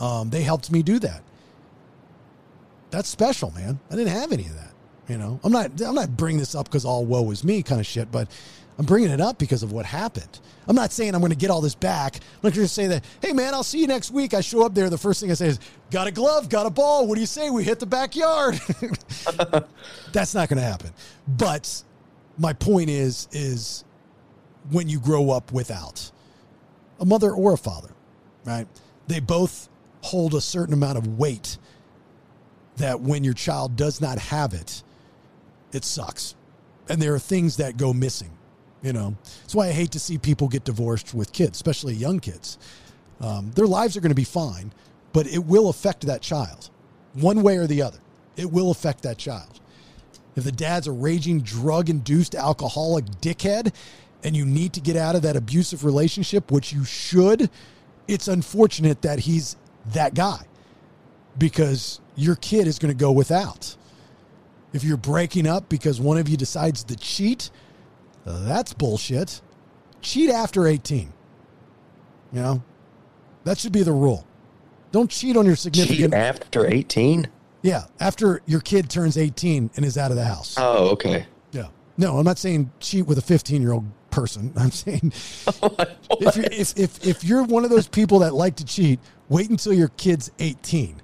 Um, 0.00 0.30
they 0.30 0.42
helped 0.42 0.70
me 0.70 0.82
do 0.82 0.98
that. 0.98 1.22
That's 2.90 3.08
special, 3.08 3.50
man. 3.52 3.78
I 3.90 3.96
didn't 3.96 4.12
have 4.12 4.32
any 4.32 4.44
of 4.46 4.54
that. 4.54 4.63
You 5.08 5.18
know, 5.18 5.38
I'm 5.44 5.52
not 5.52 5.80
I'm 5.82 5.94
not 5.94 6.16
bringing 6.16 6.38
this 6.38 6.54
up 6.54 6.66
because 6.66 6.84
all 6.84 7.04
woe 7.04 7.30
is 7.30 7.44
me 7.44 7.62
kind 7.62 7.80
of 7.80 7.86
shit, 7.86 8.10
but 8.10 8.28
I'm 8.78 8.86
bringing 8.86 9.10
it 9.10 9.20
up 9.20 9.38
because 9.38 9.62
of 9.62 9.70
what 9.70 9.86
happened. 9.86 10.40
I'm 10.66 10.74
not 10.74 10.92
saying 10.92 11.14
I'm 11.14 11.20
going 11.20 11.30
to 11.30 11.36
get 11.36 11.50
all 11.50 11.60
this 11.60 11.74
back. 11.74 12.16
I'm 12.16 12.40
not 12.42 12.54
going 12.54 12.66
to 12.66 12.72
say 12.72 12.86
that, 12.88 13.04
hey 13.22 13.32
man, 13.32 13.54
I'll 13.54 13.62
see 13.62 13.80
you 13.80 13.86
next 13.86 14.10
week. 14.10 14.34
I 14.34 14.40
show 14.40 14.64
up 14.64 14.74
there. 14.74 14.88
The 14.90 14.98
first 14.98 15.20
thing 15.20 15.30
I 15.30 15.34
say 15.34 15.48
is, 15.48 15.60
got 15.90 16.06
a 16.06 16.10
glove, 16.10 16.48
got 16.48 16.66
a 16.66 16.70
ball. 16.70 17.06
What 17.06 17.14
do 17.16 17.20
you 17.20 17.26
say? 17.26 17.50
We 17.50 17.64
hit 17.64 17.78
the 17.78 17.86
backyard. 17.86 18.54
That's 20.12 20.34
not 20.34 20.48
going 20.48 20.58
to 20.58 20.64
happen. 20.64 20.90
But 21.28 21.82
my 22.38 22.52
point 22.52 22.90
is, 22.90 23.28
is 23.30 23.84
when 24.70 24.88
you 24.88 25.00
grow 25.00 25.30
up 25.30 25.52
without, 25.52 26.10
a 26.98 27.04
mother 27.04 27.30
or 27.30 27.52
a 27.52 27.58
father, 27.58 27.90
right? 28.44 28.66
They 29.06 29.20
both 29.20 29.68
hold 30.02 30.34
a 30.34 30.40
certain 30.40 30.74
amount 30.74 30.98
of 30.98 31.18
weight 31.18 31.58
that 32.76 33.00
when 33.00 33.24
your 33.24 33.34
child 33.34 33.76
does 33.76 34.00
not 34.00 34.18
have 34.18 34.54
it, 34.54 34.82
it 35.74 35.84
sucks. 35.84 36.34
And 36.88 37.00
there 37.00 37.14
are 37.14 37.18
things 37.18 37.56
that 37.56 37.76
go 37.76 37.92
missing, 37.92 38.30
you 38.82 38.92
know. 38.92 39.16
That's 39.42 39.54
why 39.54 39.68
I 39.68 39.72
hate 39.72 39.92
to 39.92 40.00
see 40.00 40.18
people 40.18 40.48
get 40.48 40.64
divorced 40.64 41.14
with 41.14 41.32
kids, 41.32 41.56
especially 41.56 41.94
young 41.94 42.20
kids. 42.20 42.58
Um, 43.20 43.50
their 43.52 43.66
lives 43.66 43.96
are 43.96 44.00
going 44.00 44.10
to 44.10 44.14
be 44.14 44.24
fine, 44.24 44.72
but 45.12 45.26
it 45.26 45.44
will 45.44 45.68
affect 45.68 46.02
that 46.06 46.20
child 46.20 46.70
one 47.14 47.42
way 47.42 47.56
or 47.56 47.66
the 47.66 47.82
other. 47.82 47.98
It 48.36 48.50
will 48.50 48.70
affect 48.70 49.02
that 49.02 49.18
child. 49.18 49.60
If 50.36 50.44
the 50.44 50.52
dad's 50.52 50.86
a 50.86 50.92
raging 50.92 51.40
drug 51.40 51.88
induced 51.88 52.34
alcoholic 52.34 53.04
dickhead 53.20 53.72
and 54.24 54.36
you 54.36 54.44
need 54.44 54.72
to 54.72 54.80
get 54.80 54.96
out 54.96 55.14
of 55.14 55.22
that 55.22 55.36
abusive 55.36 55.84
relationship, 55.84 56.50
which 56.50 56.72
you 56.72 56.84
should, 56.84 57.50
it's 58.08 58.26
unfortunate 58.26 59.02
that 59.02 59.20
he's 59.20 59.56
that 59.92 60.14
guy 60.14 60.44
because 61.38 62.00
your 62.16 62.36
kid 62.36 62.66
is 62.66 62.78
going 62.78 62.92
to 62.92 62.98
go 62.98 63.12
without. 63.12 63.76
If 64.74 64.82
you're 64.82 64.96
breaking 64.96 65.46
up 65.46 65.68
because 65.68 66.00
one 66.00 66.18
of 66.18 66.28
you 66.28 66.36
decides 66.36 66.82
to 66.84 66.96
cheat, 66.96 67.50
that's 68.26 68.74
bullshit. 68.74 69.40
Cheat 70.02 70.30
after 70.30 70.66
18. 70.66 71.12
You 72.32 72.40
know, 72.40 72.62
that 73.44 73.56
should 73.56 73.72
be 73.72 73.84
the 73.84 73.92
rule. 73.92 74.26
Don't 74.90 75.08
cheat 75.08 75.36
on 75.36 75.46
your 75.46 75.54
significant. 75.54 76.12
Cheat 76.12 76.14
after 76.14 76.66
18? 76.66 77.28
Yeah, 77.62 77.84
after 78.00 78.42
your 78.46 78.60
kid 78.60 78.90
turns 78.90 79.16
18 79.16 79.70
and 79.76 79.84
is 79.84 79.96
out 79.96 80.10
of 80.10 80.16
the 80.16 80.24
house. 80.24 80.56
Oh, 80.58 80.90
okay. 80.90 81.26
Yeah. 81.52 81.68
No, 81.96 82.18
I'm 82.18 82.24
not 82.24 82.38
saying 82.38 82.70
cheat 82.80 83.06
with 83.06 83.16
a 83.18 83.22
15 83.22 83.62
year 83.62 83.72
old 83.72 83.86
person. 84.10 84.52
I'm 84.56 84.72
saying 84.72 85.12
oh 85.62 85.76
if, 86.20 86.36
you're, 86.36 86.46
if, 86.46 86.76
if, 86.76 87.06
if 87.06 87.24
you're 87.24 87.44
one 87.44 87.64
of 87.64 87.70
those 87.70 87.86
people 87.86 88.18
that 88.20 88.34
like 88.34 88.56
to 88.56 88.64
cheat, 88.64 88.98
wait 89.28 89.50
until 89.50 89.72
your 89.72 89.88
kid's 89.88 90.32
18 90.40 91.00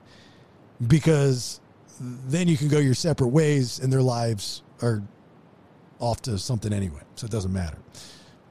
because 0.87 1.61
then 2.01 2.49
you 2.49 2.57
can 2.57 2.69
go 2.69 2.79
your 2.79 2.95
separate 2.95 3.29
ways 3.29 3.79
and 3.79 3.93
their 3.93 4.03
lives 4.03 4.62
are 4.83 5.03
off 5.99 6.23
to 6.23 6.39
something 6.39 6.73
anyway. 6.73 7.01
So 7.15 7.27
it 7.27 7.31
doesn't 7.31 7.53
matter. 7.53 7.77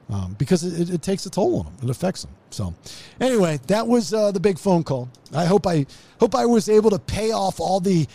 Um, 0.08 0.34
because 0.38 0.64
it, 0.64 0.90
it, 0.90 1.02
takes 1.02 1.24
a 1.26 1.30
toll 1.30 1.60
on 1.60 1.64
them. 1.66 1.74
It 1.84 1.90
affects 1.90 2.22
them. 2.22 2.32
So, 2.50 2.74
anyway, 3.20 3.60
that 3.68 3.86
was 3.86 4.12
uh, 4.12 4.32
the 4.32 4.40
big 4.40 4.58
phone 4.58 4.82
call. 4.82 5.08
I 5.32 5.44
hope 5.44 5.68
I 5.68 5.86
hope 6.18 6.34
I 6.34 6.46
was 6.46 6.68
able 6.68 6.90
to 6.90 6.98
pay 6.98 7.30
off 7.30 7.60
all 7.60 7.78
the 7.78 8.08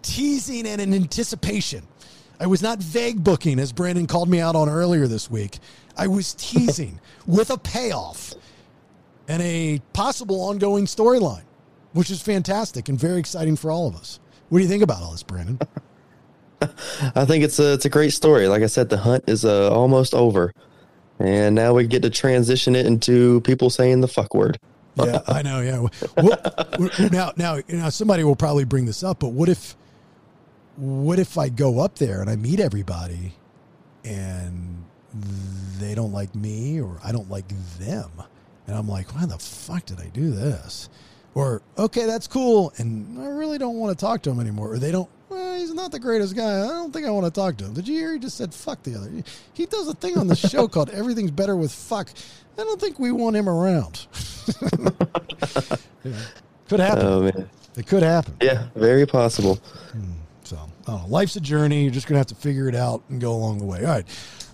teasing 0.00 0.66
and 0.66 0.80
an 0.80 0.94
anticipation. 0.94 1.86
I 2.40 2.46
was 2.46 2.62
not 2.62 2.78
vague 2.78 3.22
booking, 3.22 3.58
as 3.58 3.72
Brandon 3.72 4.06
called 4.06 4.30
me 4.30 4.40
out 4.40 4.56
on 4.56 4.70
earlier 4.70 5.06
this 5.06 5.30
week. 5.30 5.58
I 5.98 6.06
was 6.06 6.32
teasing 6.32 6.98
with 7.26 7.50
a 7.50 7.58
payoff 7.58 8.32
and 9.28 9.42
a 9.42 9.82
possible 9.92 10.40
ongoing 10.40 10.86
storyline, 10.86 11.44
which 11.92 12.10
is 12.10 12.22
fantastic 12.22 12.88
and 12.88 12.98
very 12.98 13.18
exciting 13.18 13.56
for 13.56 13.70
all 13.70 13.86
of 13.86 13.96
us. 13.96 14.18
What 14.48 14.58
do 14.58 14.62
you 14.62 14.68
think 14.68 14.82
about 14.82 15.02
all 15.02 15.12
this, 15.12 15.22
Brandon? 15.22 15.58
I 17.14 17.24
think 17.24 17.44
it's 17.44 17.58
a 17.58 17.74
it's 17.74 17.84
a 17.84 17.90
great 17.90 18.12
story. 18.12 18.48
Like 18.48 18.62
I 18.62 18.66
said, 18.66 18.88
the 18.88 18.98
hunt 18.98 19.24
is 19.28 19.44
uh, 19.44 19.70
almost 19.72 20.14
over. 20.14 20.52
And 21.18 21.54
now 21.54 21.74
we 21.74 21.86
get 21.86 22.02
to 22.02 22.10
transition 22.10 22.76
it 22.76 22.86
into 22.86 23.40
people 23.40 23.70
saying 23.70 24.00
the 24.00 24.08
fuck 24.08 24.34
word. 24.34 24.58
yeah, 24.96 25.20
I 25.28 25.42
know. 25.42 25.60
Yeah. 25.60 25.86
Well, 26.16 27.10
now, 27.10 27.32
now, 27.36 27.60
now, 27.68 27.88
somebody 27.88 28.24
will 28.24 28.36
probably 28.36 28.64
bring 28.64 28.86
this 28.86 29.02
up, 29.02 29.18
but 29.18 29.28
what 29.28 29.48
if, 29.48 29.76
what 30.76 31.18
if 31.18 31.36
I 31.36 31.48
go 31.48 31.80
up 31.80 31.96
there 31.96 32.20
and 32.20 32.30
I 32.30 32.36
meet 32.36 32.60
everybody, 32.60 33.34
and 34.04 34.84
they 35.78 35.94
don't 35.94 36.12
like 36.12 36.34
me, 36.34 36.80
or 36.80 37.00
I 37.02 37.10
don't 37.10 37.28
like 37.28 37.48
them, 37.78 38.10
and 38.68 38.76
I'm 38.76 38.88
like, 38.88 39.12
why 39.14 39.26
the 39.26 39.38
fuck 39.38 39.86
did 39.86 40.00
I 40.00 40.06
do 40.08 40.30
this? 40.30 40.88
Or 41.38 41.62
okay, 41.78 42.04
that's 42.04 42.26
cool, 42.26 42.72
and 42.78 43.16
I 43.22 43.28
really 43.28 43.58
don't 43.58 43.76
want 43.76 43.96
to 43.96 44.04
talk 44.04 44.22
to 44.22 44.30
him 44.30 44.40
anymore, 44.40 44.72
or 44.72 44.78
they 44.78 44.90
don't 44.90 45.08
well, 45.28 45.56
he's 45.56 45.72
not 45.72 45.92
the 45.92 46.00
greatest 46.00 46.34
guy. 46.34 46.64
I 46.64 46.66
don't 46.66 46.92
think 46.92 47.06
I 47.06 47.10
want 47.10 47.26
to 47.26 47.30
talk 47.30 47.56
to 47.58 47.64
him. 47.64 47.74
Did 47.74 47.86
you 47.86 47.94
hear? 47.94 48.14
He 48.14 48.18
just 48.18 48.36
said 48.36 48.52
fuck 48.52 48.82
the 48.82 48.96
other. 48.96 49.08
He 49.52 49.66
does 49.66 49.86
a 49.86 49.94
thing 49.94 50.18
on 50.18 50.26
the 50.26 50.34
show 50.34 50.66
called 50.68 50.90
Everything's 50.90 51.30
Better 51.30 51.54
with 51.54 51.70
Fuck. 51.70 52.08
I 52.58 52.62
don't 52.62 52.80
think 52.80 52.98
we 52.98 53.12
want 53.12 53.36
him 53.36 53.48
around. 53.48 54.08
yeah. 56.02 56.12
Could 56.68 56.80
happen. 56.80 57.06
Oh, 57.06 57.22
man. 57.22 57.48
It 57.76 57.86
could 57.86 58.02
happen. 58.02 58.34
Yeah, 58.42 58.66
very 58.74 59.06
possible. 59.06 59.60
Hmm. 59.92 60.10
So, 60.42 60.58
know, 60.88 61.04
life's 61.06 61.36
a 61.36 61.40
journey. 61.40 61.84
You're 61.84 61.92
just 61.92 62.08
going 62.08 62.14
to 62.14 62.18
have 62.18 62.26
to 62.26 62.34
figure 62.34 62.68
it 62.68 62.74
out 62.74 63.04
and 63.10 63.20
go 63.20 63.30
along 63.30 63.58
the 63.58 63.64
way. 63.64 63.84
All 63.84 63.92
right. 63.92 64.04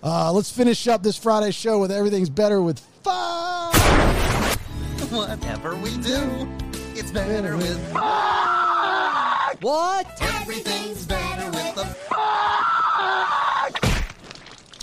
Uh, 0.03 0.31
let's 0.33 0.53
finish 0.53 0.87
up 0.87 1.03
this 1.03 1.17
Friday 1.17 1.51
show 1.51 1.79
with 1.79 1.91
Everything's 1.91 2.29
Better 2.29 2.61
with 2.61 2.79
Fuck. 3.03 3.75
Whatever 5.11 5.77
we 5.77 5.97
do, 5.99 6.49
it's 6.97 7.11
better 7.11 7.57
with 7.57 7.93
Fuck. 7.93 9.59
What? 9.61 10.07
Everything's 10.21 11.07
better 11.07 11.47
with 11.51 11.75
the 11.75 11.85
fuck. 11.85 12.15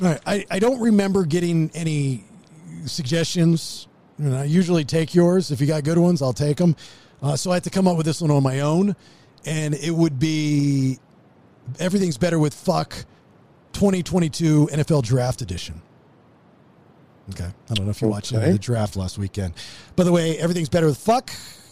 All 0.02 0.08
right. 0.08 0.20
I, 0.26 0.46
I 0.50 0.60
don't 0.60 0.82
remember 0.82 1.26
getting 1.26 1.70
any 1.74 2.26
suggestions. 2.86 3.88
And 4.18 4.36
I 4.36 4.44
usually 4.46 4.86
take 4.86 5.16
yours. 5.16 5.52
If 5.52 5.62
you 5.62 5.68
got 5.68 5.84
good 5.84 5.98
ones, 5.98 6.22
I'll 6.22 6.34
take 6.34 6.58
them. 6.58 6.76
Uh, 7.22 7.36
so 7.36 7.52
I 7.52 7.56
had 7.56 7.64
to 7.66 7.70
come 7.70 7.88
up 7.88 7.98
with 7.98 8.06
this 8.06 8.22
one 8.22 8.32
on 8.32 8.44
my 8.44 8.62
own. 8.62 8.96
And 9.46 9.74
it 9.76 9.92
would 9.92 10.20
be 10.20 11.00
Everything's 11.80 12.18
Better 12.18 12.40
with 12.40 12.54
Fuck 12.54 13.06
2022 13.74 14.70
NFL 14.72 15.04
Draft 15.04 15.42
Edition. 15.42 15.82
Okay. 17.32 17.50
I 17.70 17.74
don't 17.74 17.86
know 17.86 17.92
if 17.92 18.02
you 18.02 18.08
watched 18.08 18.34
okay. 18.34 18.52
the 18.52 18.60
draft 18.60 18.96
last 18.96 19.18
weekend. 19.18 19.54
By 19.96 20.04
the 20.04 20.12
way, 20.12 20.38
Everything's 20.38 20.70
Better 20.70 20.88
with 20.88 20.98
Fuck, 20.98 21.32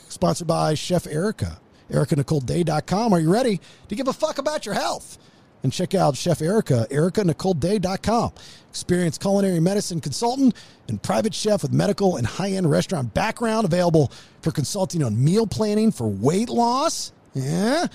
sponsored 0.09 0.47
by 0.47 0.73
Chef 0.73 1.07
Erica. 1.07 1.59
EricaNicoleDay.com. 1.89 3.13
Are 3.13 3.19
you 3.19 3.33
ready 3.33 3.59
to 3.88 3.95
give 3.95 4.07
a 4.07 4.13
fuck 4.13 4.38
about 4.38 4.65
your 4.65 4.75
health? 4.75 5.17
And 5.63 5.73
check 5.73 5.93
out 5.93 6.15
Chef 6.15 6.41
Erica, 6.41 6.88
EricaNicoleDay.com. 6.89 8.31
Experienced 8.69 9.19
culinary 9.19 9.59
medicine 9.59 9.99
consultant 9.99 10.55
and 10.88 11.01
private 11.01 11.33
chef 11.33 11.63
with 11.63 11.73
medical 11.73 12.15
and 12.15 12.25
high 12.25 12.51
end 12.51 12.69
restaurant 12.69 13.13
background 13.13 13.65
available 13.65 14.11
for 14.41 14.51
consulting 14.51 15.03
on 15.03 15.21
meal 15.21 15.45
planning 15.45 15.91
for 15.91 16.07
weight 16.07 16.49
loss. 16.49 17.11
Yeah. 17.33 17.88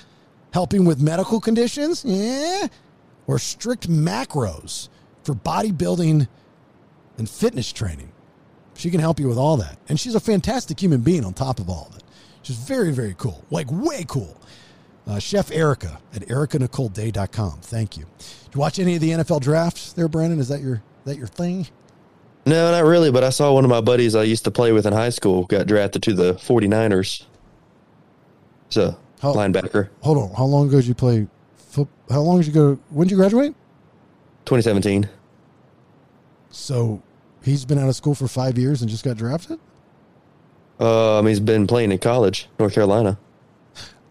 Helping 0.52 0.84
with 0.84 1.00
medical 1.00 1.40
conditions. 1.40 2.04
Yeah. 2.04 2.66
Or 3.26 3.38
strict 3.38 3.88
macros 3.88 4.88
for 5.22 5.34
bodybuilding 5.34 6.28
and 7.16 7.30
fitness 7.30 7.72
training. 7.72 8.12
She 8.74 8.90
can 8.90 9.00
help 9.00 9.18
you 9.18 9.28
with 9.28 9.38
all 9.38 9.56
that. 9.56 9.78
And 9.88 9.98
she's 9.98 10.14
a 10.14 10.20
fantastic 10.20 10.78
human 10.80 11.00
being 11.00 11.24
on 11.24 11.32
top 11.32 11.60
of 11.60 11.70
all 11.70 11.88
of 11.90 11.96
it. 11.96 12.03
She's 12.44 12.56
very, 12.56 12.92
very 12.92 13.14
cool. 13.18 13.42
Like, 13.50 13.66
way 13.70 14.04
cool. 14.06 14.36
Uh, 15.06 15.18
Chef 15.18 15.50
Erica 15.50 15.98
at 16.14 16.22
ericanicoleday.com. 16.22 17.58
Thank 17.62 17.96
you. 17.96 18.06
Did 18.18 18.54
you 18.54 18.60
watch 18.60 18.78
any 18.78 18.94
of 18.94 19.00
the 19.00 19.10
NFL 19.10 19.40
drafts 19.40 19.92
there, 19.92 20.08
Brandon? 20.08 20.38
Is 20.38 20.48
that 20.48 20.60
your 20.60 20.82
that 21.04 21.18
your 21.18 21.26
thing? 21.26 21.66
No, 22.46 22.70
not 22.70 22.84
really, 22.84 23.10
but 23.10 23.24
I 23.24 23.30
saw 23.30 23.52
one 23.52 23.64
of 23.64 23.70
my 23.70 23.80
buddies 23.80 24.14
I 24.14 24.22
used 24.22 24.44
to 24.44 24.50
play 24.50 24.72
with 24.72 24.86
in 24.86 24.92
high 24.92 25.08
school 25.08 25.44
got 25.44 25.66
drafted 25.66 26.02
to 26.04 26.12
the 26.12 26.34
49ers. 26.34 27.24
So, 28.68 28.96
how, 29.20 29.32
linebacker. 29.34 29.88
Hold 30.02 30.18
on. 30.18 30.30
How 30.34 30.44
long 30.44 30.68
ago 30.68 30.76
did 30.76 30.86
you 30.86 30.94
play? 30.94 31.26
How 32.10 32.20
long 32.20 32.38
did 32.38 32.46
you 32.46 32.52
go? 32.52 32.78
When 32.90 33.08
did 33.08 33.12
you 33.12 33.16
graduate? 33.16 33.54
2017. 34.44 35.08
So, 36.50 37.02
he's 37.42 37.64
been 37.64 37.78
out 37.78 37.88
of 37.88 37.96
school 37.96 38.14
for 38.14 38.28
five 38.28 38.58
years 38.58 38.82
and 38.82 38.90
just 38.90 39.04
got 39.04 39.16
drafted? 39.16 39.58
Um, 40.80 41.26
he's 41.26 41.40
been 41.40 41.66
playing 41.66 41.92
in 41.92 41.98
college, 41.98 42.48
North 42.58 42.74
Carolina. 42.74 43.18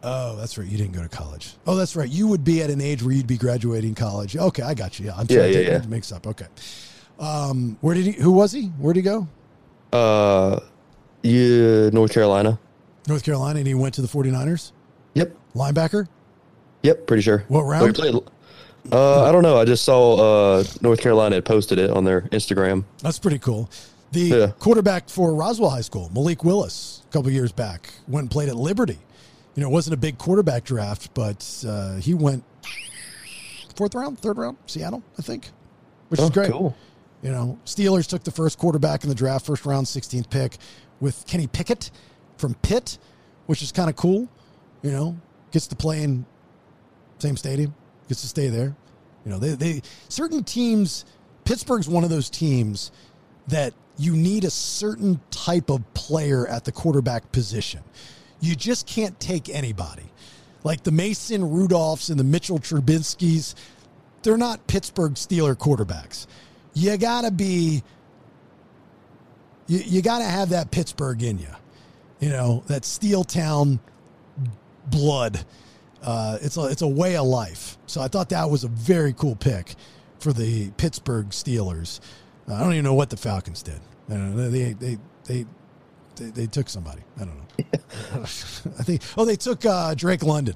Oh, 0.02 0.36
that's 0.36 0.58
right. 0.58 0.68
You 0.68 0.78
didn't 0.78 0.94
go 0.94 1.02
to 1.02 1.10
college. 1.10 1.54
Oh, 1.66 1.76
that's 1.76 1.96
right. 1.96 2.10
You 2.10 2.28
would 2.28 2.44
be 2.44 2.62
at 2.62 2.70
an 2.70 2.82
age 2.82 3.02
where 3.02 3.14
you'd 3.14 3.28
be 3.28 3.38
graduating 3.38 3.96
college. 3.96 4.36
Okay, 4.36 4.62
I 4.62 4.74
got 4.74 5.00
you. 5.00 5.08
Yeah, 5.08 5.16
I'm 5.16 5.28
yeah, 5.30 5.46
yeah, 5.46 5.60
yeah. 5.60 5.82
Mix 5.88 6.12
up. 6.12 6.28
Okay. 6.28 6.48
Um, 7.20 7.78
where 7.82 7.96
did 7.96 8.06
he? 8.06 8.12
Who 8.14 8.32
was 8.32 8.52
he? 8.52 8.66
Where 8.80 8.94
did 8.94 9.00
he 9.02 9.04
go? 9.04 9.28
Uh, 9.94 10.60
yeah, 11.22 11.90
North 11.90 12.12
Carolina. 12.12 12.60
North 13.08 13.24
Carolina, 13.24 13.60
and 13.60 13.68
he 13.68 13.74
went 13.74 13.94
to 13.96 14.02
the 14.02 14.08
49ers? 14.08 14.72
Yep. 15.14 15.36
Linebacker? 15.56 16.08
Yep, 16.84 17.08
pretty 17.08 17.22
sure. 17.22 17.46
What 17.48 17.62
round? 17.62 17.96
played, 17.96 18.16
uh, 18.92 19.24
I 19.24 19.32
don't 19.32 19.44
know. 19.44 19.58
I 19.58 19.66
just 19.66 19.86
saw 19.86 20.58
uh, 20.58 20.64
North 20.82 21.00
Carolina 21.00 21.36
had 21.36 21.46
posted 21.46 21.80
it 21.80 21.90
on 21.90 22.04
their 22.04 22.22
Instagram. 22.24 22.84
That's 23.02 23.20
pretty 23.20 23.40
cool. 23.40 23.70
The 24.14 24.22
yeah. 24.22 24.48
quarterback 24.60 25.10
for 25.10 25.34
Roswell 25.34 25.72
High 25.72 25.82
School, 25.82 26.12
Malik 26.14 26.44
Willis, 26.44 27.02
a 27.10 27.12
couple 27.12 27.32
years 27.32 27.52
back, 27.52 27.90
went 28.08 28.26
and 28.26 28.32
played 28.32 28.48
at 28.48 28.56
Liberty. 28.56 29.00
You 29.56 29.62
know, 29.62 29.70
it 29.70 29.72
wasn't 29.72 29.96
a 29.96 29.98
big 29.98 30.20
quarterback 30.20 30.64
draft, 30.64 31.12
but 31.16 31.66
uh, 31.68 31.96
he 31.96 32.14
went 32.14 32.44
fourth 33.76 33.96
round, 33.96 34.20
third 34.20 34.38
round, 34.38 34.58
Seattle, 34.68 35.02
I 35.18 35.24
think, 35.24 35.50
which 36.10 36.20
oh, 36.20 36.26
is 36.26 36.30
great. 36.30 36.52
Cool. 36.52 36.76
You 37.24 37.32
know, 37.32 37.58
Steelers 37.66 38.06
took 38.06 38.24
the 38.24 38.30
first 38.30 38.60
quarterback 38.60 39.04
in 39.04 39.10
the 39.10 39.16
draft, 39.16 39.48
first 39.48 39.66
round, 39.66 39.88
16th 39.88 40.30
pick, 40.30 40.58
with 41.00 41.26
Kenny 41.26 41.48
Pickett 41.48 41.90
from 42.38 42.54
Pitt, 42.56 43.00
which 43.48 43.64
is 43.64 43.72
kind 43.72 43.90
of 43.90 43.96
cool. 43.96 44.30
You 44.84 44.92
know, 44.92 45.18
gets 45.52 45.66
to 45.68 45.76
play 45.76 46.04
in 46.04 46.24
same 47.18 47.36
stadium, 47.36 47.74
gets 48.10 48.22
to 48.22 48.28
stay 48.28 48.50
there. 48.50 48.76
You 49.26 49.32
know, 49.32 49.40
they, 49.40 49.56
they 49.56 49.82
certain 50.08 50.44
teams. 50.44 51.06
Pittsburgh's 51.46 51.90
one 51.90 52.04
of 52.04 52.10
those 52.10 52.30
teams 52.30 52.92
that 53.48 53.74
you 53.98 54.16
need 54.16 54.44
a 54.44 54.50
certain 54.50 55.20
type 55.30 55.70
of 55.70 55.94
player 55.94 56.48
at 56.48 56.66
the 56.66 56.72
quarterback 56.72 57.32
position. 57.32 57.82
You 58.40 58.56
just 58.56 58.88
can't 58.88 59.20
take 59.20 59.50
anybody. 59.50 60.12
Like 60.64 60.84
the 60.84 60.92
Mason 60.92 61.42
Rudolphs 61.42 62.10
and 62.10 62.20
the 62.20 62.24
Mitchell 62.24 62.60
Trubinskys, 62.60 63.56
they're 64.24 64.38
not 64.38 64.66
Pittsburgh 64.68 65.14
Steeler 65.14 65.56
quarterbacks. 65.56 66.28
You 66.74 66.98
got 66.98 67.22
to 67.22 67.32
be, 67.32 67.84
you, 69.68 69.80
you 69.80 70.02
got 70.02 70.20
to 70.20 70.26
have 70.26 70.50
that 70.50 70.72
Pittsburgh 70.72 71.22
in 71.22 71.38
you, 71.38 71.50
you 72.20 72.30
know, 72.30 72.64
that 72.68 72.86
Steel 72.86 73.24
Town 73.24 73.80
blood. 74.88 75.46
Uh, 76.02 76.38
it's 76.42 76.58
a 76.58 76.66
it's 76.66 76.82
a 76.82 76.88
way 76.88 77.16
of 77.16 77.26
life. 77.26 77.78
So 77.86 78.02
I 78.02 78.08
thought 78.08 78.30
that 78.30 78.50
was 78.50 78.64
a 78.64 78.68
very 78.68 79.14
cool 79.14 79.36
pick 79.36 79.76
for 80.20 80.34
the 80.34 80.72
Pittsburgh 80.72 81.30
Steelers. 81.30 82.00
I 82.48 82.60
don't 82.60 82.74
even 82.74 82.84
know 82.84 82.94
what 82.94 83.10
the 83.10 83.18
Falcons 83.18 83.64
did. 83.64 83.80
I. 84.10 84.16
They 84.16 84.74
they 84.74 84.98
they 85.26 85.46
they, 86.16 86.26
they 86.26 86.48
took 86.48 86.70
somebody. 86.70 87.02
I 87.20 87.26
don't 87.26 87.38
know. 87.38 87.44
I 88.22 88.84
think. 88.84 89.02
Oh, 89.18 89.26
they 89.26 89.36
took 89.36 89.66
uh, 89.66 89.96
Drake 89.96 90.24
London. 90.24 90.56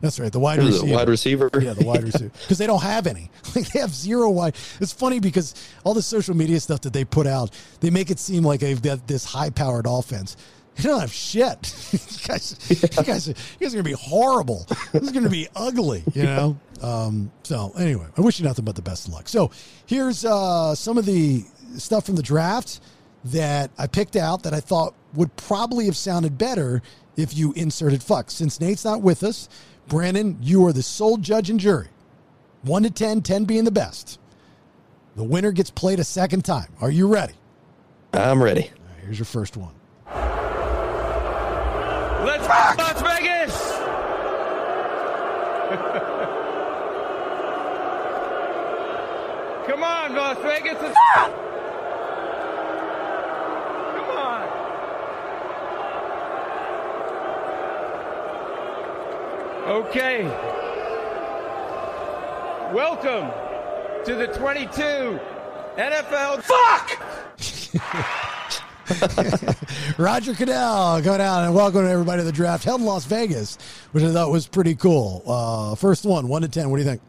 That's 0.00 0.20
right, 0.20 0.30
the 0.30 0.38
wide 0.38 0.58
receiver. 0.58 0.86
the 0.86 0.92
wide 0.92 1.08
receiver? 1.08 1.50
Yeah, 1.54 1.72
the 1.72 1.84
wide 1.84 2.04
receiver. 2.04 2.30
Because 2.42 2.58
they 2.58 2.66
don't 2.66 2.82
have 2.82 3.06
any. 3.06 3.30
Like 3.54 3.72
they 3.72 3.78
have 3.78 3.94
zero 3.94 4.28
wide. 4.28 4.54
It's 4.80 4.92
funny 4.92 5.18
because 5.18 5.54
all 5.82 5.94
the 5.94 6.02
social 6.02 6.36
media 6.36 6.60
stuff 6.60 6.82
that 6.82 6.92
they 6.92 7.06
put 7.06 7.26
out, 7.26 7.50
they 7.80 7.88
make 7.88 8.10
it 8.10 8.18
seem 8.18 8.42
like 8.42 8.60
they've 8.60 8.82
got 8.82 9.06
this 9.06 9.24
high-powered 9.24 9.86
offense. 9.88 10.36
They 10.76 10.82
don't 10.82 11.00
have 11.00 11.12
shit. 11.12 11.74
you 11.92 12.28
guys, 12.28 12.56
you 12.68 13.04
guys, 13.04 13.28
you 13.28 13.34
guys 13.60 13.74
are 13.74 13.78
gonna 13.78 13.82
be 13.82 13.92
horrible. 13.92 14.66
This 14.92 15.02
is 15.02 15.12
gonna 15.12 15.30
be 15.30 15.48
ugly. 15.56 16.04
You 16.14 16.24
know. 16.24 16.58
Um, 16.82 17.32
so 17.42 17.72
anyway, 17.78 18.06
I 18.16 18.20
wish 18.20 18.38
you 18.38 18.44
nothing 18.44 18.64
but 18.64 18.76
the 18.76 18.82
best 18.82 19.08
of 19.08 19.14
luck. 19.14 19.28
So 19.28 19.50
here's 19.86 20.24
uh, 20.24 20.74
some 20.74 20.98
of 20.98 21.06
the 21.06 21.44
stuff 21.78 22.06
from 22.06 22.16
the 22.16 22.22
draft 22.22 22.80
that 23.24 23.70
I 23.78 23.86
picked 23.86 24.16
out 24.16 24.42
that 24.44 24.54
I 24.54 24.60
thought 24.60 24.94
would 25.14 25.34
probably 25.36 25.86
have 25.86 25.96
sounded 25.96 26.38
better 26.38 26.82
if 27.16 27.36
you 27.36 27.52
inserted 27.54 28.02
fuck. 28.02 28.30
Since 28.30 28.60
Nate's 28.60 28.84
not 28.84 29.02
with 29.02 29.22
us, 29.24 29.48
Brandon, 29.88 30.38
you 30.40 30.66
are 30.66 30.72
the 30.72 30.82
sole 30.82 31.16
judge 31.16 31.50
and 31.50 31.58
jury. 31.58 31.88
One 32.62 32.82
to 32.82 32.90
10, 32.90 33.22
10 33.22 33.44
being 33.44 33.64
the 33.64 33.70
best. 33.70 34.18
The 35.14 35.24
winner 35.24 35.52
gets 35.52 35.70
played 35.70 35.98
a 35.98 36.04
second 36.04 36.44
time. 36.44 36.68
Are 36.80 36.90
you 36.90 37.06
ready? 37.08 37.34
I'm 38.12 38.42
ready. 38.42 38.62
Right, 38.62 39.04
here's 39.04 39.18
your 39.18 39.26
first 39.26 39.56
one. 39.56 39.72
Let's 42.26 42.46
Las 42.48 43.02
Vegas! 43.02 43.52
Come 49.68 49.84
on, 49.84 50.14
Las 50.16 50.38
Vegas. 50.38 50.82
Let's... 50.82 50.96
Ah! 51.14 51.30
Come 53.94 54.10
on. 54.18 54.42
Okay. 59.84 60.24
Welcome 62.74 63.30
to 64.04 64.16
the 64.16 64.26
22 64.26 65.20
NFL. 65.76 66.42
Fuck! 66.42 66.98
Roger 69.98 70.32
Goodell, 70.32 71.00
go 71.02 71.18
down 71.18 71.44
and 71.44 71.54
welcome 71.54 71.86
everybody 71.86 72.20
to 72.20 72.24
the 72.24 72.32
draft 72.32 72.64
held 72.64 72.80
in 72.80 72.86
Las 72.86 73.04
Vegas, 73.04 73.58
which 73.92 74.04
I 74.04 74.12
thought 74.12 74.30
was 74.30 74.46
pretty 74.46 74.74
cool. 74.74 75.22
Uh, 75.26 75.74
first 75.74 76.04
one, 76.04 76.28
one 76.28 76.42
to 76.42 76.48
10. 76.48 76.70
What 76.70 76.76
do 76.76 76.82
you 76.82 76.88
think? 76.88 77.00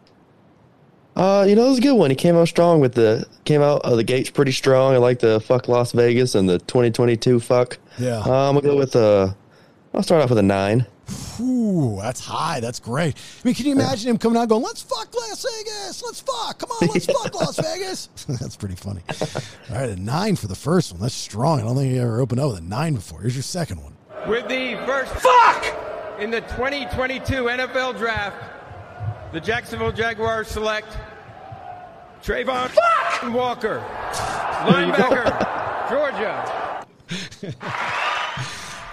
Uh, 1.15 1.45
you 1.47 1.55
know, 1.55 1.65
it 1.65 1.69
was 1.69 1.77
a 1.79 1.81
good 1.81 1.93
one. 1.93 2.09
He 2.09 2.15
came 2.15 2.35
out 2.35 2.47
strong 2.47 2.79
with 2.79 2.93
the 2.93 3.25
came 3.43 3.61
out 3.61 3.81
of 3.81 3.97
the 3.97 4.03
gates 4.03 4.29
pretty 4.29 4.51
strong. 4.51 4.93
I 4.93 4.97
like 4.97 5.19
the 5.19 5.39
fuck 5.39 5.67
Las 5.67 5.91
Vegas 5.91 6.35
and 6.35 6.47
the 6.47 6.59
2022 6.59 7.39
fuck. 7.39 7.79
Yeah. 7.97 8.19
Uh, 8.19 8.49
I'm 8.49 8.55
gonna 8.55 8.61
go 8.61 8.77
with 8.77 8.95
uh 8.95 9.33
I'll 9.95 10.03
start 10.03 10.21
off 10.21 10.29
with 10.29 10.37
a 10.37 10.43
nine. 10.43 10.85
Ooh, 11.39 11.99
that's 12.01 12.19
high. 12.19 12.59
That's 12.59 12.79
great. 12.79 13.15
I 13.15 13.47
mean, 13.47 13.55
can 13.55 13.65
you 13.65 13.71
imagine 13.73 14.09
him 14.09 14.17
coming 14.17 14.37
out 14.37 14.49
going, 14.49 14.63
let's 14.63 14.81
fuck 14.81 15.13
Las 15.13 15.45
Vegas. 15.45 16.03
Let's 16.03 16.19
fuck. 16.21 16.59
Come 16.59 16.71
on, 16.71 16.87
let's 16.87 17.05
fuck 17.05 17.33
Las 17.35 17.57
Vegas. 17.73 18.09
that's 18.27 18.55
pretty 18.55 18.75
funny. 18.75 19.01
All 19.69 19.75
right, 19.75 19.89
a 19.89 19.95
nine 19.95 20.35
for 20.35 20.47
the 20.47 20.55
first 20.55 20.91
one. 20.91 21.01
That's 21.01 21.13
strong. 21.13 21.59
I 21.59 21.63
don't 21.63 21.75
think 21.75 21.93
you 21.93 22.01
ever 22.01 22.19
opened 22.19 22.41
up 22.41 22.49
with 22.51 22.59
a 22.59 22.63
nine 22.63 22.95
before. 22.95 23.21
Here's 23.21 23.35
your 23.35 23.43
second 23.43 23.81
one. 23.83 23.95
With 24.27 24.47
the 24.47 24.75
first 24.85 25.13
fuck 25.13 26.19
in 26.19 26.31
the 26.31 26.41
2022 26.41 27.43
NFL 27.43 27.97
Draft, 27.97 29.33
the 29.33 29.39
Jacksonville 29.39 29.91
Jaguars 29.91 30.47
select 30.47 30.97
Travon 32.23 32.69
fuck! 32.69 33.33
Walker, 33.33 33.83
linebacker, 34.65 35.89
Georgia. 35.89 36.85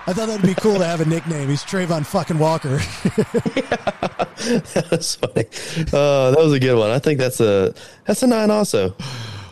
I 0.07 0.13
thought 0.13 0.27
that'd 0.27 0.45
be 0.45 0.55
cool 0.55 0.79
to 0.79 0.85
have 0.85 1.01
a 1.01 1.07
nickname. 1.07 1.49
He's 1.49 1.65
Travon 1.65 2.05
fucking 2.05 2.39
Walker. 2.39 2.79
that's 4.91 5.15
funny. 5.15 5.47
Uh, 5.93 6.31
that 6.31 6.39
was 6.39 6.53
a 6.53 6.61
good 6.61 6.79
one. 6.79 6.91
I 6.91 6.99
think 6.99 7.19
that's 7.19 7.41
a 7.41 7.75
that's 8.05 8.23
a 8.23 8.27
nine 8.27 8.51
also. 8.51 8.95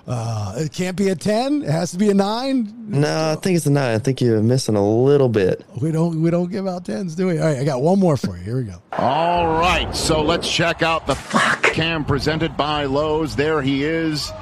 Uh, 0.07 0.55
it 0.57 0.73
can't 0.73 0.97
be 0.97 1.09
a 1.11 1.15
10. 1.15 1.63
It 1.63 1.71
has 1.71 1.93
to 1.93 1.99
be 1.99 2.11
a 2.11 2.15
nine. 2.15 2.75
No, 2.89 3.33
I 3.33 3.37
think 3.37 3.57
it's 3.57 3.67
a 3.67 3.71
nine. 3.71 3.95
I 3.95 3.99
think 3.99 4.21
you're 4.21 4.43
missing 4.43 4.75
a 4.75 4.85
little 4.85 5.29
bit. 5.29 5.65
We 5.81 5.93
don't 5.93 6.21
we 6.21 6.31
don't 6.31 6.51
give 6.51 6.67
out 6.67 6.85
tens, 6.85 7.15
do 7.15 7.29
we? 7.29 7.39
All 7.39 7.47
right, 7.47 7.59
I 7.59 7.65
got 7.65 7.81
one 7.83 7.99
more 8.01 8.17
for 8.17 8.37
you. 8.37 8.43
Here 8.43 8.57
we 8.57 8.65
go. 8.65 8.83
All 8.93 9.47
right, 9.47 9.95
so 9.95 10.23
let's 10.23 10.51
check 10.51 10.83
out 10.83 11.07
the 11.07 11.15
fuck 11.15 11.63
cam 11.63 12.05
presented 12.05 12.57
by 12.57 12.85
Lowe's. 12.85 13.37
There 13.37 13.63
he 13.63 13.85
is, 13.85 14.33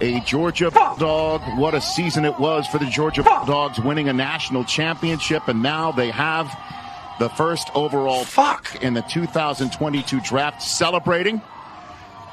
a 0.00 0.20
Georgia 0.20 0.70
Bulldog. 0.70 1.42
What 1.58 1.74
a 1.74 1.80
season 1.80 2.24
it 2.24 2.38
was 2.38 2.66
for 2.66 2.78
the 2.78 2.86
Georgia 2.86 3.22
Bulldogs, 3.22 3.78
winning 3.78 4.08
a 4.08 4.12
national 4.12 4.64
championship, 4.64 5.48
and 5.48 5.62
now 5.62 5.92
they 5.92 6.10
have 6.10 6.50
the 7.18 7.28
first 7.30 7.68
overall 7.74 8.24
fuck 8.24 8.82
in 8.82 8.94
the 8.94 9.02
2022 9.02 10.20
draft, 10.20 10.62
celebrating. 10.62 11.42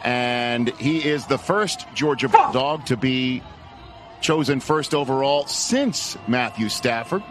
And 0.04 0.70
he 0.78 1.04
is 1.04 1.26
the 1.26 1.38
first 1.38 1.86
Georgia 1.94 2.30
Bulldog 2.30 2.86
to 2.86 2.96
be 2.96 3.42
chosen 4.22 4.60
first 4.60 4.94
overall 4.94 5.46
since 5.48 6.18
Matthew 6.28 6.70
Stafford. 6.70 7.24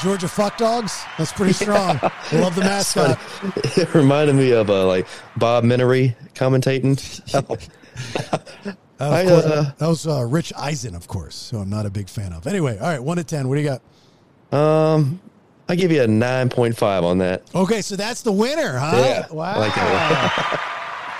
Georgia 0.00 0.28
fuck 0.28 0.56
dogs. 0.56 1.04
That's 1.18 1.32
pretty 1.32 1.52
strong. 1.52 1.98
I 2.02 2.10
love 2.32 2.54
the 2.54 2.60
mascot. 2.64 3.18
funny. 3.20 3.52
It 3.76 3.94
reminded 3.94 4.34
me 4.36 4.52
of 4.52 4.68
uh, 4.70 4.86
like 4.86 5.06
Bob 5.36 5.64
Menery 5.64 6.14
commentating. 6.34 6.98
Uh, 9.02 9.10
I, 9.10 9.24
course, 9.26 9.44
uh, 9.44 9.72
that 9.78 9.88
was 9.88 10.06
uh, 10.06 10.22
Rich 10.24 10.52
Eisen, 10.56 10.94
of 10.94 11.08
course, 11.08 11.50
who 11.50 11.58
I'm 11.58 11.68
not 11.70 11.86
a 11.86 11.90
big 11.90 12.08
fan 12.08 12.32
of. 12.32 12.46
Anyway, 12.46 12.78
all 12.78 12.86
right, 12.88 13.02
one 13.02 13.16
to 13.16 13.24
ten. 13.24 13.48
What 13.48 13.56
do 13.56 13.60
you 13.62 13.68
got? 13.68 14.56
Um, 14.56 15.20
I 15.68 15.74
give 15.74 15.90
you 15.90 16.02
a 16.02 16.06
nine 16.06 16.48
point 16.48 16.76
five 16.76 17.02
on 17.02 17.18
that. 17.18 17.42
Okay, 17.54 17.82
so 17.82 17.96
that's 17.96 18.22
the 18.22 18.32
winner, 18.32 18.78
huh? 18.78 18.96
Yeah, 18.96 19.26
I 19.30 19.34
Wow. 19.34 19.58
like 19.58 19.72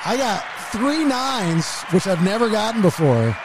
I 0.04 0.16
got 0.16 0.44
three 0.70 1.04
nines, 1.04 1.82
which 1.90 2.06
I've 2.06 2.22
never 2.22 2.48
gotten 2.50 2.82
before. 2.82 3.36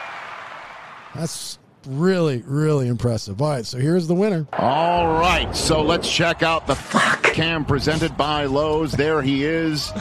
That's 1.16 1.58
really, 1.88 2.44
really 2.46 2.88
impressive. 2.90 3.42
All 3.42 3.50
right, 3.50 3.66
so 3.66 3.78
here's 3.80 4.08
the 4.08 4.14
winner. 4.16 4.46
All 4.54 5.08
right, 5.20 5.56
so 5.56 5.82
let's 5.82 6.10
check 6.12 6.44
out 6.44 6.68
the 6.68 6.76
fuck 6.76 7.24
cam 7.24 7.66
presented 7.66 8.16
by 8.18 8.46
Lowe's. 8.46 8.92
There 8.92 9.22
he 9.22 9.46
is, 9.46 9.92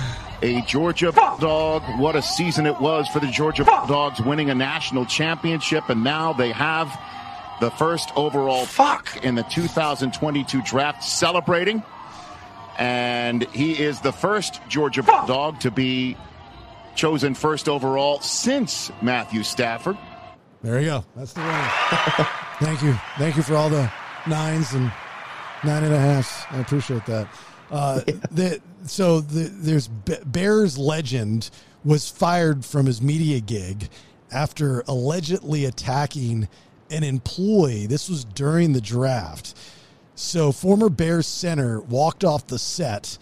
a 0.43 0.63
Georgia 0.63 1.13
Bulldog. 1.13 1.83
What 1.99 2.17
a 2.17 2.23
season 2.23 2.67
it 2.67 2.81
was 2.81 3.09
for 3.09 3.21
the 3.21 3.27
Georgia 3.29 3.65
Bulldogs, 3.65 4.21
winning 4.21 4.51
a 4.51 4.55
national 4.55 5.07
championship, 5.07 5.89
and 5.89 6.05
now 6.05 6.33
they 6.33 6.53
have 6.53 6.89
the 7.61 7.71
first 7.71 8.11
overall 8.17 8.67
fuck 8.67 9.25
in 9.25 9.35
the 9.35 9.43
2022 9.45 10.63
draft, 10.63 11.03
celebrating. 11.03 11.83
And 12.79 13.45
he 13.49 13.73
is 13.73 14.01
the 14.01 14.13
first 14.13 14.61
Georgia 14.69 15.03
Bulldog 15.03 15.61
to 15.61 15.71
be 15.71 16.17
chosen 16.95 17.35
first 17.35 17.69
overall 17.69 18.21
since 18.21 18.91
Matthew 19.01 19.43
Stafford. 19.43 19.97
There 20.63 20.81
you 20.81 20.87
go. 20.87 21.05
That's 21.15 21.33
the 21.33 21.41
winner. 21.41 21.71
Thank 22.61 22.83
you. 22.83 22.95
Thank 23.19 23.37
you 23.37 23.43
for 23.43 23.55
all 23.55 23.71
the 23.71 23.91
nines 24.27 24.73
and 24.73 24.93
nine 25.65 25.85
and 25.85 25.95
a 25.95 25.99
halves. 25.99 26.45
I 26.51 26.59
appreciate 26.59 27.07
that. 27.07 27.29
Uh, 27.71 28.01
the, 28.31 28.61
so 28.85 29.21
the, 29.21 29.51
there's 29.53 29.89
Bears 29.89 30.79
legend 30.79 31.51
was 31.85 32.11
fired 32.11 32.65
from 32.65 32.87
his 32.87 33.01
media 33.01 33.41
gig 33.41 33.89
after 34.33 34.83
allegedly 34.89 35.65
attacking 35.65 36.49
an 36.91 37.05
employee. 37.05 37.87
This 37.87 38.09
was 38.09 38.25
during 38.25 38.73
the 38.73 38.81
draft. 38.81 39.55
So 40.15 40.51
former 40.51 40.89
Bears 40.89 41.27
center 41.27 41.81
walked 41.81 42.25
off 42.25 42.47
the 42.47 42.59
set 42.59 43.19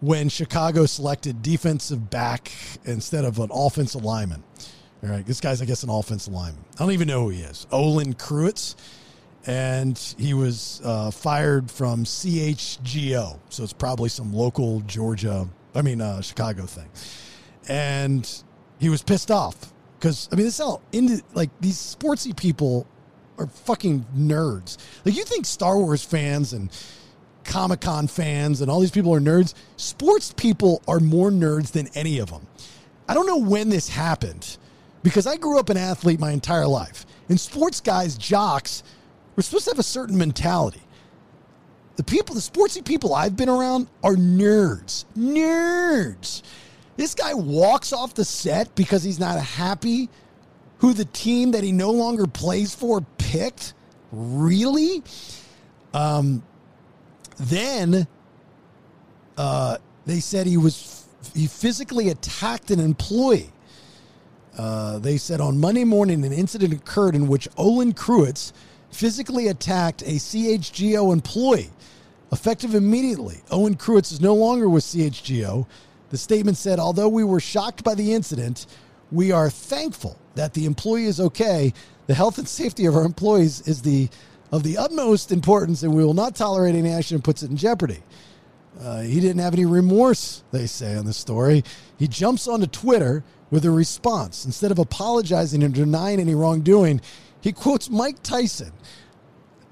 when 0.00 0.28
Chicago 0.28 0.84
selected 0.84 1.42
defensive 1.42 2.10
back 2.10 2.50
instead 2.84 3.24
of 3.24 3.38
an 3.38 3.50
offensive 3.52 4.04
lineman. 4.04 4.42
All 5.02 5.10
right, 5.10 5.24
this 5.24 5.40
guy's, 5.40 5.62
I 5.62 5.64
guess, 5.64 5.82
an 5.82 5.90
offensive 5.90 6.32
lineman. 6.32 6.64
I 6.76 6.78
don't 6.80 6.92
even 6.92 7.08
know 7.08 7.24
who 7.24 7.30
he 7.30 7.40
is. 7.42 7.66
Olin 7.72 8.14
Kreutz. 8.14 8.74
And 9.46 9.98
he 10.18 10.34
was 10.34 10.80
uh, 10.84 11.10
fired 11.10 11.70
from 11.70 12.04
CHGO. 12.04 13.38
So 13.48 13.64
it's 13.64 13.72
probably 13.72 14.08
some 14.08 14.32
local 14.32 14.80
Georgia, 14.82 15.48
I 15.74 15.82
mean, 15.82 16.00
uh, 16.00 16.20
Chicago 16.20 16.64
thing. 16.66 16.88
And 17.68 18.28
he 18.78 18.88
was 18.88 19.02
pissed 19.02 19.30
off 19.30 19.72
because, 19.98 20.28
I 20.32 20.36
mean, 20.36 20.44
this 20.44 20.60
is 20.60 20.64
how, 20.64 20.80
into, 20.92 21.22
like, 21.34 21.50
these 21.60 21.76
sportsy 21.76 22.36
people 22.36 22.86
are 23.38 23.46
fucking 23.46 24.06
nerds. 24.16 24.78
Like 25.04 25.16
you 25.16 25.24
think 25.24 25.46
Star 25.46 25.78
Wars 25.78 26.04
fans 26.04 26.52
and 26.52 26.70
Comic 27.44 27.80
Con 27.80 28.06
fans 28.06 28.60
and 28.60 28.70
all 28.70 28.80
these 28.80 28.90
people 28.90 29.14
are 29.14 29.20
nerds. 29.20 29.54
Sports 29.76 30.32
people 30.36 30.82
are 30.86 31.00
more 31.00 31.30
nerds 31.30 31.72
than 31.72 31.88
any 31.94 32.18
of 32.18 32.30
them. 32.30 32.46
I 33.08 33.14
don't 33.14 33.26
know 33.26 33.38
when 33.38 33.68
this 33.68 33.88
happened 33.88 34.56
because 35.02 35.26
I 35.26 35.36
grew 35.36 35.58
up 35.58 35.68
an 35.68 35.76
athlete 35.76 36.20
my 36.20 36.30
entire 36.30 36.66
life. 36.66 37.04
And 37.28 37.38
sports 37.38 37.80
guys, 37.80 38.16
jocks, 38.16 38.82
we're 39.36 39.42
supposed 39.42 39.64
to 39.64 39.70
have 39.70 39.78
a 39.78 39.84
certain 39.84 40.18
mentality. 40.18 40.82
The 41.96 42.04
people, 42.04 42.34
the 42.34 42.40
sportsy 42.40 42.84
people 42.84 43.14
I've 43.14 43.36
been 43.36 43.48
around 43.48 43.88
are 44.02 44.14
nerds. 44.14 45.04
Nerds. 45.16 46.42
This 46.96 47.14
guy 47.14 47.34
walks 47.34 47.92
off 47.92 48.14
the 48.14 48.24
set 48.24 48.74
because 48.74 49.02
he's 49.02 49.18
not 49.18 49.38
happy 49.38 50.08
who 50.78 50.92
the 50.92 51.04
team 51.06 51.52
that 51.52 51.62
he 51.62 51.72
no 51.72 51.90
longer 51.90 52.26
plays 52.26 52.74
for 52.74 53.02
picked. 53.18 53.74
Really? 54.10 55.02
Um, 55.94 56.42
then 57.38 58.06
uh, 59.36 59.78
they 60.06 60.20
said 60.20 60.46
he 60.46 60.56
was 60.56 61.06
he 61.34 61.46
physically 61.46 62.08
attacked 62.08 62.70
an 62.70 62.80
employee. 62.80 63.52
Uh, 64.58 64.98
they 64.98 65.16
said 65.16 65.40
on 65.40 65.58
Monday 65.58 65.84
morning 65.84 66.24
an 66.24 66.32
incident 66.32 66.72
occurred 66.72 67.14
in 67.14 67.28
which 67.28 67.48
Olin 67.56 67.92
Kreutz 67.92 68.52
physically 68.92 69.48
attacked 69.48 70.02
a 70.02 70.16
CHGO 70.16 71.12
employee. 71.12 71.70
Effective 72.30 72.74
immediately, 72.74 73.42
Olin 73.50 73.74
Kreutz 73.74 74.12
is 74.12 74.20
no 74.20 74.34
longer 74.34 74.68
with 74.68 74.84
CHGO. 74.84 75.66
The 76.10 76.18
statement 76.18 76.56
said, 76.56 76.78
although 76.78 77.08
we 77.08 77.24
were 77.24 77.40
shocked 77.40 77.82
by 77.82 77.94
the 77.94 78.12
incident, 78.12 78.66
we 79.10 79.32
are 79.32 79.50
thankful 79.50 80.18
that 80.34 80.54
the 80.54 80.66
employee 80.66 81.06
is 81.06 81.20
okay. 81.20 81.72
The 82.06 82.14
health 82.14 82.38
and 82.38 82.48
safety 82.48 82.86
of 82.86 82.96
our 82.96 83.04
employees 83.04 83.66
is 83.66 83.82
the 83.82 84.08
of 84.50 84.62
the 84.62 84.76
utmost 84.76 85.32
importance, 85.32 85.82
and 85.82 85.94
we 85.94 86.04
will 86.04 86.12
not 86.12 86.36
tolerate 86.36 86.74
any 86.74 86.90
action 86.90 87.16
that 87.16 87.24
puts 87.24 87.42
it 87.42 87.50
in 87.50 87.56
jeopardy. 87.56 88.02
Uh, 88.78 89.00
he 89.00 89.18
didn't 89.18 89.38
have 89.38 89.54
any 89.54 89.64
remorse, 89.64 90.42
they 90.52 90.66
say 90.66 90.94
on 90.94 91.06
the 91.06 91.12
story. 91.12 91.64
He 91.98 92.06
jumps 92.06 92.46
onto 92.46 92.66
Twitter 92.66 93.24
with 93.50 93.64
a 93.64 93.70
response. 93.70 94.44
Instead 94.44 94.70
of 94.70 94.78
apologizing 94.78 95.62
and 95.62 95.74
denying 95.74 96.20
any 96.20 96.34
wrongdoing, 96.34 97.00
he 97.42 97.52
quotes 97.52 97.90
Mike 97.90 98.22
Tyson. 98.22 98.72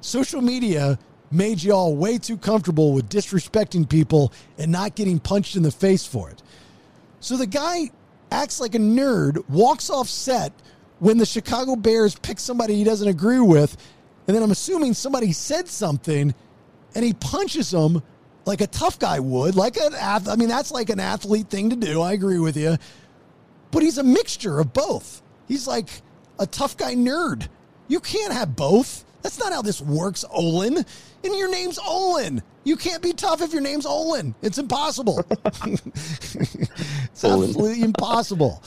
Social 0.02 0.42
media 0.42 0.98
made 1.30 1.62
y'all 1.62 1.96
way 1.96 2.18
too 2.18 2.36
comfortable 2.36 2.92
with 2.92 3.08
disrespecting 3.08 3.88
people 3.88 4.32
and 4.58 4.70
not 4.70 4.96
getting 4.96 5.18
punched 5.18 5.56
in 5.56 5.62
the 5.62 5.70
face 5.70 6.04
for 6.04 6.28
it. 6.28 6.42
So 7.20 7.36
the 7.36 7.46
guy 7.46 7.90
acts 8.32 8.60
like 8.60 8.74
a 8.74 8.78
nerd, 8.78 9.48
walks 9.48 9.88
off 9.88 10.08
set 10.08 10.52
when 10.98 11.18
the 11.18 11.26
Chicago 11.26 11.76
Bears 11.76 12.18
pick 12.18 12.40
somebody 12.40 12.74
he 12.74 12.84
doesn't 12.84 13.08
agree 13.08 13.40
with, 13.40 13.76
and 14.26 14.36
then 14.36 14.42
I'm 14.42 14.50
assuming 14.50 14.94
somebody 14.94 15.32
said 15.32 15.68
something 15.68 16.34
and 16.94 17.04
he 17.04 17.14
punches 17.14 17.70
them 17.70 18.02
like 18.46 18.60
a 18.60 18.66
tough 18.66 18.98
guy 18.98 19.20
would, 19.20 19.54
like 19.54 19.76
an 19.76 19.94
I 19.94 20.34
mean, 20.36 20.48
that's 20.48 20.72
like 20.72 20.90
an 20.90 20.98
athlete 20.98 21.48
thing 21.48 21.70
to 21.70 21.76
do. 21.76 22.00
I 22.00 22.12
agree 22.12 22.38
with 22.38 22.56
you. 22.56 22.76
But 23.70 23.82
he's 23.82 23.98
a 23.98 24.02
mixture 24.02 24.58
of 24.58 24.72
both. 24.72 25.22
He's 25.46 25.68
like 25.68 25.88
a 26.38 26.46
tough 26.46 26.76
guy 26.76 26.94
nerd. 26.94 27.48
You 27.90 27.98
can't 27.98 28.32
have 28.32 28.54
both. 28.54 29.04
That's 29.22 29.40
not 29.40 29.52
how 29.52 29.62
this 29.62 29.80
works, 29.80 30.24
Olin. 30.30 30.76
And 30.76 31.34
your 31.34 31.50
name's 31.50 31.76
Olin. 31.76 32.40
You 32.62 32.76
can't 32.76 33.02
be 33.02 33.12
tough 33.12 33.42
if 33.42 33.52
your 33.52 33.62
name's 33.62 33.84
Olin. 33.84 34.32
It's 34.42 34.58
impossible. 34.58 35.26
it's 35.64 37.24
Olin. 37.24 37.48
absolutely 37.48 37.82
impossible. 37.82 38.62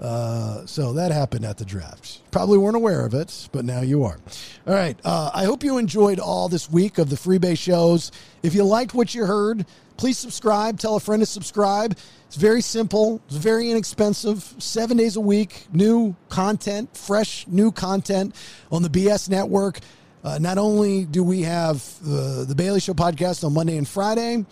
Uh, 0.00 0.66
so 0.66 0.92
that 0.92 1.10
happened 1.10 1.44
at 1.44 1.56
the 1.56 1.64
draft. 1.64 2.20
Probably 2.30 2.58
weren't 2.58 2.76
aware 2.76 3.04
of 3.06 3.14
it, 3.14 3.48
but 3.52 3.64
now 3.64 3.80
you 3.80 4.04
are. 4.04 4.18
All 4.66 4.74
right. 4.74 4.98
Uh, 5.04 5.30
I 5.32 5.44
hope 5.44 5.64
you 5.64 5.78
enjoyed 5.78 6.18
all 6.18 6.48
this 6.48 6.70
week 6.70 6.98
of 6.98 7.08
the 7.08 7.16
Freebase 7.16 7.58
shows. 7.58 8.12
If 8.42 8.54
you 8.54 8.64
liked 8.64 8.92
what 8.92 9.14
you 9.14 9.24
heard, 9.24 9.64
please 9.96 10.18
subscribe. 10.18 10.78
Tell 10.78 10.96
a 10.96 11.00
friend 11.00 11.22
to 11.22 11.26
subscribe. 11.26 11.96
It's 12.26 12.36
very 12.36 12.60
simple. 12.60 13.22
It's 13.26 13.36
very 13.36 13.70
inexpensive. 13.70 14.54
Seven 14.58 14.96
days 14.98 15.16
a 15.16 15.20
week, 15.20 15.66
new 15.72 16.14
content, 16.28 16.94
fresh 16.96 17.46
new 17.46 17.72
content 17.72 18.34
on 18.70 18.82
the 18.82 18.90
BS 18.90 19.30
Network. 19.30 19.80
Uh, 20.22 20.38
not 20.38 20.58
only 20.58 21.04
do 21.04 21.22
we 21.22 21.42
have 21.42 21.76
uh, 22.04 22.44
the 22.44 22.54
Bailey 22.56 22.80
Show 22.80 22.94
podcast 22.94 23.44
on 23.44 23.54
Monday 23.54 23.76
and 23.76 23.86
Friday, 23.86 24.44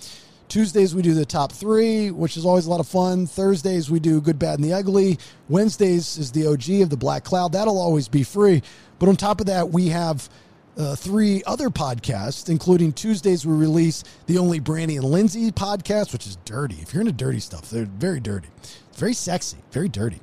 Tuesdays 0.48 0.94
we 0.94 1.02
do 1.02 1.14
the 1.14 1.24
top 1.24 1.52
three, 1.52 2.10
which 2.10 2.36
is 2.36 2.44
always 2.44 2.66
a 2.66 2.70
lot 2.70 2.80
of 2.80 2.86
fun. 2.86 3.26
Thursdays 3.26 3.90
we 3.90 3.98
do 4.00 4.20
good, 4.20 4.38
bad, 4.38 4.58
and 4.58 4.64
the 4.64 4.72
ugly. 4.72 5.18
Wednesdays 5.48 6.18
is 6.18 6.32
the 6.32 6.46
OG 6.46 6.82
of 6.82 6.90
the 6.90 6.96
Black 6.96 7.24
Cloud. 7.24 7.52
That'll 7.52 7.78
always 7.78 8.08
be 8.08 8.22
free. 8.22 8.62
But 8.98 9.08
on 9.08 9.16
top 9.16 9.40
of 9.40 9.46
that, 9.46 9.70
we 9.70 9.88
have 9.88 10.28
uh, 10.76 10.96
three 10.96 11.42
other 11.46 11.70
podcasts, 11.70 12.48
including 12.48 12.92
Tuesdays 12.92 13.46
we 13.46 13.54
release 13.54 14.04
the 14.26 14.38
only 14.38 14.60
Brandy 14.60 14.96
and 14.96 15.04
Lindsay 15.04 15.50
podcast, 15.50 16.12
which 16.12 16.26
is 16.26 16.36
dirty. 16.44 16.76
If 16.80 16.92
you're 16.92 17.00
into 17.00 17.12
dirty 17.12 17.40
stuff, 17.40 17.70
they're 17.70 17.84
very 17.84 18.20
dirty, 18.20 18.48
very 18.96 19.14
sexy, 19.14 19.58
very 19.70 19.88
dirty. 19.88 20.20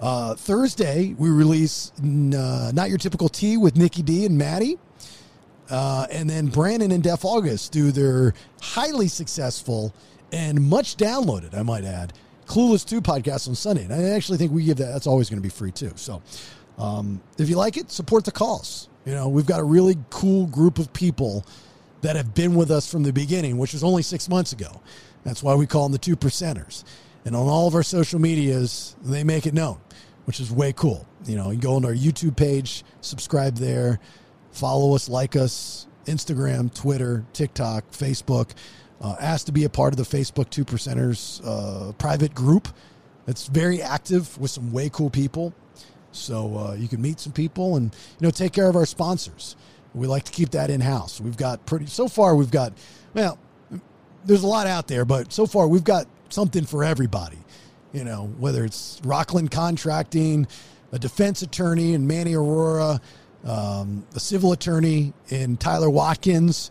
Uh, 0.00 0.34
Thursday 0.34 1.14
we 1.16 1.30
release 1.30 1.92
uh, 2.00 2.72
not 2.74 2.88
your 2.88 2.98
typical 2.98 3.28
tea 3.28 3.56
with 3.56 3.76
Nikki 3.76 4.02
D 4.02 4.26
and 4.26 4.36
Maddie. 4.36 4.78
Uh, 5.70 6.06
and 6.10 6.28
then 6.28 6.48
Brandon 6.48 6.90
and 6.90 7.02
Def 7.02 7.24
August 7.24 7.72
do 7.72 7.92
their 7.92 8.34
highly 8.60 9.08
successful 9.08 9.94
and 10.32 10.60
much 10.60 10.96
downloaded, 10.96 11.54
I 11.56 11.62
might 11.62 11.84
add, 11.84 12.12
Clueless 12.46 12.86
2 12.86 13.00
podcast 13.00 13.48
on 13.48 13.54
Sunday. 13.54 13.84
And 13.84 13.92
I 13.92 14.10
actually 14.10 14.38
think 14.38 14.52
we 14.52 14.64
give 14.64 14.78
that, 14.78 14.92
that's 14.92 15.06
always 15.06 15.30
going 15.30 15.38
to 15.38 15.42
be 15.42 15.50
free 15.50 15.70
too. 15.70 15.92
So 15.94 16.22
um, 16.78 17.22
if 17.38 17.48
you 17.48 17.56
like 17.56 17.76
it, 17.76 17.90
support 17.90 18.24
the 18.24 18.32
calls. 18.32 18.88
You 19.04 19.14
know, 19.14 19.28
we've 19.28 19.46
got 19.46 19.60
a 19.60 19.64
really 19.64 19.96
cool 20.10 20.46
group 20.46 20.78
of 20.78 20.92
people 20.92 21.44
that 22.02 22.16
have 22.16 22.34
been 22.34 22.54
with 22.54 22.70
us 22.70 22.90
from 22.90 23.02
the 23.02 23.12
beginning, 23.12 23.58
which 23.58 23.72
was 23.72 23.84
only 23.84 24.02
six 24.02 24.28
months 24.28 24.52
ago. 24.52 24.80
That's 25.24 25.42
why 25.42 25.54
we 25.54 25.66
call 25.66 25.84
them 25.84 25.92
the 25.92 25.98
two 25.98 26.16
percenters. 26.16 26.84
And 27.24 27.36
on 27.36 27.46
all 27.46 27.68
of 27.68 27.74
our 27.74 27.82
social 27.82 28.18
medias, 28.18 28.96
they 29.02 29.22
make 29.22 29.46
it 29.46 29.54
known, 29.54 29.78
which 30.24 30.40
is 30.40 30.50
way 30.50 30.72
cool. 30.72 31.06
You 31.24 31.36
know, 31.36 31.50
you 31.50 31.60
go 31.60 31.76
on 31.76 31.84
our 31.84 31.94
YouTube 31.94 32.36
page, 32.36 32.84
subscribe 33.00 33.56
there, 33.56 34.00
follow 34.52 34.94
us, 34.94 35.08
like 35.08 35.36
us, 35.36 35.86
Instagram, 36.06 36.72
Twitter, 36.72 37.24
TikTok, 37.32 37.90
Facebook. 37.90 38.50
Uh, 39.00 39.16
ask 39.20 39.46
to 39.46 39.52
be 39.52 39.64
a 39.64 39.68
part 39.68 39.92
of 39.92 39.96
the 39.96 40.16
Facebook 40.16 40.48
Two 40.50 40.64
Percenters 40.64 41.40
uh, 41.44 41.92
private 41.92 42.34
group. 42.34 42.68
It's 43.26 43.46
very 43.46 43.82
active 43.82 44.38
with 44.38 44.50
some 44.50 44.72
way 44.72 44.88
cool 44.90 45.10
people. 45.10 45.52
So 46.12 46.56
uh, 46.56 46.72
you 46.74 46.88
can 46.88 47.00
meet 47.00 47.18
some 47.18 47.32
people 47.32 47.76
and 47.76 47.94
you 48.20 48.26
know 48.26 48.30
take 48.30 48.52
care 48.52 48.68
of 48.68 48.76
our 48.76 48.86
sponsors. 48.86 49.56
We 49.94 50.06
like 50.06 50.24
to 50.24 50.32
keep 50.32 50.50
that 50.50 50.70
in 50.70 50.80
house. 50.80 51.20
We've 51.20 51.36
got 51.36 51.64
pretty 51.66 51.86
so 51.86 52.08
far. 52.08 52.36
We've 52.36 52.50
got 52.50 52.72
well, 53.14 53.38
there's 54.24 54.42
a 54.42 54.46
lot 54.46 54.66
out 54.66 54.88
there, 54.88 55.04
but 55.04 55.32
so 55.32 55.46
far 55.46 55.66
we've 55.66 55.84
got 55.84 56.06
something 56.28 56.64
for 56.64 56.84
everybody. 56.84 57.38
You 57.92 58.04
know, 58.04 58.32
whether 58.38 58.64
it's 58.64 59.00
Rockland 59.04 59.50
Contracting, 59.50 60.46
a 60.92 60.98
defense 60.98 61.42
attorney 61.42 61.92
in 61.92 62.06
Manny 62.06 62.32
Arora, 62.32 63.00
um, 63.44 64.04
a 64.14 64.20
civil 64.20 64.52
attorney 64.52 65.12
in 65.28 65.56
Tyler 65.56 65.90
Watkins, 65.90 66.70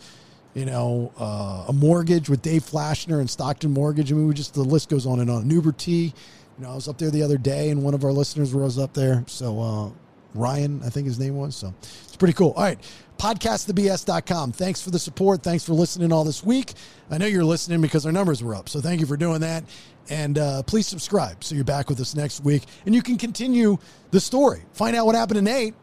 you 0.53 0.65
know, 0.65 1.11
uh, 1.19 1.65
a 1.69 1.73
mortgage 1.73 2.29
with 2.29 2.41
Dave 2.41 2.63
Flashner 2.63 3.19
and 3.19 3.29
Stockton 3.29 3.71
Mortgage. 3.71 4.11
I 4.11 4.15
mean, 4.15 4.27
we 4.27 4.33
just 4.33 4.53
the 4.53 4.63
list 4.63 4.89
goes 4.89 5.05
on 5.05 5.19
and 5.19 5.29
on. 5.29 5.43
An 5.43 5.49
Uber 5.49 5.71
T, 5.73 6.05
you 6.05 6.13
know, 6.59 6.71
I 6.71 6.75
was 6.75 6.87
up 6.87 6.97
there 6.97 7.09
the 7.09 7.23
other 7.23 7.37
day, 7.37 7.69
and 7.69 7.83
one 7.83 7.93
of 7.93 8.03
our 8.03 8.11
listeners 8.11 8.53
was 8.53 8.77
up 8.77 8.93
there. 8.93 9.23
So 9.27 9.59
uh, 9.59 9.89
Ryan, 10.33 10.81
I 10.83 10.89
think 10.89 11.07
his 11.07 11.19
name 11.19 11.35
was. 11.35 11.55
So 11.55 11.73
it's 11.81 12.15
pretty 12.15 12.33
cool. 12.33 12.51
All 12.51 12.63
right, 12.63 12.79
podcastthebs.com. 13.17 14.51
Thanks 14.53 14.81
for 14.81 14.91
the 14.91 14.99
support. 14.99 15.43
Thanks 15.43 15.65
for 15.65 15.73
listening 15.73 16.11
all 16.11 16.23
this 16.23 16.43
week. 16.43 16.73
I 17.09 17.17
know 17.17 17.27
you're 17.27 17.45
listening 17.45 17.81
because 17.81 18.05
our 18.05 18.11
numbers 18.11 18.43
were 18.43 18.55
up. 18.55 18.69
So 18.69 18.81
thank 18.81 18.99
you 18.99 19.05
for 19.05 19.17
doing 19.17 19.41
that. 19.41 19.63
And 20.09 20.37
uh, 20.37 20.63
please 20.63 20.87
subscribe 20.87 21.43
so 21.43 21.55
you're 21.55 21.63
back 21.63 21.87
with 21.87 21.99
us 21.99 22.15
next 22.15 22.43
week. 22.43 22.63
And 22.85 22.95
you 22.95 23.01
can 23.01 23.17
continue 23.17 23.77
the 24.09 24.19
story. 24.19 24.63
Find 24.73 24.95
out 24.95 25.05
what 25.05 25.15
happened 25.15 25.37
to 25.37 25.41
Nate 25.41 25.75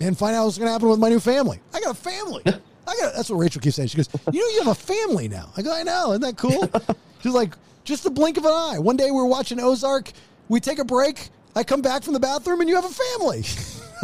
and 0.00 0.16
find 0.16 0.34
out 0.36 0.44
what's 0.44 0.58
going 0.58 0.68
to 0.68 0.72
happen 0.72 0.88
with 0.88 0.98
my 0.98 1.08
new 1.08 1.20
family. 1.20 1.60
I 1.72 1.80
got 1.80 1.92
a 1.92 1.98
family. 1.98 2.42
I 2.88 2.96
got. 3.00 3.14
That's 3.14 3.30
what 3.30 3.36
Rachel 3.36 3.60
keeps 3.60 3.76
saying. 3.76 3.88
She 3.88 3.96
goes, 3.96 4.08
"You 4.32 4.40
know, 4.40 4.48
you 4.48 4.62
have 4.62 4.72
a 4.72 4.74
family 4.74 5.28
now." 5.28 5.50
I 5.56 5.62
go, 5.62 5.74
"I 5.74 5.82
know. 5.82 6.10
Isn't 6.10 6.22
that 6.22 6.36
cool?" 6.36 6.70
She's 7.22 7.34
like, 7.34 7.54
"Just 7.84 8.04
the 8.04 8.10
blink 8.10 8.36
of 8.36 8.44
an 8.44 8.52
eye." 8.52 8.78
One 8.78 8.96
day 8.96 9.10
we're 9.10 9.26
watching 9.26 9.58
Ozark. 9.60 10.12
We 10.48 10.60
take 10.60 10.78
a 10.78 10.84
break. 10.84 11.30
I 11.56 11.64
come 11.64 11.82
back 11.82 12.02
from 12.02 12.12
the 12.12 12.20
bathroom, 12.20 12.60
and 12.60 12.68
you 12.68 12.76
have 12.76 12.84
a 12.84 12.88
family. 12.88 13.38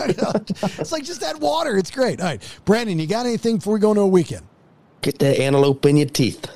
it's 0.81 0.91
like 0.91 1.05
just 1.05 1.23
add 1.23 1.41
water. 1.41 1.77
It's 1.77 1.91
great. 1.91 2.21
All 2.21 2.27
right, 2.27 2.61
Brandon, 2.65 2.99
you 2.99 3.07
got 3.07 3.27
anything 3.27 3.57
before 3.59 3.75
we 3.75 3.81
go 3.81 3.91
into 3.91 4.03
a 4.03 4.07
weekend? 4.07 4.43
Get 5.03 5.19
that 5.19 5.39
antelope 5.39 5.85
in 5.87 5.97
your 5.97 6.09
teeth. 6.09 6.47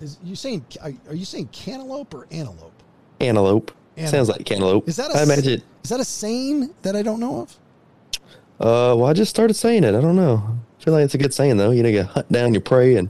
Is 0.00 0.18
you 0.22 0.36
saying? 0.36 0.64
Are 0.80 0.92
are 1.08 1.14
you 1.14 1.26
saying 1.26 1.48
cantaloupe 1.48 2.14
or 2.14 2.26
antelope? 2.30 2.72
Antelope. 3.20 3.72
Antelope. 3.96 4.10
Sounds 4.10 4.28
like 4.30 4.46
cantaloupe. 4.46 4.88
Is 4.88 4.96
that 4.96 5.10
a 5.10 5.18
I 5.18 5.22
imagine. 5.24 5.62
Is 5.84 5.90
that 5.90 6.00
a 6.00 6.04
saying 6.04 6.70
that 6.82 6.96
I 6.96 7.02
don't 7.02 7.20
know 7.20 7.42
of? 7.42 7.58
Uh, 8.60 8.94
well, 8.96 9.06
I 9.06 9.12
just 9.14 9.30
started 9.30 9.54
saying 9.54 9.84
it. 9.84 9.94
I 9.94 10.00
don't 10.00 10.16
know. 10.16 10.42
I 10.78 10.84
feel 10.84 10.92
like 10.94 11.04
it's 11.04 11.14
a 11.14 11.18
good 11.18 11.32
saying 11.34 11.56
though. 11.56 11.70
You 11.70 11.82
know, 11.82 11.88
you 11.88 12.02
hunt 12.02 12.30
down 12.30 12.52
your 12.54 12.60
prey 12.60 12.96
and 12.96 13.08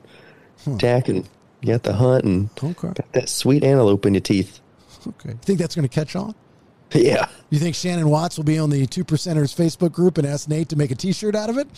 attack, 0.67 1.09
and 1.09 1.29
you 1.61 1.73
got 1.73 1.83
to 1.85 1.93
hunt 1.93 2.25
and 2.25 2.49
Okay. 2.63 2.89
got 2.89 3.13
that 3.13 3.29
sweet 3.29 3.65
antelope 3.65 4.07
in 4.07 4.15
your 4.15 4.21
teeth. 4.21 4.61
Okay. 5.07 5.31
You 5.31 5.39
think 5.43 5.59
that's 5.59 5.75
going 5.75 5.89
to 5.89 5.95
catch 5.95 6.15
on? 6.17 6.35
Yeah. 6.93 7.27
You 7.51 7.61
think 7.61 7.77
Shannon 7.77 8.09
Watts 8.09 8.37
will 8.37 8.45
be 8.45 8.59
on 8.59 8.69
the 8.71 8.85
Two 8.85 9.05
Percenters 9.05 9.55
Facebook 9.55 9.93
group 9.93 10.19
and 10.19 10.27
ask 10.27 10.49
Nate 10.49 10.69
to 10.71 10.77
make 10.77 10.91
a 10.91 10.97
T-shirt 10.97 11.37
out 11.37 11.49
of 11.49 11.57
it? 11.57 11.69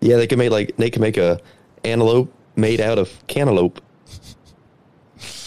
Yeah, 0.00 0.16
they 0.16 0.26
can 0.26 0.38
make 0.40 0.50
like 0.50 0.76
Nate 0.78 0.92
can 0.92 1.02
make 1.02 1.16
a 1.16 1.40
antelope 1.84 2.32
made 2.56 2.80
out 2.80 2.98
of 2.98 3.10
cantaloupe. 3.28 3.80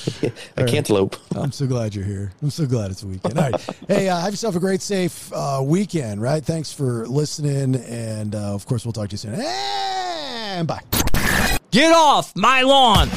a 0.58 0.66
cantaloupe. 0.66 1.16
I'm 1.36 1.52
so 1.52 1.68
glad 1.68 1.96
you're 1.96 2.06
here. 2.06 2.32
I'm 2.42 2.50
so 2.50 2.66
glad 2.66 2.92
it's 2.92 3.04
a 3.04 3.08
weekend. 3.08 3.38
All 3.38 3.50
right. 3.50 3.62
hey, 3.88 4.10
uh, 4.10 4.20
have 4.20 4.32
yourself 4.32 4.56
a 4.56 4.60
great, 4.60 4.82
safe 4.82 5.32
uh, 5.34 5.62
weekend, 5.64 6.22
right? 6.22 6.44
Thanks 6.44 6.72
for 6.72 7.08
listening. 7.08 7.76
And 7.76 8.36
uh, 8.36 8.54
of 8.54 8.66
course, 8.66 8.86
we'll 8.86 8.94
talk 8.94 9.10
to 9.10 9.14
you 9.14 9.18
soon. 9.18 9.36
And 9.36 10.68
bye. 10.68 10.82
Get 11.72 11.94
off 11.94 12.36
my 12.36 12.62
lawn! 12.64 13.08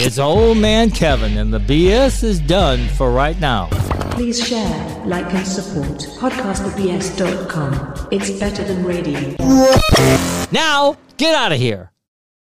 It's 0.00 0.18
old 0.18 0.58
man 0.58 0.90
Kevin, 0.90 1.38
and 1.38 1.52
the 1.52 1.58
BS 1.58 2.22
is 2.22 2.40
done 2.40 2.88
for 2.88 3.10
right 3.10 3.38
now. 3.40 3.68
Please 4.12 4.44
share, 4.46 5.04
like, 5.06 5.32
and 5.32 5.46
support 5.46 5.98
podcastthebs.com. 6.18 8.08
It's 8.10 8.30
better 8.30 8.64
than 8.64 8.84
radio. 8.84 9.36
Now, 10.50 10.96
get 11.16 11.34
out 11.34 11.52
of 11.52 11.58
here. 11.58 11.92